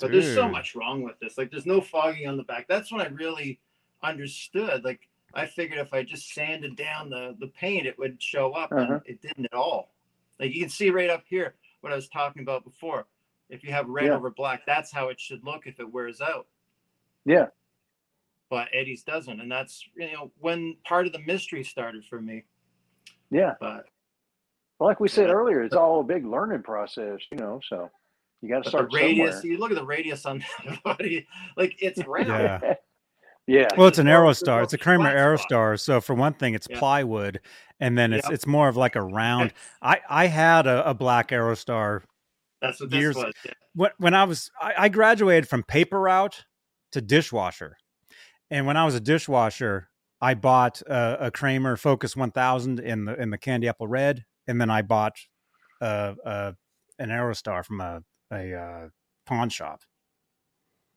But 0.00 0.12
there's 0.12 0.34
so 0.34 0.48
much 0.48 0.74
wrong 0.74 1.02
with 1.02 1.18
this. 1.20 1.36
Like, 1.36 1.50
there's 1.50 1.66
no 1.66 1.80
fogging 1.80 2.26
on 2.28 2.36
the 2.36 2.42
back. 2.44 2.66
That's 2.68 2.90
when 2.90 3.00
I 3.00 3.06
really 3.08 3.60
understood. 4.02 4.84
Like, 4.84 5.08
I 5.34 5.46
figured 5.46 5.78
if 5.78 5.92
I 5.92 6.02
just 6.02 6.32
sanded 6.34 6.74
down 6.76 7.10
the 7.10 7.36
the 7.38 7.46
paint, 7.48 7.86
it 7.86 7.98
would 7.98 8.20
show 8.22 8.52
up, 8.52 8.72
Uh-huh. 8.72 8.94
and 8.94 9.02
it 9.04 9.20
didn't 9.22 9.44
at 9.44 9.54
all. 9.54 9.94
Like 10.40 10.52
you 10.54 10.60
can 10.60 10.70
see 10.70 10.90
right 10.90 11.10
up 11.10 11.22
here 11.28 11.54
what 11.82 11.92
I 11.92 11.96
was 11.96 12.08
talking 12.08 12.42
about 12.42 12.64
before. 12.64 13.06
If 13.48 13.62
you 13.62 13.70
have 13.72 13.86
red 13.88 14.06
Yeah. 14.06 14.14
over 14.16 14.30
black, 14.30 14.64
that's 14.66 14.90
how 14.90 15.08
it 15.08 15.20
should 15.20 15.44
look 15.44 15.66
if 15.66 15.78
it 15.78 15.92
wears 15.92 16.20
out. 16.20 16.46
Yeah. 17.24 17.46
But 18.48 18.68
Eddie's 18.72 19.04
doesn't, 19.04 19.38
and 19.40 19.52
that's 19.52 19.86
you 19.96 20.12
know 20.12 20.32
when 20.38 20.76
part 20.84 21.06
of 21.06 21.12
the 21.12 21.20
mystery 21.20 21.62
started 21.62 22.04
for 22.06 22.20
me. 22.20 22.44
Yeah. 23.30 23.54
But 23.60 23.86
like 24.80 24.98
we 24.98 25.06
said 25.08 25.30
earlier, 25.30 25.62
it's 25.62 25.76
all 25.76 26.00
a 26.00 26.04
big 26.04 26.24
learning 26.26 26.62
process, 26.64 27.20
you 27.30 27.38
know. 27.38 27.60
So 27.68 27.88
you 28.42 28.48
got 28.48 28.64
to 28.64 28.68
start 28.70 28.90
the 28.90 28.96
radius, 28.96 29.36
somewhere. 29.36 29.52
you 29.52 29.58
look 29.58 29.70
at 29.70 29.76
the 29.76 29.84
radius 29.84 30.24
on 30.26 30.42
that 30.66 30.82
body, 30.82 31.26
like 31.56 31.76
it's 31.80 32.04
round. 32.06 32.28
Yeah. 32.28 32.74
yeah. 33.46 33.68
Well, 33.76 33.88
it's 33.88 33.98
an 33.98 34.06
There's 34.06 34.42
no- 34.42 34.52
Aerostar. 34.52 34.62
It's 34.64 34.72
a 34.72 34.78
Kramer 34.78 35.10
flat 35.10 35.38
spot. 35.40 35.50
Aerostar. 35.50 35.80
So 35.80 36.00
for 36.00 36.14
one 36.14 36.34
thing, 36.34 36.54
it's 36.54 36.66
Yeah. 36.70 36.78
plywood, 36.78 37.40
and 37.80 37.96
then 37.98 38.12
it's 38.12 38.26
Yep. 38.26 38.32
it's 38.34 38.46
more 38.46 38.68
of 38.68 38.76
like 38.76 38.96
a 38.96 39.02
round. 39.02 39.52
I 39.82 40.00
I 40.08 40.26
had 40.26 40.66
a, 40.66 40.88
a 40.90 40.94
black 40.94 41.28
Aerostar 41.28 42.02
That's 42.62 42.80
what 42.80 42.90
this 42.90 42.98
Years- 43.00 43.16
was. 43.16 43.32
Yeah. 43.44 43.52
when 43.74 43.90
when 43.98 44.14
I 44.14 44.24
was 44.24 44.50
I, 44.60 44.74
I 44.78 44.88
graduated 44.88 45.48
from 45.48 45.62
paper 45.62 46.00
route 46.00 46.44
to 46.92 47.00
dishwasher, 47.00 47.76
and 48.50 48.66
when 48.66 48.76
I 48.76 48.84
was 48.84 48.94
a 48.94 49.00
dishwasher, 49.00 49.88
I 50.20 50.34
bought 50.34 50.82
a, 50.82 51.26
a 51.26 51.30
Kramer 51.30 51.76
Focus 51.76 52.16
1000 52.16 52.80
in 52.80 53.04
the 53.04 53.14
in 53.20 53.30
the 53.30 53.38
candy 53.38 53.68
apple 53.68 53.86
red, 53.88 54.24
and 54.46 54.60
then 54.60 54.70
I 54.70 54.82
bought 54.82 55.16
uh, 55.80 56.14
uh, 56.24 56.52
an 56.98 57.08
Aerostar 57.10 57.64
from 57.64 57.80
a 57.80 58.02
a 58.32 58.54
uh, 58.54 58.88
pawn 59.26 59.48
shop. 59.48 59.82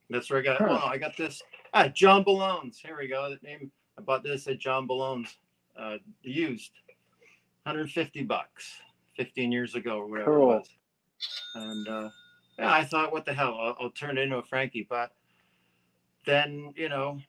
That's 0.09 0.29
where 0.29 0.39
I 0.39 0.43
got. 0.43 0.57
Huh. 0.57 0.79
Oh, 0.83 0.87
I 0.87 0.97
got 0.97 1.17
this. 1.17 1.41
Ah, 1.73 1.87
John 1.87 2.23
Balones. 2.23 2.77
Here 2.77 2.97
we 2.97 3.07
go. 3.07 3.29
The 3.29 3.47
name. 3.47 3.71
I 3.97 4.01
bought 4.01 4.23
this 4.23 4.47
at 4.47 4.59
John 4.59 4.87
Balones, 4.87 5.29
uh, 5.77 5.97
used, 6.23 6.71
150 7.63 8.23
bucks, 8.23 8.71
15 9.17 9.51
years 9.51 9.75
ago 9.75 9.97
or 9.99 10.07
whatever 10.07 10.35
Cool. 10.35 10.51
it 10.51 10.55
was. 10.55 10.69
And 11.55 11.87
uh, 11.87 12.09
yeah, 12.57 12.73
I 12.73 12.83
thought, 12.83 13.11
what 13.11 13.25
the 13.25 13.33
hell? 13.33 13.55
I'll, 13.59 13.77
I'll 13.79 13.91
turn 13.91 14.17
it 14.17 14.21
into 14.21 14.37
a 14.37 14.43
Frankie. 14.43 14.87
But 14.89 15.11
then, 16.25 16.73
you 16.75 16.89
know, 16.89 17.19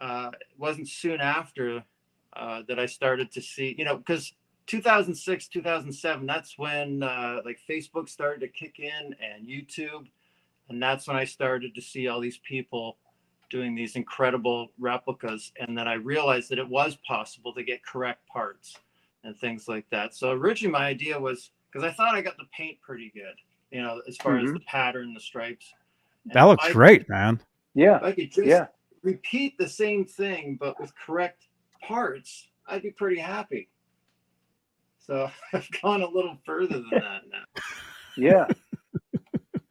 uh, 0.00 0.30
it 0.40 0.58
wasn't 0.58 0.88
soon 0.88 1.20
after 1.20 1.84
uh, 2.34 2.62
that 2.68 2.78
I 2.78 2.86
started 2.86 3.30
to 3.32 3.40
see, 3.42 3.74
you 3.78 3.84
know, 3.84 3.96
because 3.96 4.32
2006, 4.68 5.48
2007, 5.48 6.26
that's 6.26 6.56
when 6.58 7.02
uh, 7.02 7.40
like 7.44 7.58
Facebook 7.68 8.08
started 8.08 8.40
to 8.40 8.48
kick 8.48 8.78
in 8.78 9.16
and 9.20 9.48
YouTube. 9.48 10.06
And 10.68 10.80
that's 10.80 11.08
when 11.08 11.16
I 11.16 11.24
started 11.24 11.74
to 11.74 11.80
see 11.80 12.06
all 12.08 12.20
these 12.20 12.38
people 12.38 12.98
doing 13.50 13.74
these 13.74 13.96
incredible 13.96 14.70
replicas. 14.78 15.52
And 15.58 15.76
then 15.76 15.88
I 15.88 15.94
realized 15.94 16.50
that 16.50 16.58
it 16.58 16.68
was 16.68 16.96
possible 16.96 17.54
to 17.54 17.62
get 17.62 17.82
correct 17.82 18.26
parts 18.28 18.76
and 19.24 19.34
things 19.36 19.66
like 19.68 19.88
that. 19.90 20.14
So 20.14 20.32
originally 20.32 20.72
my 20.72 20.86
idea 20.86 21.18
was 21.18 21.50
because 21.72 21.88
I 21.88 21.92
thought 21.92 22.14
I 22.14 22.20
got 22.20 22.36
the 22.36 22.44
paint 22.54 22.78
pretty 22.82 23.10
good, 23.14 23.34
you 23.70 23.80
know, 23.82 24.02
as 24.06 24.18
far 24.18 24.36
as 24.38 24.50
Mhm. 24.50 24.54
the 24.54 24.60
pattern, 24.60 25.14
the 25.14 25.20
stripes. 25.20 25.72
And 26.24 26.34
That 26.34 26.42
looks 26.44 26.66
I- 26.66 26.72
great, 26.72 27.08
man. 27.08 27.40
Yeah. 27.74 27.98
I 28.02 28.12
could 28.12 28.30
just 28.30 28.46
Yeah. 28.46 28.66
repeat 29.02 29.56
the 29.56 29.68
same 29.68 30.04
thing 30.04 30.56
but 30.56 30.78
with 30.78 30.94
correct 30.94 31.48
parts, 31.80 32.48
I'd 32.66 32.82
be 32.82 32.90
pretty 32.90 33.18
happy. 33.20 33.70
So 35.08 35.28
I've 35.52 35.68
gone 35.82 36.02
a 36.02 36.08
little 36.08 36.38
further 36.46 36.74
than 36.78 36.90
that 36.90 37.22
now. 37.32 37.62
Yeah. 38.16 38.46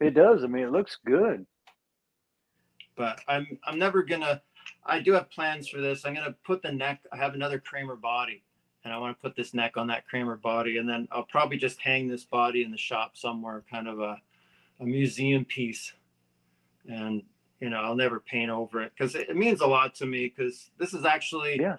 it 0.00 0.10
does. 0.14 0.42
I 0.44 0.46
mean, 0.48 0.64
it 0.64 0.72
looks 0.72 0.98
good. 1.06 1.46
but 2.96 3.20
I'm 3.28 3.46
I'm 3.64 3.78
never 3.78 4.02
gonna. 4.02 4.42
I 4.84 5.00
do 5.00 5.12
have 5.12 5.30
plans 5.30 5.68
for 5.68 5.80
this. 5.80 6.04
I'm 6.04 6.14
gonna 6.14 6.34
put 6.44 6.62
the 6.62 6.72
neck. 6.72 7.00
I 7.12 7.16
have 7.16 7.34
another 7.34 7.58
Kramer 7.58 7.96
body, 7.96 8.42
and 8.84 8.92
I 8.92 8.98
want 8.98 9.16
to 9.16 9.22
put 9.22 9.36
this 9.36 9.54
neck 9.54 9.76
on 9.76 9.86
that 9.88 10.06
Kramer 10.08 10.36
body, 10.36 10.78
and 10.78 10.88
then 10.88 11.06
I'll 11.12 11.24
probably 11.24 11.56
just 11.56 11.80
hang 11.80 12.08
this 12.08 12.24
body 12.24 12.62
in 12.64 12.70
the 12.70 12.76
shop 12.78 13.16
somewhere, 13.16 13.64
kind 13.70 13.88
of 13.88 14.00
a 14.00 14.20
a 14.80 14.84
museum 14.84 15.44
piece, 15.44 15.92
and 16.88 17.22
you 17.60 17.70
know 17.70 17.78
I'll 17.78 17.96
never 17.96 18.20
paint 18.20 18.50
over 18.50 18.82
it 18.82 18.92
because 18.96 19.14
it, 19.14 19.28
it 19.28 19.36
means 19.36 19.60
a 19.60 19.66
lot 19.66 19.94
to 19.96 20.06
me. 20.06 20.32
Because 20.34 20.70
this 20.78 20.94
is 20.94 21.04
actually 21.04 21.58
Yeah. 21.60 21.76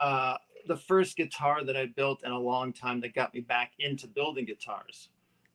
uh, 0.00 0.36
the 0.66 0.76
first 0.76 1.16
guitar 1.16 1.64
that 1.64 1.76
I 1.76 1.86
built 1.86 2.22
in 2.24 2.32
a 2.32 2.38
long 2.38 2.72
time 2.72 3.00
that 3.00 3.14
got 3.14 3.34
me 3.34 3.40
back 3.40 3.72
into 3.78 4.06
building 4.06 4.44
guitars. 4.44 5.08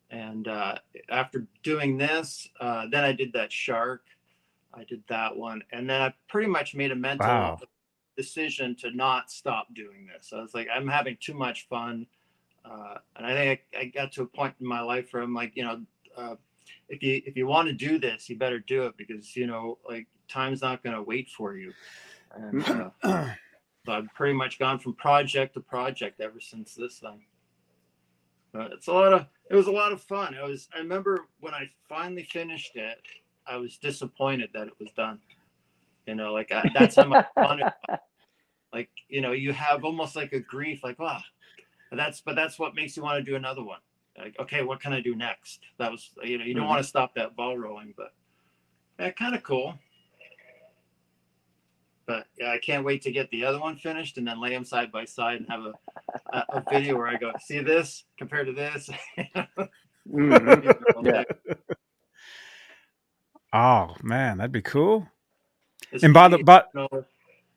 And 0.09 0.47
uh, 0.47 0.75
after 1.09 1.45
doing 1.63 1.97
this, 1.97 2.47
uh, 2.59 2.87
then 2.91 3.03
I 3.03 3.11
did 3.11 3.33
that 3.33 3.51
Shark. 3.51 4.03
I 4.73 4.83
did 4.83 5.03
that 5.09 5.35
one, 5.35 5.63
and 5.71 5.89
then 5.89 6.01
I 6.01 6.13
pretty 6.27 6.47
much 6.49 6.75
made 6.75 6.91
a 6.91 6.95
mental 6.95 7.25
Wow. 7.25 7.59
decision 8.15 8.75
to 8.75 8.91
not 8.91 9.31
stop 9.31 9.73
doing 9.73 10.07
this. 10.07 10.33
I 10.33 10.41
was 10.41 10.53
like, 10.53 10.67
I'm 10.73 10.87
having 10.87 11.17
too 11.19 11.33
much 11.33 11.67
fun, 11.67 12.05
uh, 12.63 12.95
and 13.15 13.25
I 13.25 13.33
think 13.33 13.61
I, 13.73 13.79
I 13.79 13.85
got 13.85 14.11
to 14.13 14.23
a 14.23 14.25
point 14.27 14.53
in 14.59 14.67
my 14.67 14.81
life 14.81 15.07
where 15.11 15.23
I'm 15.23 15.33
like, 15.33 15.55
you 15.55 15.63
know, 15.63 15.81
uh, 16.15 16.35
if 16.89 17.01
you 17.01 17.21
if 17.25 17.35
you 17.35 17.47
want 17.47 17.67
to 17.69 17.73
do 17.73 17.97
this, 17.97 18.29
you 18.29 18.37
better 18.37 18.59
do 18.59 18.83
it 18.83 18.97
because 18.97 19.35
you 19.35 19.47
know, 19.47 19.77
like 19.87 20.07
time's 20.27 20.61
not 20.61 20.83
going 20.83 20.95
to 20.95 21.01
wait 21.01 21.29
for 21.29 21.55
you. 21.55 21.73
And 22.35 22.91
uh, 23.03 23.29
I've 23.89 24.13
pretty 24.13 24.33
much 24.33 24.59
gone 24.59 24.79
from 24.79 24.93
project 24.93 25.53
to 25.55 25.61
project 25.61 26.19
ever 26.21 26.39
since 26.39 26.75
this 26.75 26.99
thing. 26.99 27.21
But 28.53 28.71
it's 28.71 28.87
a 28.87 28.93
lot 28.93 29.13
of 29.13 29.27
it 29.49 29.55
was 29.55 29.67
a 29.67 29.71
lot 29.71 29.91
of 29.91 30.01
fun. 30.01 30.33
It 30.33 30.43
was 30.43 30.67
I 30.75 30.79
remember 30.79 31.27
when 31.39 31.53
I 31.53 31.69
finally 31.87 32.23
finished 32.23 32.75
it, 32.75 32.97
I 33.45 33.57
was 33.57 33.77
disappointed 33.77 34.49
that 34.53 34.67
it 34.67 34.73
was 34.79 34.91
done. 34.91 35.19
You 36.05 36.15
know, 36.15 36.33
like 36.33 36.51
I, 36.51 36.69
that's 36.73 36.95
how 36.95 37.05
much 37.05 37.25
fun. 37.35 37.59
It, 37.59 37.67
like 38.73 38.89
you 39.09 39.21
know, 39.21 39.31
you 39.31 39.53
have 39.53 39.83
almost 39.85 40.15
like 40.15 40.33
a 40.33 40.39
grief, 40.39 40.83
like 40.83 40.99
wow, 40.99 41.21
that's 41.91 42.21
but 42.21 42.35
that's 42.35 42.57
what 42.57 42.75
makes 42.75 42.97
you 42.97 43.03
want 43.03 43.23
to 43.23 43.29
do 43.31 43.35
another 43.35 43.63
one. 43.63 43.79
Like 44.17 44.37
okay, 44.39 44.63
what 44.63 44.79
can 44.79 44.93
I 44.93 45.01
do 45.01 45.15
next? 45.15 45.61
That 45.77 45.91
was 45.91 46.11
you 46.23 46.37
know 46.37 46.45
you 46.45 46.53
don't 46.53 46.65
Mhm. 46.65 46.69
want 46.69 46.81
to 46.81 46.87
stop 46.87 47.13
that 47.15 47.35
ball 47.35 47.57
rolling, 47.57 47.93
but 47.95 48.13
yeah, 48.99 49.11
kind 49.11 49.35
of 49.35 49.43
cool. 49.43 49.77
But 52.07 52.25
yeah, 52.39 52.51
I 52.51 52.57
can't 52.57 52.85
wait 52.85 53.01
to 53.03 53.11
get 53.11 53.29
the 53.31 53.43
other 53.45 53.59
one 53.59 53.75
finished 53.75 54.17
and 54.17 54.25
then 54.25 54.39
lay 54.39 54.51
them 54.51 54.63
side 54.63 54.91
by 54.93 55.03
side 55.05 55.37
and 55.41 55.47
have 55.49 55.65
a, 55.65 55.73
a, 56.31 56.45
a 56.53 56.63
video 56.71 56.95
where 56.95 57.07
I 57.07 57.17
go, 57.17 57.33
see 57.41 57.59
this 57.59 58.05
compared 58.17 58.47
to 58.47 58.53
this. 58.53 58.89
Mhm. 60.09 61.03
Yeah. 61.03 61.23
Oh 63.51 63.93
man, 64.01 64.37
that'd 64.37 64.53
be 64.53 64.61
cool. 64.61 65.05
it's 65.91 66.01
And 66.05 66.13
by 66.13 66.29
the 66.29 66.37
but 66.37 66.69
I 66.73 66.79
don't 66.79 66.91
know 66.93 67.05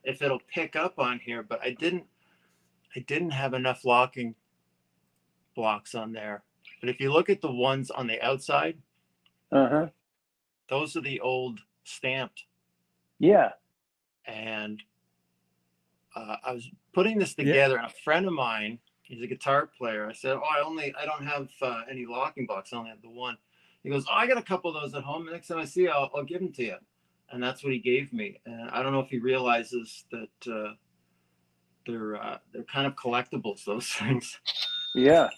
if 0.03 0.21
it'll 0.21 0.43
pick 0.53 0.75
up 0.75 0.99
on 0.99 1.21
here, 1.21 1.45
but 1.45 1.61
I 1.63 1.71
didn't 1.71 2.05
I 2.97 3.01
didn't 3.01 3.31
have 3.31 3.55
enough 3.55 3.85
locking 3.85 4.35
blocks 5.55 5.95
on 5.95 6.11
there. 6.13 6.43
But 6.81 6.89
if 6.91 6.99
you 6.99 7.13
look 7.13 7.31
at 7.31 7.41
the 7.41 7.53
ones 7.53 7.89
on 7.93 8.09
the 8.09 8.21
outside, 8.21 8.79
Uh-huh. 9.53 9.87
those 10.69 10.97
are 10.97 11.03
the 11.03 11.21
old 11.21 11.61
stamped. 11.85 12.47
Yeah. 13.21 13.53
And 14.31 14.83
uh, 16.15 16.37
I 16.45 16.53
was 16.53 16.69
putting 16.93 17.19
this 17.19 17.35
Yeah. 17.37 17.45
together, 17.45 17.77
and 17.79 17.87
a 17.87 17.95
friend 18.05 18.27
of 18.27 18.33
mine, 18.33 18.79
he's 19.03 19.23
a 19.23 19.27
guitar 19.27 19.67
player. 19.67 20.09
I 20.09 20.13
said, 20.13 20.37
"Oh, 20.37 20.43
I 20.43 20.63
only 20.63 20.95
I 20.95 21.05
don't 21.05 21.25
have 21.27 21.49
uh, 21.63 21.83
any 21.91 22.07
locking 22.07 22.47
box. 22.47 22.73
I 22.73 22.77
only 22.77 22.91
have 22.91 23.03
the 23.03 23.11
one." 23.11 23.37
He 23.83 23.91
goes, 23.91 24.07
"Oh, 24.09 24.15
I 24.15 24.27
got 24.27 24.39
a 24.39 24.43
couple 24.43 24.75
of 24.75 24.81
those 24.81 24.95
at 24.95 25.03
home. 25.03 25.27
The 25.27 25.33
next 25.33 25.49
time 25.49 25.59
I 25.59 25.65
see 25.65 25.83
you, 25.83 25.91
I'll, 25.91 26.11
I'll 26.15 26.25
give 26.25 26.41
them 26.41 26.53
to 26.55 26.65
you." 26.65 26.77
And 27.33 27.43
that's 27.43 27.63
what 27.63 27.73
he 27.73 27.79
gave 27.79 28.13
me. 28.13 28.41
And 28.45 28.71
I 28.71 28.83
don't 28.83 28.93
know 28.93 29.01
if 29.01 29.09
he 29.09 29.19
realizes 29.19 30.05
that 30.11 30.53
uh, 30.53 30.75
they're 31.87 32.17
uh, 32.17 32.39
they're 32.53 32.65
kind 32.65 32.87
of 32.87 32.95
collectibles. 32.97 33.65
Those 33.65 33.89
things. 33.93 34.39
Yeah. 34.95 35.29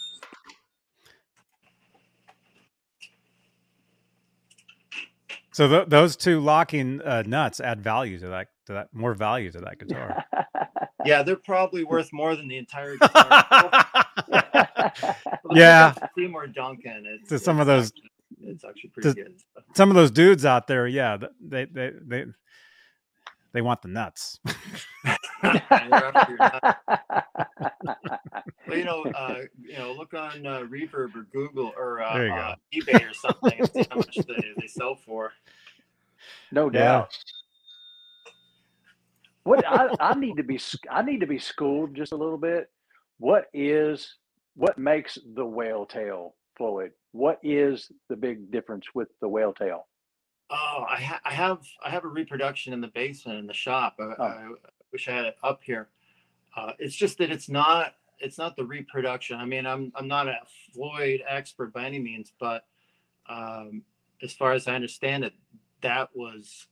So 5.52 5.68
th- 5.68 5.88
those 5.88 6.16
two 6.16 6.40
locking 6.40 7.00
uh, 7.02 7.22
nuts 7.26 7.60
add 7.60 7.82
value 7.82 8.18
to 8.18 8.28
that 8.28 8.48
to 8.66 8.72
that 8.74 8.88
more 8.92 9.14
value 9.14 9.50
to 9.52 9.60
that 9.60 9.78
guitar. 9.78 10.24
Yeah, 11.04 11.24
they're 11.24 11.34
probably 11.34 11.82
worth 11.82 12.12
more 12.12 12.36
than 12.36 12.46
the 12.46 12.56
entire 12.58 12.96
guitar. 12.96 13.84
Yeah. 15.50 15.94
Seymour 16.16 16.46
Duncan. 16.48 17.04
It's, 17.06 17.28
To 17.30 17.38
some 17.40 17.56
it's 17.56 17.62
of 17.62 17.66
those- 17.66 17.92
Actually, 17.92 18.50
it's 18.52 18.64
actually 18.64 18.90
pretty 18.90 19.12
good. 19.22 19.34
Some 19.74 19.90
of 19.90 19.96
those 19.96 20.10
dudes 20.12 20.44
out 20.44 20.66
there, 20.68 20.86
yeah, 20.86 21.16
they 21.40 21.64
they 21.64 21.90
they 22.06 22.24
they 23.52 23.62
want 23.62 23.82
the 23.82 23.88
nuts. 23.88 24.38
They're 25.42 25.60
after 25.70 26.30
your 26.30 26.38
nut. 26.38 26.76
Well, 28.68 28.78
you 28.78 28.84
know, 28.84 29.02
uh, 29.04 29.38
you 29.60 29.76
know, 29.76 29.92
look 29.92 30.14
on 30.14 30.46
uh, 30.46 30.60
Reverb 30.60 31.14
or 31.16 31.26
Google 31.32 31.72
or 31.76 32.00
uh, 32.02 32.16
There 32.16 32.28
go. 32.28 32.34
uh, 32.34 32.54
eBay 32.72 33.10
or 33.10 33.14
something 33.14 33.58
and 33.58 33.70
see 33.72 33.86
how 33.90 33.96
much 33.96 34.14
they, 34.16 34.52
they 34.60 34.66
sell 34.66 34.94
for. 34.94 35.32
no 36.52 36.66
Yeah. 36.72 36.78
doubt. 36.78 37.16
What 39.44 39.66
I, 39.66 39.88
I 39.98 40.14
need 40.14 40.36
to 40.36 40.44
be 40.44 40.60
I 40.88 41.02
need 41.02 41.20
to 41.20 41.26
be 41.26 41.38
schooled 41.38 41.94
just 41.96 42.12
a 42.12 42.16
little 42.16 42.38
bit. 42.38 42.70
What 43.18 43.46
is 43.52 44.14
what 44.54 44.78
makes 44.78 45.18
the 45.34 45.44
whale 45.44 45.84
tail 45.84 46.36
Floyd? 46.56 46.92
What 47.10 47.40
is 47.42 47.90
the 48.08 48.14
big 48.16 48.52
difference 48.52 48.86
with 48.94 49.08
the 49.20 49.28
whale 49.28 49.52
tail? 49.52 49.88
Oh, 50.50 50.84
I, 50.88 51.00
ha- 51.00 51.20
I 51.24 51.32
have 51.32 51.58
I 51.84 51.90
have 51.90 52.04
a 52.04 52.08
reproduction 52.08 52.72
in 52.72 52.80
the 52.80 52.88
basement 52.88 53.38
in 53.40 53.46
the 53.48 53.54
shop. 53.54 53.96
I, 53.98 54.04
Oh. 54.22 54.54
Wish 54.92 55.08
I 55.08 55.12
had 55.12 55.24
it 55.24 55.36
up 55.42 55.62
here. 55.62 55.88
Uh, 56.56 56.72
it's 56.78 56.94
just 56.94 57.18
that 57.18 57.30
it's 57.30 57.48
not 57.48 57.94
it's 58.18 58.38
not 58.38 58.56
the 58.56 58.64
reproduction. 58.64 59.38
I 59.38 59.44
mean, 59.44 59.66
I'm 59.66 59.92
I'm 59.94 60.06
not 60.06 60.28
a 60.28 60.36
Floyd 60.72 61.22
expert 61.28 61.72
by 61.72 61.86
any 61.86 61.98
means, 61.98 62.32
but 62.38 62.66
um, 63.28 63.82
as 64.22 64.32
far 64.32 64.52
as 64.52 64.68
I 64.68 64.74
understand 64.74 65.24
it, 65.24 65.32
that 65.80 66.10
was 66.14 66.66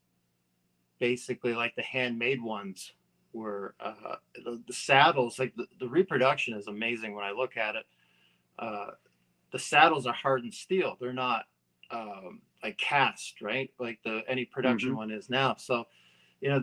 basically 0.99 1.55
like 1.55 1.75
the 1.77 1.83
handmade 1.83 2.43
ones 2.43 2.93
were 3.33 3.75
uh, 3.81 4.17
the, 4.45 4.63
the 4.67 4.73
saddles. 4.73 5.39
Like 5.39 5.55
the, 5.57 5.67
the 5.79 5.89
reproduction 5.89 6.55
is 6.55 6.67
amazing 6.67 7.15
when 7.15 7.25
I 7.25 7.31
look 7.31 7.57
at 7.57 7.77
it. 7.77 7.87
Uh, 8.59 8.91
the 9.53 9.59
saddles 9.59 10.07
are 10.07 10.13
hardened 10.13 10.55
steel. 10.55 10.97
They're 11.01 11.13
not 11.13 11.45
um, 11.91 12.43
like 12.63 12.77
cast, 12.77 13.41
right? 13.41 13.71
Like 13.79 13.99
the 14.05 14.23
any 14.29 14.45
production 14.45 14.93
Mhm. 14.93 14.97
one 14.97 15.11
is 15.11 15.31
now. 15.31 15.57
So, 15.57 15.87
you 16.41 16.51
know, 16.51 16.63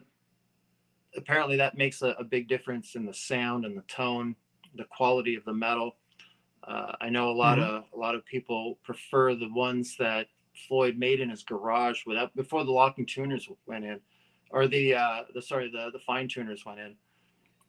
apparently 1.18 1.58
that 1.58 1.78
makes 1.78 2.02
a, 2.02 2.10
a 2.20 2.24
big 2.24 2.48
difference 2.48 2.96
in 2.96 3.06
the 3.06 3.14
sound 3.14 3.66
and 3.66 3.78
the 3.78 3.82
tone, 3.84 4.36
the 4.76 4.86
quality 4.86 5.36
of 5.36 5.44
the 5.46 5.54
metal. 5.54 5.98
Uh, 6.64 6.94
I 7.02 7.10
know 7.10 7.30
a 7.30 7.34
lot 7.34 7.58
Mhm. 7.60 7.64
of 7.64 7.84
a 7.94 7.98
lot 7.98 8.16
of 8.16 8.26
people 8.26 8.76
prefer 8.84 9.36
the 9.36 9.50
ones 9.50 9.96
that 9.98 10.28
Floyd 10.68 10.98
made 10.98 11.20
in 11.20 11.30
his 11.30 11.44
garage 11.44 12.06
without 12.06 12.36
before 12.36 12.64
the 12.64 12.72
locking 12.72 13.06
tuners 13.06 13.48
went 13.66 13.86
in, 13.86 14.02
or 14.50 14.68
the 14.68 14.96
uh, 14.96 15.24
the 15.34 15.42
sorry 15.42 15.70
the 15.72 15.92
the 15.92 16.00
fine 16.00 16.28
tuners 16.28 16.66
went 16.66 16.80
in, 16.80 16.98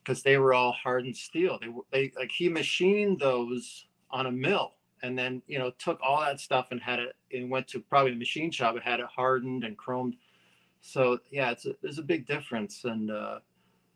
because 0.02 0.22
they 0.22 0.38
were 0.38 0.54
all 0.54 0.72
hardened 0.72 1.16
steel. 1.16 1.58
They 1.60 1.68
were 1.68 1.84
they 1.90 2.12
like 2.16 2.30
he 2.30 2.48
machined 2.48 3.20
those 3.20 3.86
on 4.10 4.26
a 4.26 4.32
mill 4.32 4.74
and 5.02 5.16
then 5.16 5.42
you 5.46 5.58
know 5.58 5.70
took 5.72 6.00
all 6.02 6.20
that 6.20 6.40
stuff 6.40 6.68
and 6.70 6.80
had 6.80 6.98
it 6.98 7.14
and 7.32 7.50
went 7.50 7.68
to 7.68 7.78
probably 7.80 8.12
a 8.12 8.16
machine 8.16 8.50
shop 8.50 8.74
and 8.74 8.82
had 8.82 9.00
it 9.00 9.06
hardened 9.06 9.62
and 9.64 9.76
chromed 9.76 10.14
so 10.80 11.18
yeah 11.30 11.50
it's 11.50 11.66
a, 11.66 11.74
there's 11.82 11.98
a 11.98 12.02
big 12.02 12.26
difference 12.26 12.84
and 12.84 13.10
uh 13.10 13.38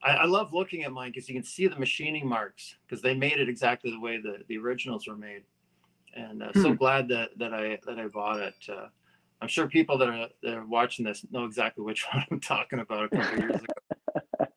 I, 0.02 0.10
I 0.12 0.24
love 0.24 0.52
looking 0.52 0.82
at 0.84 0.92
mine 0.92 1.12
because 1.12 1.28
you 1.28 1.34
can 1.34 1.44
see 1.44 1.68
the 1.68 1.78
machining 1.78 2.26
marks 2.26 2.76
because 2.86 3.02
they 3.02 3.14
made 3.14 3.38
it 3.38 3.48
exactly 3.48 3.90
the 3.90 4.00
way 4.00 4.18
the, 4.20 4.38
the 4.48 4.58
originals 4.58 5.06
were 5.06 5.16
made 5.16 5.44
and 6.14 6.42
uh, 6.42 6.52
so 6.52 6.70
Hmm. 6.70 6.74
glad 6.74 7.08
that 7.08 7.30
that 7.38 7.54
i 7.54 7.78
that 7.86 7.98
i 7.98 8.06
bought 8.08 8.40
it 8.40 8.54
uh 8.68 8.88
i'm 9.40 9.48
sure 9.48 9.68
people 9.68 9.96
that 9.98 10.08
are 10.08 10.28
that 10.42 10.54
are 10.54 10.66
watching 10.66 11.04
this 11.04 11.24
know 11.30 11.44
exactly 11.44 11.84
which 11.84 12.04
one 12.12 12.24
i'm 12.30 12.40
talking 12.40 12.80
about 12.80 13.04
a 13.04 13.08
couple 13.08 13.38
years 13.38 13.62
ago 13.62 13.66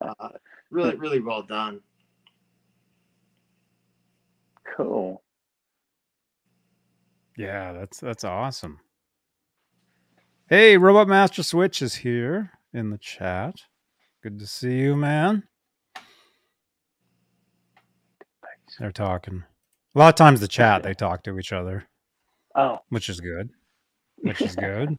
uh, 0.20 0.28
really 0.70 0.96
really 0.96 1.20
well 1.20 1.42
done 1.42 1.80
Cool. 4.76 5.22
Yeah, 7.36 7.72
that's 7.72 8.00
that's 8.00 8.24
awesome. 8.24 8.80
Hey, 10.48 10.76
Robot 10.76 11.08
Master 11.08 11.42
Switch 11.42 11.82
is 11.82 11.96
here 11.96 12.52
in 12.72 12.90
the 12.90 12.98
chat. 12.98 13.56
Good 14.22 14.38
to 14.38 14.46
see 14.46 14.78
you, 14.78 14.94
man. 14.94 15.42
They're 18.78 18.92
talking. 18.92 19.44
A 19.94 19.98
lot 19.98 20.10
of 20.10 20.14
times 20.14 20.40
the 20.40 20.48
chat 20.48 20.84
they 20.84 20.94
talk 20.94 21.24
to 21.24 21.38
each 21.40 21.52
other, 21.52 21.88
Oh, 22.54 22.78
which 22.90 23.08
is 23.08 23.20
good. 23.20 23.50
Which 24.22 24.44
is 24.44 24.56
good. 24.56 24.96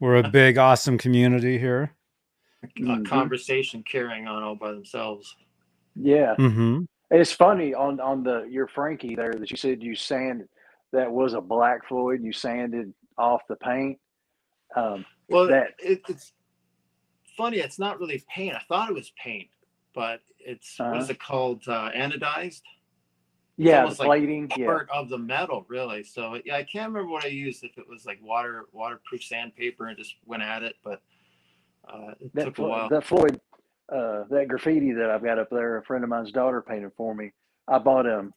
We're 0.00 0.16
a 0.16 0.24
big 0.24 0.58
awesome 0.58 0.98
community 0.98 1.58
here. 1.58 1.96
a 2.64 2.68
Mhm. 2.80 3.04
conversation 3.04 3.82
carrying 3.84 4.28
on 4.28 4.42
all 4.42 4.56
by 4.56 4.72
themselves 4.72 5.36
yeah. 5.96 6.36
Mhm. 6.38 6.86
It's 7.10 7.32
funny 7.32 7.74
on 7.74 8.00
on 8.00 8.22
the 8.22 8.44
your 8.44 8.68
Frankie 8.68 9.16
there 9.16 9.32
that 9.34 9.50
you 9.50 9.56
said 9.56 9.82
you 9.82 9.94
sanded 9.96 10.48
that 10.92 11.10
was 11.12 11.34
a 11.34 11.40
black 11.40 11.86
Floyd. 11.88 12.22
You 12.22 12.32
sanded 12.32 12.94
off 13.18 13.42
the 13.48 13.56
paint. 13.56 13.98
Um, 14.76 15.04
Well, 15.28 15.46
that- 15.48 15.74
it, 15.78 16.02
it's 16.08 16.32
funny. 17.36 17.58
It's 17.58 17.78
not 17.78 17.98
really 18.00 18.22
paint. 18.28 18.54
I 18.54 18.60
thought 18.68 18.88
it 18.90 18.94
was 18.94 19.12
paint, 19.22 19.48
but 19.94 20.20
it's 20.38 20.78
what 20.78 20.96
is 20.98 21.04
Uh-huh. 21.04 21.12
it 21.12 21.20
called? 21.20 21.62
Uh, 21.68 21.90
anodized 21.94 22.62
yeah, 23.56 23.72
the 23.76 23.80
almost 23.82 24.00
like 24.00 24.06
plating. 24.08 24.50
yeah. 24.56 24.66
part 24.66 24.88
of 24.90 25.08
the 25.08 25.18
metal, 25.18 25.64
really. 25.68 26.02
So 26.02 26.40
yeah, 26.44 26.56
I 26.56 26.62
can't 26.64 26.88
remember 26.92 27.10
what 27.10 27.24
I 27.24 27.28
used. 27.28 27.62
If 27.64 27.76
it 27.78 27.86
was 27.88 28.06
like 28.06 28.18
water 28.22 28.66
waterproof 28.72 29.22
sandpaper 29.22 29.86
and 29.88 29.98
just 29.98 30.14
went 30.24 30.42
at 30.42 30.62
it, 30.62 30.76
but 30.82 31.02
uh, 31.88 32.12
it 32.20 32.34
that, 32.34 32.44
took 32.46 32.58
a 32.58 32.62
while. 32.62 32.88
that 32.88 33.04
Floyd, 33.04 33.40
uh, 33.92 34.24
that 34.30 34.46
graffiti 34.48 34.92
that 34.92 35.10
I've 35.10 35.22
got 35.24 35.38
up 35.38 35.50
there, 35.50 35.76
a 35.78 35.84
friend 35.84 36.04
of 36.04 36.10
mine's 36.10 36.32
daughter 36.32 36.62
painted 36.62 36.92
for 36.96 37.14
me. 37.14 37.32
I 37.68 37.78
bought 37.78 38.06
him. 38.06 38.32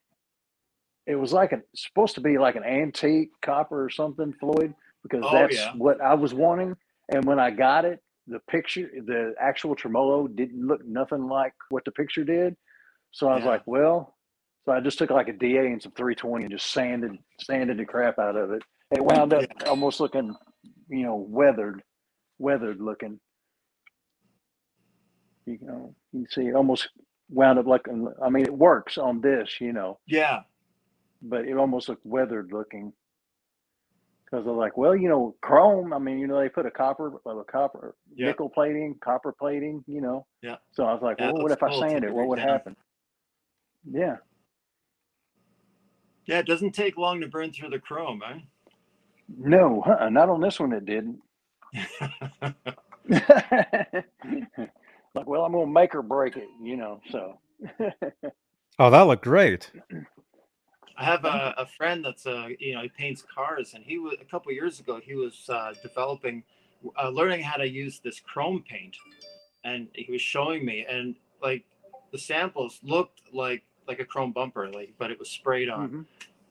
It 1.06 1.16
was 1.16 1.32
like 1.34 1.52
a 1.52 1.62
supposed 1.76 2.16
to 2.16 2.22
be 2.22 2.38
like 2.38 2.56
an 2.56 2.64
antique 2.64 3.32
copper 3.42 3.84
or 3.84 3.90
something, 3.90 4.34
Floyd, 4.34 4.74
because 5.04 5.24
Oh, 5.24 5.34
that's 5.34 5.56
yeah. 5.56 5.74
what 5.76 6.02
I 6.02 6.14
was 6.16 6.34
wanting. 6.34 6.76
And 7.10 7.26
when 7.26 7.40
I 7.40 7.52
got 7.52 7.86
it, 7.86 8.00
the 8.28 8.40
picture, 8.50 8.90
the 9.06 9.36
actual 9.40 9.76
tremolo 9.76 10.28
didn't 10.28 10.66
look 10.66 10.86
nothing 10.86 11.28
like 11.28 11.54
what 11.70 11.86
the 11.86 11.92
picture 11.92 12.24
did. 12.24 12.56
So 13.12 13.28
I 13.30 13.36
was 13.36 13.44
Yeah. 13.44 13.52
like, 13.52 13.64
well, 13.66 14.16
so 14.66 14.72
I 14.72 14.80
just 14.80 14.98
took 14.98 15.10
like 15.12 15.28
a 15.28 15.34
DA 15.34 15.68
and 15.68 15.82
some 15.82 15.92
320 15.94 16.46
and 16.46 16.52
just 16.54 16.72
sanded, 16.72 17.12
sanded 17.42 17.78
the 17.78 17.86
crap 17.86 18.18
out 18.20 18.36
of 18.38 18.52
it. 18.52 18.64
It 18.92 19.04
wound 19.04 19.34
up 19.34 19.46
almost 19.68 20.00
looking, 20.00 20.36
you 20.90 21.04
know, 21.06 21.16
weathered, 21.16 21.84
weathered 22.40 22.80
looking 22.80 23.20
you 25.46 25.58
know, 25.62 25.96
you 26.12 26.22
can 26.22 26.30
see 26.32 26.48
it 26.48 26.56
almost 26.56 26.90
wound 27.30 27.60
up 27.60 27.66
like, 27.68 27.82
I 28.24 28.30
mean, 28.30 28.46
it 28.46 28.54
works 28.54 28.98
on 28.98 29.22
this, 29.22 29.60
you 29.60 29.74
know, 29.74 30.00
yeah, 30.08 30.42
but 31.22 31.46
it 31.46 31.58
almost 31.58 31.90
looked 31.90 32.06
weathered 32.06 32.52
looking. 32.54 32.94
Because 34.34 34.46
they're 34.48 34.56
like, 34.56 34.78
well, 34.78 34.96
you 34.96 35.10
know, 35.10 35.36
chrome. 35.42 35.94
I 35.94 36.00
mean, 36.00 36.18
you 36.18 36.26
know, 36.26 36.40
they 36.40 36.50
put 36.50 36.66
a 36.66 36.72
copper, 36.72 37.22
a 37.28 37.44
copper 37.44 37.94
Yeah. 38.16 38.30
nickel 38.30 38.50
plating, 38.50 38.96
copper 39.00 39.32
plating. 39.32 39.84
You 39.86 40.02
know. 40.02 40.26
Yeah. 40.42 40.56
So 40.72 40.86
I 40.86 40.94
was 40.94 41.04
like, 41.04 41.20
Yeah, 41.20 41.32
well, 41.34 41.44
what 41.44 41.52
if 41.52 41.62
I 41.62 41.70
cool. 41.70 41.84
It's 41.84 41.92
sand 41.92 42.04
a 42.04 42.08
it? 42.08 42.14
What 42.16 42.28
would 42.30 42.40
down. 42.40 42.48
happen? 42.48 42.76
Yeah. 43.92 44.16
Yeah, 46.26 46.40
it 46.40 46.48
doesn't 46.48 46.72
take 46.72 46.98
long 46.98 47.22
to 47.22 47.28
burn 47.28 47.52
through 47.52 47.70
the 47.70 47.78
chrome, 47.80 48.24
eh? 48.28 48.40
No, 49.38 49.84
uh 49.84 50.10
not 50.10 50.30
on 50.30 50.42
this 50.42 50.60
one. 50.60 50.74
It 50.74 50.86
didn't. 50.86 51.22
like, 55.14 55.28
well, 55.28 55.46
I'm 55.46 55.52
gonna 55.52 55.68
make 55.68 55.94
or 55.94 56.02
break 56.02 56.38
it. 56.38 56.50
You 56.60 56.76
know. 56.78 57.02
So. 57.12 57.38
Oh, 58.80 58.90
that 58.90 59.02
looked 59.02 59.24
great. 59.24 59.70
I 60.98 61.04
have 61.06 61.26
a, 61.26 61.54
a 61.58 61.66
friend 61.66 62.06
that's 62.06 62.26
a 62.26 62.56
you 62.60 62.76
know 62.76 62.82
he 62.82 62.90
paints 62.90 63.24
cars 63.34 63.74
and 63.74 63.84
he 63.84 63.98
was 63.98 64.16
a 64.22 64.26
couple 64.26 64.52
years 64.52 64.80
ago 64.80 65.00
he 65.04 65.16
was 65.16 65.50
uh, 65.50 65.74
developing 65.82 66.44
uh, 67.02 67.10
learning 67.10 67.42
how 67.42 67.58
to 67.58 67.68
use 67.68 68.00
this 68.00 68.20
chrome 68.20 68.64
paint. 68.68 68.96
And 69.64 69.88
he 69.94 70.12
was 70.12 70.22
showing 70.22 70.66
me 70.66 70.86
and 70.88 71.16
like 71.42 71.64
the 72.12 72.18
samples 72.18 72.80
looked 72.84 73.22
like 73.32 73.64
like 73.88 74.00
a 74.00 74.06
chrome 74.06 74.32
bumper 74.32 74.70
like 74.70 74.94
but 74.98 75.10
it 75.12 75.18
was 75.20 75.30
sprayed 75.30 75.70
on. 75.70 75.90
Mhm. 75.90 76.06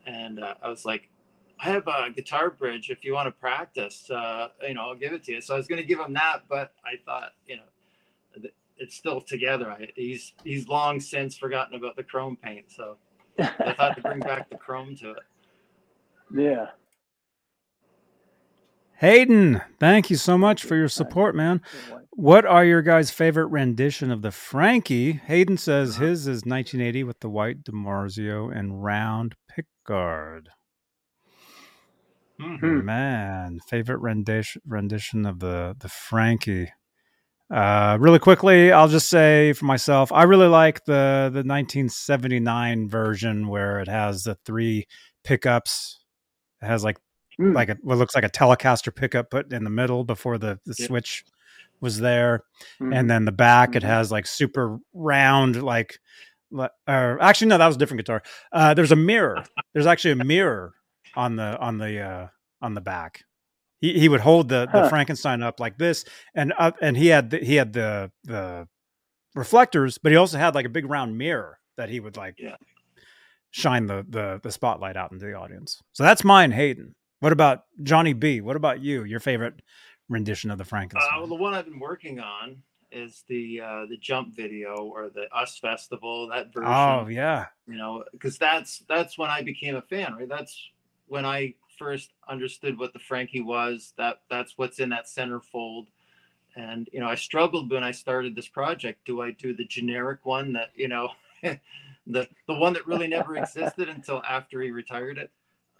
and 0.06 0.40
uh, 0.42 0.54
I 0.62 0.68
was 0.68 0.84
like 0.84 1.08
I 1.60 1.66
have 1.66 1.86
a 1.86 2.10
guitar 2.10 2.50
bridge 2.50 2.90
if 2.90 3.04
you 3.04 3.12
want 3.14 3.28
to 3.28 3.32
practice 3.32 4.10
uh 4.10 4.48
you 4.66 4.74
know 4.74 4.82
I'll 4.82 4.96
give 4.96 5.12
it 5.12 5.22
to 5.24 5.32
you. 5.32 5.40
So 5.40 5.54
I 5.54 5.56
was 5.58 5.68
gonna 5.68 5.82
give 5.84 6.00
him 6.00 6.14
that 6.14 6.42
but 6.48 6.72
I 6.84 6.96
thought 7.06 7.32
you 7.46 7.56
know 7.56 7.62
it's 8.78 8.96
still 8.96 9.20
together. 9.20 9.70
I, 9.70 9.88
he's 9.94 10.32
he's 10.42 10.66
long 10.66 10.98
since 10.98 11.36
forgotten 11.36 11.76
about 11.76 11.94
the 11.94 12.02
chrome 12.02 12.36
paint 12.36 12.64
so 12.68 12.96
I 13.38 13.74
thought 13.76 13.96
to 13.96 14.02
bring 14.02 14.20
back 14.20 14.50
the 14.50 14.56
chrome 14.56 14.94
to 14.96 15.10
it. 15.12 15.22
Yeah. 16.34 16.66
Hayden, 18.98 19.60
thank 19.80 20.10
you 20.10 20.16
so 20.16 20.38
much 20.38 20.62
for 20.62 20.76
your 20.76 20.88
support, 20.88 21.34
man. 21.34 21.60
What 22.10 22.44
are 22.46 22.64
your 22.64 22.82
guys' 22.82 23.10
favorite 23.10 23.46
rendition 23.46 24.10
of 24.12 24.22
the 24.22 24.30
Frankie? 24.30 25.12
Hayden 25.12 25.56
says 25.56 25.96
Uh-huh. 25.96 26.04
his 26.06 26.26
is 26.28 26.44
1980 26.44 27.02
with 27.04 27.18
the 27.20 27.28
white 27.28 27.64
DiMarzio 27.64 28.56
and 28.56 28.84
round 28.84 29.34
pickguard. 29.50 30.46
Hmm. 32.38 32.84
Man, 32.84 33.58
favorite 33.68 33.98
rendition 33.98 34.62
rendition 34.66 35.26
of 35.26 35.40
the 35.40 35.76
the 35.78 35.88
Frankie. 35.88 36.72
Uh, 37.52 37.98
really 38.00 38.18
quickly, 38.18 38.72
I'll 38.72 38.88
just 38.88 39.10
say 39.10 39.52
for 39.52 39.66
myself, 39.66 40.10
I 40.10 40.22
really 40.22 40.46
like 40.46 40.84
the 40.86 41.30
the 41.32 41.44
1979 41.44 42.88
version 42.88 43.48
where 43.48 43.78
it 43.80 43.88
has 43.88 44.24
the 44.24 44.36
three 44.46 44.86
pickups. 45.24 46.00
It 46.62 46.66
has 46.66 46.82
like 46.84 46.98
Mm. 47.40 47.54
like 47.54 47.70
a, 47.70 47.78
what 47.82 47.96
looks 47.96 48.14
like 48.14 48.24
a 48.24 48.28
Telecaster 48.30 48.94
pickup 48.94 49.30
put 49.30 49.52
in 49.54 49.64
the 49.64 49.70
middle 49.70 50.04
before 50.04 50.36
the 50.38 50.60
the 50.66 50.74
Yeah. 50.78 50.86
switch 50.86 51.24
was 51.80 51.98
there, 51.98 52.44
Mhm. 52.80 52.94
and 52.94 53.10
then 53.10 53.24
the 53.24 53.32
back 53.32 53.74
it 53.76 53.82
Mhm. 53.82 53.86
has 53.86 54.12
like 54.12 54.26
super 54.26 54.78
round 54.94 55.62
like. 55.62 55.98
Or 56.86 57.18
actually, 57.22 57.48
no, 57.48 57.56
that 57.58 57.66
was 57.66 57.76
a 57.76 57.78
different 57.78 58.00
guitar. 58.00 58.22
Uh, 58.52 58.74
there's 58.74 58.92
a 58.92 58.96
mirror. 58.96 59.42
There's 59.72 59.86
actually 59.86 60.12
a 60.12 60.24
mirror 60.24 60.74
on 61.16 61.36
the 61.36 61.58
on 61.58 61.78
the 61.78 62.00
uh, 62.00 62.26
on 62.60 62.74
the 62.74 62.82
back. 62.82 63.24
He 63.82 63.98
he 63.98 64.08
would 64.08 64.20
hold 64.20 64.48
the, 64.48 64.66
the 64.72 64.88
Frankenstein 64.88 65.42
up 65.42 65.60
like 65.60 65.76
this, 65.76 66.06
and 66.34 66.54
up, 66.58 66.76
and 66.80 66.96
he 66.96 67.08
had 67.08 67.28
the, 67.30 67.38
he 67.38 67.56
had 67.56 67.74
the 67.74 68.10
the 68.24 68.66
reflectors, 69.34 69.98
but 69.98 70.12
he 70.12 70.16
also 70.16 70.38
had 70.38 70.54
like 70.54 70.64
a 70.64 70.70
big 70.70 70.88
round 70.88 71.18
mirror 71.18 71.58
that 71.76 71.90
he 71.90 72.00
would 72.00 72.16
like 72.16 72.36
Yeah. 72.38 72.56
shine 73.50 73.86
the 73.86 74.06
the 74.08 74.40
the 74.42 74.52
spotlight 74.52 74.96
out 74.96 75.12
into 75.12 75.26
the 75.26 75.34
audience. 75.34 75.82
So 75.92 76.04
that's 76.04 76.24
mine, 76.24 76.52
Hayden. 76.52 76.94
What 77.20 77.32
about 77.32 77.64
Johnny 77.82 78.12
B? 78.14 78.40
What 78.40 78.56
about 78.56 78.80
you? 78.80 79.04
Your 79.04 79.20
favorite 79.20 79.60
rendition 80.08 80.50
of 80.50 80.58
the 80.58 80.64
Uh, 80.64 80.68
Frankenstein? 80.68 81.18
well, 81.18 81.26
the 81.26 81.34
one 81.34 81.52
I've 81.54 81.64
been 81.66 81.78
working 81.80 82.20
on 82.20 82.62
is 82.92 83.24
the 83.28 83.60
uh, 83.60 83.86
the 83.86 83.96
jump 83.96 84.34
video 84.36 84.84
or 84.84 85.08
the 85.08 85.26
Us 85.34 85.58
Festival 85.58 86.28
that 86.28 86.52
version. 86.52 86.68
oh 86.72 87.06
yeah, 87.08 87.46
You 87.66 87.76
know, 87.76 88.04
because 88.12 88.38
that's 88.38 88.78
that's 88.88 89.18
when 89.18 89.30
I 89.30 89.42
became 89.42 89.74
a 89.76 89.82
fan. 89.82 90.14
Right, 90.14 90.28
that's 90.28 90.70
when 91.06 91.24
I 91.24 91.54
first 91.78 92.12
understood 92.28 92.78
what 92.78 92.92
the 92.92 92.98
Frankie 92.98 93.40
was. 93.40 93.94
That 93.96 94.22
that's 94.30 94.56
what's 94.56 94.78
in 94.80 94.88
that 94.90 95.06
centerfold. 95.06 95.86
And 96.56 96.88
you 96.92 97.00
know, 97.00 97.08
I 97.08 97.14
struggled 97.14 97.70
when 97.70 97.84
I 97.84 97.90
started 97.92 98.34
this 98.34 98.48
project. 98.48 99.04
Do 99.04 99.22
I 99.22 99.30
do 99.32 99.54
the 99.54 99.64
generic 99.64 100.24
one 100.24 100.52
that 100.52 100.70
you 100.74 100.88
know, 100.88 101.10
the 101.42 102.28
the 102.46 102.54
one 102.54 102.72
that 102.74 102.86
really 102.86 103.08
never 103.08 103.36
existed 103.36 103.88
until 103.88 104.22
after 104.28 104.60
he 104.60 104.70
retired 104.70 105.18
it? 105.18 105.30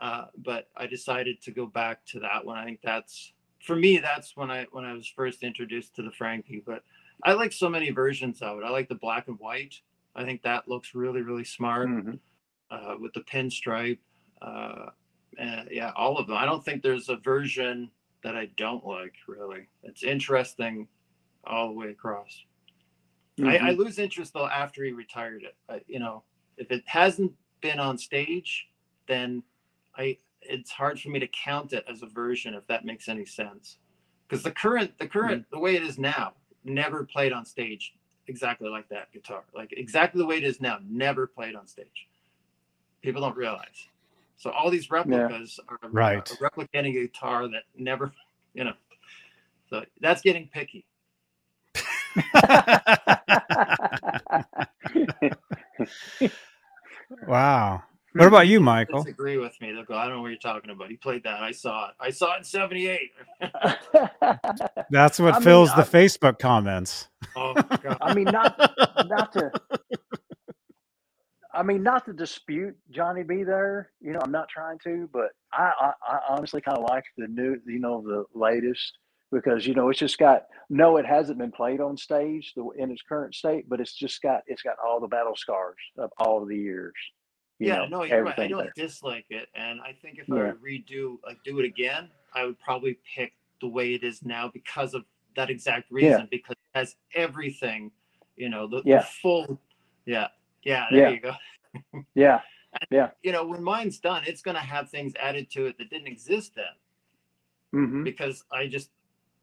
Uh, 0.00 0.26
but 0.38 0.68
I 0.76 0.86
decided 0.86 1.40
to 1.42 1.52
go 1.52 1.66
back 1.66 2.04
to 2.06 2.20
that 2.20 2.44
one. 2.44 2.58
I 2.58 2.64
think 2.64 2.80
that's 2.82 3.32
for 3.64 3.76
me. 3.76 3.98
That's 3.98 4.36
when 4.36 4.50
I 4.50 4.66
when 4.72 4.84
I 4.84 4.94
was 4.94 5.06
first 5.06 5.42
introduced 5.42 5.94
to 5.96 6.02
the 6.02 6.10
Frankie. 6.10 6.62
But 6.64 6.82
I 7.22 7.34
like 7.34 7.52
so 7.52 7.68
many 7.68 7.90
versions 7.90 8.42
of 8.42 8.58
it. 8.58 8.64
I 8.64 8.70
like 8.70 8.88
the 8.88 8.96
black 8.96 9.28
and 9.28 9.38
white. 9.38 9.80
I 10.16 10.24
think 10.24 10.42
that 10.42 10.68
looks 10.68 10.94
really 10.94 11.22
really 11.22 11.44
smart 11.44 11.88
Mhm. 11.88 12.18
uh, 12.70 12.96
with 12.98 13.12
the 13.12 13.20
pinstripe. 13.20 13.98
Uh, 14.40 14.90
and 15.38 15.68
yeah, 15.70 15.92
all 15.96 16.18
of 16.18 16.26
them. 16.26 16.36
I 16.36 16.44
don't 16.44 16.64
think 16.64 16.82
there's 16.82 17.08
a 17.08 17.16
version 17.16 17.90
that 18.22 18.36
I 18.36 18.46
don't 18.56 18.86
like. 18.86 19.14
Really, 19.26 19.66
it's 19.82 20.02
interesting 20.02 20.88
all 21.44 21.68
the 21.68 21.74
way 21.74 21.88
across. 21.88 22.44
I, 23.42 23.56
I 23.56 23.60
Mhm. 23.72 23.78
lose 23.78 23.98
interest 23.98 24.34
though 24.34 24.46
after 24.46 24.84
he 24.84 24.92
retired 24.92 25.42
it. 25.42 25.56
I, 25.68 25.80
you 25.86 25.98
know, 25.98 26.22
if 26.58 26.70
it 26.70 26.82
hasn't 26.86 27.32
been 27.60 27.80
on 27.80 27.98
stage, 27.98 28.68
then 29.08 29.42
I 29.96 30.18
it's 30.42 30.70
hard 30.70 31.00
for 31.00 31.08
me 31.08 31.18
to 31.20 31.28
count 31.28 31.72
it 31.72 31.84
as 31.88 32.02
a 32.02 32.06
version 32.06 32.54
if 32.54 32.66
that 32.66 32.84
makes 32.84 33.08
any 33.08 33.24
sense. 33.24 33.78
Because 34.28 34.42
the 34.42 34.50
current 34.52 34.96
the 34.98 35.06
current 35.08 35.46
the 35.50 35.58
way 35.58 35.76
it 35.76 35.82
is 35.82 35.98
now 35.98 36.34
never 36.64 37.04
played 37.04 37.32
on 37.32 37.44
stage 37.44 37.94
exactly 38.28 38.68
like 38.68 38.88
that 38.90 39.10
guitar. 39.12 39.44
Like 39.54 39.72
exactly 39.76 40.20
the 40.20 40.26
way 40.26 40.36
it 40.36 40.44
is 40.44 40.60
now, 40.60 40.78
never 40.84 41.26
played 41.26 41.54
on 41.56 41.66
stage. 41.66 42.08
People 43.02 43.22
don't 43.22 43.36
realize. 43.36 43.88
So 44.36 44.50
all 44.50 44.70
these 44.70 44.90
replicas 44.90 45.60
are, 45.68 45.78
are 45.82 45.88
Right. 45.90 46.24
replicating 46.40 46.90
a 46.96 47.06
guitar 47.06 47.48
that 47.48 47.62
never, 47.76 48.12
you 48.54 48.64
know. 48.64 48.72
So 49.70 49.84
that's 50.00 50.20
getting 50.22 50.48
picky. 50.48 50.84
wow. 57.26 57.82
What 58.14 58.28
about 58.28 58.46
you, 58.46 58.60
Michael? 58.60 59.02
Disagree 59.02 59.38
with 59.38 59.58
me. 59.62 59.72
They'll 59.72 59.84
go, 59.84 59.94
I 59.96 60.04
don't 60.04 60.16
know 60.16 60.20
what 60.22 60.28
you're 60.28 60.36
talking 60.38 60.70
about. 60.70 60.90
He 60.90 60.96
played 60.96 61.24
that. 61.24 61.42
I 61.42 61.50
saw 61.52 61.88
it. 61.88 61.94
I 61.98 62.10
saw 62.10 62.34
it 62.34 62.38
in 62.38 62.44
'78. 62.44 63.10
That's 64.90 65.18
what 65.18 65.34
I 65.34 65.38
mean, 65.38 65.44
fills 65.44 65.70
the 65.70 65.76
I- 65.82 65.84
Facebook 65.84 66.38
comments. 66.38 67.08
Oh 67.36 67.54
God. 67.54 67.96
I 68.02 68.12
mean, 68.12 68.24
not 68.24 68.58
not 69.06 69.32
to. 69.32 69.50
I 71.54 71.62
mean, 71.62 71.82
not 71.82 72.04
to 72.06 72.12
dispute 72.12 72.76
Johnny 72.90 73.22
B. 73.22 73.42
There, 73.42 73.90
you 74.00 74.12
know, 74.12 74.20
I'm 74.22 74.32
not 74.32 74.48
trying 74.48 74.78
to, 74.84 75.08
but 75.12 75.30
I, 75.52 75.72
I, 75.80 75.92
I 76.14 76.18
honestly 76.28 76.60
kind 76.60 76.78
of 76.78 76.84
like 76.84 77.04
the 77.16 77.28
new, 77.28 77.56
you 77.66 77.78
know, 77.78 78.02
the 78.02 78.24
latest 78.38 78.98
because 79.30 79.66
you 79.66 79.74
know 79.74 79.88
it's 79.88 79.98
just 79.98 80.18
got 80.18 80.44
no, 80.68 80.96
it 80.98 81.06
hasn't 81.06 81.38
been 81.38 81.52
played 81.52 81.80
on 81.80 81.96
stage 81.96 82.52
the, 82.54 82.68
in 82.78 82.90
its 82.90 83.02
current 83.02 83.34
state, 83.34 83.68
but 83.68 83.80
it's 83.80 83.94
just 83.94 84.20
got 84.22 84.42
it's 84.46 84.62
got 84.62 84.76
all 84.84 85.00
the 85.00 85.08
battle 85.08 85.34
scars 85.36 85.76
of 85.98 86.10
all 86.18 86.42
of 86.42 86.48
the 86.48 86.56
years. 86.56 86.92
you 87.58 87.68
yeah, 87.68 87.78
know, 87.78 87.86
no, 87.86 88.04
you're 88.04 88.22
right. 88.24 88.38
I 88.38 88.48
don't 88.48 88.64
there. 88.64 88.72
dislike 88.76 89.26
it, 89.30 89.48
and 89.54 89.80
I 89.80 89.92
think 90.00 90.18
if 90.18 90.30
I 90.30 90.36
Yeah. 90.36 90.50
to 90.52 90.54
redo, 90.54 91.16
like, 91.24 91.38
do 91.44 91.58
it 91.60 91.64
again, 91.64 92.08
I 92.34 92.44
would 92.44 92.58
probably 92.60 92.98
pick 93.14 93.32
the 93.60 93.68
way 93.68 93.94
it 93.94 94.02
is 94.04 94.22
now 94.22 94.48
because 94.52 94.94
of 94.94 95.04
that 95.36 95.48
exact 95.50 95.90
reason. 95.90 96.28
Because 96.30 96.56
it 96.56 96.78
has 96.78 96.96
everything, 97.14 97.90
you 98.36 98.48
know, 98.48 98.66
the, 98.66 98.82
the 98.82 99.06
full. 99.22 99.60
Yeah, 100.04 100.28
yeah. 100.64 100.86
There 100.90 101.00
Yeah. 101.00 101.10
you 101.10 101.20
go. 101.20 101.32
Yeah, 102.14 102.40
Yeah. 102.90 103.10
You 103.22 103.32
know, 103.32 103.46
when 103.46 103.62
mine's 103.62 103.98
done, 103.98 104.24
it's 104.26 104.42
going 104.42 104.56
to 104.56 104.60
have 104.62 104.90
things 104.90 105.12
added 105.20 105.50
to 105.52 105.66
it 105.66 105.78
that 105.78 105.90
didn't 105.90 106.06
exist 106.08 106.54
then. 106.56 106.64
hmm 107.72 108.04
because 108.04 108.44
I 108.52 108.66
just, 108.66 108.90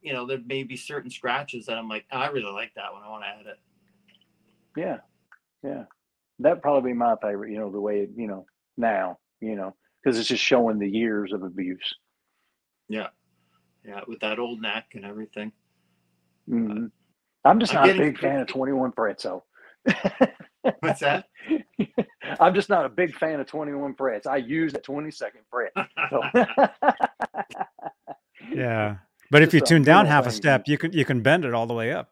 you 0.02 0.14
know, 0.14 0.26
there 0.28 0.40
may 0.46 0.64
be 0.64 0.78
certain 0.78 1.10
scratches 1.12 1.66
that 1.66 1.78
I'm 1.78 1.90
like, 1.90 2.06
"Oh, 2.12 2.18
I 2.18 2.28
really 2.30 2.52
like 2.52 2.74
that 2.76 2.94
one. 2.94 3.04
I 3.04 3.10
want 3.10 3.24
to 3.24 3.28
add 3.28 3.46
it. 3.48 3.60
yeah, 4.76 4.98
yeah. 5.64 5.84
That'd 6.40 6.62
probably 6.62 6.92
be 6.92 6.98
my 6.98 7.16
favorite. 7.22 7.52
You 7.52 7.60
know, 7.60 7.72
the 7.72 7.82
way 7.82 8.02
it, 8.02 8.12
you 8.16 8.28
know 8.28 8.46
now, 8.78 9.18
you 9.42 9.56
know, 9.56 9.76
because 10.04 10.18
it's 10.20 10.30
just 10.30 10.44
showing 10.44 10.80
the 10.80 10.90
years 10.90 11.34
of 11.34 11.44
abuse. 11.44 11.96
Yeah, 12.88 13.08
Yeah. 13.86 14.02
with 14.08 14.20
that 14.22 14.40
old 14.40 14.62
neck 14.62 14.92
and 14.96 15.06
everything. 15.06 15.52
hmm 16.48 16.86
I'm 17.46 17.60
just 17.60 17.74
I'm 17.76 17.88
not 17.88 17.90
a 17.96 17.98
big 17.98 18.20
fan 18.20 18.42
of 18.42 18.48
21 18.48 18.92
frets, 18.94 19.24
though. 19.24 19.44
What's 20.80 21.00
that? 21.00 21.26
I'm 22.40 22.54
just 22.54 22.70
not 22.70 22.86
a 22.86 22.90
big 22.90 23.16
fan 23.16 23.40
of 23.40 23.48
21 23.48 23.96
frets. 23.96 24.28
I 24.28 24.38
use 24.38 24.74
that 24.74 24.86
22nd 24.86 25.44
fret. 25.50 25.74
So. 26.10 26.22
Yeah. 28.52 28.98
But 29.32 29.44
if 29.44 29.54
you 29.54 29.60
Just 29.60 29.72
a 29.72 29.76
tune 29.76 29.84
down 29.84 30.06
little 30.06 30.12
half 30.16 30.28
a 30.28 30.32
step, 30.32 30.64
you 30.68 30.78
can 30.78 30.92
you 30.92 31.06
can 31.06 31.22
bend 31.22 31.46
it 31.46 31.54
all 31.54 31.68
the 31.68 31.74
way 31.74 31.92
up. 31.92 32.10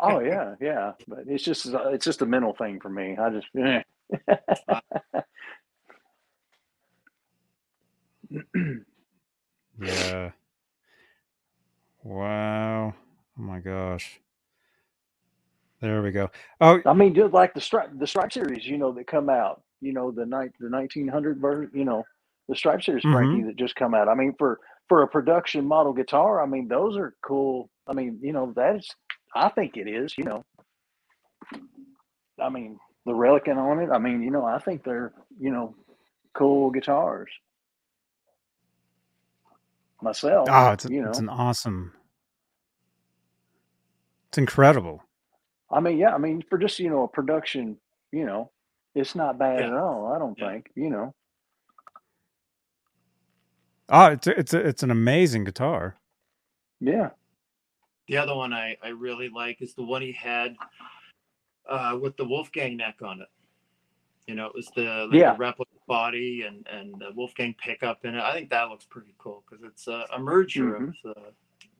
oh 0.00 0.20
yeah, 0.20 0.54
yeah. 0.60 0.92
But 1.06 1.24
it's 1.26 1.44
just 1.44 1.66
it's 1.66 2.04
just 2.04 2.22
a 2.22 2.26
mental 2.26 2.54
thing 2.54 2.80
for 2.80 2.88
me. 2.88 3.16
I 3.18 3.30
just 3.30 3.46
eh. 3.58 3.82
Yeah. 9.82 10.30
Wow. 12.02 12.94
Oh 13.38 13.42
my 13.42 13.58
gosh. 13.60 14.20
There 15.80 16.02
we 16.02 16.10
go. 16.10 16.30
Oh, 16.60 16.80
I 16.84 16.92
mean, 16.92 17.14
just 17.14 17.32
like 17.32 17.54
the 17.54 17.60
stripe, 17.60 17.90
the 17.98 18.06
stripe 18.06 18.32
series, 18.32 18.66
you 18.66 18.76
know, 18.76 18.92
that 18.92 19.06
come 19.06 19.30
out, 19.30 19.62
you 19.80 19.92
know, 19.92 20.10
the 20.10 20.26
night, 20.26 20.50
the 20.60 20.68
nineteen 20.68 21.08
hundred 21.08 21.40
version, 21.40 21.70
you 21.72 21.84
know, 21.84 22.04
the 22.48 22.56
stripe 22.56 22.82
series. 22.82 23.02
Frankie 23.02 23.38
mm-hmm. 23.38 23.46
that 23.46 23.56
just 23.56 23.76
come 23.76 23.94
out. 23.94 24.08
I 24.08 24.14
mean, 24.14 24.34
for 24.38 24.60
for 24.88 25.02
a 25.02 25.08
production 25.08 25.64
model 25.64 25.94
guitar, 25.94 26.42
I 26.42 26.46
mean, 26.46 26.68
those 26.68 26.98
are 26.98 27.14
cool. 27.22 27.70
I 27.86 27.94
mean, 27.94 28.18
you 28.22 28.32
know, 28.32 28.52
that 28.56 28.76
is, 28.76 28.90
I 29.34 29.48
think 29.48 29.76
it 29.78 29.88
is. 29.88 30.18
You 30.18 30.24
know, 30.24 30.44
I 32.38 32.50
mean, 32.50 32.78
the 33.06 33.12
Relican 33.12 33.56
on 33.56 33.80
it. 33.80 33.88
I 33.90 33.98
mean, 33.98 34.22
you 34.22 34.30
know, 34.30 34.44
I 34.44 34.58
think 34.58 34.84
they're, 34.84 35.12
you 35.38 35.50
know, 35.50 35.74
cool 36.34 36.70
guitars. 36.70 37.30
Myself, 40.02 40.48
oh 40.50 40.72
it's, 40.72 40.86
you 40.86 41.02
know, 41.02 41.10
it's 41.10 41.18
an 41.18 41.28
awesome. 41.28 41.92
It's 44.28 44.38
incredible. 44.38 45.02
I 45.70 45.80
mean, 45.80 45.98
yeah, 45.98 46.14
I 46.14 46.18
mean, 46.18 46.42
for 46.48 46.58
just 46.58 46.78
you 46.78 46.90
know 46.90 47.04
a 47.04 47.08
production, 47.08 47.76
you 48.12 48.24
know, 48.26 48.50
it's 48.94 49.14
not 49.14 49.38
bad 49.38 49.60
Yeah. 49.60 49.66
at 49.68 49.72
all. 49.74 50.12
I 50.12 50.18
don't 50.18 50.38
Yeah. 50.38 50.50
think, 50.50 50.70
you 50.74 50.90
know. 50.90 51.14
Oh, 53.88 54.06
it's 54.06 54.26
a, 54.26 54.38
it's 54.38 54.54
a, 54.54 54.58
it's 54.66 54.82
an 54.82 54.90
amazing 54.90 55.44
guitar. 55.44 55.96
Yeah. 56.80 57.10
The 58.08 58.16
other 58.16 58.34
one 58.34 58.52
I, 58.52 58.76
I 58.82 58.88
really 58.88 59.28
like 59.28 59.60
is 59.62 59.74
the 59.74 59.82
one 59.84 60.02
he 60.02 60.12
had 60.12 60.56
uh, 61.68 61.98
with 62.00 62.16
the 62.16 62.24
Wolfgang 62.24 62.76
neck 62.76 62.96
on 63.02 63.20
it. 63.20 63.28
You 64.26 64.36
know, 64.36 64.46
it 64.46 64.54
was 64.54 64.70
the, 64.76 65.06
like 65.10 65.14
Yeah. 65.18 65.32
the 65.32 65.38
replica 65.38 65.70
body 65.88 66.42
and, 66.42 66.66
and 66.68 66.94
the 67.00 67.10
Wolfgang 67.14 67.54
pickup 67.54 68.04
in 68.04 68.14
it. 68.14 68.22
I 68.22 68.32
think 68.32 68.50
that 68.50 68.68
looks 68.68 68.84
pretty 68.84 69.14
cool 69.18 69.44
because 69.48 69.64
it's 69.64 69.88
a, 69.88 70.06
a 70.12 70.18
merger 70.18 70.76
of 70.76 70.94
the, 71.04 71.14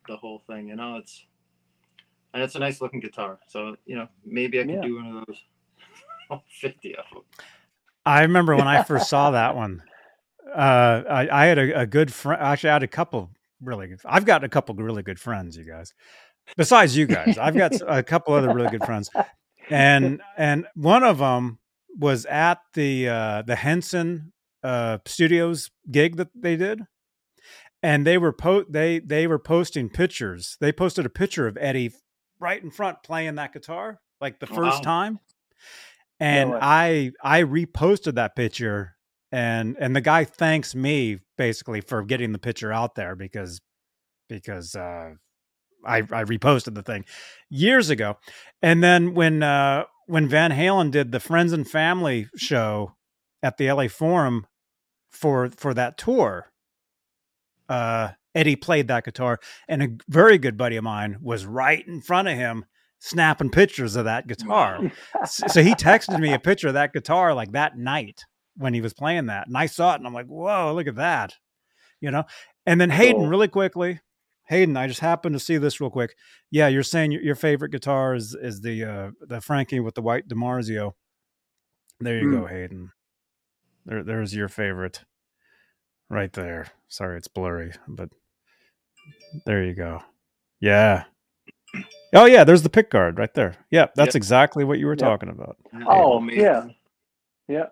the 0.09 0.17
whole 0.17 0.41
thing. 0.49 0.69
You 0.69 0.77
know, 0.77 0.97
it's 0.97 1.25
and 2.35 2.43
it's 2.43 2.55
a 2.55 2.59
nice 2.59 2.81
looking 2.81 3.01
guitar. 3.01 3.39
So 3.49 3.77
you 3.87 3.97
know, 3.97 4.09
maybe 4.25 4.61
I 4.61 4.65
could 4.65 4.75
Yeah. 4.75 4.81
do 4.83 4.97
one 4.97 5.17
of 5.17 5.25
those. 5.27 5.39
Fifty 6.61 6.95
of 6.97 7.05
them. 7.13 7.23
I 8.07 8.23
remember 8.23 8.55
when 8.57 8.69
I 8.69 8.83
first 8.85 9.09
saw 9.09 9.33
that 9.33 9.57
one. 9.57 9.83
Uh, 10.49 11.03
I, 11.09 11.29
I 11.43 11.47
had 11.47 11.59
a, 11.59 11.81
a 11.81 11.87
good 11.87 12.13
friend. 12.13 12.41
Actually, 12.41 12.71
I 12.71 12.73
had 12.75 12.83
a 12.85 12.89
couple 12.89 13.31
really 13.61 13.89
good. 13.89 14.01
I've 14.05 14.25
got 14.25 14.45
a 14.45 14.49
couple 14.49 14.75
really 14.77 15.03
good 15.03 15.19
friends, 15.19 15.57
you 15.57 15.65
guys. 15.65 15.93
Besides 16.57 16.97
you 16.97 17.07
guys, 17.07 17.37
I've 17.39 17.57
got 17.57 17.73
a 17.87 18.03
couple 18.03 18.35
other 18.35 18.53
really 18.53 18.71
good 18.71 18.85
friends, 18.85 19.11
and 19.69 20.21
and 20.37 20.67
one 20.75 21.05
of 21.05 21.19
them 21.19 21.59
was 21.99 22.27
at 22.27 22.59
the 22.75 23.09
uh, 23.09 23.43
the 23.43 23.57
Henson 23.57 24.33
uh, 24.63 24.99
Studios 25.07 25.71
gig 25.91 26.17
that 26.17 26.29
they 26.35 26.57
did, 26.57 26.81
and 27.83 28.07
they 28.07 28.19
were 28.19 28.33
po- 28.33 28.65
they 28.69 28.99
they 29.01 29.27
were 29.27 29.39
posting 29.39 29.89
pictures. 29.89 30.57
They 30.61 30.73
posted 30.73 31.07
a 31.07 31.11
picture 31.11 31.47
of 31.47 31.57
Eddie 31.61 31.93
right 32.41 32.63
in 32.63 32.71
front 32.71 33.03
playing 33.03 33.37
that 33.37 33.53
guitar, 33.53 34.01
like 34.21 34.41
the 34.41 34.47
first 34.47 34.79
Wow. 34.79 34.81
time. 34.83 35.21
And 36.19 36.51
way. 36.51 36.59
I 36.61 37.13
I 37.23 37.43
reposted 37.43 38.15
that 38.17 38.37
picture 38.37 38.97
and 39.33 39.77
and 39.81 39.95
the 39.97 40.01
guy 40.01 40.25
thanks 40.25 40.75
me 40.75 41.19
basically 41.39 41.81
for 41.81 42.03
getting 42.03 42.33
the 42.33 42.39
picture 42.39 42.73
out 42.73 42.95
there 42.95 43.15
because 43.17 43.61
because 44.29 44.75
uh 44.75 45.13
I 45.87 45.99
I 45.99 46.25
reposted 46.25 46.75
the 46.75 46.83
thing 46.83 47.05
years 47.49 47.89
ago. 47.91 48.17
And 48.61 48.83
then 48.83 49.15
when 49.15 49.43
uh 49.43 49.85
when 50.07 50.29
Van 50.29 50.51
Halen 50.51 50.91
did 50.91 51.13
the 51.13 51.21
Friends 51.21 51.53
and 51.53 51.67
Family 51.69 52.29
show 52.37 52.97
at 53.43 53.57
the 53.57 53.71
LA 53.71 53.89
Forum 53.89 54.47
for 55.11 55.49
for 55.51 55.73
that 55.73 55.97
tour, 55.97 56.51
uh 57.69 58.11
Eddie 58.35 58.57
played 58.57 58.89
that 58.89 59.05
guitar 59.05 59.39
and 59.69 59.83
a 59.83 59.89
very 60.09 60.39
good 60.39 60.57
buddy 60.57 60.77
of 60.77 60.85
mine 60.85 61.17
was 61.21 61.47
right 61.47 61.87
in 61.87 62.01
front 62.01 62.29
of 62.29 62.37
him 62.37 62.65
snapping 63.01 63.51
pictures 63.51 63.97
of 63.97 64.05
that 64.05 64.27
guitar. 64.27 64.79
so 65.27 65.47
so 65.49 65.63
he 65.63 65.75
texted 65.75 66.21
me 66.21 66.33
a 66.33 66.39
picture 66.39 66.69
of 66.69 66.75
that 66.75 66.93
guitar 66.93 67.35
like 67.35 67.53
that 67.53 67.77
night 67.77 68.25
when 68.57 68.75
he 68.75 68.81
was 68.81 68.93
playing 68.93 69.27
that. 69.27 69.47
And 69.47 69.57
I 69.57 69.67
saw 69.67 69.93
it 69.93 69.97
and 69.97 70.07
I'm 70.07 70.15
like, 70.15 70.27
whoa, 70.27 70.73
look 70.75 70.87
at 70.87 70.97
that. 70.97 71.35
You 72.01 72.11
know? 72.11 72.25
And 72.67 72.81
then 72.81 72.91
Hayden, 72.91 73.29
really 73.29 73.49
quickly, 73.49 74.01
Hayden, 74.49 74.77
I 74.77 74.87
just 74.87 75.01
happened 75.01 75.35
to 75.35 75.41
see 75.41 75.59
this 75.59 75.81
real 75.81 75.91
quick. 75.91 76.17
Yeah, 76.51 76.69
you're 76.69 76.83
saying 76.83 77.13
your, 77.13 77.23
your 77.23 77.35
favorite 77.35 77.71
guitar 77.71 78.15
is 78.15 78.37
is 78.41 78.61
the 78.61 78.85
uh 78.85 79.11
the 79.21 79.41
Frankie 79.41 79.81
with 79.81 79.95
the 79.95 80.03
white 80.03 80.29
DiMarzio. 80.29 80.93
There 82.01 82.19
you 82.19 82.33
go, 82.33 82.47
Hayden. 82.47 82.93
There 83.87 84.03
there's 84.03 84.35
your 84.35 84.49
favorite. 84.49 85.05
Right 86.09 86.33
there. 86.33 86.67
Sorry, 86.89 87.17
it's 87.17 87.29
blurry, 87.29 87.73
but 87.87 88.11
there 89.47 89.65
you 89.65 89.75
go. 89.75 90.03
Yeah. 90.61 91.05
Oh 92.15 92.25
yeah, 92.27 92.45
there's 92.45 92.63
the 92.63 92.71
pick 92.71 92.91
guard 92.91 93.19
right 93.19 93.33
there. 93.35 93.55
Yeah, 93.71 93.87
that's 93.95 94.15
Yep. 94.15 94.17
exactly 94.17 94.65
what 94.65 94.79
you 94.79 94.87
were 94.87 94.93
Yep. 94.95 94.99
talking 94.99 95.29
about. 95.29 95.57
Oh, 95.87 96.19
Amazing. 96.19 96.41
yeah. 96.43 96.65
Yeah. 97.49 97.67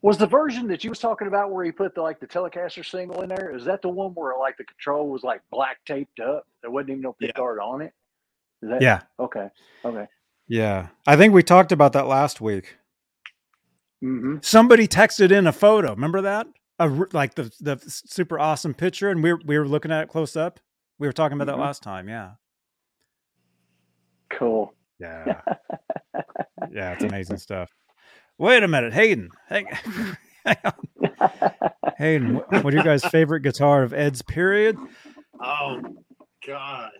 Was 0.00 0.16
the 0.16 0.26
version 0.26 0.68
that 0.68 0.84
you 0.84 0.90
was 0.90 0.98
talking 1.00 1.26
about 1.28 1.50
where 1.50 1.64
he 1.64 1.72
put 1.72 1.94
the 1.94 2.02
like 2.02 2.20
the 2.20 2.26
Telecaster 2.26 2.84
single 2.88 3.22
in 3.22 3.28
there? 3.28 3.54
Is 3.54 3.64
that 3.64 3.82
the 3.82 3.88
one 3.88 4.12
where 4.12 4.38
like 4.38 4.56
the 4.56 4.64
control 4.64 5.08
was 5.08 5.22
like 5.24 5.40
black 5.50 5.78
taped 5.86 6.20
up? 6.20 6.46
There 6.62 6.70
wasn't 6.70 6.90
even 6.90 7.02
no 7.02 7.12
pick 7.14 7.28
Yeah. 7.30 7.36
guard 7.36 7.58
on 7.60 7.82
it. 7.82 7.92
Is 8.62 8.70
that 8.70 8.80
Yeah. 8.82 9.02
okay? 9.18 9.50
Okay. 9.84 10.06
Yeah. 10.46 10.88
I 11.06 11.16
think 11.16 11.34
we 11.34 11.42
talked 11.42 11.72
about 11.72 11.92
that 11.94 12.06
last 12.06 12.40
week. 12.40 12.76
Mm-hmm. 14.02 14.36
Somebody 14.40 14.86
texted 14.88 15.32
in 15.32 15.46
a 15.46 15.52
photo. 15.52 15.90
Remember 15.90 16.20
that? 16.22 16.46
A, 16.80 16.84
r- 16.84 17.08
like 17.12 17.34
the 17.34 17.50
the 17.60 17.78
super 17.88 18.38
awesome 18.38 18.72
picture 18.74 19.10
and 19.10 19.22
we 19.22 19.32
were, 19.32 19.40
we 19.44 19.58
were 19.58 19.66
looking 19.68 19.90
at 19.90 20.04
it 20.04 20.08
close 20.08 20.36
up. 20.36 20.60
We 20.98 21.06
were 21.08 21.12
talking 21.12 21.40
about 21.40 21.52
Mhm. 21.52 21.56
that 21.58 21.62
last 21.62 21.82
time. 21.82 22.08
Yeah. 22.08 22.32
Cool. 24.30 24.72
Yeah. 25.00 25.40
yeah, 26.72 26.92
it's 26.92 27.04
amazing 27.04 27.38
stuff. 27.38 27.70
Wait 28.38 28.62
a 28.62 28.68
minute, 28.68 28.92
Hayden. 28.92 29.30
Hang, 29.48 29.66
hang 30.44 30.56
on. 30.64 30.72
Hayden, 31.98 32.34
what, 32.36 32.64
what 32.64 32.72
are 32.72 32.76
your 32.76 32.84
guys' 32.84 33.04
favorite 33.04 33.40
guitar 33.40 33.82
of 33.82 33.92
Ed's 33.92 34.22
period? 34.22 34.76
Oh 35.42 35.80
God. 36.46 36.90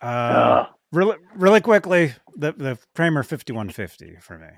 Uh, 0.00 0.04
Uh, 0.04 0.66
really, 0.92 1.16
really 1.36 1.60
quickly, 1.60 2.14
the 2.36 2.52
the 2.52 2.78
Kramer 2.94 3.22
fifty 3.22 3.52
one 3.52 3.68
fifty 3.70 4.16
for 4.20 4.38
me. 4.38 4.48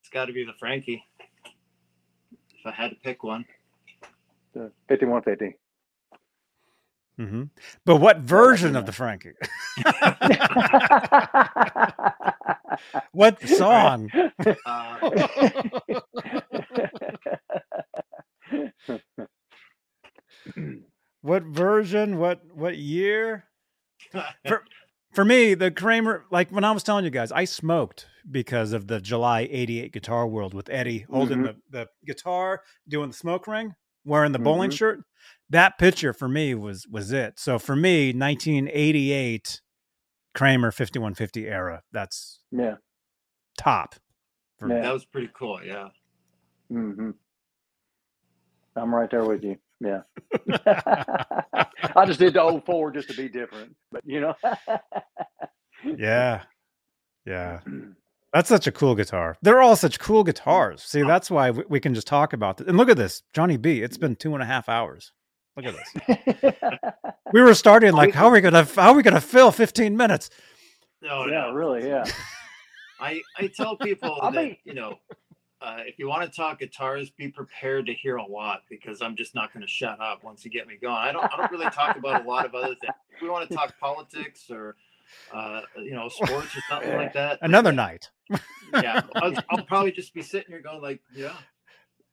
It's 0.00 0.10
got 0.10 0.26
to 0.26 0.32
be 0.32 0.44
the 0.44 0.52
Frankie. 0.58 1.04
If 2.58 2.66
I 2.66 2.70
had 2.70 2.90
to 2.90 2.96
pick 2.96 3.22
one. 3.24 3.44
The 4.54 4.70
5150. 4.88 5.56
hmm 7.18 7.44
But 7.84 7.96
what 7.96 8.18
version 8.18 8.76
of 8.76 8.86
the 8.86 8.92
Frankie? 8.92 9.32
what 13.12 13.40
song? 13.48 14.10
Uh, 14.66 15.10
What 21.22 21.44
version? 21.44 22.18
What 22.18 22.42
what 22.54 22.76
year? 22.76 23.44
For- 24.46 24.64
For 25.12 25.24
me, 25.24 25.54
the 25.54 25.70
Kramer, 25.70 26.24
like 26.30 26.50
when 26.50 26.64
I 26.64 26.72
was 26.72 26.82
telling 26.82 27.04
you 27.04 27.10
guys, 27.10 27.32
I 27.32 27.44
smoked 27.44 28.06
because 28.30 28.72
of 28.72 28.88
the 28.88 29.00
July 29.00 29.48
'88 29.50 29.92
Guitar 29.92 30.26
World 30.26 30.54
with 30.54 30.68
Eddie 30.68 31.06
holding 31.10 31.42
the, 31.44 31.56
the 31.70 31.86
guitar, 32.04 32.62
doing 32.88 33.10
the 33.10 33.16
smoke 33.16 33.46
ring, 33.46 33.74
wearing 34.04 34.32
the 34.32 34.38
bowling 34.38 34.70
Mhm. 34.70 34.76
shirt. 34.78 35.00
That 35.50 35.78
picture 35.78 36.12
for 36.12 36.28
me 36.28 36.54
was 36.54 36.86
was 36.88 37.12
it. 37.12 37.38
So 37.38 37.58
for 37.58 37.76
me, 37.76 38.12
1988 38.12 39.60
Kramer 40.34 40.70
5150 40.70 41.46
era. 41.48 41.82
That's 41.92 42.40
yeah. 42.50 42.76
top. 43.58 43.94
For 44.58 44.66
me. 44.66 44.76
Yeah. 44.76 44.82
that 44.82 44.92
was 44.92 45.04
pretty 45.04 45.30
cool. 45.36 45.60
Yeah. 45.64 45.88
Mm-hmm. 46.72 47.10
I'm 48.76 48.94
right 48.94 49.10
there 49.10 49.24
with 49.24 49.44
you. 49.44 49.56
Yeah. 49.80 50.02
I 51.96 52.04
just 52.06 52.18
did 52.18 52.34
the 52.34 52.42
old 52.42 52.64
four 52.64 52.90
just 52.90 53.08
to 53.10 53.14
be 53.16 53.28
different, 53.28 53.76
but 53.92 54.02
you 54.04 54.20
know. 54.20 54.34
Yeah. 55.84 56.42
Yeah. 57.26 57.60
That's 58.34 58.48
such 58.48 58.66
a 58.66 58.72
cool 58.72 58.96
guitar. 58.96 59.36
They're 59.42 59.62
all 59.62 59.76
such 59.76 60.00
cool 60.00 60.24
guitars. 60.24 60.82
See, 60.82 61.02
that's 61.02 61.30
why 61.30 61.52
we, 61.52 61.62
we 61.68 61.80
can 61.80 61.94
just 61.94 62.08
talk 62.08 62.32
about 62.32 62.60
it. 62.60 62.66
And 62.66 62.76
look 62.76 62.88
at 62.90 62.96
this, 62.96 63.22
Johnny 63.32 63.56
B. 63.56 63.80
It's 63.80 63.96
been 63.96 64.16
two 64.16 64.34
and 64.34 64.42
a 64.42 64.46
half 64.46 64.68
hours. 64.68 65.12
Look 65.56 65.66
at 65.66 65.74
this. 66.42 66.54
We 67.32 67.42
were 67.42 67.54
starting 67.54 67.94
like, 67.94 68.14
how 68.14 68.26
are 68.26 68.30
we 68.32 68.40
gonna 68.40 68.62
how 68.62 68.90
are 68.90 68.94
we 68.94 69.02
gonna 69.02 69.20
fill 69.20 69.50
15 69.50 69.96
minutes? 69.96 70.30
No, 71.02 71.26
yeah, 71.26 71.46
no. 71.46 71.52
really, 71.52 71.88
yeah. 71.88 72.04
I 73.00 73.20
I 73.36 73.48
tell 73.48 73.76
people 73.76 74.18
I 74.22 74.30
that 74.30 74.44
mean- 74.44 74.56
you 74.64 74.74
know, 74.74 74.98
uh, 75.60 75.78
if 75.80 75.98
you 75.98 76.08
want 76.08 76.22
to 76.22 76.36
talk 76.36 76.60
guitars, 76.60 77.10
be 77.10 77.28
prepared 77.28 77.86
to 77.86 77.94
hear 77.94 78.16
a 78.16 78.24
lot 78.26 78.62
because 78.70 79.02
I'm 79.02 79.16
just 79.16 79.34
not 79.34 79.52
going 79.52 79.62
to 79.62 79.68
shut 79.68 80.00
up 80.00 80.22
once 80.22 80.44
you 80.44 80.50
get 80.50 80.68
me 80.68 80.76
going. 80.80 80.94
I 80.94 81.10
don't 81.10 81.24
I 81.24 81.36
don't 81.36 81.50
really 81.50 81.70
talk 81.70 81.96
about 81.96 82.24
a 82.24 82.28
lot 82.28 82.46
of 82.46 82.54
other 82.54 82.76
things. 82.80 82.94
If 83.16 83.22
we 83.22 83.28
want 83.28 83.48
to 83.48 83.54
talk 83.54 83.74
politics 83.80 84.50
or 84.50 84.76
uh, 85.32 85.60
you 85.78 85.94
know 85.94 86.08
sports 86.10 86.56
or 86.56 86.60
something 86.70 86.94
like 86.94 87.12
that, 87.14 87.38
Another 87.42 87.72
night. 87.72 88.10
yeah, 88.82 89.02
I'll, 89.16 89.32
I'll 89.50 89.64
probably 89.64 89.92
just 89.92 90.14
be 90.14 90.22
sitting 90.22 90.48
here 90.50 90.60
going 90.60 90.82
like, 90.82 91.00
yeah, 91.14 91.36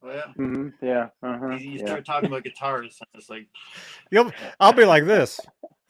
Oh 0.03 0.11
yeah. 0.11 0.33
hmm 0.35 0.69
Yeah. 0.81 1.09
Uh-huh. 1.21 1.49
You, 1.51 1.71
you 1.71 1.79
yeah. 1.79 1.85
start 1.85 2.05
talking 2.05 2.27
about 2.27 2.43
guitars, 2.43 2.97
and 2.99 3.07
it's 3.21 3.29
like, 3.29 3.47
You'll, 4.09 4.31
I'll 4.59 4.73
be 4.73 4.85
like 4.85 5.05
this. 5.05 5.39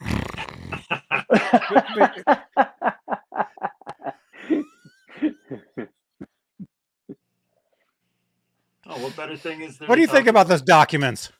oh, 8.86 8.98
what 8.98 9.16
better 9.16 9.36
thing 9.36 9.62
is 9.62 9.78
there? 9.78 9.88
What 9.88 9.94
do 9.96 10.02
you 10.02 10.06
think 10.06 10.26
about 10.26 10.48
those 10.48 10.62
documents? 10.62 11.32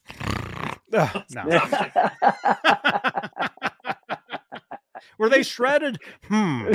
Ugh, 0.94 1.24
no. 1.30 1.60
Were 5.18 5.28
they 5.28 5.42
shredded? 5.42 5.98
Hmm. 6.28 6.72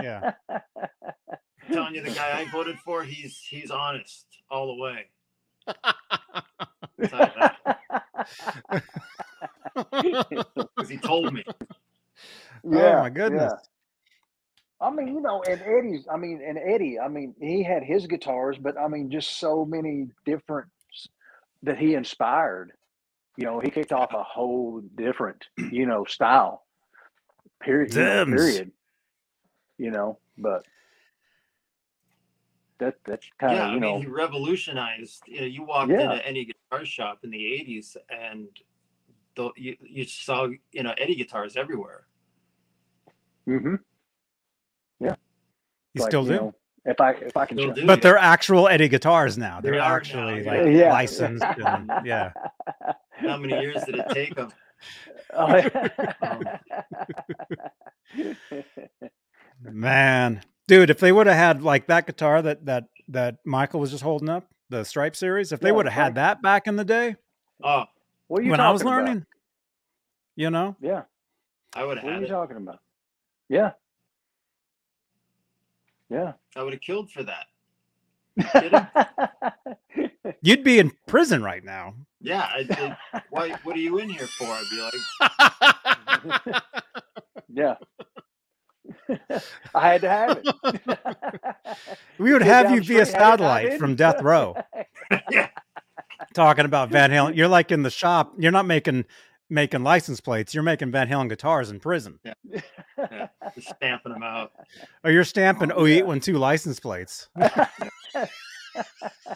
Yeah. 0.00 0.32
I'm 0.48 1.72
telling 1.72 1.94
you, 1.94 2.02
the 2.02 2.10
guy 2.10 2.38
I 2.40 2.50
voted 2.50 2.78
for, 2.84 3.02
he's 3.04 3.38
he's 3.48 3.70
honest 3.70 4.26
all 4.50 4.68
the 4.68 4.82
way. 4.82 5.06
I'll 5.84 7.08
tell 7.08 7.20
you 7.20 7.32
that, 7.40 8.82
'cause 10.76 10.88
he 10.88 10.96
told 10.98 11.32
me. 11.34 11.44
oh 12.64 13.00
my 13.00 13.10
goodness. 13.10 13.52
I 14.80 14.90
mean, 14.90 15.08
you 15.08 15.20
know, 15.20 15.42
and 15.42 15.60
Eddie's, 15.60 16.06
I 16.12 16.16
mean, 16.16 16.40
and 16.46 16.56
Eddie, 16.56 17.00
I 17.00 17.08
mean, 17.08 17.34
he 17.40 17.64
had 17.64 17.82
his 17.82 18.06
guitars, 18.06 18.56
but 18.58 18.78
I 18.78 18.86
mean, 18.86 19.10
just 19.10 19.38
so 19.40 19.64
many 19.64 20.06
different 20.24 20.68
that 21.64 21.78
he 21.78 21.94
inspired. 21.94 22.72
You 23.36 23.44
know, 23.46 23.58
he 23.60 23.70
kicked 23.70 23.92
off 23.92 24.12
a 24.14 24.22
whole 24.22 24.80
different, 24.96 25.44
you 25.72 25.84
know, 25.86 26.04
style. 26.04 26.64
Period. 27.60 27.94
you 27.94 28.00
know, 28.04 28.24
period. 28.26 28.72
You 29.78 29.90
know, 29.90 30.18
but 30.36 30.64
that 32.78 32.96
that's 33.04 33.26
kind 33.40 33.52
of 33.54 33.58
yeah, 33.58 33.68
I 33.70 33.74
you 33.74 33.80
mean, 33.80 34.00
he 34.02 34.06
revolutionized. 34.08 35.22
You 35.26 35.40
know, 35.40 35.46
you 35.46 35.62
walked 35.64 35.90
Yeah. 35.90 36.12
into 36.12 36.26
any 36.26 36.44
guitar 36.44 36.84
shop 36.84 37.20
in 37.24 37.30
the 37.30 37.38
'80s, 37.38 37.96
and 38.10 38.48
the, 39.36 39.50
you 39.56 39.76
you 39.80 40.04
saw 40.04 40.48
you 40.72 40.82
know 40.82 40.94
Eddie 40.98 41.16
guitars 41.16 41.56
everywhere. 41.56 42.06
Mm-hmm. 43.48 43.76
Yeah. 45.00 45.14
You 45.94 46.02
still 46.02 46.24
do? 46.24 46.30
know, 46.32 46.54
if 46.84 47.00
I 47.00 47.12
if 47.12 47.36
I 47.36 47.46
can, 47.46 47.56
do. 47.56 47.86
but 47.86 48.02
they're 48.02 48.18
actual 48.18 48.68
Eddie 48.68 48.88
guitars 48.88 49.36
now. 49.38 49.60
They're 49.60 49.72
They 49.72 49.78
are 49.78 49.96
actually 49.96 50.44
yeah. 50.44 50.50
like 50.52 50.66
Yeah. 50.74 50.92
licensed. 50.92 51.44
And, 51.44 51.90
yeah. 52.04 52.32
How 53.12 53.36
many 53.36 53.60
years 53.60 53.82
did 53.84 53.96
it 53.96 54.06
take 54.10 54.36
him? 54.36 54.50
Oh, 55.34 55.62
Man, 59.62 60.42
dude, 60.66 60.90
if 60.90 60.98
they 61.00 61.12
would 61.12 61.26
have 61.26 61.36
had 61.36 61.62
like 61.62 61.86
that 61.88 62.06
guitar 62.06 62.40
that 62.42 62.64
that 62.66 62.84
that 63.08 63.36
Michael 63.44 63.80
was 63.80 63.90
just 63.90 64.02
holding 64.02 64.28
up, 64.28 64.46
the 64.70 64.84
Stripe 64.84 65.16
series, 65.16 65.52
if 65.52 65.60
they 65.60 65.68
Yeah, 65.68 65.74
would 65.76 65.86
have 65.86 65.94
had 65.94 66.14
that 66.16 66.42
back 66.42 66.66
in 66.66 66.76
the 66.76 66.84
day 66.84 67.16
Oh, 67.62 67.84
what 68.28 68.40
are 68.40 68.44
you 68.44 68.50
when 68.50 68.60
I 68.60 68.70
was 68.70 68.82
talking 68.82 68.92
about? 68.92 69.04
learning, 69.06 69.26
you 70.36 70.50
know, 70.50 70.76
Yeah. 70.80 71.02
I 71.74 71.84
would 71.84 71.98
have 71.98 72.04
What 72.04 72.14
are 72.14 72.18
you 72.20 72.26
it. 72.26 72.30
talking 72.30 72.56
about? 72.56 72.78
Yeah. 73.48 73.72
Yeah. 76.10 76.32
I 76.56 76.62
would 76.62 76.72
have 76.72 76.82
killed 76.82 77.10
for 77.10 77.22
that. 77.24 77.46
you'd 80.42 80.64
be 80.64 80.78
in 80.78 80.92
prison 81.06 81.42
right 81.42 81.64
now. 81.64 81.94
Yeah, 82.20 82.48
I'd 82.54 82.68
say, 82.68 82.96
why? 83.30 83.50
What 83.62 83.76
are 83.76 83.80
you 83.80 83.98
in 83.98 84.08
here 84.08 84.26
for? 84.26 84.46
I'd 84.46 84.64
be 84.70 84.80
like, 86.46 86.62
yeah. 87.48 87.74
I 89.74 89.88
had 89.92 90.00
to 90.02 90.08
have 90.08 90.40
it. 90.42 91.78
we 92.18 92.32
would 92.32 92.42
Get 92.42 92.48
have 92.48 92.70
you 92.70 92.82
via 92.82 93.04
straight, 93.06 93.22
had 93.22 93.40
it, 93.40 93.44
I 93.44 93.62
satellite 93.64 93.78
from 93.78 93.94
death 93.94 94.22
row 94.22 94.54
yeah, 95.30 95.48
talking 96.34 96.64
about 96.64 96.90
Van 96.90 97.10
Halen. 97.10 97.36
You're 97.36 97.48
like 97.48 97.70
in 97.72 97.82
the 97.82 97.90
shop. 97.90 98.34
You're 98.38 98.52
not 98.52 98.66
making 98.66 99.04
making 99.50 99.82
license 99.82 100.20
plates. 100.20 100.54
You're 100.54 100.62
making 100.62 100.90
Van 100.90 101.08
Halen 101.08 101.28
guitars 101.28 101.70
in 101.70 101.80
prison. 101.80 102.18
yeah, 102.24 103.28
just 103.54 103.68
stamping 103.76 104.12
them 104.12 104.22
out. 104.22 104.52
Or 105.04 105.10
you're 105.10 105.24
stamping 105.24 105.72
Oh, 105.72 105.80
oh 105.80 105.84
yeah. 105.84 106.02
OU812 106.02 106.38
license 106.38 106.80
plates. 106.80 107.28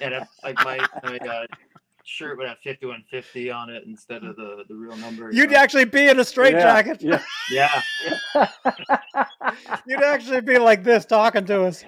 And 0.01 0.15
have, 0.15 0.29
like 0.43 0.57
my 0.65 0.79
my 1.03 1.19
uh, 1.19 1.47
shirt 2.05 2.39
would 2.39 2.49
have 2.49 2.59
5150 2.65 3.51
on 3.51 3.71
it 3.71 3.85
instead 3.87 4.25
of 4.25 4.37
the 4.37 4.65
the 4.69 4.75
real 4.75 4.97
number. 4.97 5.31
you 5.33 5.43
You'd 5.43 5.51
know? 5.53 5.57
actually 5.59 5.85
be 5.85 6.09
in 6.09 6.19
a 6.21 6.25
straight 6.25 6.55
Yeah, 6.55 6.83
jacket. 6.83 7.03
Yeah. 7.03 7.23
yeah, 7.53 7.83
You'd 9.87 10.03
actually 10.03 10.41
be 10.41 10.59
like 10.59 10.83
this 10.85 11.05
talking 11.05 11.45
to 11.47 11.65
us. 11.65 11.85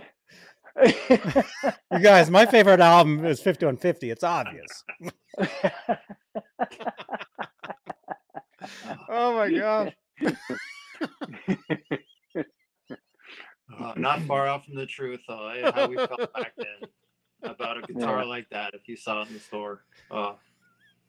You 0.85 2.01
guys, 2.03 2.31
my 2.31 2.47
favorite 2.47 2.81
album 2.81 3.25
is 3.25 3.39
5150. 3.41 4.11
It's 4.11 4.25
obvious. 4.25 4.85
Oh 9.09 9.35
my 9.37 9.51
gosh. 9.53 9.93
uh, 13.79 13.93
not 13.97 14.23
far 14.23 14.49
off 14.49 14.65
from 14.65 14.75
the 14.77 14.87
truth 14.87 15.21
though. 15.29 15.49
eh, 15.49 15.71
How 15.75 15.87
we 15.87 15.97
felt 15.97 16.33
back 16.35 16.53
then 16.57 16.89
about 17.45 17.79
a 17.79 17.83
guitar 17.83 18.23
Yeah. 18.23 18.25
like 18.25 18.49
that 18.51 18.75
if 18.75 18.89
you 18.89 18.97
saw 18.97 19.23
it 19.23 19.29
in 19.29 19.35
the 19.35 19.41
store. 19.41 19.85
Uh, 20.11 20.35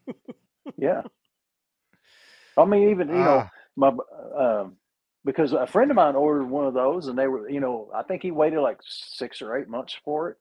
yeah. 0.77 1.03
I 2.57 2.65
mean, 2.65 2.89
even, 2.91 3.09
you 3.09 3.23
know, 3.23 3.43
Ah, 3.43 3.51
my 3.75 3.91
um 4.37 4.77
because 5.25 5.53
a 5.53 5.67
friend 5.67 5.91
of 5.91 5.95
mine 5.95 6.15
ordered 6.15 6.45
one 6.45 6.65
of 6.67 6.73
those 6.75 7.07
and 7.07 7.17
they 7.17 7.27
were 7.27 7.49
you 7.49 7.59
know 7.59 7.89
i 7.95 8.03
think 8.03 8.21
he 8.21 8.31
waited 8.31 8.59
like 8.61 8.79
six 8.83 9.41
or 9.41 9.57
eight 9.57 9.67
months 9.69 9.95
for 10.05 10.29
it 10.31 10.37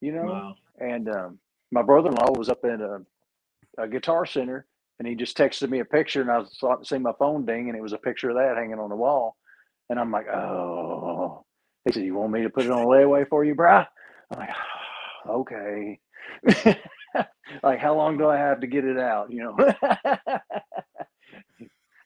you 0.00 0.12
know 0.12 0.24
wow. 0.28 0.56
and 0.78 1.08
um, 1.10 1.38
my 1.72 1.82
brother-in-law 1.82 2.32
was 2.38 2.48
up 2.48 2.64
at 2.64 2.80
a, 2.80 3.00
a 3.78 3.88
guitar 3.88 4.26
center 4.26 4.66
and 4.98 5.08
he 5.08 5.14
just 5.14 5.36
texted 5.36 5.70
me 5.70 5.80
a 5.80 5.84
picture 5.84 6.22
and 6.22 6.30
i 6.30 6.42
saw 6.52 6.82
see 6.82 6.98
my 6.98 7.12
phone 7.18 7.44
ding 7.46 7.68
and 7.68 7.76
it 7.78 7.82
was 7.82 7.92
a 7.94 7.98
picture 7.98 8.30
of 8.30 8.36
that 8.36 8.56
hanging 8.56 8.78
on 8.80 8.90
the 8.90 8.96
wall 8.96 9.36
and 9.90 10.00
i'm 10.00 10.12
like 10.12 10.28
oh 10.28 11.44
he 11.86 11.92
said 11.92 12.04
you 12.04 12.14
want 12.14 12.32
me 12.32 12.42
to 12.42 12.50
put 12.50 12.64
it 12.66 12.70
on 12.72 12.86
layaway 12.86 13.28
for 13.28 13.44
you 13.44 13.54
brah 13.54 13.86
i'm 14.32 14.40
like 14.40 14.50
okay 15.28 15.98
like 17.62 17.78
how 17.78 17.94
long 17.94 18.18
do 18.18 18.28
i 18.28 18.36
have 18.36 18.60
to 18.60 18.66
get 18.66 18.84
it 18.84 18.98
out 18.98 19.30
you 19.32 19.42
know 19.42 19.56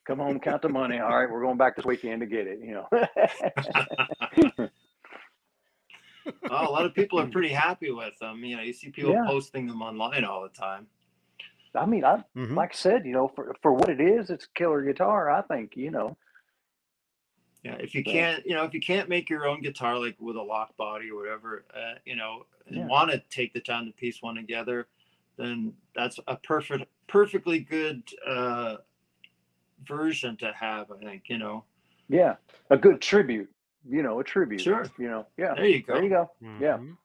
come 0.06 0.18
home 0.18 0.38
count 0.40 0.62
the 0.62 0.68
money 0.68 0.98
all 0.98 1.16
right 1.16 1.30
we're 1.30 1.42
going 1.42 1.56
back 1.56 1.76
this 1.76 1.84
weekend 1.84 2.20
to 2.20 2.26
get 2.26 2.46
it 2.46 2.58
you 2.62 2.72
know 2.74 2.88
Oh, 6.50 6.68
a 6.68 6.72
lot 6.72 6.84
of 6.86 6.92
people 6.94 7.20
are 7.20 7.26
pretty 7.28 7.50
happy 7.50 7.90
with 7.92 8.18
them. 8.18 8.42
You 8.44 8.56
know, 8.56 8.62
you 8.62 8.72
see 8.72 8.90
people 8.90 9.12
Yeah. 9.12 9.24
posting 9.26 9.66
them 9.68 9.80
online 9.82 10.24
all 10.24 10.42
the 10.42 10.48
time. 10.48 10.86
i 11.74 11.84
mean 11.86 12.04
i 12.04 12.22
mhm. 12.36 12.54
like 12.56 12.72
i 12.72 12.74
said 12.74 13.04
you 13.04 13.12
know 13.12 13.28
for, 13.28 13.54
for 13.62 13.72
what 13.72 13.88
it 13.90 14.00
is 14.00 14.30
it's 14.30 14.44
a 14.46 14.58
killer 14.58 14.82
guitar 14.82 15.30
i 15.30 15.42
think 15.42 15.76
you 15.76 15.90
know 15.90 16.16
Yeah, 17.66 17.74
if 17.80 17.94
you 17.94 18.04
can't, 18.04 18.46
you 18.46 18.54
know, 18.54 18.64
if 18.64 18.74
you 18.74 18.80
can't 18.80 19.08
make 19.08 19.28
your 19.28 19.46
own 19.46 19.60
guitar 19.60 19.98
like 19.98 20.16
with 20.20 20.36
a 20.36 20.42
lock 20.42 20.76
body 20.76 21.10
or 21.10 21.16
whatever, 21.20 21.64
uh, 21.74 21.94
you 22.04 22.14
know, 22.14 22.46
and 22.68 22.76
Yeah. 22.76 22.86
want 22.86 23.10
to 23.10 23.18
take 23.28 23.52
the 23.52 23.60
time 23.60 23.86
to 23.86 23.92
piece 23.92 24.22
one 24.22 24.36
together, 24.36 24.86
then 25.36 25.74
that's 25.94 26.20
a 26.28 26.36
perfect, 26.36 26.86
perfectly 27.08 27.58
good 27.58 28.02
uh, 28.26 28.76
version 29.84 30.36
to 30.38 30.52
have. 30.52 30.92
I 30.92 30.98
think, 31.04 31.24
you 31.28 31.38
know. 31.38 31.64
Yeah, 32.08 32.36
a 32.70 32.76
good 32.76 33.00
tribute. 33.00 33.50
You 33.88 34.02
know, 34.02 34.20
a 34.20 34.24
tribute. 34.24 34.60
Sure. 34.60 34.88
You 34.98 35.08
know, 35.08 35.26
yeah. 35.36 35.54
There 35.54 35.66
you 35.66 35.82
go. 35.82 35.94
There 35.94 36.04
you 36.04 36.10
go. 36.10 36.30
Yeah. 36.60 36.78
Mhm. 36.78 36.96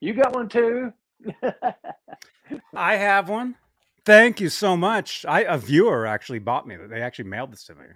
You 0.00 0.14
got 0.14 0.34
one 0.34 0.48
too. 0.48 0.92
I 2.74 2.96
have 2.96 3.28
one. 3.28 3.56
Thank 4.04 4.40
you 4.40 4.48
so 4.50 4.76
much. 4.76 5.24
I 5.26 5.42
a 5.42 5.56
viewer 5.56 6.06
actually 6.06 6.40
bought 6.40 6.66
me. 6.66 6.76
They 6.76 7.00
actually 7.00 7.28
mailed 7.28 7.52
this 7.52 7.64
to 7.64 7.74
me. 7.74 7.86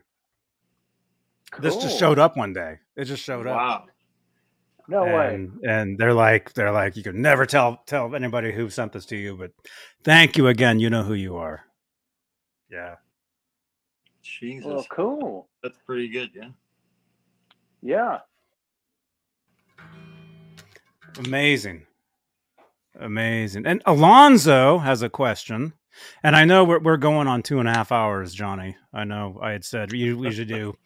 This 1.61 1.77
just 1.77 1.99
showed 1.99 2.19
up 2.19 2.37
one 2.37 2.53
day. 2.53 2.79
It 2.97 3.05
just 3.05 3.23
showed 3.23 3.47
up. 3.47 3.57
Wow. 3.57 3.85
No 4.89 5.03
way. 5.05 5.35
and, 5.35 5.61
and 5.65 5.99
they're 5.99 6.15
like 6.15 6.53
they're 6.55 6.71
like 6.71 6.97
you 6.97 7.03
can 7.03 7.21
never 7.21 7.45
tell 7.45 7.83
tell 7.87 8.15
anybody 8.15 8.53
who 8.53 8.71
sent 8.71 8.93
this 8.93 9.05
to 9.07 9.17
you 9.17 9.37
but 9.37 9.51
thank 10.05 10.37
you 10.37 10.47
again 10.47 10.79
you 10.79 10.89
know 10.91 11.03
who 11.03 11.15
you 11.15 11.37
are 11.37 11.65
yeah 12.71 12.95
Jesus, 14.23 14.65
Well, 14.65 14.87
cool. 14.91 15.49
that's 15.61 15.79
pretty 15.87 16.09
good. 16.09 16.31
Yeah. 16.35 16.51
Yeah. 17.83 18.19
amazing 21.19 21.87
amazing 23.01 23.67
and 23.67 23.83
alonzo 23.87 24.79
has 24.79 25.03
a 25.03 25.09
question 25.09 25.73
and 26.23 26.37
i 26.37 26.45
know 26.45 26.63
we're, 26.65 26.79
we're 26.81 26.97
going 26.97 27.27
on 27.27 27.43
two 27.43 27.59
and 27.59 27.69
a 27.69 27.73
half 27.73 27.91
hours 27.91 28.35
johnny 28.35 28.77
i 28.93 29.03
know 29.05 29.39
i 29.43 29.51
had 29.51 29.65
said 29.65 29.93
you 29.93 30.19
we 30.19 30.31
should 30.31 30.49
do 30.49 30.77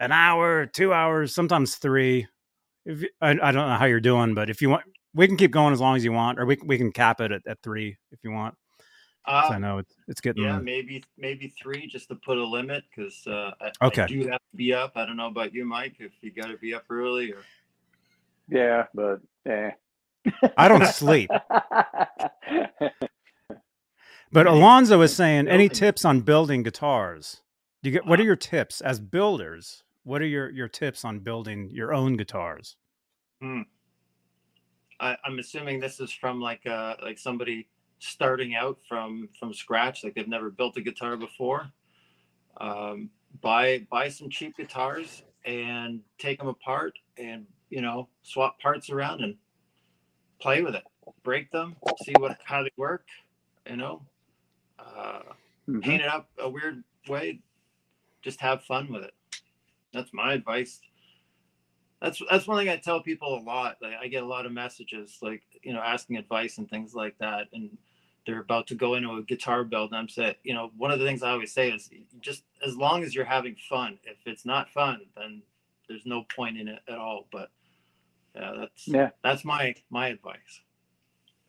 an 0.00 0.12
hour 0.12 0.66
two 0.66 0.92
hours 0.92 1.34
sometimes 1.34 1.76
three 1.76 2.26
if 2.86 3.02
you- 3.02 3.08
I, 3.20 3.30
I 3.30 3.52
don't 3.52 3.68
know 3.68 3.76
how 3.76 3.86
you're 3.86 4.00
doing 4.00 4.34
but 4.34 4.50
if 4.50 4.62
you 4.62 4.70
want 4.70 4.84
we 5.14 5.26
can 5.26 5.36
keep 5.36 5.50
going 5.50 5.72
as 5.72 5.80
long 5.80 5.96
as 5.96 6.04
you 6.04 6.12
want 6.12 6.38
or 6.38 6.46
we, 6.46 6.58
we 6.64 6.78
can 6.78 6.92
cap 6.92 7.20
it 7.20 7.32
at, 7.32 7.42
at 7.46 7.58
three 7.62 7.96
if 8.12 8.18
you 8.22 8.30
want 8.30 8.54
'Cause 9.26 9.50
I 9.52 9.56
Uh, 9.56 9.58
know 9.58 9.78
it's, 9.78 9.94
it's 10.06 10.20
getting 10.22 10.44
yeah, 10.44 10.58
maybe 10.58 11.04
maybe 11.18 11.48
three 11.48 11.86
just 11.86 12.08
to 12.08 12.14
put 12.14 12.38
a 12.38 12.44
limit 12.44 12.84
because 12.88 13.26
uh, 13.26 13.50
I, 13.60 13.86
Okay. 13.86 14.02
I 14.04 14.06
do 14.06 14.20
have 14.28 14.38
to 14.38 14.56
be 14.56 14.72
up. 14.72 14.92
I 14.96 15.04
don't 15.04 15.18
know 15.18 15.26
about 15.26 15.52
you, 15.52 15.66
Mike, 15.66 15.96
if 15.98 16.12
you 16.22 16.30
got 16.30 16.46
to 16.46 16.56
be 16.56 16.72
up 16.72 16.84
early 16.88 17.32
or 17.32 17.42
Yeah. 18.48 18.84
But 18.94 19.20
eh. 19.44 19.72
I 20.56 20.68
don't 20.68 20.86
sleep. 20.86 21.30
But 24.30 24.46
Alonzo 24.46 25.00
is 25.00 25.14
saying, 25.16 25.48
any 25.48 25.68
tips 25.70 26.04
on 26.04 26.20
building 26.20 26.62
guitars? 26.62 27.40
Do 27.82 27.88
you 27.88 27.94
get 27.94 28.06
what 28.06 28.20
are 28.20 28.24
your 28.24 28.36
tips 28.36 28.80
as 28.82 29.00
builders? 29.00 29.84
What 30.08 30.22
are 30.22 30.26
your 30.26 30.48
your 30.50 30.68
tips 30.68 31.04
on 31.04 31.20
building 31.20 31.70
your 31.70 31.92
own 31.92 32.16
guitars? 32.16 32.78
Hmm. 33.40 33.62
I, 35.00 35.16
I'm 35.24 35.38
assuming 35.38 35.80
this 35.80 36.00
is 36.00 36.12
from 36.12 36.40
like 36.40 36.66
uh 36.66 36.96
like 37.02 37.18
somebody 37.18 37.68
starting 37.98 38.54
out 38.54 38.78
from 38.88 39.28
from 39.38 39.52
scratch, 39.54 40.04
like 40.04 40.14
they've 40.14 40.28
never 40.28 40.50
built 40.50 40.76
a 40.76 40.80
guitar 40.82 41.16
before. 41.16 41.72
Um, 42.58 43.10
buy 43.40 43.86
buy 43.90 44.08
some 44.08 44.30
cheap 44.30 44.56
guitars 44.56 45.24
and 45.44 46.02
take 46.18 46.38
them 46.38 46.48
apart, 46.48 46.98
and 47.18 47.46
you 47.70 47.82
know 47.82 48.08
swap 48.22 48.60
parts 48.60 48.90
around 48.90 49.22
and 49.22 49.38
play 50.40 50.62
with 50.62 50.74
it. 50.74 50.84
Break 51.22 51.50
them, 51.50 51.76
see 52.04 52.14
what 52.18 52.38
how 52.44 52.62
they 52.62 52.70
work. 52.76 53.08
You 53.68 53.76
know, 53.76 54.06
uh, 54.78 55.22
Mhm. 55.68 55.82
paint 55.82 56.02
it 56.02 56.08
up 56.08 56.30
a 56.38 56.48
weird 56.48 56.84
way. 57.08 57.42
Just 58.22 58.40
have 58.40 58.64
fun 58.64 58.92
with 58.92 59.04
it. 59.04 59.14
That's 59.92 60.12
my 60.12 60.34
advice. 60.34 60.80
That's 62.00 62.22
that's 62.30 62.46
one 62.46 62.58
thing 62.58 62.68
I 62.68 62.76
tell 62.76 63.02
people 63.02 63.38
a 63.38 63.42
lot. 63.42 63.76
Like 63.82 63.94
I 64.00 64.08
get 64.08 64.22
a 64.22 64.26
lot 64.26 64.46
of 64.46 64.52
messages, 64.52 65.18
like 65.22 65.42
you 65.62 65.72
know, 65.72 65.80
asking 65.80 66.16
advice 66.16 66.58
and 66.58 66.68
things 66.70 66.94
like 66.94 67.16
that, 67.18 67.48
and 67.52 67.76
they're 68.26 68.40
about 68.40 68.66
to 68.68 68.74
go 68.76 68.94
into 68.94 69.10
a 69.16 69.22
guitar 69.22 69.64
build. 69.64 69.90
And 69.90 69.98
I'm 69.98 70.08
saying, 70.08 70.36
you 70.44 70.54
know, 70.54 70.70
one 70.76 70.90
of 70.92 71.00
the 71.00 71.06
things 71.06 71.22
I 71.22 71.30
always 71.32 71.52
say 71.52 71.70
is 71.70 71.90
just 72.20 72.44
as 72.66 72.76
long 72.76 73.02
as 73.02 73.14
you're 73.14 73.24
having 73.24 73.56
fun. 73.68 73.98
If 74.04 74.18
it's 74.26 74.46
not 74.46 74.70
fun, 74.70 75.00
then 75.16 75.42
there's 75.88 76.06
no 76.06 76.24
point 76.36 76.58
in 76.58 76.68
it 76.68 76.80
at 76.88 76.98
all. 76.98 77.26
But 77.32 77.50
yeah, 78.36 78.54
that's 78.58 78.88
Yeah. 78.88 79.10
that's 79.24 79.44
my 79.44 79.74
my 79.90 80.08
advice. 80.08 80.62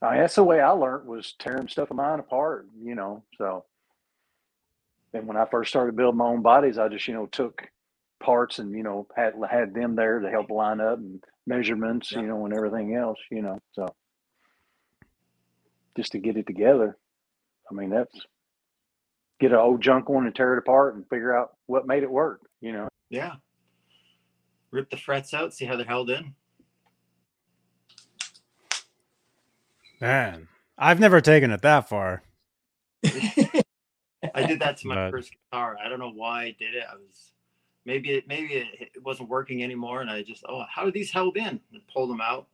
Mean, 0.02 0.20
that's 0.22 0.36
the 0.36 0.44
way 0.44 0.62
I 0.62 0.72
learned 0.72 1.08
was 1.08 1.34
tearing 1.40 1.68
stuff 1.68 1.92
of 1.92 1.98
mine 1.98 2.20
apart, 2.20 2.68
you 2.82 2.96
know. 2.96 3.24
So, 3.38 3.66
and 5.14 5.28
when 5.28 5.38
I 5.38 5.46
first 5.46 5.70
started 5.70 5.96
building 5.96 6.18
my 6.20 6.26
own 6.28 6.42
bodies, 6.42 6.78
I 6.78 6.90
just, 6.90 7.08
you 7.08 7.14
know, 7.16 7.28
took 7.28 7.64
parts 8.20 8.60
and, 8.60 8.72
you 8.74 8.84
know, 8.84 9.08
had 9.16 9.34
had 9.50 9.74
them 9.74 9.96
there 9.96 10.20
to 10.20 10.30
help 10.30 10.50
line 10.50 10.80
up 10.82 10.98
and 11.00 11.24
measurements, 11.48 12.12
Yeah. 12.12 12.22
you 12.22 12.28
know, 12.28 12.46
and 12.46 12.54
everything 12.54 12.96
else, 12.96 13.18
you 13.32 13.42
know. 13.42 13.60
So, 13.74 13.88
just 15.96 16.12
to 16.14 16.20
get 16.20 16.38
it 16.38 16.48
together, 16.48 16.98
I 17.70 17.74
mean, 17.74 17.90
that's 17.90 18.14
get 19.40 19.52
an 19.52 19.58
old 19.58 19.82
junk 19.82 20.10
one 20.10 20.26
and 20.26 20.36
tear 20.36 20.54
it 20.56 20.60
apart 20.60 20.96
and 20.96 21.08
figure 21.10 21.36
out 21.38 21.56
what 21.66 21.88
made 21.88 22.04
it 22.04 22.12
work, 22.12 22.42
you 22.62 22.72
know. 22.74 22.88
Yeah. 23.10 23.36
Rip 24.72 24.90
the 24.90 24.98
frets 24.98 25.34
out, 25.34 25.54
see 25.54 25.66
how 25.66 25.76
they're 25.78 25.86
held 25.86 26.10
in. 26.10 26.36
Man, 30.02 30.48
I've 30.78 31.00
never 31.00 31.20
taken 31.22 31.52
it 31.52 31.62
that 31.62 31.90
far. 31.90 32.24
I 33.06 34.46
did 34.46 34.60
that 34.60 34.78
to 34.78 34.88
my 34.88 34.96
But- 34.96 35.12
first 35.12 35.32
guitar. 35.52 35.78
I 35.84 35.90
don't 35.90 36.00
know 36.00 36.12
why 36.12 36.44
I 36.44 36.56
did 36.58 36.76
it. 36.76 36.84
I 36.90 36.96
was 36.96 37.32
maybe 37.90 38.12
it 38.12 38.28
maybe 38.28 38.54
it, 38.54 38.68
it 38.96 39.04
wasn't 39.04 39.30
working 39.30 39.64
anymore, 39.64 40.02
and 40.02 40.10
I 40.10 40.22
just 40.22 40.44
oh 40.48 40.64
how 40.70 40.86
are 40.86 40.92
these 40.92 41.12
held 41.12 41.38
in? 41.38 41.60
And 41.74 41.82
pulled 41.92 42.12
them 42.12 42.22
out. 42.22 42.48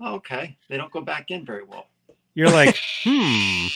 Oh, 0.00 0.14
okay, 0.16 0.58
they 0.68 0.76
don't 0.76 0.90
go 0.90 1.00
back 1.00 1.30
in 1.30 1.46
very 1.46 1.62
well. 1.62 1.86
You're 2.34 2.50
like, 2.50 2.76
hmm. 3.04 3.66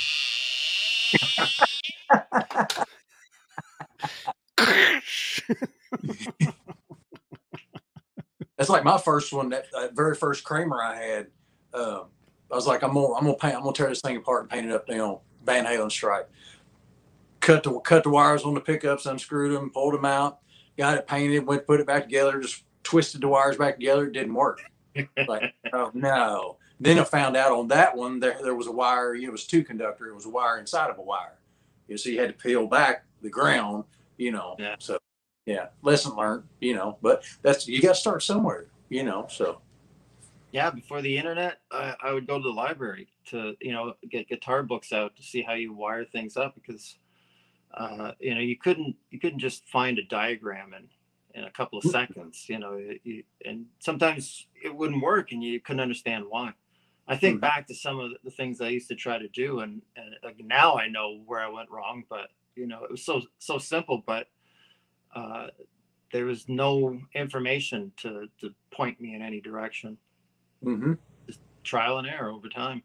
That's 8.57 8.71
like 8.71 8.85
my 8.85 8.99
first 8.99 9.33
one. 9.33 9.49
That, 9.51 9.67
that 9.73 9.95
very 9.95 10.15
first 10.15 10.45
Kramer 10.45 10.83
I 10.83 10.97
had. 10.97 11.27
Uh, 11.73 12.05
I 12.51 12.55
was 12.55 12.67
like, 12.67 12.83
I'm 12.83 12.95
gonna, 12.95 13.15
I'm 13.15 13.25
gonna 13.25 13.37
paint, 13.37 13.55
I'm 13.55 13.63
gonna 13.63 13.73
tear 13.73 13.89
this 13.89 14.01
thing 14.01 14.17
apart 14.17 14.43
and 14.43 14.51
paint 14.51 14.67
it 14.67 14.73
up, 14.73 14.85
you 14.89 14.97
know, 14.97 15.23
Van 15.45 15.65
Halen 15.65 15.91
stripe. 15.91 16.31
Cut 17.41 17.63
the 17.63 17.79
cut 17.81 18.05
the 18.05 18.11
wires 18.11 18.45
on 18.45 18.55
the 18.55 18.61
pickups, 18.61 19.07
unscrewed 19.07 19.55
them, 19.55 19.71
pulled 19.71 19.95
them 19.95 20.05
out, 20.05 20.39
got 20.77 20.97
it 20.97 21.07
painted, 21.07 21.47
went 21.47 21.67
put 21.67 21.81
it 21.81 21.87
back 21.87 22.05
together, 22.05 22.41
just 22.41 22.65
twisted 22.83 23.21
the 23.21 23.29
wires 23.29 23.57
back 23.57 23.77
together. 23.77 24.07
It 24.07 24.13
didn't 24.13 24.35
work. 24.35 24.61
Like, 25.29 25.55
oh 25.73 25.91
no. 25.95 26.57
Then 26.81 26.99
I 26.99 27.05
found 27.05 27.37
out 27.37 27.53
on 27.53 27.69
that 27.69 27.97
one 27.97 28.21
there 28.21 28.39
there 28.43 28.55
was 28.55 28.67
a 28.67 28.73
wire. 28.73 29.15
It 29.15 29.31
was 29.31 29.47
two 29.47 29.65
conductor. 29.65 30.09
It 30.09 30.15
was 30.15 30.27
a 30.27 30.31
wire 30.31 30.59
inside 30.59 30.91
of 30.91 30.99
a 30.99 31.03
wire. 31.03 31.39
You 31.89 31.97
see, 31.97 32.15
you 32.15 32.21
had 32.21 32.29
to 32.29 32.35
peel 32.35 32.67
back 32.67 33.05
the 33.23 33.31
ground. 33.31 33.85
You 34.17 34.33
know. 34.33 34.57
Yeah. 34.59 34.77
So 34.79 34.99
yeah, 35.47 35.67
lesson 35.83 36.17
learned. 36.17 36.45
You 36.61 36.75
know, 36.75 36.99
but 37.01 37.25
that's 37.43 37.69
you 37.69 37.81
got 37.81 37.95
to 37.95 38.01
start 38.01 38.23
somewhere. 38.23 38.67
You 38.89 39.05
know. 39.05 39.27
So 39.31 39.61
Yeah, 40.53 40.71
before 40.71 41.01
the 41.01 41.17
internet, 41.17 41.59
I, 41.71 41.95
I 42.03 42.13
would 42.13 42.27
go 42.27 42.39
to 42.39 42.43
the 42.43 42.55
library 42.55 43.09
to 43.27 43.55
you 43.61 43.73
know 43.73 43.95
get 44.11 44.29
guitar 44.29 44.63
books 44.63 44.93
out 44.93 45.17
to 45.17 45.23
see 45.23 45.43
how 45.43 45.55
you 45.55 45.73
wire 45.73 46.05
things 46.05 46.37
up 46.37 46.55
because 46.55 46.99
uh, 47.77 48.13
you 48.21 48.35
know 48.35 48.41
you 48.41 48.57
couldn't 48.57 48.97
you 49.11 49.19
couldn't 49.21 49.41
just 49.41 49.67
find 49.69 49.99
a 49.99 50.05
diagram 50.05 50.75
in 50.75 50.89
in 51.35 51.45
a 51.45 51.51
couple 51.51 51.79
of 51.79 51.85
seconds. 51.85 52.47
You 52.49 52.59
know, 52.59 52.79
you, 53.03 53.25
and 53.45 53.67
sometimes 53.81 54.47
it 54.63 54.75
wouldn't 54.75 55.03
work, 55.03 55.33
and 55.33 55.43
you 55.43 55.61
couldn't 55.61 55.81
understand 55.81 56.25
why. 56.29 56.53
I 57.07 57.17
think 57.17 57.39
Mhm. 57.39 57.41
back 57.43 57.67
to 57.67 57.75
some 57.75 57.99
of 57.99 58.13
the 58.23 58.31
things 58.31 58.61
I 58.61 58.69
used 58.69 58.89
to 58.89 58.95
try 58.95 59.19
to 59.19 59.29
do, 59.29 59.61
and, 59.61 59.83
and 59.97 60.15
like 60.23 60.39
now 60.39 60.77
I 60.77 60.89
know 60.89 61.21
where 61.27 61.41
I 61.41 61.49
went 61.49 61.71
wrong. 61.71 62.05
But 62.09 62.29
you 62.57 62.67
know, 62.67 62.85
it 62.85 62.91
was 62.91 63.05
so 63.05 63.23
so 63.39 63.59
simple, 63.59 64.03
but 64.07 64.29
uh, 65.15 65.49
there 66.13 66.25
was 66.27 66.49
no 66.49 67.01
information 67.15 67.93
to 67.99 68.29
to 68.41 68.55
point 68.71 69.01
me 69.01 69.15
in 69.15 69.23
any 69.23 69.41
direction 69.41 69.99
hmm 70.63 70.95
trial 71.63 71.99
and 71.99 72.07
error 72.07 72.31
over 72.31 72.49
time. 72.49 72.83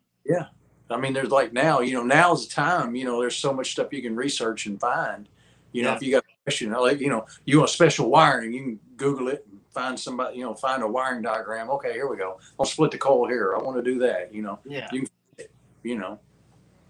I 0.90 0.98
mean, 0.98 1.14
there's 1.14 1.30
like 1.30 1.54
now. 1.54 1.82
You 1.82 1.94
know, 1.94 2.04
now's 2.04 2.48
the 2.48 2.54
time. 2.54 2.96
You 2.96 3.06
know, 3.06 3.20
there's 3.20 3.36
so 3.36 3.54
much 3.54 3.72
stuff 3.72 3.94
you 3.94 4.02
can 4.02 4.16
research 4.16 4.66
and 4.66 4.80
find. 4.80 5.28
You 5.72 5.84
know, 5.84 5.90
Yeah. 5.90 5.96
if 5.96 6.02
you 6.04 6.12
got 6.12 6.24
a 6.24 6.44
question, 6.44 6.72
like 6.72 7.00
you 7.00 7.10
know, 7.10 7.26
you 7.46 7.60
want 7.60 7.70
special 7.70 8.10
wiring, 8.10 8.54
you 8.54 8.64
can 8.64 8.80
Google 8.98 9.28
it 9.28 9.46
and 9.52 9.60
find 9.72 10.00
somebody. 10.00 10.38
You 10.38 10.46
know, 10.46 10.54
find 10.56 10.82
a 10.82 10.88
wiring 10.88 11.22
diagram. 11.22 11.70
Okay, 11.72 11.94
here 11.94 12.08
we 12.08 12.18
go. 12.18 12.40
I'll 12.60 12.66
split 12.66 12.92
the 12.92 12.98
coil 12.98 13.28
here. 13.28 13.56
I 13.56 13.62
want 13.62 13.78
to 13.78 13.84
do 13.84 14.00
that. 14.00 14.34
You 14.34 14.42
know. 14.42 14.60
Yeah, 14.66 14.88
You 14.92 15.02
can, 15.38 15.46
you 15.84 15.98
know. 15.98 16.20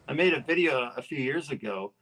I 0.08 0.14
made 0.14 0.34
a 0.34 0.40
video 0.42 0.92
a 0.98 1.02
few 1.04 1.20
years 1.20 1.52
ago, 1.52 1.94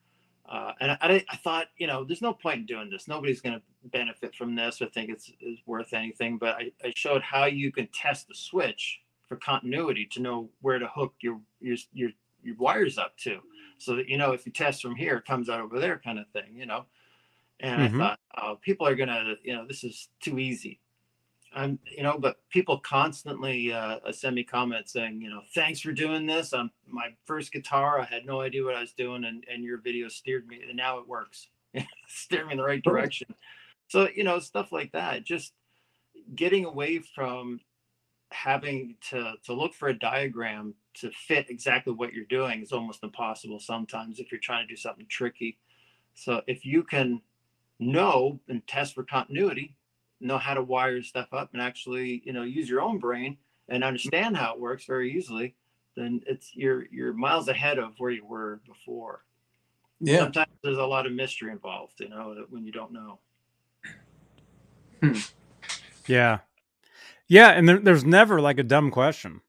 uh, 0.47 0.71
and 0.79 0.91
I, 0.91 1.25
I, 1.29 1.35
thought, 1.35 1.67
you 1.77 1.87
know, 1.87 2.05
there's 2.05 2.21
no 2.21 2.31
point 2.31 2.59
in 2.59 2.65
doing 2.65 2.89
this. 2.89 3.05
Nobody's 3.05 3.41
going 3.41 3.55
to 3.55 3.61
benefit 3.89 4.33
from 4.33 4.55
this 4.55 4.81
or 4.81 4.85
think 4.85 5.09
it's 5.09 5.29
is 5.41 5.59
worth 5.65 5.93
anything. 5.93 6.37
But 6.37 6.55
I, 6.55 6.71
I 6.85 6.93
showed 6.95 7.21
how 7.21 7.45
you 7.47 7.69
can 7.69 7.87
test 7.93 8.29
the 8.29 8.35
switch 8.35 9.01
for 9.27 9.37
continuity 9.37 10.05
to 10.11 10.21
know 10.21 10.49
where 10.61 10.79
to 10.79 10.87
hook 10.87 11.15
your 11.21 11.41
your 11.59 11.77
your, 11.93 12.11
your 12.43 12.55
wires 12.57 12.97
up 12.97 13.17
to, 13.17 13.39
so 13.77 13.95
that 13.95 14.07
you 14.07 14.17
know 14.17 14.31
if 14.33 14.45
you 14.45 14.51
test 14.51 14.81
from 14.81 14.95
here, 14.95 15.17
it 15.17 15.25
comes 15.25 15.49
out 15.49 15.61
over 15.61 15.79
there, 15.79 15.99
kind 15.99 16.19
of 16.19 16.27
thing. 16.29 16.55
You 16.55 16.65
know. 16.65 16.85
And 17.59 17.81
Mhm. 17.81 17.95
I 17.95 17.97
thought, 17.97 18.19
oh, 18.37 18.55
people 18.61 18.87
are 18.87 18.95
gonna, 18.95 19.35
you 19.43 19.55
know, 19.55 19.65
this 19.65 19.83
is 19.83 20.09
too 20.19 20.37
easy. 20.39 20.79
I'm, 21.53 21.79
you 21.85 22.03
know, 22.03 22.19
but 22.19 22.37
people 22.49 22.79
constantly 22.79 23.73
uh, 23.73 24.11
send 24.11 24.35
me 24.35 24.43
comments 24.43 24.93
saying, 24.93 25.21
you 25.21 25.29
know, 25.29 25.41
thanks 25.55 25.79
for 25.79 25.91
doing 25.91 26.25
this. 26.27 26.53
On 26.53 26.69
my 26.85 27.15
first 27.25 27.51
guitar, 27.51 27.99
I 27.99 28.05
had 28.05 28.25
no 28.25 28.41
idea 28.41 28.63
what 28.63 28.75
I 28.75 28.81
was 28.81 28.93
doing, 28.93 29.23
and 29.23 29.45
and 29.49 29.63
your 29.63 29.79
video 29.79 30.07
steered 30.09 30.47
me, 30.47 30.61
and 30.67 30.75
now 30.77 30.99
it 30.99 31.07
works. 31.07 31.49
steered 32.07 32.47
me 32.47 32.51
in 32.53 32.57
the 32.57 32.63
right 32.63 32.83
direction. 32.83 33.27
So 33.87 34.09
you 34.09 34.23
know, 34.23 34.39
stuff 34.39 34.71
like 34.71 34.91
that. 34.91 35.23
Just 35.23 35.53
getting 36.35 36.65
away 36.65 36.99
from 36.99 37.61
having 38.31 38.95
to 39.09 39.33
to 39.43 39.53
look 39.53 39.73
for 39.73 39.89
a 39.89 39.97
diagram 39.97 40.73
to 40.93 41.11
fit 41.11 41.49
exactly 41.49 41.93
what 41.93 42.13
you're 42.13 42.25
doing 42.25 42.61
is 42.61 42.71
almost 42.71 43.03
impossible 43.03 43.59
sometimes 43.59 44.19
if 44.19 44.31
you're 44.31 44.41
trying 44.41 44.67
to 44.67 44.73
do 44.73 44.77
something 44.77 45.05
tricky. 45.07 45.57
So 46.13 46.41
if 46.47 46.65
you 46.65 46.83
can 46.83 47.21
know 47.79 48.39
and 48.49 48.65
test 48.67 48.95
for 48.95 49.03
continuity, 49.03 49.75
know 50.19 50.37
how 50.37 50.55
to 50.55 50.63
wire 50.63 51.01
stuff 51.03 51.27
up 51.31 51.49
and 51.53 51.61
actually, 51.61 52.21
you 52.25 52.33
know, 52.33 52.43
use 52.43 52.69
your 52.69 52.81
own 52.81 52.97
brain 52.97 53.37
and 53.69 53.81
mm-hmm. 53.81 53.87
understand 53.87 54.35
how 54.37 54.53
it 54.53 54.59
works 54.59 54.85
very 54.85 55.15
easily, 55.15 55.55
then 55.95 56.21
it's 56.25 56.55
you're 56.55 56.85
you're 56.91 57.13
miles 57.13 57.47
ahead 57.47 57.77
of 57.77 57.93
where 57.97 58.11
you 58.11 58.25
were 58.25 58.59
before. 58.67 59.23
Yeah. 59.99 60.19
Sometimes 60.19 60.51
there's 60.63 60.77
a 60.77 60.85
lot 60.85 61.05
of 61.05 61.13
mystery 61.13 61.51
involved, 61.51 61.99
you 61.99 62.09
know, 62.09 62.45
when 62.49 62.65
you 62.65 62.71
don't 62.71 62.91
know. 62.91 63.19
Hmm. 65.01 65.19
Yeah. 66.07 66.39
Yeah, 67.27 67.49
and 67.49 67.67
there, 67.67 67.79
there's 67.79 68.05
never 68.05 68.39
like 68.41 68.59
a 68.59 68.63
dumb 68.63 68.91
question. 68.91 69.41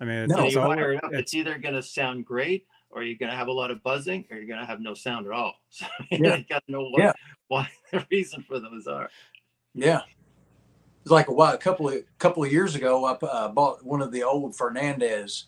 I 0.00 0.04
mean, 0.04 0.18
it's, 0.24 0.32
No. 0.32 0.44
It's 0.44 0.54
you 0.54 0.60
all, 0.60 0.72
it 0.72 0.78
up, 0.78 1.04
it's- 1.12 1.20
it's 1.20 1.34
either 1.34 1.58
going 1.58 1.74
to 1.74 1.82
sound 1.82 2.24
great 2.26 2.66
or 2.90 3.02
you're 3.02 3.18
going 3.18 3.30
to 3.30 3.36
have 3.36 3.48
a 3.48 3.52
lot 3.52 3.70
of 3.70 3.82
buzzing 3.82 4.24
or 4.30 4.36
you're 4.36 4.46
going 4.46 4.60
to 4.60 4.66
have 4.66 4.80
no 4.80 4.94
sound 4.94 5.26
at 5.26 5.32
all. 5.32 5.54
So 5.70 5.86
Yeah. 6.10 6.36
you 6.36 6.44
got 6.48 6.64
to 6.66 6.72
know 6.72 6.88
what, 6.88 7.02
Yeah. 7.02 7.12
why 7.48 7.68
the 7.92 8.06
reason 8.10 8.44
for 8.46 8.58
those 8.60 8.86
are. 8.86 9.10
Yeah. 9.74 10.00
It's 11.02 11.10
like 11.10 11.28
a 11.28 11.32
while, 11.32 11.54
a 11.54 11.58
couple 11.58 11.88
of 11.88 12.02
couple 12.18 12.42
of 12.42 12.50
years 12.50 12.74
ago, 12.74 13.04
I 13.04 13.12
uh, 13.26 13.48
bought 13.48 13.84
one 13.84 14.02
of 14.02 14.10
the 14.10 14.24
old 14.24 14.56
Fernandes 14.56 15.44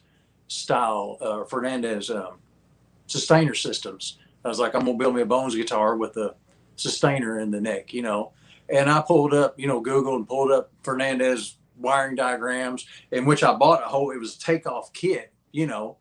style 0.47 1.19
uh, 1.21 1.45
Fernandes 1.45 2.15
um, 2.15 2.39
sustainer 3.09 3.55
systems. 3.55 4.19
I 4.45 4.49
was 4.49 4.61
like, 4.61 4.75
I'm 4.77 4.85
gonna 4.85 4.97
build 4.97 5.17
me 5.17 5.23
a 5.23 5.27
Bones 5.27 5.57
guitar 5.57 5.97
with 5.97 6.17
a 6.17 6.37
sustainer 6.77 7.41
in 7.41 7.51
the 7.51 7.61
neck, 7.61 7.93
you 7.93 8.03
know. 8.03 8.33
And 8.71 8.91
I 8.91 9.01
pulled 9.01 9.35
up, 9.35 9.59
you 9.59 9.67
know, 9.67 9.81
Google 9.81 10.17
and 10.17 10.29
pulled 10.29 10.51
up 10.51 10.73
Fernandes 10.83 11.55
wiring 11.77 12.17
diagrams 12.17 12.87
in 13.11 13.25
which 13.25 13.43
I 13.43 13.55
bought 13.55 13.83
a 13.83 13.87
whole. 13.87 14.11
It 14.11 14.19
was 14.19 14.37
a 14.37 14.41
takeoff 14.41 14.93
kit, 14.93 15.33
you 15.53 15.67
know, 15.67 15.97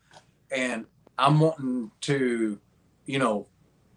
and 0.52 0.86
I'm 1.18 1.40
wanting 1.40 1.92
to, 2.02 2.60
you 3.06 3.20
know, 3.20 3.48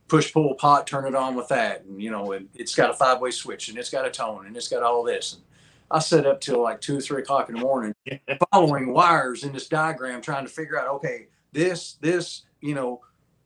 push 0.08 0.32
pull 0.32 0.54
pot, 0.54 0.86
turn 0.86 1.06
it 1.06 1.14
on 1.14 1.36
with 1.36 1.48
that, 1.48 1.84
and 1.84 2.02
you 2.02 2.10
know, 2.10 2.32
it, 2.32 2.44
it's 2.54 2.74
got 2.74 2.90
a 2.90 2.94
five 2.94 3.20
way 3.20 3.30
switch 3.30 3.68
and 3.68 3.78
it's 3.78 3.90
got 3.90 4.06
a 4.06 4.10
tone 4.10 4.46
and 4.46 4.56
it's 4.56 4.68
got 4.68 4.82
all 4.82 5.04
this. 5.04 5.34
And 5.34 5.42
I 5.90 6.00
set 6.00 6.26
up 6.26 6.40
till 6.40 6.62
like 6.62 6.80
two 6.80 6.98
or 6.98 7.00
three 7.00 7.22
o'clock 7.22 7.48
in 7.48 7.54
the 7.54 7.60
morning, 7.60 7.94
following 8.52 8.92
wires 8.92 9.44
in 9.44 9.52
this 9.52 9.68
diagram, 9.68 10.20
trying 10.20 10.44
to 10.44 10.50
figure 10.50 10.78
out, 10.78 10.88
okay, 10.88 11.28
this, 11.52 11.94
this, 11.94 12.42
you 12.60 12.74
know, 12.74 13.00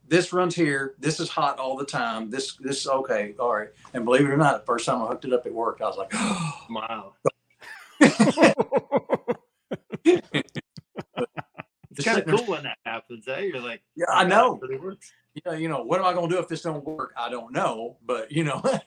this 0.09 0.33
runs 0.33 0.55
here. 0.55 0.95
This 0.99 1.19
is 1.21 1.29
hot 1.29 1.59
all 1.59 1.77
the 1.77 1.85
time. 1.87 2.31
This, 2.31 2.57
this, 2.57 2.87
okay, 2.87 3.35
all 3.39 3.55
right. 3.55 3.69
And 3.95 4.05
believe 4.05 4.23
it 4.23 4.31
or 4.31 4.37
not, 4.37 4.61
the 4.61 4.67
first 4.67 4.87
time 4.87 5.03
I 5.03 5.07
hooked 5.07 5.25
it 5.25 5.33
up 5.33 5.47
it 5.47 5.55
worked. 5.55 5.81
I 5.83 5.87
was 5.87 5.97
like, 5.97 6.13
Wow. 6.71 7.15
It's 11.97 12.05
The 12.05 12.11
kind 12.11 12.19
of 12.19 12.27
cool 12.27 12.47
when 12.47 12.65
that 12.65 12.79
happens, 12.85 13.29
eh? 13.29 13.39
You're 13.41 13.61
like, 13.61 13.81
Yeah, 13.95 14.07
"Oh, 14.09 14.15
I 14.15 14.25
that 14.25 14.29
know. 14.31 14.59
really 14.61 14.79
works. 14.79 15.13
you 15.35 15.43
know, 15.47 15.53
you 15.53 15.69
know, 15.69 15.83
what 15.85 16.01
am 16.01 16.07
I 16.07 16.13
going 16.13 16.29
to 16.29 16.35
do 16.35 16.41
if 16.43 16.49
this 16.49 16.63
don't 16.63 16.85
work? 16.85 17.13
I 17.17 17.31
don't 17.31 17.53
know, 17.53 17.99
but 18.05 18.33
you 18.33 18.43
know, 18.43 18.61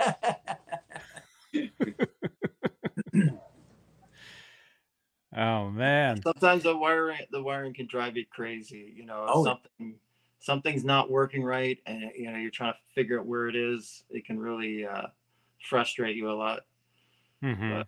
oh 5.36 5.70
man. 5.70 6.22
Sometimes 6.22 6.64
the 6.64 6.76
wiring 6.76 7.20
the 7.32 7.42
wiring 7.42 7.74
can 7.74 7.88
drive 7.88 8.18
you 8.18 8.26
crazy. 8.30 8.94
You 8.96 9.06
know, 9.06 9.26
Oh. 9.28 9.44
something 9.44 9.96
something's 10.40 10.84
not 10.86 11.10
working 11.10 11.44
right, 11.44 11.78
and 11.86 12.12
you 12.16 12.32
know 12.32 12.38
you're 12.38 12.52
trying 12.52 12.74
to 12.74 12.80
figure 12.96 13.20
out 13.20 13.26
where 13.26 13.48
it 13.48 13.56
is. 13.56 14.04
It 14.10 14.26
can 14.26 14.40
really 14.40 14.86
uh, 14.86 15.08
frustrate 15.70 16.16
you 16.16 16.30
a 16.30 16.34
lot. 16.34 16.62
Mhm. 17.44 17.86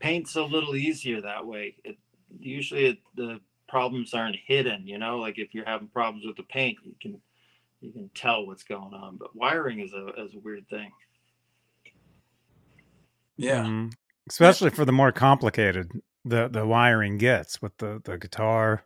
Paint's 0.00 0.36
a 0.36 0.42
little 0.42 0.76
easier 0.76 1.20
that 1.22 1.46
way. 1.46 1.76
It 1.84 1.98
usually 2.38 2.86
it, 2.86 2.98
the 3.16 3.40
problems 3.68 4.14
aren't 4.14 4.36
hidden. 4.36 4.86
You 4.86 4.98
know, 4.98 5.18
like 5.18 5.38
if 5.38 5.54
you're 5.54 5.64
having 5.64 5.88
problems 5.88 6.24
with 6.26 6.36
the 6.36 6.44
paint, 6.44 6.78
you 6.84 6.94
can 7.00 7.20
you 7.80 7.92
can 7.92 8.08
tell 8.14 8.46
what's 8.46 8.64
going 8.64 8.94
on. 8.94 9.16
But 9.16 9.34
wiring 9.34 9.80
is 9.80 9.92
a 9.92 10.08
is 10.22 10.34
a 10.34 10.38
weird 10.38 10.68
thing. 10.68 10.90
yeah, 13.36 13.64
Mhm. 13.64 13.92
Especially 14.28 14.70
for 14.70 14.84
the 14.84 14.92
more 14.92 15.12
complicated 15.12 15.90
the 16.24 16.48
the 16.48 16.66
wiring 16.66 17.18
gets 17.18 17.62
with 17.62 17.76
the 17.78 18.00
the 18.04 18.18
guitar. 18.18 18.84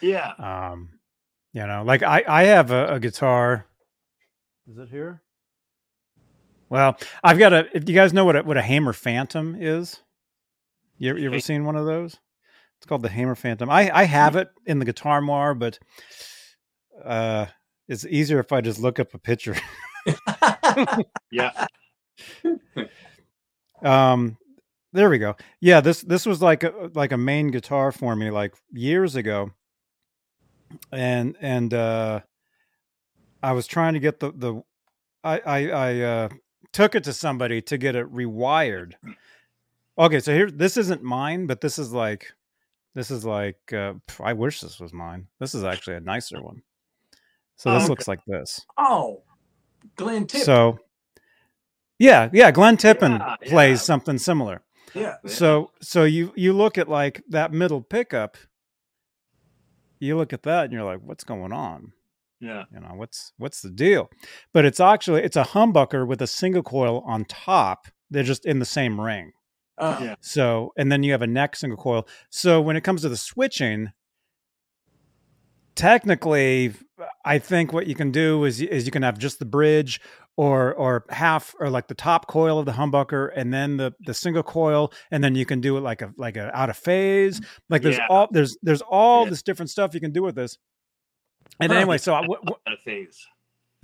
Yeah. 0.00 0.32
Um, 0.38 0.98
you 1.52 1.66
know, 1.66 1.82
like 1.84 2.02
I 2.02 2.24
I 2.26 2.42
have 2.44 2.70
a, 2.70 2.94
a 2.94 3.00
guitar. 3.00 3.66
Is 4.68 4.78
it 4.78 4.88
here? 4.88 5.22
Well, 6.68 6.96
I've 7.22 7.38
got 7.38 7.52
a. 7.52 7.66
If 7.74 7.88
you 7.88 7.94
guys 7.94 8.12
know 8.12 8.24
what 8.24 8.36
a, 8.36 8.42
what 8.42 8.56
a 8.56 8.62
Hamer 8.62 8.92
Phantom 8.92 9.56
is, 9.58 10.00
you, 10.98 11.16
you 11.16 11.26
ever 11.26 11.34
Okay. 11.34 11.40
seen 11.40 11.64
one 11.64 11.76
of 11.76 11.84
those? 11.86 12.16
It's 12.78 12.86
called 12.86 13.02
the 13.02 13.08
Hamer 13.10 13.34
Phantom. 13.34 13.68
I 13.70 13.90
I 13.94 14.04
have 14.04 14.36
it 14.36 14.48
in 14.66 14.78
the 14.78 14.84
guitar 14.84 15.20
more, 15.20 15.54
but 15.54 15.78
uh, 17.04 17.46
it's 17.88 18.06
easier 18.06 18.38
if 18.40 18.52
I 18.52 18.60
just 18.60 18.80
look 18.80 18.98
up 18.98 19.12
a 19.14 19.18
picture. 19.18 19.56
Yeah. 21.30 21.66
um 23.82 24.36
there 24.92 25.08
we 25.10 25.18
go 25.18 25.34
yeah 25.60 25.80
this 25.80 26.02
this 26.02 26.26
was 26.26 26.42
like 26.42 26.62
a 26.62 26.90
like 26.94 27.12
a 27.12 27.16
main 27.16 27.50
guitar 27.50 27.90
for 27.92 28.14
me 28.14 28.30
like 28.30 28.54
years 28.72 29.16
ago 29.16 29.50
and 30.90 31.36
and 31.40 31.74
uh 31.74 32.20
i 33.42 33.52
was 33.52 33.66
trying 33.66 33.94
to 33.94 34.00
get 34.00 34.20
the 34.20 34.32
the 34.32 34.62
i 35.24 35.38
i 35.40 35.68
i 35.68 36.00
uh 36.00 36.28
took 36.72 36.94
it 36.94 37.04
to 37.04 37.12
somebody 37.12 37.60
to 37.60 37.76
get 37.78 37.94
it 37.96 38.10
rewired 38.12 38.94
okay 39.98 40.20
so 40.20 40.32
here 40.32 40.50
this 40.50 40.76
isn't 40.76 41.02
mine 41.02 41.46
but 41.46 41.60
this 41.60 41.78
is 41.78 41.92
like 41.92 42.32
this 42.94 43.10
is 43.10 43.24
like 43.24 43.72
uh 43.72 43.92
i 44.20 44.32
wish 44.32 44.60
this 44.60 44.80
was 44.80 44.92
mine 44.92 45.26
this 45.38 45.54
is 45.54 45.64
actually 45.64 45.96
a 45.96 46.00
nicer 46.00 46.42
one 46.42 46.62
so 47.56 47.72
this 47.72 47.84
okay. 47.84 47.90
looks 47.90 48.08
like 48.08 48.20
this 48.26 48.64
oh, 48.78 49.22
Glenn 49.96 50.26
Tip, 50.26 50.42
so 50.42 50.78
yeah 51.98 52.28
yeah 52.32 52.50
Glenn 52.50 52.76
Tipton 52.76 53.12
Yeah, 53.12 53.36
plays 53.42 53.78
yeah. 53.78 53.82
something 53.84 54.18
similar 54.18 54.62
yeah, 54.94 55.16
Yeah. 55.24 55.30
so 55.30 55.70
so 55.80 56.04
you 56.04 56.32
you 56.36 56.52
look 56.52 56.78
at 56.78 56.88
like 56.88 57.22
that 57.28 57.52
middle 57.52 57.80
pickup 57.82 58.36
you 60.02 60.16
look 60.16 60.32
at 60.32 60.42
that 60.42 60.64
and 60.64 60.72
you're 60.72 60.84
like 60.84 61.00
what's 61.02 61.24
going 61.24 61.52
on? 61.52 61.92
Yeah. 62.40 62.64
you 62.72 62.80
know 62.80 62.94
what's 62.94 63.32
what's 63.38 63.60
the 63.62 63.70
deal? 63.70 64.10
But 64.52 64.64
it's 64.64 64.80
actually 64.80 65.22
it's 65.22 65.36
a 65.36 65.44
humbucker 65.44 66.06
with 66.06 66.20
a 66.20 66.26
single 66.26 66.62
coil 66.62 67.02
on 67.06 67.24
top. 67.24 67.86
They're 68.10 68.22
just 68.24 68.44
in 68.44 68.58
the 68.58 68.64
same 68.64 69.00
ring. 69.00 69.32
Uh, 69.78 69.98
Yeah. 70.02 70.14
so 70.20 70.72
and 70.76 70.90
then 70.90 71.02
you 71.02 71.12
have 71.12 71.22
a 71.22 71.26
neck 71.26 71.56
single 71.56 71.78
coil. 71.78 72.06
So 72.30 72.60
when 72.60 72.76
it 72.76 72.82
comes 72.82 73.02
to 73.02 73.08
the 73.08 73.16
switching 73.16 73.92
technically 75.74 76.74
i 77.24 77.38
think 77.38 77.72
what 77.72 77.86
you 77.86 77.94
can 77.94 78.10
do 78.10 78.44
is 78.44 78.60
is 78.60 78.84
you 78.84 78.92
can 78.92 79.02
have 79.02 79.16
just 79.18 79.38
the 79.38 79.44
bridge 79.46 80.00
or 80.36 80.72
or 80.74 81.04
half 81.10 81.54
or 81.60 81.68
like 81.68 81.88
the 81.88 81.94
top 81.94 82.26
coil 82.26 82.58
of 82.58 82.64
the 82.66 82.72
humbucker 82.72 83.30
and 83.36 83.52
then 83.52 83.76
the 83.76 83.92
the 84.06 84.14
single 84.14 84.42
coil 84.42 84.92
and 85.10 85.22
then 85.22 85.34
you 85.34 85.44
can 85.44 85.60
do 85.60 85.76
it 85.76 85.80
like 85.80 86.00
a 86.00 86.12
like 86.16 86.36
a 86.36 86.54
out 86.58 86.70
of 86.70 86.76
phase 86.76 87.38
mm, 87.40 87.46
like 87.68 87.82
there's 87.82 87.98
Yeah. 87.98 88.06
all 88.08 88.28
there's 88.30 88.56
there's 88.62 88.80
all 88.82 89.24
Yeah. 89.24 89.30
this 89.30 89.42
different 89.42 89.68
stuff 89.70 89.92
you 89.94 90.00
can 90.00 90.12
do 90.12 90.22
with 90.22 90.34
this 90.34 90.56
and 91.60 91.70
Huh. 91.70 91.78
anyway 91.78 91.98
so 91.98 92.14
I, 92.14 92.22
wh- 92.22 92.40
wh- 92.48 92.52
Out 92.66 92.72
of 92.74 92.80
phase. 92.80 93.26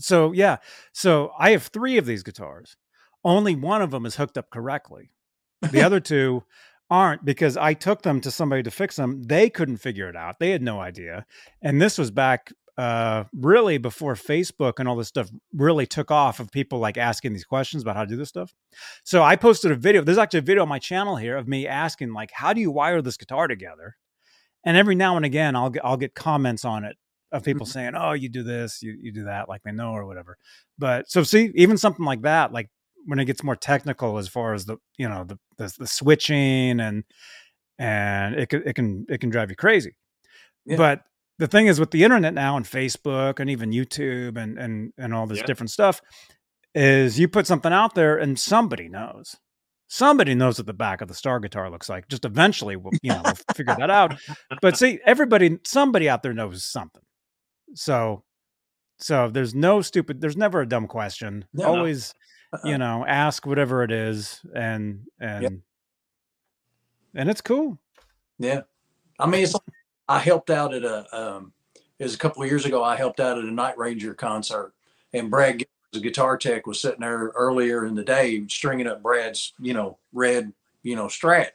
so 0.01 0.33
yeah 0.33 0.57
so 0.93 1.33
i 1.39 1.51
have 1.51 1.65
three 1.65 1.99
of 1.99 2.07
these 2.07 2.23
guitars 2.23 2.77
only 3.25 3.55
one 3.55 3.83
of 3.83 3.91
them 3.91 4.07
is 4.07 4.17
hooked 4.17 4.39
up 4.39 4.49
correctly 4.51 5.11
the 5.71 5.83
other 5.83 6.01
two 6.13 6.45
aren't 6.91 7.27
because 7.27 7.59
i 7.59 7.75
took 7.75 8.03
them 8.03 8.23
to 8.23 8.31
somebody 8.31 8.63
to 8.63 8.71
fix 8.71 8.97
them 8.97 9.23
they 9.25 9.51
couldn't 9.51 9.77
figure 9.77 10.09
it 10.09 10.17
out 10.17 10.39
they 10.39 10.51
had 10.51 10.63
no 10.63 10.81
idea 10.81 11.27
and 11.61 11.83
this 11.83 11.99
was 11.99 12.11
back 12.11 12.53
uh 12.79 13.25
really 13.33 13.77
before 13.77 14.15
facebook 14.15 14.75
and 14.79 14.89
all 14.89 14.95
this 14.97 15.09
stuff 15.09 15.29
really 15.53 15.85
took 15.87 16.11
off 16.13 16.39
of 16.41 16.51
people 16.53 16.79
like 16.79 16.97
asking 16.97 17.33
these 17.33 17.45
questions 17.45 17.83
about 17.83 17.97
how 17.97 18.05
to 18.05 18.09
do 18.09 18.17
this 18.17 18.29
stuff 18.29 18.55
so 19.05 19.23
i 19.23 19.35
posted 19.37 19.71
a 19.73 19.75
video 19.77 20.01
there's 20.01 20.17
actually 20.19 20.39
a 20.39 20.43
video 20.43 20.63
on 20.63 20.69
my 20.69 20.79
channel 20.79 21.17
here 21.17 21.37
of 21.37 21.49
me 21.49 21.67
asking 21.67 22.13
like 22.13 22.31
how 22.33 22.53
do 22.53 22.61
you 22.61 22.71
wire 22.71 23.03
this 23.03 23.17
guitar 23.17 23.49
together 23.49 23.97
and 24.65 24.77
every 24.77 24.95
now 24.95 25.17
and 25.17 25.25
again 25.27 25.57
i'll 25.57 25.71
get 25.71 25.85
i'll 25.85 25.97
get 25.97 26.15
comments 26.15 26.65
on 26.65 26.85
it 26.85 26.97
of 27.33 27.43
people 27.43 27.67
Mhm. 27.67 27.71
saying 27.73 27.93
oh 27.97 28.13
you 28.13 28.29
do 28.29 28.43
this 28.45 28.81
you, 28.81 28.97
you 29.01 29.13
do 29.13 29.25
that 29.25 29.49
like 29.49 29.63
they 29.65 29.73
know 29.73 29.91
or 29.93 30.07
whatever 30.07 30.39
but 30.79 31.11
so 31.11 31.23
see 31.25 31.51
even 31.57 31.77
something 31.77 32.05
like 32.07 32.23
that 32.23 32.53
like 32.53 32.69
when 33.07 33.19
it 33.19 33.25
gets 33.25 33.43
more 33.43 33.57
technical 33.57 34.19
as 34.19 34.29
far 34.29 34.55
as 34.55 34.67
the 34.67 34.77
you 34.97 35.09
know 35.09 35.25
the 35.25 35.37
the, 35.57 35.75
the 35.81 35.87
switching 35.87 36.79
and 36.81 37.03
and 37.79 38.37
it 38.37 38.49
can 38.49 38.63
it 38.65 38.75
can 38.75 39.05
it 39.09 39.19
can 39.21 39.31
drive 39.31 39.51
you 39.51 39.57
crazy 39.57 39.97
Yeah. 40.65 40.77
but 40.77 41.03
the 41.39 41.47
thing 41.47 41.67
is 41.69 41.79
with 41.81 41.91
the 41.91 42.05
internet 42.05 42.35
now 42.35 42.57
and 42.57 42.67
facebook 42.67 43.39
and 43.41 43.49
even 43.51 43.71
youtube 43.71 44.37
and 44.37 44.59
and 44.59 44.93
and 44.99 45.15
all 45.15 45.27
this 45.27 45.39
Yeah. 45.39 45.47
different 45.47 45.71
stuff 45.71 46.01
is 46.75 47.19
you 47.19 47.29
put 47.29 47.47
something 47.47 47.73
out 47.73 47.95
there 47.95 48.17
and 48.19 48.39
somebody 48.39 48.89
knows 48.89 49.37
somebody 49.89 50.35
knows 50.35 50.59
what 50.59 50.67
the 50.67 50.73
back 50.75 51.01
of 51.01 51.09
the 51.09 51.15
star 51.15 51.41
guitar 51.41 51.71
looks 51.71 51.89
like 51.89 52.09
just 52.09 52.25
eventually 52.25 52.77
we'll 52.77 52.93
you 53.03 53.11
know 53.11 53.23
we'll 53.25 53.35
figure 53.55 53.75
that 53.79 53.91
out 53.91 54.15
but 54.61 54.77
see 54.83 54.99
everybody 55.07 55.59
somebody 55.65 56.09
out 56.09 56.23
there 56.23 56.35
knows 56.35 56.65
something 56.65 57.03
so 57.75 58.23
so 58.99 59.29
there's 59.31 59.55
no 59.55 59.81
stupid 59.81 60.21
there's 60.21 60.37
never 60.37 60.61
a 60.61 60.69
dumb 60.69 60.87
question 60.87 61.45
No, 61.55 61.65
no. 61.65 61.75
always 61.79 62.13
uh-uh. 62.53 62.69
you 62.69 62.77
know 62.79 63.05
ask 63.07 63.47
whatever 63.47 63.83
it 63.83 63.91
is 63.91 64.41
and 64.55 65.07
and 65.21 65.63
and 67.15 67.31
it's 67.31 67.41
cool 67.41 67.79
Yeah. 68.39 68.61
I 69.19 69.27
mean, 69.27 69.43
it's 69.43 69.55
like 69.55 69.63
I 70.09 70.19
helped 70.19 70.51
out 70.51 70.73
at 70.75 70.85
a, 70.85 71.07
um, 71.17 71.53
it 71.99 72.05
was 72.05 72.15
a 72.15 72.19
couple 72.19 72.43
of 72.43 72.49
years 72.49 72.65
ago, 72.65 72.83
I 72.83 72.97
helped 72.97 73.21
out 73.21 73.39
at 73.39 73.45
a 73.45 73.51
Night 73.51 73.77
Ranger 73.77 74.15
concert 74.15 74.73
and 75.13 75.31
Brad, 75.31 75.65
the 75.93 76.01
guitar 76.01 76.37
tech, 76.37 76.67
was 76.67 76.81
sitting 76.81 77.01
there 77.01 77.33
earlier 77.35 77.87
in 77.87 77.95
the 77.95 78.05
day 78.05 78.47
stringing 78.49 78.87
up 78.87 79.03
Brad's, 79.03 79.53
you 79.59 79.75
know, 79.75 79.99
red, 80.13 80.53
you 80.83 80.97
know, 80.97 81.07
strat 81.07 81.49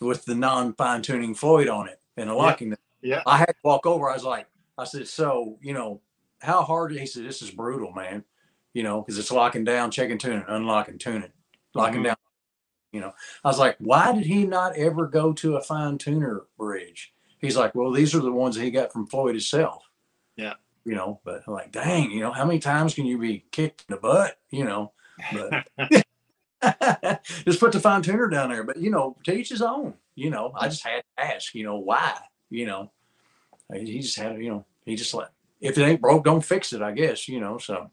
with 0.00 0.24
the 0.24 0.34
non 0.34 0.72
fine 0.74 1.02
tuning 1.02 1.34
Floyd 1.34 1.68
on 1.68 1.88
it 1.88 2.00
and 2.16 2.30
a 2.30 2.34
locking. 2.34 2.74
Yeah. 3.02 3.22
I 3.26 3.36
had 3.38 3.46
to 3.46 3.54
walk 3.64 3.86
over. 3.86 4.08
I 4.10 4.14
was 4.14 4.24
like, 4.24 4.46
I 4.78 4.84
said, 4.84 5.08
so, 5.08 5.58
you 5.60 5.74
know, 5.74 6.00
how 6.40 6.62
hard? 6.62 6.92
He 6.92 7.06
said, 7.06 7.24
this 7.24 7.42
is 7.42 7.50
brutal, 7.50 7.92
man. 7.92 8.24
You 8.72 8.84
know, 8.84 9.02
because 9.02 9.18
it's 9.18 9.32
locking 9.32 9.64
down, 9.64 9.90
checking 9.90 10.18
tuning, 10.18 10.44
unlocking 10.46 10.98
tuning, 10.98 11.32
locking 11.74 12.00
Mhm. 12.00 12.04
down. 12.04 12.16
You 12.92 13.00
know, 13.00 13.12
I 13.44 13.48
was 13.48 13.58
like, 13.58 13.76
why 13.78 14.12
did 14.12 14.26
he 14.26 14.44
not 14.44 14.76
ever 14.76 15.06
go 15.06 15.32
to 15.34 15.56
a 15.56 15.62
fine 15.62 15.98
tuner 15.98 16.42
bridge? 16.56 17.12
He's 17.40 17.56
like, 17.56 17.74
well, 17.74 17.90
these 17.90 18.14
are 18.14 18.20
the 18.20 18.32
ones 18.32 18.56
that 18.56 18.64
he 18.64 18.70
got 18.70 18.92
from 18.92 19.06
Floyd 19.06 19.34
himself. 19.34 19.88
Yeah. 20.36 20.54
You 20.84 20.94
know, 20.94 21.20
but 21.24 21.42
I'm 21.46 21.54
like, 21.54 21.72
dang, 21.72 22.10
you 22.10 22.20
know, 22.20 22.32
how 22.32 22.44
many 22.44 22.58
times 22.58 22.94
can 22.94 23.06
you 23.06 23.18
be 23.18 23.44
kicked 23.50 23.84
in 23.88 23.94
the 23.94 24.00
butt? 24.00 24.38
You 24.50 24.64
know, 24.64 24.92
but 25.32 25.66
just 27.44 27.60
put 27.60 27.72
the 27.72 27.80
fine 27.80 28.02
tuner 28.02 28.28
down 28.28 28.50
there. 28.50 28.64
But 28.64 28.78
you 28.78 28.90
know, 28.90 29.16
to 29.24 29.32
each 29.32 29.48
his 29.48 29.62
own. 29.62 29.94
You 30.14 30.30
know, 30.30 30.52
I 30.54 30.68
just 30.68 30.84
had 30.84 31.02
to 31.18 31.24
ask. 31.24 31.54
You 31.54 31.64
know, 31.64 31.76
why? 31.76 32.18
You 32.50 32.66
know, 32.66 32.90
he 33.72 34.00
just 34.00 34.18
had. 34.18 34.42
You 34.42 34.50
know, 34.50 34.66
he 34.84 34.96
just 34.96 35.14
let. 35.14 35.30
if 35.60 35.78
it 35.78 35.82
ain't 35.82 36.00
broke, 36.00 36.24
don't 36.24 36.44
fix 36.44 36.72
it. 36.72 36.82
I 36.82 36.92
guess. 36.92 37.28
You 37.28 37.40
know, 37.40 37.58
so 37.58 37.90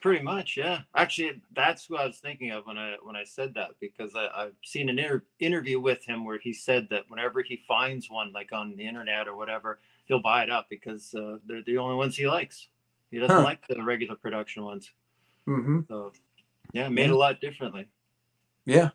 Pretty 0.00 0.22
much, 0.22 0.56
yeah. 0.56 0.82
Actually, 0.94 1.42
that's 1.56 1.86
who 1.86 1.96
I 1.96 2.06
was 2.06 2.18
thinking 2.18 2.52
of 2.52 2.66
when 2.66 2.78
I 2.78 2.96
when 3.02 3.16
I 3.16 3.24
said 3.24 3.52
that 3.54 3.70
because 3.80 4.14
I, 4.14 4.28
I've 4.32 4.54
seen 4.64 4.88
an 4.88 4.98
inter- 4.98 5.24
interview 5.40 5.80
with 5.80 6.04
him 6.04 6.24
where 6.24 6.38
he 6.38 6.52
said 6.52 6.86
that 6.90 7.04
whenever 7.08 7.42
he 7.42 7.64
finds 7.66 8.08
one, 8.08 8.32
like 8.32 8.52
on 8.52 8.76
the 8.76 8.86
internet 8.86 9.26
or 9.26 9.34
whatever, 9.34 9.80
he'll 10.04 10.22
buy 10.22 10.44
it 10.44 10.50
up 10.50 10.68
because 10.70 11.12
uh, 11.16 11.38
they're 11.46 11.64
the 11.64 11.78
only 11.78 11.96
ones 11.96 12.16
he 12.16 12.28
likes. 12.28 12.68
He 13.10 13.18
doesn't 13.18 13.34
Huh. 13.34 13.42
like 13.42 13.66
the 13.66 13.82
regular 13.82 14.14
production 14.14 14.62
ones. 14.62 14.92
hmm 15.46 15.80
So, 15.88 16.12
yeah, 16.72 16.88
made 16.88 17.10
a 17.10 17.16
lot 17.16 17.40
differently. 17.40 17.88
Yeah. 18.66 18.90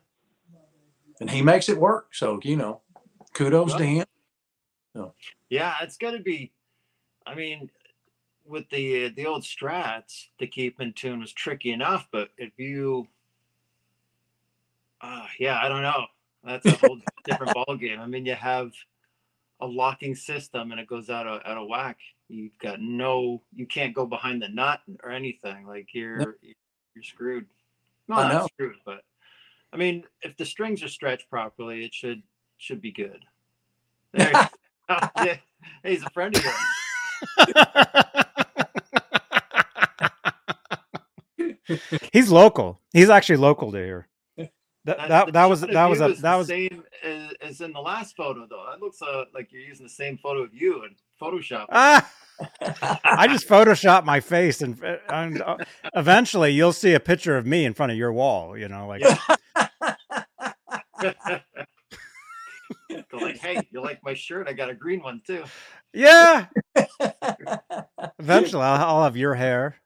And 1.20 1.28
he 1.28 1.42
makes 1.42 1.68
it 1.68 1.76
work. 1.76 2.14
So, 2.14 2.40
you 2.42 2.56
know, 2.56 2.80
kudos 3.34 3.74
to 3.74 3.84
him. 3.84 4.06
Yeah, 5.50 5.74
it's 5.82 5.96
got 5.96 6.12
to 6.12 6.20
be. 6.20 6.52
I 7.26 7.34
mean, 7.34 7.70
with 8.46 8.68
the 8.70 9.08
the 9.10 9.26
old 9.26 9.42
strats, 9.42 10.26
to 10.38 10.46
keep 10.46 10.80
in 10.80 10.92
tune 10.92 11.20
was 11.20 11.32
tricky 11.32 11.72
enough. 11.72 12.08
But 12.12 12.30
if 12.36 12.52
you, 12.58 13.08
uh, 15.00 15.26
yeah, 15.38 15.58
I 15.62 15.68
don't 15.68 15.82
know. 15.82 16.06
That's 16.44 16.66
a 16.66 16.72
whole 16.72 17.00
different 17.24 17.54
ball 17.54 17.76
game. 17.76 18.00
I 18.00 18.06
mean, 18.06 18.26
you 18.26 18.34
have 18.34 18.72
a 19.60 19.66
locking 19.66 20.14
system, 20.14 20.70
and 20.72 20.80
it 20.80 20.86
goes 20.86 21.10
out 21.10 21.26
of 21.26 21.40
out 21.44 21.56
of 21.56 21.68
whack. 21.68 21.98
You've 22.28 22.58
got 22.58 22.80
no, 22.80 23.42
you 23.54 23.66
can't 23.66 23.94
go 23.94 24.06
behind 24.06 24.42
the 24.42 24.48
nut 24.48 24.80
or 25.02 25.10
anything. 25.10 25.66
Like 25.66 25.88
you're 25.92 26.36
you're 26.42 27.04
screwed. 27.04 27.46
No, 28.08 28.16
I 28.16 28.32
not 28.32 28.50
screwed, 28.52 28.76
but 28.84 29.02
I 29.72 29.76
mean, 29.76 30.04
if 30.22 30.36
the 30.36 30.44
strings 30.44 30.82
are 30.82 30.88
stretched 30.88 31.28
properly, 31.30 31.84
it 31.84 31.94
should 31.94 32.22
should 32.58 32.80
be 32.80 32.92
good. 32.92 33.24
There 34.12 34.28
you 34.28 34.32
go. 34.32 34.48
Hey, 35.16 35.40
he's 35.82 36.02
a 36.04 36.10
friend 36.10 36.36
of 36.36 36.44
yours. 36.44 38.14
He's 42.12 42.30
local. 42.30 42.80
He's 42.92 43.10
actually 43.10 43.36
local 43.36 43.72
to 43.72 43.78
here. 43.78 44.08
That 44.36 44.50
That, 44.84 45.08
that, 45.08 45.32
that 45.32 45.46
was 45.46 45.60
that 45.62 45.86
was 45.86 46.00
a 46.00 46.08
that 46.08 46.20
the 46.20 46.36
was 46.36 46.46
same 46.46 46.82
as, 47.02 47.32
as 47.40 47.60
in 47.62 47.72
the 47.72 47.80
last 47.80 48.16
photo 48.16 48.46
though. 48.48 48.66
That 48.70 48.80
looks 48.80 49.00
uh, 49.00 49.24
like 49.32 49.50
you're 49.50 49.62
using 49.62 49.86
the 49.86 49.90
same 49.90 50.18
photo 50.18 50.40
of 50.42 50.52
you 50.52 50.84
in 50.84 50.94
Photoshop. 51.20 51.66
ah. 51.70 52.10
I 53.04 53.28
just 53.28 53.48
Photoshop 53.48 54.04
my 54.04 54.18
face, 54.18 54.60
and, 54.60 54.76
and 55.08 55.40
uh, 55.40 55.56
eventually 55.94 56.50
you'll 56.50 56.72
see 56.72 56.92
a 56.92 57.00
picture 57.00 57.36
of 57.36 57.46
me 57.46 57.64
in 57.64 57.74
front 57.74 57.92
of 57.92 57.98
your 57.98 58.12
wall. 58.12 58.58
You 58.58 58.68
know, 58.68 58.88
like 58.88 59.02
They're 62.88 63.04
like, 63.12 63.38
hey, 63.38 63.66
you 63.70 63.80
like 63.80 64.00
my 64.02 64.14
shirt? 64.14 64.48
I 64.48 64.52
got 64.52 64.70
a 64.70 64.74
green 64.74 65.00
one 65.02 65.22
too. 65.26 65.44
yeah. 65.92 66.46
Eventually, 68.18 68.62
I'll, 68.62 68.96
I'll 68.96 69.04
have 69.04 69.16
your 69.16 69.34
hair. 69.34 69.76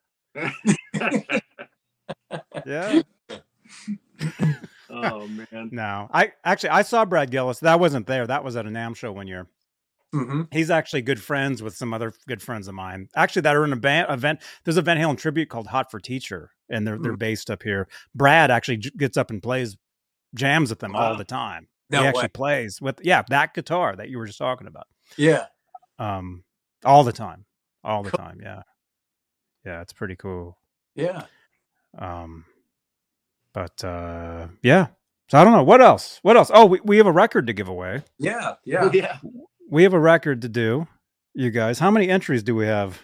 Yeah. 2.67 3.03
oh 4.91 5.27
man. 5.29 5.69
No, 5.73 6.09
I 6.13 6.33
actually 6.45 6.71
I 6.71 6.83
saw 6.83 7.05
Brad 7.05 7.31
Gillis. 7.31 7.61
That 7.61 7.81
wasn't 7.81 8.07
there. 8.07 8.27
That 8.27 8.45
was 8.45 8.57
at 8.57 8.67
a 8.67 8.71
NAMM 8.71 8.97
show 8.97 9.13
one 9.13 9.27
year. 9.27 9.47
hmm 10.13 10.43
He's 10.51 10.71
actually 10.71 11.03
good 11.03 11.21
friends 11.21 11.63
with 11.63 11.77
some 11.77 11.93
other 11.95 12.13
good 12.27 12.43
friends 12.43 12.69
of 12.69 12.75
mine. 12.75 13.09
Actually, 13.15 13.43
that 13.43 13.57
are 13.57 13.65
in 13.65 13.73
a 13.73 13.77
band 13.77 14.11
event. 14.11 14.41
There's 14.65 14.77
a 14.77 14.83
Van 14.83 14.97
Halen 14.99 15.19
tribute 15.19 15.49
called 15.49 15.69
Hot 15.69 15.91
for 15.91 16.01
Teacher, 16.01 16.51
and 16.69 16.87
they're 16.87 16.99
they're 16.99 17.17
based 17.17 17.51
up 17.51 17.63
here. 17.63 17.89
Brad 18.15 18.51
actually 18.51 18.79
j- 18.79 18.91
gets 18.97 19.17
up 19.17 19.31
and 19.31 19.43
plays 19.43 19.77
jams 20.35 20.71
with 20.71 20.81
them 20.81 20.95
all 20.97 21.17
the 21.17 21.25
time. 21.25 21.69
No 21.91 22.03
he 22.03 22.07
actually 22.07 22.23
way. 22.25 22.29
plays 22.29 22.81
with 22.83 23.01
yeah 23.03 23.23
that 23.29 23.55
guitar 23.55 23.97
that 23.97 24.09
you 24.11 24.19
were 24.19 24.27
just 24.27 24.39
talking 24.39 24.67
about. 24.67 24.87
Yeah. 25.17 25.47
Um, 25.99 26.45
all 26.85 27.03
the 27.03 27.13
time, 27.13 27.45
all 27.83 28.03
the 28.03 28.11
Cool. 28.11 28.19
time. 28.25 28.41
Yeah, 28.43 28.63
yeah, 29.65 29.81
it's 29.81 29.93
pretty 29.93 30.15
cool. 30.17 30.59
Yeah. 30.95 31.25
Um, 31.97 32.45
but 33.55 33.83
uh, 33.85 34.49
yeah. 34.63 34.89
So 35.29 35.39
I 35.39 35.45
don't 35.45 35.53
know 35.53 35.63
what 35.63 35.81
else. 35.81 36.19
What 36.23 36.37
else? 36.37 36.51
Oh, 36.53 36.67
we, 36.67 36.81
we 36.85 36.97
have 36.99 37.07
a 37.07 37.13
record 37.13 37.47
to 37.49 37.53
give 37.53 37.69
away. 37.69 38.03
Yeah. 38.19 38.55
Yeah. 38.65 38.91
yeah. 38.93 39.19
We 39.71 39.83
have 39.83 39.93
a 39.95 40.01
record 40.01 40.43
to 40.43 40.49
do. 40.49 40.87
You 41.35 41.51
guys, 41.51 41.79
how 41.79 41.91
many 41.91 42.09
entries 42.09 42.43
do 42.43 42.55
we 42.55 42.67
have? 42.67 43.03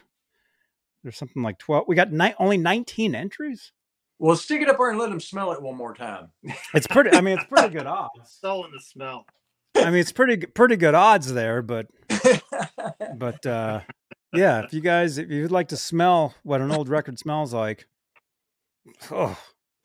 There's 1.03 1.17
something 1.19 1.43
like 1.43 1.59
twelve. 1.59 1.85
We 1.87 1.95
got 1.95 2.11
ni- 2.11 2.35
only 2.39 2.57
nineteen 2.57 3.15
entries. 3.15 3.73
Well, 4.19 4.37
stick 4.37 4.63
it 4.63 4.69
up 4.71 4.79
there 4.79 4.89
and 4.91 4.99
let 4.99 5.11
them 5.11 5.21
smell 5.21 5.53
it 5.53 5.61
one 5.63 5.77
more 5.77 5.95
time. 5.95 6.29
It's 6.75 6.87
pretty. 6.87 7.11
I 7.11 7.21
mean, 7.21 7.39
it's 7.39 7.47
pretty 7.47 7.69
good 7.69 7.87
odds. 7.87 8.11
Still 8.25 8.65
in 8.65 8.73
the 8.73 8.81
smell. 8.81 9.27
I 9.77 9.87
mean, 9.87 10.01
it's 10.01 10.13
pretty 10.13 10.39
pretty 10.47 10.77
good 10.77 10.95
odds 10.95 11.33
there. 11.33 11.61
But 11.61 11.89
but 13.17 13.45
uh, 13.45 13.81
yeah, 14.33 14.65
if 14.65 14.73
you 14.73 14.81
guys 14.81 15.19
if 15.19 15.31
you'd 15.31 15.51
like 15.51 15.69
to 15.69 15.77
smell 15.77 16.35
what 16.43 16.61
an 16.63 16.73
old 16.73 16.89
record 16.89 17.19
smells 17.19 17.53
like, 17.53 17.87
oh, 19.11 19.39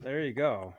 there 0.00 0.24
you 0.24 0.32
go. 0.32 0.74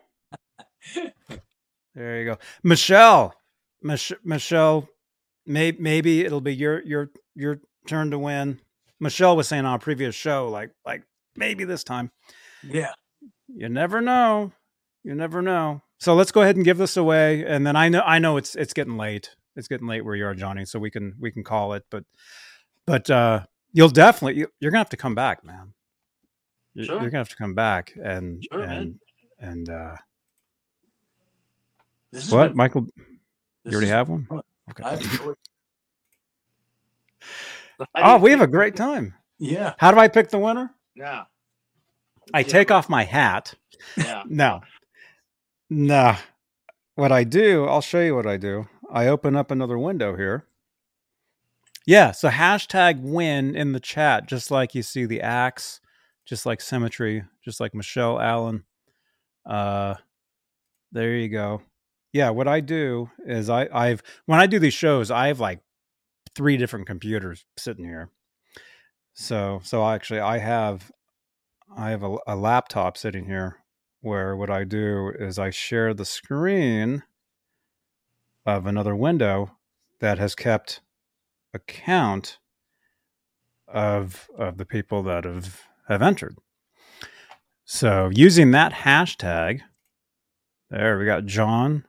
There 1.96 2.20
you 2.20 2.26
go, 2.26 2.38
Michelle. 2.64 3.36
Mich- 3.82 4.14
Michelle, 4.24 4.88
may- 5.46 5.74
maybe 5.78 6.22
it'll 6.26 6.42
be 6.42 6.56
your 6.56 6.82
your 6.84 7.12
your 7.36 7.60
turn 7.88 8.12
to 8.12 8.20
win. 8.20 8.60
Michelle 9.00 9.36
was 9.36 9.48
saying 9.48 9.66
on 9.66 9.76
a 9.76 9.80
previous 9.80 10.16
show, 10.16 10.50
like 10.50 10.72
like 10.86 11.04
maybe 11.36 11.64
this 11.66 11.84
time. 11.84 12.12
yeah. 12.64 12.94
You 13.48 13.70
never 13.70 14.02
know. 14.02 14.52
You 15.04 15.14
never 15.16 15.42
know. 15.42 15.82
So 16.00 16.16
let's 16.16 16.32
go 16.32 16.42
ahead 16.42 16.56
and 16.56 16.66
give 16.66 16.78
this 16.78 16.98
away, 16.98 17.46
and 17.46 17.66
then 17.68 17.76
I 17.76 17.90
know 17.90 18.02
I 18.02 18.20
know 18.20 18.38
it's 18.38 18.56
it's 18.56 18.74
getting 18.74 18.98
late. 18.98 19.30
It's 19.56 19.68
getting 19.68 19.88
late 19.88 20.04
where 20.04 20.16
you 20.16 20.26
are, 20.26 20.34
Johnny. 20.34 20.66
So 20.66 20.80
we 20.80 20.90
can 20.90 21.16
we 21.20 21.32
can 21.32 21.44
call 21.44 21.74
it, 21.74 21.84
but 21.92 22.04
but 22.88 23.10
uh 23.10 23.46
you'll 23.74 23.90
definitely 23.90 24.40
you, 24.40 24.48
you're 24.60 24.72
gonna 24.72 24.80
have 24.80 24.90
to 24.90 24.98
come 24.98 25.14
back, 25.16 25.44
man. 25.46 25.74
You- 26.74 26.86
Sure. 26.86 27.02
You're 27.02 27.10
gonna 27.12 27.20
have 27.20 27.30
to 27.30 27.36
come 27.36 27.54
back 27.54 27.94
and 28.02 28.44
Sure, 28.52 28.62
and 28.62 28.70
man. 28.70 29.00
and 29.40 29.70
uh 29.70 29.96
This 32.12 32.32
what, 32.32 32.50
been- 32.50 32.58
Michael? 32.58 32.88
You 33.66 33.72
already 33.72 33.88
have 33.88 34.10
one. 34.10 34.28
Okay. 34.72 34.84
I've 34.84 35.02
enjoyed- 35.02 35.38
So 37.78 37.86
how 37.96 38.18
do 38.18 38.22
Oh, 38.22 38.24
we 38.24 38.32
have 38.32 38.42
a 38.42 38.48
great 38.48 38.76
time. 38.76 39.16
Yeah. 39.40 39.74
How 39.78 39.92
do 39.92 39.98
I 40.00 40.08
pick 40.08 40.30
the 40.30 40.40
winner? 40.40 40.74
Yeah. 40.96 41.26
I 42.34 42.40
Yeah, 42.40 42.48
take 42.48 42.72
off 42.72 42.88
my 42.90 43.04
hat. 43.04 43.56
Yeah. 43.98 44.24
No. 44.28 44.62
No. 45.70 46.16
What 46.96 47.12
I 47.12 47.24
do, 47.24 47.66
I'll 47.66 47.82
show 47.82 48.00
you 48.02 48.16
what 48.16 48.28
I 48.28 48.38
do. 48.38 48.68
I 48.92 49.08
open 49.08 49.36
up 49.36 49.50
another 49.50 49.78
window 49.80 50.16
here. 50.16 50.46
Yeah, 51.86 52.12
so 52.12 52.30
hashtag 52.30 53.02
win 53.02 53.56
in 53.56 53.72
the 53.74 53.80
chat, 53.80 54.28
just 54.28 54.52
like 54.52 54.76
you 54.76 54.84
see 54.84 55.06
the 55.06 55.20
axe, 55.22 55.82
just 56.26 56.46
like 56.46 56.62
symmetry, 56.62 57.24
just 57.44 57.60
like 57.60 57.74
Michelle 57.74 58.20
Allen. 58.20 58.64
Uh 59.46 59.96
there 60.92 61.16
you 61.16 61.30
go. 61.30 61.62
Yeah, 62.14 62.30
what 62.30 62.48
I 62.48 62.60
do 62.60 63.10
is 63.26 63.50
I, 63.50 63.68
I've 63.74 64.04
when 64.26 64.40
I 64.40 64.46
do 64.46 64.60
these 64.60 64.76
shows, 64.76 65.10
I 65.10 65.28
have 65.28 65.40
like 65.40 65.60
three 66.36 66.58
different 66.58 66.88
computers 66.88 67.46
sitting 67.58 67.86
here. 67.86 68.10
So 69.14 69.60
so 69.64 69.86
actually 69.86 70.20
I 70.20 70.38
have 70.38 70.92
I 71.76 71.90
have 71.90 72.04
a, 72.04 72.18
a 72.28 72.36
laptop 72.36 72.98
sitting 72.98 73.26
here 73.26 73.58
where 74.02 74.36
what 74.36 74.50
I 74.50 74.64
do 74.64 75.12
is 75.18 75.40
I 75.40 75.50
share 75.50 75.94
the 75.94 76.06
screen 76.06 77.04
of 78.46 78.66
another 78.68 78.96
window 78.96 79.58
that 80.00 80.20
has 80.20 80.36
kept 80.36 80.82
account 81.54 82.38
of 83.68 84.30
of 84.38 84.58
the 84.58 84.66
people 84.66 85.02
that 85.04 85.24
have 85.24 85.62
have 85.88 86.02
entered. 86.02 86.38
So 87.66 88.10
using 88.14 88.52
that 88.52 88.72
hashtag, 88.74 89.62
there 90.70 90.98
we 91.00 91.06
got 91.06 91.26
John. 91.26 91.86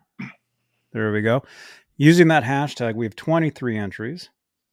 There 0.92 1.12
we 1.12 1.22
go. 1.22 1.42
Using 1.96 2.28
that 2.28 2.44
hashtag, 2.44 2.94
we 2.94 3.06
have 3.06 3.16
23 3.16 3.76
entries. 3.76 4.30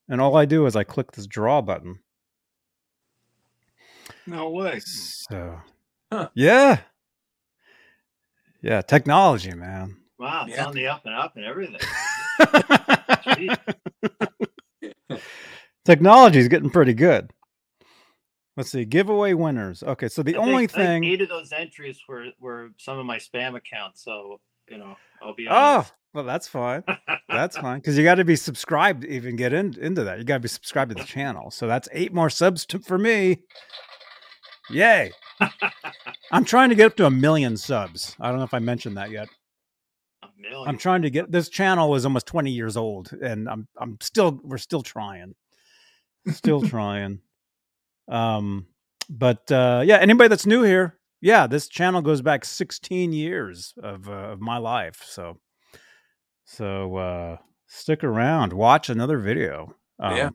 And 0.07 0.19
all 0.21 0.35
I 0.35 0.45
do 0.45 0.65
is 0.65 0.75
I 0.75 0.83
click 0.83 1.11
this 1.13 1.25
draw 1.27 1.61
button. 1.61 1.99
No 4.27 4.49
way. 4.49 4.79
So, 4.81 5.61
Huh. 6.11 6.29
yeah. 6.33 6.81
Yeah, 8.61 8.81
technology, 8.81 9.53
man. 9.53 9.97
Wow. 10.19 10.45
It's 10.47 10.55
Yeah. 10.57 10.65
on 10.65 10.75
the 10.75 10.87
up 10.87 11.05
and 11.05 11.15
up 11.15 11.35
and 11.35 11.45
everything. 11.45 11.79
Technology 15.85 16.39
is 16.39 16.47
getting 16.47 16.69
pretty 16.69 16.93
good. 16.93 17.31
Let's 18.57 18.71
see, 18.71 18.83
giveaway 18.83 19.33
winners. 19.33 19.81
Okay, 19.81 20.09
so 20.09 20.23
the 20.23 20.35
I 20.35 20.39
only 20.39 20.67
think 20.67 20.71
thing. 20.71 21.03
eight 21.05 21.21
of 21.21 21.29
those 21.29 21.53
entries 21.53 21.99
were 22.07 22.27
were 22.39 22.71
some 22.77 22.99
of 22.99 23.05
my 23.05 23.17
spam 23.17 23.55
accounts. 23.55 24.03
So 24.03 24.41
you 24.69 24.77
know, 24.77 24.95
I'll 25.21 25.35
be 25.35 25.47
Oh, 25.49 25.85
well, 26.13 26.23
that's 26.23 26.47
fine. 26.47 26.83
That's 27.29 27.57
fine 27.57 27.79
because 27.79 27.97
you 27.97 28.03
got 28.03 28.15
to 28.15 28.25
be 28.25 28.35
subscribed 28.35 29.03
to 29.03 29.09
even 29.09 29.35
get 29.35 29.53
in, 29.53 29.77
into 29.79 30.03
that. 30.03 30.17
You 30.17 30.23
got 30.25 30.35
to 30.35 30.39
be 30.41 30.47
subscribed 30.49 30.89
to 30.89 30.95
the 30.95 31.03
channel. 31.07 31.51
So 31.51 31.67
that's 31.67 31.87
eight 31.93 32.13
more 32.13 32.29
subs 32.29 32.65
to, 32.67 32.79
for 32.79 32.97
me. 32.97 33.43
Yay! 34.69 35.11
I'm 36.31 36.45
trying 36.45 36.69
to 36.69 36.75
get 36.75 36.87
up 36.87 36.97
to 36.97 37.05
a 37.05 37.11
million 37.11 37.57
subs. 37.57 38.15
I 38.19 38.29
don't 38.29 38.37
know 38.37 38.43
if 38.43 38.53
I 38.53 38.59
mentioned 38.59 38.97
that 38.97 39.11
yet. 39.11 39.27
A 40.23 40.27
million. 40.37 40.67
I'm 40.67 40.77
trying 40.77 41.01
to 41.03 41.09
get 41.09 41.31
this 41.31 41.49
channel 41.49 41.95
is 41.95 42.05
almost 42.05 42.27
20 42.27 42.51
years 42.51 42.77
old, 42.77 43.11
and 43.21 43.49
I'm 43.49 43.67
I'm 43.77 43.97
still 44.01 44.39
we're 44.43 44.57
still 44.57 44.81
trying, 44.83 45.35
still 46.31 46.61
trying. 46.61 47.19
Um, 48.11 48.67
but 49.09 49.51
uh, 49.51 49.83
yeah, 49.85 49.97
anybody 49.97 50.27
that's 50.27 50.45
new 50.45 50.63
here, 50.63 50.97
yeah, 51.21 51.47
this 51.47 51.67
channel 51.67 52.01
goes 52.01 52.21
back 52.21 52.45
16 52.45 53.13
years 53.13 53.73
of 53.81 54.07
uh, 54.09 54.31
of 54.33 54.41
my 54.41 54.57
life. 54.57 55.03
So, 55.05 55.37
so 56.45 56.95
uh, 56.97 57.37
stick 57.67 58.03
around, 58.03 58.53
watch 58.53 58.89
another 58.89 59.17
video. 59.17 59.75
Um, 59.99 60.15
Yeah. 60.15 60.29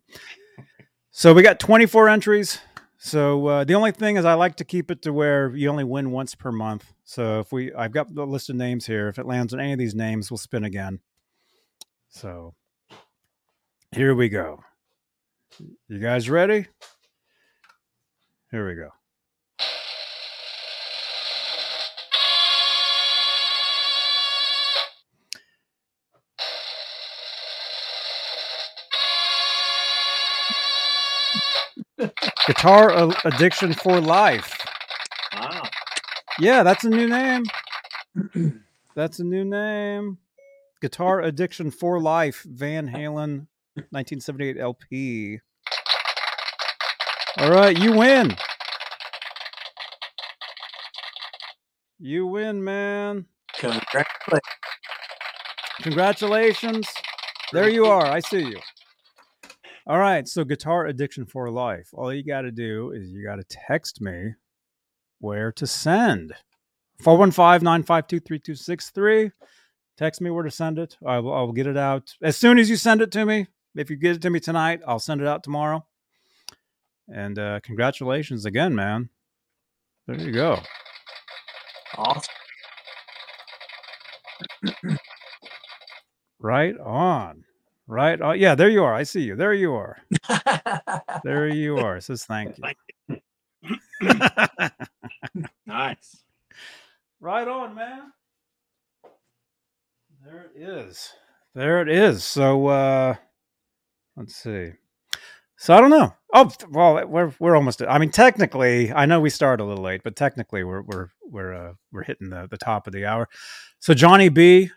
So 1.11 1.33
we 1.33 1.43
got 1.43 1.59
24 1.59 2.11
entries. 2.11 2.61
So 2.99 3.47
uh, 3.47 3.65
the 3.65 3.75
only 3.75 3.93
thing 3.93 4.17
is, 4.17 4.27
I 4.27 4.35
like 4.35 4.57
to 4.57 4.65
keep 4.65 4.91
it 4.91 5.01
to 5.03 5.13
where 5.15 5.55
you 5.57 5.71
only 5.71 5.85
win 5.85 6.11
once 6.11 6.35
per 6.35 6.53
month. 6.53 6.93
So 7.05 7.41
if 7.41 7.53
we, 7.53 7.73
I've 7.73 7.93
got 7.93 8.15
the 8.15 8.27
list 8.27 8.51
of 8.51 8.57
names 8.57 8.85
here. 8.85 9.09
If 9.09 9.19
it 9.19 9.25
lands 9.25 9.55
on 9.55 9.61
any 9.61 9.73
of 9.73 9.79
these 9.79 9.95
names, 9.95 10.31
we'll 10.31 10.39
spin 10.39 10.65
again. 10.65 11.01
So 12.09 12.55
here 13.93 14.15
we 14.15 14.29
go. 14.29 14.63
You 15.89 15.99
guys 16.01 16.29
ready? 16.29 16.67
Here 18.51 18.67
we 18.67 18.75
go. 18.75 18.91
Guitar 32.47 33.11
Addiction 33.25 33.73
for 33.73 34.01
Life. 34.01 34.57
Wow. 35.35 35.63
Yeah, 36.39 36.63
that's 36.63 36.85
a 36.85 36.91
new 36.91 37.09
name. 37.09 37.45
That's 38.95 39.19
a 39.19 39.25
new 39.25 39.45
name. 39.45 40.17
Guitar 40.81 41.21
Addiction 41.21 41.71
for 41.71 42.01
Life, 42.01 42.47
Van 42.49 42.87
Halen, 42.89 43.47
1978 43.75 44.57
LP. 44.59 45.41
All 47.39 47.51
right, 47.51 47.79
you 47.79 47.93
win. 47.93 48.35
You 51.99 52.27
win, 52.27 52.65
man. 52.65 53.27
Congratulations. 53.55 54.41
Congratulations. 55.83 56.89
There 57.53 57.69
you 57.69 57.87
are. 57.87 58.07
I 58.07 58.21
see 58.21 58.41
you. 58.41 58.59
All 59.87 59.99
right. 59.99 60.27
So, 60.27 60.45
Guitar 60.45 60.87
Addiction 60.87 61.27
for 61.27 61.51
Life. 61.51 61.91
All 61.93 62.13
you 62.13 62.25
got 62.25 62.43
to 62.43 62.51
do 62.51 62.93
is 62.93 63.11
you 63.11 63.25
got 63.25 63.37
to 63.37 63.45
text 63.45 64.01
me 64.01 64.35
where 65.21 65.53
to 65.53 65.67
send. 65.67 66.33
415 67.03 67.65
952 67.65 68.21
3263. 68.21 69.31
Text 69.99 70.21
me 70.21 70.31
where 70.31 70.45
to 70.45 70.51
send 70.51 70.79
it. 70.79 70.97
I 71.07 71.19
will, 71.19 71.35
I 71.35 71.41
will 71.41 71.53
get 71.53 71.67
it 71.67 71.77
out 71.77 72.15
as 72.23 72.37
soon 72.37 72.59
as 72.59 72.71
you 72.71 72.77
send 72.77 73.03
it 73.03 73.13
to 73.13 73.27
me. 73.27 73.47
If 73.75 73.91
you 73.91 73.97
get 73.97 74.17
it 74.17 74.23
to 74.23 74.31
me 74.31 74.41
tonight, 74.41 74.81
I'll 74.87 74.99
send 74.99 75.21
it 75.21 75.27
out 75.27 75.43
tomorrow. 75.45 75.87
And 77.13 77.39
uh, 77.39 77.61
congratulations 77.63 78.45
again, 78.45 78.75
man. 78.75 79.09
There 80.07 80.19
you 80.21 80.33
go. 80.33 80.61
Awesome. 81.97 82.35
Right 86.39 86.79
on. 86.79 87.45
Right 87.87 88.21
on. 88.21 88.39
Yeah, 88.39 88.55
there 88.55 88.69
you 88.69 88.85
are. 88.85 88.95
I 88.95 89.05
see 89.05 89.23
you. 89.23 89.37
There 89.37 89.55
you 89.55 89.75
are. 89.75 89.99
There 91.25 91.49
you 91.49 91.79
are. 91.79 91.97
It 91.97 92.03
says 92.05 92.25
thank 92.25 92.57
you. 92.59 93.19
Nice. 95.67 96.23
right 97.21 97.49
on, 97.49 97.75
man. 97.75 98.13
There 100.25 100.47
it 100.55 100.61
is. 100.61 101.13
There 101.55 101.83
it 101.83 101.89
is. 101.89 102.25
So 102.25 102.67
uh 102.69 103.15
let's 104.17 104.37
see. 104.37 104.73
So 105.59 105.75
I 105.75 105.81
don't 105.81 105.91
know. 105.91 106.13
Oh 106.35 106.51
well, 106.71 107.07
we're 107.07 107.33
we're 107.39 107.57
almost. 107.57 107.83
I 107.83 107.99
mean, 107.99 108.11
technically, 108.11 108.93
I 108.93 109.07
know 109.07 109.21
we 109.21 109.31
started 109.31 109.63
a 109.63 109.67
little 109.67 109.85
late, 109.85 110.03
but 110.05 110.17
technically, 110.17 110.65
we're 110.65 110.83
we're 110.83 111.09
we're 111.23 111.55
uh, 111.55 111.73
we're 111.93 112.03
hitting 112.05 112.29
the 112.31 112.47
the 112.51 112.59
top 112.59 112.87
of 112.87 112.93
the 112.93 113.07
hour. 113.07 113.29
So 113.79 113.95
Johnny 113.95 114.29
B, 114.29 114.71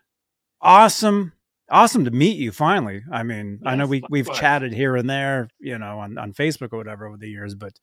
awesome, 0.62 1.34
awesome 1.70 2.06
to 2.06 2.12
meet 2.12 2.38
you 2.38 2.52
finally. 2.52 3.04
I 3.12 3.24
mean, 3.24 3.60
I 3.66 3.76
know 3.76 3.84
Yes, 3.84 3.90
we 3.90 4.04
we've 4.10 4.28
likewise. 4.28 4.40
chatted 4.40 4.74
here 4.74 4.96
and 4.96 5.10
there, 5.10 5.50
you 5.60 5.78
know, 5.78 6.00
on 6.00 6.18
on 6.18 6.34
Facebook 6.34 6.70
or 6.72 6.78
whatever 6.78 7.08
over 7.08 7.18
the 7.18 7.30
years, 7.30 7.56
but 7.56 7.74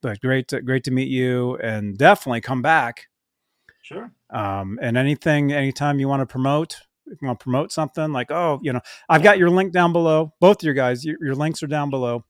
but 0.00 0.20
great 0.20 0.48
to 0.48 0.60
great 0.62 0.84
to 0.84 0.90
meet 0.92 1.08
you, 1.08 1.56
and 1.56 1.98
definitely 1.98 2.40
come 2.40 2.62
back. 2.62 3.08
Sure. 3.82 4.12
Um, 4.30 4.78
and 4.82 4.96
anything, 4.96 5.50
anytime 5.52 5.98
you 5.98 6.08
want 6.08 6.20
to 6.20 6.26
promote, 6.26 6.76
if 7.10 7.20
you 7.20 7.26
want 7.26 7.38
to 7.40 7.42
promote 7.42 7.72
something 7.72 8.12
like, 8.12 8.30
oh, 8.30 8.58
you 8.62 8.72
know, 8.72 8.80
I've 9.08 9.22
got 9.22 9.38
your 9.38 9.50
link 9.50 9.72
down 9.72 9.92
below. 9.92 10.32
Both 10.40 10.58
of 10.58 10.62
your 10.64 10.74
guys, 10.74 11.04
your, 11.04 11.16
your 11.20 11.34
links 11.34 11.62
are 11.62 11.66
down 11.66 11.90
below. 11.90 12.24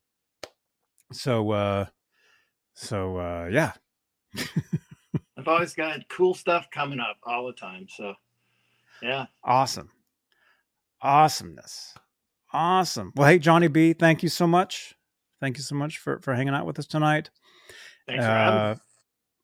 So, 1.13 1.51
uh, 1.51 1.87
so, 2.75 3.17
uh, 3.17 3.49
yeah, 3.51 3.73
I've 5.37 5.49
always 5.49 5.75
got 5.75 6.09
cool 6.09 6.35
stuff 6.35 6.69
coming 6.71 7.01
up 7.01 7.17
all 7.25 7.47
the 7.47 7.53
time. 7.53 7.87
So, 7.89 8.15
yeah. 9.03 9.27
awesome. 9.45 9.91
Awesomeness. 11.01 11.95
Awesome. 12.53 13.13
Well, 13.15 13.29
hey, 13.29 13.39
Johnny 13.39 13.69
B, 13.69 13.93
thank 13.93 14.23
you 14.23 14.29
so 14.29 14.47
much. 14.47 14.95
Thank 15.41 15.57
you 15.57 15.63
so 15.63 15.75
much 15.75 15.99
for, 15.99 16.21
for 16.21 16.35
hanging 16.35 16.55
out 16.55 16.67
with 16.67 16.79
us 16.79 16.87
tonight. 16.87 17.31
Thanks 18.07 18.25
for 18.25 18.31
Uh. 18.31 18.75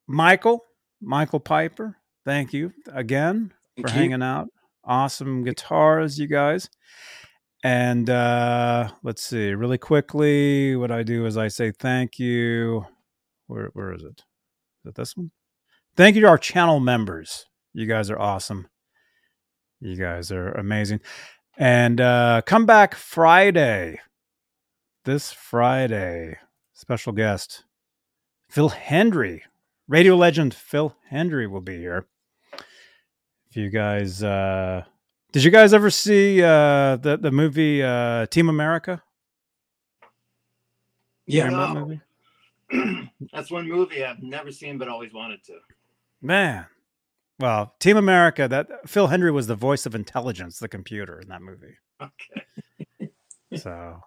Michael, 0.06 0.64
Michael 1.00 1.40
Piper, 1.40 1.96
thank 2.24 2.52
you 2.52 2.72
again 2.92 3.52
Thank 3.76 3.88
for 3.88 3.94
you. 3.94 4.00
hanging 4.00 4.22
out. 4.22 4.48
Awesome 4.86 5.44
guitars, 5.44 6.18
you 6.18 6.26
guys. 6.26 6.68
And 7.62 8.10
uh, 8.10 8.90
let's 9.02 9.22
see, 9.22 9.54
really 9.54 9.78
quickly, 9.78 10.76
what 10.76 10.90
I 10.90 11.02
do 11.02 11.24
is 11.24 11.38
I 11.38 11.48
say 11.48 11.70
thank 11.70 12.18
you. 12.18 12.84
Where 13.46 13.70
where 13.72 13.92
is 13.94 14.02
it? 14.02 14.22
Is 14.84 14.90
it 14.90 14.94
this 14.94 15.16
one? 15.16 15.30
Thank 15.96 16.16
you 16.16 16.22
to 16.22 16.28
our 16.28 16.38
channel 16.38 16.80
members. 16.80 17.46
You 17.72 17.86
guys 17.86 18.10
are 18.10 18.18
awesome. 18.18 18.68
You 19.80 19.96
guys 19.96 20.30
are 20.30 20.52
amazing. 20.52 21.00
And 21.56 22.00
uh, 22.00 22.42
come 22.44 22.66
back 22.66 22.94
Friday. 22.94 24.00
This 25.04 25.32
Friday, 25.32 26.38
special 26.72 27.12
guest 27.12 27.64
Phil 28.48 28.70
Hendrie, 28.70 29.40
radio 29.86 30.16
legend 30.16 30.54
Phil 30.54 30.96
Hendrie 31.12 31.50
will 31.50 31.60
be 31.60 31.76
here. 31.78 32.06
If 33.54 33.58
you 33.58 33.70
guys, 33.70 34.20
uh, 34.20 34.82
did 35.30 35.44
you 35.44 35.52
guys 35.52 35.72
ever 35.72 35.88
see 35.88 36.42
uh, 36.42 36.96
the 36.96 37.16
the 37.22 37.30
movie 37.30 37.84
uh, 37.84 38.26
Team 38.26 38.48
America? 38.48 39.00
Yeah. 41.28 41.44
Remember 41.44 42.00
that 42.72 42.80
movie? 42.82 43.10
That's 43.32 43.52
one 43.52 43.68
movie 43.68 44.04
I've 44.04 44.20
never 44.24 44.50
seen 44.50 44.76
but 44.76 44.88
always 44.88 45.12
wanted 45.12 45.44
to. 45.44 45.58
Man, 46.20 46.66
well, 47.38 47.76
Team 47.78 47.96
America. 47.96 48.48
That 48.48 48.88
Phil 48.88 49.06
Hendrie 49.06 49.32
was 49.32 49.46
the 49.46 49.54
voice 49.54 49.86
of 49.86 49.94
intelligence, 49.94 50.58
the 50.58 50.66
computer 50.66 51.20
in 51.20 51.28
that 51.28 51.40
movie. 51.40 51.76
Okay. 52.02 53.12
So, 53.56 54.00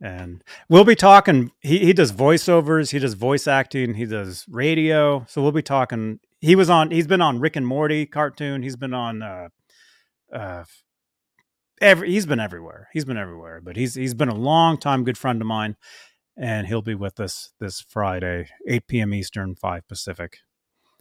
and 0.00 0.42
we'll 0.68 0.82
be 0.82 0.96
talking. 0.96 1.52
He 1.60 1.78
he 1.78 1.92
does 1.92 2.10
voiceovers. 2.10 2.90
He 2.90 2.98
does 2.98 3.14
voice 3.14 3.46
acting. 3.46 3.94
He 3.94 4.06
does 4.06 4.44
radio. 4.48 5.24
So 5.28 5.40
we'll 5.40 5.52
be 5.52 5.62
talking. 5.62 6.18
He 6.40 6.54
was 6.54 6.70
on. 6.70 6.90
He's 6.90 7.06
been 7.06 7.20
on 7.20 7.40
Rick 7.40 7.56
and 7.56 7.66
Morty 7.66 8.06
cartoon. 8.06 8.62
He's 8.62 8.76
been 8.76 8.94
on. 8.94 9.22
uh 9.22 9.48
uh 10.32 10.64
Every 11.80 12.10
he's 12.10 12.26
been 12.26 12.40
everywhere. 12.40 12.88
He's 12.92 13.04
been 13.04 13.16
everywhere. 13.16 13.60
But 13.60 13.76
he's 13.76 13.94
he's 13.94 14.14
been 14.14 14.28
a 14.28 14.34
long 14.34 14.78
time 14.78 15.04
good 15.04 15.16
friend 15.16 15.40
of 15.40 15.46
mine, 15.46 15.76
and 16.36 16.66
he'll 16.66 16.82
be 16.82 16.96
with 16.96 17.20
us 17.20 17.52
this 17.60 17.80
Friday, 17.80 18.48
eight 18.66 18.88
p.m. 18.88 19.14
Eastern, 19.14 19.54
five 19.54 19.86
Pacific. 19.86 20.38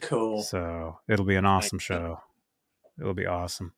Cool. 0.02 0.44
So 0.44 1.00
it'll 1.10 1.26
be 1.26 1.36
an 1.36 1.46
awesome 1.46 1.80
show. 1.80 2.20
It'll 3.00 3.16
be 3.16 3.26
awesome. 3.26 3.74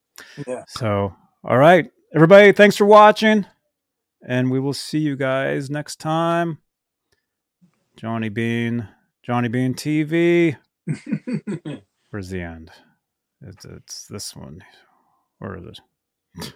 Yeah. 0.45 0.63
So, 0.67 1.15
all 1.43 1.57
right, 1.57 1.89
everybody, 2.13 2.51
thanks 2.51 2.75
for 2.75 2.85
watching, 2.85 3.45
and 4.25 4.51
we 4.51 4.59
will 4.59 4.73
see 4.73 4.99
you 4.99 5.15
guys 5.15 5.69
next 5.69 5.99
time. 6.01 6.57
Johnny 7.95 8.29
Bean, 8.29 8.89
Johnny 9.23 9.47
Bean 9.47 9.73
TV. 9.73 10.57
Where's 12.09 12.29
the 12.29 12.41
end? 12.41 12.71
It's, 13.41 13.65
it's 13.65 14.07
this 14.07 14.35
one. 14.35 14.63
Where 15.39 15.57
is 15.57 15.63
it? 15.65 16.53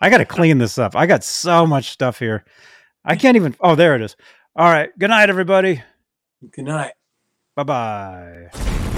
I 0.00 0.10
got 0.10 0.18
to 0.18 0.24
clean 0.24 0.58
this 0.58 0.78
up. 0.78 0.96
I 0.96 1.06
got 1.06 1.24
so 1.24 1.66
much 1.66 1.90
stuff 1.90 2.18
here. 2.18 2.44
I 3.04 3.16
can't 3.16 3.36
even. 3.36 3.54
Oh, 3.60 3.74
there 3.74 3.94
it 3.94 4.02
is. 4.02 4.16
All 4.56 4.70
right. 4.70 4.90
Good 4.98 5.10
night, 5.10 5.30
everybody. 5.30 5.82
Good 6.50 6.64
night. 6.64 6.92
Bye 7.54 7.62
bye. 7.64 8.88